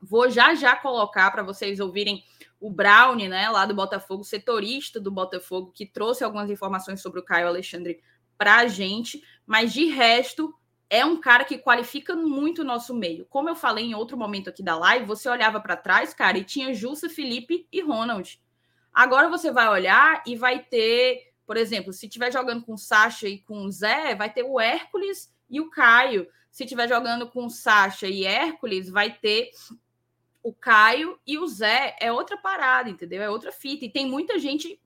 Vou 0.00 0.30
já 0.30 0.54
já 0.54 0.76
colocar 0.76 1.30
para 1.30 1.42
vocês 1.42 1.80
ouvirem 1.80 2.24
o 2.60 2.70
Brownie, 2.70 3.28
né, 3.28 3.48
lá 3.50 3.66
do 3.66 3.74
Botafogo, 3.74 4.24
setorista 4.24 5.00
do 5.00 5.10
Botafogo, 5.10 5.72
que 5.72 5.86
trouxe 5.86 6.24
algumas 6.24 6.50
informações 6.50 7.00
sobre 7.00 7.20
o 7.20 7.24
Caio 7.24 7.48
Alexandre 7.48 8.00
para 8.36 8.58
a 8.58 8.66
gente, 8.66 9.22
mas 9.46 9.72
de 9.72 9.86
resto 9.86 10.54
é 10.88 11.04
um 11.04 11.20
cara 11.20 11.44
que 11.44 11.58
qualifica 11.58 12.14
muito 12.16 12.62
o 12.62 12.64
nosso 12.64 12.94
meio. 12.94 13.26
Como 13.26 13.48
eu 13.48 13.56
falei 13.56 13.86
em 13.86 13.94
outro 13.94 14.16
momento 14.16 14.48
aqui 14.48 14.62
da 14.62 14.76
live, 14.76 15.04
você 15.04 15.28
olhava 15.28 15.60
para 15.60 15.76
trás, 15.76 16.14
cara, 16.14 16.38
e 16.38 16.44
tinha 16.44 16.72
Jussa, 16.72 17.08
Felipe 17.08 17.66
e 17.70 17.80
Ronald. 17.80 18.40
Agora 18.92 19.28
você 19.28 19.50
vai 19.50 19.68
olhar 19.68 20.22
e 20.26 20.36
vai 20.36 20.60
ter, 20.60 21.32
por 21.44 21.56
exemplo, 21.56 21.92
se 21.92 22.08
tiver 22.08 22.32
jogando 22.32 22.64
com 22.64 22.76
Sacha 22.76 23.28
e 23.28 23.38
com 23.38 23.70
Zé, 23.70 24.14
vai 24.14 24.32
ter 24.32 24.44
o 24.44 24.58
Hércules 24.58 25.32
e 25.48 25.60
o 25.60 25.70
Caio. 25.70 26.28
Se 26.50 26.66
tiver 26.66 26.88
jogando 26.88 27.28
com 27.30 27.48
Sacha 27.48 28.06
e 28.06 28.24
Hércules, 28.24 28.88
vai 28.88 29.12
ter 29.12 29.50
o 30.42 30.52
Caio 30.52 31.18
e 31.26 31.38
o 31.38 31.46
Zé 31.46 31.96
é 32.00 32.10
outra 32.10 32.36
parada, 32.36 32.88
entendeu? 32.88 33.22
É 33.22 33.30
outra 33.30 33.52
fita. 33.52 33.84
E 33.84 33.90
tem 33.90 34.06
muita 34.06 34.38
gente 34.38 34.80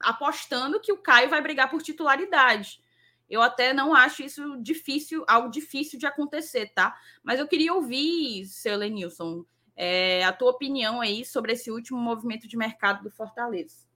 apostando 0.00 0.80
que 0.80 0.92
o 0.92 0.98
Caio 0.98 1.28
vai 1.28 1.42
brigar 1.42 1.70
por 1.70 1.82
titularidade. 1.82 2.82
Eu 3.28 3.42
até 3.42 3.74
não 3.74 3.94
acho 3.94 4.22
isso 4.22 4.56
difícil, 4.62 5.24
algo 5.28 5.50
difícil 5.50 5.98
de 5.98 6.06
acontecer, 6.06 6.72
tá? 6.74 6.98
Mas 7.22 7.38
eu 7.38 7.46
queria 7.46 7.74
ouvir, 7.74 8.46
seu 8.46 8.76
Lenilson, 8.76 9.44
é, 9.76 10.24
a 10.24 10.32
tua 10.32 10.50
opinião 10.50 11.00
aí 11.00 11.24
sobre 11.24 11.52
esse 11.52 11.70
último 11.70 11.98
movimento 11.98 12.48
de 12.48 12.56
mercado 12.56 13.02
do 13.02 13.10
Fortaleza. 13.10 13.87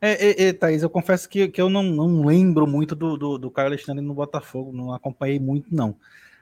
É, 0.00 0.44
é, 0.44 0.48
é 0.48 0.52
Thaís, 0.52 0.82
eu 0.82 0.90
confesso 0.90 1.28
que, 1.28 1.48
que 1.48 1.60
eu 1.60 1.68
não, 1.70 1.82
não 1.82 2.24
lembro 2.24 2.66
muito 2.66 2.94
do, 2.94 3.16
do, 3.16 3.38
do 3.38 3.50
Caio 3.50 3.68
Alexandre 3.68 4.04
no 4.04 4.14
Botafogo, 4.14 4.72
não 4.72 4.92
acompanhei 4.92 5.38
muito, 5.38 5.74
não. 5.74 5.96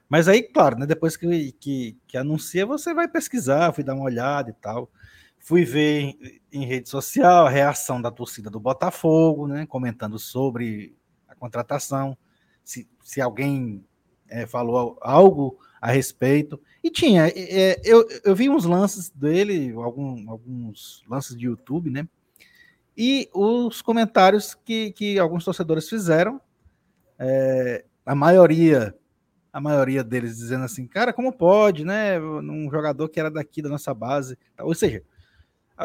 Mas 0.09 0.28
aí, 0.28 0.43
claro, 0.43 0.78
né, 0.78 0.86
depois 0.86 1.16
que, 1.16 1.52
que, 1.52 1.97
que 2.06 2.16
anuncia, 2.16 2.66
você 2.66 2.93
vai 2.93 3.09
pesquisar, 3.09 3.72
fui 3.72 3.82
dar 3.82 3.94
uma 3.94 4.05
olhada 4.05 4.51
e 4.51 4.52
tal. 4.55 4.90
Fui 5.39 5.64
ver 5.64 6.14
em 6.52 6.64
rede 6.64 6.89
social 6.89 7.47
a 7.47 7.51
reação 7.51 8.01
da 8.01 8.10
torcida 8.10 8.48
do 8.51 8.60
Botafogo, 8.60 9.47
né, 9.47 9.66
comentando 9.66 10.18
sobre 10.18 10.97
a 11.28 11.35
contratação, 11.35 12.16
se, 12.62 12.89
se 13.02 13.20
alguém 13.20 13.85
é, 14.28 14.47
falou 14.47 14.98
algo 15.01 15.59
a 15.81 15.90
respeito. 15.90 16.60
E 16.82 16.90
tinha, 16.90 17.28
é, 17.28 17.81
eu, 17.85 18.06
eu 18.24 18.35
vi 18.35 18.48
uns 18.48 18.64
lances 18.64 19.10
dele, 19.10 19.72
algum, 19.74 20.31
alguns 20.31 21.05
lances 21.09 21.36
de 21.36 21.47
YouTube, 21.47 21.90
né? 21.90 22.09
E 22.97 23.29
os 23.35 23.83
comentários 23.83 24.55
que, 24.55 24.93
que 24.93 25.19
alguns 25.19 25.45
torcedores 25.45 25.89
fizeram, 25.89 26.41
é, 27.19 27.85
a 28.05 28.15
maioria 28.15 28.95
a 29.53 29.61
maioria 29.61 30.03
deles 30.03 30.37
dizendo 30.37 30.65
assim, 30.65 30.85
cara, 30.85 31.12
como 31.12 31.33
pode, 31.33 31.85
né? 31.85 32.19
Um 32.19 32.69
jogador 32.69 33.09
que 33.09 33.21
era 33.21 33.31
daqui 33.31 33.62
da 33.62 33.69
nossa 33.69 33.95
base. 33.95 34.37
Ou 34.59 34.75
seja, 34.75 35.01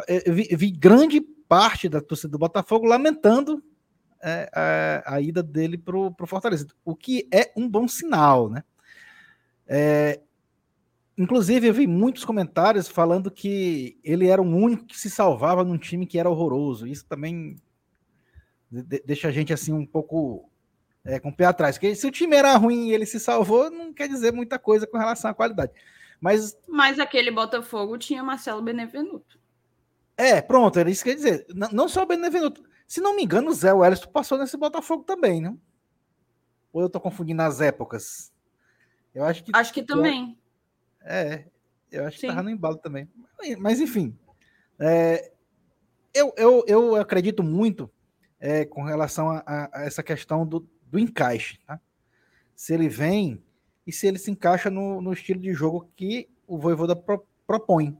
eu 0.07 0.33
vi, 0.33 0.47
vi 0.55 0.71
grande 0.71 1.21
parte 1.21 1.87
da 1.87 2.01
torcida 2.01 2.31
do 2.31 2.39
Botafogo 2.39 2.87
lamentando 2.87 3.63
é, 4.23 4.49
a, 5.05 5.15
a, 5.15 5.21
ida 5.21 5.43
dele 5.43 5.77
para 5.77 5.95
o 5.95 6.15
Fortaleza, 6.25 6.65
o 6.83 6.95
que 6.95 7.27
é 7.31 7.51
um 7.55 7.69
bom 7.69 7.87
sinal, 7.87 8.49
né? 8.49 8.63
É, 9.67 10.19
inclusive, 11.19 11.67
eu 11.67 11.73
vi 11.73 11.85
muitos 11.85 12.23
comentários 12.23 12.87
falando 12.87 13.29
que 13.29 13.99
ele 14.01 14.27
era 14.27 14.41
o 14.41 14.45
único 14.45 14.85
que 14.85 14.97
se 14.97 15.09
salvava 15.09 15.65
num 15.65 15.77
time 15.77 16.07
que 16.07 16.17
era 16.17 16.29
horroroso. 16.29 16.87
Isso 16.87 17.05
também 17.05 17.57
deixa 19.05 19.27
a 19.27 19.31
gente 19.31 19.51
assim 19.51 19.73
um 19.73 19.85
pouco 19.85 20.49
é, 21.03 21.19
com 21.19 21.27
o 21.27 21.35
pé 21.35 21.45
atrás. 21.45 21.77
Porque 21.77 21.93
se 21.93 22.07
o 22.07 22.11
time 22.11 22.37
era 22.37 22.55
ruim 22.55 22.87
e 22.87 22.93
ele 22.93 23.05
se 23.05 23.19
salvou, 23.19 23.69
não 23.69 23.93
quer 23.93 24.07
dizer 24.07 24.31
muita 24.31 24.57
coisa 24.57 24.87
com 24.87 24.97
relação 24.97 25.29
à 25.29 25.33
qualidade. 25.33 25.73
Mas, 26.21 26.57
mas 26.65 26.99
aquele 26.99 27.31
Botafogo 27.31 27.97
tinha 27.97 28.23
Marcelo 28.23 28.61
Benevenuto. 28.61 29.37
É, 30.15 30.41
pronto, 30.41 30.79
era 30.79 30.89
isso 30.89 31.03
que 31.03 31.09
eu 31.09 31.13
ia 31.13 31.17
dizer. 31.17 31.45
Não, 31.53 31.69
não 31.71 31.89
só 31.89 32.03
o 32.03 32.05
Benevenuto. 32.05 32.63
Se 32.87 33.01
não 33.01 33.15
me 33.15 33.23
engano, 33.23 33.49
o 33.49 33.53
Zé 33.53 33.73
Wellington 33.73 34.09
passou 34.09 34.37
nesse 34.37 34.55
Botafogo 34.55 35.03
também, 35.03 35.41
não? 35.41 35.59
Ou 36.71 36.81
eu 36.81 36.89
tô 36.89 36.99
confundindo 36.99 37.41
as 37.41 37.59
épocas? 37.59 38.31
Eu 39.13 39.25
acho 39.25 39.43
que. 39.43 39.51
Acho 39.53 39.73
que 39.73 39.83
também. 39.83 40.38
É, 41.09 41.45
eu 41.91 42.05
acho 42.05 42.19
Sim. 42.19 42.27
que 42.27 42.33
tava 42.33 42.43
no 42.43 42.51
embalo 42.51 42.77
também. 42.77 43.09
Mas, 43.57 43.79
enfim. 43.79 44.15
É, 44.77 45.31
eu, 46.13 46.31
eu, 46.37 46.63
eu 46.67 46.95
acredito 46.95 47.41
muito 47.41 47.91
é, 48.39 48.63
com 48.63 48.83
relação 48.83 49.31
a, 49.31 49.43
a, 49.45 49.83
essa 49.83 50.03
questão 50.03 50.45
do, 50.45 50.69
do 50.85 50.99
encaixe. 50.99 51.57
Tá? 51.65 51.81
Se 52.55 52.75
ele 52.75 52.87
vem 52.87 53.43
e 53.87 53.91
se 53.91 54.05
ele 54.05 54.19
se 54.19 54.29
encaixa 54.29 54.69
no, 54.69 55.01
no 55.01 55.11
estilo 55.11 55.39
de 55.39 55.51
jogo 55.51 55.89
que 55.95 56.29
o 56.45 56.59
Voivoda 56.59 56.95
pro, 56.95 57.25
propõe. 57.47 57.97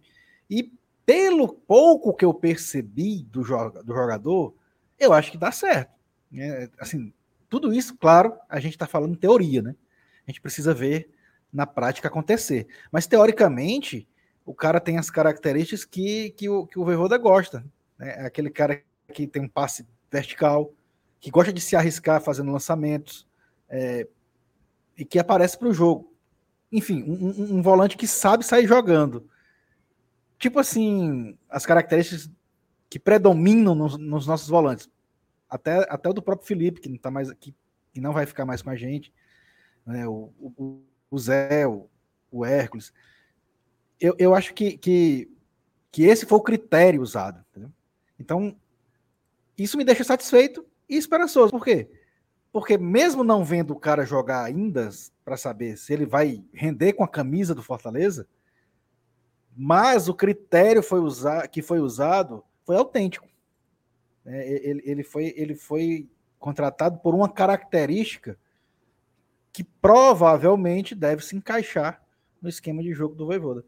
E 0.48 0.72
pelo 1.03 1.48
pouco 1.48 2.14
que 2.14 2.23
eu 2.23 2.34
percebi 2.34 3.23
do, 3.23 3.44
joga, 3.44 3.81
do 3.84 3.95
jogador, 3.95 4.56
eu 4.99 5.14
acho 5.14 5.31
que 5.31 5.38
dá 5.38 5.52
certo. 5.52 5.91
É, 6.31 6.69
assim, 6.77 7.11
tudo 7.49 7.73
isso, 7.73 7.98
claro, 7.98 8.38
a 8.48 8.60
gente 8.60 8.73
está 8.73 8.86
falando 8.86 9.18
teoria, 9.18 9.64
né? 9.64 9.76
A 10.27 10.30
gente 10.30 10.41
precisa 10.41 10.76
ver 10.76 11.10
na 11.51 11.65
prática 11.65 12.07
acontecer. 12.07 12.67
Mas 12.91 13.07
teoricamente, 13.07 14.07
o 14.45 14.53
cara 14.53 14.80
tem 14.80 14.97
as 14.97 15.09
características 15.09 15.85
que, 15.85 16.31
que, 16.31 16.49
o, 16.49 16.65
que 16.65 16.80
o 16.80 16.85
Voivoda 16.85 17.17
gosta. 17.17 17.63
Né? 17.97 18.15
É 18.17 18.26
aquele 18.26 18.49
cara 18.49 18.81
que 19.13 19.27
tem 19.27 19.41
um 19.41 19.47
passe 19.47 19.85
vertical, 20.11 20.73
que 21.19 21.30
gosta 21.30 21.51
de 21.51 21.61
se 21.61 21.76
arriscar 21.76 22.21
fazendo 22.21 22.51
lançamentos, 22.51 23.27
é, 23.69 24.07
e 24.97 25.05
que 25.05 25.19
aparece 25.19 25.57
para 25.57 25.67
o 25.67 25.73
jogo. 25.73 26.13
Enfim, 26.71 27.03
um, 27.03 27.57
um, 27.57 27.61
volante 27.61 27.97
que 27.97 28.07
sabe 28.07 28.45
sair 28.45 28.67
jogando. 28.67 29.27
Tipo 30.38 30.59
assim, 30.59 31.38
as 31.49 31.65
características 31.65 32.30
que 32.89 32.99
predominam 32.99 33.76
nos, 33.76 33.97
nos 33.97 34.27
nossos 34.27 34.47
volantes. 34.47 34.89
Até, 35.49 35.85
até 35.89 36.09
o 36.09 36.13
do 36.13 36.21
próprio 36.21 36.47
Felipe, 36.47 36.81
que 36.81 36.89
não 36.89 36.97
tá 36.97 37.09
mais 37.09 37.30
aqui, 37.30 37.55
que 37.93 37.99
não 37.99 38.13
vai 38.13 38.26
ficar 38.26 38.45
mais 38.45 38.61
com 38.61 38.69
a 38.69 38.76
gente. 38.76 39.11
Né? 39.85 40.07
O, 40.07 40.31
o, 40.39 40.81
o 41.10 41.18
Zé, 41.18 41.68
o, 41.68 41.90
o 42.31 42.45
Hércules. 42.45 42.94
Eu, 43.99 44.15
eu 44.18 44.36
acho 44.36 44.53
que, 44.53 44.77
que, 44.77 45.30
que 45.91 46.03
esse 46.03 46.26
foi 46.26 46.38
o 46.38 46.44
critério 46.44 47.02
usado. 47.02 47.44
Entendeu? 47.52 47.72
Então, 48.19 48.56
isso 49.57 49.77
me 49.77 49.84
deixa 49.84 50.03
satisfeito 50.03 50.65
e 50.88 50.95
esperançoso. 50.95 51.52
Por 51.52 51.64
quê? 51.64 51.90
Porque 52.52 52.77
mesmo 52.77 53.23
não 53.23 53.44
vendo 53.44 53.72
o 53.72 53.80
cara 53.80 54.06
jogar 54.06 54.44
ainda 54.44 54.90
para 55.23 55.38
saber 55.38 55.77
se 55.77 55.94
ele 55.94 56.06
vai 56.06 56.44
render 56.53 56.94
com 56.94 57.03
a 57.03 57.07
camisa 57.07 57.53
do 57.53 57.61
Fortaleza, 57.61 58.27
mas 59.56 60.07
o 60.07 60.14
critério 60.14 60.81
foi 60.81 60.99
que 61.52 61.61
foi 61.61 61.80
usado 61.80 62.44
foi 62.65 62.77
autêntico. 62.77 63.27
É, 64.26 64.69
ele, 64.69 64.81
ele, 64.86 65.03
foi, 65.03 65.34
ele 65.36 65.56
foi 65.56 66.07
contratado 66.38 66.99
por 66.99 67.15
uma 67.15 67.27
característica 67.27 68.38
que 69.60 69.64
provavelmente 69.81 70.95
deve 70.95 71.22
se 71.22 71.36
encaixar 71.36 72.02
no 72.41 72.48
esquema 72.48 72.81
de 72.81 72.94
jogo 72.94 73.14
do 73.14 73.26
Voivoda. 73.26 73.65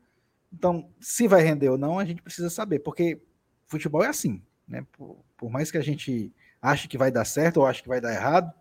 Então, 0.50 0.90
se 1.02 1.28
vai 1.28 1.42
render 1.44 1.68
ou 1.68 1.78
não, 1.78 2.00
a 2.00 2.06
gente 2.06 2.22
precisa 2.22 2.50
saber, 2.50 2.80
porque 2.80 3.22
futebol 3.68 4.02
é 4.02 4.08
assim, 4.08 4.42
né? 4.66 4.88
Por, 4.94 5.22
por 5.36 5.50
mais 5.50 5.70
que 5.70 5.78
a 5.78 5.82
gente 5.82 6.34
ache 6.62 6.88
que 6.88 6.98
vai 6.98 7.12
dar 7.12 7.26
certo 7.26 7.58
ou 7.58 7.66
ache 7.66 7.84
que 7.84 7.90
vai 7.90 8.00
dar 8.00 8.14
errado, 8.14 8.54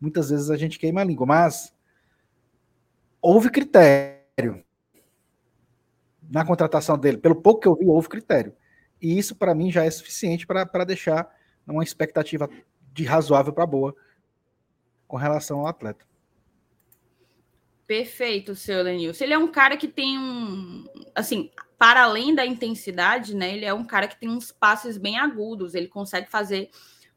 muitas 0.00 0.30
vezes 0.30 0.48
a 0.48 0.56
gente 0.56 0.78
queima 0.78 1.00
a 1.00 1.04
língua, 1.04 1.26
mas 1.26 1.74
houve 3.20 3.50
critério 3.50 4.64
na 6.30 6.44
contratação 6.44 6.96
dele. 6.96 7.18
Pelo 7.18 7.34
pouco 7.34 7.62
que 7.62 7.66
eu 7.66 7.74
vi, 7.74 7.86
houve 7.86 8.08
critério. 8.08 8.54
E 9.02 9.18
isso, 9.18 9.34
para 9.34 9.56
mim, 9.56 9.72
já 9.72 9.84
é 9.84 9.90
suficiente 9.90 10.46
para 10.46 10.84
deixar 10.84 11.34
uma 11.66 11.82
expectativa 11.82 12.48
de 12.92 13.02
razoável 13.02 13.52
para 13.52 13.66
boa 13.66 13.92
com 15.08 15.16
relação 15.16 15.58
ao 15.58 15.66
atleta. 15.66 16.06
Perfeito, 17.86 18.54
seu 18.54 18.82
Lenilson. 18.82 19.24
Ele 19.24 19.34
é 19.34 19.38
um 19.38 19.48
cara 19.48 19.76
que 19.76 19.86
tem 19.86 20.18
um. 20.18 20.84
Assim, 21.14 21.50
para 21.78 22.02
além 22.02 22.34
da 22.34 22.44
intensidade, 22.44 23.34
né? 23.34 23.54
Ele 23.54 23.64
é 23.64 23.72
um 23.72 23.84
cara 23.84 24.08
que 24.08 24.18
tem 24.18 24.28
uns 24.28 24.50
passes 24.50 24.98
bem 24.98 25.18
agudos. 25.18 25.74
Ele 25.74 25.86
consegue 25.86 26.28
fazer 26.28 26.70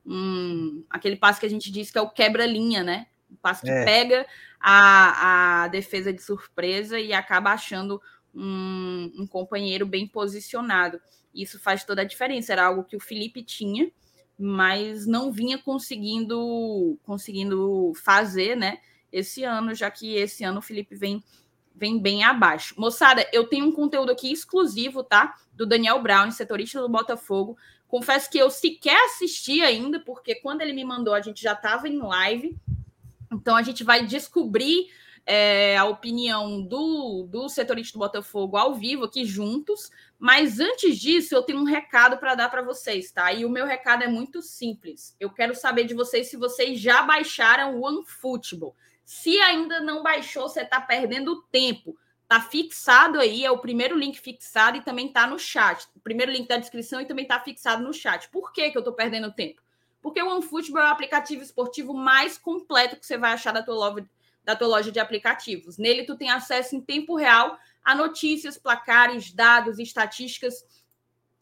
um, 0.05 0.83
aquele 0.89 1.15
passe 1.15 1.39
que 1.39 1.45
a 1.45 1.49
gente 1.49 1.71
diz 1.71 1.89
que 1.89 1.97
é 1.97 2.01
o 2.01 2.09
quebra-linha, 2.09 2.83
né? 2.83 3.07
Um 3.31 3.35
passe 3.35 3.63
que 3.63 3.69
é. 3.71 3.83
pega 3.83 4.25
a, 4.59 5.63
a 5.63 5.67
defesa 5.69 6.13
de 6.13 6.21
surpresa 6.21 6.99
e 6.99 7.13
acaba 7.13 7.51
achando 7.51 8.01
um, 8.33 9.11
um, 9.17 9.27
companheiro 9.27 9.85
bem 9.85 10.07
posicionado. 10.07 11.01
Isso 11.33 11.59
faz 11.59 11.83
toda 11.83 12.01
a 12.01 12.05
diferença. 12.05 12.51
Era 12.51 12.65
algo 12.65 12.83
que 12.83 12.95
o 12.95 12.99
Felipe 12.99 13.43
tinha, 13.43 13.91
mas 14.37 15.07
não 15.07 15.31
vinha 15.31 15.57
conseguindo 15.57 16.99
conseguindo 17.03 17.93
fazer, 17.95 18.55
né? 18.55 18.79
Esse 19.11 19.43
ano, 19.43 19.73
já 19.73 19.89
que 19.89 20.15
esse 20.15 20.43
ano 20.43 20.59
o 20.59 20.61
Felipe 20.61 20.95
vem 20.95 21.23
vem 21.75 21.97
bem 21.97 22.25
abaixo. 22.25 22.75
Moçada, 22.77 23.25
eu 23.31 23.47
tenho 23.47 23.65
um 23.65 23.71
conteúdo 23.71 24.11
aqui 24.11 24.29
exclusivo, 24.29 25.01
tá? 25.01 25.35
Do 25.53 25.65
Daniel 25.65 26.01
Brown, 26.01 26.29
setorista 26.29 26.81
do 26.81 26.89
Botafogo, 26.89 27.57
Confesso 27.89 28.29
que 28.29 28.37
eu 28.37 28.51
sequer 28.51 29.03
assisti 29.05 29.61
ainda, 29.63 29.99
porque 29.99 30.35
quando 30.35 30.61
ele 30.61 30.73
me 30.73 30.85
mandou, 30.85 31.11
a 31.11 31.21
gente 31.21 31.41
já 31.41 31.53
estava 31.53 31.89
em 31.89 31.97
live. 31.97 32.55
Então 33.31 33.55
a 33.55 33.63
gente 33.63 33.83
vai 33.83 34.05
descobrir 34.05 34.91
é, 35.25 35.75
a 35.75 35.85
opinião 35.85 36.61
do, 36.61 37.23
do 37.23 37.49
setorista 37.49 37.93
do 37.93 37.99
Botafogo 37.99 38.57
ao 38.57 38.75
vivo 38.75 39.05
aqui 39.05 39.25
juntos. 39.25 39.89
Mas 40.19 40.59
antes 40.59 40.99
disso, 40.99 41.33
eu 41.33 41.41
tenho 41.41 41.59
um 41.59 41.63
recado 41.63 42.17
para 42.17 42.35
dar 42.35 42.49
para 42.49 42.61
vocês, 42.61 43.11
tá? 43.11 43.33
E 43.33 43.43
o 43.43 43.49
meu 43.49 43.65
recado 43.65 44.03
é 44.03 44.07
muito 44.07 44.39
simples. 44.43 45.15
Eu 45.19 45.31
quero 45.31 45.55
saber 45.55 45.85
de 45.85 45.95
vocês 45.95 46.29
se 46.29 46.37
vocês 46.37 46.79
já 46.79 47.01
baixaram 47.01 47.75
o 47.75 47.83
OneFootball. 47.83 48.75
Se 49.11 49.41
ainda 49.41 49.79
não 49.79 50.03
baixou, 50.03 50.47
você 50.47 50.61
está 50.61 50.79
perdendo 50.79 51.41
tempo. 51.51 51.97
Tá 52.27 52.39
fixado 52.39 53.19
aí, 53.19 53.43
é 53.43 53.49
o 53.49 53.57
primeiro 53.57 53.97
link 53.97 54.19
fixado 54.19 54.77
e 54.77 54.83
também 54.83 55.11
tá 55.11 55.25
no 55.25 55.39
chat. 55.39 55.87
O 55.95 55.99
primeiro 55.99 56.31
link 56.31 56.47
da 56.47 56.57
descrição 56.57 57.01
e 57.01 57.07
também 57.07 57.25
tá 57.25 57.39
fixado 57.39 57.81
no 57.81 57.91
chat. 57.91 58.29
Por 58.29 58.53
que, 58.53 58.69
que 58.69 58.77
eu 58.77 58.83
tô 58.83 58.93
perdendo 58.93 59.33
tempo? 59.33 59.63
Porque 59.99 60.21
o 60.21 60.29
OneFootball 60.29 60.83
é 60.83 60.89
o 60.89 60.91
aplicativo 60.91 61.41
esportivo 61.41 61.91
mais 61.91 62.37
completo 62.37 62.97
que 62.97 63.03
você 63.03 63.17
vai 63.17 63.31
achar 63.31 63.51
da 63.51 63.63
tua 63.63 63.73
loja, 63.73 64.07
da 64.45 64.55
tua 64.55 64.67
loja 64.67 64.91
de 64.91 64.99
aplicativos. 64.99 65.79
Nele 65.79 66.05
tu 66.05 66.15
tem 66.15 66.29
acesso 66.29 66.75
em 66.75 66.79
tempo 66.79 67.15
real 67.15 67.57
a 67.83 67.95
notícias, 67.95 68.59
placares, 68.59 69.33
dados, 69.33 69.79
estatísticas 69.79 70.63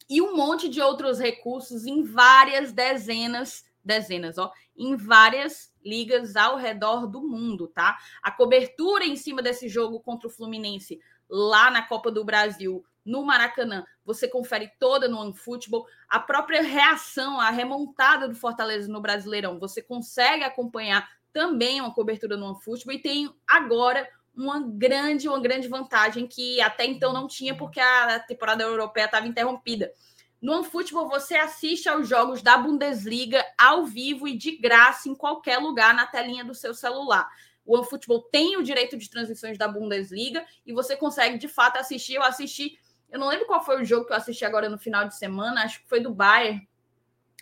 e 0.08 0.22
um 0.22 0.34
monte 0.34 0.70
de 0.70 0.80
outros 0.80 1.18
recursos 1.18 1.84
em 1.84 2.02
várias 2.02 2.72
dezenas, 2.72 3.66
dezenas, 3.84 4.38
ó, 4.38 4.50
em 4.74 4.96
várias 4.96 5.70
ligas 5.84 6.36
ao 6.36 6.56
redor 6.56 7.06
do 7.06 7.20
mundo, 7.20 7.68
tá? 7.68 7.98
A 8.22 8.30
cobertura 8.30 9.04
em 9.04 9.16
cima 9.16 9.42
desse 9.42 9.68
jogo 9.68 10.00
contra 10.00 10.28
o 10.28 10.30
Fluminense 10.30 11.00
lá 11.28 11.70
na 11.70 11.82
Copa 11.82 12.10
do 12.10 12.24
Brasil, 12.24 12.84
no 13.04 13.24
Maracanã, 13.24 13.84
você 14.04 14.28
confere 14.28 14.70
toda 14.78 15.08
no 15.08 15.18
OneFootball. 15.18 15.86
A 16.08 16.20
própria 16.20 16.62
reação, 16.62 17.40
a 17.40 17.50
remontada 17.50 18.28
do 18.28 18.34
Fortaleza 18.34 18.90
no 18.90 19.00
Brasileirão, 19.00 19.58
você 19.58 19.82
consegue 19.82 20.44
acompanhar 20.44 21.08
também 21.32 21.80
uma 21.80 21.92
cobertura 21.92 22.36
no 22.36 22.46
OneFootball 22.46 22.94
e 22.94 23.02
tem 23.02 23.34
agora 23.46 24.08
uma 24.34 24.60
grande, 24.60 25.28
uma 25.28 25.40
grande 25.40 25.68
vantagem 25.68 26.26
que 26.26 26.60
até 26.60 26.84
então 26.84 27.12
não 27.12 27.26
tinha 27.26 27.56
porque 27.56 27.80
a 27.80 28.20
temporada 28.20 28.62
europeia 28.62 29.06
estava 29.06 29.26
interrompida 29.26 29.92
no 30.40 30.52
OneFootball 30.54 31.08
você 31.08 31.34
assiste 31.34 31.88
aos 31.88 32.08
jogos 32.08 32.42
da 32.42 32.56
Bundesliga 32.56 33.44
ao 33.56 33.84
vivo 33.84 34.28
e 34.28 34.36
de 34.36 34.56
graça 34.56 35.08
em 35.08 35.14
qualquer 35.14 35.58
lugar 35.58 35.94
na 35.94 36.06
telinha 36.06 36.44
do 36.44 36.54
seu 36.54 36.72
celular. 36.72 37.28
O 37.66 37.76
OneFootball 37.76 38.22
tem 38.22 38.56
o 38.56 38.62
direito 38.62 38.96
de 38.96 39.10
transmissões 39.10 39.58
da 39.58 39.66
Bundesliga 39.66 40.44
e 40.64 40.72
você 40.72 40.96
consegue 40.96 41.38
de 41.38 41.48
fato 41.48 41.78
assistir. 41.78 42.14
Eu 42.14 42.22
assisti, 42.22 42.78
eu 43.10 43.18
não 43.18 43.28
lembro 43.28 43.46
qual 43.46 43.64
foi 43.64 43.82
o 43.82 43.84
jogo 43.84 44.06
que 44.06 44.12
eu 44.12 44.16
assisti 44.16 44.44
agora 44.44 44.68
no 44.68 44.78
final 44.78 45.06
de 45.06 45.16
semana, 45.16 45.64
acho 45.64 45.82
que 45.82 45.88
foi 45.88 46.00
do 46.00 46.14
Bayern, 46.14 46.66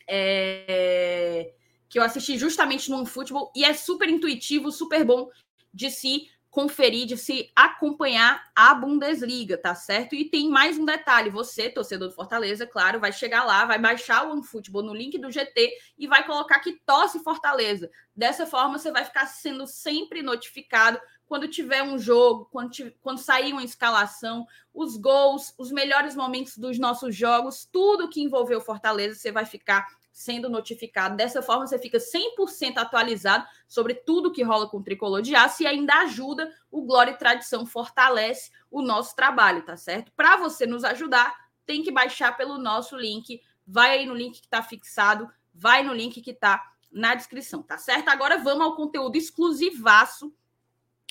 é... 0.09 1.53
que 1.89 1.99
eu 1.99 2.03
assisti 2.03 2.39
justamente 2.39 2.91
no 2.91 2.97
OneFootball 2.97 3.53
e 3.55 3.65
é 3.65 3.75
super 3.75 4.09
intuitivo, 4.09 4.73
super 4.73 5.05
bom 5.05 5.31
de 5.73 5.91
se 5.91 6.31
conferir, 6.57 7.05
de 7.05 7.19
se 7.19 7.53
acompanhar 7.55 8.43
a 8.55 8.75
Bundesliga, 8.75 9.59
tá 9.59 9.75
certo? 9.75 10.15
E 10.15 10.25
tem 10.25 10.49
mais 10.49 10.79
um 10.79 10.87
detalhe: 10.87 11.29
você, 11.29 11.69
torcedor 11.69 12.09
do 12.09 12.15
Fortaleza, 12.15 12.67
claro, 12.67 12.99
vai 12.99 13.13
chegar 13.13 13.45
lá, 13.45 13.67
vai 13.67 13.79
baixar 13.79 14.27
o 14.27 14.33
OneFootball 14.33 14.83
no 14.83 14.95
link 14.95 15.19
do 15.19 15.31
GT 15.31 15.71
e 15.99 16.07
vai 16.07 16.25
colocar 16.25 16.59
que 16.61 16.81
tosse 16.87 17.23
Fortaleza. 17.23 17.91
Dessa 18.17 18.47
forma, 18.47 18.79
você 18.79 18.91
vai 18.91 19.05
ficar 19.05 19.27
sendo 19.27 19.67
sempre 19.67 20.23
notificado 20.23 20.99
quando 21.27 21.47
tiver 21.47 21.83
um 21.83 21.99
jogo, 21.99 22.49
quando, 22.51 22.71
quando 23.03 23.19
sair 23.19 23.53
uma 23.53 23.63
escalação, 23.63 24.47
os 24.73 24.97
gols, 24.97 25.53
os 25.59 25.71
melhores 25.71 26.17
momentos 26.17 26.57
dos 26.57 26.79
nossos 26.79 27.15
jogos, 27.15 27.69
tudo 27.71 28.09
que 28.09 28.23
envolveu 28.23 28.63
Fortaleza, 28.63 29.19
você 29.19 29.31
vai 29.31 29.45
ficar 29.45 29.87
sendo 30.17 30.49
notificado. 30.49 31.15
Dessa 31.15 31.43
forma, 31.43 31.67
você 31.67 31.79
fica 31.79 31.99
100% 31.99 32.79
atualizado 32.79 33.47
sobre 33.69 33.93
tudo 33.93 34.33
que 34.33 34.43
rola 34.43 34.67
com 34.67 34.79
o 34.79 34.83
tricolor 34.83 35.21
de 35.21 35.35
aço 35.35 35.63
e 35.63 35.67
ainda 35.67 35.93
ajuda 36.01 36.51
o 36.71 36.81
Glória 36.87 37.11
e 37.11 37.19
Tradição, 37.19 37.67
fortalece 37.67 38.51
o 38.71 38.81
nosso 38.81 39.15
trabalho, 39.15 39.61
tá 39.61 39.77
certo? 39.77 40.11
Para 40.13 40.39
você 40.39 40.65
nos 40.65 40.85
ajudar, 40.85 41.37
tem 41.67 41.83
que 41.83 41.93
baixar 41.93 42.35
pelo 42.35 42.57
nosso 42.57 42.97
link. 42.97 43.43
Vai 43.67 43.91
aí 43.91 44.07
no 44.07 44.15
link 44.15 44.41
que 44.41 44.47
está 44.47 44.63
fixado, 44.63 45.29
vai 45.55 45.83
no 45.83 45.93
link 45.93 46.23
que 46.23 46.31
está 46.31 46.65
na 46.91 47.15
descrição, 47.15 47.63
tá 47.63 47.77
certo? 47.77 48.09
Agora 48.09 48.39
vamos 48.39 48.65
ao 48.65 48.75
conteúdo 48.75 49.17
exclusivaço 49.17 50.35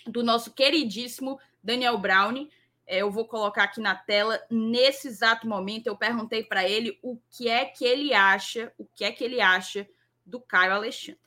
do 0.07 0.23
nosso 0.23 0.51
queridíssimo 0.51 1.39
Daniel 1.63 1.99
Brown. 1.99 2.47
É, 2.87 2.97
eu 2.97 3.11
vou 3.11 3.27
colocar 3.27 3.63
aqui 3.63 3.81
na 3.81 3.95
tela. 3.95 4.39
Nesse 4.49 5.07
exato 5.07 5.47
momento, 5.47 5.87
eu 5.87 5.95
perguntei 5.95 6.43
para 6.43 6.67
ele 6.67 6.99
o 7.01 7.17
que 7.29 7.49
é 7.49 7.65
que 7.65 7.83
ele 7.83 8.13
acha, 8.13 8.71
o 8.77 8.85
que 8.85 9.03
é 9.03 9.11
que 9.11 9.23
ele 9.23 9.41
acha 9.41 9.87
do 10.25 10.39
Caio 10.39 10.73
Alexandre. 10.73 11.19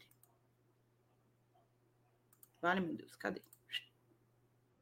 Vale, 2.61 2.81
meu 2.81 2.95
Deus, 2.95 3.15
cadê? 3.17 3.41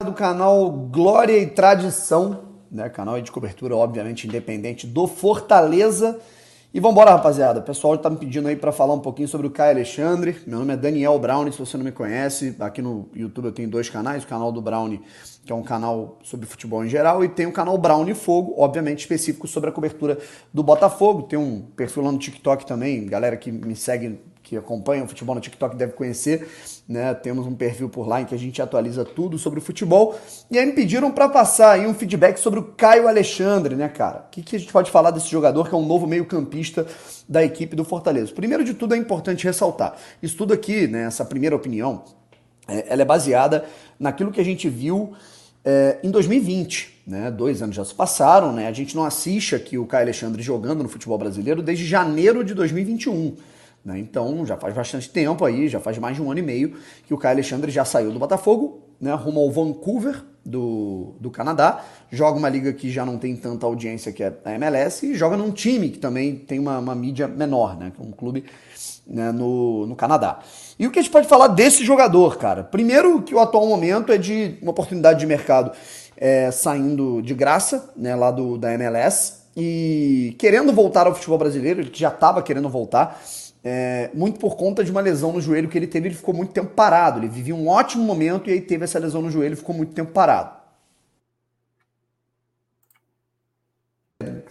Do 0.03 0.13
canal 0.13 0.71
Glória 0.71 1.39
e 1.39 1.49
Tradição, 1.49 2.63
né? 2.71 2.89
Canal 2.89 3.21
de 3.21 3.31
cobertura, 3.31 3.77
obviamente, 3.77 4.27
independente 4.27 4.87
do 4.87 5.07
Fortaleza. 5.07 6.21
E 6.77 6.79
vamos 6.79 6.93
embora, 6.93 7.13
rapaziada. 7.13 7.61
O 7.61 7.63
pessoal 7.63 7.95
está 7.95 8.11
me 8.11 8.19
pedindo 8.19 8.47
aí 8.49 8.55
para 8.55 8.71
falar 8.71 8.93
um 8.93 9.01
pouquinho 9.01 9.27
sobre 9.27 9.47
o 9.47 9.51
Caio 9.51 9.71
Alexandre. 9.71 10.37
Meu 10.47 10.59
nome 10.59 10.75
é 10.75 10.77
Daniel 10.77 11.19
Brown, 11.19 11.51
se 11.51 11.59
você 11.59 11.75
não 11.75 11.83
me 11.83 11.91
conhece. 11.91 12.55
Aqui 12.61 12.83
no 12.83 13.09
YouTube 13.15 13.47
eu 13.47 13.53
tenho 13.53 13.67
dois 13.67 13.89
canais. 13.89 14.25
O 14.25 14.27
canal 14.27 14.53
do 14.53 14.61
Brown, 14.61 14.99
que 15.47 15.51
é 15.51 15.55
um 15.55 15.63
canal 15.63 16.19
sobre 16.23 16.45
futebol 16.45 16.85
em 16.85 16.89
geral, 16.91 17.25
e 17.25 17.31
tem 17.31 17.47
o 17.47 17.53
canal 17.53 17.79
Brown 17.79 18.15
Fogo, 18.15 18.53
obviamente 18.59 18.99
específico 18.99 19.49
sobre 19.49 19.71
a 19.71 19.73
cobertura 19.73 20.19
do 20.53 20.63
Botafogo. 20.63 21.23
Tem 21.23 21.39
um 21.39 21.63
perfil 21.63 22.03
lá 22.03 22.13
no 22.13 22.19
TikTok 22.19 22.67
também. 22.67 23.07
Galera 23.07 23.39
que 23.39 23.51
me 23.51 23.75
segue 23.75 24.21
que 24.47 24.57
acompanha 24.57 25.03
o 25.03 25.09
futebol 25.09 25.35
no 25.35 25.41
TikTok 25.41 25.75
deve 25.75 25.93
conhecer, 25.95 26.49
né? 26.89 27.13
Temos 27.15 27.49
um 27.49 27.55
perfil 27.57 27.89
por 27.89 28.07
lá 28.07 28.21
em 28.21 28.25
que 28.25 28.33
a 28.33 28.39
gente 28.39 28.63
atualiza 28.63 29.05
tudo 29.05 29.37
sobre 29.39 29.59
o 29.59 29.63
futebol. 29.63 30.17
E 30.49 30.57
aí 30.57 30.65
me 30.65 30.73
pediram 30.73 31.11
para 31.11 31.29
passar 31.29 31.73
aí 31.73 31.85
um 31.85 31.93
feedback 31.93 32.39
sobre 32.39 32.61
o 32.61 32.63
Caio 32.63 33.09
Alexandre, 33.09 33.75
né, 33.75 33.89
cara? 33.89 34.25
O 34.29 34.31
que, 34.31 34.43
que 34.43 34.55
a 34.55 34.59
gente 34.61 34.73
pode 34.73 34.89
falar 34.89 35.11
desse 35.11 35.29
jogador 35.29 35.69
que 35.69 35.75
é 35.75 35.77
um 35.77 35.85
novo 35.85 36.07
meio-campista 36.07 36.87
da 37.29 37.43
equipe 37.43 37.75
do 37.75 37.85
Fortaleza? 37.85 38.33
Primeiro 38.33 38.63
de 38.63 38.73
tudo 38.73 38.95
é 38.95 38.97
importante 38.97 39.43
ressaltar, 39.43 39.97
isso 40.23 40.37
tudo 40.37 40.55
aqui, 40.55 40.87
né, 40.87 41.07
essa 41.07 41.25
primeira 41.25 41.57
opinião, 41.57 42.05
é, 42.69 42.87
ela 42.89 43.03
é 43.03 43.05
baseada 43.05 43.65
naquilo 43.99 44.31
que 44.31 44.41
a 44.41 44.45
gente 44.45 44.69
viu 44.69 45.13
é, 45.65 45.99
em 46.05 46.11
2020. 46.11 46.95
Né, 47.05 47.33
dois 47.33 47.63
anos 47.63 47.75
já 47.75 47.85
se 47.85 47.95
passaram, 47.95 48.53
né? 48.53 48.67
A 48.67 48.73
gente 48.73 48.97
não 48.97 49.05
assiste 49.05 49.55
aqui 49.55 49.79
o 49.79 49.87
Caio 49.87 50.05
Alexandre 50.05 50.43
jogando 50.43 50.83
no 50.83 50.89
futebol 50.89 51.17
brasileiro 51.17 51.63
desde 51.63 51.87
janeiro 51.87 52.43
de 52.43 52.53
2021. 52.53 53.37
Né? 53.87 54.01
Então 54.01 54.45
já 54.45 54.57
faz 54.57 54.75
bastante 54.75 55.09
tempo 55.09 55.45
aí, 55.45 55.69
já 55.69 55.79
faz 55.79 55.97
mais 55.97 56.17
de 56.17 56.23
um 56.23 56.29
ano 56.29 56.41
e 56.41 56.43
meio 56.43 56.77
que 57.07 57.15
o 57.15 57.17
Caio 57.17 57.37
Alexandre 57.37 57.71
já 57.71 57.85
saiu 57.85 58.11
do 58.11 58.19
Botafogo, 58.19 58.83
né, 59.01 59.15
rumo 59.15 59.39
ao 59.39 59.49
Vancouver 59.49 60.25
do, 60.45 61.15
do 61.21 61.31
Canadá, 61.31 61.85
joga 62.11 62.37
uma 62.37 62.49
liga 62.49 62.73
que 62.73 62.91
já 62.91 63.07
não 63.07 63.17
tem 63.17 63.37
tanta 63.37 63.65
audiência 63.65 64.11
que 64.11 64.25
é 64.25 64.37
a 64.45 64.55
MLS 64.55 65.07
e 65.07 65.15
joga 65.15 65.37
num 65.37 65.53
time 65.53 65.91
que 65.91 65.99
também 65.99 66.35
tem 66.35 66.59
uma, 66.59 66.81
uma 66.81 66.97
mídia 66.97 67.29
menor, 67.29 67.77
né, 67.79 67.93
que 67.95 68.03
é 68.03 68.05
um 68.05 68.11
clube 68.11 68.45
né, 69.07 69.31
no, 69.31 69.87
no 69.87 69.95
Canadá. 69.95 70.41
E 70.77 70.85
o 70.85 70.91
que 70.91 70.99
a 70.99 71.03
gente 71.03 71.13
pode 71.13 71.29
falar 71.29 71.47
desse 71.49 71.85
jogador, 71.85 72.39
cara? 72.39 72.65
Primeiro 72.65 73.23
que 73.23 73.37
o 73.37 73.39
atual 73.39 73.69
momento 73.69 74.11
é 74.11 74.19
de 74.19 74.59
uma 74.61 74.73
oportunidade 74.73 75.21
de 75.21 75.27
mercado 75.27 75.71
é, 76.17 76.51
saindo 76.51 77.23
de 77.23 77.35
graça, 77.35 77.89
né, 77.97 78.17
lá 78.17 78.33
do, 78.33 78.59
da 78.59 78.75
MLS, 78.75 79.47
e 79.57 80.35
querendo 80.39 80.73
voltar 80.73 81.07
ao 81.07 81.15
futebol 81.15 81.39
brasileiro, 81.39 81.81
ele 81.81 81.91
que 81.91 82.01
já 82.01 82.09
estava 82.09 82.43
querendo 82.43 82.69
voltar, 82.69 83.23
é, 83.69 84.11
muito 84.15 84.39
por 84.39 84.57
conta 84.57 84.85
de 84.85 84.93
uma 84.93 85.01
lesão 85.01 85.33
no 85.33 85.41
joelho 85.41 85.69
que 85.69 85.77
ele 85.77 85.89
teve, 85.89 86.07
ele 86.07 86.15
ficou 86.15 86.33
muito 86.33 86.53
tempo 86.53 86.69
parado. 86.69 87.19
Ele 87.19 87.27
vivia 87.27 87.53
um 87.53 87.67
ótimo 87.67 88.05
momento 88.05 88.49
e 88.49 88.53
aí 88.53 88.61
teve 88.61 88.85
essa 88.85 88.97
lesão 88.97 89.21
no 89.21 89.29
joelho 89.29 89.55
e 89.55 89.57
ficou 89.57 89.75
muito 89.75 89.93
tempo 89.93 90.13
parado. 90.13 90.56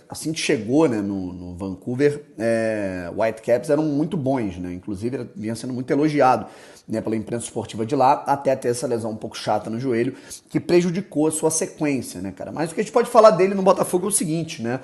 Assim 0.07 0.31
que 0.31 0.39
chegou 0.39 0.87
né, 0.87 1.01
no, 1.01 1.33
no 1.33 1.55
Vancouver, 1.55 2.25
é, 2.37 3.09
Whitecaps 3.15 3.69
eram 3.69 3.83
muito 3.83 4.15
bons, 4.15 4.57
né? 4.57 4.73
inclusive 4.73 5.17
ele 5.17 5.29
vinha 5.35 5.55
sendo 5.55 5.73
muito 5.73 5.89
elogiado 5.91 6.45
né, 6.87 7.01
pela 7.01 7.15
imprensa 7.15 7.45
esportiva 7.45 7.85
de 7.85 7.95
lá, 7.95 8.23
até 8.27 8.55
ter 8.55 8.69
essa 8.69 8.85
lesão 8.85 9.11
um 9.11 9.15
pouco 9.15 9.37
chata 9.37 9.69
no 9.69 9.79
joelho, 9.79 10.15
que 10.49 10.59
prejudicou 10.59 11.27
a 11.27 11.31
sua 11.31 11.49
sequência, 11.49 12.21
né, 12.21 12.31
cara? 12.31 12.51
Mas 12.51 12.71
o 12.71 12.75
que 12.75 12.81
a 12.81 12.83
gente 12.83 12.93
pode 12.93 13.09
falar 13.09 13.31
dele 13.31 13.55
no 13.55 13.63
Botafogo 13.63 14.05
é 14.05 14.09
o 14.09 14.11
seguinte, 14.11 14.61
né? 14.61 14.79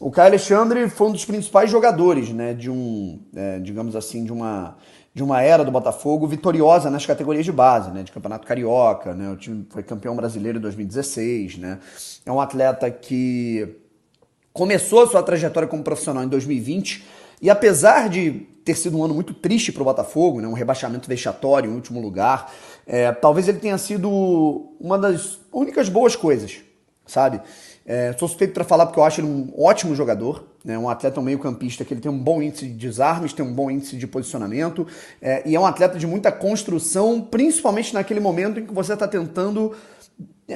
O 0.00 0.10
Caio 0.10 0.28
Alexandre 0.28 0.88
foi 0.88 1.08
um 1.08 1.12
dos 1.12 1.24
principais 1.24 1.70
jogadores, 1.70 2.30
né, 2.30 2.54
de 2.54 2.70
um, 2.70 3.20
é, 3.36 3.60
digamos 3.60 3.94
assim, 3.94 4.24
de 4.24 4.32
uma, 4.32 4.76
de 5.14 5.22
uma 5.22 5.42
era 5.42 5.64
do 5.64 5.70
Botafogo 5.70 6.26
vitoriosa 6.26 6.90
nas 6.90 7.06
categorias 7.06 7.44
de 7.44 7.52
base, 7.52 7.90
né, 7.90 8.02
de 8.02 8.10
Campeonato 8.10 8.46
Carioca, 8.46 9.14
né, 9.14 9.30
o 9.30 9.36
time 9.36 9.64
foi 9.70 9.82
campeão 9.82 10.16
brasileiro 10.16 10.58
em 10.58 10.60
2016, 10.60 11.58
né, 11.58 11.78
é 12.26 12.32
um 12.32 12.40
atleta 12.40 12.90
que 12.90 13.76
começou 14.52 15.02
a 15.02 15.06
sua 15.06 15.22
trajetória 15.22 15.68
como 15.68 15.82
profissional 15.82 16.22
em 16.22 16.28
2020 16.28 17.04
e 17.40 17.50
apesar 17.50 18.08
de 18.08 18.46
ter 18.64 18.76
sido 18.76 18.96
um 18.96 19.04
ano 19.04 19.14
muito 19.14 19.34
triste 19.34 19.72
para 19.72 19.82
o 19.82 19.84
Botafogo, 19.84 20.40
né, 20.40 20.46
um 20.46 20.52
rebaixamento 20.52 21.08
vexatório 21.08 21.70
em 21.70 21.74
último 21.74 22.00
lugar, 22.00 22.52
é, 22.86 23.10
talvez 23.10 23.48
ele 23.48 23.58
tenha 23.58 23.76
sido 23.76 24.08
uma 24.78 24.96
das 24.96 25.40
únicas 25.52 25.88
boas 25.88 26.14
coisas, 26.14 26.60
sabe? 27.04 27.40
É, 27.84 28.14
sou 28.16 28.28
suspeito 28.28 28.54
para 28.54 28.62
falar 28.62 28.86
porque 28.86 29.00
eu 29.00 29.04
acho 29.04 29.20
ele 29.20 29.26
um 29.26 29.52
ótimo 29.58 29.96
jogador, 29.96 30.46
né, 30.64 30.78
um 30.78 30.88
atleta 30.88 31.18
um 31.18 31.24
meio-campista 31.24 31.84
que 31.84 31.92
ele 31.92 32.00
tem 32.00 32.12
um 32.12 32.18
bom 32.18 32.40
índice 32.40 32.66
de 32.66 32.74
desarmes, 32.74 33.32
tem 33.32 33.44
um 33.44 33.52
bom 33.52 33.68
índice 33.68 33.96
de 33.96 34.06
posicionamento 34.06 34.86
é, 35.20 35.42
e 35.44 35.56
é 35.56 35.58
um 35.58 35.66
atleta 35.66 35.98
de 35.98 36.06
muita 36.06 36.30
construção, 36.30 37.20
principalmente 37.20 37.92
naquele 37.92 38.20
momento 38.20 38.60
em 38.60 38.66
que 38.66 38.72
você 38.72 38.92
está 38.92 39.08
tentando, 39.08 39.74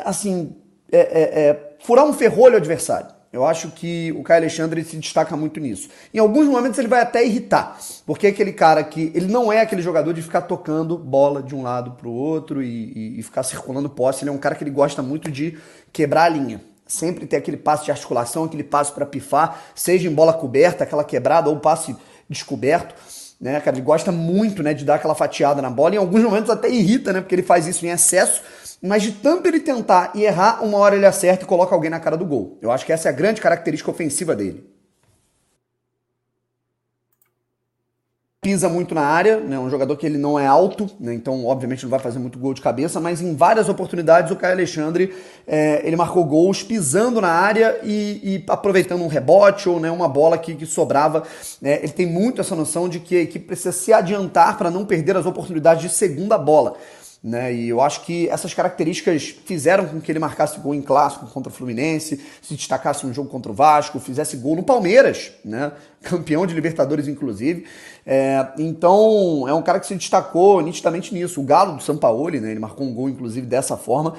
assim, 0.04 0.54
é, 0.92 0.98
é, 0.98 1.48
é, 1.48 1.76
furar 1.80 2.04
um 2.04 2.12
ferrolho 2.12 2.56
adversário. 2.56 3.15
Eu 3.32 3.44
acho 3.44 3.70
que 3.70 4.12
o 4.12 4.22
Caio 4.22 4.42
Alexandre 4.42 4.82
se 4.84 4.96
destaca 4.96 5.36
muito 5.36 5.60
nisso. 5.60 5.88
Em 6.12 6.18
alguns 6.18 6.46
momentos 6.46 6.78
ele 6.78 6.88
vai 6.88 7.00
até 7.00 7.24
irritar, 7.24 7.78
porque 8.06 8.26
é 8.26 8.30
aquele 8.30 8.52
cara 8.52 8.82
que 8.82 9.12
ele 9.14 9.26
não 9.26 9.52
é 9.52 9.60
aquele 9.60 9.82
jogador 9.82 10.12
de 10.12 10.22
ficar 10.22 10.42
tocando 10.42 10.96
bola 10.96 11.42
de 11.42 11.54
um 11.54 11.62
lado 11.62 11.92
para 11.92 12.08
o 12.08 12.12
outro 12.12 12.62
e, 12.62 12.92
e, 12.94 13.20
e 13.20 13.22
ficar 13.22 13.42
circulando 13.42 13.90
posse. 13.90 14.22
Ele 14.22 14.30
é 14.30 14.32
um 14.32 14.38
cara 14.38 14.54
que 14.54 14.64
ele 14.64 14.70
gosta 14.70 15.02
muito 15.02 15.30
de 15.30 15.58
quebrar 15.92 16.24
a 16.24 16.28
linha 16.28 16.60
sempre 16.86 17.26
ter 17.26 17.36
aquele 17.36 17.56
passo 17.56 17.84
de 17.84 17.90
articulação, 17.90 18.44
aquele 18.44 18.62
passo 18.62 18.94
para 18.94 19.04
pifar, 19.04 19.60
seja 19.74 20.08
em 20.08 20.14
bola 20.14 20.32
coberta, 20.32 20.84
aquela 20.84 21.02
quebrada 21.02 21.50
ou 21.50 21.58
passe 21.58 21.96
descoberto. 22.28 22.94
Né, 23.38 23.60
cara, 23.60 23.76
ele 23.76 23.84
gosta 23.84 24.10
muito, 24.10 24.62
né, 24.62 24.72
de 24.72 24.84
dar 24.84 24.94
aquela 24.94 25.14
fatiada 25.14 25.60
na 25.60 25.68
bola. 25.68 25.94
Em 25.94 25.98
alguns 25.98 26.22
momentos 26.22 26.48
até 26.48 26.70
irrita, 26.70 27.12
né, 27.12 27.20
porque 27.20 27.34
ele 27.34 27.42
faz 27.42 27.66
isso 27.66 27.84
em 27.84 27.90
excesso. 27.90 28.40
Mas 28.82 29.02
de 29.02 29.12
tanto 29.12 29.46
ele 29.48 29.60
tentar 29.60 30.12
e 30.14 30.24
errar, 30.24 30.62
uma 30.62 30.78
hora 30.78 30.96
ele 30.96 31.06
acerta 31.06 31.44
e 31.44 31.46
coloca 31.46 31.74
alguém 31.74 31.90
na 31.90 32.00
cara 32.00 32.16
do 32.16 32.24
gol. 32.24 32.58
Eu 32.60 32.70
acho 32.70 32.84
que 32.84 32.92
essa 32.92 33.08
é 33.08 33.12
a 33.12 33.14
grande 33.14 33.40
característica 33.40 33.90
ofensiva 33.90 34.36
dele. 34.36 34.76
pisa 38.46 38.68
muito 38.68 38.94
na 38.94 39.02
área, 39.02 39.40
né? 39.40 39.58
Um 39.58 39.68
jogador 39.68 39.96
que 39.96 40.06
ele 40.06 40.16
não 40.16 40.38
é 40.38 40.46
alto, 40.46 40.88
né? 41.00 41.12
Então, 41.12 41.44
obviamente, 41.44 41.82
não 41.82 41.90
vai 41.90 41.98
fazer 41.98 42.20
muito 42.20 42.38
gol 42.38 42.54
de 42.54 42.60
cabeça, 42.60 43.00
mas 43.00 43.20
em 43.20 43.34
várias 43.34 43.68
oportunidades 43.68 44.30
o 44.30 44.36
Caio 44.36 44.52
Alexandre 44.52 45.12
é, 45.48 45.84
ele 45.84 45.96
marcou 45.96 46.24
gols 46.24 46.62
pisando 46.62 47.20
na 47.20 47.30
área 47.30 47.80
e, 47.82 48.20
e, 48.22 48.44
aproveitando 48.48 49.02
um 49.02 49.08
rebote 49.08 49.68
ou 49.68 49.80
né, 49.80 49.90
uma 49.90 50.06
bola 50.06 50.38
que, 50.38 50.54
que 50.54 50.64
sobrava. 50.64 51.24
Né? 51.60 51.80
Ele 51.82 51.92
tem 51.92 52.06
muito 52.06 52.40
essa 52.40 52.54
noção 52.54 52.88
de 52.88 53.00
que 53.00 53.16
a 53.16 53.22
equipe 53.22 53.46
precisa 53.46 53.72
se 53.72 53.92
adiantar 53.92 54.56
para 54.56 54.70
não 54.70 54.84
perder 54.84 55.16
as 55.16 55.26
oportunidades 55.26 55.82
de 55.82 55.88
segunda 55.88 56.38
bola. 56.38 56.76
Né? 57.26 57.52
E 57.52 57.68
eu 57.68 57.80
acho 57.80 58.04
que 58.04 58.28
essas 58.28 58.54
características 58.54 59.34
fizeram 59.44 59.84
com 59.86 60.00
que 60.00 60.12
ele 60.12 60.20
marcasse 60.20 60.60
gol 60.60 60.72
em 60.72 60.80
clássico 60.80 61.26
contra 61.26 61.50
o 61.50 61.52
Fluminense, 61.52 62.24
se 62.40 62.54
destacasse 62.54 63.04
um 63.04 63.12
jogo 63.12 63.28
contra 63.28 63.50
o 63.50 63.54
Vasco, 63.54 63.98
fizesse 63.98 64.36
gol 64.36 64.54
no 64.54 64.62
Palmeiras, 64.62 65.32
né? 65.44 65.72
campeão 66.00 66.46
de 66.46 66.54
Libertadores, 66.54 67.08
inclusive. 67.08 67.66
É, 68.06 68.46
então, 68.56 69.44
é 69.48 69.52
um 69.52 69.60
cara 69.60 69.80
que 69.80 69.88
se 69.88 69.96
destacou 69.96 70.60
nitidamente 70.60 71.12
nisso. 71.12 71.40
O 71.40 71.44
Galo 71.44 71.76
do 71.76 71.82
São 71.82 71.96
Paulo, 71.96 72.28
né? 72.30 72.48
ele 72.48 72.60
marcou 72.60 72.86
um 72.86 72.94
gol, 72.94 73.08
inclusive, 73.08 73.44
dessa 73.44 73.76
forma. 73.76 74.14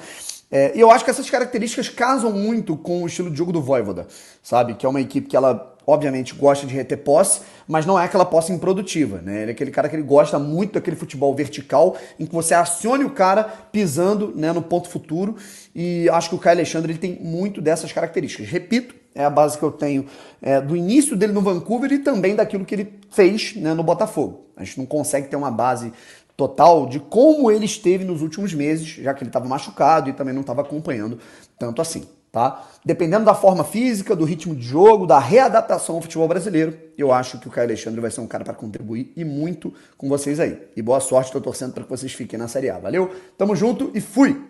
É, 0.50 0.76
e 0.76 0.80
eu 0.80 0.90
acho 0.90 1.02
que 1.02 1.10
essas 1.10 1.30
características 1.30 1.88
casam 1.88 2.30
muito 2.30 2.76
com 2.76 3.02
o 3.02 3.06
estilo 3.06 3.30
de 3.30 3.38
jogo 3.38 3.52
do 3.52 3.62
Voivoda, 3.62 4.06
sabe? 4.42 4.74
Que 4.74 4.84
é 4.84 4.88
uma 4.88 5.00
equipe 5.00 5.28
que 5.28 5.36
ela 5.36 5.77
obviamente 5.88 6.34
gosta 6.34 6.66
de 6.66 6.74
reter 6.74 6.98
posse, 6.98 7.40
mas 7.66 7.86
não 7.86 7.98
é 7.98 8.04
aquela 8.04 8.26
posse 8.26 8.52
improdutiva, 8.52 9.22
né? 9.22 9.40
Ele 9.40 9.52
é 9.52 9.54
aquele 9.54 9.70
cara 9.70 9.88
que 9.88 9.96
ele 9.96 10.02
gosta 10.02 10.38
muito 10.38 10.74
daquele 10.74 10.96
futebol 10.96 11.34
vertical, 11.34 11.96
em 12.20 12.26
que 12.26 12.34
você 12.34 12.52
acione 12.52 13.04
o 13.04 13.10
cara 13.10 13.42
pisando 13.72 14.34
né, 14.36 14.52
no 14.52 14.60
ponto 14.60 14.90
futuro, 14.90 15.36
e 15.74 16.06
acho 16.10 16.28
que 16.28 16.34
o 16.34 16.38
Caio 16.38 16.58
Alexandre 16.58 16.92
ele 16.92 16.98
tem 16.98 17.18
muito 17.22 17.62
dessas 17.62 17.90
características. 17.90 18.46
Repito, 18.46 18.94
é 19.14 19.24
a 19.24 19.30
base 19.30 19.56
que 19.56 19.64
eu 19.64 19.72
tenho 19.72 20.04
é, 20.42 20.60
do 20.60 20.76
início 20.76 21.16
dele 21.16 21.32
no 21.32 21.40
Vancouver 21.40 21.90
e 21.90 21.98
também 22.00 22.36
daquilo 22.36 22.66
que 22.66 22.74
ele 22.74 22.92
fez 23.10 23.56
né, 23.56 23.72
no 23.72 23.82
Botafogo. 23.82 24.44
A 24.58 24.64
gente 24.64 24.76
não 24.76 24.84
consegue 24.84 25.28
ter 25.28 25.36
uma 25.36 25.50
base 25.50 25.90
total 26.36 26.86
de 26.86 27.00
como 27.00 27.50
ele 27.50 27.64
esteve 27.64 28.04
nos 28.04 28.20
últimos 28.20 28.52
meses, 28.52 28.86
já 28.86 29.14
que 29.14 29.22
ele 29.22 29.30
estava 29.30 29.48
machucado 29.48 30.10
e 30.10 30.12
também 30.12 30.34
não 30.34 30.42
estava 30.42 30.60
acompanhando 30.60 31.18
tanto 31.58 31.80
assim. 31.80 32.06
Tá? 32.32 32.66
Dependendo 32.84 33.24
da 33.24 33.34
forma 33.34 33.64
física, 33.64 34.16
do 34.16 34.24
ritmo 34.24 34.54
de 34.54 34.62
jogo, 34.62 35.06
da 35.06 35.18
readaptação 35.18 35.96
ao 35.96 36.02
futebol 36.02 36.28
brasileiro, 36.28 36.76
eu 36.96 37.12
acho 37.12 37.38
que 37.38 37.48
o 37.48 37.50
Caio 37.50 37.68
Alexandre 37.68 38.00
vai 38.00 38.10
ser 38.10 38.20
um 38.20 38.26
cara 38.26 38.44
para 38.44 38.54
contribuir 38.54 39.12
e 39.16 39.24
muito 39.24 39.72
com 39.96 40.08
vocês 40.08 40.40
aí. 40.40 40.58
E 40.76 40.82
boa 40.82 41.00
sorte, 41.00 41.32
tô 41.32 41.40
torcendo 41.40 41.72
para 41.72 41.84
que 41.84 41.90
vocês 41.90 42.12
fiquem 42.12 42.38
na 42.38 42.48
Série 42.48 42.70
A. 42.70 42.78
Valeu? 42.78 43.10
Tamo 43.36 43.54
junto 43.54 43.90
e 43.94 44.00
fui! 44.00 44.47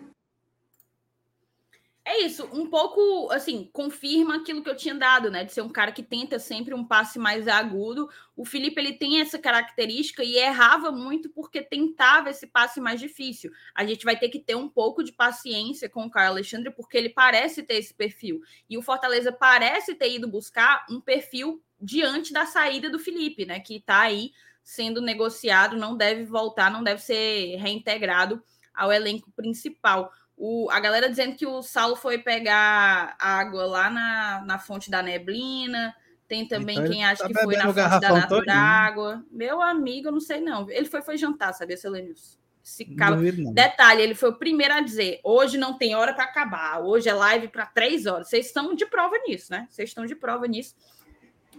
É 2.11 2.21
isso, 2.23 2.49
um 2.51 2.67
pouco 2.67 3.31
assim, 3.31 3.69
confirma 3.71 4.37
aquilo 4.37 4.63
que 4.63 4.69
eu 4.69 4.75
tinha 4.75 4.95
dado, 4.95 5.29
né? 5.29 5.43
De 5.43 5.53
ser 5.53 5.61
um 5.61 5.69
cara 5.69 5.91
que 5.91 6.01
tenta 6.01 6.39
sempre 6.39 6.73
um 6.73 6.83
passe 6.83 7.19
mais 7.19 7.47
agudo. 7.47 8.09
O 8.35 8.43
Felipe 8.43 8.81
ele 8.81 8.93
tem 8.93 9.21
essa 9.21 9.37
característica 9.37 10.23
e 10.23 10.37
errava 10.37 10.91
muito 10.91 11.29
porque 11.29 11.61
tentava 11.61 12.31
esse 12.31 12.47
passe 12.47 12.81
mais 12.81 12.99
difícil. 12.99 13.51
A 13.75 13.85
gente 13.85 14.05
vai 14.05 14.17
ter 14.17 14.29
que 14.29 14.39
ter 14.39 14.55
um 14.55 14.67
pouco 14.67 15.03
de 15.03 15.11
paciência 15.11 15.87
com 15.87 16.03
o 16.03 16.09
Caio 16.09 16.31
Alexandre, 16.31 16.71
porque 16.71 16.97
ele 16.97 17.09
parece 17.09 17.61
ter 17.61 17.75
esse 17.75 17.93
perfil. 17.93 18.41
E 18.67 18.75
o 18.75 18.81
Fortaleza 18.81 19.31
parece 19.31 19.93
ter 19.93 20.11
ido 20.11 20.27
buscar 20.27 20.87
um 20.89 20.99
perfil 20.99 21.61
diante 21.79 22.33
da 22.33 22.47
saída 22.47 22.89
do 22.89 22.97
Felipe, 22.97 23.45
né? 23.45 23.59
Que 23.59 23.81
tá 23.81 23.99
aí 23.99 24.31
sendo 24.63 24.99
negociado, 24.99 25.77
não 25.77 25.95
deve 25.95 26.23
voltar, 26.23 26.71
não 26.71 26.83
deve 26.83 27.03
ser 27.03 27.55
reintegrado 27.57 28.41
ao 28.73 28.91
elenco 28.91 29.29
principal. 29.31 30.11
O, 30.41 30.69
a 30.71 30.79
galera 30.79 31.09
dizendo 31.09 31.35
que 31.35 31.45
o 31.45 31.61
Saulo 31.61 31.97
foi 31.97 32.17
pegar 32.17 33.13
água 33.19 33.65
lá 33.65 33.89
na, 33.89 34.41
na 34.45 34.57
fonte 34.57 34.89
da 34.89 35.03
neblina. 35.03 35.93
Tem 36.29 36.47
também 36.47 36.77
então 36.77 36.89
quem 36.89 37.03
acha 37.03 37.23
tá 37.23 37.27
que 37.27 37.33
foi 37.33 37.57
na 37.57 37.65
fonte 37.65 37.99
da 37.99 38.13
natura 38.13 38.53
água. 38.53 39.25
Meu 39.29 39.61
amigo, 39.61 40.07
eu 40.07 40.11
não 40.13 40.21
sei 40.21 40.39
não. 40.39 40.69
Ele 40.69 40.85
foi, 40.85 41.01
foi 41.01 41.17
jantar, 41.17 41.53
sabia, 41.53 41.75
Selenius? 41.75 42.39
Esse 42.63 42.85
cara... 42.85 43.17
Detalhe, 43.51 44.01
ele 44.01 44.15
foi 44.15 44.29
o 44.29 44.37
primeiro 44.37 44.75
a 44.75 44.79
dizer: 44.79 45.19
hoje 45.25 45.57
não 45.57 45.77
tem 45.77 45.93
hora 45.93 46.13
para 46.13 46.23
acabar, 46.23 46.79
hoje 46.79 47.09
é 47.09 47.13
live 47.13 47.49
para 47.49 47.65
três 47.65 48.05
horas. 48.05 48.29
Vocês 48.29 48.45
estão 48.45 48.73
de 48.73 48.85
prova 48.85 49.17
nisso, 49.27 49.51
né? 49.51 49.67
Vocês 49.69 49.89
estão 49.89 50.05
de 50.05 50.15
prova 50.15 50.47
nisso. 50.47 50.73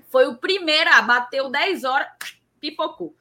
Foi 0.08 0.26
o 0.26 0.36
primeiro 0.36 0.88
a 0.90 1.02
bateu 1.02 1.50
10 1.50 1.84
horas, 1.84 2.08
pipocou. 2.58 3.14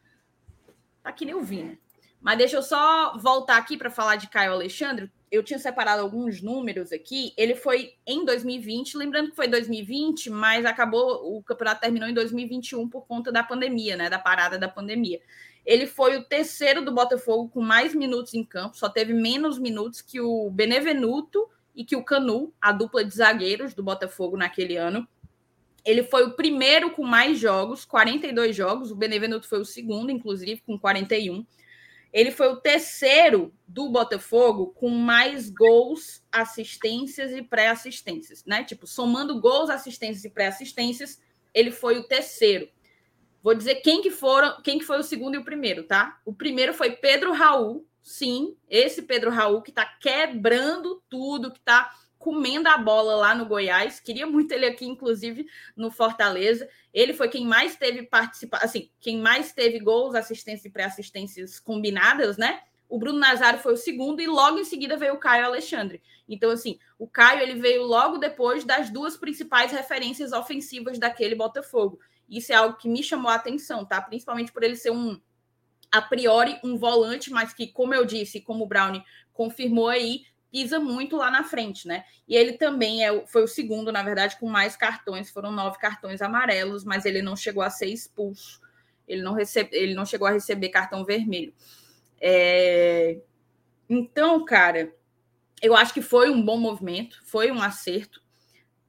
Tá 1.03 1.11
que 1.11 1.25
nem 1.25 1.35
o 1.35 1.41
Vina. 1.41 1.77
Mas 2.21 2.37
deixa 2.37 2.55
eu 2.55 2.63
só 2.63 3.17
voltar 3.17 3.57
aqui 3.57 3.77
para 3.77 3.89
falar 3.89 4.15
de 4.15 4.29
Caio 4.29 4.53
Alexandre 4.53 5.11
eu 5.31 5.43
tinha 5.43 5.59
separado 5.59 6.01
alguns 6.01 6.41
números 6.41 6.91
aqui. 6.91 7.33
Ele 7.37 7.55
foi 7.55 7.93
em 8.05 8.25
2020, 8.25 8.97
lembrando 8.97 9.29
que 9.29 9.35
foi 9.35 9.47
2020, 9.47 10.29
mas 10.29 10.65
acabou, 10.65 11.37
o 11.37 11.43
campeonato 11.43 11.81
terminou 11.81 12.09
em 12.09 12.13
2021 12.13 12.89
por 12.89 13.05
conta 13.05 13.31
da 13.31 13.43
pandemia, 13.43 13.95
né? 13.95 14.09
Da 14.09 14.19
parada 14.19 14.57
da 14.57 14.67
pandemia. 14.67 15.21
Ele 15.65 15.85
foi 15.85 16.17
o 16.17 16.23
terceiro 16.23 16.83
do 16.83 16.91
Botafogo 16.91 17.49
com 17.49 17.61
mais 17.61 17.93
minutos 17.93 18.33
em 18.33 18.43
campo, 18.43 18.77
só 18.77 18.89
teve 18.89 19.13
menos 19.13 19.59
minutos 19.59 20.01
que 20.01 20.19
o 20.19 20.49
Benevenuto 20.49 21.47
e 21.75 21.85
que 21.85 21.95
o 21.95 22.03
Canu, 22.03 22.53
a 22.59 22.71
dupla 22.71 23.05
de 23.05 23.15
zagueiros 23.15 23.73
do 23.73 23.83
Botafogo 23.83 24.35
naquele 24.35 24.77
ano. 24.77 25.07
Ele 25.85 26.03
foi 26.03 26.25
o 26.25 26.31
primeiro 26.31 26.91
com 26.91 27.03
mais 27.03 27.39
jogos, 27.39 27.85
42 27.85 28.55
jogos. 28.55 28.91
O 28.91 28.95
Benevenuto 28.95 29.47
foi 29.47 29.59
o 29.59 29.65
segundo, 29.65 30.11
inclusive, 30.11 30.61
com 30.65 30.77
41. 30.77 31.45
Ele 32.11 32.31
foi 32.31 32.47
o 32.47 32.57
terceiro 32.57 33.53
do 33.67 33.89
Botafogo 33.89 34.73
com 34.73 34.89
mais 34.89 35.49
gols, 35.49 36.23
assistências 36.31 37.31
e 37.31 37.41
pré-assistências, 37.41 38.43
né? 38.45 38.63
Tipo, 38.63 38.87
somando 38.87 39.39
gols, 39.39 39.69
assistências 39.69 40.25
e 40.25 40.29
pré-assistências, 40.29 41.21
ele 41.53 41.71
foi 41.71 41.99
o 41.99 42.07
terceiro. 42.07 42.67
Vou 43.43 43.53
dizer 43.53 43.75
quem 43.75 44.01
que 44.01 44.11
foram, 44.11 44.61
quem 44.61 44.79
que 44.79 44.85
foi 44.85 44.99
o 44.99 45.03
segundo 45.03 45.35
e 45.35 45.37
o 45.37 45.45
primeiro, 45.45 45.83
tá? 45.83 46.19
O 46.25 46.33
primeiro 46.33 46.73
foi 46.73 46.91
Pedro 46.91 47.31
Raul, 47.31 47.87
sim, 48.01 48.57
esse 48.67 49.03
Pedro 49.03 49.29
Raul 49.29 49.61
que 49.61 49.71
tá 49.71 49.85
quebrando 49.85 51.01
tudo, 51.09 51.51
que 51.51 51.59
tá 51.61 51.93
comendo 52.19 52.67
a 52.67 52.77
bola 52.77 53.15
lá 53.15 53.33
no 53.33 53.45
Goiás. 53.45 53.99
Queria 53.99 54.27
muito 54.27 54.51
ele 54.51 54.65
aqui, 54.65 54.85
inclusive, 54.85 55.47
no 55.75 55.89
Fortaleza. 55.89 56.69
Ele 56.93 57.13
foi 57.13 57.29
quem 57.29 57.45
mais 57.45 57.77
teve 57.77 58.03
participação, 58.03 58.67
assim, 58.67 58.91
quem 58.99 59.17
mais 59.19 59.53
teve 59.53 59.79
gols, 59.79 60.13
assistências 60.13 60.65
e 60.65 60.69
pré-assistências 60.69 61.59
combinadas, 61.59 62.37
né? 62.37 62.61
O 62.89 62.99
Bruno 62.99 63.19
Nazário 63.19 63.59
foi 63.59 63.73
o 63.73 63.77
segundo 63.77 64.19
e 64.19 64.27
logo 64.27 64.59
em 64.59 64.65
seguida 64.65 64.97
veio 64.97 65.13
o 65.13 65.19
Caio 65.19 65.45
Alexandre. 65.45 66.01
Então, 66.27 66.49
assim, 66.49 66.77
o 66.97 67.07
Caio 67.07 67.41
ele 67.41 67.59
veio 67.59 67.83
logo 67.83 68.17
depois 68.17 68.63
das 68.63 68.89
duas 68.89 69.15
principais 69.15 69.71
referências 69.71 70.33
ofensivas 70.33 70.99
daquele 70.99 71.35
Botafogo. 71.35 71.99
Isso 72.27 72.51
é 72.51 72.55
algo 72.55 72.77
que 72.77 72.89
me 72.89 73.01
chamou 73.01 73.31
a 73.31 73.35
atenção, 73.35 73.85
tá? 73.85 74.01
Principalmente 74.01 74.51
por 74.51 74.63
ele 74.63 74.75
ser 74.75 74.91
um, 74.91 75.21
a 75.91 76.01
priori, 76.01 76.59
um 76.63 76.77
volante, 76.77 77.31
mas 77.31 77.53
que, 77.53 77.67
como 77.67 77.93
eu 77.93 78.03
disse, 78.05 78.41
como 78.41 78.63
o 78.63 78.67
Brownie 78.67 79.03
confirmou 79.31 79.87
aí, 79.87 80.23
pisa 80.51 80.79
muito 80.79 81.15
lá 81.15 81.29
na 81.29 81.43
frente, 81.43 81.87
né? 81.87 82.03
E 82.27 82.35
ele 82.35 82.53
também 82.53 83.05
é, 83.05 83.25
foi 83.27 83.43
o 83.43 83.47
segundo, 83.47 83.91
na 83.91 84.03
verdade, 84.03 84.37
com 84.39 84.49
mais 84.49 84.75
cartões, 84.75 85.29
foram 85.29 85.51
nove 85.51 85.77
cartões 85.77 86.21
amarelos, 86.21 86.83
mas 86.83 87.05
ele 87.05 87.21
não 87.21 87.35
chegou 87.35 87.63
a 87.63 87.69
ser 87.69 87.87
expulso, 87.87 88.61
ele 89.07 89.21
não, 89.21 89.33
recebe, 89.33 89.69
ele 89.73 89.93
não 89.93 90.05
chegou 90.05 90.27
a 90.27 90.31
receber 90.31 90.69
cartão 90.69 91.05
vermelho. 91.05 91.53
É... 92.19 93.19
Então, 93.89 94.43
cara, 94.45 94.93
eu 95.61 95.75
acho 95.75 95.93
que 95.93 96.01
foi 96.01 96.29
um 96.29 96.43
bom 96.43 96.57
movimento, 96.57 97.19
foi 97.23 97.51
um 97.51 97.61
acerto. 97.61 98.21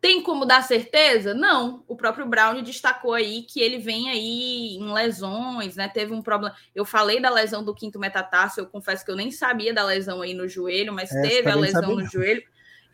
Tem 0.00 0.22
como 0.22 0.46
dar 0.46 0.62
certeza? 0.62 1.34
Não. 1.34 1.84
O 1.86 1.94
próprio 1.94 2.26
Brown 2.26 2.62
destacou 2.62 3.12
aí 3.12 3.42
que 3.42 3.60
ele 3.60 3.78
vem 3.78 4.08
aí 4.08 4.76
em 4.76 4.92
lesões, 4.92 5.76
né? 5.76 5.88
Teve 5.88 6.14
um 6.14 6.22
problema. 6.22 6.56
Eu 6.74 6.86
falei 6.86 7.20
da 7.20 7.28
lesão 7.28 7.62
do 7.62 7.74
quinto 7.74 7.98
metatarso, 7.98 8.60
eu 8.60 8.66
confesso 8.66 9.04
que 9.04 9.10
eu 9.10 9.16
nem 9.16 9.30
sabia 9.30 9.74
da 9.74 9.84
lesão 9.84 10.22
aí 10.22 10.32
no 10.32 10.48
joelho, 10.48 10.92
mas 10.92 11.12
é, 11.12 11.20
teve 11.20 11.50
a 11.50 11.54
lesão 11.54 11.94
no 11.94 12.06
joelho. 12.06 12.42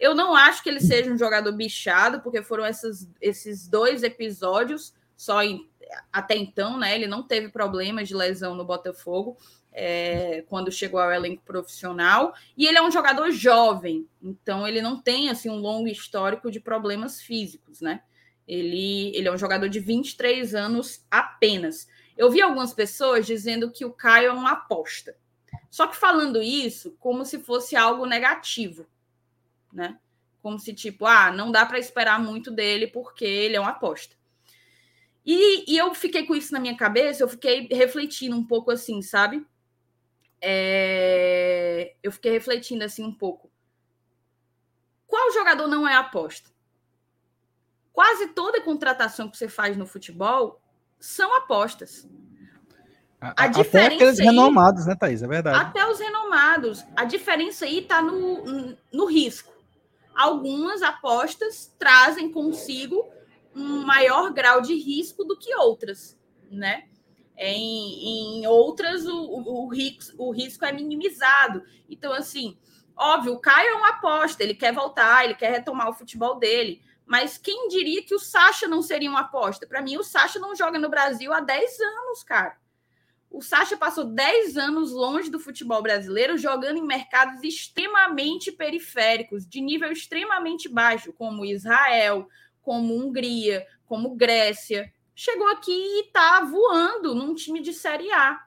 Eu 0.01 0.15
não 0.15 0.35
acho 0.35 0.62
que 0.62 0.68
ele 0.68 0.81
seja 0.81 1.10
um 1.10 1.17
jogador 1.17 1.52
bichado, 1.52 2.20
porque 2.20 2.43
foram 2.43 2.67
esses, 2.67 3.09
esses 3.20 3.68
dois 3.68 4.02
episódios 4.02 4.93
só 5.17 5.43
em, 5.43 5.67
até 6.12 6.36
então, 6.36 6.76
né? 6.76 6.94
Ele 6.94 7.07
não 7.07 7.23
teve 7.23 7.49
problemas 7.49 8.09
de 8.09 8.15
lesão 8.15 8.55
no 8.55 8.65
Botafogo 8.65 9.36
é, 9.78 10.42
quando 10.48 10.72
chegou 10.72 10.98
ao 10.98 11.12
elenco 11.12 11.42
profissional. 11.44 12.34
E 12.56 12.66
ele 12.66 12.78
é 12.78 12.82
um 12.82 12.90
jogador 12.90 13.30
jovem, 13.30 14.08
então 14.22 14.66
ele 14.66 14.80
não 14.80 14.98
tem 14.98 15.28
assim 15.28 15.50
um 15.50 15.58
longo 15.58 15.86
histórico 15.86 16.50
de 16.50 16.58
problemas 16.58 17.20
físicos, 17.20 17.82
né? 17.82 18.02
Ele, 18.48 19.14
ele 19.14 19.28
é 19.28 19.32
um 19.32 19.36
jogador 19.36 19.68
de 19.68 19.78
23 19.78 20.55
anos 20.55 21.05
apenas. 21.10 21.86
Eu 22.16 22.30
vi 22.30 22.40
algumas 22.40 22.72
pessoas 22.72 23.26
dizendo 23.26 23.70
que 23.70 23.84
o 23.84 23.92
Caio 23.92 24.30
é 24.30 24.32
uma 24.32 24.52
aposta. 24.52 25.14
Só 25.70 25.86
que 25.86 25.96
falando 25.96 26.42
isso 26.42 26.96
como 26.98 27.24
se 27.26 27.38
fosse 27.40 27.76
algo 27.76 28.06
negativo, 28.06 28.86
né? 29.70 29.98
Como 30.42 30.58
se, 30.58 30.72
tipo, 30.72 31.05
ah, 31.05 31.30
não 31.30 31.50
dá 31.50 31.66
para 31.66 31.78
esperar 31.78 32.18
muito 32.18 32.50
dele 32.50 32.86
porque 32.86 33.24
ele 33.26 33.56
é 33.56 33.60
uma 33.60 33.70
aposta. 33.70 34.14
E, 35.24 35.70
e 35.70 35.76
eu 35.76 35.92
fiquei 35.92 36.24
com 36.24 36.36
isso 36.36 36.52
na 36.52 36.60
minha 36.60 36.76
cabeça, 36.76 37.22
eu 37.22 37.28
fiquei 37.28 37.68
refletindo 37.70 38.36
um 38.36 38.44
pouco 38.44 38.70
assim, 38.70 39.02
sabe? 39.02 39.44
É... 40.40 41.94
eu 42.02 42.12
fiquei 42.12 42.32
refletindo 42.32 42.84
assim 42.84 43.05
um 43.05 43.12
pouco. 43.12 43.50
Qual 45.06 45.32
jogador 45.32 45.66
não 45.68 45.89
é 45.89 45.94
aposta? 45.94 46.50
Quase 47.92 48.28
toda 48.28 48.60
contratação 48.60 49.31
que 49.31 49.36
você 49.36 49.48
faz 49.48 49.76
no 49.76 49.86
futebol 49.86 50.60
são 50.98 51.34
apostas. 51.34 52.06
A, 53.20 53.44
a 53.44 53.47
diferença 53.47 53.86
até 53.86 53.94
aqueles 53.94 54.20
aí, 54.20 54.26
renomados, 54.26 54.86
né, 54.86 54.94
Thaís? 54.94 55.23
É 55.23 55.26
verdade. 55.26 55.58
Até 55.58 55.86
os 55.89 55.98
renomados. 55.98 56.84
A 56.94 57.05
diferença 57.05 57.65
aí 57.65 57.78
está 57.78 58.02
no, 58.02 58.76
no 58.92 59.06
risco. 59.06 59.52
Algumas 60.15 60.82
apostas 60.82 61.74
trazem 61.78 62.31
consigo 62.31 63.08
um 63.55 63.84
maior 63.84 64.32
grau 64.32 64.60
de 64.60 64.74
risco 64.74 65.24
do 65.24 65.36
que 65.36 65.55
outras, 65.55 66.18
né? 66.50 66.89
Em, 67.36 68.40
em 68.40 68.47
outras, 68.47 69.06
o, 69.06 69.15
o, 69.15 69.68
risco, 69.68 70.15
o 70.16 70.31
risco 70.31 70.65
é 70.65 70.73
minimizado. 70.73 71.62
Então, 71.89 72.12
assim, 72.12 72.56
óbvio, 72.97 73.34
o 73.34 73.40
Caio 73.40 73.68
é 73.68 73.74
uma 73.74 73.90
aposta, 73.90 74.42
ele 74.42 74.55
quer 74.55 74.73
voltar, 74.73 75.24
ele 75.24 75.34
quer 75.34 75.52
retomar 75.52 75.89
o 75.89 75.94
futebol 75.94 76.39
dele. 76.39 76.82
Mas 77.05 77.39
quem 77.39 77.68
diria 77.68 78.02
que 78.02 78.15
o 78.15 78.18
Sacha 78.18 78.66
não 78.66 78.82
seria 78.82 79.10
uma 79.10 79.20
aposta? 79.20 79.66
Para 79.66 79.82
mim, 79.82 79.97
o 79.97 80.02
Sacha 80.02 80.39
não 80.39 80.56
joga 80.56 80.78
no 80.78 80.89
Brasil 80.89 81.32
há 81.32 81.40
10 81.40 81.81
anos, 81.81 82.23
cara. 82.23 82.56
O 83.31 83.42
Sacha 83.42 83.76
passou 83.76 84.05
10 84.05 84.56
anos 84.56 84.92
longe 84.92 85.31
do 85.31 85.39
futebol 85.39 85.82
brasileiro, 85.82 86.39
jogando 86.39 86.78
em 86.78 86.86
mercados 86.86 87.42
extremamente 87.44 88.50
periféricos, 88.50 89.47
de 89.47 89.60
nível 89.60 89.92
extremamente 89.92 90.68
baixo, 90.68 91.12
como 91.12 91.44
Israel, 91.44 92.28
como 92.62 92.94
Hungria, 92.94 93.66
como 93.84 94.16
Grécia 94.16 94.92
chegou 95.16 95.48
aqui 95.48 95.72
e 95.72 96.00
está 96.02 96.44
voando 96.44 97.14
num 97.14 97.34
time 97.34 97.60
de 97.60 97.72
Série 97.72 98.12
A. 98.12 98.40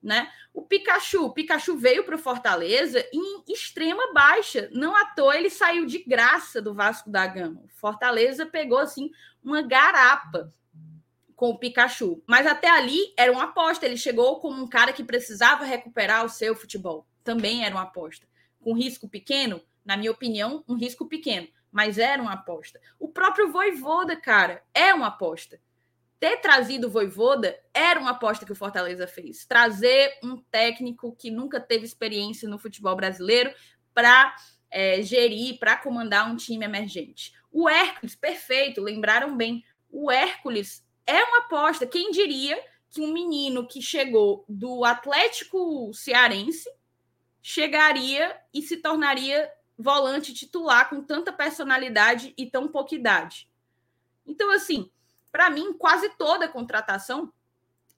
Né? 0.00 0.30
O 0.52 0.62
Pikachu, 0.62 1.24
o 1.24 1.32
Pikachu 1.32 1.76
veio 1.76 2.04
para 2.04 2.14
o 2.14 2.18
Fortaleza 2.18 3.04
em 3.12 3.42
extrema 3.48 4.12
baixa. 4.12 4.68
Não 4.72 4.96
à 4.96 5.06
toa 5.06 5.36
ele 5.36 5.50
saiu 5.50 5.84
de 5.84 5.98
graça 5.98 6.62
do 6.62 6.72
Vasco 6.72 7.10
da 7.10 7.26
Gama. 7.26 7.62
O 7.64 7.68
Fortaleza 7.68 8.46
pegou 8.46 8.78
assim 8.78 9.10
uma 9.42 9.60
garapa 9.62 10.52
com 11.34 11.50
o 11.50 11.58
Pikachu. 11.58 12.22
Mas 12.26 12.46
até 12.46 12.70
ali 12.70 13.12
era 13.16 13.32
uma 13.32 13.44
aposta. 13.44 13.84
Ele 13.84 13.96
chegou 13.96 14.38
como 14.40 14.62
um 14.62 14.68
cara 14.68 14.92
que 14.92 15.02
precisava 15.02 15.64
recuperar 15.64 16.24
o 16.24 16.28
seu 16.28 16.54
futebol. 16.54 17.06
Também 17.24 17.64
era 17.64 17.74
uma 17.74 17.84
aposta. 17.84 18.26
Com 18.60 18.74
risco 18.74 19.08
pequeno, 19.08 19.60
na 19.84 19.96
minha 19.96 20.12
opinião, 20.12 20.62
um 20.68 20.74
risco 20.74 21.08
pequeno 21.08 21.48
mas 21.74 21.98
era 21.98 22.22
uma 22.22 22.34
aposta. 22.34 22.80
O 23.00 23.08
próprio 23.08 23.50
Voivoda, 23.50 24.14
cara, 24.14 24.62
é 24.72 24.94
uma 24.94 25.08
aposta. 25.08 25.60
Ter 26.18 26.38
trazido 26.38 26.86
o 26.86 26.90
Voivoda 26.90 27.58
era 27.72 28.00
uma 28.00 28.12
aposta 28.12 28.46
que 28.46 28.52
o 28.52 28.56
Fortaleza 28.56 29.06
fez. 29.06 29.44
Trazer 29.44 30.18
um 30.22 30.36
técnico 30.50 31.14
que 31.16 31.30
nunca 31.30 31.60
teve 31.60 31.84
experiência 31.84 32.48
no 32.48 32.58
futebol 32.58 32.96
brasileiro 32.96 33.52
para 33.92 34.34
é, 34.70 35.02
gerir, 35.02 35.58
para 35.58 35.76
comandar 35.76 36.30
um 36.30 36.36
time 36.36 36.64
emergente. 36.64 37.32
O 37.52 37.68
Hércules, 37.68 38.16
perfeito, 38.16 38.80
lembraram 38.80 39.36
bem. 39.36 39.64
O 39.90 40.10
Hércules 40.10 40.84
é 41.06 41.22
uma 41.22 41.38
aposta. 41.38 41.86
Quem 41.86 42.10
diria 42.10 42.58
que 42.90 43.00
um 43.00 43.12
menino 43.12 43.66
que 43.66 43.82
chegou 43.82 44.44
do 44.48 44.84
Atlético 44.84 45.92
Cearense 45.92 46.68
chegaria 47.42 48.36
e 48.52 48.62
se 48.62 48.78
tornaria 48.78 49.50
volante 49.76 50.32
titular 50.32 50.88
com 50.88 51.02
tanta 51.02 51.32
personalidade 51.32 52.32
e 52.38 52.46
tão 52.46 52.68
pouca 52.68 52.94
idade. 52.94 53.50
Então, 54.26 54.50
assim, 54.50 54.90
para 55.34 55.50
mim, 55.50 55.72
quase 55.72 56.10
toda 56.10 56.46
contratação, 56.46 57.32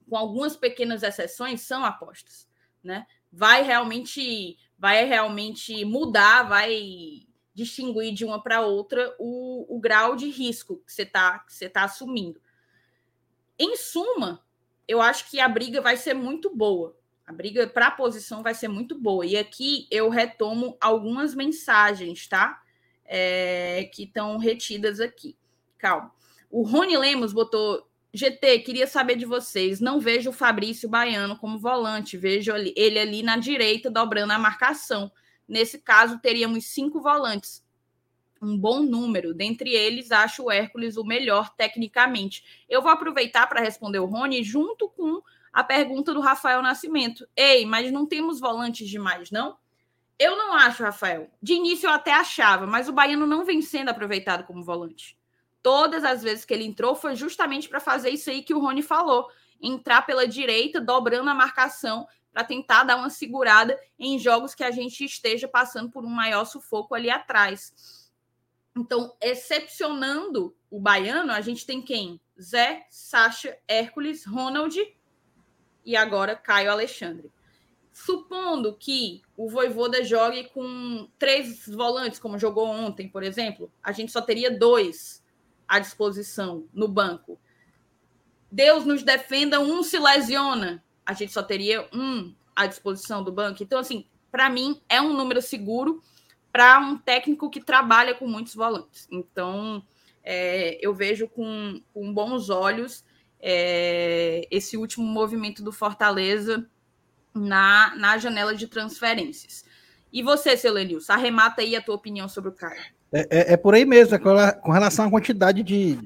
com 0.09 0.17
algumas 0.17 0.57
pequenas 0.57 1.03
exceções, 1.03 1.61
são 1.61 1.85
apostas, 1.85 2.49
né? 2.83 3.05
Vai 3.31 3.61
realmente, 3.61 4.57
vai 4.75 5.05
realmente 5.05 5.85
mudar, 5.85 6.49
vai 6.49 7.27
distinguir 7.53 8.11
de 8.15 8.25
uma 8.25 8.41
para 8.41 8.61
outra 8.61 9.15
o, 9.19 9.67
o 9.69 9.79
grau 9.79 10.15
de 10.15 10.27
risco 10.31 10.77
que 10.77 10.91
você 10.91 11.03
está 11.03 11.37
que 11.37 11.53
você 11.53 11.69
tá 11.69 11.83
assumindo. 11.83 12.41
Em 13.59 13.77
suma, 13.77 14.43
eu 14.87 14.99
acho 14.99 15.29
que 15.29 15.39
a 15.39 15.47
briga 15.47 15.79
vai 15.79 15.95
ser 15.95 16.15
muito 16.15 16.49
boa. 16.55 16.97
A 17.23 17.31
briga 17.31 17.67
para 17.67 17.87
a 17.87 17.91
posição 17.91 18.41
vai 18.41 18.55
ser 18.55 18.67
muito 18.67 18.97
boa. 18.97 19.23
E 19.23 19.37
aqui 19.37 19.87
eu 19.91 20.09
retomo 20.09 20.75
algumas 20.81 21.35
mensagens, 21.35 22.27
tá? 22.27 22.63
É, 23.05 23.91
que 23.93 24.05
estão 24.05 24.39
retidas 24.39 24.99
aqui. 24.99 25.37
Calma. 25.77 26.17
O 26.49 26.63
Rony 26.63 26.97
Lemos 26.97 27.33
botou. 27.33 27.85
GT, 28.13 28.59
queria 28.59 28.87
saber 28.87 29.15
de 29.15 29.25
vocês. 29.25 29.79
Não 29.79 29.99
vejo 29.99 30.29
o 30.29 30.33
Fabrício 30.33 30.89
Baiano 30.89 31.37
como 31.37 31.59
volante, 31.59 32.17
vejo 32.17 32.51
ele 32.55 32.97
ali 32.97 33.21
na 33.21 33.37
direita 33.37 33.91
dobrando 33.91 34.33
a 34.33 34.39
marcação. 34.39 35.11
Nesse 35.47 35.79
caso, 35.79 36.19
teríamos 36.19 36.65
cinco 36.65 37.01
volantes. 37.01 37.63
Um 38.41 38.57
bom 38.57 38.81
número. 38.81 39.33
Dentre 39.33 39.69
eles, 39.71 40.11
acho 40.11 40.43
o 40.43 40.51
Hércules 40.51 40.97
o 40.97 41.03
melhor 41.03 41.53
tecnicamente. 41.55 42.63
Eu 42.67 42.81
vou 42.81 42.91
aproveitar 42.91 43.47
para 43.47 43.61
responder 43.61 43.99
o 43.99 44.05
Rony 44.05 44.43
junto 44.43 44.89
com 44.89 45.21
a 45.51 45.63
pergunta 45.63 46.13
do 46.13 46.21
Rafael 46.21 46.61
Nascimento. 46.61 47.27
Ei, 47.35 47.65
mas 47.65 47.91
não 47.91 48.05
temos 48.05 48.39
volantes 48.39 48.87
demais, 48.89 49.31
não? 49.31 49.57
Eu 50.19 50.35
não 50.35 50.53
acho, 50.53 50.83
Rafael. 50.83 51.29
De 51.41 51.53
início 51.53 51.87
eu 51.87 51.93
até 51.93 52.13
achava, 52.13 52.65
mas 52.65 52.89
o 52.89 52.93
Baiano 52.93 53.27
não 53.27 53.45
vem 53.45 53.61
sendo 53.61 53.89
aproveitado 53.89 54.45
como 54.45 54.63
volante. 54.63 55.17
Todas 55.61 56.03
as 56.03 56.23
vezes 56.23 56.45
que 56.45 56.53
ele 56.53 56.65
entrou 56.65 56.95
foi 56.95 57.15
justamente 57.15 57.67
para 57.67 57.79
fazer 57.79 58.09
isso 58.09 58.29
aí 58.29 58.41
que 58.41 58.53
o 58.53 58.59
Rony 58.59 58.81
falou: 58.81 59.29
entrar 59.61 60.05
pela 60.05 60.27
direita, 60.27 60.79
dobrando 60.79 61.29
a 61.29 61.33
marcação, 61.33 62.07
para 62.31 62.43
tentar 62.43 62.83
dar 62.83 62.97
uma 62.97 63.09
segurada 63.09 63.79
em 63.97 64.19
jogos 64.19 64.53
que 64.53 64.63
a 64.63 64.71
gente 64.71 65.03
esteja 65.03 65.47
passando 65.47 65.89
por 65.89 66.05
um 66.05 66.09
maior 66.09 66.45
sufoco 66.45 66.93
ali 66.93 67.09
atrás. 67.09 68.11
Então, 68.77 69.15
excepcionando 69.19 70.55
o 70.69 70.79
baiano, 70.79 71.31
a 71.31 71.41
gente 71.41 71.65
tem 71.65 71.81
quem? 71.81 72.21
Zé, 72.39 72.85
Sacha, 72.91 73.57
Hércules, 73.67 74.23
Ronald 74.23 74.77
e 75.83 75.95
agora 75.95 76.35
Caio 76.35 76.71
Alexandre. 76.71 77.31
Supondo 77.91 78.77
que 78.77 79.23
o 79.35 79.49
Voivoda 79.49 80.03
jogue 80.03 80.47
com 80.49 81.09
três 81.17 81.67
volantes, 81.67 82.19
como 82.19 82.37
jogou 82.37 82.67
ontem, 82.67 83.09
por 83.09 83.23
exemplo, 83.23 83.71
a 83.81 83.91
gente 83.91 84.11
só 84.11 84.21
teria 84.21 84.55
dois 84.55 85.23
à 85.67 85.79
disposição 85.79 86.65
no 86.73 86.87
banco. 86.87 87.39
Deus 88.51 88.85
nos 88.85 89.03
defenda, 89.03 89.59
um 89.59 89.83
se 89.83 89.99
lesiona, 89.99 90.83
a 91.05 91.13
gente 91.13 91.33
só 91.33 91.43
teria 91.43 91.87
um 91.93 92.33
à 92.55 92.65
disposição 92.65 93.23
do 93.23 93.31
banco. 93.31 93.61
Então, 93.61 93.79
assim, 93.79 94.05
para 94.31 94.49
mim, 94.49 94.81
é 94.89 95.01
um 95.01 95.13
número 95.13 95.41
seguro 95.41 96.01
para 96.51 96.79
um 96.79 96.97
técnico 96.97 97.49
que 97.49 97.61
trabalha 97.61 98.15
com 98.15 98.27
muitos 98.27 98.55
volantes. 98.55 99.07
Então, 99.11 99.85
é, 100.23 100.77
eu 100.81 100.93
vejo 100.93 101.27
com, 101.27 101.81
com 101.93 102.13
bons 102.13 102.49
olhos 102.49 103.05
é, 103.39 104.47
esse 104.49 104.75
último 104.75 105.05
movimento 105.05 105.63
do 105.63 105.71
Fortaleza 105.71 106.67
na, 107.33 107.95
na 107.95 108.17
janela 108.17 108.55
de 108.55 108.67
transferências. 108.67 109.63
E 110.11 110.23
você, 110.23 110.57
seu 110.57 110.73
arremata 111.09 111.61
aí 111.61 111.75
a 111.75 111.81
tua 111.81 111.95
opinião 111.95 112.27
sobre 112.27 112.49
o 112.49 112.53
Caio. 112.53 112.96
É, 113.11 113.19
é, 113.29 113.53
é 113.53 113.57
por 113.57 113.73
aí 113.73 113.85
mesmo, 113.85 114.15
é 114.15 114.19
com 114.19 114.71
relação 114.71 115.05
à 115.05 115.09
quantidade 115.09 115.63
de, 115.63 115.97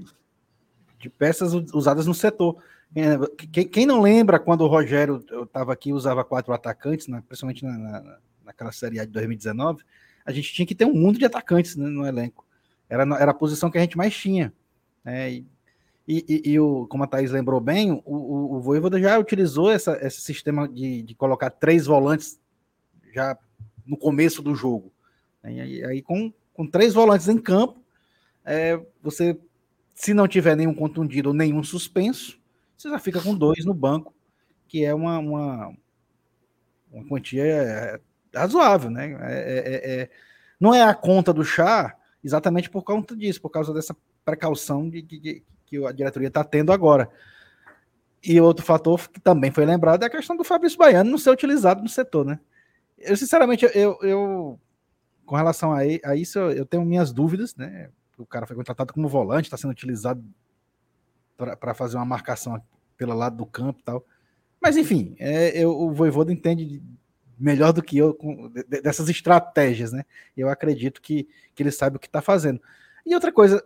de 0.99 1.09
peças 1.09 1.53
usadas 1.73 2.05
no 2.05 2.13
setor. 2.13 2.57
É, 2.95 3.17
quem, 3.51 3.67
quem 3.67 3.85
não 3.85 4.01
lembra 4.01 4.39
quando 4.39 4.61
o 4.61 4.67
Rogério 4.67 5.23
estava 5.43 5.73
aqui 5.73 5.93
usava 5.93 6.23
quatro 6.23 6.53
atacantes, 6.53 7.07
né, 7.07 7.23
principalmente 7.27 7.63
na, 7.63 7.77
na, 7.77 8.17
naquela 8.45 8.71
Série 8.71 8.99
A 8.99 9.05
de 9.05 9.11
2019, 9.11 9.83
a 10.25 10.31
gente 10.31 10.53
tinha 10.53 10.65
que 10.65 10.75
ter 10.75 10.85
um 10.85 10.93
mundo 10.93 11.17
de 11.17 11.25
atacantes 11.25 11.75
né, 11.75 11.87
no 11.87 12.05
elenco. 12.05 12.45
Era, 12.89 13.03
era 13.17 13.31
a 13.31 13.33
posição 13.35 13.71
que 13.71 13.77
a 13.77 13.81
gente 13.81 13.97
mais 13.97 14.15
tinha. 14.15 14.53
Né, 15.03 15.31
e 15.31 15.45
e, 16.07 16.25
e, 16.27 16.51
e, 16.51 16.59
o, 16.59 16.87
como 16.87 17.03
a 17.03 17.07
Thaís 17.07 17.31
lembrou 17.31 17.61
bem, 17.61 17.91
o, 17.91 18.01
o, 18.05 18.55
o 18.55 18.59
Voivoda 18.59 18.99
já 18.99 19.17
utilizou 19.17 19.71
essa, 19.71 19.97
esse 20.05 20.19
sistema 20.19 20.67
de, 20.67 21.03
de 21.03 21.15
colocar 21.15 21.49
três 21.49 21.85
volantes 21.85 22.39
já 23.13 23.37
no 23.85 23.95
começo 23.95 24.41
do 24.41 24.55
jogo. 24.55 24.91
E 25.43 25.61
aí, 25.61 25.85
aí 25.85 26.01
com, 26.01 26.33
com 26.53 26.67
três 26.67 26.93
volantes 26.93 27.27
em 27.27 27.37
campo, 27.37 27.81
é, 28.45 28.79
você, 29.01 29.39
se 29.93 30.13
não 30.13 30.27
tiver 30.27 30.55
nenhum 30.55 30.73
contundido 30.73 31.29
ou 31.29 31.35
nenhum 31.35 31.63
suspenso, 31.63 32.39
você 32.77 32.89
já 32.89 32.99
fica 32.99 33.21
com 33.21 33.35
dois 33.35 33.63
no 33.65 33.73
banco, 33.73 34.13
que 34.67 34.83
é 34.83 34.93
uma, 34.93 35.19
uma, 35.19 35.73
uma 36.91 37.05
quantia 37.07 37.43
é, 37.43 37.99
razoável, 38.33 38.89
né? 38.89 39.17
É, 39.21 39.33
é, 39.33 40.01
é, 40.01 40.09
não 40.59 40.73
é 40.73 40.81
a 40.81 40.93
conta 40.93 41.33
do 41.33 41.43
chá 41.43 41.95
exatamente 42.23 42.69
por 42.69 42.83
conta 42.83 43.15
disso, 43.15 43.41
por 43.41 43.49
causa 43.49 43.73
dessa 43.73 43.95
precaução 44.23 44.89
de, 44.89 45.01
de, 45.01 45.43
que 45.65 45.85
a 45.85 45.91
diretoria 45.91 46.27
está 46.27 46.43
tendo 46.43 46.71
agora. 46.71 47.09
E 48.23 48.39
outro 48.39 48.63
fator 48.63 49.09
que 49.09 49.19
também 49.19 49.51
foi 49.51 49.65
lembrado 49.65 50.03
é 50.03 50.05
a 50.05 50.09
questão 50.09 50.37
do 50.37 50.43
Fabrício 50.43 50.77
Baiano 50.77 51.09
não 51.09 51.17
ser 51.17 51.31
utilizado 51.31 51.81
no 51.81 51.89
setor, 51.89 52.25
né? 52.25 52.39
Eu, 52.97 53.17
sinceramente, 53.17 53.65
eu, 53.73 53.97
eu 54.03 54.59
com 55.31 55.37
relação 55.37 55.71
a, 55.71 55.77
a 56.03 56.13
isso, 56.13 56.37
eu 56.39 56.65
tenho 56.65 56.83
minhas 56.83 57.13
dúvidas, 57.13 57.55
né? 57.55 57.89
O 58.17 58.25
cara 58.25 58.45
foi 58.45 58.53
contratado 58.53 58.91
como 58.91 59.07
volante, 59.07 59.45
está 59.45 59.55
sendo 59.55 59.71
utilizado 59.71 60.21
para 61.37 61.73
fazer 61.73 61.95
uma 61.95 62.03
marcação 62.03 62.61
pelo 62.97 63.13
lado 63.13 63.37
do 63.37 63.45
campo 63.45 63.79
e 63.79 63.83
tal. 63.83 64.05
Mas, 64.59 64.75
enfim, 64.75 65.15
é, 65.17 65.57
eu, 65.57 65.71
o 65.71 65.93
Voivoda 65.93 66.33
entende 66.33 66.83
melhor 67.39 67.71
do 67.71 67.81
que 67.81 67.97
eu 67.97 68.13
com, 68.13 68.51
dessas 68.83 69.07
estratégias, 69.07 69.93
né? 69.93 70.03
Eu 70.35 70.49
acredito 70.49 71.01
que, 71.01 71.29
que 71.55 71.63
ele 71.63 71.71
sabe 71.71 71.95
o 71.95 71.99
que 71.99 72.07
está 72.07 72.21
fazendo. 72.21 72.61
E 73.05 73.15
outra 73.15 73.31
coisa, 73.31 73.63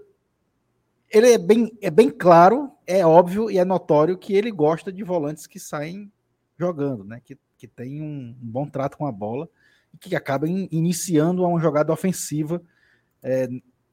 ele 1.10 1.32
é 1.32 1.38
bem, 1.40 1.76
é 1.82 1.90
bem 1.90 2.12
claro, 2.12 2.72
é 2.86 3.04
óbvio 3.04 3.50
e 3.50 3.58
é 3.58 3.66
notório 3.66 4.20
que 4.20 4.36
ele 4.36 4.52
gosta 4.52 4.94
de 4.94 5.04
volantes 5.04 5.48
que 5.48 5.60
saem 5.60 6.14
jogando, 6.60 7.04
né? 7.04 7.20
Que, 7.26 7.36
que 7.58 7.68
tem 7.68 8.04
um, 8.04 8.38
um 8.40 8.52
bom 8.52 8.68
trato 8.68 9.00
com 9.00 9.08
a 9.08 9.12
bola 9.12 9.50
que 10.00 10.16
acabam 10.16 10.68
iniciando 10.72 11.44
uma 11.44 11.60
jogada 11.60 11.92
ofensiva 11.92 12.62
é, 13.24 13.48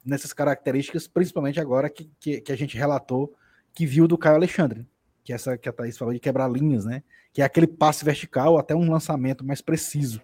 nessas 0.05 0.33
características, 0.33 1.07
principalmente 1.07 1.61
agora 1.61 1.89
que, 1.89 2.11
que, 2.19 2.41
que, 2.41 2.53
a 2.53 2.57
gente 2.57 2.77
relatou 2.77 3.35
que 3.73 3.87
viu 3.87 4.09
do 4.09 4.19
Caio 4.19 4.37
Alexandre, 4.37 4.87
que 5.25 5.33
essa 5.33 5.57
que 5.57 5.69
a 5.69 5.73
Thaís 5.73 5.97
falou 5.97 6.13
de 6.13 6.21
quebrar 6.21 6.51
linhas, 6.51 6.85
né? 6.85 7.03
Que 7.33 7.41
é 7.41 7.45
aquele 7.45 7.67
passe 7.67 8.05
vertical 8.05 8.59
até 8.59 8.75
um 8.75 8.91
lançamento 8.91 9.45
mais 9.45 9.61
preciso. 9.61 10.21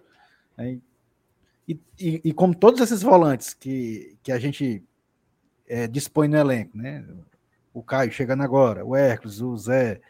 Né? 0.57 0.79
E, 1.67 1.79
e, 1.99 2.21
e 2.25 2.33
como 2.33 2.53
todos 2.53 2.81
esses 2.81 3.01
volantes 3.01 3.53
que, 3.53 4.17
que 4.21 4.31
a 4.31 4.39
gente 4.39 4.83
é, 5.67 5.87
dispõe 5.87 6.27
no 6.27 6.37
elenco, 6.37 6.77
né? 6.77 7.05
O 7.73 7.81
Caio 7.81 8.11
chegando 8.11 8.43
agora, 8.43 8.85
o 8.85 8.95
Hércules, 8.95 9.41
o 9.41 9.55
Zé, 9.55 10.01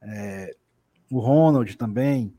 é, 0.00 0.54
o 1.10 1.18
Ronald 1.18 1.76
também, 1.76 2.32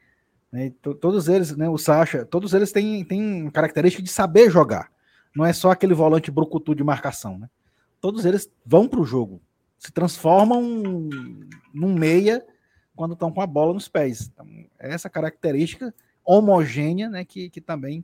né? 0.52 0.72
todos 0.80 1.28
eles, 1.28 1.56
né? 1.56 1.70
O 1.70 1.78
Sacha, 1.78 2.26
todos 2.26 2.54
eles 2.54 2.72
têm, 2.72 3.04
têm 3.06 3.50
característica 3.50 4.04
de 4.04 4.10
saber 4.10 4.50
jogar. 4.50 4.92
Não 5.36 5.46
é 5.46 5.54
só 5.54 5.72
aquele 5.72 5.94
volante 5.94 6.30
brucutu 6.30 6.76
de 6.76 6.84
marcação, 6.84 7.38
né? 7.38 7.50
Todos 8.02 8.26
eles 8.26 8.52
vão 8.66 8.88
para 8.88 9.00
o 9.00 9.06
jogo, 9.06 9.42
se 9.78 9.92
transformam 9.92 10.62
num 11.74 11.94
meia 11.94 12.46
quando 12.96 13.14
estão 13.14 13.32
com 13.32 13.42
a 13.42 13.48
bola 13.48 13.74
nos 13.74 13.88
pés. 13.88 14.30
Então, 14.34 14.46
é 14.80 14.94
essa 14.94 15.10
característica 15.10 15.94
homogênea, 16.26 17.10
né? 17.10 17.24
Que, 17.24 17.50
que 17.50 17.62
também 17.62 18.04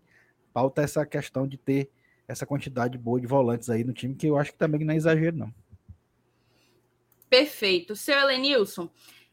pauta 0.53 0.81
essa 0.81 1.05
questão 1.05 1.47
de 1.47 1.57
ter 1.57 1.89
essa 2.27 2.45
quantidade 2.45 2.97
boa 2.97 3.19
de 3.19 3.27
volantes 3.27 3.69
aí 3.69 3.83
no 3.83 3.93
time, 3.93 4.15
que 4.15 4.27
eu 4.27 4.37
acho 4.37 4.51
que 4.51 4.57
também 4.57 4.83
não 4.83 4.93
é 4.93 4.97
exagero, 4.97 5.37
não. 5.37 5.53
Perfeito. 7.29 7.95
Seu 7.95 8.17
Elenilson, 8.19 8.89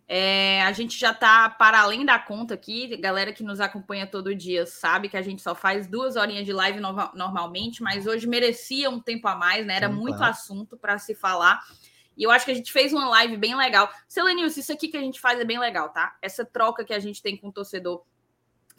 É, 0.07 0.63
a 0.63 0.73
gente 0.73 0.99
já 0.99 1.13
está 1.13 1.49
para 1.49 1.81
além 1.81 2.05
da 2.05 2.19
conta 2.19 2.55
aqui. 2.55 2.97
Galera 2.99 3.33
que 3.33 3.43
nos 3.43 3.61
acompanha 3.61 4.07
todo 4.07 4.35
dia 4.35 4.67
sabe 4.67 5.09
que 5.09 5.17
a 5.17 5.23
gente 5.23 5.41
só 5.41 5.55
faz 5.55 5.87
duas 5.87 6.17
horinhas 6.17 6.45
de 6.45 6.53
live 6.53 6.79
no 6.81 6.93
normalmente, 7.15 7.83
mas 7.83 8.07
hoje 8.07 8.27
merecia 8.27 8.91
um 8.91 9.01
tempo 9.01 9.27
a 9.29 9.35
mais, 9.35 9.67
né? 9.67 9.77
Era 9.77 9.89
Sim, 9.89 9.95
muito 9.95 10.23
assunto 10.23 10.77
para 10.77 10.99
se 10.99 11.15
falar. 11.15 11.63
E 12.17 12.23
eu 12.23 12.31
acho 12.31 12.45
que 12.45 12.51
a 12.53 12.55
gente 12.55 12.73
fez 12.73 12.93
uma 12.93 13.09
live 13.09 13.37
bem 13.37 13.57
legal. 13.57 13.91
Selenilson, 14.07 14.61
isso 14.61 14.73
aqui 14.73 14.89
que 14.89 14.97
a 14.97 15.01
gente 15.01 15.21
faz 15.21 15.41
é 15.41 15.45
bem 15.45 15.59
legal, 15.59 15.89
tá? 15.89 16.17
Essa 16.23 16.45
troca 16.45 16.85
que 16.85 16.93
a 16.93 17.01
gente 17.01 17.23
tem 17.23 17.37
com 17.37 17.49
o 17.49 17.53
torcedor 17.53 18.05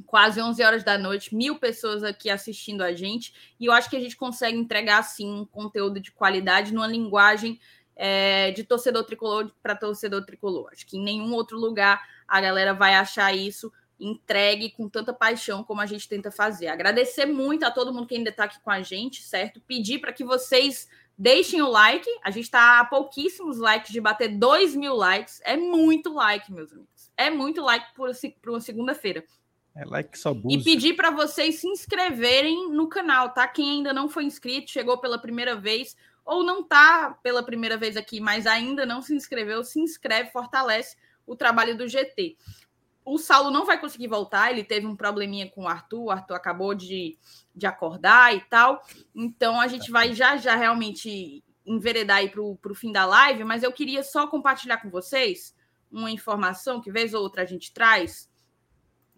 quase 0.05 0.41
11 0.41 0.61
horas 0.63 0.83
da 0.83 0.97
noite, 0.97 1.33
mil 1.33 1.57
pessoas 1.57 2.03
aqui 2.03 2.29
assistindo 2.29 2.83
a 2.83 2.93
gente, 2.93 3.33
e 3.59 3.65
eu 3.65 3.71
acho 3.71 3.89
que 3.89 3.95
a 3.95 3.99
gente 3.99 4.17
consegue 4.17 4.57
entregar, 4.57 5.01
sim, 5.03 5.41
um 5.41 5.45
conteúdo 5.45 5.99
de 5.99 6.11
qualidade 6.11 6.73
numa 6.73 6.87
linguagem 6.87 7.59
é, 7.95 8.51
de 8.51 8.63
torcedor 8.63 9.03
tricolor 9.03 9.51
para 9.61 9.75
torcedor 9.75 10.25
tricolor. 10.25 10.69
Acho 10.71 10.85
que 10.85 10.97
em 10.97 11.03
nenhum 11.03 11.33
outro 11.33 11.57
lugar 11.57 12.01
a 12.27 12.41
galera 12.41 12.73
vai 12.73 12.95
achar 12.95 13.35
isso 13.35 13.71
entregue 13.99 14.71
com 14.71 14.89
tanta 14.89 15.13
paixão 15.13 15.63
como 15.63 15.81
a 15.81 15.85
gente 15.85 16.07
tenta 16.07 16.31
fazer. 16.31 16.67
Agradecer 16.67 17.25
muito 17.25 17.63
a 17.63 17.71
todo 17.71 17.93
mundo 17.93 18.07
que 18.07 18.15
ainda 18.15 18.29
está 18.29 18.45
aqui 18.45 18.59
com 18.59 18.69
a 18.69 18.81
gente, 18.81 19.23
certo? 19.23 19.61
Pedir 19.61 19.99
para 19.99 20.13
que 20.13 20.23
vocês 20.23 20.89
deixem 21.17 21.61
o 21.61 21.69
like. 21.69 22.07
A 22.23 22.31
gente 22.31 22.45
está 22.45 22.79
a 22.79 22.85
pouquíssimos 22.85 23.57
likes 23.57 23.91
de 23.91 24.01
bater 24.01 24.37
2 24.37 24.75
mil 24.75 24.95
likes. 24.95 25.41
É 25.43 25.55
muito 25.55 26.13
like, 26.13 26.51
meus 26.51 26.71
amigos. 26.71 27.11
É 27.17 27.29
muito 27.29 27.61
like 27.61 27.93
por, 27.95 28.11
por 28.41 28.49
uma 28.49 28.61
segunda-feira. 28.61 29.23
É 29.75 29.83
like 29.83 30.17
só 30.17 30.33
E 30.49 30.63
pedir 30.63 30.95
para 30.95 31.11
vocês 31.11 31.55
se 31.55 31.67
inscreverem 31.67 32.69
no 32.69 32.87
canal, 32.87 33.33
tá? 33.33 33.45
Quem 33.45 33.71
ainda 33.71 33.93
não 33.93 34.07
foi 34.07 34.23
inscrito, 34.23 34.71
chegou 34.71 34.97
pela 34.97 35.19
primeira 35.19 35.55
vez 35.55 35.97
ou 36.25 36.43
não 36.43 36.63
tá 36.63 37.17
pela 37.21 37.43
primeira 37.43 37.77
vez 37.77 37.95
aqui, 37.95 38.19
mas 38.19 38.47
ainda 38.47 38.85
não 38.85 39.01
se 39.01 39.13
inscreveu, 39.13 39.63
se 39.63 39.79
inscreve, 39.79 40.31
fortalece 40.31 40.97
o 41.25 41.35
trabalho 41.35 41.77
do 41.77 41.87
GT. 41.87 42.35
O 43.05 43.19
Saulo 43.19 43.51
não 43.51 43.65
vai 43.65 43.79
conseguir 43.79 44.07
voltar, 44.07 44.51
ele 44.51 44.63
teve 44.63 44.87
um 44.87 44.95
probleminha 44.95 45.47
com 45.51 45.63
o 45.63 45.67
Arthur, 45.67 46.05
o 46.05 46.11
Arthur 46.11 46.33
acabou 46.33 46.73
de, 46.73 47.17
de 47.53 47.67
acordar 47.67 48.35
e 48.35 48.41
tal. 48.41 48.81
Então 49.13 49.61
a 49.61 49.67
gente 49.67 49.91
vai 49.91 50.11
já 50.13 50.35
já 50.37 50.55
realmente 50.55 51.43
enveredar 51.63 52.17
aí 52.17 52.29
para 52.29 52.41
o 52.41 52.75
fim 52.75 52.91
da 52.91 53.05
live, 53.05 53.43
mas 53.43 53.61
eu 53.61 53.71
queria 53.71 54.03
só 54.03 54.25
compartilhar 54.25 54.77
com 54.77 54.89
vocês 54.89 55.55
uma 55.91 56.09
informação 56.09 56.81
que 56.81 56.91
vez 56.91 57.13
ou 57.13 57.21
outra 57.21 57.43
a 57.43 57.45
gente 57.45 57.71
traz 57.71 58.27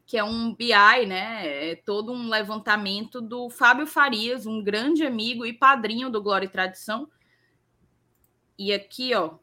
que 0.07 0.17
é 0.17 0.23
um 0.23 0.55
BI, 0.55 1.05
né? 1.05 1.71
É 1.71 1.75
todo 1.75 2.13
um 2.13 2.29
levantamento 2.29 3.21
do 3.21 3.49
Fábio 3.49 3.85
Farias, 3.85 4.45
um 4.45 4.63
grande 4.63 5.05
amigo 5.05 5.45
e 5.45 5.51
padrinho 5.51 6.09
do 6.09 6.23
Glória 6.23 6.45
e 6.45 6.49
Tradição. 6.49 7.09
E 8.57 8.73
aqui, 8.73 9.13
ó, 9.13 9.35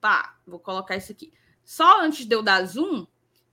pá, 0.00 0.36
vou 0.44 0.58
colocar 0.58 0.96
isso 0.96 1.12
aqui. 1.12 1.32
Só 1.64 2.02
antes 2.02 2.26
de 2.26 2.34
eu 2.34 2.42
dar 2.42 2.64
zoom, 2.64 3.06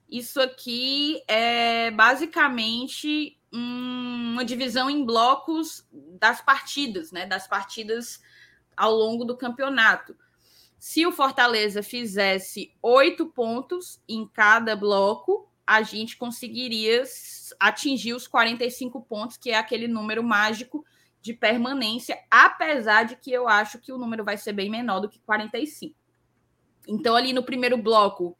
isso 0.09 0.41
aqui 0.41 1.21
é 1.27 1.91
basicamente 1.91 3.39
uma 3.53 4.43
divisão 4.43 4.89
em 4.89 5.05
blocos 5.05 5.87
das 5.91 6.41
partidas, 6.41 7.11
né? 7.11 7.27
Das 7.27 7.45
partidas 7.45 8.19
ao 8.75 8.95
longo 8.95 9.23
do 9.23 9.37
campeonato. 9.37 10.17
Se 10.79 11.05
o 11.05 11.11
Fortaleza 11.11 11.83
fizesse 11.83 12.73
oito 12.81 13.27
pontos 13.27 14.01
em 14.09 14.27
cada 14.27 14.75
bloco, 14.75 15.50
a 15.71 15.83
gente 15.83 16.17
conseguiria 16.17 17.01
atingir 17.57 18.13
os 18.13 18.27
45 18.27 19.03
pontos, 19.03 19.37
que 19.37 19.51
é 19.51 19.55
aquele 19.55 19.87
número 19.87 20.21
mágico 20.21 20.85
de 21.21 21.33
permanência, 21.33 22.19
apesar 22.29 23.03
de 23.03 23.15
que 23.15 23.31
eu 23.31 23.47
acho 23.47 23.79
que 23.79 23.93
o 23.93 23.97
número 23.97 24.21
vai 24.21 24.35
ser 24.35 24.51
bem 24.51 24.69
menor 24.69 24.99
do 24.99 25.07
que 25.07 25.17
45. 25.19 25.95
Então, 26.85 27.15
ali 27.15 27.31
no 27.31 27.41
primeiro 27.41 27.77
bloco, 27.77 28.37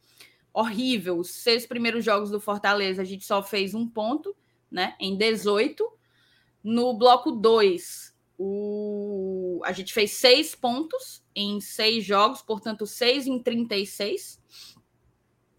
horrível, 0.54 1.20
os 1.20 1.30
seis 1.30 1.66
primeiros 1.66 2.04
jogos 2.04 2.30
do 2.30 2.42
Fortaleza, 2.42 3.02
a 3.02 3.06
gente 3.06 3.24
só 3.24 3.42
fez 3.42 3.74
um 3.74 3.88
ponto, 3.88 4.36
né, 4.70 4.94
em 5.00 5.16
18. 5.16 5.90
No 6.62 6.94
bloco 6.98 7.32
2, 7.32 8.14
o... 8.38 9.62
a 9.64 9.72
gente 9.72 9.94
fez 9.94 10.12
seis 10.12 10.54
pontos 10.54 11.24
em 11.34 11.62
seis 11.62 12.04
jogos, 12.04 12.42
portanto, 12.42 12.86
seis 12.86 13.26
em 13.26 13.40
36. 13.40 14.38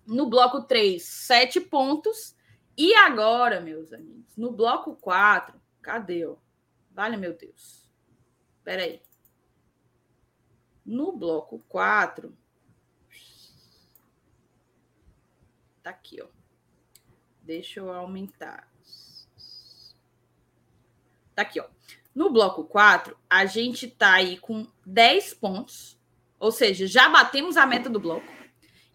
No 0.07 0.29
bloco 0.29 0.63
3, 0.63 1.03
7 1.03 1.61
pontos. 1.61 2.35
E 2.77 2.95
agora, 2.95 3.61
meus 3.61 3.93
amigos, 3.93 4.37
no 4.37 4.51
bloco 4.51 4.97
4, 4.97 5.61
cadê? 5.81 6.27
Ó? 6.27 6.37
Vale, 6.91 7.17
meu 7.17 7.37
Deus. 7.37 7.89
Espera 8.59 8.83
aí. 8.83 9.03
No 10.85 11.13
bloco 11.13 11.63
4, 11.69 12.37
tá 15.83 15.91
aqui, 15.91 16.21
ó. 16.21 16.27
Deixa 17.43 17.81
eu 17.81 17.93
aumentar. 17.93 18.69
Tá 21.35 21.43
aqui, 21.43 21.61
ó. 21.61 21.67
No 22.15 22.31
bloco 22.31 22.65
4, 22.65 23.17
a 23.29 23.47
gente 23.47 23.89
tá 23.89 24.15
aí 24.15 24.39
com 24.39 24.67
10 24.85 25.35
pontos, 25.35 25.99
ou 26.39 26.53
seja, 26.53 26.87
já 26.87 27.09
batemos 27.09 27.57
a 27.57 27.67
meta 27.67 27.89
do 27.89 28.01
bloco. 28.01 28.27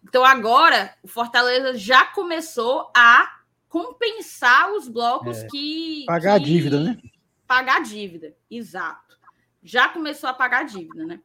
Então 0.02 0.24
agora 0.24 0.94
o 1.02 1.08
Fortaleza 1.08 1.76
já 1.76 2.06
começou 2.06 2.90
a 2.96 3.38
compensar 3.68 4.72
os 4.72 4.88
blocos 4.88 5.38
é, 5.38 5.46
que. 5.48 6.04
Pagar 6.06 6.38
que... 6.38 6.42
a 6.42 6.44
dívida, 6.44 6.80
né? 6.80 6.98
Pagar 7.46 7.76
a 7.76 7.80
dívida, 7.80 8.36
exato. 8.50 9.18
Já 9.62 9.88
começou 9.88 10.28
a 10.28 10.34
pagar 10.34 10.60
a 10.60 10.64
dívida, 10.64 11.04
né? 11.04 11.20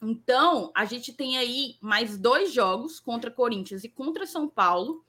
Então, 0.00 0.72
a 0.74 0.84
gente 0.84 1.12
tem 1.12 1.38
aí 1.38 1.76
mais 1.80 2.18
dois 2.18 2.52
jogos 2.52 2.98
contra 2.98 3.30
Corinthians 3.30 3.84
e 3.84 3.88
contra 3.88 4.26
São 4.26 4.48
Paulo 4.48 5.04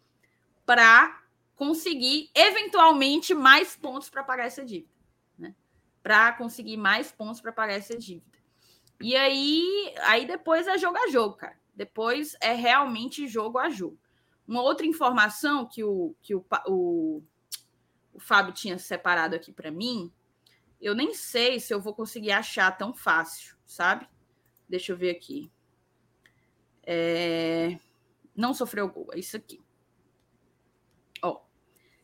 para 0.65 1.19
conseguir, 1.55 2.29
eventualmente, 2.35 3.33
mais 3.33 3.75
pontos 3.75 4.09
para 4.09 4.23
pagar 4.23 4.45
essa 4.45 4.63
dívida. 4.63 4.93
Né? 5.37 5.55
Para 6.03 6.33
conseguir 6.33 6.77
mais 6.77 7.11
pontos 7.11 7.41
para 7.41 7.51
pagar 7.51 7.73
essa 7.73 7.97
dívida. 7.97 8.37
E 9.01 9.15
aí, 9.15 9.93
aí 10.01 10.27
depois 10.27 10.67
é 10.67 10.77
jogo 10.77 10.97
a 10.97 11.09
jogo, 11.09 11.35
cara. 11.37 11.57
Depois 11.75 12.35
é 12.41 12.53
realmente 12.53 13.27
jogo 13.27 13.57
a 13.57 13.69
jogo. 13.69 13.97
Uma 14.47 14.61
outra 14.61 14.85
informação 14.85 15.65
que 15.65 15.83
o, 15.83 16.15
que 16.21 16.35
o, 16.35 16.45
o, 16.67 17.23
o 18.13 18.19
Fábio 18.19 18.53
tinha 18.53 18.77
separado 18.77 19.35
aqui 19.35 19.51
para 19.51 19.71
mim, 19.71 20.11
eu 20.79 20.93
nem 20.93 21.13
sei 21.13 21.59
se 21.59 21.73
eu 21.73 21.79
vou 21.79 21.93
conseguir 21.93 22.31
achar 22.31 22.77
tão 22.77 22.93
fácil, 22.93 23.55
sabe? 23.65 24.07
Deixa 24.67 24.91
eu 24.91 24.97
ver 24.97 25.11
aqui. 25.11 25.49
É... 26.83 27.79
Não 28.35 28.53
sofreu 28.53 28.89
gol, 28.89 29.07
é 29.13 29.19
isso 29.19 29.37
aqui. 29.37 29.61
Ó, 31.21 31.41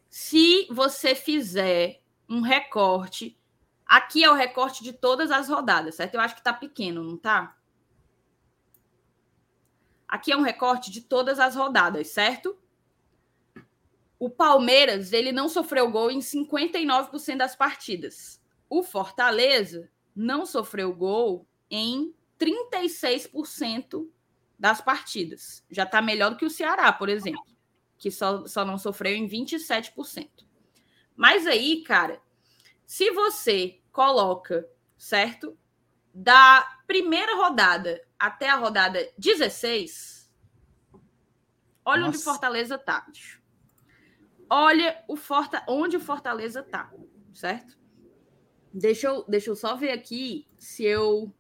se 0.10 0.66
você 0.72 1.14
fizer 1.14 2.02
um 2.28 2.42
recorte, 2.42 3.38
aqui 3.86 4.24
é 4.24 4.32
o 4.32 4.36
recorte 4.36 4.84
de 4.84 4.94
todas 4.94 5.30
as 5.30 5.50
rodadas, 5.50 5.96
certo? 5.96 6.16
Eu 6.16 6.22
acho 6.22 6.36
que 6.36 6.44
tá 6.44 6.54
pequeno, 6.54 7.04
não 7.04 7.18
tá? 7.18 7.59
Aqui 10.10 10.32
é 10.32 10.38
um 10.38 10.42
recorte 10.42 10.90
de 10.90 11.02
todas 11.02 11.40
as 11.40 11.56
rodadas, 11.56 12.08
certo? 12.08 12.58
O 14.18 14.28
Palmeiras, 14.28 15.14
ele 15.14 15.32
não 15.32 15.48
sofreu 15.48 15.90
gol 15.92 16.10
em 16.10 16.18
59% 16.18 17.38
das 17.38 17.56
partidas. 17.56 18.42
O 18.68 18.82
Fortaleza 18.82 19.88
não 20.16 20.48
sofreu 20.48 20.92
gol 20.94 21.48
em 21.70 22.12
36% 22.40 24.10
das 24.58 24.82
partidas. 24.82 25.64
Já 25.70 25.84
está 25.84 26.02
melhor 26.02 26.32
do 26.32 26.38
que 26.38 26.46
o 26.46 26.50
Ceará, 26.50 26.92
por 26.92 27.08
exemplo, 27.08 27.46
que 27.96 28.10
só, 28.10 28.48
só 28.48 28.66
não 28.66 28.80
sofreu 28.80 29.16
em 29.16 29.28
27%. 29.28 30.28
Mas 31.16 31.46
aí, 31.46 31.84
cara, 31.84 32.20
se 32.84 33.12
você 33.12 33.80
coloca, 33.92 34.68
certo? 34.98 35.56
Da 36.12 36.80
primeira 36.88 37.36
rodada 37.36 38.09
até 38.20 38.50
a 38.50 38.56
rodada 38.56 39.08
16, 39.18 40.30
olha 41.86 42.02
Nossa. 42.02 42.18
onde 42.18 42.24
Fortaleza 42.24 42.78
tá. 42.78 43.06
Olha 44.50 45.04
o 45.08 45.16
Forta, 45.16 45.64
onde 45.68 45.96
o 45.96 46.00
Fortaleza 46.00 46.62
tá, 46.62 46.92
certo? 47.34 47.78
Deixa 48.74 49.08
eu, 49.08 49.24
deixa 49.28 49.50
eu 49.50 49.56
só 49.56 49.76
ver 49.76 49.92
aqui 49.92 50.48
se 50.58 50.84
eu 50.84 51.34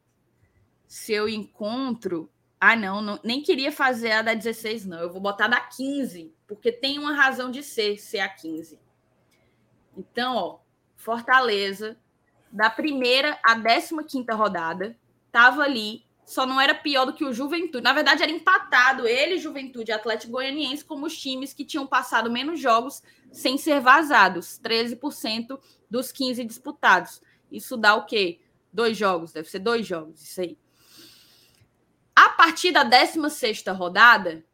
se 0.88 1.14
eu 1.14 1.30
encontro. 1.30 2.32
Ah, 2.60 2.76
não, 2.76 3.02
não, 3.02 3.20
nem 3.24 3.44
queria 3.44 3.72
fazer 3.72 4.12
a 4.12 4.22
da 4.22 4.34
16, 4.34 4.86
não. 4.86 5.00
Eu 5.00 5.12
vou 5.12 5.22
botar 5.22 5.48
da 5.48 5.62
15, 5.62 6.34
porque 6.48 6.72
tem 6.72 6.98
uma 6.98 7.14
razão 7.14 7.52
de 7.52 7.62
ser, 7.62 7.98
ser 7.98 8.20
a 8.20 8.28
15. 8.28 8.80
Então, 9.96 10.36
ó, 10.36 10.60
Fortaleza, 10.96 11.98
da 12.52 12.70
primeira 12.70 13.40
à 13.44 13.56
15 13.56 14.26
rodada, 14.32 14.98
tava 15.32 15.62
ali 15.62 16.09
só 16.30 16.46
não 16.46 16.62
era 16.62 16.76
pior 16.76 17.06
do 17.06 17.14
que 17.14 17.26
o 17.26 17.34
Juventude. 17.34 17.84
Na 17.84 17.92
verdade, 17.92 18.22
era 18.22 18.32
empatado 18.32 19.08
ele, 19.08 19.40
Juventude 19.40 19.90
e 19.90 19.94
Atlético 19.94 20.34
Goianiense 20.34 20.86
como 20.86 21.08
os 21.08 21.18
times 21.18 21.54
que 21.54 21.66
tinham 21.66 21.88
passado 21.88 22.30
menos 22.30 22.60
jogos 22.60 23.02
sem 23.32 23.58
ser 23.58 23.82
vazados, 23.82 24.60
13% 24.64 25.60
dos 25.90 26.12
15 26.12 26.46
disputados. 26.46 27.20
Isso 27.52 27.76
dá 27.76 27.96
o 27.96 28.06
quê? 28.06 28.40
Dois 28.72 28.96
jogos, 28.96 29.32
deve 29.34 29.50
ser 29.50 29.58
dois 29.58 29.88
jogos, 29.88 30.22
isso 30.22 30.40
aí. 30.42 30.56
A 32.16 32.30
partir 32.30 32.72
da 32.72 32.84
16 32.84 33.64
rodada, 33.70 34.46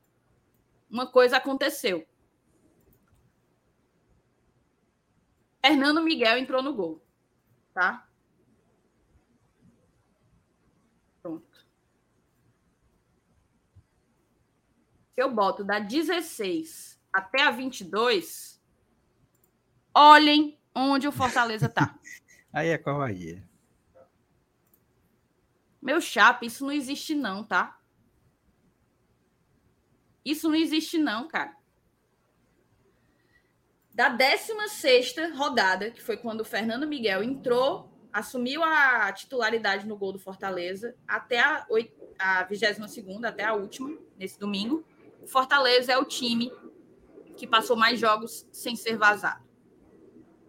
uma 0.90 1.06
coisa 1.06 1.36
aconteceu. 1.36 2.08
Fernando 5.62 6.02
Miguel 6.02 6.38
entrou 6.38 6.64
no 6.64 6.74
gol, 6.74 7.04
tá? 7.74 8.08
Pronto. 11.22 11.66
Eu 15.16 15.32
boto 15.32 15.64
da 15.64 15.80
16 15.80 17.00
até 17.12 17.42
a 17.44 17.52
22. 17.52 18.62
Olhem 19.94 20.60
onde 20.74 21.08
o 21.08 21.12
Fortaleza 21.12 21.70
tá. 21.70 21.98
Aí 22.52 22.70
é 22.70 22.78
covardia. 22.78 23.44
Meu 25.82 26.02
chapa, 26.02 26.46
isso 26.46 26.66
não 26.66 26.72
existe 26.72 27.14
não, 27.14 27.44
tá? 27.44 27.80
Isso 30.24 30.50
não 30.50 30.56
existe 30.56 30.98
não, 30.98 31.28
cara 31.28 31.56
da 33.96 34.10
16 34.10 35.16
rodada, 35.34 35.90
que 35.90 36.04
foi 36.04 36.18
quando 36.18 36.42
o 36.42 36.46
Fernando 36.46 36.86
Miguel 36.86 37.24
entrou, 37.24 37.90
assumiu 38.12 38.62
a 38.62 39.10
titularidade 39.14 39.88
no 39.88 39.96
gol 39.96 40.12
do 40.12 40.20
Fortaleza, 40.20 40.94
até 41.08 41.40
a, 41.40 41.66
8, 41.70 41.94
a 42.20 42.44
22, 42.44 43.24
até 43.24 43.46
a 43.46 43.54
última, 43.54 43.98
nesse 44.18 44.38
domingo, 44.38 44.86
o 45.26 45.28
Fortaleza 45.28 45.92
é 45.92 45.98
o 45.98 46.06
time 46.06 46.52
que 47.36 47.48
passou 47.48 47.76
mais 47.76 48.00
jogos 48.00 48.48
sem 48.52 48.76
ser 48.76 48.96
vazado. 48.96 49.44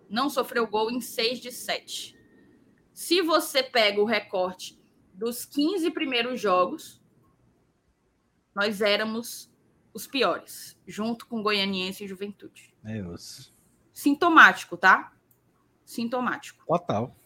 Não 0.07 0.29
sofreu 0.29 0.67
gol 0.67 0.91
em 0.91 1.01
6 1.01 1.41
de 1.41 1.51
7. 1.51 2.15
Se 2.93 3.23
você 3.23 3.63
pega 3.63 4.03
o 4.03 4.05
recorte 4.05 4.79
dos 5.15 5.47
15 5.47 5.91
primeiros 5.93 6.39
jogos, 6.39 7.03
nós 8.55 8.83
éramos 8.83 9.51
os 9.95 10.07
piores, 10.07 10.79
junto 10.87 11.27
com 11.27 11.43
Goianiense 11.43 12.05
e 12.05 12.09
Juventude. 12.09 12.77
Deus. 12.83 13.55
Sintomático, 13.95 14.77
tá? 14.77 15.17
Sintomático. 15.87 16.67
Total. 16.67 17.17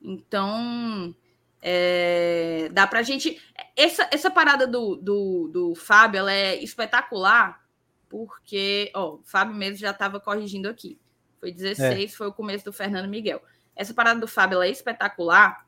Então, 0.00 1.14
é, 1.62 2.68
dá 2.72 2.86
pra 2.86 3.02
gente. 3.02 3.40
Essa, 3.76 4.08
essa 4.10 4.30
parada 4.30 4.66
do, 4.66 4.96
do, 4.96 5.48
do 5.48 5.74
Fábio 5.74 6.18
ela 6.18 6.32
é 6.32 6.62
espetacular, 6.62 7.62
porque. 8.08 8.90
Ó, 8.94 9.16
o 9.16 9.22
Fábio 9.24 9.54
mesmo 9.54 9.76
já 9.76 9.90
estava 9.90 10.20
corrigindo 10.20 10.68
aqui. 10.68 10.98
Foi 11.38 11.52
16, 11.52 12.12
é. 12.12 12.16
foi 12.16 12.28
o 12.28 12.32
começo 12.32 12.64
do 12.64 12.72
Fernando 12.72 13.08
Miguel. 13.08 13.42
Essa 13.74 13.94
parada 13.94 14.20
do 14.20 14.28
Fábio 14.28 14.56
ela 14.56 14.66
é 14.66 14.70
espetacular, 14.70 15.66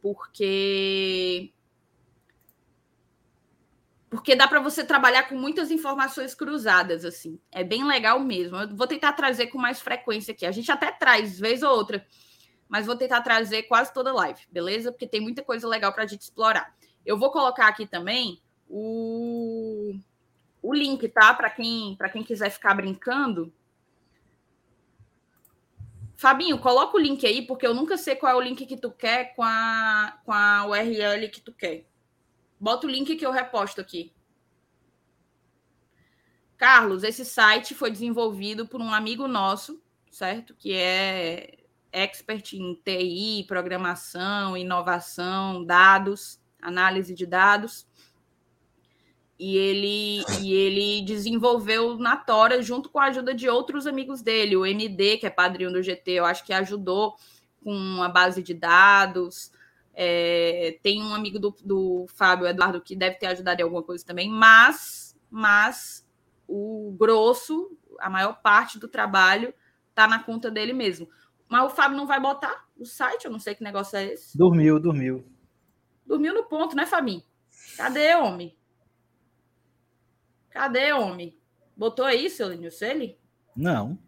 porque 0.00 1.52
porque 4.08 4.36
dá 4.36 4.46
para 4.46 4.60
você 4.60 4.84
trabalhar 4.84 5.24
com 5.24 5.34
muitas 5.34 5.70
informações 5.70 6.34
cruzadas, 6.34 7.04
assim. 7.04 7.38
É 7.50 7.64
bem 7.64 7.84
legal 7.84 8.20
mesmo. 8.20 8.56
Eu 8.56 8.74
vou 8.74 8.86
tentar 8.86 9.12
trazer 9.12 9.48
com 9.48 9.58
mais 9.58 9.80
frequência 9.80 10.32
aqui. 10.32 10.46
A 10.46 10.52
gente 10.52 10.70
até 10.70 10.92
traz, 10.92 11.38
vez 11.38 11.62
ou 11.62 11.70
outra, 11.70 12.06
mas 12.68 12.86
vou 12.86 12.96
tentar 12.96 13.20
trazer 13.22 13.64
quase 13.64 13.92
toda 13.92 14.12
live, 14.12 14.40
beleza? 14.50 14.90
Porque 14.90 15.06
tem 15.06 15.20
muita 15.20 15.42
coisa 15.42 15.68
legal 15.68 15.92
para 15.92 16.04
a 16.04 16.06
gente 16.06 16.22
explorar. 16.22 16.74
Eu 17.04 17.18
vou 17.18 17.30
colocar 17.30 17.68
aqui 17.68 17.86
também 17.86 18.42
o, 18.68 19.94
o 20.60 20.74
link, 20.74 21.08
tá? 21.08 21.32
Para 21.32 21.50
quem, 21.50 21.96
quem 22.12 22.24
quiser 22.24 22.50
ficar 22.50 22.74
brincando. 22.74 23.52
Fabinho, 26.16 26.58
coloca 26.58 26.96
o 26.96 27.00
link 27.00 27.24
aí, 27.26 27.42
porque 27.42 27.66
eu 27.66 27.74
nunca 27.74 27.96
sei 27.96 28.16
qual 28.16 28.32
é 28.32 28.34
o 28.34 28.40
link 28.40 28.64
que 28.66 28.76
tu 28.76 28.90
quer 28.90 29.34
com 29.34 29.42
a, 29.42 30.18
com 30.24 30.32
a 30.32 30.66
URL 30.66 31.28
que 31.28 31.40
tu 31.40 31.52
quer. 31.52 31.86
Bota 32.58 32.86
o 32.86 32.90
link 32.90 33.14
que 33.14 33.26
eu 33.26 33.30
reposto 33.30 33.80
aqui. 33.80 34.12
Carlos, 36.56 37.04
esse 37.04 37.24
site 37.24 37.74
foi 37.74 37.90
desenvolvido 37.90 38.66
por 38.66 38.80
um 38.80 38.92
amigo 38.92 39.28
nosso, 39.28 39.80
certo? 40.10 40.54
Que 40.54 40.72
é 40.72 41.65
expert 41.96 42.52
em 42.52 42.74
TI, 42.74 43.44
programação, 43.48 44.56
inovação, 44.56 45.64
dados, 45.64 46.38
análise 46.60 47.14
de 47.14 47.24
dados. 47.24 47.86
E 49.38 49.56
ele, 49.56 50.24
e 50.40 50.52
ele 50.52 51.02
desenvolveu 51.02 51.98
na 51.98 52.16
Tora 52.16 52.62
junto 52.62 52.88
com 52.88 52.98
a 52.98 53.06
ajuda 53.06 53.34
de 53.34 53.48
outros 53.48 53.86
amigos 53.86 54.22
dele, 54.22 54.56
o 54.56 54.64
MD, 54.64 55.18
que 55.18 55.26
é 55.26 55.30
padrinho 55.30 55.72
do 55.72 55.82
GT, 55.82 56.12
eu 56.12 56.24
acho 56.24 56.44
que 56.44 56.54
ajudou 56.54 57.16
com 57.62 58.02
a 58.02 58.08
base 58.08 58.42
de 58.42 58.54
dados, 58.54 59.52
é, 59.92 60.78
tem 60.82 61.02
um 61.02 61.14
amigo 61.14 61.38
do, 61.38 61.54
do 61.62 62.06
Fábio 62.14 62.46
Eduardo 62.46 62.80
que 62.80 62.94
deve 62.94 63.16
ter 63.16 63.26
ajudado 63.26 63.60
em 63.60 63.64
alguma 63.64 63.82
coisa 63.82 64.04
também, 64.04 64.28
mas, 64.28 65.16
mas 65.30 66.06
o 66.46 66.94
grosso, 66.98 67.76
a 67.98 68.08
maior 68.08 68.40
parte 68.40 68.78
do 68.78 68.88
trabalho 68.88 69.52
tá 69.94 70.06
na 70.06 70.22
conta 70.22 70.50
dele 70.50 70.74
mesmo. 70.74 71.08
Mas 71.48 71.64
o 71.64 71.74
Fábio 71.74 71.96
não 71.96 72.06
vai 72.06 72.20
botar 72.20 72.66
o 72.76 72.84
site, 72.84 73.24
eu 73.24 73.30
não 73.30 73.38
sei 73.38 73.54
que 73.54 73.62
negócio 73.62 73.96
é 73.96 74.12
esse. 74.12 74.36
Dormiu, 74.36 74.80
dormiu. 74.80 75.24
Dormiu 76.04 76.34
no 76.34 76.44
ponto, 76.44 76.76
né, 76.76 76.86
Fabinho? 76.86 77.22
Cadê, 77.76 78.14
homem? 78.14 78.56
Cadê, 80.50 80.92
homem? 80.92 81.38
Botou 81.76 82.04
aí, 82.04 82.30
seu 82.30 82.48
Linhuceli? 82.48 83.18
Não. 83.54 83.98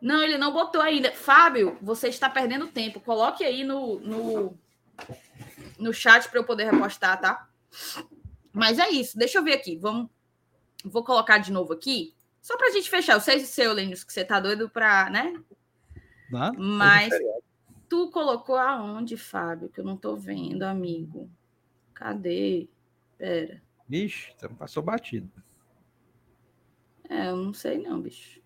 Não, 0.00 0.22
ele 0.22 0.38
não 0.38 0.52
botou 0.52 0.80
ainda. 0.80 1.10
Fábio, 1.12 1.78
você 1.82 2.08
está 2.08 2.28
perdendo 2.30 2.68
tempo. 2.68 3.00
Coloque 3.00 3.42
aí 3.42 3.64
no, 3.64 3.98
no, 4.00 4.58
no 5.78 5.92
chat 5.92 6.28
para 6.28 6.38
eu 6.38 6.44
poder 6.44 6.70
repostar, 6.70 7.20
tá? 7.20 7.48
Mas 8.52 8.78
é 8.78 8.88
isso. 8.90 9.18
Deixa 9.18 9.38
eu 9.38 9.42
ver 9.44 9.54
aqui. 9.54 9.76
Vamos, 9.76 10.08
vou 10.84 11.02
colocar 11.02 11.38
de 11.38 11.50
novo 11.50 11.72
aqui. 11.72 12.14
Só 12.40 12.56
para 12.56 12.68
a 12.68 12.70
gente 12.70 12.88
fechar. 12.88 13.14
Eu 13.14 13.20
sei, 13.20 13.40
seu, 13.40 13.72
Lênios, 13.72 14.04
que 14.04 14.12
você 14.12 14.24
tá 14.24 14.38
doido 14.38 14.70
para, 14.70 15.10
né? 15.10 15.34
Não, 16.30 16.52
Mas 16.56 17.12
tu 17.88 18.10
colocou 18.10 18.56
aonde, 18.56 19.16
Fábio? 19.16 19.68
Que 19.68 19.80
eu 19.80 19.84
não 19.84 19.96
tô 19.96 20.16
vendo, 20.16 20.62
amigo. 20.62 21.30
Cadê? 21.94 22.68
Pera. 23.16 23.62
Vixe, 23.88 24.32
então 24.36 24.54
passou 24.54 24.82
batido. 24.82 25.30
É, 27.08 27.30
eu 27.30 27.36
não 27.36 27.54
sei 27.54 27.78
não, 27.78 28.00
bicho. 28.00 28.40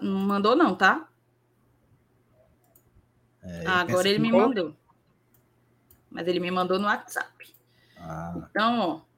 Não 0.00 0.18
mandou, 0.20 0.56
não, 0.56 0.74
tá? 0.74 1.08
É, 3.42 3.66
ah, 3.66 3.80
agora 3.80 4.08
ele 4.08 4.18
me 4.18 4.32
mandou. 4.32 4.74
Mas 6.10 6.26
ele 6.26 6.40
me 6.40 6.50
mandou 6.50 6.78
no 6.78 6.86
WhatsApp. 6.86 7.54
Ah. 7.98 8.48
Então, 8.50 8.80
ó. 8.80 9.14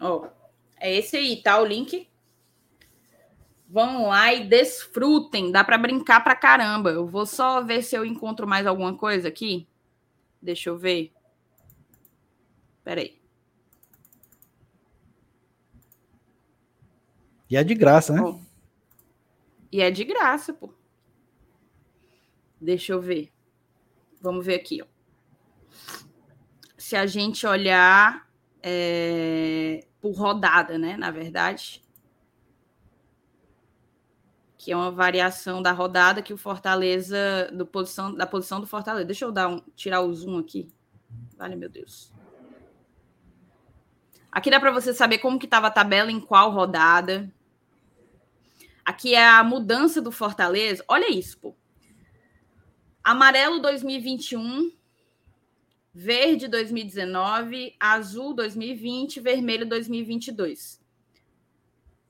Ó, 0.00 0.39
é 0.80 0.96
esse 0.96 1.16
aí, 1.18 1.42
tá? 1.42 1.60
O 1.60 1.66
link. 1.66 2.08
Vão 3.68 4.08
lá 4.08 4.32
e 4.32 4.48
desfrutem. 4.48 5.52
Dá 5.52 5.62
para 5.62 5.78
brincar 5.78 6.24
pra 6.24 6.34
caramba. 6.34 6.90
Eu 6.90 7.06
vou 7.06 7.26
só 7.26 7.62
ver 7.62 7.82
se 7.82 7.94
eu 7.94 8.04
encontro 8.04 8.48
mais 8.48 8.66
alguma 8.66 8.96
coisa 8.96 9.28
aqui. 9.28 9.68
Deixa 10.42 10.70
eu 10.70 10.78
ver. 10.78 11.12
Peraí. 12.82 13.20
E 17.48 17.56
é 17.56 17.62
de 17.62 17.74
graça, 17.74 18.12
né? 18.14 18.40
E 19.70 19.82
é 19.82 19.90
de 19.90 20.04
graça, 20.04 20.54
pô. 20.54 20.72
Deixa 22.60 22.92
eu 22.92 23.00
ver. 23.00 23.30
Vamos 24.20 24.46
ver 24.46 24.54
aqui, 24.54 24.82
ó. 24.82 24.86
Se 26.76 26.96
a 26.96 27.06
gente 27.06 27.46
olhar 27.46 28.29
é, 28.62 29.86
por 30.00 30.12
rodada, 30.12 30.78
né? 30.78 30.96
Na 30.96 31.10
verdade, 31.10 31.82
que 34.58 34.72
é 34.72 34.76
uma 34.76 34.90
variação 34.90 35.62
da 35.62 35.72
rodada 35.72 36.22
que 36.22 36.34
o 36.34 36.36
Fortaleza 36.36 37.50
do 37.52 37.66
posição 37.66 38.14
da 38.14 38.26
posição 38.26 38.60
do 38.60 38.66
Fortaleza. 38.66 39.06
Deixa 39.06 39.24
eu 39.24 39.32
dar 39.32 39.48
um 39.48 39.60
tirar 39.74 40.02
o 40.02 40.12
zoom 40.12 40.38
aqui. 40.38 40.70
Vale, 41.36 41.56
meu 41.56 41.68
Deus. 41.68 42.12
Aqui 44.30 44.50
dá 44.50 44.60
para 44.60 44.70
você 44.70 44.92
saber 44.94 45.18
como 45.18 45.38
que 45.38 45.46
estava 45.46 45.68
a 45.68 45.70
tabela 45.70 46.12
em 46.12 46.20
qual 46.20 46.50
rodada. 46.50 47.32
Aqui 48.84 49.14
é 49.14 49.26
a 49.26 49.42
mudança 49.42 50.00
do 50.00 50.12
Fortaleza. 50.12 50.84
Olha 50.86 51.10
isso, 51.10 51.38
pô. 51.38 51.54
Amarelo 53.02 53.60
2021, 53.60 54.70
verde 55.92 56.48
2019, 56.48 57.76
azul 57.78 58.34
2020, 58.34 59.20
vermelho 59.20 59.68
2022. 59.68 60.80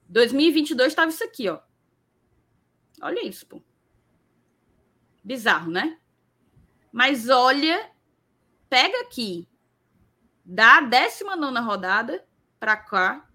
2022 0.08 0.88
estava 0.88 1.10
isso 1.10 1.24
aqui, 1.24 1.48
ó. 1.48 1.60
Olha 3.00 3.26
isso, 3.26 3.46
pô. 3.46 3.62
Bizarro, 5.24 5.70
né? 5.70 5.98
Mas 6.92 7.28
olha, 7.28 7.90
pega 8.68 9.00
aqui 9.02 9.48
da 10.44 10.80
19 10.80 11.60
rodada 11.60 12.26
para 12.58 12.76
cá. 12.76 13.28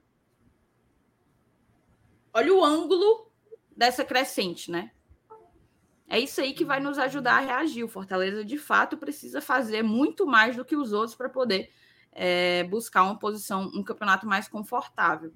Olha 2.34 2.54
o 2.54 2.64
ângulo 2.64 3.32
dessa 3.76 4.04
crescente, 4.04 4.70
né? 4.70 4.92
É 6.08 6.19
isso 6.19 6.40
aí 6.40 6.53
que 6.53 6.64
vai 6.64 6.80
nos 6.80 6.98
ajudar 7.00 7.38
a 7.38 7.40
reagir. 7.40 7.84
O 7.84 7.88
Fortaleza, 7.88 8.45
de 8.45 8.58
fato, 8.58 8.98
precisa 8.98 9.42
fazer 9.42 9.84
muito 9.84 10.25
mais 10.25 10.56
do 10.56 10.64
que 10.64 10.75
os 10.75 10.93
outros 10.93 11.16
para 11.16 11.30
poder 11.30 11.72
é, 12.11 12.64
buscar 12.66 13.03
uma 13.03 13.17
posição, 13.17 13.64
um 13.74 13.84
campeonato 13.84 14.27
mais 14.27 14.48
confortável. 14.48 15.34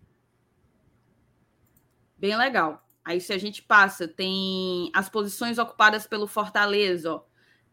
Bem 2.17 2.38
legal. 2.38 2.85
Aí, 3.03 3.19
se 3.19 3.33
a 3.33 3.38
gente 3.38 3.64
passa, 3.64 4.07
tem 4.07 4.91
as 4.93 5.09
posições 5.09 5.57
ocupadas 5.57 6.06
pelo 6.06 6.27
Fortaleza, 6.27 7.15
ó, 7.15 7.23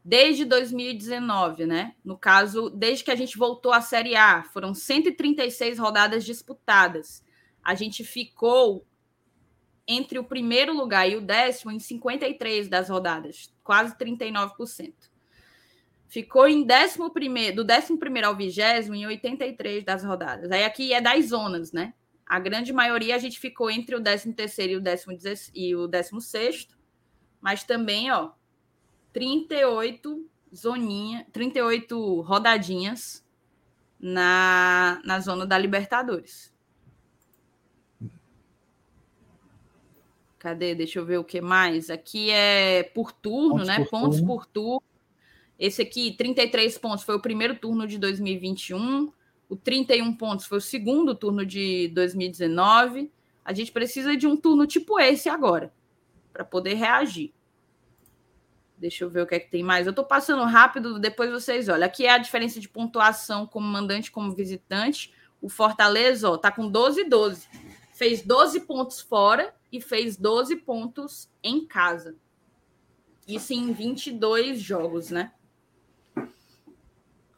desde 0.02 0.44
2019, 0.44 1.66
né? 1.66 1.94
No 2.04 2.16
caso, 2.16 2.70
desde 2.70 3.04
que 3.04 3.10
a 3.10 3.16
gente 3.16 3.36
voltou 3.36 3.72
à 3.72 3.80
Série 3.80 4.16
A, 4.16 4.44
foram 4.44 4.72
136 4.72 5.78
rodadas 5.78 6.24
disputadas. 6.24 7.24
A 7.62 7.74
gente 7.74 8.04
ficou 8.04 8.86
entre 9.86 10.18
o 10.18 10.24
primeiro 10.24 10.72
lugar 10.72 11.08
e 11.08 11.16
o 11.16 11.20
décimo 11.20 11.70
em 11.70 11.78
53 11.78 12.68
das 12.68 12.88
rodadas, 12.88 13.52
quase 13.62 13.96
39%. 13.96 14.92
Ficou 16.08 16.48
em 16.48 16.64
décimo 16.64 17.10
primeiro, 17.10 17.56
do 17.56 17.64
décimo 17.64 17.98
primeiro 17.98 18.28
ao 18.28 18.36
vigésimo 18.36 18.94
em 18.94 19.06
83 19.06 19.84
das 19.84 20.04
rodadas. 20.04 20.50
Aí 20.50 20.64
aqui 20.64 20.92
é 20.92 21.00
das 21.00 21.26
zonas, 21.26 21.72
né? 21.72 21.94
A 22.24 22.38
grande 22.38 22.72
maioria 22.72 23.14
a 23.14 23.18
gente 23.18 23.38
ficou 23.38 23.70
entre 23.70 23.94
o 23.94 24.00
décimo 24.00 24.34
terceiro 24.34 24.72
e 24.72 24.76
o 24.76 24.80
décimo, 24.80 25.16
e 25.54 25.76
o 25.76 25.86
décimo 25.86 26.20
sexto, 26.20 26.76
mas 27.40 27.62
também, 27.62 28.10
ó, 28.10 28.32
38 29.12 30.28
zoninha, 30.54 31.26
38 31.32 32.20
rodadinhas 32.22 33.24
na, 33.98 35.00
na 35.04 35.20
zona 35.20 35.46
da 35.46 35.58
Libertadores. 35.58 36.52
Cadê? 40.46 40.76
Deixa 40.76 41.00
eu 41.00 41.04
ver 41.04 41.18
o 41.18 41.24
que 41.24 41.40
mais. 41.40 41.90
Aqui 41.90 42.30
é 42.30 42.84
por 42.94 43.10
turno, 43.10 43.54
pontos 43.54 43.66
né? 43.66 43.78
Por 43.78 43.88
pontos 43.88 44.18
turno. 44.18 44.32
por 44.32 44.46
turno. 44.46 44.82
Esse 45.58 45.82
aqui, 45.82 46.12
33 46.16 46.78
pontos, 46.78 47.02
foi 47.02 47.16
o 47.16 47.20
primeiro 47.20 47.56
turno 47.56 47.84
de 47.84 47.98
2021. 47.98 49.12
O 49.48 49.56
31 49.56 50.14
pontos 50.14 50.46
foi 50.46 50.58
o 50.58 50.60
segundo 50.60 51.16
turno 51.16 51.44
de 51.44 51.88
2019. 51.88 53.10
A 53.44 53.52
gente 53.52 53.72
precisa 53.72 54.16
de 54.16 54.28
um 54.28 54.36
turno 54.36 54.68
tipo 54.68 55.00
esse 55.00 55.28
agora, 55.28 55.74
para 56.32 56.44
poder 56.44 56.74
reagir. 56.74 57.34
Deixa 58.78 59.02
eu 59.02 59.10
ver 59.10 59.22
o 59.22 59.26
que 59.26 59.34
é 59.34 59.40
que 59.40 59.50
tem 59.50 59.64
mais. 59.64 59.84
Eu 59.84 59.90
estou 59.90 60.04
passando 60.04 60.44
rápido, 60.44 61.00
depois 61.00 61.28
vocês 61.28 61.68
olham. 61.68 61.84
Aqui 61.84 62.06
é 62.06 62.10
a 62.10 62.18
diferença 62.18 62.60
de 62.60 62.68
pontuação 62.68 63.48
como 63.48 63.66
mandante 63.66 64.12
como 64.12 64.30
visitante. 64.30 65.12
O 65.42 65.48
Fortaleza, 65.48 66.30
ó, 66.30 66.36
tá 66.38 66.52
com 66.52 66.70
12 66.70 67.00
e 67.00 67.08
12. 67.08 67.48
Fez 67.94 68.22
12 68.22 68.60
pontos 68.60 69.00
fora 69.00 69.52
e 69.72 69.80
fez 69.80 70.16
12 70.16 70.56
pontos 70.56 71.30
em 71.42 71.66
casa. 71.66 72.16
Isso 73.26 73.52
em 73.52 73.72
22 73.72 74.60
jogos, 74.60 75.10
né? 75.10 75.32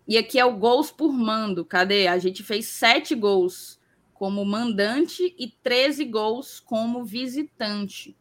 E 0.06 0.16
aqui 0.16 0.38
é 0.38 0.44
o 0.44 0.56
gols 0.56 0.90
por 0.90 1.12
mando. 1.12 1.64
Cadê? 1.64 2.06
A 2.06 2.18
gente 2.18 2.42
fez 2.42 2.66
sete 2.66 3.14
gols 3.14 3.78
como 4.14 4.44
mandante 4.44 5.34
e 5.38 5.48
13 5.48 6.04
gols 6.06 6.60
como 6.60 7.04
visitante. 7.04 8.16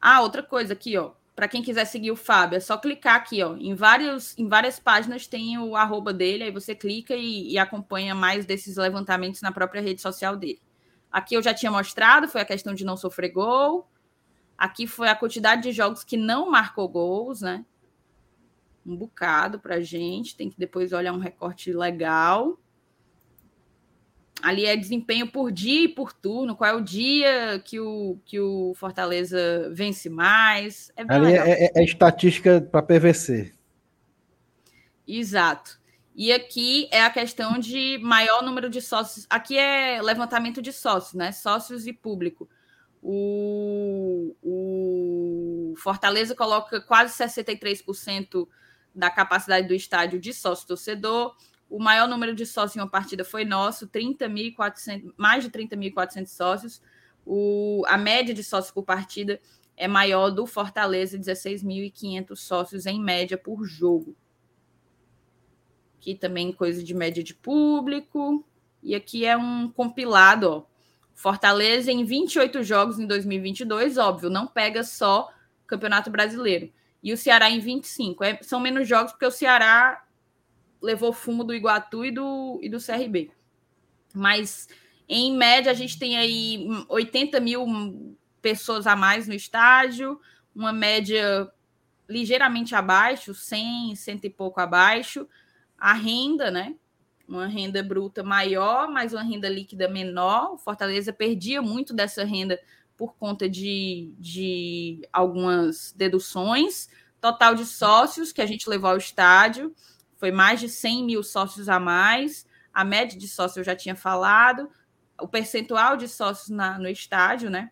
Ah, 0.00 0.20
outra 0.20 0.42
coisa 0.42 0.74
aqui, 0.74 0.96
ó. 0.96 1.12
Para 1.34 1.48
quem 1.48 1.62
quiser 1.62 1.84
seguir 1.84 2.10
o 2.10 2.16
Fábio, 2.16 2.56
é 2.56 2.60
só 2.60 2.76
clicar 2.76 3.16
aqui, 3.16 3.42
ó. 3.42 3.56
Em, 3.56 3.74
vários, 3.74 4.36
em 4.38 4.48
várias 4.48 4.78
páginas 4.78 5.26
tem 5.26 5.58
o 5.58 5.76
arroba 5.76 6.12
dele, 6.12 6.44
aí 6.44 6.50
você 6.50 6.74
clica 6.74 7.14
e, 7.14 7.52
e 7.52 7.58
acompanha 7.58 8.14
mais 8.14 8.44
desses 8.44 8.76
levantamentos 8.76 9.40
na 9.40 9.52
própria 9.52 9.80
rede 9.80 10.00
social 10.00 10.36
dele. 10.36 10.60
Aqui 11.10 11.34
eu 11.34 11.42
já 11.42 11.54
tinha 11.54 11.72
mostrado, 11.72 12.28
foi 12.28 12.40
a 12.40 12.44
questão 12.44 12.74
de 12.74 12.84
não 12.84 12.96
sofrer 12.96 13.30
gol. 13.30 13.88
Aqui 14.56 14.86
foi 14.86 15.08
a 15.08 15.14
quantidade 15.14 15.62
de 15.62 15.72
jogos 15.72 16.04
que 16.04 16.16
não 16.16 16.50
marcou 16.50 16.88
gols, 16.88 17.40
né? 17.40 17.64
um 18.88 18.96
bocado 18.96 19.58
para 19.58 19.76
a 19.76 19.80
gente, 19.80 20.34
tem 20.34 20.48
que 20.48 20.58
depois 20.58 20.92
olhar 20.92 21.12
um 21.12 21.18
recorte 21.18 21.72
legal. 21.72 22.58
Ali 24.40 24.64
é 24.64 24.76
desempenho 24.76 25.30
por 25.30 25.50
dia 25.50 25.84
e 25.84 25.88
por 25.88 26.12
turno, 26.12 26.56
qual 26.56 26.70
é 26.70 26.74
o 26.74 26.80
dia 26.80 27.60
que 27.64 27.78
o, 27.80 28.18
que 28.24 28.40
o 28.40 28.72
Fortaleza 28.74 29.68
vence 29.72 30.08
mais. 30.08 30.92
É 30.96 31.04
Ali 31.08 31.32
é, 31.32 31.64
é, 31.66 31.72
é, 31.74 31.84
estatística 31.84 32.60
para 32.60 32.82
PVC. 32.82 33.52
Exato. 35.06 35.77
E 36.20 36.32
aqui 36.32 36.88
é 36.90 37.00
a 37.00 37.10
questão 37.10 37.60
de 37.60 37.96
maior 38.02 38.42
número 38.42 38.68
de 38.68 38.82
sócios. 38.82 39.24
Aqui 39.30 39.56
é 39.56 40.02
levantamento 40.02 40.60
de 40.60 40.72
sócios, 40.72 41.14
né? 41.14 41.30
Sócios 41.30 41.86
e 41.86 41.92
público. 41.92 42.48
O, 43.00 44.34
o 44.42 45.74
Fortaleza 45.76 46.34
coloca 46.34 46.80
quase 46.80 47.16
63% 47.16 48.48
da 48.92 49.08
capacidade 49.08 49.68
do 49.68 49.74
estádio 49.74 50.18
de 50.18 50.34
sócio-torcedor. 50.34 51.36
O 51.70 51.78
maior 51.78 52.08
número 52.08 52.34
de 52.34 52.44
sócios 52.44 52.74
em 52.74 52.80
uma 52.80 52.90
partida 52.90 53.24
foi 53.24 53.44
nosso, 53.44 53.86
30.400, 53.86 55.14
mais 55.16 55.44
de 55.44 55.50
30.400 55.50 56.26
sócios. 56.26 56.82
O, 57.24 57.84
a 57.86 57.96
média 57.96 58.34
de 58.34 58.42
sócios 58.42 58.74
por 58.74 58.82
partida 58.82 59.40
é 59.76 59.86
maior 59.86 60.30
do 60.30 60.48
Fortaleza, 60.48 61.16
16.500 61.16 62.34
sócios 62.34 62.86
em 62.86 63.00
média 63.00 63.38
por 63.38 63.64
jogo. 63.64 64.16
Aqui 66.08 66.14
também 66.14 66.52
coisa 66.52 66.82
de 66.82 66.94
média 66.94 67.22
de 67.22 67.34
público. 67.34 68.42
E 68.82 68.94
aqui 68.94 69.26
é 69.26 69.36
um 69.36 69.68
compilado, 69.68 70.50
ó. 70.50 70.62
Fortaleza 71.14 71.92
em 71.92 72.02
28 72.04 72.62
jogos 72.62 72.98
em 72.98 73.06
2022, 73.06 73.98
óbvio, 73.98 74.30
não 74.30 74.46
pega 74.46 74.84
só 74.84 75.28
Campeonato 75.66 76.10
Brasileiro 76.10 76.70
e 77.02 77.12
o 77.12 77.16
Ceará 77.16 77.50
em 77.50 77.58
25. 77.58 78.24
É, 78.24 78.38
são 78.42 78.60
menos 78.60 78.88
jogos 78.88 79.12
porque 79.12 79.26
o 79.26 79.30
Ceará 79.30 80.02
levou 80.80 81.12
fumo 81.12 81.44
do 81.44 81.52
Iguatu 81.52 82.04
e 82.04 82.10
do, 82.10 82.58
e 82.62 82.68
do 82.70 82.78
CRB. 82.78 83.30
Mas, 84.14 84.68
em 85.08 85.36
média, 85.36 85.72
a 85.72 85.74
gente 85.74 85.98
tem 85.98 86.16
aí 86.16 86.66
80 86.88 87.40
mil 87.40 88.16
pessoas 88.40 88.86
a 88.86 88.96
mais 88.96 89.26
no 89.28 89.34
estádio, 89.34 90.18
uma 90.54 90.72
média 90.72 91.50
ligeiramente 92.08 92.74
abaixo, 92.74 93.34
100, 93.34 93.96
cento 93.96 94.24
e 94.24 94.30
pouco 94.30 94.60
abaixo. 94.60 95.28
A 95.78 95.92
renda, 95.92 96.50
né? 96.50 96.74
Uma 97.26 97.46
renda 97.46 97.82
bruta 97.82 98.22
maior, 98.22 98.90
mas 98.90 99.12
uma 99.12 99.22
renda 99.22 99.48
líquida 99.48 99.88
menor. 99.88 100.54
O 100.54 100.58
Fortaleza 100.58 101.12
perdia 101.12 101.62
muito 101.62 101.94
dessa 101.94 102.24
renda 102.24 102.58
por 102.96 103.14
conta 103.14 103.48
de, 103.48 104.12
de 104.18 105.08
algumas 105.12 105.92
deduções. 105.92 106.88
Total 107.20 107.54
de 107.54 107.64
sócios 107.64 108.32
que 108.32 108.42
a 108.42 108.46
gente 108.46 108.68
levou 108.68 108.90
ao 108.90 108.96
estádio 108.96 109.74
foi 110.16 110.32
mais 110.32 110.58
de 110.58 110.68
100 110.68 111.04
mil 111.04 111.22
sócios 111.22 111.68
a 111.68 111.78
mais. 111.78 112.44
A 112.74 112.84
média 112.84 113.16
de 113.16 113.28
sócios 113.28 113.58
eu 113.58 113.64
já 113.64 113.76
tinha 113.76 113.94
falado. 113.94 114.68
O 115.20 115.28
percentual 115.28 115.96
de 115.96 116.08
sócios 116.08 116.48
na, 116.48 116.78
no 116.78 116.88
estádio, 116.88 117.50
né? 117.50 117.70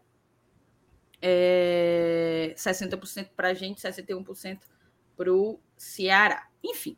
É 1.21 2.55
60% 2.57 3.31
para 3.37 3.49
a 3.49 3.55
gente, 3.55 3.81
61% 3.81 4.61
para 5.17 5.33
o 5.33 5.59
Ceará. 5.77 6.47
Enfim, 6.63 6.97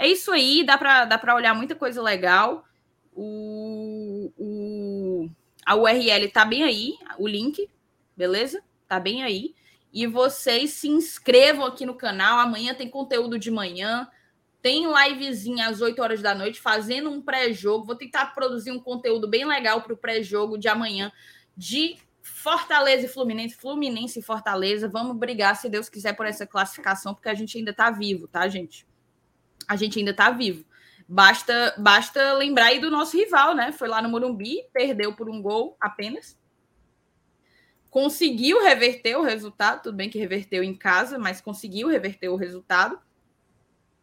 é 0.00 0.08
isso 0.08 0.32
aí. 0.32 0.64
Dá 0.64 0.78
para 0.78 1.04
dá 1.04 1.34
olhar 1.34 1.54
muita 1.54 1.74
coisa 1.74 2.00
legal. 2.02 2.64
O, 3.12 4.32
o, 4.38 5.30
a 5.66 5.76
URL 5.76 6.26
tá 6.32 6.42
bem 6.42 6.62
aí, 6.62 6.94
o 7.18 7.28
link, 7.28 7.68
beleza? 8.16 8.62
Tá 8.88 8.98
bem 8.98 9.22
aí. 9.22 9.54
E 9.92 10.06
vocês 10.06 10.70
se 10.70 10.88
inscrevam 10.88 11.66
aqui 11.66 11.84
no 11.84 11.94
canal. 11.94 12.38
Amanhã 12.38 12.72
tem 12.72 12.88
conteúdo 12.88 13.38
de 13.38 13.50
manhã. 13.50 14.08
Tem 14.62 14.86
livezinha 14.90 15.68
às 15.68 15.82
8 15.82 16.00
horas 16.00 16.22
da 16.22 16.34
noite, 16.34 16.58
fazendo 16.58 17.10
um 17.10 17.20
pré-jogo. 17.20 17.84
Vou 17.84 17.96
tentar 17.96 18.34
produzir 18.34 18.70
um 18.70 18.80
conteúdo 18.80 19.28
bem 19.28 19.44
legal 19.44 19.82
para 19.82 19.92
o 19.92 19.96
pré-jogo 19.98 20.56
de 20.56 20.68
amanhã 20.68 21.12
de 21.54 21.98
Fortaleza 22.22 23.04
e 23.04 23.08
Fluminense, 23.08 23.54
Fluminense 23.54 24.18
e 24.20 24.22
Fortaleza. 24.22 24.88
Vamos 24.88 25.14
brigar, 25.16 25.56
se 25.56 25.68
Deus 25.68 25.90
quiser, 25.90 26.14
por 26.14 26.24
essa 26.24 26.46
classificação, 26.46 27.12
porque 27.12 27.28
a 27.28 27.34
gente 27.34 27.58
ainda 27.58 27.70
está 27.70 27.90
vivo, 27.90 28.26
tá, 28.26 28.48
gente? 28.48 28.86
A 29.70 29.76
gente 29.76 30.00
ainda 30.00 30.10
está 30.10 30.30
vivo. 30.30 30.64
Basta, 31.08 31.76
basta 31.78 32.32
lembrar 32.32 32.66
aí 32.66 32.80
do 32.80 32.90
nosso 32.90 33.16
rival, 33.16 33.54
né? 33.54 33.70
Foi 33.70 33.86
lá 33.86 34.02
no 34.02 34.08
Morumbi, 34.08 34.64
perdeu 34.72 35.14
por 35.14 35.30
um 35.30 35.40
gol 35.40 35.76
apenas. 35.80 36.36
Conseguiu 37.88 38.60
reverter 38.64 39.14
o 39.16 39.22
resultado, 39.22 39.84
tudo 39.84 39.96
bem 39.96 40.10
que 40.10 40.18
reverteu 40.18 40.64
em 40.64 40.74
casa, 40.74 41.20
mas 41.20 41.40
conseguiu 41.40 41.86
reverter 41.86 42.28
o 42.28 42.34
resultado. 42.34 42.98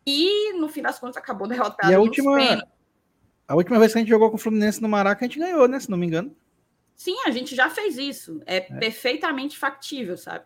E 0.06 0.54
no 0.54 0.70
fim 0.70 0.82
das 0.82 0.98
contas 1.00 1.18
acabou 1.18 1.50
derrotado. 1.50 1.92
E 1.92 1.96
a 1.96 2.00
última, 2.00 2.62
a 3.46 3.56
última 3.56 3.78
vez 3.78 3.92
que 3.92 3.98
a 3.98 4.02
gente 4.02 4.10
jogou 4.10 4.30
com 4.30 4.38
o 4.38 4.40
Fluminense 4.40 4.82
no 4.82 4.88
Maraca, 4.88 5.26
a 5.26 5.28
gente 5.28 5.38
ganhou, 5.38 5.68
né? 5.68 5.82
Se 5.82 5.90
não 5.90 5.98
me 5.98 6.08
engano. 6.08 6.34
Sim, 6.96 7.18
a 7.26 7.32
gente 7.32 7.54
já 7.54 7.70
fez 7.70 7.98
isso. 7.98 8.42
É, 8.46 8.56
é. 8.56 8.62
perfeitamente 8.62 9.58
factível, 9.58 10.16
sabe? 10.16 10.46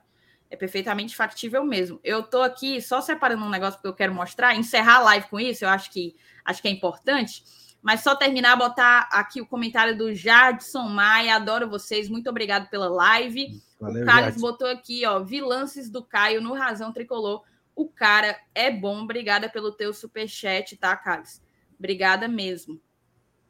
É 0.51 0.55
perfeitamente 0.57 1.15
factível 1.15 1.63
mesmo. 1.63 1.97
Eu 2.03 2.21
tô 2.21 2.41
aqui 2.41 2.81
só 2.81 2.99
separando 2.99 3.45
um 3.45 3.49
negócio 3.49 3.79
que 3.79 3.87
eu 3.87 3.93
quero 3.93 4.13
mostrar, 4.13 4.53
encerrar 4.53 4.97
a 4.97 5.03
live 5.03 5.27
com 5.29 5.39
isso, 5.39 5.63
eu 5.63 5.69
acho 5.69 5.89
que 5.89 6.13
acho 6.43 6.61
que 6.61 6.67
é 6.67 6.71
importante. 6.71 7.41
Mas 7.81 8.01
só 8.01 8.15
terminar, 8.15 8.57
botar 8.57 9.09
aqui 9.11 9.41
o 9.41 9.45
comentário 9.45 9.97
do 9.97 10.13
Jadson 10.13 10.83
Maia. 10.83 11.35
Adoro 11.35 11.69
vocês. 11.69 12.09
Muito 12.09 12.29
obrigado 12.29 12.69
pela 12.69 12.89
live. 12.89 13.59
Valeu, 13.79 14.03
o 14.03 14.05
Carlos 14.05 14.35
botou 14.35 14.67
aqui, 14.67 15.05
ó, 15.05 15.23
vilances 15.23 15.89
do 15.89 16.03
Caio 16.03 16.41
no 16.41 16.53
Razão 16.53 16.93
Tricolor. 16.93 17.43
O 17.75 17.87
cara 17.87 18.37
é 18.53 18.69
bom. 18.69 19.01
Obrigada 19.01 19.49
pelo 19.49 19.71
teu 19.71 19.93
superchat, 19.93 20.77
tá, 20.77 20.95
Carlos? 20.95 21.41
Obrigada 21.79 22.27
mesmo. 22.27 22.79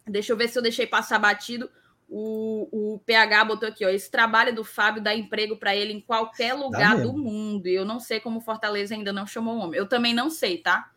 Deixa 0.07 0.31
eu 0.31 0.37
ver 0.37 0.47
se 0.47 0.57
eu 0.57 0.63
deixei 0.63 0.87
passar 0.87 1.19
batido. 1.19 1.69
O, 2.13 2.95
o 2.95 2.99
PH 2.99 3.45
botou 3.45 3.69
aqui, 3.69 3.85
ó. 3.85 3.89
Esse 3.89 4.11
trabalho 4.11 4.53
do 4.53 4.65
Fábio 4.65 5.01
dá 5.01 5.15
emprego 5.15 5.55
para 5.55 5.73
ele 5.73 5.93
em 5.93 6.01
qualquer 6.01 6.53
lugar 6.53 7.01
do 7.01 7.13
mundo. 7.13 7.67
E 7.67 7.73
eu 7.73 7.85
não 7.85 8.01
sei 8.01 8.19
como 8.19 8.41
Fortaleza 8.41 8.93
ainda 8.93 9.13
não 9.13 9.25
chamou 9.25 9.55
o 9.55 9.59
homem. 9.59 9.79
Eu 9.79 9.87
também 9.87 10.13
não 10.13 10.29
sei, 10.29 10.57
tá? 10.57 10.91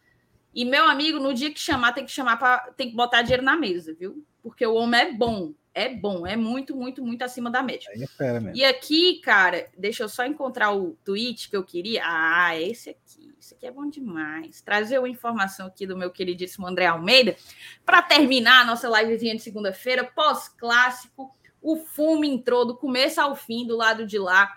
E 0.53 0.65
meu 0.65 0.89
amigo, 0.89 1.21
no 1.21 1.33
dia 1.33 1.53
que 1.53 1.61
chamar, 1.61 1.93
tem 1.93 2.05
que 2.05 2.11
chamar 2.11 2.37
para 2.37 2.73
tem 2.77 2.91
que 2.91 2.97
botar 2.97 3.23
dinheiro 3.23 3.45
na 3.45 3.57
mesa, 3.57 3.95
viu? 3.95 4.25
Porque 4.43 4.67
o 4.67 4.75
homem 4.75 5.01
é 5.01 5.13
bom. 5.13 5.55
É 5.75 5.89
bom, 5.93 6.25
é 6.25 6.37
muito, 6.37 6.77
muito, 6.77 7.05
muito 7.05 7.23
acima 7.23 7.51
da 7.51 7.61
média. 7.61 7.91
É 7.93 8.53
e 8.55 8.65
aqui, 8.65 9.21
cara, 9.21 9.69
deixa 9.77 10.05
eu 10.05 10.09
só 10.09 10.25
encontrar 10.25 10.71
o 10.71 10.97
tweet 11.05 11.51
que 11.51 11.57
eu 11.57 11.65
queria. 11.65 12.03
Ah, 12.05 12.57
esse 12.57 12.91
aqui. 12.91 13.35
Esse 13.37 13.55
aqui 13.55 13.67
é 13.67 13.73
bom 13.73 13.91
demais. 13.91 14.63
Trazer 14.63 15.01
uma 15.01 15.09
informação 15.09 15.67
aqui 15.67 15.85
do 15.85 15.97
meu 15.97 16.13
queridíssimo 16.13 16.65
André 16.65 16.87
Almeida 16.87 17.37
para 17.85 18.01
terminar 18.01 18.63
a 18.63 18.65
nossa 18.65 18.89
livezinha 18.89 19.35
de 19.35 19.43
segunda-feira, 19.43 20.05
pós-clássico. 20.05 21.35
O 21.61 21.77
fumo 21.77 22.25
entrou 22.25 22.65
do 22.65 22.77
começo 22.77 23.21
ao 23.21 23.35
fim 23.35 23.67
do 23.67 23.77
lado 23.77 24.07
de 24.07 24.19
lá, 24.19 24.57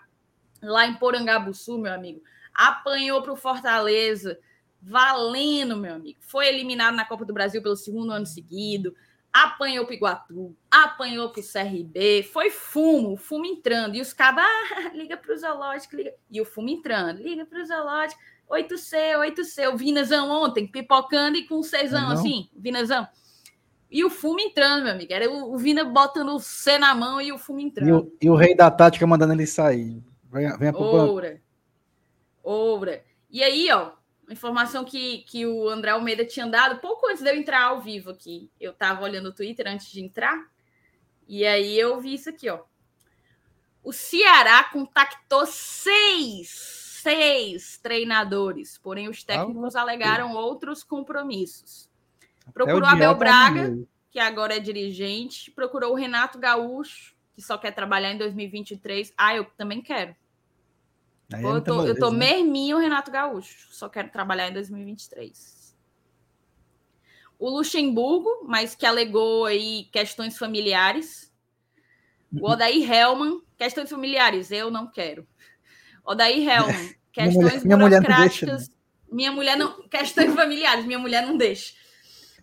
lá 0.62 0.86
em 0.86 0.94
Porangabuçu, 0.94 1.80
meu 1.80 1.94
amigo. 1.94 2.22
Apanhou 2.54 3.24
para 3.24 3.34
o 3.34 3.36
Fortaleza, 3.36 4.40
valendo, 4.80 5.76
meu 5.76 5.96
amigo. 5.96 6.20
Foi 6.22 6.48
eliminado 6.48 6.96
na 6.96 7.06
Copa 7.06 7.26
do 7.26 7.34
Brasil 7.34 7.62
pelo 7.62 7.76
segundo 7.76 8.12
ano 8.12 8.26
seguido 8.26 8.96
apanhou 9.32 9.86
para 9.86 9.92
o 9.92 9.96
Iguatu, 9.96 10.56
apanhou 10.70 11.30
para 11.30 11.42
o 11.42 11.44
CRB, 11.44 12.24
foi 12.24 12.50
fumo, 12.50 13.16
fumo 13.18 13.46
entrando. 13.46 13.96
E 13.96 14.02
os 14.02 14.14
cabas, 14.14 14.44
ah, 14.46 14.92
liga 14.94 15.16
para 15.18 15.34
o 15.34 15.38
zoológico, 15.38 15.96
liga. 15.96 16.14
E 16.30 16.42
o 16.42 16.46
fumo 16.46 16.70
entrando, 16.70 17.22
liga 17.22 17.46
para 17.46 17.62
o 17.62 17.66
zoológico. 17.66 18.22
8C, 18.50 19.18
8C, 19.18 19.74
o 19.74 19.78
Vinazão 19.78 20.32
ontem, 20.32 20.66
pipocando 20.66 21.38
e 21.38 21.46
com 21.46 21.60
um 21.60 21.64
Czão, 21.64 22.10
assim, 22.10 22.50
Vinazão. 22.56 23.06
E 23.90 24.04
o 24.04 24.10
fumo 24.10 24.40
entrando, 24.40 24.84
meu 24.84 24.94
amigo. 24.94 25.14
Era 25.14 25.30
o, 25.30 25.58
Vina 25.58 25.84
botando 25.84 26.30
o 26.30 26.40
C 26.40 26.78
na 26.78 26.94
mão 26.94 27.22
e 27.22 27.32
o 27.32 27.38
fumo 27.38 27.60
entrando. 27.60 27.90
E 27.90 27.92
o, 27.92 28.18
e 28.22 28.30
o 28.30 28.36
rei 28.36 28.56
da 28.56 28.70
tática 28.70 29.08
mandando 29.08 29.34
ele 29.34 29.48
sair. 29.48 30.04
Venha, 30.32 30.58
venha 30.58 30.74
pro 30.74 30.84
Oura. 30.84 31.42
Oura. 32.44 33.04
E 33.30 33.44
aí, 33.44 33.70
ó, 33.72 33.92
uma 34.28 34.34
informação 34.34 34.84
que, 34.84 35.20
que 35.20 35.46
o 35.46 35.70
André 35.70 35.92
Almeida 35.92 36.26
tinha 36.26 36.46
dado 36.46 36.80
pouco 36.80 37.08
antes 37.08 37.24
de 37.24 37.30
eu 37.30 37.36
entrar 37.36 37.64
ao 37.64 37.82
vivo 37.82 38.12
aqui. 38.12 38.52
Eu 38.60 38.74
tava 38.74 39.04
olhando 39.04 39.30
o 39.30 39.34
Twitter 39.34 39.68
antes 39.68 39.90
de 39.90 40.02
entrar. 40.04 40.46
E 41.28 41.46
aí 41.46 41.80
eu 41.80 42.00
vi 42.00 42.14
isso 42.14 42.30
aqui, 42.30 42.50
ó. 42.50 42.62
O 43.84 43.94
Ceará 43.94 44.66
contactou 44.66 45.46
seis 45.46 46.86
seis 47.08 47.78
treinadores, 47.78 48.78
porém 48.78 49.08
os 49.08 49.24
técnicos 49.24 49.78
ah, 49.78 49.82
alegaram 49.82 50.34
outros 50.34 50.84
compromissos. 50.84 51.90
Procurou 52.54 52.86
Abel 52.86 53.16
Braga, 53.16 53.78
que 54.12 54.20
agora 54.20 54.58
é 54.58 54.60
dirigente, 54.60 55.50
procurou 55.52 55.94
o 55.94 55.96
Renato 55.96 56.38
Gaúcho, 56.38 57.16
que 57.34 57.42
só 57.42 57.58
quer 57.58 57.72
trabalhar 57.72 58.12
em 58.12 58.18
2023. 58.18 59.14
Ah, 59.18 59.36
eu 59.36 59.46
também 59.58 59.82
quero. 59.82 60.14
Aí 61.34 61.44
eu, 61.44 61.62
tô, 61.62 61.86
eu 61.86 61.98
tô 61.98 62.10
né? 62.10 62.18
merminho 62.18 62.78
Renato 62.78 63.12
Gaúcho, 63.12 63.68
só 63.72 63.90
quero 63.90 64.10
trabalhar 64.10 64.50
em 64.50 64.54
2023. 64.54 65.76
O 67.40 67.50
Luxemburgo, 67.50 68.46
mas 68.46 68.74
que 68.74 68.86
alegou 68.86 69.46
aí 69.46 69.86
questões 69.92 70.38
familiares. 70.38 71.32
O 72.32 72.48
uhum. 72.48 72.52
Odair 72.52 72.92
Helman, 72.92 73.42
questões 73.58 73.90
familiares, 73.90 74.52
eu 74.52 74.72
não 74.72 74.88
quero. 74.88 75.28
Odair 76.04 76.38
Helman, 76.38 76.96
questões 77.12 77.64
minha 77.64 77.78
mulher, 77.78 78.02
burocráticas. 78.02 78.42
Minha 78.50 78.52
mulher, 78.52 78.68
deixa, 78.68 78.72
né? 78.72 78.78
minha 79.12 79.32
mulher 79.32 79.58
não. 79.58 79.88
Questões 79.88 80.34
familiares, 80.34 80.86
minha 80.86 81.00
mulher 81.00 81.26
não 81.26 81.38
deixa. 81.38 81.74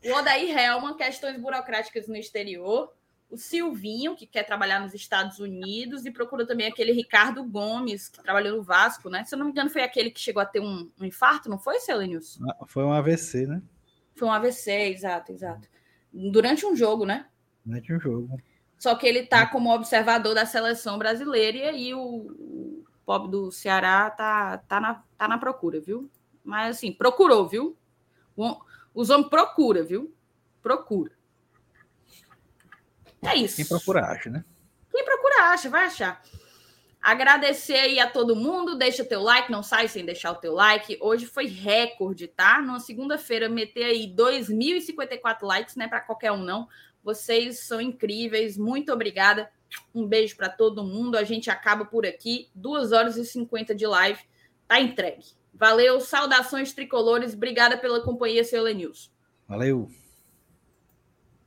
O 0.04 0.12
Odair 0.12 0.56
Helman, 0.56 0.94
questões 0.96 1.40
burocráticas 1.40 2.06
no 2.06 2.16
exterior. 2.16 2.92
O 3.34 3.36
Silvinho, 3.36 4.14
que 4.14 4.28
quer 4.28 4.44
trabalhar 4.44 4.80
nos 4.80 4.94
Estados 4.94 5.40
Unidos, 5.40 6.06
e 6.06 6.10
procura 6.12 6.46
também 6.46 6.68
aquele 6.68 6.92
Ricardo 6.92 7.42
Gomes, 7.42 8.08
que 8.08 8.22
trabalhou 8.22 8.58
no 8.58 8.62
Vasco, 8.62 9.10
né? 9.10 9.24
Se 9.24 9.34
eu 9.34 9.38
não 9.40 9.46
me 9.46 9.50
engano, 9.50 9.68
foi 9.68 9.82
aquele 9.82 10.08
que 10.08 10.20
chegou 10.20 10.40
a 10.40 10.46
ter 10.46 10.60
um, 10.60 10.88
um 11.00 11.04
infarto, 11.04 11.50
não 11.50 11.58
foi, 11.58 11.80
Selenius? 11.80 12.38
Ah, 12.48 12.64
foi 12.64 12.84
um 12.84 12.92
AVC, 12.92 13.44
né? 13.48 13.60
Foi 14.14 14.28
um 14.28 14.30
AVC, 14.30 14.70
exato, 14.70 15.32
exato. 15.32 15.68
Durante 16.12 16.64
um 16.64 16.76
jogo, 16.76 17.04
né? 17.04 17.26
Durante 17.66 17.92
um 17.92 17.98
jogo. 17.98 18.40
Só 18.78 18.94
que 18.94 19.04
ele 19.04 19.26
tá 19.26 19.46
como 19.46 19.74
observador 19.74 20.32
da 20.32 20.46
seleção 20.46 20.96
brasileira 20.96 21.58
e 21.58 21.62
aí 21.64 21.94
o, 21.94 22.84
pobre 23.04 23.32
do 23.32 23.50
Ceará 23.50 24.10
tá, 24.10 24.58
tá, 24.58 24.80
na, 24.80 25.02
tá 25.18 25.26
na 25.26 25.38
procura, 25.38 25.80
viu? 25.80 26.08
Mas 26.44 26.76
assim, 26.76 26.92
procurou, 26.92 27.48
viu? 27.48 27.76
Os 28.94 29.10
homens 29.10 29.28
procura, 29.28 29.82
viu? 29.82 30.14
Procura. 30.62 31.10
É 33.26 33.36
isso. 33.36 33.56
Quem 33.56 33.66
procura 33.66 34.00
acha, 34.06 34.30
né? 34.30 34.44
Quem 34.90 35.04
procura 35.04 35.50
acha, 35.50 35.68
vai 35.68 35.86
achar. 35.86 36.22
Agradecer 37.00 37.74
aí 37.74 38.00
a 38.00 38.08
todo 38.08 38.34
mundo, 38.34 38.78
deixa 38.78 39.04
teu 39.04 39.20
like, 39.20 39.52
não 39.52 39.62
sai 39.62 39.88
sem 39.88 40.06
deixar 40.06 40.32
o 40.32 40.36
teu 40.36 40.54
like. 40.54 40.96
Hoje 41.02 41.26
foi 41.26 41.46
recorde, 41.46 42.26
tá? 42.26 42.62
Numa 42.62 42.80
segunda-feira, 42.80 43.46
meter 43.46 43.84
aí 43.84 44.06
2.054 44.16 45.42
likes, 45.42 45.76
né? 45.76 45.86
Para 45.86 46.00
qualquer 46.00 46.32
um, 46.32 46.42
não. 46.42 46.66
Vocês 47.02 47.60
são 47.60 47.78
incríveis, 47.78 48.56
muito 48.56 48.90
obrigada. 48.90 49.50
Um 49.94 50.06
beijo 50.06 50.34
para 50.34 50.48
todo 50.48 50.82
mundo. 50.82 51.16
A 51.16 51.24
gente 51.24 51.50
acaba 51.50 51.84
por 51.84 52.06
aqui. 52.06 52.48
2 52.54 52.92
horas 52.92 53.18
e 53.18 53.24
50 53.26 53.74
de 53.74 53.86
live. 53.86 54.20
Tá 54.66 54.80
entregue. 54.80 55.26
Valeu, 55.52 56.00
saudações 56.00 56.72
tricolores. 56.72 57.34
Obrigada 57.34 57.76
pela 57.76 58.00
companhia, 58.00 58.42
seu 58.44 58.62
Lenilson. 58.62 59.10
Valeu. 59.46 59.90